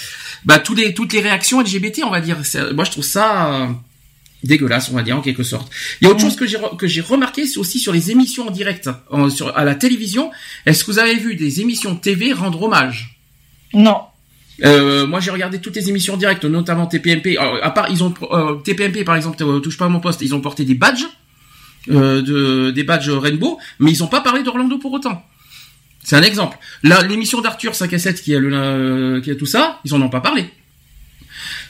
bah 0.45 0.61
tous 0.61 0.77
les 0.77 0.95
toutes 0.95 1.13
les 1.13 1.21
réactions 1.21 1.61
LGBT 1.61 2.03
on 2.05 2.11
va 2.11 2.21
dire. 2.21 2.37
Moi 2.73 2.85
je 2.85 2.93
trouve 2.93 3.05
ça 3.05 3.69
dégueulasse 4.45 4.91
on 4.93 4.95
va 4.95 5.03
dire 5.03 5.17
en 5.17 5.23
quelque 5.23 5.43
sorte. 5.43 5.73
Il 6.01 6.07
y 6.07 6.09
a 6.09 6.13
autre 6.13 6.21
chose 6.21 6.37
que 6.37 6.47
j'ai 6.47 6.59
que 6.79 6.87
j'ai 6.87 7.01
remarqué 7.01 7.47
c'est 7.47 7.59
aussi 7.59 7.81
sur 7.81 7.93
les 7.93 8.13
émissions 8.13 8.47
en 8.47 8.53
direct 8.53 8.89
sur 9.31 9.57
à 9.57 9.65
la 9.65 9.75
télévision. 9.75 10.31
Est-ce 10.67 10.85
que 10.85 10.93
vous 10.93 10.99
avez 11.01 11.17
vu 11.17 11.35
des 11.35 11.61
émissions 11.61 11.97
TV 11.97 12.33
rendre 12.33 12.63
hommage? 12.63 13.19
Non 13.75 14.03
euh, 14.65 15.07
moi, 15.07 15.21
j'ai 15.21 15.31
regardé 15.31 15.61
toutes 15.61 15.77
les 15.77 15.89
émissions 15.89 16.17
directes, 16.17 16.45
notamment 16.45 16.87
TPMP. 16.87 17.37
à 17.39 17.71
part, 17.71 17.91
ils 17.91 18.03
ont 18.03 18.13
euh, 18.33 18.57
TPMP 18.57 19.05
par 19.05 19.17
exemple, 19.17 19.43
euh, 19.43 19.61
touche 19.61 19.79
pas 19.79 19.87
à 19.87 19.89
mon 19.89 20.01
poste. 20.01 20.21
Ils 20.23 20.35
ont 20.35 20.41
porté 20.41 20.65
des 20.65 20.75
badges, 20.75 21.07
de, 21.87 22.71
des 22.71 22.83
badges 22.83 23.11
Rainbow, 23.11 23.59
mais 23.79 23.91
ils 23.91 24.03
ont 24.03 24.09
pas 24.09 24.21
parlé 24.21 24.43
d'Orlando 24.43 24.79
pour 24.79 24.93
autant. 24.93 25.25
C'est 26.03 26.17
un 26.17 26.23
exemple. 26.23 26.59
L'émission 26.83 27.41
d'Arthur 27.41 27.75
5 27.75 27.93
à 27.93 27.99
7 27.99 28.23
qui 28.23 28.35
a 28.35 28.41
le, 28.41 29.21
qui 29.23 29.31
a 29.31 29.35
tout 29.35 29.47
ça, 29.47 29.81
ils 29.85 29.95
en 29.95 30.01
ont 30.01 30.09
pas 30.09 30.21
parlé. 30.21 30.47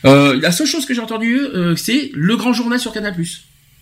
la 0.05 0.53
seule 0.53 0.67
chose 0.67 0.87
que 0.87 0.95
j'ai 0.95 1.01
entendue, 1.01 1.41
c'est 1.77 2.11
le 2.15 2.37
grand 2.37 2.53
journal 2.53 2.81
sur 2.81 2.93
Canal+. 2.93 3.15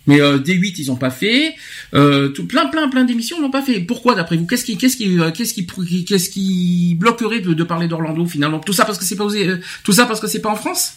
Mais 0.07 0.21
euh, 0.21 0.39
D8 0.39 0.75
ils 0.77 0.91
ont 0.91 0.95
pas 0.95 1.09
fait, 1.09 1.53
euh, 1.93 2.29
tout, 2.29 2.47
plein 2.47 2.67
plein 2.67 2.87
plein 2.87 3.03
d'émissions 3.03 3.39
n'ont 3.41 3.51
pas 3.51 3.61
fait. 3.61 3.81
Pourquoi 3.81 4.15
d'après 4.15 4.37
vous? 4.37 4.47
Qu'est-ce 4.47 4.63
qui 4.63 4.77
qu'est-ce 4.77 4.95
qui 4.95 5.19
euh, 5.19 5.31
qu'est-ce 5.31 5.53
qui 5.53 5.65
qu'est-ce 6.05 6.29
qui 6.29 6.95
bloquerait 6.97 7.41
de, 7.41 7.63
parler 7.63 7.87
d'Orlando 7.87 8.25
finalement? 8.25 8.59
Tout 8.59 8.73
ça 8.73 8.85
parce 8.85 8.97
que 8.97 9.03
c'est 9.03 9.17
pas 9.17 9.25
euh, 9.25 9.57
tout 9.83 9.91
ça 9.91 10.05
parce 10.05 10.21
que 10.21 10.27
c'est 10.27 10.41
pas 10.41 10.49
en 10.49 10.55
France? 10.55 10.93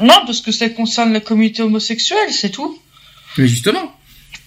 Non, 0.00 0.20
parce 0.26 0.42
que 0.42 0.52
ça 0.52 0.68
concerne 0.68 1.12
la 1.14 1.20
communauté 1.20 1.62
homosexuelle, 1.62 2.30
c'est 2.30 2.50
tout. 2.50 2.78
Mais 3.38 3.48
justement. 3.48 3.94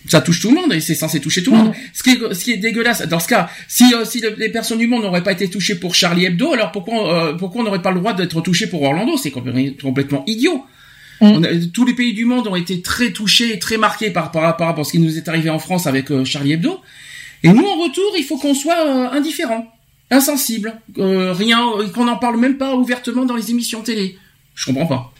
Ça 0.07 0.19
touche 0.19 0.41
tout 0.41 0.49
le 0.49 0.55
monde 0.55 0.73
et 0.73 0.79
c'est 0.79 0.95
censé 0.95 1.19
toucher 1.19 1.43
tout 1.43 1.51
le 1.51 1.57
monde. 1.57 1.73
Ce 1.93 2.01
qui, 2.01 2.09
est, 2.09 2.33
ce 2.33 2.43
qui 2.43 2.51
est 2.53 2.57
dégueulasse, 2.57 3.07
dans 3.07 3.19
ce 3.19 3.27
cas, 3.27 3.51
si, 3.67 3.93
si 4.05 4.23
les 4.35 4.49
personnes 4.49 4.79
du 4.79 4.87
monde 4.87 5.03
n'auraient 5.03 5.21
pas 5.21 5.31
été 5.31 5.47
touchées 5.47 5.75
pour 5.75 5.93
Charlie 5.93 6.25
Hebdo, 6.25 6.53
alors 6.53 6.71
pourquoi, 6.71 7.37
pourquoi 7.37 7.61
on 7.61 7.65
n'aurait 7.65 7.83
pas 7.83 7.91
le 7.91 7.99
droit 7.99 8.13
d'être 8.13 8.41
touché 8.41 8.65
pour 8.65 8.81
Orlando? 8.81 9.15
C'est 9.17 9.29
complètement 9.29 10.23
idiot. 10.25 10.65
Mm. 11.21 11.69
tous 11.71 11.85
les 11.85 11.93
pays 11.93 12.13
du 12.13 12.25
monde 12.25 12.47
ont 12.47 12.55
été 12.55 12.81
très 12.81 13.11
touchés, 13.11 13.59
très 13.59 13.77
marqués 13.77 14.09
par, 14.09 14.31
par, 14.31 14.41
rapport 14.41 14.79
à 14.79 14.83
ce 14.83 14.91
qui 14.91 14.99
nous 14.99 15.17
est 15.17 15.27
arrivé 15.27 15.51
en 15.51 15.59
France 15.59 15.85
avec 15.85 16.11
euh, 16.11 16.25
Charlie 16.25 16.53
Hebdo. 16.53 16.81
Et 17.43 17.49
nous, 17.49 17.63
en 17.63 17.83
retour, 17.83 18.13
il 18.17 18.23
faut 18.23 18.37
qu'on 18.37 18.55
soit 18.55 18.87
euh, 18.87 19.09
indifférent, 19.11 19.71
insensible, 20.09 20.79
euh, 20.97 21.31
rien, 21.33 21.61
qu'on 21.93 22.05
n'en 22.05 22.17
parle 22.17 22.39
même 22.39 22.57
pas 22.57 22.75
ouvertement 22.75 23.25
dans 23.25 23.35
les 23.35 23.51
émissions 23.51 23.81
télé. 23.81 24.17
Je 24.55 24.65
comprends 24.65 24.87
pas. 24.87 25.13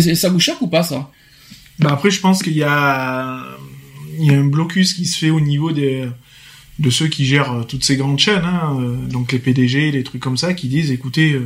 Ça 0.00 0.28
vous 0.28 0.40
choque 0.40 0.62
ou 0.62 0.68
pas 0.68 0.82
ça? 0.82 1.10
Bah 1.78 1.90
Après, 1.92 2.10
je 2.10 2.20
pense 2.20 2.42
qu'il 2.42 2.56
y 2.56 2.62
a, 2.62 3.44
il 4.18 4.26
y 4.26 4.34
a 4.34 4.38
un 4.38 4.44
blocus 4.44 4.94
qui 4.94 5.06
se 5.06 5.18
fait 5.18 5.30
au 5.30 5.40
niveau 5.40 5.72
des 5.72 6.08
de 6.78 6.88
ceux 6.88 7.08
qui 7.08 7.26
gèrent 7.26 7.66
toutes 7.68 7.84
ces 7.84 7.96
grandes 7.96 8.18
chaînes, 8.18 8.44
hein, 8.44 8.78
donc 9.10 9.32
les 9.32 9.38
PDG, 9.38 9.90
les 9.90 10.02
trucs 10.02 10.22
comme 10.22 10.38
ça, 10.38 10.54
qui 10.54 10.66
disent 10.66 10.90
écoutez, 10.90 11.38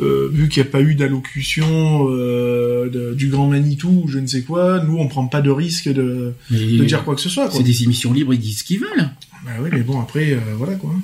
euh, 0.00 0.30
vu 0.32 0.48
qu'il 0.48 0.62
n'y 0.62 0.68
a 0.68 0.72
pas 0.72 0.80
eu 0.80 0.94
d'allocution 0.94 2.08
euh, 2.10 3.14
du 3.14 3.28
grand 3.28 3.48
Manitou 3.48 4.02
ou 4.04 4.08
je 4.08 4.18
ne 4.18 4.26
sais 4.26 4.42
quoi, 4.42 4.82
nous 4.86 4.96
on 4.98 5.08
prend 5.08 5.26
pas 5.26 5.42
de 5.42 5.50
risque 5.50 5.88
de, 5.88 6.34
de 6.50 6.84
dire 6.84 7.04
quoi 7.04 7.14
que 7.14 7.20
ce 7.20 7.28
soit. 7.28 7.50
C'est 7.50 7.62
des 7.62 7.82
émissions 7.82 8.12
libres, 8.12 8.32
ils 8.32 8.40
disent 8.40 8.60
ce 8.60 8.64
qu'ils 8.64 8.80
veulent. 8.80 9.10
Bah 9.44 9.52
oui, 9.60 9.70
mais 9.72 9.80
bon 9.82 10.00
après, 10.00 10.32
euh, 10.32 10.38
voilà 10.56 10.74
quoi. 10.74 10.94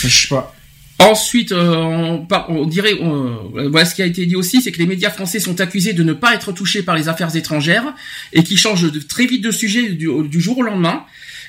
Je 0.00 0.08
sais 0.08 0.28
pas. 0.28 0.54
Ensuite, 1.00 1.52
euh, 1.52 2.18
on, 2.48 2.66
dirait, 2.66 2.94
voilà 3.52 3.84
ce 3.84 3.94
qui 3.94 4.02
a 4.02 4.06
été 4.06 4.24
dit 4.26 4.36
aussi, 4.36 4.62
c'est 4.62 4.72
que 4.72 4.78
les 4.78 4.86
médias 4.86 5.10
français 5.10 5.38
sont 5.38 5.60
accusés 5.60 5.92
de 5.92 6.02
ne 6.02 6.12
pas 6.12 6.34
être 6.34 6.52
touchés 6.52 6.82
par 6.82 6.96
les 6.96 7.08
affaires 7.08 7.34
étrangères 7.36 7.94
et 8.32 8.42
qui 8.42 8.56
changent 8.56 8.90
très 9.06 9.26
vite 9.26 9.42
de 9.42 9.50
sujet 9.50 9.90
du, 9.90 10.40
jour 10.40 10.58
au 10.58 10.62
lendemain 10.62 11.04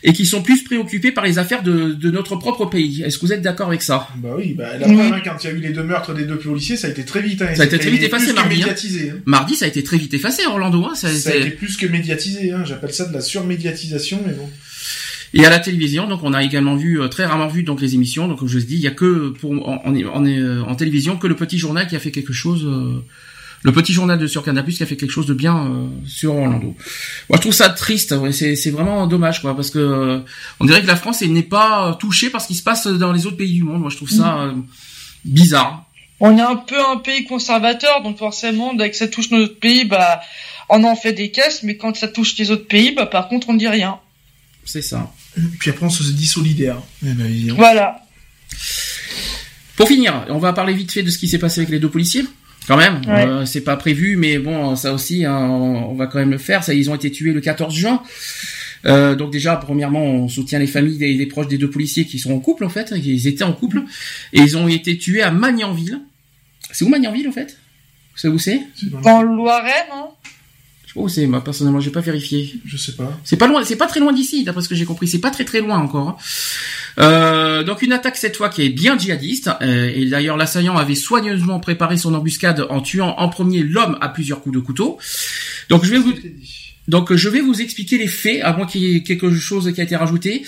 et 0.05 0.13
qui 0.13 0.25
sont 0.25 0.43
plus 0.43 0.63
préoccupés 0.63 1.11
par 1.11 1.25
les 1.25 1.39
affaires 1.39 1.63
de, 1.63 2.09
notre 2.11 2.35
propre 2.35 2.67
pays. 2.67 3.01
Est-ce 3.01 3.17
que 3.17 3.25
vous 3.25 3.33
êtes 3.33 3.41
d'accord 3.41 3.67
avec 3.67 3.81
ça? 3.81 4.07
Bah 4.17 4.35
oui, 4.37 4.53
bah, 4.53 4.77
la 4.77 4.85
première, 4.85 5.23
quand 5.23 5.43
il 5.43 5.47
y 5.47 5.49
a 5.49 5.53
eu 5.53 5.59
les 5.59 5.71
deux 5.71 5.83
meurtres 5.83 6.13
des 6.13 6.25
deux 6.25 6.37
policiers, 6.37 6.77
ça 6.77 6.87
a 6.87 6.91
été 6.91 7.03
très 7.03 7.21
vite. 7.21 7.41
Hein, 7.41 7.55
ça 7.55 7.63
a 7.63 7.65
été 7.65 7.79
très 7.79 7.89
vite 7.89 8.03
effacé 8.03 8.31
mardi. 8.31 8.63
Hein. 8.63 8.69
Hein. 8.69 9.13
Mardi, 9.25 9.55
ça 9.55 9.65
a 9.65 9.67
été 9.67 9.83
très 9.83 9.97
vite 9.97 10.13
effacé, 10.13 10.45
Orlando. 10.45 10.87
Ça, 10.93 11.09
ça, 11.09 11.31
a 11.31 11.35
été 11.35 11.49
plus 11.49 11.75
que 11.75 11.87
médiatisé. 11.87 12.53
J'appelle 12.65 12.93
ça 12.93 13.05
de 13.05 13.13
la 13.13 13.21
surmédiatisation, 13.21 14.21
mais 14.25 14.33
bon. 14.33 14.47
Et 15.33 15.43
à 15.43 15.49
la 15.49 15.59
télévision, 15.59 16.07
donc 16.07 16.21
on 16.23 16.33
a 16.33 16.43
également 16.43 16.75
vu 16.75 17.01
euh, 17.01 17.07
très 17.07 17.25
rarement 17.25 17.47
vu 17.47 17.63
donc 17.63 17.81
les 17.81 17.95
émissions. 17.95 18.27
Donc 18.27 18.39
comme 18.39 18.47
je 18.47 18.59
vous 18.59 18.65
dis, 18.65 18.75
il 18.75 18.81
y 18.81 18.87
a 18.87 18.91
que 18.91 19.29
pour 19.29 19.51
en, 19.51 19.81
en, 19.83 20.25
euh, 20.25 20.61
en, 20.61 20.75
télévision 20.75 21.17
que 21.17 21.27
le 21.27 21.35
petit 21.35 21.57
journal 21.57 21.87
qui 21.87 21.95
a 21.95 21.99
fait 21.99 22.11
quelque 22.11 22.31
chose. 22.31 22.63
Euh, 22.65 23.01
le 23.65 23.71
petit 23.71 23.93
journal 23.93 24.19
de 24.19 24.27
sur 24.27 24.43
Canal+ 24.43 24.63
qui 24.63 24.83
a 24.83 24.85
fait 24.85 24.95
quelque 24.95 25.09
chose 25.09 25.25
de 25.25 25.33
bien 25.33 25.89
sur 26.05 26.35
Orlando. 26.35 26.75
Moi, 27.29 27.37
je 27.37 27.41
trouve 27.41 27.51
ça 27.51 27.69
triste. 27.69 28.11
Ouais, 28.11 28.31
c'est 28.31 28.69
vraiment 28.69 29.07
dommage, 29.07 29.41
quoi, 29.41 29.55
parce 29.55 29.71
que 29.71 30.21
on 30.59 30.65
dirait 30.65 30.83
que 30.83 30.87
la 30.87 30.95
France 30.95 31.23
n'est 31.23 31.41
pas 31.41 31.97
touchée 31.99 32.29
par 32.29 32.41
ce 32.41 32.47
qui 32.47 32.53
se 32.53 32.61
passe 32.61 32.85
dans 32.85 33.11
les 33.11 33.25
autres 33.25 33.37
pays 33.37 33.53
du 33.53 33.63
monde. 33.63 33.81
Moi, 33.81 33.89
je 33.89 33.95
trouve 33.95 34.11
ça 34.11 34.53
bizarre. 35.25 35.89
On 36.19 36.37
est 36.37 36.41
un 36.41 36.57
peu 36.57 36.79
un 36.79 36.97
pays 36.97 37.25
conservateur, 37.25 38.03
donc 38.03 38.19
forcément, 38.19 38.75
dès 38.75 38.91
que 38.91 38.95
ça 38.95 39.07
touche 39.07 39.31
notre 39.31 39.59
pays, 39.59 39.83
bah, 39.83 40.21
on 40.69 40.83
en 40.83 40.95
fait 40.95 41.13
des 41.13 41.31
caisses, 41.31 41.63
mais 41.63 41.75
quand 41.75 41.97
ça 41.97 42.07
touche 42.07 42.37
les 42.37 42.51
autres 42.51 42.67
pays, 42.67 42.93
bah, 42.93 43.07
par 43.07 43.29
contre, 43.29 43.49
on 43.49 43.55
dit 43.55 43.67
rien. 43.67 43.97
C'est 44.63 44.83
ça. 44.83 45.11
Puis 45.59 45.71
après, 45.71 45.87
on 45.87 45.89
se 45.89 46.03
dit 46.03 46.27
solidaire. 46.27 46.77
Eh 47.03 47.13
ben, 47.13 47.53
voilà. 47.55 47.99
Pour 49.75 49.87
finir, 49.87 50.23
on 50.29 50.37
va 50.37 50.53
parler 50.53 50.73
vite 50.75 50.91
fait 50.91 51.01
de 51.01 51.09
ce 51.09 51.17
qui 51.17 51.27
s'est 51.27 51.39
passé 51.39 51.61
avec 51.61 51.71
les 51.71 51.79
deux 51.79 51.89
policiers. 51.89 52.25
Quand 52.67 52.77
même, 52.77 53.01
euh, 53.07 53.45
c'est 53.45 53.61
pas 53.61 53.77
prévu, 53.77 54.15
mais 54.15 54.39
bon, 54.39 54.75
ça 54.75 54.93
aussi, 54.93 55.23
hein, 55.23 55.37
on 55.37 55.93
va 55.93 56.07
quand 56.07 56.17
même 56.17 56.31
le 56.31 56.37
faire. 56.37 56.63
Ça, 56.63 56.73
ils 56.73 56.89
ont 56.89 56.95
été 56.95 57.11
tués 57.11 57.31
le 57.31 57.41
14 57.41 57.73
juin. 57.73 58.01
Euh, 58.85 59.15
donc 59.15 59.31
déjà, 59.31 59.55
premièrement, 59.55 60.03
on 60.03 60.27
soutient 60.27 60.59
les 60.59 60.67
familles 60.67 60.97
des, 60.97 61.15
des, 61.15 61.25
proches 61.25 61.47
des 61.47 61.57
deux 61.57 61.69
policiers 61.69 62.05
qui 62.05 62.19
sont 62.19 62.33
en 62.33 62.39
couple 62.39 62.63
en 62.63 62.69
fait. 62.69 62.93
Ils 62.95 63.27
étaient 63.27 63.43
en 63.43 63.53
couple 63.53 63.83
et 64.33 64.39
ils 64.39 64.57
ont 64.57 64.67
été 64.67 64.97
tués 64.97 65.21
à 65.21 65.31
Magnanville. 65.31 66.01
C'est 66.71 66.85
où 66.85 66.89
Magnanville 66.89 67.27
en 67.27 67.31
fait? 67.31 67.57
Vous 68.13 68.19
savez 68.19 68.33
où 68.33 68.39
c'est 68.39 68.61
Dans 69.03 69.21
le 69.21 69.35
Loiret, 69.35 69.87
non? 69.89 70.09
Oh, 70.95 71.09
c'est 71.09 71.27
moi 71.27 71.43
personnellement, 71.43 71.81
j'ai 71.81 71.91
pas 71.91 72.01
vérifié. 72.01 72.55
Je 72.65 72.77
sais 72.77 72.93
pas. 72.93 73.19
C'est 73.23 73.35
pas 73.37 73.47
loin, 73.47 73.63
c'est 73.65 73.75
pas 73.75 73.87
très 73.87 73.99
loin 73.99 74.13
d'ici, 74.13 74.43
d'après 74.43 74.61
ce 74.61 74.69
que 74.69 74.75
j'ai 74.75 74.85
compris. 74.85 75.07
C'est 75.07 75.19
pas 75.19 75.31
très 75.31 75.43
très 75.43 75.59
loin 75.59 75.77
encore. 75.77 76.09
Hein. 76.09 76.15
Euh, 76.99 77.63
donc 77.63 77.81
une 77.81 77.91
attaque 77.91 78.15
cette 78.15 78.37
fois 78.37 78.49
qui 78.49 78.61
est 78.61 78.69
bien 78.69 78.97
djihadiste. 78.97 79.49
Euh, 79.61 79.91
et 79.93 80.05
d'ailleurs, 80.05 80.37
l'assaillant 80.37 80.77
avait 80.77 80.95
soigneusement 80.95 81.59
préparé 81.59 81.97
son 81.97 82.13
embuscade 82.13 82.65
en 82.69 82.81
tuant 82.81 83.15
en 83.17 83.27
premier 83.27 83.61
l'homme 83.61 83.97
à 83.99 84.09
plusieurs 84.09 84.41
coups 84.41 84.55
de 84.55 84.61
couteau. 84.61 84.97
Donc 85.69 85.83
je 85.83 85.91
vais 85.91 85.99
vous 85.99 86.13
donc 86.87 87.13
je 87.13 87.29
vais 87.29 87.41
vous 87.41 87.61
expliquer 87.61 87.97
les 87.97 88.07
faits, 88.07 88.41
à 88.43 88.53
moins 88.53 88.67
qu'il 88.67 88.81
y 88.81 88.95
ait 88.95 89.03
quelque 89.03 89.33
chose 89.33 89.71
qui 89.73 89.81
a 89.81 89.83
été 89.83 89.95
rajouté. 89.95 90.45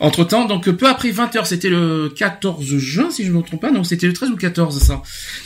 Entre 0.00 0.24
temps, 0.24 0.46
donc 0.46 0.68
peu 0.70 0.88
après 0.88 1.10
20 1.10 1.36
heures, 1.36 1.46
c'était 1.46 1.68
le 1.68 2.08
14 2.16 2.64
juin, 2.78 3.10
si 3.10 3.24
je 3.24 3.30
ne 3.30 3.36
me 3.36 3.42
trompe 3.42 3.60
pas. 3.60 3.70
Non, 3.70 3.84
c'était 3.84 4.06
le 4.06 4.12
13 4.12 4.30
ou 4.30 4.36
14 4.36 4.80
ça. 4.80 5.02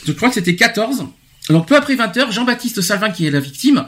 Je 0.06 0.12
crois 0.12 0.28
que 0.28 0.36
c'était 0.36 0.54
14. 0.54 1.06
Donc 1.50 1.66
peu 1.66 1.76
après 1.76 1.96
20 1.96 2.16
heures, 2.18 2.32
Jean-Baptiste 2.32 2.80
Salvin, 2.80 3.10
qui 3.10 3.26
est 3.26 3.30
la 3.30 3.40
victime, 3.40 3.86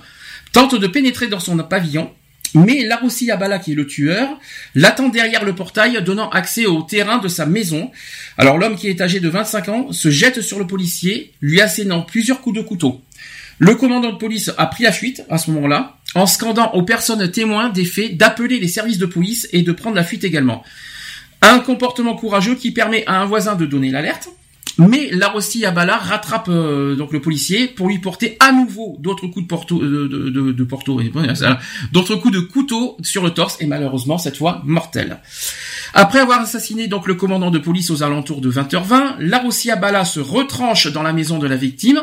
tente 0.53 0.75
de 0.75 0.87
pénétrer 0.87 1.29
dans 1.29 1.41
son 1.41 1.57
pavillon, 1.59 2.11
mais 2.55 2.85
Larossi 2.85 3.31
Abala, 3.31 3.59
qui 3.59 3.73
est 3.73 3.77
le 3.77 3.87
tueur, 3.87 4.29
l'attend 4.75 5.09
derrière 5.09 5.45
le 5.45 5.55
portail, 5.55 6.03
donnant 6.03 6.31
accès 6.31 6.67
au 6.67 6.83
terrain 6.83 7.19
de 7.19 7.29
sa 7.29 7.47
maison. 7.47 7.91
Alors 8.39 8.59
l'homme 8.59 8.77
qui 8.77 8.89
est 8.89 9.01
âgé 9.01 9.21
de 9.21 9.29
25 9.29 9.69
ans 9.69 9.93
se 9.93 10.11
jette 10.11 10.41
sur 10.41 10.59
le 10.59 10.67
policier, 10.67 11.33
lui 11.41 11.61
assénant 11.61 12.03
plusieurs 12.03 12.41
coups 12.41 12.57
de 12.57 12.63
couteau. 12.63 13.01
Le 13.59 13.75
commandant 13.75 14.13
de 14.13 14.17
police 14.17 14.51
a 14.57 14.67
pris 14.67 14.85
la 14.85 14.93
fuite 14.93 15.23
à 15.29 15.39
ce 15.39 15.51
moment-là, 15.51 15.99
en 16.15 16.27
scandant 16.27 16.73
aux 16.73 16.83
personnes 16.83 17.31
témoins 17.31 17.69
des 17.69 17.85
faits 17.85 18.17
d'appeler 18.17 18.59
les 18.59 18.69
services 18.69 18.99
de 18.99 19.07
police 19.07 19.49
et 19.53 19.63
de 19.63 19.73
prendre 19.73 19.97
la 19.97 20.05
fuite 20.05 20.25
également. 20.25 20.65
Un 21.43 21.61
comportement 21.61 22.15
courageux 22.15 22.55
qui 22.55 22.73
permet 22.73 23.05
à 23.07 23.21
un 23.21 23.27
voisin 23.27 23.55
de 23.55 23.67
donner 23.67 23.91
l'alerte, 23.91 24.29
mais 24.79 25.11
là 25.11 25.35
aussi, 25.35 25.65
Abala 25.65 25.97
rattrape 25.97 26.49
euh, 26.49 26.95
donc 26.97 27.13
le 27.13 27.21
policier 27.21 27.67
pour 27.69 27.89
lui 27.89 27.99
porter 27.99 28.37
à 28.41 28.53
nouveau 28.53 28.97
d'autres 28.99 29.27
coups 29.27 29.47
de 29.47 29.75
euh, 29.75 30.09
de, 30.31 30.53
d'autres 31.93 32.17
coups 32.17 32.35
de 32.35 32.41
couteau 32.41 32.97
sur 33.03 33.23
le 33.23 33.31
torse 33.31 33.57
et 33.61 33.67
malheureusement 33.67 34.19
cette 34.19 34.37
fois 34.37 34.63
mortel. 34.65 35.19
Après 35.93 36.21
avoir 36.21 36.41
assassiné 36.41 36.87
donc 36.87 37.07
le 37.07 37.15
commandant 37.15 37.51
de 37.51 37.59
police 37.59 37.91
aux 37.91 38.03
alentours 38.03 38.41
de 38.41 38.51
20h20, 38.51 39.19
Larossi 39.19 39.71
Abala 39.71 40.05
se 40.05 40.21
retranche 40.21 40.87
dans 40.89 41.03
la 41.03 41.13
maison 41.13 41.39
de 41.39 41.47
la 41.47 41.57
victime 41.57 42.03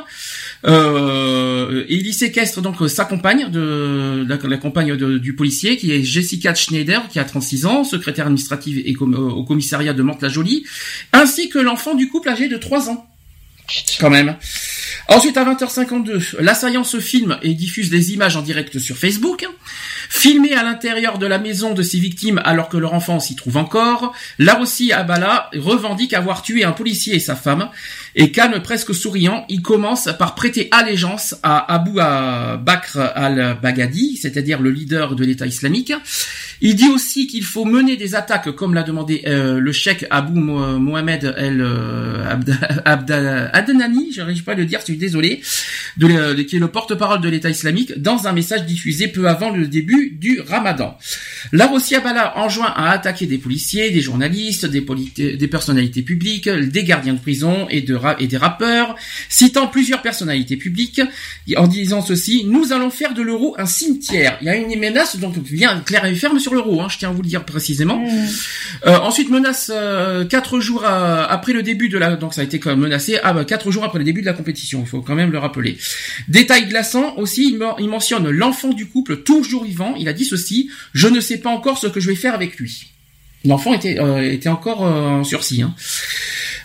euh, 0.66 1.86
il 1.90 2.08
y 2.08 2.14
séquestre 2.14 2.62
donc 2.62 2.78
sa 2.90 3.06
compagne, 3.06 3.50
de 3.50 4.26
la, 4.28 4.58
compagne 4.58 4.96
du 4.96 5.36
policier, 5.36 5.78
qui 5.78 5.92
est 5.92 6.04
Jessica 6.04 6.54
Schneider, 6.56 7.08
qui 7.10 7.20
a 7.20 7.26
36 7.26 7.66
ans, 7.66 7.84
secrétaire 7.84 8.26
administrative 8.26 8.82
et 8.86 8.96
au 8.98 9.44
commissariat 9.44 9.94
de 9.94 10.02
Mantes-la-Jolie, 10.02 10.66
ainsi 11.14 11.50
que 11.50 11.60
l'enfant 11.60 11.96
du 11.96 12.10
couple 12.10 12.30
âgé 12.30 12.48
de 12.48 12.58
3 12.58 12.90
ans. 12.90 13.08
Quand 14.00 14.10
même. 14.10 14.36
Ensuite, 15.10 15.38
à 15.38 15.46
20h52, 15.46 16.38
l'assaillant 16.40 16.84
se 16.84 17.00
filme 17.00 17.38
et 17.42 17.54
diffuse 17.54 17.90
des 17.90 18.14
images 18.14 18.36
en 18.38 18.42
direct 18.42 18.80
sur 18.80 18.98
Facebook. 18.98 19.46
Filmé 20.10 20.54
à 20.54 20.64
l'intérieur 20.64 21.18
de 21.18 21.26
la 21.26 21.40
maison 21.40 21.74
de 21.74 21.84
ses 21.84 22.00
victimes 22.00 22.42
alors 22.44 22.70
que 22.70 22.78
leur 22.78 22.94
enfant 22.94 23.20
s'y 23.20 23.36
trouve 23.36 23.58
encore, 23.58 24.14
là 24.40 24.60
aussi 24.60 24.92
Abala 24.92 25.50
revendique 25.56 26.14
avoir 26.14 26.42
tué 26.42 26.64
un 26.64 26.72
policier 26.72 27.16
et 27.16 27.20
sa 27.20 27.36
femme, 27.36 27.70
et 28.16 28.32
calme 28.32 28.62
presque 28.62 28.96
souriant, 28.96 29.46
il 29.50 29.62
commence 29.62 30.10
par 30.18 30.36
prêter 30.36 30.70
allégeance 30.72 31.36
à 31.44 31.74
Abu 31.74 31.92
Bakr 31.94 32.98
al-Baghdadi, 33.16 34.18
c'est-à-dire 34.18 34.62
le 34.62 34.72
leader 34.72 35.16
de 35.16 35.24
l'État 35.24 35.46
islamique. 35.46 35.94
Il 36.62 36.76
dit 36.76 36.90
aussi 36.90 37.28
qu'il 37.28 37.44
faut 37.44 37.66
mener 37.66 37.98
des 37.98 38.16
attaques 38.16 38.52
comme 38.52 38.74
l'a 38.74 38.84
demandé 38.84 39.22
euh, 39.28 39.60
le 39.60 39.72
cheikh 39.72 40.06
Abu 40.10 40.40
Mohamed 40.40 41.36
El 41.38 41.62
euh, 41.62 42.36
Adnani, 42.86 44.12
j'arrive 44.12 44.44
pas 44.44 44.54
à 44.54 44.56
le 44.56 44.66
dire, 44.66 44.80
je 44.80 44.86
suis 44.86 44.98
désolé, 44.98 45.42
qui 46.00 46.06
est 46.56 46.60
le 46.60 46.68
porte-parole 46.68 47.22
de 47.22 47.30
l'État 47.30 47.50
islamique, 47.50 48.02
dans 48.02 48.28
un 48.28 48.34
message 48.34 48.66
diffusé 48.66 49.08
peu 49.08 49.28
avant 49.28 49.52
le 49.52 49.68
début 49.68 49.97
du 50.12 50.40
Ramadan. 50.42 50.98
Là 51.52 51.72
aussi, 51.72 51.96
Abala 51.96 52.38
enjoint 52.38 52.74
à 52.76 52.92
attaquer 52.92 53.26
des 53.26 53.38
policiers, 53.38 53.92
des 53.92 54.02
journalistes, 54.02 54.66
des, 54.66 54.86
des 55.36 55.48
personnalités 55.48 56.02
publiques, 56.02 56.50
des 56.50 56.84
gardiens 56.84 57.14
de 57.14 57.20
prison 57.20 57.68
et 57.70 57.82
de 57.82 57.98
et 58.20 58.28
des 58.28 58.38
rappeurs, 58.38 58.96
citant 59.30 59.68
plusieurs 59.68 60.02
personnalités 60.02 60.58
publiques, 60.58 61.02
en 61.56 61.68
disant 61.68 62.02
ceci, 62.02 62.46
nous 62.46 62.74
allons 62.74 62.90
faire 62.90 63.14
de 63.14 63.22
l'euro 63.22 63.56
un 63.58 63.66
cimetière. 63.66 64.38
Il 64.42 64.48
y 64.48 64.50
a 64.50 64.56
une 64.56 64.80
menace, 64.80 65.18
donc 65.18 65.38
bien 65.40 65.82
clair 65.82 66.06
et 66.06 66.16
ferme 66.16 66.40
sur 66.40 66.54
l'euro, 66.54 66.82
hein, 66.82 66.88
je 66.90 66.98
tiens 66.98 67.10
à 67.10 67.12
vous 67.12 67.22
le 67.22 67.28
dire 67.28 67.46
précisément. 67.46 67.98
Mmh. 67.98 68.28
Euh, 68.86 68.98
ensuite, 69.00 69.30
menace 69.30 69.72
euh, 69.74 70.26
quatre 70.26 70.60
jours 70.60 70.86
après 70.86 71.54
le 71.54 71.64
début 71.64 71.90
de 71.90 71.98
la, 71.98 72.16
donc 72.16 72.34
ça 72.34 72.42
a 72.42 72.44
été 72.44 72.60
quand 72.60 72.70
même 72.70 72.80
menacé, 72.80 73.18
ah, 73.24 73.34
bah, 73.34 73.46
quatre 73.46 73.72
jours 73.72 73.84
après 73.84 74.00
le 74.00 74.06
début 74.06 74.22
de 74.22 74.26
la 74.26 74.34
compétition, 74.34 74.82
il 74.82 74.88
faut 74.88 75.02
quand 75.02 75.16
même 75.16 75.32
le 75.32 75.40
rappeler. 75.40 75.78
Détail 76.28 76.68
glaçant 76.68 77.16
aussi, 77.18 77.58
il, 77.80 77.88
mentionne 77.88 78.30
l'enfant 78.30 78.70
du 78.70 78.86
couple 78.86 79.18
toujours 79.18 79.64
vivant. 79.64 79.87
Il 79.98 80.08
a 80.08 80.14
dit 80.14 80.26
ceci, 80.26 80.70
je 80.94 81.08
ne 81.08 81.20
sais 81.20 81.38
pas 81.38 81.50
encore 81.50 81.78
ce 81.78 81.88
que 81.88 82.00
je 82.00 82.08
vais 82.08 82.16
faire 82.16 82.34
avec 82.34 82.58
lui. 82.58 82.88
L'enfant 83.46 83.74
était, 83.74 84.00
euh, 84.00 84.38
encore 84.48 84.82
en 84.82 85.24
sursis. 85.24 85.62
Hein. 85.62 85.76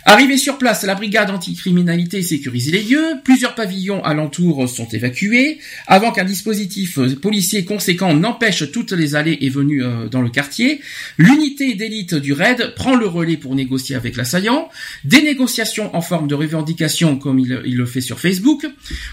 Arrivé 0.05 0.37
sur 0.37 0.59
place, 0.59 0.83
la 0.83 0.97
brigade 0.97 1.31
anticriminalité 1.31 2.23
sécurise 2.23 2.73
les 2.73 2.83
lieux, 2.83 3.20
plusieurs 3.23 3.55
pavillons 3.55 4.03
alentours 4.03 4.69
sont 4.69 4.89
évacués, 4.89 5.61
avant 5.87 6.11
qu'un 6.11 6.24
dispositif 6.24 6.99
policier 7.20 7.65
conséquent 7.65 8.12
n'empêche 8.12 8.70
toutes 8.73 8.91
les 8.91 9.15
allées 9.15 9.39
et 9.43 9.49
venues 9.49 9.85
euh, 9.85 10.09
dans 10.09 10.20
le 10.20 10.29
quartier. 10.29 10.81
L'unité 11.19 11.74
d'élite 11.74 12.16
du 12.16 12.33
raid 12.33 12.74
prend 12.74 12.97
le 12.97 13.07
relais 13.07 13.37
pour 13.37 13.55
négocier 13.55 13.95
avec 13.95 14.16
l'assaillant, 14.16 14.69
des 15.05 15.23
négociations 15.23 15.95
en 15.95 16.01
forme 16.01 16.27
de 16.27 16.35
revendication 16.35 17.16
comme 17.16 17.39
il, 17.39 17.49
le 17.49 17.87
fait 17.87 18.01
sur 18.01 18.19
Facebook. 18.19 18.66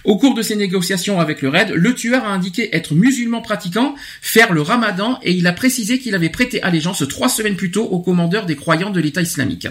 Au 0.06 0.18
cours 0.18 0.34
de 0.34 0.42
ces 0.42 0.56
négociations 0.56 1.20
avec 1.20 1.44
le 1.44 1.50
raid, 1.50 1.70
le 1.70 1.94
tueur 1.94 2.26
a 2.26 2.30
indiqué 2.30 2.76
être 2.76 2.96
musulman 2.96 3.42
pratiquant, 3.42 3.94
faire 4.22 4.54
le 4.54 4.62
ramadan 4.62 5.20
et 5.22 5.34
il 5.34 5.46
a 5.46 5.54
précisé 5.54 6.00
qu'il 6.00 6.16
avait 6.16 6.30
prêté 6.30 6.64
allégeance 6.64 7.08
trois 7.08 7.30
semaines 7.30 7.56
plus 7.56 7.70
tôt 7.70 7.84
au 7.84 8.00
commandeur 8.00 8.48
des 8.48 8.56
croyants 8.56 8.90
de 8.90 9.00
l'État 9.00 9.22
islamique. 9.22 9.68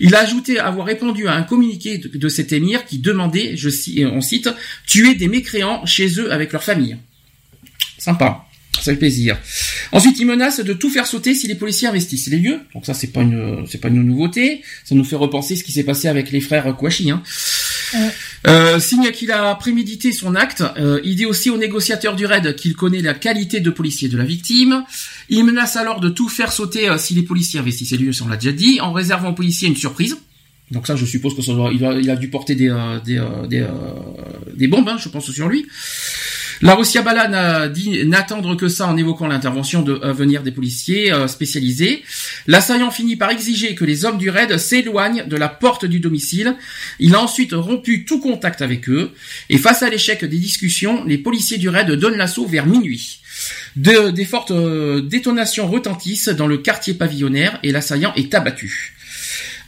Il 0.00 0.16
a 0.16 0.20
ajouté 0.20 0.47
avoir 0.56 0.86
répondu 0.86 1.28
à 1.28 1.34
un 1.34 1.42
communiqué 1.42 1.98
de, 1.98 2.28
cet 2.28 2.52
émir 2.52 2.86
qui 2.86 2.98
demandait, 2.98 3.56
je 3.56 3.68
cite, 3.68 4.06
on 4.06 4.20
cite, 4.20 4.48
tuer 4.86 5.14
des 5.14 5.28
mécréants 5.28 5.84
chez 5.84 6.20
eux 6.20 6.32
avec 6.32 6.52
leur 6.52 6.62
famille. 6.62 6.96
Sympa. 7.98 8.44
Ça 8.74 8.92
fait 8.92 8.96
plaisir. 8.96 9.36
Ensuite, 9.90 10.18
il 10.20 10.26
menace 10.26 10.60
de 10.60 10.72
tout 10.72 10.88
faire 10.88 11.06
sauter 11.06 11.34
si 11.34 11.48
les 11.48 11.56
policiers 11.56 11.88
investissent 11.88 12.28
les 12.28 12.38
lieux. 12.38 12.60
Donc 12.74 12.86
ça, 12.86 12.94
c'est 12.94 13.08
pas 13.08 13.22
une, 13.22 13.66
c'est 13.66 13.80
pas 13.80 13.88
une 13.88 14.02
nouveauté. 14.02 14.62
Ça 14.84 14.94
nous 14.94 15.04
fait 15.04 15.16
repenser 15.16 15.56
ce 15.56 15.64
qui 15.64 15.72
s'est 15.72 15.82
passé 15.82 16.06
avec 16.06 16.30
les 16.30 16.40
frères 16.40 16.76
Kouachi. 16.76 17.10
Hein. 17.10 17.22
Euh, 18.46 18.78
signe 18.78 19.10
qu'il 19.10 19.32
a 19.32 19.54
prémédité 19.54 20.12
son 20.12 20.34
acte. 20.34 20.62
Euh, 20.76 21.00
il 21.04 21.16
dit 21.16 21.26
aussi 21.26 21.50
au 21.50 21.56
négociateur 21.56 22.14
du 22.16 22.26
raid 22.26 22.54
qu'il 22.54 22.74
connaît 22.74 23.02
la 23.02 23.14
qualité 23.14 23.60
de 23.60 23.70
policier 23.70 24.08
de 24.08 24.16
la 24.16 24.24
victime. 24.24 24.84
Il 25.28 25.44
menace 25.44 25.76
alors 25.76 26.00
de 26.00 26.08
tout 26.08 26.28
faire 26.28 26.52
sauter 26.52 26.88
euh, 26.88 26.98
si 26.98 27.14
les 27.14 27.22
policiers 27.22 27.60
investissent 27.60 27.92
les 27.92 27.98
lieux, 27.98 28.12
on 28.24 28.28
l'a 28.28 28.36
déjà 28.36 28.52
dit, 28.52 28.80
en 28.80 28.92
réservant 28.92 29.30
aux 29.30 29.34
policiers 29.34 29.68
une 29.68 29.76
surprise. 29.76 30.16
Donc 30.70 30.86
ça, 30.86 30.96
je 30.96 31.06
suppose 31.06 31.34
que 31.34 31.42
ça 31.42 31.52
il, 31.72 32.10
a, 32.10 32.16
dû 32.16 32.28
porter 32.28 32.54
des 32.54 32.74
des, 33.04 33.22
des, 33.48 33.66
des 34.54 34.68
bombes, 34.68 34.88
hein, 34.88 34.98
je 34.98 35.08
pense 35.08 35.30
sur 35.30 35.48
lui. 35.48 35.66
La 36.60 36.76
Bala 37.04 37.28
n'a 37.28 37.68
dit 37.68 38.04
n'attendre 38.04 38.56
que 38.56 38.68
ça 38.68 38.88
en 38.88 38.96
évoquant 38.96 39.28
l'intervention 39.28 39.82
de 39.82 39.92
venir 40.10 40.42
des 40.42 40.50
policiers 40.50 41.12
euh, 41.12 41.28
spécialisés. 41.28 42.02
L'assaillant 42.48 42.90
finit 42.90 43.14
par 43.14 43.30
exiger 43.30 43.76
que 43.76 43.84
les 43.84 44.04
hommes 44.04 44.18
du 44.18 44.28
raid 44.28 44.56
s'éloignent 44.58 45.24
de 45.26 45.36
la 45.36 45.48
porte 45.48 45.84
du 45.84 46.00
domicile. 46.00 46.56
Il 46.98 47.14
a 47.14 47.20
ensuite 47.20 47.52
rompu 47.52 48.04
tout 48.04 48.18
contact 48.18 48.60
avec 48.60 48.88
eux. 48.88 49.12
Et 49.50 49.58
face 49.58 49.84
à 49.84 49.90
l'échec 49.90 50.24
des 50.24 50.38
discussions, 50.38 51.04
les 51.04 51.18
policiers 51.18 51.58
du 51.58 51.68
raid 51.68 51.90
donnent 51.92 52.16
l'assaut 52.16 52.46
vers 52.46 52.66
minuit. 52.66 53.20
des 53.76 54.24
fortes 54.24 54.50
euh, 54.50 55.00
détonations 55.00 55.68
retentissent 55.68 56.28
dans 56.28 56.48
le 56.48 56.58
quartier 56.58 56.94
pavillonnaire 56.94 57.60
et 57.62 57.70
l'assaillant 57.70 58.12
est 58.16 58.34
abattu. 58.34 58.97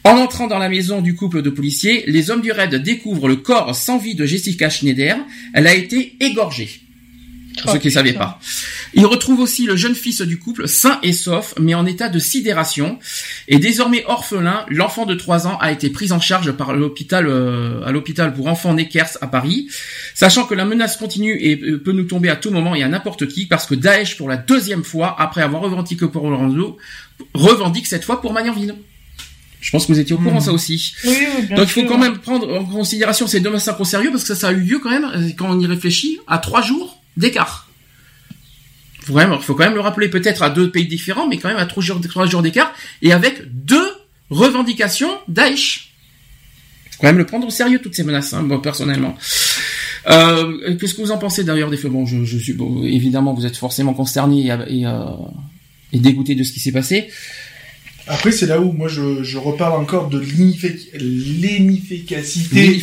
En 0.04 0.16
entrant 0.16 0.46
dans 0.46 0.58
la 0.58 0.68
maison 0.68 1.02
du 1.02 1.14
couple 1.14 1.42
de 1.42 1.50
policiers, 1.50 2.04
les 2.06 2.30
hommes 2.30 2.40
du 2.40 2.52
raid 2.52 2.74
découvrent 2.74 3.28
le 3.28 3.36
corps 3.36 3.74
sans 3.74 3.98
vie 3.98 4.14
de 4.14 4.24
Jessica 4.24 4.70
Schneider. 4.70 5.18
Elle 5.52 5.66
a 5.66 5.74
été 5.74 6.16
égorgée. 6.20 6.80
Pour 7.62 7.72
ceux 7.72 7.78
qui 7.78 7.88
ne 7.88 7.92
savaient 7.92 8.12
pas. 8.12 8.38
Ils 8.94 9.04
retrouvent 9.06 9.40
aussi 9.40 9.66
le 9.66 9.76
jeune 9.76 9.94
fils 9.94 10.22
du 10.22 10.38
couple, 10.38 10.66
sain 10.68 10.98
et 11.02 11.12
sauf, 11.12 11.54
mais 11.58 11.74
en 11.74 11.84
état 11.84 12.08
de 12.08 12.18
sidération. 12.18 12.98
Et 13.48 13.58
désormais 13.58 14.04
orphelin, 14.06 14.64
l'enfant 14.68 15.04
de 15.04 15.14
3 15.14 15.46
ans 15.46 15.58
a 15.58 15.70
été 15.70 15.90
pris 15.90 16.12
en 16.12 16.20
charge 16.20 16.52
par 16.52 16.72
l'hôpital, 16.74 17.26
euh, 17.28 17.84
à 17.84 17.92
l'hôpital 17.92 18.32
pour 18.32 18.46
enfants 18.46 18.72
Neckers 18.72 19.18
à 19.20 19.26
Paris. 19.26 19.68
Sachant 20.14 20.44
que 20.44 20.54
la 20.54 20.64
menace 20.64 20.96
continue 20.96 21.36
et 21.40 21.60
euh, 21.60 21.82
peut 21.82 21.92
nous 21.92 22.04
tomber 22.04 22.30
à 22.30 22.36
tout 22.36 22.50
moment 22.50 22.74
et 22.74 22.82
à 22.82 22.88
n'importe 22.88 23.26
qui, 23.28 23.46
parce 23.46 23.66
que 23.66 23.74
Daesh, 23.74 24.16
pour 24.16 24.28
la 24.28 24.36
deuxième 24.36 24.84
fois, 24.84 25.14
après 25.18 25.42
avoir 25.42 25.62
revendiqué 25.62 26.06
pour 26.06 26.24
Orlando, 26.24 26.78
revendique 27.34 27.86
cette 27.86 28.04
fois 28.04 28.20
pour 28.20 28.32
Magnanville. 28.32 28.76
Je 29.60 29.70
pense 29.70 29.86
que 29.86 29.92
vous 29.92 29.98
étiez 30.00 30.14
au 30.14 30.18
courant 30.18 30.38
hmm. 30.38 30.44
ça 30.44 30.52
aussi. 30.52 30.94
Oui, 31.04 31.16
Donc 31.50 31.68
il 31.68 31.82
faut 31.82 31.84
quand 31.84 31.98
même 31.98 32.18
prendre 32.18 32.50
en 32.52 32.64
considération 32.64 33.26
ces 33.26 33.40
deux 33.40 33.50
massacres 33.50 33.80
au 33.80 33.84
sérieux 33.84 34.10
parce 34.10 34.22
que 34.22 34.28
ça, 34.28 34.36
ça 34.36 34.48
a 34.48 34.52
eu 34.52 34.60
lieu 34.60 34.78
quand 34.78 34.90
même, 34.90 35.10
euh, 35.14 35.30
quand 35.36 35.50
on 35.50 35.60
y 35.60 35.66
réfléchit, 35.66 36.18
à 36.26 36.38
trois 36.38 36.62
jours 36.62 37.00
d'écart. 37.16 37.68
Vraiment, 39.06 39.36
il 39.36 39.42
faut 39.42 39.54
quand 39.54 39.64
même 39.64 39.74
le 39.74 39.80
rappeler 39.80 40.08
peut-être 40.08 40.42
à 40.42 40.50
deux 40.50 40.70
pays 40.70 40.86
différents, 40.86 41.26
mais 41.28 41.36
quand 41.36 41.48
même 41.48 41.58
à 41.58 41.66
trois 41.66 41.82
jours, 41.82 42.00
trois 42.00 42.26
jours 42.26 42.42
d'écart, 42.42 42.72
et 43.02 43.12
avec 43.12 43.42
deux 43.46 43.90
revendications 44.30 45.10
Daesh. 45.28 45.92
Il 46.86 46.94
faut 46.94 47.00
quand 47.02 47.08
même 47.08 47.18
le 47.18 47.26
prendre 47.26 47.46
au 47.46 47.50
sérieux 47.50 47.80
toutes 47.82 47.94
ces 47.94 48.04
menaces, 48.04 48.32
hein, 48.32 48.42
moi 48.42 48.62
personnellement. 48.62 49.16
Euh, 50.08 50.76
Qu'est-ce 50.78 50.94
que 50.94 51.02
vous 51.02 51.10
en 51.10 51.18
pensez 51.18 51.44
d'ailleurs 51.44 51.70
des 51.70 51.76
faits 51.76 51.90
Bon, 51.90 52.06
je, 52.06 52.24
je 52.24 52.38
suis 52.38 52.52
bon, 52.54 52.84
évidemment 52.84 53.34
vous 53.34 53.44
êtes 53.44 53.56
forcément 53.56 53.92
consterné 53.92 54.46
et, 54.46 54.80
et, 54.80 54.86
euh, 54.86 55.04
et 55.92 55.98
dégoûté 55.98 56.34
de 56.34 56.42
ce 56.42 56.52
qui 56.52 56.60
s'est 56.60 56.72
passé. 56.72 57.08
Après, 58.06 58.32
c'est 58.32 58.46
là 58.46 58.60
où 58.60 58.72
moi 58.72 58.88
je, 58.88 59.22
je 59.22 59.38
reparle 59.38 59.80
encore 59.80 60.08
de 60.08 60.18
l'inefficacité 60.18 62.80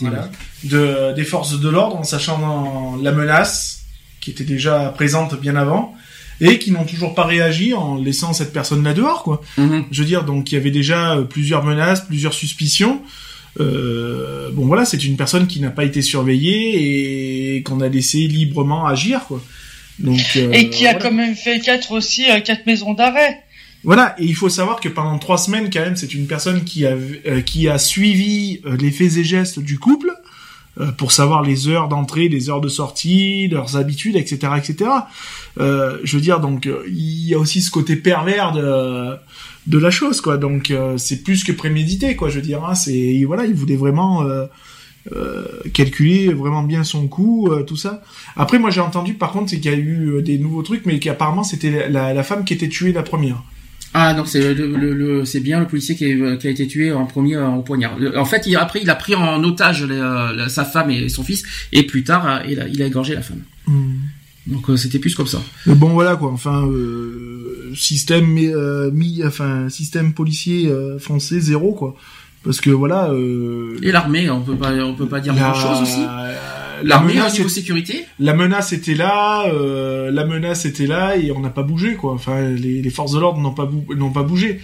voilà, 0.00 0.30
de, 0.64 1.14
des 1.14 1.24
forces 1.24 1.60
de 1.60 1.68
l'ordre 1.68 1.96
en 1.96 2.04
sachant 2.04 2.96
la 3.02 3.12
menace 3.12 3.84
qui 4.20 4.30
était 4.30 4.44
déjà 4.44 4.92
présente 4.94 5.40
bien 5.40 5.56
avant 5.56 5.94
et 6.40 6.58
qui 6.58 6.72
n'ont 6.72 6.84
toujours 6.84 7.14
pas 7.14 7.24
réagi 7.24 7.74
en 7.74 7.96
laissant 7.96 8.32
cette 8.32 8.52
personne 8.52 8.82
là 8.82 8.94
dehors 8.94 9.22
quoi. 9.22 9.42
Mhm. 9.58 9.84
Je 9.90 10.02
veux 10.02 10.08
dire 10.08 10.24
donc 10.24 10.50
il 10.50 10.56
y 10.56 10.58
avait 10.58 10.70
déjà 10.70 11.18
plusieurs 11.28 11.64
menaces, 11.64 12.06
plusieurs 12.06 12.34
suspicions. 12.34 13.00
Euh, 13.60 14.50
bon 14.52 14.66
voilà, 14.66 14.84
c'est 14.84 15.04
une 15.04 15.16
personne 15.16 15.46
qui 15.46 15.60
n'a 15.60 15.70
pas 15.70 15.84
été 15.84 16.02
surveillée 16.02 17.56
et 17.56 17.62
qu'on 17.62 17.80
a 17.80 17.88
laissé 17.88 18.26
librement 18.26 18.86
agir 18.86 19.26
quoi. 19.26 19.40
Donc 20.00 20.20
euh, 20.36 20.50
et 20.50 20.70
qui 20.70 20.86
a 20.86 20.94
quand 20.94 21.12
même 21.12 21.36
fait 21.36 21.60
quatre 21.60 21.92
aussi 21.92 22.28
euh, 22.28 22.40
quatre 22.40 22.66
maisons 22.66 22.94
d'arrêt. 22.94 23.43
Voilà, 23.84 24.14
et 24.18 24.24
il 24.24 24.34
faut 24.34 24.48
savoir 24.48 24.80
que 24.80 24.88
pendant 24.88 25.18
trois 25.18 25.36
semaines, 25.36 25.68
quand 25.70 25.80
même, 25.80 25.96
c'est 25.96 26.14
une 26.14 26.26
personne 26.26 26.64
qui 26.64 26.86
a, 26.86 26.92
euh, 27.26 27.42
qui 27.42 27.68
a 27.68 27.78
suivi 27.78 28.60
euh, 28.64 28.76
les 28.78 28.90
faits 28.90 29.18
et 29.18 29.24
gestes 29.24 29.58
du 29.58 29.78
couple 29.78 30.10
euh, 30.80 30.90
pour 30.92 31.12
savoir 31.12 31.42
les 31.42 31.68
heures 31.68 31.88
d'entrée, 31.88 32.28
les 32.28 32.48
heures 32.48 32.62
de 32.62 32.68
sortie, 32.68 33.46
leurs 33.48 33.76
habitudes, 33.76 34.16
etc., 34.16 34.52
etc. 34.56 34.90
je 35.58 36.16
veux 36.16 36.22
dire, 36.22 36.40
donc 36.40 36.68
il 36.88 37.28
y 37.28 37.34
a 37.34 37.38
aussi 37.38 37.60
ce 37.60 37.70
côté 37.70 37.96
pervers 37.96 38.52
de 38.52 39.16
de 39.66 39.78
la 39.78 39.90
chose, 39.90 40.20
quoi. 40.20 40.36
Donc 40.36 40.72
c'est 40.96 41.22
plus 41.22 41.42
que 41.42 41.52
prémédité, 41.52 42.16
quoi. 42.16 42.28
Je 42.28 42.36
veux 42.36 42.42
dire, 42.42 42.64
hein, 42.64 42.74
c'est 42.74 43.22
voilà, 43.26 43.44
il 43.46 43.54
voulait 43.54 43.76
vraiment 43.76 44.26
calculer 45.72 46.32
vraiment 46.34 46.62
bien 46.64 46.84
son 46.84 47.06
coup, 47.06 47.48
tout 47.66 47.76
ça. 47.76 48.02
Après, 48.36 48.58
moi 48.58 48.70
j'ai 48.70 48.80
entendu 48.80 49.14
par 49.14 49.32
contre 49.32 49.50
c'est 49.50 49.60
qu'il 49.60 49.70
y 49.70 49.74
a 49.74 49.78
eu 49.78 50.22
des 50.22 50.38
nouveaux 50.38 50.62
trucs, 50.62 50.86
mais 50.86 50.98
qu'apparemment 50.98 51.44
c'était 51.44 51.88
la, 51.88 52.22
femme 52.24 52.44
qui 52.44 52.52
était 52.52 52.68
tuée 52.68 52.92
la 52.92 53.02
première. 53.02 53.42
Ah 53.96 54.12
non, 54.12 54.24
c'est 54.24 54.54
le, 54.54 54.66
le, 54.66 55.24
c'est 55.24 55.38
bien 55.38 55.60
le 55.60 55.68
policier 55.68 55.94
qui, 55.94 56.16
qui, 56.40 56.46
a 56.48 56.50
été 56.50 56.66
tué 56.66 56.90
en 56.90 57.06
premier 57.06 57.36
en 57.36 57.60
poignard. 57.60 57.96
En 58.16 58.24
fait, 58.24 58.44
il, 58.48 58.56
après, 58.56 58.80
il 58.82 58.90
a 58.90 58.96
pris 58.96 59.14
en 59.14 59.42
otage 59.44 59.86
euh, 59.88 60.48
sa 60.48 60.64
femme 60.64 60.90
et 60.90 61.08
son 61.08 61.22
fils, 61.22 61.44
et 61.70 61.84
plus 61.84 62.02
tard, 62.02 62.26
euh, 62.26 62.38
il 62.48 62.60
a, 62.60 62.66
il 62.66 62.82
a 62.82 62.86
égorgé 62.86 63.14
la 63.14 63.22
femme. 63.22 63.44
Hmm. 63.68 63.92
Donc 64.48 64.68
euh, 64.68 64.76
c'était 64.76 64.98
plus 64.98 65.14
comme 65.14 65.28
ça. 65.28 65.40
Mais 65.66 65.76
bon 65.76 65.90
voilà 65.90 66.16
quoi. 66.16 66.32
Enfin 66.32 66.68
système 67.74 68.26
mi, 68.26 69.22
enfin 69.24 69.68
système 69.68 70.12
policier 70.12 70.70
français 70.98 71.38
zéro 71.38 71.72
quoi. 71.72 71.96
Parce 72.42 72.60
que 72.60 72.70
voilà. 72.70 73.10
Et 73.80 73.92
l'armée, 73.92 74.28
on 74.28 74.42
peut 74.42 74.56
pas, 74.56 74.74
on 74.84 74.94
peut 74.94 75.08
pas 75.08 75.20
dire 75.20 75.34
grand 75.34 75.54
chose 75.54 75.82
aussi 75.82 76.00
niveau 76.82 77.48
sécurité 77.48 78.06
La 78.18 78.34
menace 78.34 78.72
était 78.72 78.94
là, 78.94 79.46
euh, 79.46 80.10
la 80.10 80.24
menace 80.24 80.64
était 80.64 80.86
là 80.86 81.16
et 81.16 81.30
on 81.30 81.40
n'a 81.40 81.50
pas 81.50 81.62
bougé 81.62 81.94
quoi. 81.94 82.12
Enfin, 82.12 82.42
les, 82.50 82.82
les 82.82 82.90
forces 82.90 83.12
de 83.12 83.20
l'ordre 83.20 83.40
n'ont 83.40 83.52
pas 83.52 83.68
n'ont 83.96 84.10
pas 84.10 84.22
bougé. 84.22 84.60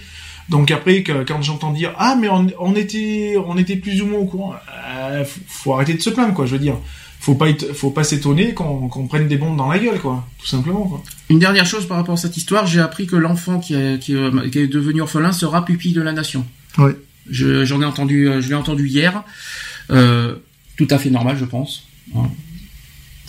Donc 0.49 0.71
après, 0.71 1.03
quand 1.03 1.41
j'entends 1.41 1.71
dire 1.71 1.93
ah 1.97 2.17
mais 2.19 2.29
on, 2.29 2.47
on, 2.59 2.75
était 2.75 3.35
on 3.45 3.57
était 3.57 3.75
plus 3.75 4.01
ou 4.01 4.07
moins 4.07 4.19
au 4.19 4.25
courant, 4.25 4.53
euh, 4.89 5.23
faut, 5.47 5.73
arrêter 5.73 5.93
de 5.93 6.01
se 6.01 6.09
plaindre 6.09 6.33
quoi. 6.33 6.45
Je 6.45 6.53
veux 6.53 6.59
dire, 6.59 6.77
faut 7.19 7.35
pas 7.35 7.47
faut 7.73 7.91
pas 7.91 8.03
s'étonner 8.03 8.53
qu'on 8.53 9.07
prenne 9.07 9.27
des 9.27 9.37
bombes 9.37 9.55
dans 9.55 9.69
la 9.69 9.79
gueule 9.79 9.99
quoi, 9.99 10.27
tout 10.39 10.47
simplement 10.47 10.85
quoi. 10.87 11.03
Une 11.29 11.39
dernière 11.39 11.65
chose 11.65 11.85
par 11.87 11.97
rapport 11.97 12.15
à 12.15 12.17
cette 12.17 12.35
histoire, 12.35 12.67
j'ai 12.67 12.81
appris 12.81 13.07
que 13.07 13.15
l'enfant 13.15 13.59
qui 13.59 13.75
est, 13.75 13.99
qui, 13.99 14.15
qui 14.51 14.59
est 14.59 14.67
devenu 14.67 15.01
orphelin 15.01 15.31
sera 15.31 15.63
pupille 15.63 15.93
de 15.93 16.01
la 16.01 16.11
nation. 16.11 16.45
Oui. 16.77 16.91
J'en 17.29 17.81
ai 17.81 17.85
entendu, 17.85 18.29
je 18.39 18.49
l'ai 18.49 18.55
entendu 18.55 18.87
hier. 18.87 19.23
Euh, 19.91 20.35
tout 20.77 20.87
à 20.89 20.97
fait 20.97 21.09
normal, 21.09 21.37
je 21.37 21.45
pense. 21.45 21.87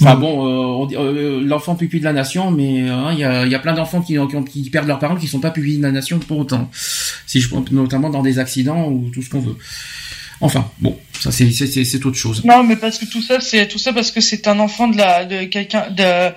Enfin 0.00 0.16
bon, 0.16 0.88
euh, 0.90 0.96
euh, 0.96 1.40
l'enfant 1.44 1.76
pupille 1.76 2.00
de 2.00 2.04
la 2.04 2.12
nation, 2.12 2.50
mais 2.50 2.88
hein, 2.88 3.10
il 3.12 3.18
y, 3.18 3.24
a, 3.24 3.46
y, 3.46 3.54
a, 3.54 3.58
plein 3.58 3.74
d'enfants 3.74 4.00
qui, 4.00 4.16
qui, 4.50 4.70
perdent 4.70 4.88
leurs 4.88 4.98
parents 4.98 5.16
qui 5.16 5.28
sont 5.28 5.38
pas 5.38 5.50
pupilles 5.50 5.76
de 5.78 5.82
la 5.82 5.92
nation 5.92 6.18
pour 6.18 6.38
autant. 6.38 6.70
Si 7.26 7.40
je 7.40 7.48
notamment 7.70 8.10
dans 8.10 8.22
des 8.22 8.38
accidents 8.38 8.88
ou 8.88 9.10
tout 9.12 9.22
ce 9.22 9.30
qu'on 9.30 9.40
veut. 9.40 9.56
Enfin, 10.40 10.68
bon, 10.80 10.98
ça 11.20 11.30
c'est 11.30 11.52
c'est 11.52 12.04
autre 12.04 12.16
chose. 12.16 12.44
Non, 12.44 12.64
mais 12.64 12.74
parce 12.74 12.98
que 12.98 13.04
tout 13.04 13.22
ça 13.22 13.38
c'est 13.40 13.68
tout 13.68 13.78
ça 13.78 13.92
parce 13.92 14.10
que 14.10 14.20
c'est 14.20 14.48
un 14.48 14.58
enfant 14.58 14.88
de 14.88 14.96
la 14.96 15.24
de 15.24 15.44
quelqu'un 15.44 15.88
de 15.90 16.32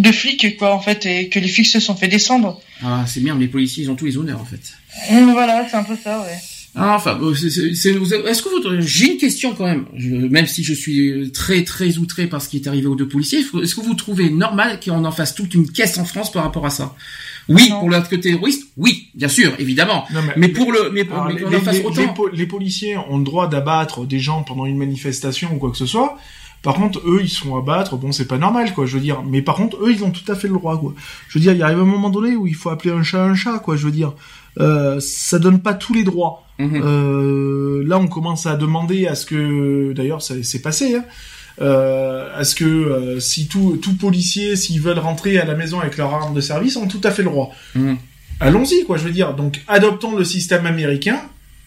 de 0.00 0.12
flic 0.12 0.56
quoi 0.56 0.74
en 0.74 0.80
fait 0.80 1.04
et 1.04 1.28
que 1.28 1.38
les 1.38 1.48
flics 1.48 1.66
se 1.66 1.78
sont 1.78 1.94
fait 1.94 2.08
descendre. 2.08 2.58
Ah, 2.82 3.04
c'est 3.06 3.20
bien, 3.20 3.36
les 3.36 3.48
policiers 3.48 3.84
ils 3.84 3.90
ont 3.90 3.96
tous 3.96 4.06
les 4.06 4.16
honneurs 4.16 4.40
en 4.40 4.46
fait. 4.46 4.72
Voilà, 5.10 5.66
c'est 5.68 5.76
un 5.76 5.84
peu 5.84 5.96
ça, 6.02 6.20
ouais. 6.22 6.38
Ah, 6.76 6.94
enfin, 6.94 7.18
est-ce 7.32 8.42
que 8.42 8.48
vous, 8.48 8.80
j'ai 8.80 9.12
une 9.12 9.18
question 9.18 9.54
quand 9.54 9.64
même, 9.64 9.86
même 10.30 10.46
si 10.46 10.62
je 10.62 10.72
suis 10.72 11.32
très 11.32 11.64
très 11.64 11.98
outré 11.98 12.28
par 12.28 12.40
ce 12.40 12.48
qui 12.48 12.58
est 12.58 12.68
arrivé 12.68 12.86
aux 12.86 12.94
deux 12.94 13.08
policiers, 13.08 13.40
est-ce 13.40 13.74
que 13.74 13.80
vous 13.80 13.94
trouvez 13.94 14.30
normal 14.30 14.78
qu'on 14.78 15.04
en 15.04 15.10
fasse 15.10 15.34
toute 15.34 15.54
une 15.54 15.68
caisse 15.70 15.98
en 15.98 16.04
France 16.04 16.30
par 16.30 16.44
rapport 16.44 16.66
à 16.66 16.70
ça? 16.70 16.94
Oui, 17.48 17.68
pour 17.68 17.90
l'acte 17.90 18.20
terroriste, 18.20 18.68
oui, 18.76 19.08
bien 19.14 19.26
sûr, 19.26 19.52
évidemment. 19.58 20.04
mais, 20.36 20.48
pour 20.48 20.70
le, 20.70 20.90
mais, 20.92 21.04
pour, 21.04 21.24
les, 21.26 21.36
les, 22.32 22.46
policiers 22.46 22.96
ont 22.96 23.18
le 23.18 23.24
droit 23.24 23.48
d'abattre 23.48 24.06
des 24.06 24.20
gens 24.20 24.44
pendant 24.44 24.66
une 24.66 24.78
manifestation 24.78 25.52
ou 25.54 25.58
quoi 25.58 25.70
que 25.70 25.76
ce 25.76 25.86
soit. 25.86 26.16
Par 26.62 26.74
contre, 26.74 27.00
eux, 27.06 27.20
ils 27.22 27.30
sont 27.30 27.56
abattre, 27.56 27.96
bon, 27.96 28.12
c'est 28.12 28.28
pas 28.28 28.36
normal, 28.36 28.74
quoi, 28.74 28.84
je 28.84 28.94
veux 28.94 29.00
dire. 29.00 29.22
Mais 29.22 29.40
par 29.40 29.56
contre, 29.56 29.78
eux, 29.82 29.92
ils 29.92 30.04
ont 30.04 30.10
tout 30.10 30.30
à 30.30 30.34
fait 30.34 30.46
le 30.46 30.54
droit, 30.54 30.78
quoi. 30.78 30.94
Je 31.28 31.38
veux 31.38 31.42
dire, 31.42 31.54
il 31.54 31.62
arrive 31.62 31.78
un 31.78 31.84
moment 31.84 32.10
donné 32.10 32.36
où 32.36 32.46
il 32.46 32.54
faut 32.54 32.68
appeler 32.68 32.92
un 32.92 33.02
chat 33.02 33.24
un 33.24 33.34
chat, 33.34 33.58
quoi, 33.60 33.76
je 33.76 33.86
veux 33.86 33.92
dire. 33.92 34.12
Euh, 34.58 35.00
ça 35.00 35.38
donne 35.38 35.60
pas 35.60 35.74
tous 35.74 35.94
les 35.94 36.04
droits. 36.04 36.44
Mhm. 36.60 36.82
Euh, 36.84 37.82
là, 37.86 37.98
on 37.98 38.06
commence 38.06 38.46
à 38.46 38.56
demander 38.56 39.06
à 39.06 39.14
ce 39.14 39.26
que, 39.26 39.92
d'ailleurs, 39.92 40.22
ça 40.22 40.34
s'est 40.42 40.60
passé, 40.60 40.96
hein, 40.96 41.04
euh, 41.60 42.28
à 42.36 42.44
ce 42.44 42.54
que 42.54 42.64
euh, 42.64 43.20
si 43.20 43.48
tout, 43.48 43.78
tout 43.82 43.96
policier, 43.96 44.56
s'ils 44.56 44.80
veulent 44.80 44.98
rentrer 44.98 45.38
à 45.38 45.44
la 45.44 45.54
maison 45.54 45.80
avec 45.80 45.96
leur 45.96 46.14
arme 46.14 46.34
de 46.34 46.40
service, 46.40 46.76
ont 46.76 46.86
tout 46.86 47.00
à 47.04 47.10
fait 47.10 47.22
le 47.22 47.30
droit. 47.30 47.54
Mhm. 47.74 47.96
Allons-y, 48.40 48.84
quoi, 48.84 48.96
je 48.98 49.04
veux 49.04 49.10
dire. 49.10 49.34
Donc, 49.34 49.62
adoptons 49.68 50.16
le 50.16 50.24
système 50.24 50.66
américain, 50.66 51.20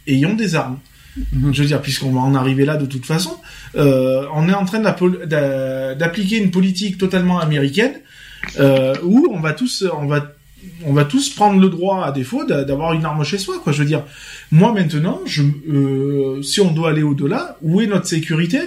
ayons 0.07 0.35
des 0.35 0.55
armes. 0.55 0.77
Mhm. 1.17 1.53
Je 1.53 1.61
veux 1.61 1.67
dire, 1.67 1.81
puisqu'on 1.81 2.11
va 2.11 2.21
en 2.21 2.35
arriver 2.35 2.65
là 2.65 2.77
de 2.77 2.85
toute 2.85 3.05
façon, 3.05 3.37
on 3.75 4.49
est 4.49 4.53
en 4.53 4.65
train 4.65 4.79
d'appliquer 4.79 6.37
une 6.37 6.51
politique 6.51 6.97
totalement 6.97 7.39
américaine 7.39 7.93
euh, 8.59 8.95
où 9.03 9.27
on 9.31 9.39
va 9.39 9.53
tous, 9.53 9.85
on 9.97 10.05
va 10.05 10.32
on 10.85 10.93
va 10.93 11.05
tous 11.05 11.29
prendre 11.29 11.59
le 11.59 11.69
droit 11.69 12.05
à 12.05 12.11
défaut 12.11 12.45
d'avoir 12.45 12.93
une 12.93 13.05
arme 13.05 13.23
chez 13.23 13.37
soi 13.37 13.59
quoi. 13.63 13.73
Je 13.73 13.79
veux 13.79 13.87
dire 13.87 14.03
moi 14.51 14.71
maintenant 14.73 15.21
euh, 15.69 16.41
si 16.41 16.61
on 16.61 16.71
doit 16.71 16.89
aller 16.89 17.03
au-delà 17.03 17.57
où 17.61 17.81
est 17.81 17.87
notre 17.87 18.07
sécurité? 18.07 18.59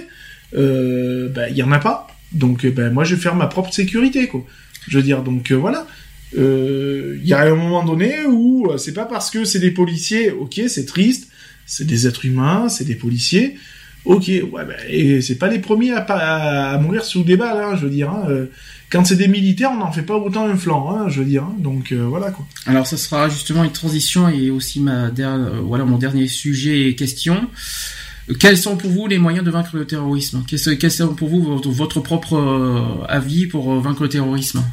Euh, 0.55 1.29
ben 1.29 1.47
il 1.49 1.57
y 1.57 1.63
en 1.63 1.71
a 1.71 1.79
pas. 1.79 2.07
Donc 2.31 2.65
ben 2.65 2.91
moi 2.91 3.03
je 3.03 3.15
vais 3.15 3.21
faire 3.21 3.35
ma 3.35 3.47
propre 3.47 3.73
sécurité 3.73 4.27
quoi. 4.27 4.43
Je 4.87 4.97
veux 4.97 5.03
dire 5.03 5.23
donc 5.23 5.51
euh, 5.51 5.55
voilà. 5.55 5.87
Il 6.33 7.25
y 7.25 7.33
a 7.33 7.41
un 7.41 7.55
moment 7.55 7.85
donné 7.85 8.25
où 8.27 8.69
c'est 8.77 8.93
pas 8.93 9.05
parce 9.05 9.29
que 9.29 9.45
c'est 9.45 9.59
des 9.59 9.71
policiers 9.71 10.29
ok 10.31 10.61
c'est 10.67 10.85
triste 10.85 11.29
c'est 11.67 11.85
des 11.85 12.07
êtres 12.07 12.25
humains, 12.25 12.69
c'est 12.69 12.85
des 12.85 12.95
policiers. 12.95 13.57
Ok, 14.07 14.27
ouais, 14.29 14.63
ben, 14.65 14.77
et 14.89 15.21
c'est 15.21 15.35
pas 15.35 15.49
les 15.49 15.59
premiers 15.59 15.91
à, 15.91 15.99
à, 15.99 16.77
mourir 16.77 17.03
sous 17.03 17.23
des 17.23 17.35
balles, 17.35 17.61
hein, 17.61 17.75
je 17.75 17.83
veux 17.83 17.89
dire. 17.89 18.09
Hein. 18.09 18.23
Euh, 18.29 18.45
quand 18.89 19.05
c'est 19.05 19.17
des 19.17 19.27
militaires, 19.27 19.71
on 19.73 19.79
n'en 19.79 19.91
fait 19.91 20.01
pas 20.01 20.15
autant 20.15 20.47
un 20.47 20.55
flanc, 20.55 20.95
hein, 20.95 21.09
je 21.09 21.19
veux 21.19 21.25
dire. 21.25 21.45
Donc 21.59 21.91
euh, 21.91 22.05
voilà 22.05 22.31
quoi. 22.31 22.47
Alors 22.67 22.87
ça 22.87 22.95
sera 22.95 23.27
justement 23.27 23.65
une 23.65 23.73
transition 23.73 24.29
et 24.29 24.49
aussi 24.49 24.79
ma 24.79 25.07
euh, 25.07 25.59
voilà 25.61 25.83
mon 25.83 25.97
dernier 25.97 26.27
sujet 26.29 26.87
et 26.87 26.95
question. 26.95 27.49
Quels 28.39 28.57
sont 28.57 28.77
pour 28.77 28.91
vous 28.91 29.07
les 29.07 29.17
moyens 29.17 29.43
de 29.43 29.51
vaincre 29.51 29.75
le 29.75 29.85
terrorisme? 29.85 30.45
Quels 30.47 30.91
sont 30.91 31.13
pour 31.13 31.27
vous 31.27 31.61
votre 31.65 31.99
propre 31.99 33.05
avis 33.09 33.45
pour 33.45 33.77
vaincre 33.81 34.03
le 34.03 34.09
terrorisme? 34.09 34.63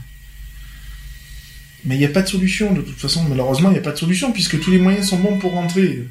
Mais 1.84 1.96
il 1.96 1.98
n'y 1.98 2.04
a 2.04 2.08
pas 2.08 2.22
de 2.22 2.28
solution 2.28 2.72
de 2.72 2.82
toute 2.82 2.98
façon. 2.98 3.24
Malheureusement, 3.28 3.70
il 3.70 3.72
n'y 3.72 3.78
a 3.78 3.82
pas 3.82 3.92
de 3.92 3.98
solution 3.98 4.32
puisque 4.32 4.60
tous 4.60 4.70
les 4.70 4.78
moyens 4.78 5.08
sont 5.08 5.18
bons 5.18 5.38
pour 5.38 5.52
rentrer. 5.52 6.04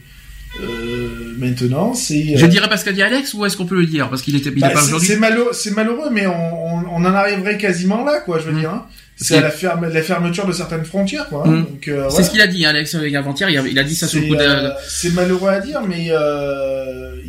Euh, 0.62 1.34
maintenant, 1.38 1.94
c'est. 1.94 2.38
Je 2.38 2.46
dirais 2.46 2.70
parce 2.70 2.84
qu'a 2.84 2.92
dit 2.92 3.02
Alex 3.02 3.34
ou 3.34 3.46
est-ce 3.46 3.58
qu'on 3.58 3.66
peut 3.66 3.80
le 3.80 3.88
dire? 3.88 4.10
Parce 4.10 4.22
qu'il 4.22 4.36
était 4.36 4.52
bah, 4.52 4.70
pas 4.70 4.84
aujourd'hui. 4.84 5.08
C'est 5.08 5.18
malheureux, 5.18 5.52
c'est 5.54 5.72
malheureux, 5.72 6.10
mais 6.12 6.28
on, 6.28 6.34
on, 6.34 7.06
en 7.06 7.06
arriverait 7.06 7.58
quasiment 7.58 8.04
là, 8.06 8.20
quoi. 8.20 8.40
Je 8.40 8.46
veux 8.46 8.54
mm. 8.54 8.60
dire. 8.60 8.70
Hein. 8.70 8.86
C'est 9.16 9.40
la, 9.40 9.52
ferme, 9.52 9.88
la 9.88 10.02
fermeture 10.02 10.46
de 10.46 10.52
certaines 10.52 10.86
frontières, 10.86 11.28
quoi. 11.30 11.44
Hein. 11.48 11.52
Mm. 11.52 11.68
Euh, 11.88 12.10
c'est 12.10 12.24
ce 12.24 12.30
qu'il 12.30 12.42
a 12.42 12.48
dit, 12.48 12.66
Alex, 12.66 12.96
euh, 12.96 13.16
avant-hier. 13.16 13.50
Il, 13.50 13.80
a 13.80 13.84
dit 13.84 13.96
ça 13.96 14.08
sur 14.08 14.22
le 14.22 14.28
coup 14.28 14.36
de. 14.36 14.72
c'est 14.88 15.14
malheureux 15.14 15.50
à 15.50 15.60
dire, 15.60 15.82
mais 15.88 16.10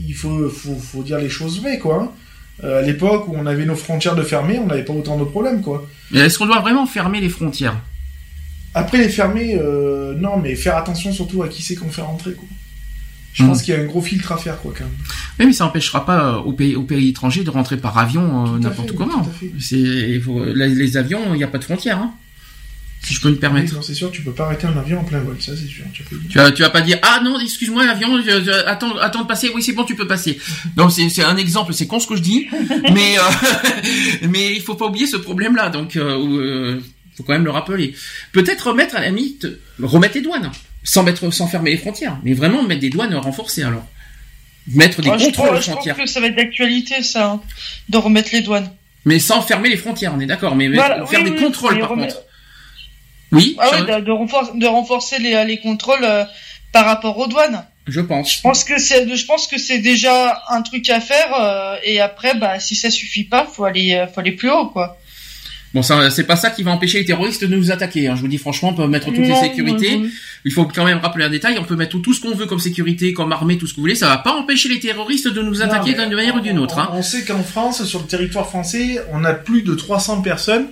il 0.06 0.14
faut, 0.14 0.48
faut, 0.50 0.76
faut, 0.76 1.02
dire 1.02 1.18
les 1.18 1.30
choses 1.30 1.60
vraies, 1.60 1.78
quoi. 1.78 2.12
Hein. 2.62 2.68
à 2.68 2.82
l'époque 2.82 3.28
où 3.28 3.34
on 3.36 3.46
avait 3.46 3.64
nos 3.64 3.74
frontières 3.74 4.16
de 4.16 4.22
fermées, 4.22 4.58
on 4.58 4.66
n'avait 4.66 4.84
pas 4.84 4.92
autant 4.92 5.18
de 5.18 5.24
problèmes, 5.24 5.62
quoi. 5.62 5.86
Mais 6.10 6.20
est-ce 6.20 6.38
qu'on 6.38 6.46
doit 6.46 6.60
vraiment 6.60 6.86
fermer 6.86 7.20
les 7.20 7.30
frontières? 7.30 7.76
Après 8.74 8.98
les 8.98 9.08
fermer, 9.08 9.58
non, 10.18 10.36
mais 10.36 10.54
faire 10.56 10.76
attention 10.76 11.10
surtout 11.10 11.42
à 11.42 11.48
qui 11.48 11.62
c'est 11.62 11.74
qu'on 11.74 11.88
fait 11.88 12.02
rentrer, 12.02 12.32
quoi. 12.32 12.46
Je 13.34 13.44
pense 13.44 13.60
hmm. 13.60 13.64
qu'il 13.64 13.74
y 13.74 13.76
a 13.76 13.80
un 13.80 13.84
gros 13.84 14.00
filtre 14.00 14.30
à 14.30 14.38
faire, 14.38 14.60
quoi, 14.60 14.72
quand 14.76 14.84
même. 14.84 14.94
Oui, 15.40 15.46
mais 15.46 15.52
ça 15.52 15.64
n'empêchera 15.64 16.06
pas 16.06 16.34
euh, 16.34 16.38
au 16.38 16.52
pays, 16.52 16.76
au 16.76 16.84
pays 16.84 17.08
étranger 17.08 17.42
de 17.42 17.50
rentrer 17.50 17.76
par 17.76 17.98
avion 17.98 18.54
euh, 18.54 18.58
n'importe 18.58 18.92
comment. 18.92 19.28
C'est, 19.58 19.76
les, 19.76 20.96
avions, 20.96 21.34
il 21.34 21.38
n'y 21.38 21.44
a 21.44 21.48
pas 21.48 21.58
de 21.58 21.64
frontières, 21.64 21.98
hein. 21.98 22.14
Si 23.02 23.12
je 23.12 23.20
peux 23.20 23.28
me 23.28 23.36
permettre. 23.36 23.84
c'est 23.84 23.92
sûr, 23.92 24.10
tu 24.10 24.22
peux 24.22 24.32
pas 24.32 24.46
arrêter 24.46 24.66
un 24.66 24.78
avion 24.78 25.00
en 25.00 25.04
plein 25.04 25.20
vol, 25.20 25.36
ça 25.38 25.52
c'est 25.54 25.66
sûr. 25.66 25.84
Tu, 26.30 26.38
vas, 26.38 26.50
tu 26.52 26.62
vas 26.62 26.70
pas 26.70 26.80
dire 26.80 26.98
ah 27.02 27.20
non, 27.22 27.38
excuse-moi 27.38 27.84
l'avion, 27.84 28.18
attends, 28.66 28.96
attends 28.96 29.22
de 29.22 29.26
passer. 29.26 29.50
Oui, 29.54 29.62
c'est 29.62 29.72
bon, 29.72 29.84
tu 29.84 29.94
peux 29.94 30.06
passer. 30.06 30.40
Donc 30.76 30.90
c'est, 30.90 31.10
c'est 31.10 31.22
un 31.22 31.36
exemple, 31.36 31.74
c'est 31.74 31.86
con 31.86 32.00
ce 32.00 32.06
que 32.06 32.16
je 32.16 32.22
dis, 32.22 32.48
mais 32.94 33.18
euh, 33.18 33.22
mais 34.30 34.54
il 34.54 34.62
faut 34.62 34.74
pas 34.74 34.86
oublier 34.86 35.06
ce 35.06 35.18
problème-là. 35.18 35.68
Donc 35.68 35.96
euh, 35.96 36.80
faut 37.14 37.24
quand 37.24 37.34
même 37.34 37.44
le 37.44 37.50
rappeler. 37.50 37.94
Peut-être 38.32 38.68
remettre 38.68 38.96
à 38.96 39.00
la 39.00 39.10
limite, 39.10 39.48
remettre 39.82 40.14
les 40.14 40.22
douanes 40.22 40.50
sans 40.84 41.02
mettre, 41.02 41.30
sans 41.32 41.48
fermer 41.48 41.72
les 41.72 41.78
frontières, 41.78 42.18
mais 42.22 42.34
vraiment 42.34 42.62
mettre 42.62 42.80
des 42.80 42.90
douanes 42.90 43.14
renforcées 43.16 43.62
alors. 43.62 43.84
Mettre 44.68 45.02
des 45.02 45.10
contrôles 45.10 45.56
aux 45.56 45.60
frontières. 45.60 45.94
Je 45.94 46.00
pense 46.00 46.10
que 46.10 46.14
ça 46.14 46.20
va 46.20 46.28
être 46.28 46.36
d'actualité 46.36 47.02
ça, 47.02 47.26
hein, 47.26 47.40
de 47.88 47.98
remettre 47.98 48.30
les 48.32 48.40
douanes. 48.40 48.70
Mais 49.04 49.18
sans 49.18 49.42
fermer 49.42 49.68
les 49.68 49.76
frontières, 49.76 50.14
on 50.14 50.20
est 50.20 50.26
d'accord, 50.26 50.54
mais 50.56 50.70
faire 50.72 51.24
des 51.24 51.34
contrôles 51.34 51.80
par 51.80 51.88
contre. 51.88 52.22
Oui. 53.32 53.56
Ah 53.58 53.82
de, 53.82 54.00
de, 54.00 54.66
renforcer, 54.66 55.18
les, 55.18 55.44
les 55.44 55.58
contrôles 55.58 56.04
euh, 56.04 56.24
par 56.72 56.84
rapport 56.84 57.18
aux 57.18 57.26
douanes. 57.26 57.64
Je 57.86 58.00
pense. 58.00 58.36
Je 58.36 58.40
pense 58.40 58.64
que 58.64 58.78
c'est, 58.78 59.14
je 59.14 59.26
pense 59.26 59.46
que 59.46 59.58
c'est 59.58 59.80
déjà 59.80 60.42
un 60.48 60.62
truc 60.62 60.88
à 60.88 61.00
faire 61.00 61.34
euh, 61.38 61.76
et 61.82 62.00
après, 62.00 62.34
bah, 62.34 62.58
si 62.60 62.74
ça 62.74 62.90
suffit 62.90 63.24
pas, 63.24 63.44
faut 63.44 63.64
aller, 63.64 63.94
euh, 63.94 64.06
faut 64.06 64.20
aller 64.20 64.32
plus 64.32 64.50
haut, 64.50 64.68
quoi. 64.68 64.98
Bon, 65.74 65.82
c'est 65.82 66.24
pas 66.24 66.36
ça 66.36 66.50
qui 66.50 66.62
va 66.62 66.70
empêcher 66.70 67.00
les 67.00 67.04
terroristes 67.04 67.42
de 67.42 67.52
nous 67.52 67.72
attaquer. 67.72 68.06
Hein. 68.06 68.14
Je 68.14 68.20
vous 68.20 68.28
dis 68.28 68.38
franchement, 68.38 68.68
on 68.68 68.74
peut 68.74 68.86
mettre 68.86 69.06
toutes 69.06 69.18
les 69.18 69.34
sécurités. 69.34 70.00
Il 70.44 70.52
faut 70.52 70.66
quand 70.66 70.84
même 70.84 70.98
rappeler 70.98 71.24
un 71.24 71.30
détail. 71.30 71.56
On 71.58 71.64
peut 71.64 71.74
mettre 71.74 71.98
tout 71.98 72.12
ce 72.12 72.20
qu'on 72.20 72.32
veut 72.32 72.46
comme 72.46 72.60
sécurité, 72.60 73.12
comme 73.12 73.32
armée, 73.32 73.58
tout 73.58 73.66
ce 73.66 73.72
que 73.72 73.76
vous 73.76 73.82
voulez. 73.82 73.96
Ça 73.96 74.06
va 74.06 74.18
pas 74.18 74.34
empêcher 74.34 74.68
les 74.68 74.78
terroristes 74.78 75.26
de 75.26 75.42
nous 75.42 75.62
attaquer 75.62 75.94
d'une 75.94 76.14
manière 76.14 76.36
ou 76.36 76.40
d'une 76.40 76.60
autre. 76.60 76.78
Hein. 76.78 76.90
On 76.92 77.02
sait 77.02 77.24
qu'en 77.24 77.42
France, 77.42 77.84
sur 77.84 78.02
le 78.02 78.06
territoire 78.06 78.46
français, 78.46 79.00
on 79.12 79.24
a 79.24 79.34
plus 79.34 79.62
de 79.62 79.74
300 79.74 80.22
personnes 80.22 80.66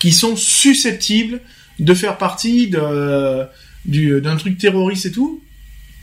qui 0.00 0.10
sont 0.10 0.34
susceptibles 0.34 1.40
de 1.78 1.94
faire 1.94 2.18
partie 2.18 2.66
de, 2.66 4.18
d'un 4.18 4.36
truc 4.36 4.58
terroriste 4.58 5.06
et 5.06 5.12
tout. 5.12 5.40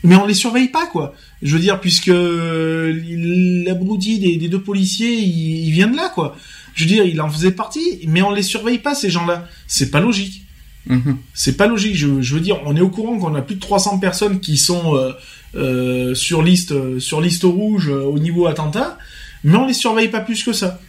Mais 0.04 0.16
on 0.16 0.26
les 0.26 0.34
surveille 0.34 0.70
pas, 0.70 0.86
quoi. 0.86 1.14
Je 1.42 1.54
veux 1.54 1.60
dire, 1.60 1.82
puisque 1.82 2.08
l'abruti 2.08 4.20
des, 4.20 4.38
des 4.38 4.48
deux 4.48 4.62
policiers, 4.62 5.12
il 5.12 5.72
vient 5.72 5.88
de 5.88 5.98
là, 5.98 6.10
quoi. 6.14 6.38
Je 6.76 6.84
veux 6.84 6.90
dire, 6.90 7.06
il 7.06 7.20
en 7.22 7.30
faisait 7.30 7.52
partie, 7.52 8.02
mais 8.08 8.22
on 8.22 8.32
les 8.32 8.44
surveille 8.44 8.80
pas 8.80 8.94
ces 8.94 9.10
gens-là. 9.10 9.48
C'est 9.66 9.90
pas 9.90 10.02
logique. 10.02 10.44
Mhm. 10.88 11.18
C'est 11.34 11.58
pas 11.58 11.68
logique. 11.68 11.96
Je, 11.96 12.08
veux 12.08 12.42
dire, 12.42 12.60
on 12.66 12.76
est 12.76 12.82
au 12.82 12.90
courant 12.90 13.18
qu'on 13.18 13.34
a 13.34 13.42
plus 13.42 13.56
de 13.56 13.62
300 13.62 14.00
personnes 14.00 14.40
qui 14.40 14.58
sont 14.58 14.96
euh, 14.96 15.12
euh, 15.56 16.14
sur 16.14 16.44
liste 16.44 16.74
euh, 16.74 17.00
sur 17.00 17.22
liste 17.22 17.44
rouge 17.44 17.88
au 17.88 18.20
niveau 18.20 18.46
attentat, 18.46 18.98
mais 19.44 19.56
on 19.56 19.66
les 19.66 19.74
surveille 19.74 20.10
pas 20.10 20.20
plus 20.20 20.44
que 20.44 20.54
ça. 20.54 20.80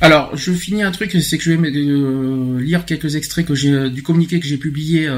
Alors, 0.00 0.36
je 0.36 0.52
finis 0.52 0.82
un 0.82 0.92
truc, 0.92 1.10
c'est 1.20 1.38
que 1.38 1.44
je 1.44 1.52
vais 1.52 2.62
lire 2.62 2.84
quelques 2.84 3.16
extraits 3.16 3.46
que 3.46 3.54
j'ai 3.54 3.88
du 3.90 4.02
communiqué 4.02 4.38
que 4.38 4.46
j'ai 4.46 4.58
publié 4.58 5.08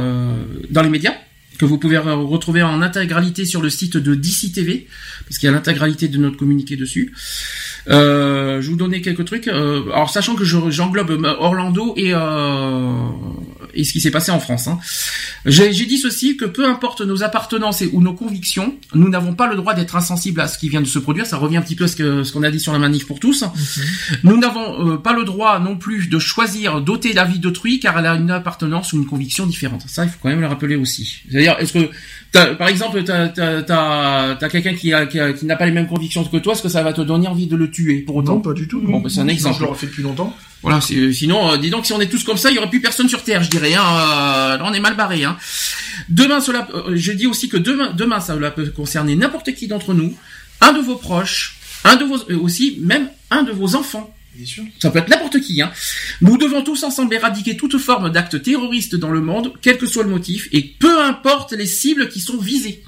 dans 0.70 0.82
les 0.82 0.88
médias 0.88 1.14
que 1.60 1.66
vous 1.66 1.76
pouvez 1.76 1.98
retrouver 1.98 2.62
en 2.62 2.80
intégralité 2.80 3.44
sur 3.44 3.60
le 3.60 3.68
site 3.68 3.98
de 3.98 4.14
DC 4.14 4.50
TV, 4.54 4.86
parce 5.26 5.36
qu'il 5.36 5.46
y 5.46 5.50
a 5.50 5.52
l'intégralité 5.52 6.08
de 6.08 6.16
notre 6.16 6.38
communiqué 6.38 6.74
dessus. 6.74 7.12
Euh, 7.88 8.60
je 8.60 8.70
vous 8.70 8.76
donnais 8.76 9.00
quelques 9.00 9.24
trucs. 9.24 9.48
Euh, 9.48 9.82
alors 9.92 10.10
sachant 10.10 10.34
que 10.34 10.44
j'englobe 10.44 11.26
Orlando 11.38 11.94
et 11.96 12.12
euh, 12.14 13.08
et 13.74 13.84
ce 13.84 13.92
qui 13.92 14.00
s'est 14.00 14.10
passé 14.10 14.30
en 14.30 14.40
France. 14.40 14.68
Hein. 14.68 14.78
J'ai 15.46 15.70
dit 15.70 15.98
ceci 15.98 16.36
que 16.36 16.44
peu 16.44 16.66
importe 16.66 17.00
nos 17.00 17.22
appartenances 17.22 17.82
et, 17.82 17.90
ou 17.92 18.02
nos 18.02 18.14
convictions, 18.14 18.74
nous 18.94 19.08
n'avons 19.08 19.34
pas 19.34 19.48
le 19.48 19.56
droit 19.56 19.74
d'être 19.74 19.96
insensibles 19.96 20.40
à 20.40 20.48
ce 20.48 20.58
qui 20.58 20.68
vient 20.68 20.80
de 20.80 20.86
se 20.86 20.98
produire. 20.98 21.26
Ça 21.26 21.36
revient 21.36 21.56
un 21.56 21.62
petit 21.62 21.76
peu 21.76 21.84
à 21.84 21.88
ce 21.88 22.32
qu'on 22.32 22.42
a 22.42 22.50
dit 22.50 22.60
sur 22.60 22.72
la 22.72 22.78
manif 22.78 23.06
pour 23.06 23.20
tous. 23.20 23.44
Nous 24.24 24.36
n'avons 24.36 24.98
pas 24.98 25.12
le 25.12 25.24
droit 25.24 25.58
non 25.58 25.76
plus 25.76 26.08
de 26.08 26.18
choisir 26.18 26.80
d'ôter 26.80 27.12
la 27.12 27.24
vie 27.24 27.38
d'autrui 27.38 27.80
car 27.80 27.98
elle 27.98 28.06
a 28.06 28.14
une 28.14 28.30
appartenance 28.30 28.92
ou 28.92 28.96
une 28.96 29.06
conviction 29.06 29.46
différente. 29.46 29.84
Ça, 29.86 30.04
il 30.04 30.10
faut 30.10 30.18
quand 30.22 30.28
même 30.28 30.40
le 30.40 30.46
rappeler 30.46 30.76
aussi. 30.76 31.22
C'est-à-dire, 31.30 31.56
est-ce 31.58 31.72
que 31.72 31.90
par 32.32 32.68
exemple, 32.68 33.02
t'as 33.02 33.32
as, 33.36 34.38
as, 34.40 34.48
quelqu'un 34.48 34.74
qui, 34.74 34.92
a, 34.92 35.06
qui, 35.06 35.46
n'a 35.46 35.56
pas 35.56 35.66
les 35.66 35.72
mêmes 35.72 35.88
convictions 35.88 36.24
que 36.24 36.36
toi, 36.36 36.52
est-ce 36.52 36.62
que 36.62 36.68
ça 36.68 36.82
va 36.82 36.92
te 36.92 37.00
donner 37.00 37.26
envie 37.26 37.46
de 37.46 37.56
le 37.56 37.70
tuer 37.70 38.00
pour 38.00 38.16
autant? 38.16 38.34
Non, 38.34 38.40
pas 38.40 38.52
du 38.52 38.68
tout. 38.68 38.80
Bon, 38.80 39.00
bah, 39.00 39.08
c'est 39.08 39.20
un 39.20 39.28
exemple. 39.28 39.56
Je 39.58 39.64
l'aurais 39.64 39.78
fait 39.78 39.86
depuis 39.86 40.02
longtemps. 40.02 40.34
Voilà, 40.62 40.80
sinon, 40.80 41.52
euh, 41.52 41.56
dis 41.56 41.70
donc, 41.70 41.86
si 41.86 41.92
on 41.92 42.00
est 42.00 42.08
tous 42.08 42.22
comme 42.22 42.36
ça, 42.36 42.50
il 42.50 42.56
y 42.56 42.58
aurait 42.58 42.68
plus 42.68 42.82
personne 42.82 43.08
sur 43.08 43.22
Terre, 43.22 43.42
je 43.42 43.50
dirais. 43.50 43.74
Hein, 43.74 43.82
euh, 43.82 44.58
on 44.62 44.72
est 44.72 44.80
mal 44.80 44.94
barré. 44.94 45.24
Hein. 45.24 45.38
Demain, 46.08 46.40
cela, 46.40 46.68
euh, 46.74 46.92
je 46.96 47.12
dis 47.12 47.26
aussi 47.26 47.48
que 47.48 47.56
demain, 47.56 47.92
demain, 47.92 48.20
ça 48.20 48.36
peut 48.50 48.66
concerner 48.66 49.16
n'importe 49.16 49.54
qui 49.54 49.68
d'entre 49.68 49.94
nous, 49.94 50.14
un 50.60 50.72
de 50.72 50.80
vos 50.80 50.96
proches, 50.96 51.56
un 51.84 51.96
de 51.96 52.04
vos, 52.04 52.18
aussi, 52.42 52.78
même 52.80 53.08
un 53.30 53.42
de 53.42 53.52
vos 53.52 53.74
enfants. 53.74 54.14
Ça 54.78 54.90
peut 54.90 54.98
être 54.98 55.08
n'importe 55.08 55.40
qui. 55.40 55.60
Hein. 55.60 55.72
Nous 56.20 56.38
devons 56.38 56.62
tous 56.62 56.82
ensemble 56.84 57.14
éradiquer 57.14 57.56
toute 57.56 57.78
forme 57.78 58.10
d'acte 58.10 58.42
terroriste 58.42 58.96
dans 58.96 59.10
le 59.10 59.20
monde, 59.20 59.52
quel 59.60 59.76
que 59.76 59.86
soit 59.86 60.04
le 60.04 60.10
motif, 60.10 60.48
et 60.52 60.62
peu 60.62 61.02
importe 61.02 61.52
les 61.52 61.66
cibles 61.66 62.08
qui 62.08 62.20
sont 62.20 62.38
visées. 62.38 62.82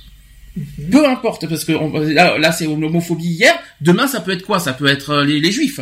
Mhm. 0.56 0.90
Peu 0.90 1.08
importe, 1.08 1.48
parce 1.48 1.64
que 1.64 1.72
là, 2.12 2.52
c'est 2.52 2.66
l'homophobie 2.66 3.24
hier. 3.24 3.58
Demain, 3.80 4.06
ça 4.06 4.20
peut 4.20 4.32
être 4.32 4.44
quoi? 4.44 4.60
Ça 4.60 4.72
peut 4.72 4.86
être 4.86 5.10
euh, 5.10 5.24
les, 5.24 5.52
juifs. 5.52 5.80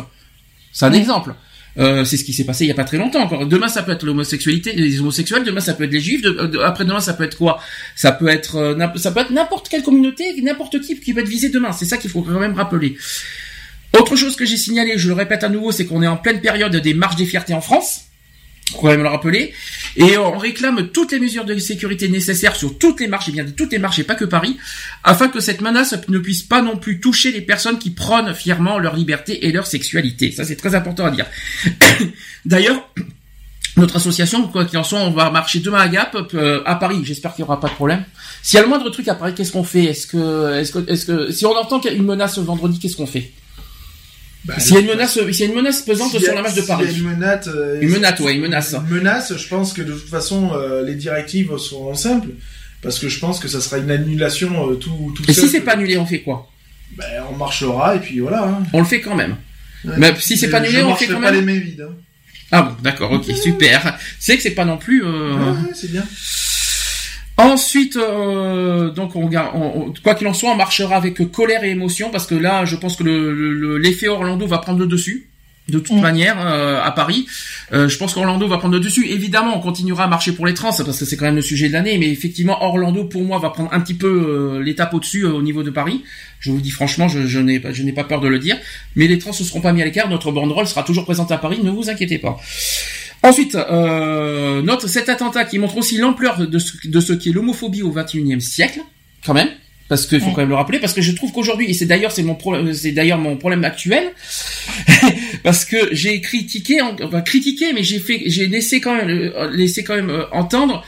C'est 0.71 0.85
un 0.85 0.93
exemple. 0.93 1.35
Euh, 1.77 2.03
c'est 2.03 2.17
ce 2.17 2.25
qui 2.25 2.33
s'est 2.33 2.43
passé 2.43 2.65
il 2.65 2.67
y 2.67 2.71
a 2.71 2.75
pas 2.75 2.83
très 2.83 2.97
longtemps 2.97 3.21
encore. 3.21 3.45
Demain 3.45 3.67
ça 3.67 3.83
peut 3.83 3.91
être 3.91 4.03
l'homosexualité, 4.03 4.73
les 4.73 4.99
homosexuels. 4.99 5.43
Demain 5.43 5.61
ça 5.61 5.73
peut 5.73 5.85
être 5.85 5.91
les 5.91 6.01
juifs. 6.01 6.25
après 6.63 6.83
demain 6.85 6.99
ça 6.99 7.13
peut 7.13 7.23
être 7.23 7.37
quoi? 7.37 7.61
Ça 7.95 8.11
peut 8.11 8.27
être 8.27 8.57
euh, 8.57 8.87
ça 8.97 9.11
peut 9.11 9.21
être 9.21 9.31
n'importe 9.31 9.69
quelle 9.69 9.83
communauté, 9.83 10.41
n'importe 10.41 10.81
qui 10.81 10.99
qui 10.99 11.13
peut 11.13 11.21
être 11.21 11.27
visé 11.27 11.49
demain. 11.49 11.71
C'est 11.71 11.85
ça 11.85 11.97
qu'il 11.97 12.09
faut 12.09 12.21
quand 12.21 12.39
même 12.39 12.53
rappeler. 12.53 12.97
Autre 13.97 14.15
chose 14.15 14.35
que 14.35 14.45
j'ai 14.45 14.57
signalé, 14.57 14.97
je 14.97 15.07
le 15.07 15.13
répète 15.13 15.43
à 15.43 15.49
nouveau, 15.49 15.71
c'est 15.71 15.85
qu'on 15.85 16.01
est 16.01 16.07
en 16.07 16.17
pleine 16.17 16.39
période 16.39 16.75
des 16.75 16.93
marches 16.93 17.17
des 17.17 17.25
fiertés 17.25 17.53
en 17.53 17.61
France. 17.61 18.10
Quand 18.79 18.87
même 18.87 19.03
le 19.03 19.09
rappeler. 19.09 19.53
Et 19.95 20.17
on 20.17 20.37
réclame 20.37 20.89
toutes 20.89 21.11
les 21.11 21.19
mesures 21.19 21.45
de 21.45 21.57
sécurité 21.57 22.07
nécessaires 22.09 22.55
sur 22.55 22.77
toutes 22.77 22.99
les 22.99 23.07
marches, 23.07 23.29
et 23.29 23.31
bien 23.31 23.45
toutes 23.45 23.71
les 23.71 23.79
marches 23.79 23.99
et 23.99 24.03
pas 24.03 24.15
que 24.15 24.25
Paris, 24.25 24.57
afin 25.03 25.27
que 25.27 25.39
cette 25.39 25.61
menace 25.61 25.95
ne 26.07 26.17
puisse 26.17 26.43
pas 26.43 26.61
non 26.61 26.77
plus 26.77 26.99
toucher 26.99 27.31
les 27.31 27.41
personnes 27.41 27.77
qui 27.77 27.91
prônent 27.91 28.33
fièrement 28.33 28.79
leur 28.79 28.95
liberté 28.95 29.45
et 29.45 29.51
leur 29.51 29.67
sexualité. 29.67 30.31
Ça 30.31 30.45
c'est 30.45 30.55
très 30.55 30.75
important 30.75 31.05
à 31.05 31.11
dire. 31.11 31.25
D'ailleurs, 32.45 32.87
notre 33.77 33.95
association, 33.95 34.47
quoi 34.47 34.65
qu'il 34.65 34.77
en 34.77 34.83
soit, 34.83 34.99
on 34.99 35.11
va 35.11 35.29
marcher 35.31 35.59
demain 35.59 35.79
à 35.79 35.87
Gap, 35.87 36.15
euh, 36.33 36.61
à 36.65 36.75
Paris. 36.75 37.01
J'espère 37.03 37.33
qu'il 37.33 37.43
n'y 37.43 37.49
aura 37.49 37.59
pas 37.59 37.69
de 37.69 37.73
problème. 37.73 38.03
S'il 38.43 38.57
y 38.57 38.59
a 38.59 38.63
le 38.63 38.69
moindre 38.69 38.89
truc 38.89 39.07
à 39.07 39.15
Paris, 39.15 39.33
qu'est-ce 39.35 39.51
qu'on 39.51 39.63
fait? 39.63 39.85
Est-ce 39.85 40.07
que, 40.07 40.55
est-ce 40.55 40.71
que, 40.73 40.91
est-ce 40.91 41.05
que, 41.05 41.31
si 41.31 41.45
on 41.45 41.55
entend 41.55 41.79
qu'il 41.79 41.91
y 41.91 41.93
a 41.93 41.97
une 41.97 42.05
menace 42.05 42.37
vendredi, 42.37 42.79
qu'est-ce 42.79 42.97
qu'on 42.97 43.07
fait? 43.07 43.31
Bah, 44.43 44.59
s'il 44.59 44.73
y 44.73 44.77
a 44.77 44.79
une 44.81 44.87
menace, 44.87 45.13
s'il 45.13 45.39
y 45.39 45.43
a 45.43 45.45
une 45.45 45.55
menace 45.55 45.81
pesante 45.83 46.17
sur 46.17 46.33
la 46.33 46.41
marche 46.41 46.55
de 46.55 46.61
Paris. 46.61 46.85
Y 46.85 46.87
a 46.87 46.97
une 46.97 47.03
menace, 47.03 47.47
euh, 47.47 47.79
une 47.79 47.89
menace, 47.89 48.19
ouais, 48.19 48.33
une 48.33 48.41
menace. 48.41 48.73
Une 48.73 48.95
menace, 48.95 49.37
je 49.37 49.47
pense 49.47 49.73
que 49.73 49.83
de 49.83 49.93
toute 49.93 50.09
façon, 50.09 50.51
euh, 50.55 50.83
les 50.83 50.95
directives 50.95 51.55
seront 51.57 51.93
simples, 51.93 52.29
parce 52.81 52.97
que 52.97 53.07
je 53.07 53.19
pense 53.19 53.39
que 53.39 53.47
ça 53.47 53.61
sera 53.61 53.77
une 53.77 53.91
annulation 53.91 54.71
euh, 54.71 54.75
tout, 54.75 55.13
tout 55.15 55.23
Et 55.27 55.33
si 55.33 55.47
c'est 55.47 55.61
pas 55.61 55.73
annulé, 55.73 55.97
on 55.97 56.07
fait 56.07 56.21
quoi? 56.21 56.49
Ben, 56.97 57.23
on 57.31 57.35
marchera 57.35 57.95
et 57.95 57.99
puis 57.99 58.19
voilà. 58.19 58.43
Hein. 58.43 58.63
On 58.73 58.79
le 58.79 58.85
fait 58.85 58.99
quand 58.99 59.15
même. 59.15 59.37
Mais 59.85 60.13
si 60.19 60.37
c'est 60.37 60.49
pas 60.49 60.57
annulé, 60.57 60.81
on 60.83 60.95
fait 60.95 61.07
quand 61.07 61.21
pas 61.21 61.31
même. 61.31 61.45
les 61.45 61.53
mains 61.53 61.59
vides. 61.59 61.87
Hein. 61.87 61.95
Ah 62.51 62.63
bon, 62.63 62.75
d'accord, 62.83 63.11
ok, 63.11 63.25
super. 63.41 63.97
C'est 64.19 64.35
que 64.37 64.43
c'est 64.43 64.51
pas 64.51 64.65
non 64.65 64.77
plus. 64.77 65.03
Ouais, 65.05 65.53
c'est 65.73 65.91
bien. 65.91 66.03
Ensuite, 67.41 67.97
euh, 67.97 68.89
donc 68.91 69.15
on, 69.15 69.29
on, 69.53 69.93
quoi 70.03 70.15
qu'il 70.15 70.27
en 70.27 70.33
soit, 70.33 70.51
on 70.51 70.55
marchera 70.55 70.95
avec 70.95 71.31
colère 71.31 71.63
et 71.63 71.69
émotion 71.69 72.09
parce 72.11 72.27
que 72.27 72.35
là, 72.35 72.65
je 72.65 72.75
pense 72.75 72.95
que 72.95 73.03
l'effet 73.77 74.05
le, 74.05 74.11
Orlando 74.11 74.45
va 74.47 74.59
prendre 74.59 74.79
le 74.79 74.87
dessus 74.87 75.27
de 75.69 75.79
toute 75.79 75.97
mm. 75.97 76.01
manière 76.01 76.35
euh, 76.45 76.81
à 76.83 76.91
Paris. 76.91 77.25
Euh, 77.71 77.87
je 77.87 77.97
pense 77.97 78.13
qu'Orlando 78.13 78.47
va 78.47 78.57
prendre 78.57 78.73
le 78.73 78.79
dessus. 78.79 79.07
Évidemment, 79.07 79.55
on 79.55 79.59
continuera 79.59 80.03
à 80.03 80.07
marcher 80.07 80.33
pour 80.33 80.45
les 80.45 80.53
trans 80.53 80.71
parce 80.75 80.99
que 80.99 81.05
c'est 81.05 81.17
quand 81.17 81.25
même 81.25 81.35
le 81.35 81.41
sujet 81.41 81.67
de 81.67 81.73
l'année, 81.73 81.97
mais 81.97 82.09
effectivement, 82.09 82.63
Orlando 82.63 83.05
pour 83.05 83.23
moi 83.23 83.39
va 83.39 83.49
prendre 83.49 83.71
un 83.73 83.79
petit 83.79 83.93
peu 83.93 84.59
l'étape 84.63 84.93
au-dessus 84.93 85.25
au 85.25 85.41
niveau 85.41 85.63
de 85.63 85.69
Paris. 85.69 86.03
Je 86.39 86.51
vous 86.51 86.59
dis 86.59 86.71
franchement, 86.71 87.07
je, 87.07 87.27
je 87.27 87.39
n'ai 87.39 87.59
pas, 87.59 87.71
je 87.71 87.83
n'ai 87.83 87.93
pas 87.93 88.03
peur 88.03 88.19
de 88.19 88.27
le 88.27 88.39
dire. 88.39 88.57
Mais 88.95 89.07
les 89.07 89.19
trans 89.19 89.31
ne 89.31 89.45
seront 89.45 89.61
pas 89.61 89.71
mis 89.71 89.81
à 89.81 89.85
l'écart. 89.85 90.09
Notre 90.09 90.31
banderole 90.31 90.67
sera 90.67 90.83
toujours 90.83 91.05
présente 91.05 91.31
à 91.31 91.37
Paris. 91.37 91.59
Ne 91.63 91.69
vous 91.69 91.89
inquiétez 91.89 92.17
pas. 92.17 92.37
Ensuite, 93.23 93.55
euh, 93.55 94.61
note 94.63 94.87
cet 94.87 95.09
attentat 95.09 95.45
qui 95.45 95.59
montre 95.59 95.77
aussi 95.77 95.97
l'ampleur 95.97 96.37
de 96.37 96.59
ce, 96.59 96.87
de 96.87 96.99
ce 96.99 97.13
qu'est 97.13 97.31
l'homophobie 97.31 97.83
au 97.83 97.91
XXIe 97.91 98.41
siècle, 98.41 98.81
quand 99.23 99.35
même, 99.35 99.49
parce 99.89 100.07
qu'il 100.07 100.19
faut 100.21 100.31
quand 100.31 100.41
même 100.41 100.49
le 100.49 100.55
rappeler, 100.55 100.79
parce 100.79 100.93
que 100.93 101.01
je 101.01 101.11
trouve 101.11 101.31
qu'aujourd'hui, 101.31 101.69
et 101.69 101.73
c'est 101.73 101.85
d'ailleurs 101.85 102.11
c'est 102.11 102.23
mon 102.23 102.33
problème, 102.33 102.73
c'est 102.73 102.93
d'ailleurs 102.93 103.19
mon 103.19 103.37
problème 103.37 103.63
actuel, 103.63 104.05
parce 105.43 105.65
que 105.65 105.89
j'ai 105.91 106.19
critiqué, 106.21 106.81
enfin 106.81 107.21
critiqué, 107.21 107.73
mais 107.73 107.83
j'ai 107.83 107.99
fait, 107.99 108.23
j'ai 108.25 108.47
laissé 108.47 108.81
quand 108.81 108.95
même, 108.95 109.09
euh, 109.09 109.51
laissé 109.51 109.83
quand 109.83 109.95
même 109.95 110.09
euh, 110.09 110.25
entendre 110.31 110.83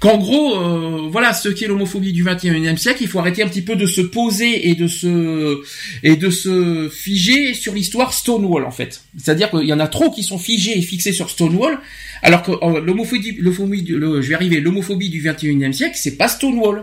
qu'en 0.00 0.18
gros, 0.18 0.56
euh, 0.56 1.08
voilà, 1.10 1.32
ce 1.32 1.48
qu'est 1.48 1.66
l'homophobie 1.66 2.12
du 2.12 2.24
21e 2.24 2.76
siècle, 2.76 2.98
il 3.02 3.08
faut 3.08 3.18
arrêter 3.18 3.42
un 3.42 3.48
petit 3.48 3.62
peu 3.62 3.76
de 3.76 3.86
se 3.86 4.00
poser 4.00 4.68
et 4.68 4.74
de 4.74 4.86
se 4.86 5.62
et 6.02 6.16
de 6.16 6.30
se 6.30 6.88
figer 6.88 7.54
sur 7.54 7.74
l'histoire 7.74 8.12
Stonewall 8.12 8.64
en 8.64 8.70
fait. 8.70 9.02
C'est-à-dire 9.16 9.50
qu'il 9.50 9.66
y 9.66 9.72
en 9.72 9.80
a 9.80 9.88
trop 9.88 10.10
qui 10.10 10.22
sont 10.22 10.38
figés 10.38 10.78
et 10.78 10.82
fixés 10.82 11.12
sur 11.12 11.30
Stonewall, 11.30 11.78
alors 12.22 12.42
que 12.42 12.52
l'homophobie, 12.80 13.36
le, 13.38 14.20
je 14.22 14.28
vais 14.28 14.34
arriver, 14.34 14.60
l'homophobie 14.60 15.08
du 15.08 15.22
21e 15.22 15.72
siècle, 15.72 15.96
c'est 15.98 16.16
pas 16.16 16.28
Stonewall. 16.28 16.82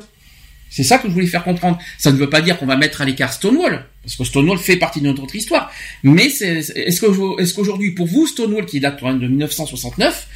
C'est 0.70 0.84
ça 0.84 0.98
que 0.98 1.08
je 1.08 1.14
voulais 1.14 1.28
faire 1.28 1.44
comprendre. 1.44 1.78
Ça 2.00 2.12
ne 2.12 2.18
veut 2.18 2.32
pas 2.32 2.42
dire 2.42 2.58
qu'on 2.58 2.66
va 2.66 2.76
mettre 2.76 3.02
à 3.02 3.06
l'écart 3.06 3.32
Stonewall, 3.32 3.86
parce 4.02 4.16
que 4.16 4.24
Stonewall 4.24 4.58
fait 4.58 4.78
partie 4.78 5.02
de 5.02 5.06
notre 5.06 5.36
histoire. 5.36 5.72
Mais 6.02 6.26
est-ce 6.26 7.54
qu'aujourd'hui, 7.54 7.92
pour 7.92 8.08
vous, 8.08 8.26
Stonewall, 8.26 8.66
qui 8.66 8.80
date 8.80 9.04
de 9.04 9.28
1969, 9.28 10.28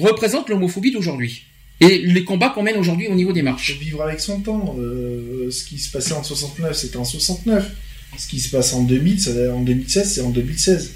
représente 0.00 0.48
l'homophobie 0.48 0.90
d'aujourd'hui? 0.90 1.44
Et 1.80 1.98
les 1.98 2.24
combats 2.24 2.48
qu'on 2.50 2.62
mène 2.62 2.78
aujourd'hui 2.78 3.08
au 3.08 3.14
niveau 3.14 3.32
des 3.32 3.42
marches. 3.42 3.78
Vivre 3.78 4.02
avec 4.02 4.20
son 4.20 4.40
temps. 4.40 4.76
Euh, 4.78 5.50
ce 5.50 5.64
qui 5.64 5.78
se 5.78 5.90
passait 5.90 6.14
en 6.14 6.22
69, 6.22 6.74
c'était 6.74 6.96
en 6.96 7.04
69. 7.04 7.70
Ce 8.18 8.28
qui 8.28 8.40
se 8.40 8.50
passe 8.50 8.72
en 8.72 8.82
2000, 8.82 9.50
en 9.54 9.60
2016, 9.60 10.14
c'est 10.14 10.20
en 10.22 10.30
2016. 10.30 10.94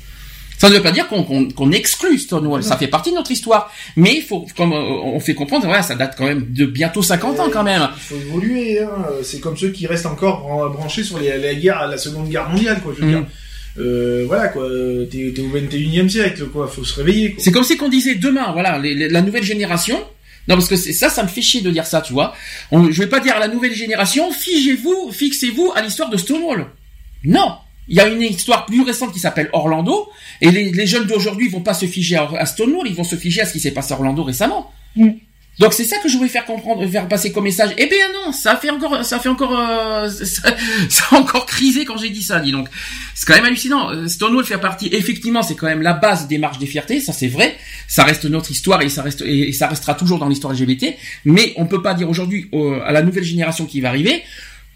Ça 0.56 0.68
ne 0.68 0.74
veut 0.74 0.82
pas 0.82 0.92
dire 0.92 1.08
qu'on 1.08 1.72
exclut 1.72 2.18
Stonewall, 2.18 2.62
ça 2.62 2.76
fait 2.76 2.86
partie 2.86 3.10
de 3.10 3.16
notre 3.16 3.30
histoire. 3.30 3.72
Mais 3.96 4.16
il 4.16 4.22
faut, 4.22 4.46
comme 4.56 4.72
euh, 4.72 4.76
on 4.76 5.18
fait 5.18 5.34
comprendre, 5.34 5.64
voilà, 5.64 5.82
ça 5.82 5.94
date 5.94 6.16
quand 6.18 6.26
même 6.26 6.46
de 6.50 6.66
bientôt 6.66 7.02
50 7.02 7.40
ans 7.40 7.48
quand 7.50 7.62
même. 7.62 7.88
Il 7.96 8.00
faut 8.00 8.16
évoluer. 8.16 8.80
Hein. 8.80 9.06
C'est 9.22 9.40
comme 9.40 9.56
ceux 9.56 9.70
qui 9.70 9.86
restent 9.86 10.06
encore 10.06 10.70
branchés 10.70 11.02
sur 11.02 11.18
les, 11.18 11.38
la 11.38 11.54
guerre, 11.54 11.88
la 11.88 11.96
Seconde 11.98 12.28
Guerre 12.28 12.48
mondiale, 12.50 12.80
quoi. 12.82 12.92
Je 12.94 13.02
veux 13.02 13.08
mm. 13.08 13.10
dire. 13.10 13.26
Euh, 13.78 14.24
voilà 14.26 14.48
quoi, 14.48 14.68
t'es 15.10 15.32
au 15.40 15.56
21e 15.56 16.08
siècle, 16.08 16.46
quoi. 16.46 16.68
Faut 16.68 16.84
se 16.84 16.94
réveiller. 16.94 17.36
C'est 17.38 17.52
comme 17.52 17.64
si 17.64 17.76
qu'on 17.76 17.88
disait 17.88 18.16
demain, 18.16 18.52
voilà, 18.52 18.78
la 18.82 19.22
nouvelle 19.22 19.44
génération 19.44 19.98
non, 20.48 20.56
parce 20.56 20.68
que 20.68 20.76
ça, 20.76 21.08
ça 21.08 21.22
me 21.22 21.28
fait 21.28 21.42
chier 21.42 21.60
de 21.60 21.70
dire 21.70 21.86
ça, 21.86 22.00
tu 22.00 22.12
vois. 22.12 22.34
On, 22.70 22.90
je 22.90 22.98
vais 23.02 23.08
pas 23.08 23.20
dire 23.20 23.36
à 23.36 23.38
la 23.38 23.48
nouvelle 23.48 23.74
génération, 23.74 24.32
figez-vous, 24.32 25.10
fixez-vous 25.12 25.72
à 25.74 25.82
l'histoire 25.82 26.10
de 26.10 26.16
Stonewall. 26.16 26.66
Non. 27.24 27.56
Il 27.88 27.96
y 27.96 28.00
a 28.00 28.08
une 28.08 28.22
histoire 28.22 28.66
plus 28.66 28.82
récente 28.82 29.12
qui 29.12 29.18
s'appelle 29.18 29.50
Orlando, 29.52 30.08
et 30.40 30.50
les, 30.50 30.86
jeunes 30.86 31.06
d'aujourd'hui 31.06 31.48
vont 31.48 31.60
pas 31.60 31.74
se 31.74 31.86
figer 31.86 32.16
à, 32.16 32.46
Stonewall, 32.46 32.86
ils 32.86 32.94
vont 32.94 33.04
se 33.04 33.16
figer 33.16 33.42
à 33.42 33.46
ce 33.46 33.52
qui 33.52 33.60
s'est 33.60 33.72
passé 33.72 33.92
à 33.92 33.96
Orlando 33.96 34.22
récemment. 34.22 34.70
Mm. 34.96 35.10
Donc 35.58 35.74
c'est 35.74 35.84
ça 35.84 35.98
que 35.98 36.08
je 36.08 36.16
voulais 36.16 36.30
faire 36.30 36.46
comprendre, 36.46 36.86
faire 36.86 37.06
passer 37.06 37.32
comme 37.32 37.44
message. 37.44 37.70
Eh 37.76 37.86
bien 37.86 38.06
non, 38.14 38.32
ça 38.32 38.56
fait 38.56 38.70
encore, 38.70 39.04
ça 39.04 39.18
fait 39.18 39.28
encore, 39.28 39.58
euh, 39.58 40.08
ça, 40.88 41.04
a 41.10 41.16
encore 41.16 41.44
crisé 41.44 41.84
quand 41.84 41.98
j'ai 41.98 42.08
dit 42.08 42.22
ça, 42.22 42.40
dis 42.40 42.52
donc. 42.52 42.68
C'est 43.14 43.26
quand 43.26 43.34
même 43.34 43.44
hallucinant. 43.44 43.90
Euh, 43.90 44.08
Stonewall 44.08 44.44
fait 44.44 44.56
partie, 44.58 44.88
effectivement, 44.92 45.42
c'est 45.42 45.56
quand 45.56 45.66
même 45.66 45.82
la 45.82 45.92
base 45.92 46.28
des 46.28 46.38
marches 46.38 46.58
des 46.58 46.66
fiertés, 46.66 47.00
ça 47.00 47.12
c'est 47.12 47.28
vrai. 47.28 47.58
Ça 47.88 48.04
reste 48.04 48.24
notre 48.24 48.50
histoire 48.50 48.80
et 48.80 48.88
ça 48.88 49.02
reste 49.02 49.22
et 49.22 49.52
ça 49.52 49.66
restera 49.66 49.94
toujours 49.94 50.18
dans 50.18 50.28
l'histoire 50.28 50.54
LGBT. 50.54 50.94
Mais 51.26 51.52
on 51.56 51.66
peut 51.66 51.82
pas 51.82 51.92
dire 51.92 52.08
aujourd'hui 52.08 52.48
à 52.84 52.92
la 52.92 53.02
nouvelle 53.02 53.24
génération 53.24 53.66
qui 53.66 53.82
va 53.82 53.88
arriver, 53.88 54.22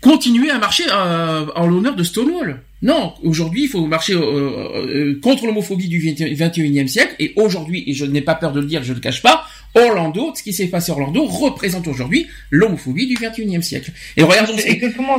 continuer 0.04 0.50
à 0.50 0.58
marcher 0.58 0.84
euh, 0.92 1.46
en 1.56 1.66
l'honneur 1.66 1.96
de 1.96 2.04
Stonewall. 2.04 2.60
Non, 2.84 3.14
aujourd'hui, 3.24 3.62
il 3.62 3.68
faut 3.68 3.86
marcher 3.86 4.12
euh, 4.12 4.20
euh, 4.20 5.20
contre 5.22 5.46
l'homophobie 5.46 5.88
du 5.88 6.00
21e 6.00 6.86
siècle. 6.86 7.16
Et 7.18 7.32
aujourd'hui, 7.36 7.82
et 7.86 7.94
je 7.94 8.04
n'ai 8.04 8.20
pas 8.20 8.34
peur 8.34 8.52
de 8.52 8.60
le 8.60 8.66
dire, 8.66 8.82
je 8.82 8.90
ne 8.90 8.96
le 8.96 9.00
cache 9.00 9.22
pas, 9.22 9.46
Orlando, 9.74 10.32
ce 10.36 10.42
qui 10.42 10.52
s'est 10.52 10.66
passé 10.66 10.92
à 10.92 10.94
Orlando, 10.94 11.24
représente 11.24 11.88
aujourd'hui 11.88 12.26
l'homophobie 12.50 13.06
du 13.06 13.14
21e 13.14 13.62
siècle. 13.62 13.90
Et 14.18 14.22
regardons, 14.22 14.54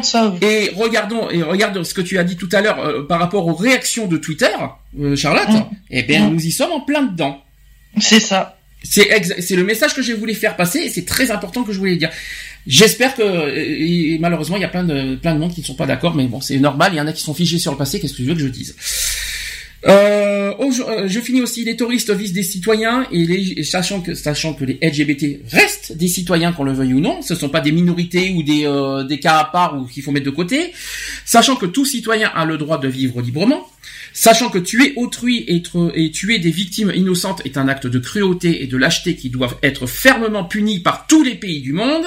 ça. 0.04 0.36
Et 0.44 0.70
regardons, 0.76 1.28
et 1.32 1.42
regardons 1.42 1.84
ce 1.84 1.96
que 1.96 2.02
tu 2.02 2.20
as 2.20 2.24
dit 2.24 2.38
tout 2.38 2.50
à 2.52 2.62
l'heure 2.62 3.08
par 3.08 3.20
rapport 3.20 3.48
aux 3.48 3.56
réactions 3.56 4.06
de 4.06 4.18
Twitter, 4.18 4.46
Charlotte. 5.16 5.50
Mmh. 5.50 5.76
Eh 5.90 6.04
bien, 6.04 6.30
mmh. 6.30 6.34
nous 6.34 6.46
y 6.46 6.52
sommes 6.52 6.72
en 6.72 6.82
plein 6.82 7.02
dedans. 7.02 7.42
C'est 8.00 8.20
ça. 8.20 8.60
C'est 8.90 9.56
le 9.56 9.64
message 9.64 9.94
que 9.94 10.02
je 10.02 10.14
voulais 10.14 10.34
faire 10.34 10.56
passer 10.56 10.80
et 10.80 10.90
c'est 10.90 11.06
très 11.06 11.32
important 11.32 11.64
que 11.64 11.74
je 11.74 11.80
voulais 11.80 11.98
dire. 11.98 12.10
J'espère 12.68 13.16
que 13.16 14.18
malheureusement 14.20 14.58
il 14.58 14.62
y 14.62 14.66
a 14.66 14.70
plein 14.70 14.84
de 14.84 15.16
plein 15.16 15.36
de 15.36 15.40
monde 15.40 15.54
qui 15.54 15.62
ne 15.62 15.66
sont 15.66 15.76
pas 15.76 15.86
d'accord, 15.86 16.16
mais 16.16 16.26
bon 16.26 16.42
c'est 16.42 16.58
normal. 16.58 16.94
Il 16.94 16.98
y 16.98 17.02
en 17.02 17.08
a 17.08 17.14
qui 17.14 17.22
sont 17.22 17.34
figés 17.34 17.60
sur 17.60 17.72
le 17.72 17.78
passé. 17.78 18.00
Qu'est-ce 18.00 18.14
que 18.14 18.18
tu 18.18 18.24
veux 18.24 18.34
que 18.34 18.42
je 18.42 18.48
dise? 18.48 18.76
Euh, 19.88 20.54
euh, 20.60 21.08
je 21.08 21.20
finis 21.20 21.42
aussi 21.42 21.64
les 21.64 21.76
touristes 21.76 22.12
visent 22.12 22.34
des 22.34 22.44
citoyens 22.44 23.06
et, 23.12 23.26
les, 23.26 23.64
sachant 23.64 24.02
que 24.02 24.16
sachant 24.16 24.54
que 24.54 24.66
les 24.66 24.80
LGBT 24.82 25.42
restent 25.52 25.96
des 25.96 26.08
citoyens 26.08 26.54
qu'on 26.54 26.64
le 26.64 26.74
veuille 26.74 26.94
ou 26.94 27.00
non, 27.00 27.22
ce 27.22 27.34
ne 27.34 27.40
sont 27.40 27.50
pas 27.50 27.62
des 27.62 27.72
minorités 27.72 28.32
ou 28.32 28.42
des 28.42 28.66
euh, 28.66 29.04
des 29.04 29.20
cas 29.20 29.38
à 29.38 29.46
part 29.46 29.78
ou 29.80 29.86
qu'il 29.86 30.02
faut 30.02 30.12
mettre 30.12 30.26
de 30.26 30.32
côté, 30.32 30.72
sachant 31.26 31.56
que 31.56 31.66
tout 31.66 31.86
citoyen 31.86 32.30
a 32.34 32.46
le 32.46 32.58
droit 32.58 32.80
de 32.80 32.88
vivre 32.88 33.22
librement, 33.22 33.68
Sachant 34.18 34.50
que 34.50 34.58
tuer 34.60 34.94
autrui 34.96 35.40
et, 35.40 35.62
et, 35.94 36.12
tuer 36.12 36.40
des 36.40 36.50
victimes 36.50 36.90
innocentes 36.96 37.42
est 37.44 37.58
un 37.58 37.68
acte 37.68 37.86
de 37.86 38.00
cruauté 38.00 38.64
et 38.64 38.66
de 38.66 38.78
lâcheté 38.78 39.18
qui 39.18 39.30
doivent 39.30 39.58
être 39.62 39.88
fermement 39.88 40.46
punis 40.46 40.80
par 40.80 41.06
tous 41.06 41.22
les 41.22 41.36
pays 41.36 41.60
du 41.60 41.74
monde, 41.74 42.06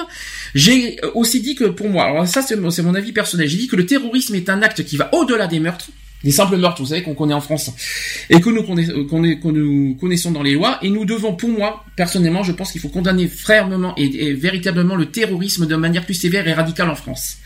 j'ai 0.55 0.99
aussi 1.13 1.39
dit 1.39 1.53
que 1.53 1.65
pour 1.65 1.87
moi, 1.87 2.05
alors 2.05 2.27
ça 2.27 2.41
c'est 2.41 2.55
mon 2.55 2.95
avis 2.95 3.11
personnel, 3.11 3.47
j'ai 3.47 3.57
dit 3.57 3.67
que 3.67 3.75
le 3.75 3.85
terrorisme 3.85 4.33
est 4.33 4.49
un 4.49 4.63
acte 4.63 4.83
qui 4.83 4.97
va 4.97 5.13
au-delà 5.13 5.45
des 5.45 5.59
meurtres, 5.59 5.91
des 6.23 6.31
simples 6.31 6.57
meurtres, 6.57 6.81
vous 6.81 6.87
savez, 6.87 7.03
qu'on 7.03 7.15
connaît 7.15 7.33
en 7.33 7.41
France, 7.41 7.71
et 8.29 8.41
que 8.41 8.49
nous, 8.49 9.97
connaissons 9.99 10.31
dans 10.31 10.43
les 10.43 10.53
lois, 10.53 10.77
et 10.81 10.89
nous 10.89 11.05
devons, 11.05 11.33
pour 11.33 11.49
moi, 11.49 11.85
personnellement, 11.95 12.43
je 12.43 12.51
pense 12.51 12.71
qu'il 12.71 12.81
faut 12.81 12.89
condamner 12.89 13.27
fermement 13.27 13.93
et, 13.95 14.33
véritablement 14.33 14.95
le 14.95 15.07
terrorisme 15.07 15.65
de 15.65 15.75
manière 15.75 16.05
plus 16.05 16.15
sévère 16.15 16.47
et 16.47 16.53
radicale 16.53 16.89
en 16.89 16.95
France. 16.95 17.37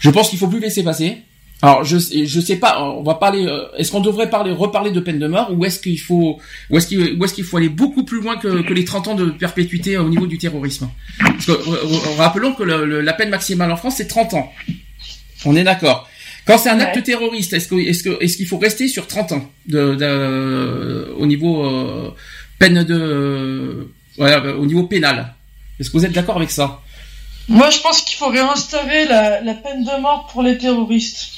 Je 0.00 0.10
pense 0.10 0.28
qu'il 0.28 0.38
faut 0.38 0.48
plus 0.48 0.60
laisser 0.60 0.82
passer. 0.82 1.18
Alors 1.62 1.84
je 1.84 1.96
je 1.96 2.40
sais 2.40 2.56
pas, 2.56 2.82
on 2.82 3.02
va 3.02 3.14
parler. 3.14 3.46
Euh, 3.46 3.64
est-ce 3.78 3.90
qu'on 3.90 4.00
devrait 4.00 4.28
parler 4.28 4.52
reparler 4.52 4.90
de 4.90 5.00
peine 5.00 5.18
de 5.18 5.26
mort 5.26 5.50
ou 5.54 5.64
est-ce 5.64 5.80
qu'il 5.80 5.98
faut 5.98 6.38
ou 6.68 6.76
est-ce 6.76 7.32
qu'il 7.34 7.44
faut 7.44 7.56
aller 7.56 7.70
beaucoup 7.70 8.04
plus 8.04 8.20
loin 8.20 8.36
que, 8.36 8.46
les 8.46 8.84
30 8.84 9.08
ans 9.08 9.14
de 9.14 9.30
perpétuité 9.30 9.96
au 9.96 10.10
niveau 10.10 10.26
du 10.26 10.36
terrorisme? 10.36 10.90
Parce 11.18 11.46
que 11.46 12.18
rappelons 12.18 12.52
que 12.52 12.62
la 12.62 13.12
peine 13.14 13.30
maximale 13.30 13.72
en 13.72 13.76
France 13.78 13.94
c'est 13.96 14.06
30 14.06 14.34
ans. 14.34 14.52
On 15.46 15.56
est 15.56 15.64
d'accord. 15.64 16.06
Quand 16.46 16.58
c'est 16.58 16.70
un 16.70 16.78
acte 16.80 17.02
terroriste, 17.02 17.52
est-ce 17.52 17.68
que 17.68 18.36
qu'il 18.36 18.46
faut 18.46 18.58
rester 18.58 18.86
sur 18.88 19.06
30 19.06 19.32
ans 19.32 19.50
de, 19.66 19.94
de 19.96 21.12
au 21.18 21.26
niveau 21.26 21.64
euh, 21.64 22.14
peine 22.58 22.84
de 22.84 23.88
voilà, 24.16 24.54
au 24.56 24.64
niveau 24.64 24.84
pénal? 24.84 25.34
Est-ce 25.78 25.90
que 25.90 25.96
vous 25.98 26.06
êtes 26.06 26.12
d'accord 26.12 26.36
avec 26.36 26.50
ça? 26.50 26.80
Moi, 27.48 27.70
je 27.70 27.78
pense 27.80 28.02
qu'il 28.02 28.16
faut 28.16 28.28
réinstaurer 28.28 29.06
la, 29.06 29.40
la 29.40 29.54
peine 29.54 29.84
de 29.84 30.00
mort 30.00 30.28
pour 30.32 30.42
les 30.42 30.56
terroristes. 30.56 31.28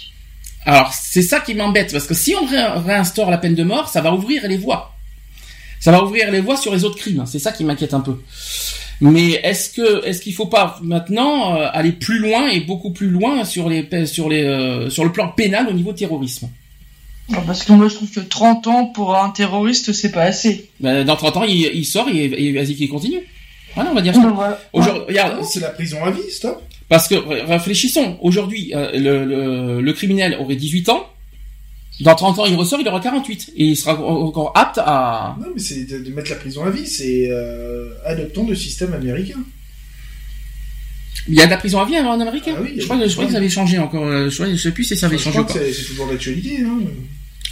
Alors, 0.65 0.93
c'est 0.93 1.23
ça 1.23 1.41
qui 1.41 1.55
m'embête, 1.55 1.93
parce 1.93 2.07
que 2.07 2.15
si 2.15 2.35
on 2.35 2.47
réinstaure 2.83 3.31
la 3.31 3.39
peine 3.39 3.55
de 3.55 3.63
mort, 3.63 3.89
ça 3.89 4.01
va 4.01 4.13
ouvrir 4.13 4.47
les 4.47 4.57
voies. 4.57 4.95
Ça 5.81 5.93
va 5.93 6.03
ouvrir 6.03 6.31
les 6.31 6.41
voies 6.41 6.57
sur 6.57 6.75
les 6.75 6.85
autres 6.85 6.99
crimes. 6.99 7.25
C'est 7.27 7.39
ça 7.39 7.53
qui 7.53 7.65
m'inquiète 7.65 7.95
un 7.95 8.01
peu. 8.01 8.21
Mais 9.01 9.33
est-ce 9.45 9.70
que 9.70 10.05
est-ce 10.05 10.20
qu'il 10.20 10.35
faut 10.35 10.47
pas 10.47 10.79
maintenant 10.83 11.55
euh, 11.55 11.69
aller 11.73 11.93
plus 11.93 12.19
loin 12.19 12.49
et 12.49 12.61
beaucoup 12.61 12.91
plus 12.91 13.09
loin 13.09 13.45
sur 13.45 13.69
les 13.69 14.07
sur 14.07 14.29
les 14.29 14.43
euh, 14.43 14.91
sur 14.91 15.05
le 15.05 15.12
plan 15.12 15.29
pénal 15.29 15.69
au 15.69 15.73
niveau 15.73 15.93
terrorisme? 15.93 16.49
Ah, 17.33 17.43
Parce 17.47 17.62
que 17.65 17.73
moi 17.73 17.89
je 17.89 17.95
trouve 17.95 18.11
que 18.11 18.20
30 18.20 18.66
ans 18.66 18.87
pour 18.87 19.16
un 19.16 19.31
terroriste 19.31 19.93
c'est 19.93 20.11
pas 20.11 20.25
assez. 20.25 20.69
Ben, 20.81 21.05
dans 21.05 21.16
30 21.16 21.37
ans 21.37 21.45
il, 21.45 21.85
sort 21.85 22.09
et, 22.09 22.53
vas-y 22.53 22.75
qu'il 22.75 22.89
continue. 22.89 23.20
Voilà, 23.75 23.91
on 23.93 23.95
va 23.95 24.01
dire 24.01 24.15
ça. 24.15 24.59
c'est 25.45 25.61
la 25.61 25.69
prison 25.69 26.03
à 26.05 26.11
vie, 26.11 26.31
stop. 26.31 26.61
Parce 26.89 27.07
que 27.07 27.15
réfléchissons, 27.15 28.16
aujourd'hui, 28.23 28.73
euh, 28.75 28.91
le, 28.95 29.81
le, 29.83 29.93
criminel 29.93 30.37
aurait 30.41 30.57
18 30.57 30.89
ans, 30.89 31.07
dans 32.01 32.15
30 32.15 32.39
ans 32.39 32.47
il 32.47 32.55
ressort, 32.55 32.81
il 32.81 32.89
aura 32.89 33.01
48, 33.01 33.53
et 33.57 33.65
il 33.65 33.77
sera 33.77 33.95
encore 34.01 34.53
apte 34.55 34.79
à... 34.79 35.37
Non 35.41 35.49
mais 35.55 35.61
c'est 35.61 35.85
de, 35.85 36.11
mettre 36.11 36.31
la 36.31 36.37
prison 36.37 36.65
à 36.65 36.70
vie, 36.70 36.87
c'est 36.87 37.29
euh, 37.31 37.91
adoptons 38.05 38.47
le 38.47 38.55
système 38.55 38.93
américain. 38.95 39.39
Il 41.29 41.35
y 41.35 41.43
a 41.43 41.47
de 41.47 41.51
la 41.51 41.59
prison 41.59 41.81
à 41.81 41.85
vie 41.85 41.99
en 41.99 42.20
Amérique 42.20 42.45
ah 42.49 42.59
oui, 42.62 42.75
je, 42.79 42.85
crois, 42.85 43.07
je 43.07 43.12
crois 43.12 43.27
que 43.27 43.33
ça 43.33 43.39
avait 43.39 43.49
changé 43.49 43.79
encore, 43.79 44.05
euh, 44.05 44.31
je, 44.31 44.43
ne 44.45 44.57
sais 44.57 44.70
plus 44.70 44.85
si 44.85 44.97
ça 44.97 45.07
avait 45.07 45.19
changé 45.19 45.41
C'est 45.49 45.85
toujours 45.85 46.09
d'actualité. 46.09 46.61
Hein. 46.62 46.79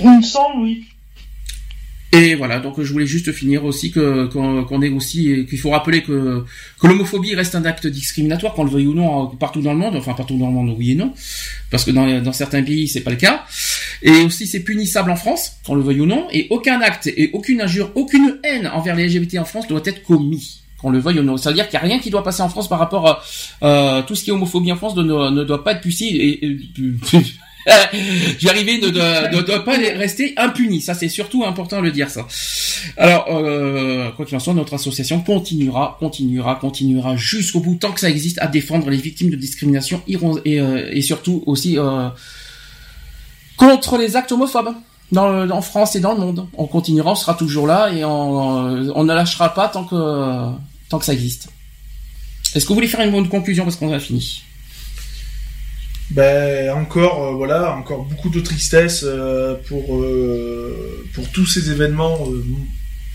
Il 0.00 0.10
me 0.10 0.22
semble, 0.22 0.62
oui. 0.62 0.84
Et 2.16 2.34
voilà, 2.34 2.60
donc 2.60 2.80
je 2.80 2.90
voulais 2.90 3.06
juste 3.06 3.30
finir 3.30 3.66
aussi 3.66 3.90
que 3.90 4.24
qu'on 4.26 4.80
est 4.80 4.88
aussi 4.88 5.44
qu'il 5.46 5.58
faut 5.58 5.68
rappeler 5.68 6.02
que 6.02 6.44
que 6.80 6.86
l'homophobie 6.86 7.34
reste 7.34 7.54
un 7.54 7.66
acte 7.66 7.86
discriminatoire, 7.86 8.54
qu'on 8.54 8.64
le 8.64 8.70
veuille 8.70 8.86
ou 8.86 8.94
non, 8.94 9.26
partout 9.26 9.60
dans 9.60 9.74
le 9.74 9.78
monde, 9.78 9.96
enfin 9.96 10.14
partout 10.14 10.38
dans 10.38 10.46
le 10.46 10.52
monde, 10.52 10.74
oui 10.78 10.92
et 10.92 10.94
non, 10.94 11.12
parce 11.70 11.84
que 11.84 11.90
dans, 11.90 12.22
dans 12.22 12.32
certains 12.32 12.62
pays 12.62 12.88
c'est 12.88 13.02
pas 13.02 13.10
le 13.10 13.16
cas. 13.16 13.44
Et 14.00 14.22
aussi 14.22 14.46
c'est 14.46 14.60
punissable 14.60 15.10
en 15.10 15.16
France, 15.16 15.56
qu'on 15.66 15.74
le 15.74 15.82
veuille 15.82 16.00
ou 16.00 16.06
non, 16.06 16.26
et 16.32 16.46
aucun 16.48 16.80
acte 16.80 17.06
et 17.06 17.28
aucune 17.34 17.60
injure, 17.60 17.90
aucune 17.94 18.38
haine 18.44 18.66
envers 18.66 18.96
les 18.96 19.08
LGBT 19.08 19.38
en 19.40 19.44
France 19.44 19.68
doit 19.68 19.82
être 19.84 20.02
commis 20.02 20.62
qu'on 20.80 20.88
le 20.88 20.98
veuille 20.98 21.18
ou 21.18 21.22
non. 21.22 21.36
C'est-à-dire 21.36 21.68
qu'il 21.68 21.78
n'y 21.78 21.84
a 21.84 21.88
rien 21.88 21.98
qui 21.98 22.08
doit 22.08 22.24
passer 22.24 22.42
en 22.42 22.48
France 22.48 22.68
par 22.68 22.78
rapport 22.78 23.08
à 23.08 23.22
euh, 23.62 24.02
tout 24.02 24.14
ce 24.14 24.24
qui 24.24 24.30
est 24.30 24.32
homophobie 24.32 24.72
en 24.72 24.76
France 24.76 24.96
ne, 24.96 25.44
doit 25.44 25.64
pas 25.64 25.72
être 25.72 25.86
et, 26.00 26.46
et 26.46 26.58
J'y 28.38 28.48
arrivais 28.48 28.78
ne 28.78 28.90
doit, 28.90 29.64
pas 29.64 29.76
rester 29.76 30.34
impuni. 30.36 30.80
Ça, 30.80 30.94
c'est 30.94 31.08
surtout 31.08 31.44
important 31.44 31.78
de 31.78 31.82
le 31.82 31.90
dire, 31.90 32.10
ça. 32.10 32.26
Alors, 32.96 33.26
euh, 33.30 34.10
quoi 34.12 34.24
qu'il 34.24 34.36
en 34.36 34.40
soit, 34.40 34.54
notre 34.54 34.74
association 34.74 35.20
continuera, 35.20 35.96
continuera, 35.98 36.54
continuera 36.56 37.16
jusqu'au 37.16 37.60
bout, 37.60 37.74
tant 37.74 37.92
que 37.92 38.00
ça 38.00 38.08
existe, 38.08 38.38
à 38.40 38.46
défendre 38.46 38.88
les 38.88 38.96
victimes 38.96 39.30
de 39.30 39.36
discrimination 39.36 40.00
et, 40.06 40.16
euh, 40.60 40.88
et 40.92 41.02
surtout 41.02 41.42
aussi 41.46 41.78
euh, 41.78 42.08
contre 43.56 43.98
les 43.98 44.16
actes 44.16 44.32
homophobes. 44.32 44.74
Dans, 45.12 45.48
en 45.50 45.62
France 45.62 45.94
et 45.94 46.00
dans 46.00 46.14
le 46.14 46.18
monde. 46.18 46.48
On 46.54 46.66
continuera, 46.66 47.12
on 47.12 47.14
sera 47.14 47.34
toujours 47.34 47.68
là 47.68 47.92
et 47.92 48.04
on, 48.04 48.90
on 48.92 49.04
ne 49.04 49.14
lâchera 49.14 49.54
pas 49.54 49.68
tant 49.68 49.84
que, 49.84 50.50
tant 50.88 50.98
que 50.98 51.04
ça 51.04 51.12
existe. 51.12 51.48
Est-ce 52.56 52.64
que 52.64 52.70
vous 52.70 52.74
voulez 52.74 52.88
faire 52.88 53.02
une 53.02 53.12
bonne 53.12 53.28
conclusion 53.28 53.62
parce 53.62 53.76
qu'on 53.76 53.92
a 53.92 54.00
fini? 54.00 54.42
Ben 56.10 56.70
encore 56.70 57.24
euh, 57.24 57.32
voilà 57.32 57.76
encore 57.76 58.04
beaucoup 58.04 58.28
de 58.28 58.40
tristesse 58.40 59.04
euh, 59.04 59.56
pour 59.66 59.96
euh, 59.96 61.04
pour 61.14 61.28
tous 61.30 61.46
ces 61.46 61.70
événements 61.70 62.28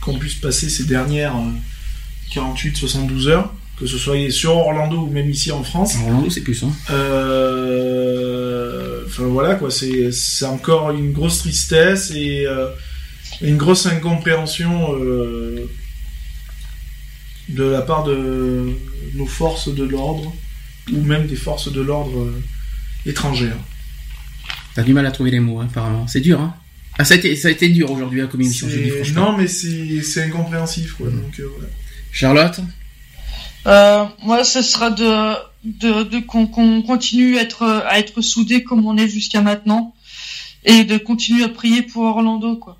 qu'on 0.02 0.18
puisse 0.18 0.36
passer 0.36 0.68
ces 0.70 0.84
dernières 0.84 1.36
48 2.34 2.76
72 2.76 3.30
heures 3.30 3.54
que 3.80 3.88
ce 3.88 3.98
soit 3.98 4.30
sur 4.30 4.58
Orlando 4.58 4.98
ou 4.98 5.10
même 5.10 5.30
ici 5.30 5.52
en 5.52 5.64
France. 5.64 5.96
Orlando 6.04 6.30
c'est 6.30 6.42
plus 6.42 6.64
hein. 6.64 6.72
Enfin 9.08 9.24
voilà 9.24 9.56
quoi 9.56 9.72
c'est 9.72 10.12
c'est 10.12 10.46
encore 10.46 10.92
une 10.92 11.14
grosse 11.14 11.40
tristesse 11.40 12.12
et 12.12 12.46
une 13.42 13.58
grosse 13.58 13.86
incompréhension 13.86 14.94
de 17.50 17.64
la 17.64 17.82
part 17.82 18.04
de 18.04 18.70
nos 19.16 19.26
forces 19.26 19.74
de 19.74 19.84
l'ordre 19.84 20.34
ou 20.94 21.02
même 21.02 21.26
des 21.28 21.36
forces 21.36 21.72
de 21.72 21.82
l'ordre 21.82 22.28
étrangère. 23.06 23.57
T'as 24.73 24.84
du 24.84 24.94
mal 24.94 25.06
à 25.06 25.11
trouver 25.11 25.32
les 25.32 25.40
mots, 25.40 25.60
hein, 25.60 25.68
apparemment. 25.69 26.07
C'est 26.07 26.22
dur, 26.22 26.40
hein 26.40 26.56
ah, 26.98 27.06
ça 27.06 27.14
a 27.14 27.18
été, 27.18 27.36
ça 27.36 27.48
a 27.48 27.52
été 27.52 27.69
dur 27.69 27.90
aujourd'hui, 27.90 28.22
hein, 28.22 28.28
comme 28.28 28.41
émission, 28.41 28.68
je 28.69 28.78
dis 28.78 28.90
franchement. 28.90 29.32
Non, 29.32 29.38
mais 29.38 29.48
c'est 29.48 30.23
incompréhensif, 30.23 30.94
quoi. 30.94 31.10
Donc, 31.10 31.40
euh, 31.40 31.49
Charlotte 32.11 32.60
euh, 33.65 34.06
Moi, 34.23 34.44
ce 34.44 34.61
sera 34.61 34.91
de, 34.91 35.34
de, 35.64 36.03
de 36.03 36.19
qu'on 36.19 36.48
continue 36.48 37.38
à 37.38 37.41
être, 37.41 37.64
à 37.88 37.98
être 37.98 38.22
soudés 38.22 38.64
comme 38.64 38.86
on 38.86 38.98
est 38.98 39.07
jusqu'à 39.07 39.41
maintenant. 39.41 39.95
Et 40.64 40.84
de 40.84 40.98
continuer 40.98 41.44
à 41.44 41.49
prier 41.49 41.82
pour 41.82 42.03
Orlando, 42.03 42.56
quoi. 42.56 42.78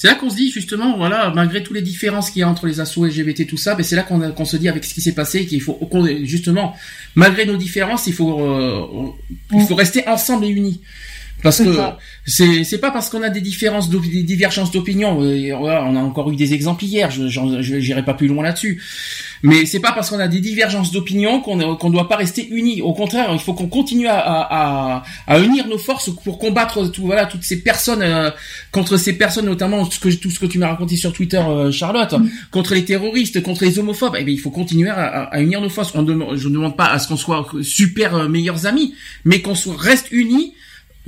C'est 0.00 0.06
là 0.06 0.14
qu'on 0.14 0.30
se 0.30 0.36
dit 0.36 0.52
justement, 0.52 0.96
voilà, 0.96 1.32
malgré 1.34 1.60
toutes 1.60 1.74
les 1.74 1.82
différences 1.82 2.30
qu'il 2.30 2.38
y 2.38 2.42
a 2.44 2.48
entre 2.48 2.68
les 2.68 2.78
assos 2.78 3.04
LGBT, 3.04 3.48
tout 3.48 3.56
ça, 3.56 3.74
mais 3.74 3.82
c'est 3.82 3.96
là 3.96 4.04
qu'on 4.04 4.44
se 4.44 4.56
dit 4.56 4.68
avec 4.68 4.84
ce 4.84 4.94
qui 4.94 5.00
s'est 5.00 5.10
passé 5.10 5.44
qu'il 5.44 5.60
faut 5.60 5.76
justement, 6.22 6.76
malgré 7.16 7.46
nos 7.46 7.56
différences, 7.56 8.06
il 8.06 8.12
faut 8.12 8.40
euh, 8.40 9.08
il 9.52 9.66
faut 9.66 9.74
rester 9.74 10.06
ensemble 10.06 10.44
et 10.44 10.50
unis. 10.50 10.80
Parce 11.42 11.58
que 11.62 11.70
c'est 12.26 12.64
c'est 12.64 12.78
pas 12.78 12.90
parce 12.90 13.10
qu'on 13.10 13.22
a 13.22 13.30
des 13.30 13.40
différences 13.40 13.88
des 13.88 14.22
divergences 14.24 14.72
d'opinion. 14.72 15.22
Euh, 15.22 15.52
on 15.54 15.96
a 15.96 16.00
encore 16.00 16.30
eu 16.32 16.36
des 16.36 16.52
exemples 16.52 16.84
hier. 16.84 17.10
Je 17.10 17.28
j'irai 17.60 18.04
pas 18.04 18.14
plus 18.14 18.26
loin 18.26 18.42
là-dessus. 18.42 18.82
Mais 19.44 19.66
c'est 19.66 19.78
pas 19.78 19.92
parce 19.92 20.10
qu'on 20.10 20.18
a 20.18 20.26
des 20.26 20.40
divergences 20.40 20.90
d'opinion 20.90 21.40
qu'on 21.40 21.76
qu'on 21.76 21.90
doit 21.90 22.08
pas 22.08 22.16
rester 22.16 22.48
unis. 22.50 22.82
Au 22.82 22.92
contraire, 22.92 23.28
il 23.32 23.38
faut 23.38 23.54
qu'on 23.54 23.68
continue 23.68 24.08
à, 24.08 24.18
à, 24.18 25.02
à, 25.28 25.38
unir 25.38 25.68
nos 25.68 25.78
forces 25.78 26.10
pour 26.10 26.40
combattre 26.40 26.88
tout 26.88 27.06
voilà 27.06 27.26
toutes 27.26 27.44
ces 27.44 27.62
personnes 27.62 28.02
euh, 28.02 28.30
contre 28.72 28.96
ces 28.96 29.12
personnes 29.12 29.46
notamment 29.46 29.84
tout 29.84 29.92
ce 29.92 30.00
que 30.00 30.08
tout 30.08 30.30
ce 30.30 30.40
que 30.40 30.46
tu 30.46 30.58
m'as 30.58 30.68
raconté 30.68 30.96
sur 30.96 31.12
Twitter, 31.12 31.38
euh, 31.38 31.70
Charlotte, 31.70 32.12
mm. 32.14 32.28
contre 32.50 32.74
les 32.74 32.84
terroristes, 32.84 33.40
contre 33.44 33.64
les 33.64 33.78
homophobes. 33.78 34.16
Eh 34.18 34.24
bien, 34.24 34.34
il 34.34 34.40
faut 34.40 34.50
continuer 34.50 34.90
à, 34.90 35.24
à 35.24 35.40
unir 35.40 35.60
nos 35.60 35.68
forces. 35.68 35.92
On 35.94 36.02
demande, 36.02 36.36
je 36.36 36.48
ne 36.48 36.54
demande 36.54 36.76
pas 36.76 36.86
à 36.86 36.98
ce 36.98 37.06
qu'on 37.06 37.16
soit 37.16 37.46
super 37.62 38.28
meilleurs 38.28 38.66
amis, 38.66 38.94
mais 39.24 39.40
qu'on 39.40 39.54
soit 39.54 39.76
reste 39.78 40.08
unis 40.10 40.54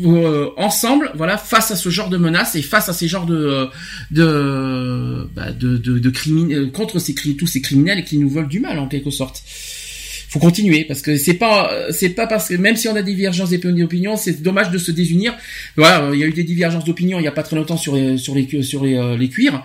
euh, 0.07 0.51
ensemble, 0.57 1.11
voilà, 1.15 1.37
face 1.37 1.71
à 1.71 1.77
ce 1.77 1.89
genre 1.89 2.09
de 2.09 2.17
menaces 2.17 2.55
et 2.55 2.63
face 2.63 2.89
à 2.89 2.93
ces 2.93 3.09
genres 3.09 3.27
de 3.27 3.69
de 4.11 5.29
bah, 5.35 5.53
de, 5.53 5.77
de, 5.77 5.99
de 5.99 6.13
euh, 6.53 6.71
contre 6.71 6.99
ces 6.99 7.15
tous 7.15 7.47
ces 7.47 7.61
criminels 7.61 8.05
qui 8.05 8.19
nous 8.19 8.29
volent 8.29 8.49
du 8.49 8.61
mal 8.61 8.79
en 8.79 8.89
quelque 8.89 9.11
sorte. 9.11 9.43
Faut 10.29 10.39
continuer 10.39 10.85
parce 10.85 11.03
que 11.03 11.17
c'est 11.17 11.35
pas 11.35 11.71
c'est 11.91 12.11
pas 12.11 12.27
parce 12.27 12.49
que 12.49 12.55
même 12.55 12.77
si 12.77 12.89
on 12.89 12.95
a 12.95 13.03
des 13.03 13.15
divergences 13.15 13.51
d'opinion, 13.51 14.17
c'est 14.17 14.43
dommage 14.43 14.71
de 14.71 14.79
se 14.79 14.93
désunir. 14.93 15.35
Voilà, 15.77 16.11
il 16.15 16.21
y 16.21 16.23
a 16.23 16.27
eu 16.27 16.33
des 16.33 16.45
divergences 16.45 16.85
d'opinion 16.85 17.19
il 17.19 17.25
y 17.25 17.29
a 17.29 17.33
pas 17.33 17.43
très 17.43 17.57
longtemps 17.57 17.77
sur 17.77 17.97
les, 17.97 18.17
sur 18.17 18.35
les 18.35 18.63
sur 18.63 18.85
les, 18.85 18.95
euh, 18.95 19.17
les 19.17 19.29
cuirs. 19.29 19.65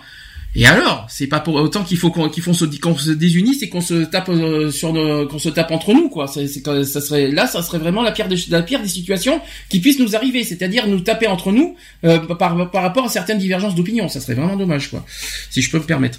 Et 0.58 0.64
alors, 0.64 1.06
c'est 1.10 1.26
pas 1.26 1.40
pour 1.40 1.56
autant 1.56 1.84
qu'il 1.84 1.98
faut 1.98 2.10
qu'on 2.10 2.30
se, 2.32 2.64
qu'on 2.78 2.96
se 2.96 3.10
désunisse 3.10 3.62
et 3.62 3.68
qu'on 3.68 3.82
se 3.82 4.04
tape 4.04 4.30
euh, 4.30 4.70
sur 4.70 4.90
qu'on 5.28 5.38
se 5.38 5.50
tape 5.50 5.70
entre 5.70 5.92
nous 5.92 6.08
quoi. 6.08 6.28
C'est, 6.28 6.48
ça 6.48 7.00
serait 7.02 7.30
là, 7.30 7.46
ça 7.46 7.62
serait 7.62 7.76
vraiment 7.76 8.02
la 8.02 8.10
pire 8.10 8.26
des 8.26 8.38
la 8.48 8.62
pire 8.62 8.80
des 8.80 8.88
situations 8.88 9.42
qui 9.68 9.80
puissent 9.80 9.98
nous 9.98 10.16
arriver, 10.16 10.44
c'est-à-dire 10.44 10.86
nous 10.86 11.00
taper 11.00 11.26
entre 11.26 11.52
nous 11.52 11.76
euh, 12.04 12.18
par 12.20 12.70
par 12.70 12.82
rapport 12.82 13.04
à 13.04 13.08
certaines 13.10 13.36
divergences 13.36 13.74
d'opinion. 13.74 14.08
Ça 14.08 14.18
serait 14.18 14.32
vraiment 14.32 14.56
dommage 14.56 14.88
quoi, 14.88 15.04
si 15.50 15.60
je 15.60 15.70
peux 15.70 15.78
me 15.78 15.84
permettre. 15.84 16.18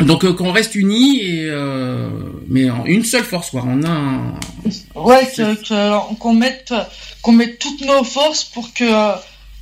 Donc 0.00 0.26
euh, 0.26 0.34
qu'on 0.34 0.52
reste 0.52 0.74
unis 0.74 1.22
et 1.22 1.50
mais 2.48 2.68
en 2.68 2.84
une 2.84 3.02
seule 3.02 3.24
force 3.24 3.48
quoi. 3.48 3.64
On 3.66 3.82
a 3.82 3.88
un... 3.88 4.34
ouais 4.94 5.26
qu'on 6.18 6.34
mette 6.34 6.74
qu'on 7.22 7.32
mette 7.32 7.58
toutes 7.60 7.80
nos 7.80 8.04
forces 8.04 8.44
pour 8.44 8.74
que 8.74 8.84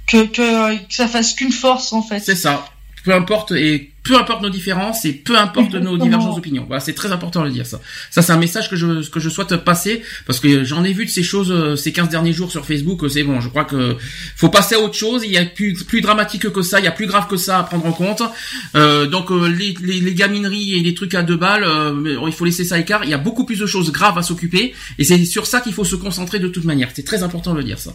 que, 0.09 0.26
que, 0.26 0.76
que 0.76 0.94
ça 0.94 1.06
fasse 1.06 1.35
qu'une 1.35 1.52
force 1.52 1.93
en 1.93 2.02
fait. 2.02 2.18
C'est 2.18 2.35
ça 2.35 2.66
peu 3.05 3.14
importe 3.14 3.52
et 3.52 3.90
peu 4.05 4.16
importe 4.16 4.43
nos 4.43 4.51
différences 4.51 5.06
et 5.06 5.12
peu 5.12 5.36
importe 5.39 5.74
nos 5.74 5.97
divergences 5.97 6.35
d'opinion. 6.35 6.64
Voilà, 6.66 6.81
c'est 6.81 6.93
très 6.93 7.10
important 7.10 7.40
de 7.40 7.47
le 7.47 7.52
dire 7.52 7.66
ça. 7.66 7.81
Ça 8.10 8.20
c'est 8.20 8.32
un 8.32 8.39
message 8.39 8.68
que 8.68 8.76
je 8.76 9.09
que 9.09 9.18
je 9.18 9.31
souhaite 9.31 9.56
passer 9.56 10.02
parce 10.26 10.40
que 10.40 10.62
j'en 10.62 10.85
ai 10.85 10.93
vu 10.93 11.06
de 11.06 11.10
ces 11.10 11.22
choses 11.22 11.51
euh, 11.51 11.74
ces 11.74 11.90
15 11.93 12.10
derniers 12.10 12.32
jours 12.32 12.51
sur 12.51 12.66
Facebook, 12.66 13.02
c'est 13.10 13.22
bon, 13.22 13.40
je 13.40 13.48
crois 13.48 13.64
que 13.64 13.97
faut 14.36 14.51
passer 14.51 14.74
à 14.74 14.81
autre 14.81 14.94
chose, 14.94 15.22
il 15.24 15.31
y 15.31 15.39
a 15.39 15.44
plus 15.44 15.72
plus 15.85 16.02
dramatique 16.02 16.51
que 16.51 16.62
ça, 16.62 16.81
il 16.81 16.85
y 16.85 16.89
a 16.89 16.93
plus 16.93 17.06
grave 17.06 17.28
que 17.28 17.36
ça 17.39 17.59
à 17.59 17.62
prendre 17.62 17.86
en 17.86 17.93
compte. 17.93 18.22
Euh, 18.74 19.06
donc 19.06 19.31
euh, 19.31 19.48
les, 19.48 19.74
les, 19.81 20.01
les, 20.01 20.14
gamineries 20.14 20.74
et 20.74 20.82
les 20.82 20.94
trucs 20.94 21.14
à 21.14 21.22
deux 21.22 21.36
balles, 21.36 21.64
euh, 21.64 22.18
il 22.26 22.32
faut 22.32 22.44
laisser 22.44 22.64
ça 22.64 22.74
à 22.74 22.78
l'écart, 22.78 23.05
il 23.05 23.10
y 23.10 23.14
a 23.14 23.18
beaucoup 23.18 23.47
plus 23.47 23.59
de 23.59 23.66
choses 23.66 23.90
graves 23.90 24.18
à 24.18 24.22
s'occuper 24.22 24.74
et 24.98 25.05
c'est 25.05 25.24
sur 25.24 25.47
ça 25.47 25.60
qu'il 25.60 25.72
faut 25.72 25.85
se 25.85 25.97
concentrer 25.97 26.39
de 26.40 26.48
toute 26.48 26.64
manière. 26.64 26.90
C'est 26.94 27.05
très 27.05 27.22
important 27.22 27.52
de 27.52 27.59
le 27.59 27.64
dire 27.64 27.78
ça. 27.78 27.94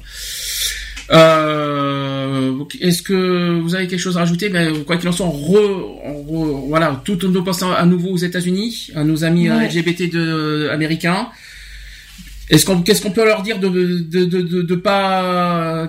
Euh, 1.11 2.53
Est-ce 2.81 3.01
que 3.01 3.59
vous 3.59 3.75
avez 3.75 3.87
quelque 3.87 3.99
chose 3.99 4.17
à 4.17 4.21
rajouter? 4.21 4.49
Ben, 4.49 4.83
Quoi 4.83 4.97
qu'il 4.97 5.09
en 5.09 5.11
soit, 5.11 5.27
re, 5.27 6.67
voilà, 6.67 7.01
tout 7.03 7.17
nos 7.27 7.43
pensées 7.43 7.65
à 7.65 7.85
nouveau 7.85 8.09
aux 8.09 8.17
États-Unis, 8.17 8.91
à 8.95 9.03
nos 9.03 9.23
amis 9.23 9.49
euh, 9.49 9.59
LGBT 9.59 10.11
de, 10.11 10.69
américains. 10.71 11.29
Est-ce 12.49 12.65
qu'on, 12.65 12.81
qu'est-ce 12.81 13.01
qu'on 13.03 13.11
peut 13.11 13.25
leur 13.25 13.43
dire 13.43 13.59
de 13.59 13.69
de, 13.69 14.25
de, 14.25 14.61
de, 14.63 14.75
pas 14.75 15.87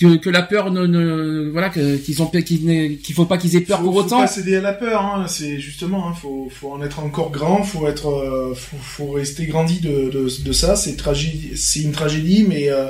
que, 0.00 0.16
que, 0.16 0.30
la 0.30 0.40
peur 0.40 0.70
ne, 0.70 0.86
ne 0.86 1.50
voilà 1.50 1.68
qu'ils 1.68 2.22
ont 2.22 2.26
qu'il 2.28 3.14
faut 3.14 3.26
pas 3.26 3.36
qu'ils 3.36 3.56
aient 3.56 3.60
peur 3.60 3.82
pour 3.82 3.94
autant? 3.94 4.16
Faut 4.16 4.22
pas 4.22 4.26
céder 4.26 4.56
à 4.56 4.62
la 4.62 4.72
peur, 4.72 5.02
hein, 5.02 5.26
c'est 5.28 5.58
justement, 5.60 6.08
hein, 6.08 6.14
faut 6.14 6.48
faut 6.50 6.72
en 6.72 6.82
être 6.82 7.00
encore 7.00 7.30
grand, 7.30 7.62
faut 7.62 7.86
être, 7.86 8.08
euh, 8.08 8.54
faut, 8.54 8.78
faut 8.80 9.10
rester 9.12 9.44
grandi 9.44 9.80
de, 9.80 10.10
de, 10.10 10.42
de 10.42 10.52
ça. 10.52 10.76
C'est 10.76 10.96
tragédie, 10.96 11.50
c'est 11.56 11.80
une 11.80 11.92
tragédie, 11.92 12.46
mais 12.48 12.70
euh, 12.70 12.86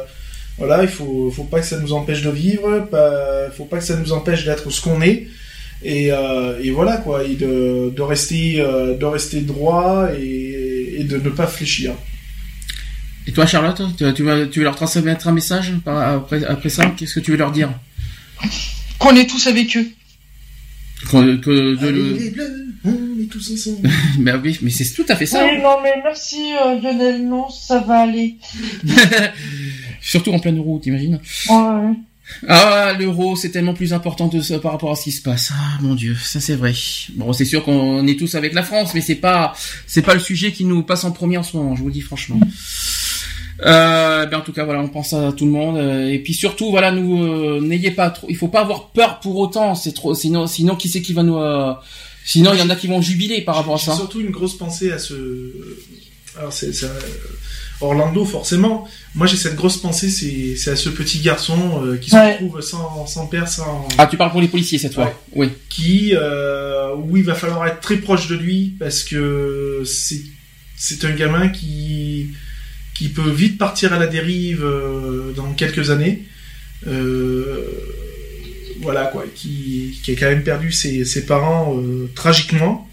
voilà, 0.58 0.82
il 0.82 0.88
faut, 0.88 1.30
faut 1.30 1.44
pas 1.44 1.60
que 1.60 1.66
ça 1.66 1.78
nous 1.78 1.92
empêche 1.92 2.22
de 2.22 2.30
vivre, 2.30 2.86
pas, 2.90 3.50
faut 3.50 3.64
pas 3.64 3.78
que 3.78 3.84
ça 3.84 3.96
nous 3.96 4.12
empêche 4.12 4.44
d'être 4.44 4.70
ce 4.70 4.80
qu'on 4.82 5.00
est. 5.00 5.28
Et, 5.84 6.10
euh, 6.10 6.60
et, 6.60 6.70
voilà 6.70 6.96
quoi, 6.96 7.22
et 7.24 7.34
de, 7.34 7.92
de 7.94 8.02
rester, 8.02 8.60
euh, 8.60 8.96
de 8.96 9.04
rester 9.04 9.40
droit 9.42 10.08
et, 10.18 10.96
et, 10.98 11.04
de 11.04 11.18
ne 11.18 11.30
pas 11.30 11.46
fléchir. 11.46 11.92
Et 13.28 13.32
toi, 13.32 13.46
Charlotte, 13.46 13.80
tu, 13.96 14.12
tu, 14.14 14.22
vas, 14.24 14.46
tu 14.46 14.58
veux 14.58 14.64
leur 14.64 14.74
transmettre 14.74 15.28
un 15.28 15.32
message 15.32 15.72
après, 15.86 16.44
après 16.44 16.68
ça? 16.68 16.86
Qu'est-ce 16.96 17.16
que 17.16 17.20
tu 17.20 17.30
veux 17.30 17.36
leur 17.36 17.52
dire? 17.52 17.70
Qu'on 18.98 19.14
est 19.14 19.26
tous 19.26 19.46
avec 19.46 19.76
eux. 19.76 19.86
Que, 21.12 21.36
que 21.36 21.76
de 21.76 21.88
le... 21.88 22.12
les 22.14 22.30
bleus, 22.30 22.66
on 22.84 23.22
est 23.22 23.30
tous 23.30 23.52
ensemble. 23.52 23.88
mais 24.18 24.34
oui, 24.42 24.58
mais 24.62 24.70
c'est 24.70 24.92
tout 24.94 25.06
à 25.08 25.14
fait 25.14 25.26
ça. 25.26 25.44
Oui, 25.44 25.62
non, 25.62 25.76
mais 25.82 25.94
merci 26.02 26.52
euh, 26.60 26.80
Lionel, 26.80 27.28
non, 27.28 27.48
ça 27.50 27.78
va 27.78 28.00
aller. 28.00 28.36
Surtout 30.08 30.32
en 30.32 30.38
plein 30.38 30.52
euro, 30.52 30.78
t'imagines 30.82 31.20
ouais. 31.50 31.94
Ah, 32.46 32.92
l'euro, 32.98 33.36
c'est 33.36 33.50
tellement 33.50 33.74
plus 33.74 33.92
important 33.92 34.28
de 34.28 34.40
ça 34.40 34.58
par 34.58 34.72
rapport 34.72 34.90
à 34.90 34.96
ce 34.96 35.04
qui 35.04 35.12
se 35.12 35.22
passe. 35.22 35.50
Ah, 35.52 35.78
mon 35.82 35.94
dieu, 35.94 36.16
ça 36.22 36.40
c'est 36.40 36.56
vrai. 36.56 36.74
Bon, 37.14 37.32
c'est 37.32 37.44
sûr 37.44 37.62
qu'on 37.62 38.06
est 38.06 38.18
tous 38.18 38.34
avec 38.34 38.54
la 38.54 38.62
France, 38.62 38.92
mais 38.94 39.00
c'est 39.02 39.16
pas, 39.16 39.54
c'est 39.86 40.02
pas 40.02 40.14
le 40.14 40.20
sujet 40.20 40.52
qui 40.52 40.64
nous 40.64 40.82
passe 40.82 41.04
en 41.04 41.10
premier 41.10 41.36
en 41.36 41.42
ce 41.42 41.56
moment, 41.56 41.76
je 41.76 41.80
vous 41.80 41.88
le 41.88 41.92
dis 41.92 42.00
franchement. 42.00 42.40
Euh, 43.66 44.24
ben 44.26 44.38
en 44.38 44.40
tout 44.40 44.52
cas 44.52 44.64
voilà, 44.64 44.80
on 44.80 44.88
pense 44.88 45.12
à 45.12 45.32
tout 45.32 45.44
le 45.44 45.50
monde 45.50 45.78
et 46.08 46.20
puis 46.20 46.32
surtout 46.32 46.70
voilà, 46.70 46.92
nous 46.92 47.60
n'ayez 47.60 47.90
pas 47.90 48.08
trop, 48.10 48.28
il 48.30 48.36
faut 48.36 48.46
pas 48.46 48.60
avoir 48.60 48.90
peur 48.90 49.18
pour 49.20 49.36
autant, 49.36 49.74
c'est 49.74 49.92
trop, 49.92 50.14
sinon 50.14 50.46
sinon 50.46 50.76
qui 50.76 50.88
c'est 50.88 51.02
qui 51.02 51.12
va 51.12 51.24
nous, 51.24 51.40
sinon 52.24 52.52
il 52.54 52.60
y 52.60 52.62
en 52.62 52.70
a 52.70 52.76
qui 52.76 52.86
vont 52.86 53.02
jubiler 53.02 53.40
par 53.40 53.56
rapport 53.56 53.74
à 53.74 53.78
ça. 53.78 53.96
Surtout 53.96 54.20
une 54.20 54.30
grosse 54.30 54.56
pensée 54.56 54.92
à 54.92 54.98
ce, 54.98 55.14
alors 56.38 56.52
c'est 56.52 56.72
Orlando, 57.80 58.24
forcément. 58.24 58.88
Moi, 59.14 59.26
j'ai 59.26 59.36
cette 59.36 59.54
grosse 59.54 59.76
pensée, 59.76 60.08
c'est 60.10 60.70
à 60.70 60.76
ce 60.76 60.88
petit 60.88 61.20
garçon 61.20 61.84
euh, 61.84 61.96
qui 61.96 62.10
se 62.10 62.16
retrouve 62.16 62.60
sans, 62.60 63.06
sans 63.06 63.26
père, 63.26 63.48
sans... 63.48 63.86
Ah, 63.98 64.06
tu 64.06 64.16
parles 64.16 64.32
pour 64.32 64.40
les 64.40 64.48
policiers 64.48 64.78
cette 64.78 64.94
fois 64.94 65.12
Oui. 65.34 65.50
Qui, 65.68 66.12
euh, 66.14 66.94
où 66.96 67.16
il 67.16 67.22
va 67.24 67.34
falloir 67.34 67.66
être 67.66 67.80
très 67.80 67.98
proche 67.98 68.26
de 68.28 68.34
lui, 68.34 68.74
parce 68.78 69.04
que 69.04 69.82
c'est 69.84 71.04
un 71.04 71.12
gamin 71.12 71.48
qui, 71.48 72.30
qui 72.94 73.08
peut 73.08 73.30
vite 73.30 73.58
partir 73.58 73.92
à 73.92 73.98
la 73.98 74.08
dérive 74.08 74.64
euh, 74.64 75.32
dans 75.32 75.52
quelques 75.52 75.90
années. 75.90 76.24
Euh, 76.88 77.64
voilà, 78.80 79.06
quoi. 79.06 79.24
Qui, 79.34 80.00
qui 80.02 80.12
a 80.12 80.14
quand 80.14 80.28
même 80.28 80.42
perdu 80.42 80.72
ses, 80.72 81.04
ses 81.04 81.26
parents 81.26 81.80
tragiquement. 82.14 82.88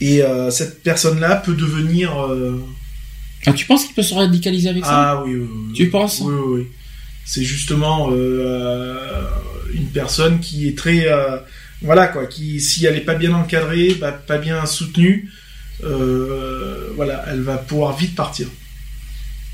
Et 0.00 0.20
cette 0.50 0.82
personne-là 0.82 1.36
peut 1.36 1.54
devenir 1.54 2.28
ah, 3.46 3.52
tu 3.52 3.66
penses 3.66 3.84
qu'il 3.84 3.94
peut 3.94 4.02
se 4.02 4.14
radicaliser 4.14 4.68
avec 4.68 4.84
ça? 4.84 4.90
Ah 4.92 5.22
oui, 5.24 5.34
oui, 5.34 5.48
oui. 5.50 5.72
Tu 5.74 5.90
penses? 5.90 6.20
Oui, 6.20 6.32
oui, 6.32 6.60
oui. 6.60 6.66
C'est 7.24 7.42
justement 7.42 8.08
euh, 8.10 9.24
une 9.74 9.86
personne 9.86 10.40
qui 10.40 10.68
est 10.68 10.76
très... 10.78 11.06
Euh, 11.06 11.38
voilà, 11.82 12.06
quoi, 12.06 12.26
qui, 12.26 12.60
si 12.60 12.86
elle 12.86 12.94
n'est 12.94 13.00
pas 13.00 13.16
bien 13.16 13.34
encadrée, 13.34 13.94
bah, 13.94 14.12
pas 14.12 14.38
bien 14.38 14.64
soutenue, 14.66 15.28
euh, 15.82 16.92
voilà, 16.94 17.24
elle 17.28 17.40
va 17.40 17.56
pouvoir 17.56 17.96
vite 17.96 18.14
partir. 18.14 18.46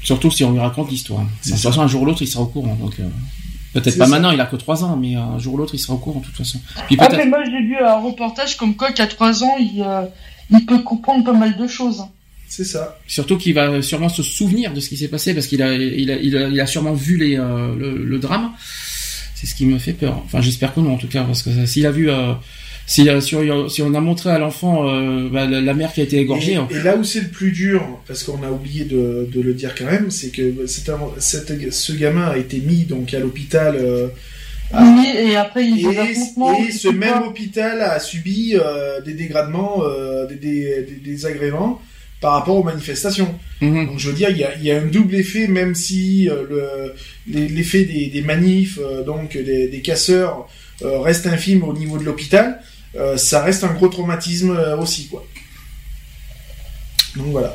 Surtout 0.02 0.30
si 0.30 0.44
on 0.44 0.52
lui 0.52 0.60
raconte 0.60 0.90
l'histoire. 0.90 1.22
De 1.22 1.50
toute 1.50 1.58
façon, 1.58 1.80
un 1.80 1.88
jour 1.88 2.02
ou 2.02 2.04
l'autre, 2.04 2.20
il 2.20 2.28
sera 2.28 2.44
au 2.44 2.46
courant. 2.46 2.74
Donc, 2.74 2.96
peut-être 3.72 3.96
pas 3.96 4.06
maintenant, 4.06 4.30
il 4.30 4.40
a 4.40 4.46
que 4.46 4.56
3 4.56 4.84
ans, 4.84 4.96
mais 4.96 5.14
un 5.14 5.38
jour 5.38 5.54
ou 5.54 5.56
l'autre, 5.56 5.74
il 5.74 5.78
sera 5.78 5.94
au 5.94 5.98
courant 5.98 6.20
de 6.20 6.26
toute 6.26 6.36
façon. 6.36 6.60
Puis 6.86 6.96
Après, 6.98 7.24
moi, 7.24 7.42
j'ai 7.44 7.62
vu 7.62 7.76
un 7.78 7.98
reportage 7.98 8.58
comme 8.58 8.76
quoi 8.76 8.92
qu'à 8.92 9.06
3 9.06 9.44
ans, 9.44 9.56
il, 9.58 9.82
il 10.50 10.66
peut 10.66 10.80
comprendre 10.80 11.24
pas 11.24 11.32
mal 11.32 11.56
de 11.56 11.66
choses. 11.66 12.04
C'est 12.48 12.64
ça. 12.64 12.98
Surtout 13.06 13.36
qu'il 13.36 13.54
va 13.54 13.82
sûrement 13.82 14.08
se 14.08 14.22
souvenir 14.22 14.72
de 14.72 14.80
ce 14.80 14.88
qui 14.88 14.96
s'est 14.96 15.08
passé 15.08 15.34
parce 15.34 15.46
qu'il 15.46 15.62
a, 15.62 15.74
il 15.74 16.10
a, 16.10 16.16
il 16.16 16.60
a, 16.60 16.66
sûrement 16.66 16.94
vu 16.94 17.16
les, 17.16 17.38
euh, 17.38 17.74
le, 17.76 18.18
drame. 18.18 18.52
C'est 19.34 19.46
ce 19.46 19.54
qui 19.54 19.66
me 19.66 19.78
fait 19.78 19.92
peur. 19.92 20.22
Enfin, 20.24 20.40
j'espère 20.40 20.74
que 20.74 20.80
non, 20.80 20.94
en 20.94 20.96
tout 20.96 21.08
cas, 21.08 21.24
parce 21.24 21.42
que 21.42 21.66
s'il 21.66 21.86
a 21.86 21.90
vu, 21.90 22.10
euh, 22.10 22.32
si, 22.86 23.06
si, 23.20 23.82
on 23.82 23.94
a 23.94 24.00
montré 24.00 24.30
à 24.30 24.38
l'enfant 24.38 24.88
euh, 24.88 25.28
bah, 25.30 25.46
la, 25.46 25.74
mère 25.74 25.92
qui 25.92 26.00
a 26.00 26.04
été 26.04 26.18
égorgée. 26.18 26.58
Et, 26.70 26.76
et 26.76 26.82
là 26.82 26.96
où 26.96 27.04
c'est 27.04 27.20
le 27.20 27.28
plus 27.28 27.52
dur, 27.52 28.00
parce 28.06 28.24
qu'on 28.24 28.42
a 28.42 28.50
oublié 28.50 28.86
de, 28.86 29.28
de, 29.30 29.40
le 29.42 29.52
dire 29.52 29.74
quand 29.76 29.84
même, 29.84 30.10
c'est 30.10 30.30
que 30.30 30.64
un, 30.64 31.20
ce 31.20 31.92
gamin 31.92 32.28
a 32.28 32.38
été 32.38 32.58
mis 32.60 32.84
donc 32.84 33.12
à 33.12 33.20
l'hôpital. 33.20 33.76
oui, 34.72 35.06
et 35.16 35.36
après 35.36 35.66
il 35.66 35.86
et, 35.86 36.66
et 36.66 36.72
ce 36.72 36.88
même 36.88 37.22
hôpital 37.24 37.82
a 37.82 38.00
subi 38.00 38.56
des 39.04 39.12
dégradements, 39.12 39.82
des, 40.28 40.36
des, 40.36 40.82
des 40.82 40.96
désagréments 41.04 41.80
par 42.20 42.32
rapport 42.32 42.56
aux 42.56 42.64
manifestations. 42.64 43.38
Mhm. 43.60 43.86
Donc 43.86 43.98
je 43.98 44.08
veux 44.08 44.14
dire, 44.14 44.30
il 44.30 44.38
y 44.38 44.44
a, 44.44 44.56
y 44.56 44.70
a, 44.70 44.80
un 44.80 44.86
double 44.86 45.14
effet, 45.14 45.46
même 45.46 45.74
si 45.74 46.28
euh, 46.28 46.88
l'effet 47.26 47.84
des, 47.84 48.06
des, 48.06 48.22
manifs, 48.22 48.78
euh, 48.82 49.04
donc 49.04 49.32
des, 49.32 49.68
des 49.68 49.80
casseurs, 49.80 50.48
euh, 50.82 51.00
reste 51.00 51.26
infime 51.26 51.62
au 51.62 51.72
niveau 51.72 51.98
de 51.98 52.04
l'hôpital, 52.04 52.60
ça 53.16 53.42
reste 53.44 53.62
un 53.62 53.72
gros 53.74 53.88
traumatisme 53.88 54.58
aussi, 54.80 55.06
quoi. 55.06 55.24
Donc 57.16 57.26
voilà. 57.28 57.54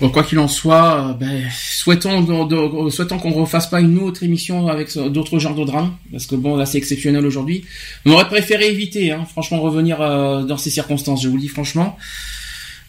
Bon, 0.00 0.08
quoi 0.10 0.22
qu'il 0.22 0.38
en 0.38 0.46
soit, 0.46 1.16
ben, 1.18 1.42
souhaitons, 1.50 2.88
souhaitons 2.90 3.18
qu'on 3.18 3.32
refasse 3.32 3.68
pas 3.68 3.80
une 3.80 3.98
autre 3.98 4.22
émission 4.22 4.68
avec 4.68 4.96
d'autres 4.96 5.40
genres 5.40 5.56
de 5.56 5.64
drames, 5.64 5.96
parce 6.12 6.26
que 6.26 6.36
bon, 6.36 6.54
là 6.54 6.64
c'est 6.64 6.78
exceptionnel 6.78 7.26
aujourd'hui. 7.26 7.64
On 8.06 8.12
aurait 8.12 8.28
préféré 8.28 8.68
éviter, 8.68 9.10
hein, 9.10 9.26
franchement, 9.28 9.60
revenir 9.60 9.98
dans 9.98 10.58
ces 10.58 10.70
circonstances, 10.70 11.24
je 11.24 11.28
vous 11.28 11.34
le 11.34 11.40
dis 11.40 11.48
franchement. 11.48 11.98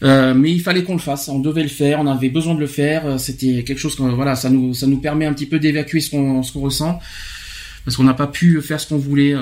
Euh, 0.02 0.34
mais 0.34 0.50
il 0.50 0.60
fallait 0.60 0.82
qu'on 0.82 0.94
le 0.94 1.00
fasse, 1.00 1.28
on 1.28 1.40
devait 1.40 1.62
le 1.62 1.68
faire, 1.68 2.00
on 2.00 2.06
avait 2.06 2.30
besoin 2.30 2.54
de 2.54 2.60
le 2.60 2.66
faire. 2.66 3.06
Euh, 3.06 3.18
c'était 3.18 3.62
quelque 3.64 3.78
chose 3.78 3.94
que 3.94 4.02
voilà, 4.02 4.34
ça 4.34 4.48
nous 4.48 4.72
ça 4.72 4.86
nous 4.86 4.98
permet 4.98 5.26
un 5.26 5.34
petit 5.34 5.46
peu 5.46 5.58
d'évacuer 5.58 6.00
ce 6.00 6.10
qu'on 6.10 6.42
ce 6.42 6.52
qu'on 6.52 6.60
ressent 6.60 6.98
parce 7.84 7.96
qu'on 7.96 8.04
n'a 8.04 8.14
pas 8.14 8.26
pu 8.26 8.60
faire 8.62 8.80
ce 8.80 8.88
qu'on 8.88 8.98
voulait 8.98 9.34
euh, 9.34 9.40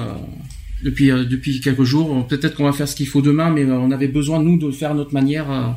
depuis 0.83 1.11
depuis 1.11 1.61
quelques 1.61 1.85
jours. 1.85 2.27
Peut-être 2.27 2.57
qu'on 2.57 2.65
va 2.65 2.73
faire 2.73 2.89
ce 2.89 2.97
qu'il 2.97 3.07
faut 3.07 3.23
demain, 3.23 3.51
mais 3.51 3.65
on 3.65 3.91
avait 3.93 4.09
besoin 4.09 4.43
nous 4.43 4.59
de 4.59 4.67
le 4.67 4.73
faire 4.73 4.93
à 4.93 4.95
notre 4.95 5.15
manière, 5.15 5.77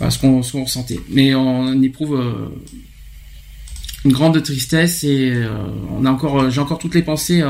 ce 0.00 0.18
qu'on 0.18 0.42
ce 0.42 0.52
qu'on 0.52 0.64
ressentait. 0.64 1.00
Mais 1.10 1.34
on 1.34 1.80
éprouve 1.82 2.20
une 4.04 4.12
grande 4.12 4.40
tristesse 4.42 5.04
et 5.04 5.32
on 5.90 6.04
a 6.04 6.10
encore 6.10 6.50
j'ai 6.50 6.60
encore 6.60 6.78
toutes 6.78 6.94
les 6.96 7.02
pensées 7.02 7.42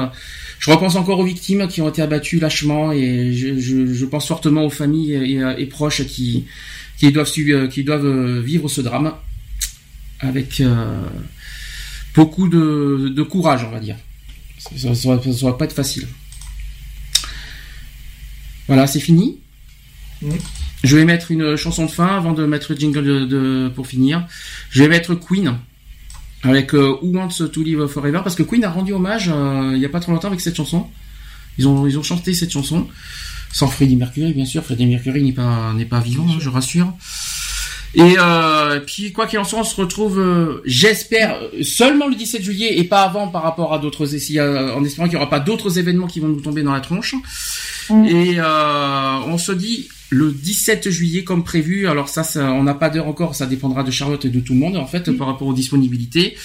je 0.63 0.71
repense 0.71 0.95
encore 0.95 1.19
aux 1.19 1.25
victimes 1.25 1.67
qui 1.67 1.83
ont 1.83 1.89
été 1.89 2.03
abattues 2.03 2.39
lâchement 2.39 2.93
et 2.93 3.33
je, 3.33 3.59
je, 3.59 3.93
je 3.93 4.07
pense 4.07 4.29
fortement 4.29 4.65
aux 4.65 4.71
familles 4.71 5.15
et, 5.15 5.43
et, 5.59 5.67
proches 5.67 6.07
qui, 6.07 6.45
qui 6.99 7.11
doivent, 7.11 7.69
qui 7.69 7.83
doivent 7.83 8.39
vivre 8.39 8.69
ce 8.69 8.81
drame 8.81 9.13
avec 10.21 10.61
euh, 10.61 11.03
beaucoup 12.15 12.49
de, 12.49 13.09
de, 13.09 13.23
courage, 13.25 13.65
on 13.65 13.71
va 13.71 13.81
dire. 13.81 13.97
Ça 14.59 14.91
ne 14.91 15.45
va, 15.45 15.53
pas 15.55 15.65
être 15.65 15.73
facile. 15.75 16.07
Voilà, 18.69 18.87
c'est 18.87 19.01
fini. 19.01 19.41
Je 20.85 20.97
vais 20.97 21.05
mettre 21.05 21.33
une 21.33 21.57
chanson 21.57 21.87
de 21.87 21.91
fin 21.91 22.07
avant 22.07 22.35
de 22.35 22.47
mettre 22.47 22.73
le 22.73 22.79
jingle 22.79 23.05
de, 23.05 23.25
de, 23.25 23.73
pour 23.75 23.89
finir. 23.89 24.29
Je 24.71 24.85
vais 24.85 24.89
mettre 24.89 25.17
Queen 25.17 25.59
avec 26.43 26.75
euh, 26.75 26.97
Who 27.03 27.17
Wants 27.17 27.49
to 27.53 27.63
Live 27.63 27.87
Forever 27.87 28.21
parce 28.25 28.35
que 28.35 28.43
Queen 28.43 28.65
a 28.65 28.71
rendu 28.71 28.93
hommage 28.93 29.31
euh, 29.33 29.73
il 29.75 29.81
y 29.81 29.87
a 29.87 29.89
pas 29.89 30.01
trop 30.01 30.13
longtemps 30.13 30.29
avec 30.29 30.41
cette 30.41 30.57
chanson. 30.57 30.89
Ils 31.59 31.69
ont 31.69 31.87
ils 31.87 31.99
ont 31.99 32.03
chanté 32.03 32.35
cette 32.35 32.51
chanson 32.51 32.89
sans 33.53 33.69
Freddie 33.69 33.97
Mercury 33.97 34.33
bien 34.33 34.47
sûr. 34.47 34.65
Freddie 34.65 34.87
Mercury 34.87 35.23
n'est 35.23 35.33
pas 35.33 35.73
n'est 35.75 35.85
pas 35.85 36.01
vivant, 36.01 36.27
hein, 36.29 36.39
je 36.41 36.49
rassure. 36.49 36.93
Et 37.95 38.17
euh, 38.19 38.81
puis 38.81 39.13
quoi 39.13 39.27
qu'il 39.27 39.39
en 39.39 39.45
soit, 39.45 39.59
on 39.59 39.65
se 39.65 39.77
retrouve, 39.77 40.19
euh, 40.19 40.63
j'espère, 40.65 41.39
seulement 41.63 42.09
le 42.09 42.15
17 42.15 42.43
juillet 42.43 42.79
et 42.79 42.85
pas 42.85 43.03
avant 43.03 43.29
par 43.29 43.43
rapport 43.43 43.75
à 43.75 43.79
d'autres, 43.79 44.07
en 44.07 44.85
espérant 44.85 45.09
qu'il 45.09 45.19
n'y 45.19 45.23
aura 45.23 45.29
pas 45.29 45.41
d'autres 45.41 45.79
événements 45.79 46.07
qui 46.07 46.21
vont 46.21 46.29
nous 46.29 46.41
tomber 46.41 46.63
dans 46.63 46.73
la 46.73 46.81
tronche. 46.81 47.15
Mm. 47.91 48.05
Et 48.07 48.35
euh, 48.39 49.19
on 49.27 49.37
se 49.37 49.53
dit 49.53 49.89
le 50.13 50.31
17 50.31 50.91
juillet 50.91 51.25
comme 51.25 51.43
prévu. 51.43 51.89
Alors 51.89 52.09
ça, 52.09 52.23
on 52.53 52.63
n'a 52.63 52.75
pas 52.75 52.91
d'heure 52.91 53.09
encore, 53.09 53.35
ça 53.35 53.47
dépendra 53.47 53.83
de 53.83 53.91
Charlotte 53.91 54.25
et 54.25 54.29
de 54.29 54.41
tout 54.41 54.53
le 54.53 54.59
monde 54.59 54.77
en 54.77 54.87
fait 54.87 55.11
par 55.13 55.27
rapport 55.27 55.49
aux 55.49 55.55
disponibilités. 55.55 56.37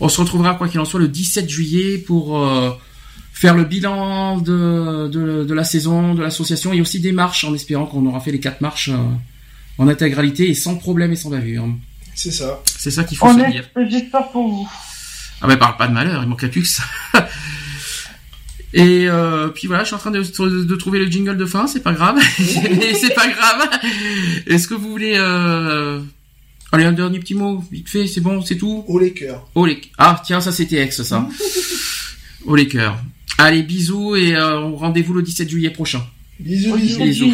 On 0.00 0.08
se 0.08 0.20
retrouvera 0.20 0.54
quoi 0.54 0.68
qu'il 0.68 0.78
en 0.80 0.84
soit 0.84 1.00
le 1.00 1.08
17 1.08 1.48
juillet 1.48 1.98
pour 1.98 2.38
euh, 2.38 2.70
faire 3.32 3.54
le 3.54 3.64
bilan 3.64 4.38
de, 4.38 5.08
de, 5.08 5.54
la 5.54 5.64
saison, 5.64 6.14
de 6.14 6.22
l'association 6.22 6.74
et 6.74 6.80
aussi 6.82 7.00
des 7.00 7.12
marches 7.12 7.44
en 7.44 7.54
espérant 7.54 7.86
qu'on 7.86 8.04
aura 8.04 8.20
fait 8.20 8.32
les 8.32 8.40
quatre 8.40 8.60
marches 8.60 8.90
euh, 8.90 8.98
en 9.78 9.88
intégralité 9.88 10.50
et 10.50 10.54
sans 10.54 10.76
problème 10.76 11.12
et 11.12 11.16
sans 11.16 11.30
bavure. 11.30 11.66
C'est 12.14 12.32
ça. 12.32 12.60
C'est 12.64 12.90
ça 12.90 13.04
qu'il 13.04 13.16
faut 13.16 13.28
se 13.32 13.50
dire. 13.50 13.64
J'espère 13.88 14.28
pour 14.28 14.46
vous. 14.46 14.68
Ah 15.40 15.46
mais 15.48 15.56
parle 15.56 15.76
pas 15.76 15.88
de 15.88 15.92
malheur, 15.92 16.22
il 16.22 16.28
manque 16.28 16.46
plus 16.46 16.62
que 16.62 16.68
ça. 16.68 16.82
Et 18.72 19.08
euh, 19.08 19.48
puis 19.48 19.68
voilà, 19.68 19.84
je 19.84 19.88
suis 19.88 19.94
en 19.94 19.98
train 19.98 20.10
de, 20.10 20.20
de, 20.20 20.76
trouver 20.76 20.98
le 20.98 21.06
jingle 21.06 21.36
de 21.36 21.46
fin, 21.46 21.66
c'est 21.66 21.82
pas 21.82 21.92
grave. 21.92 22.18
c'est 22.38 23.14
pas 23.14 23.28
grave. 23.28 23.70
Est-ce 24.46 24.68
que 24.68 24.74
vous 24.74 24.90
voulez... 24.90 25.14
Euh... 25.16 26.00
Allez, 26.72 26.84
un 26.84 26.92
dernier 26.92 27.20
petit 27.20 27.34
mot, 27.34 27.64
vite 27.70 27.88
fait, 27.88 28.06
c'est 28.06 28.20
bon, 28.20 28.42
c'est 28.42 28.56
tout? 28.56 28.84
Au 28.88 28.98
les 28.98 29.12
cœurs. 29.12 29.48
Au 29.54 29.66
les... 29.66 29.80
Ah, 29.98 30.20
tiens, 30.24 30.40
ça 30.40 30.52
c'était 30.52 30.82
ex, 30.82 31.02
ça. 31.02 31.28
Au 32.44 32.54
les 32.56 32.66
cœurs. 32.66 32.98
Allez, 33.38 33.62
bisous 33.62 34.16
et 34.16 34.34
euh, 34.34 34.60
rendez-vous 34.60 35.14
le 35.14 35.22
17 35.22 35.48
juillet 35.48 35.70
prochain. 35.70 36.02
Bisous, 36.40 36.76
bisous. 36.76 37.00
bisous. 37.00 37.32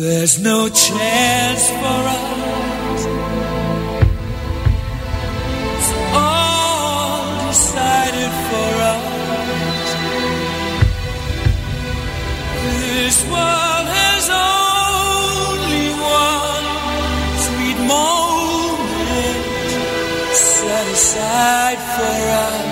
There's 0.00 0.38
no 0.40 0.66
chance 0.70 1.68
for 1.68 2.00
us. 2.16 3.04
It's 5.76 5.92
all 6.16 7.48
decided 7.48 8.32
for 8.48 8.70
us. 8.94 9.88
This 12.64 13.16
world 13.28 13.86
has 14.00 14.24
only 14.32 15.88
one 16.00 16.66
sweet 17.44 17.78
moment 17.84 19.44
set 20.32 20.86
aside 20.96 21.78
for 21.94 22.20
us. 22.46 22.69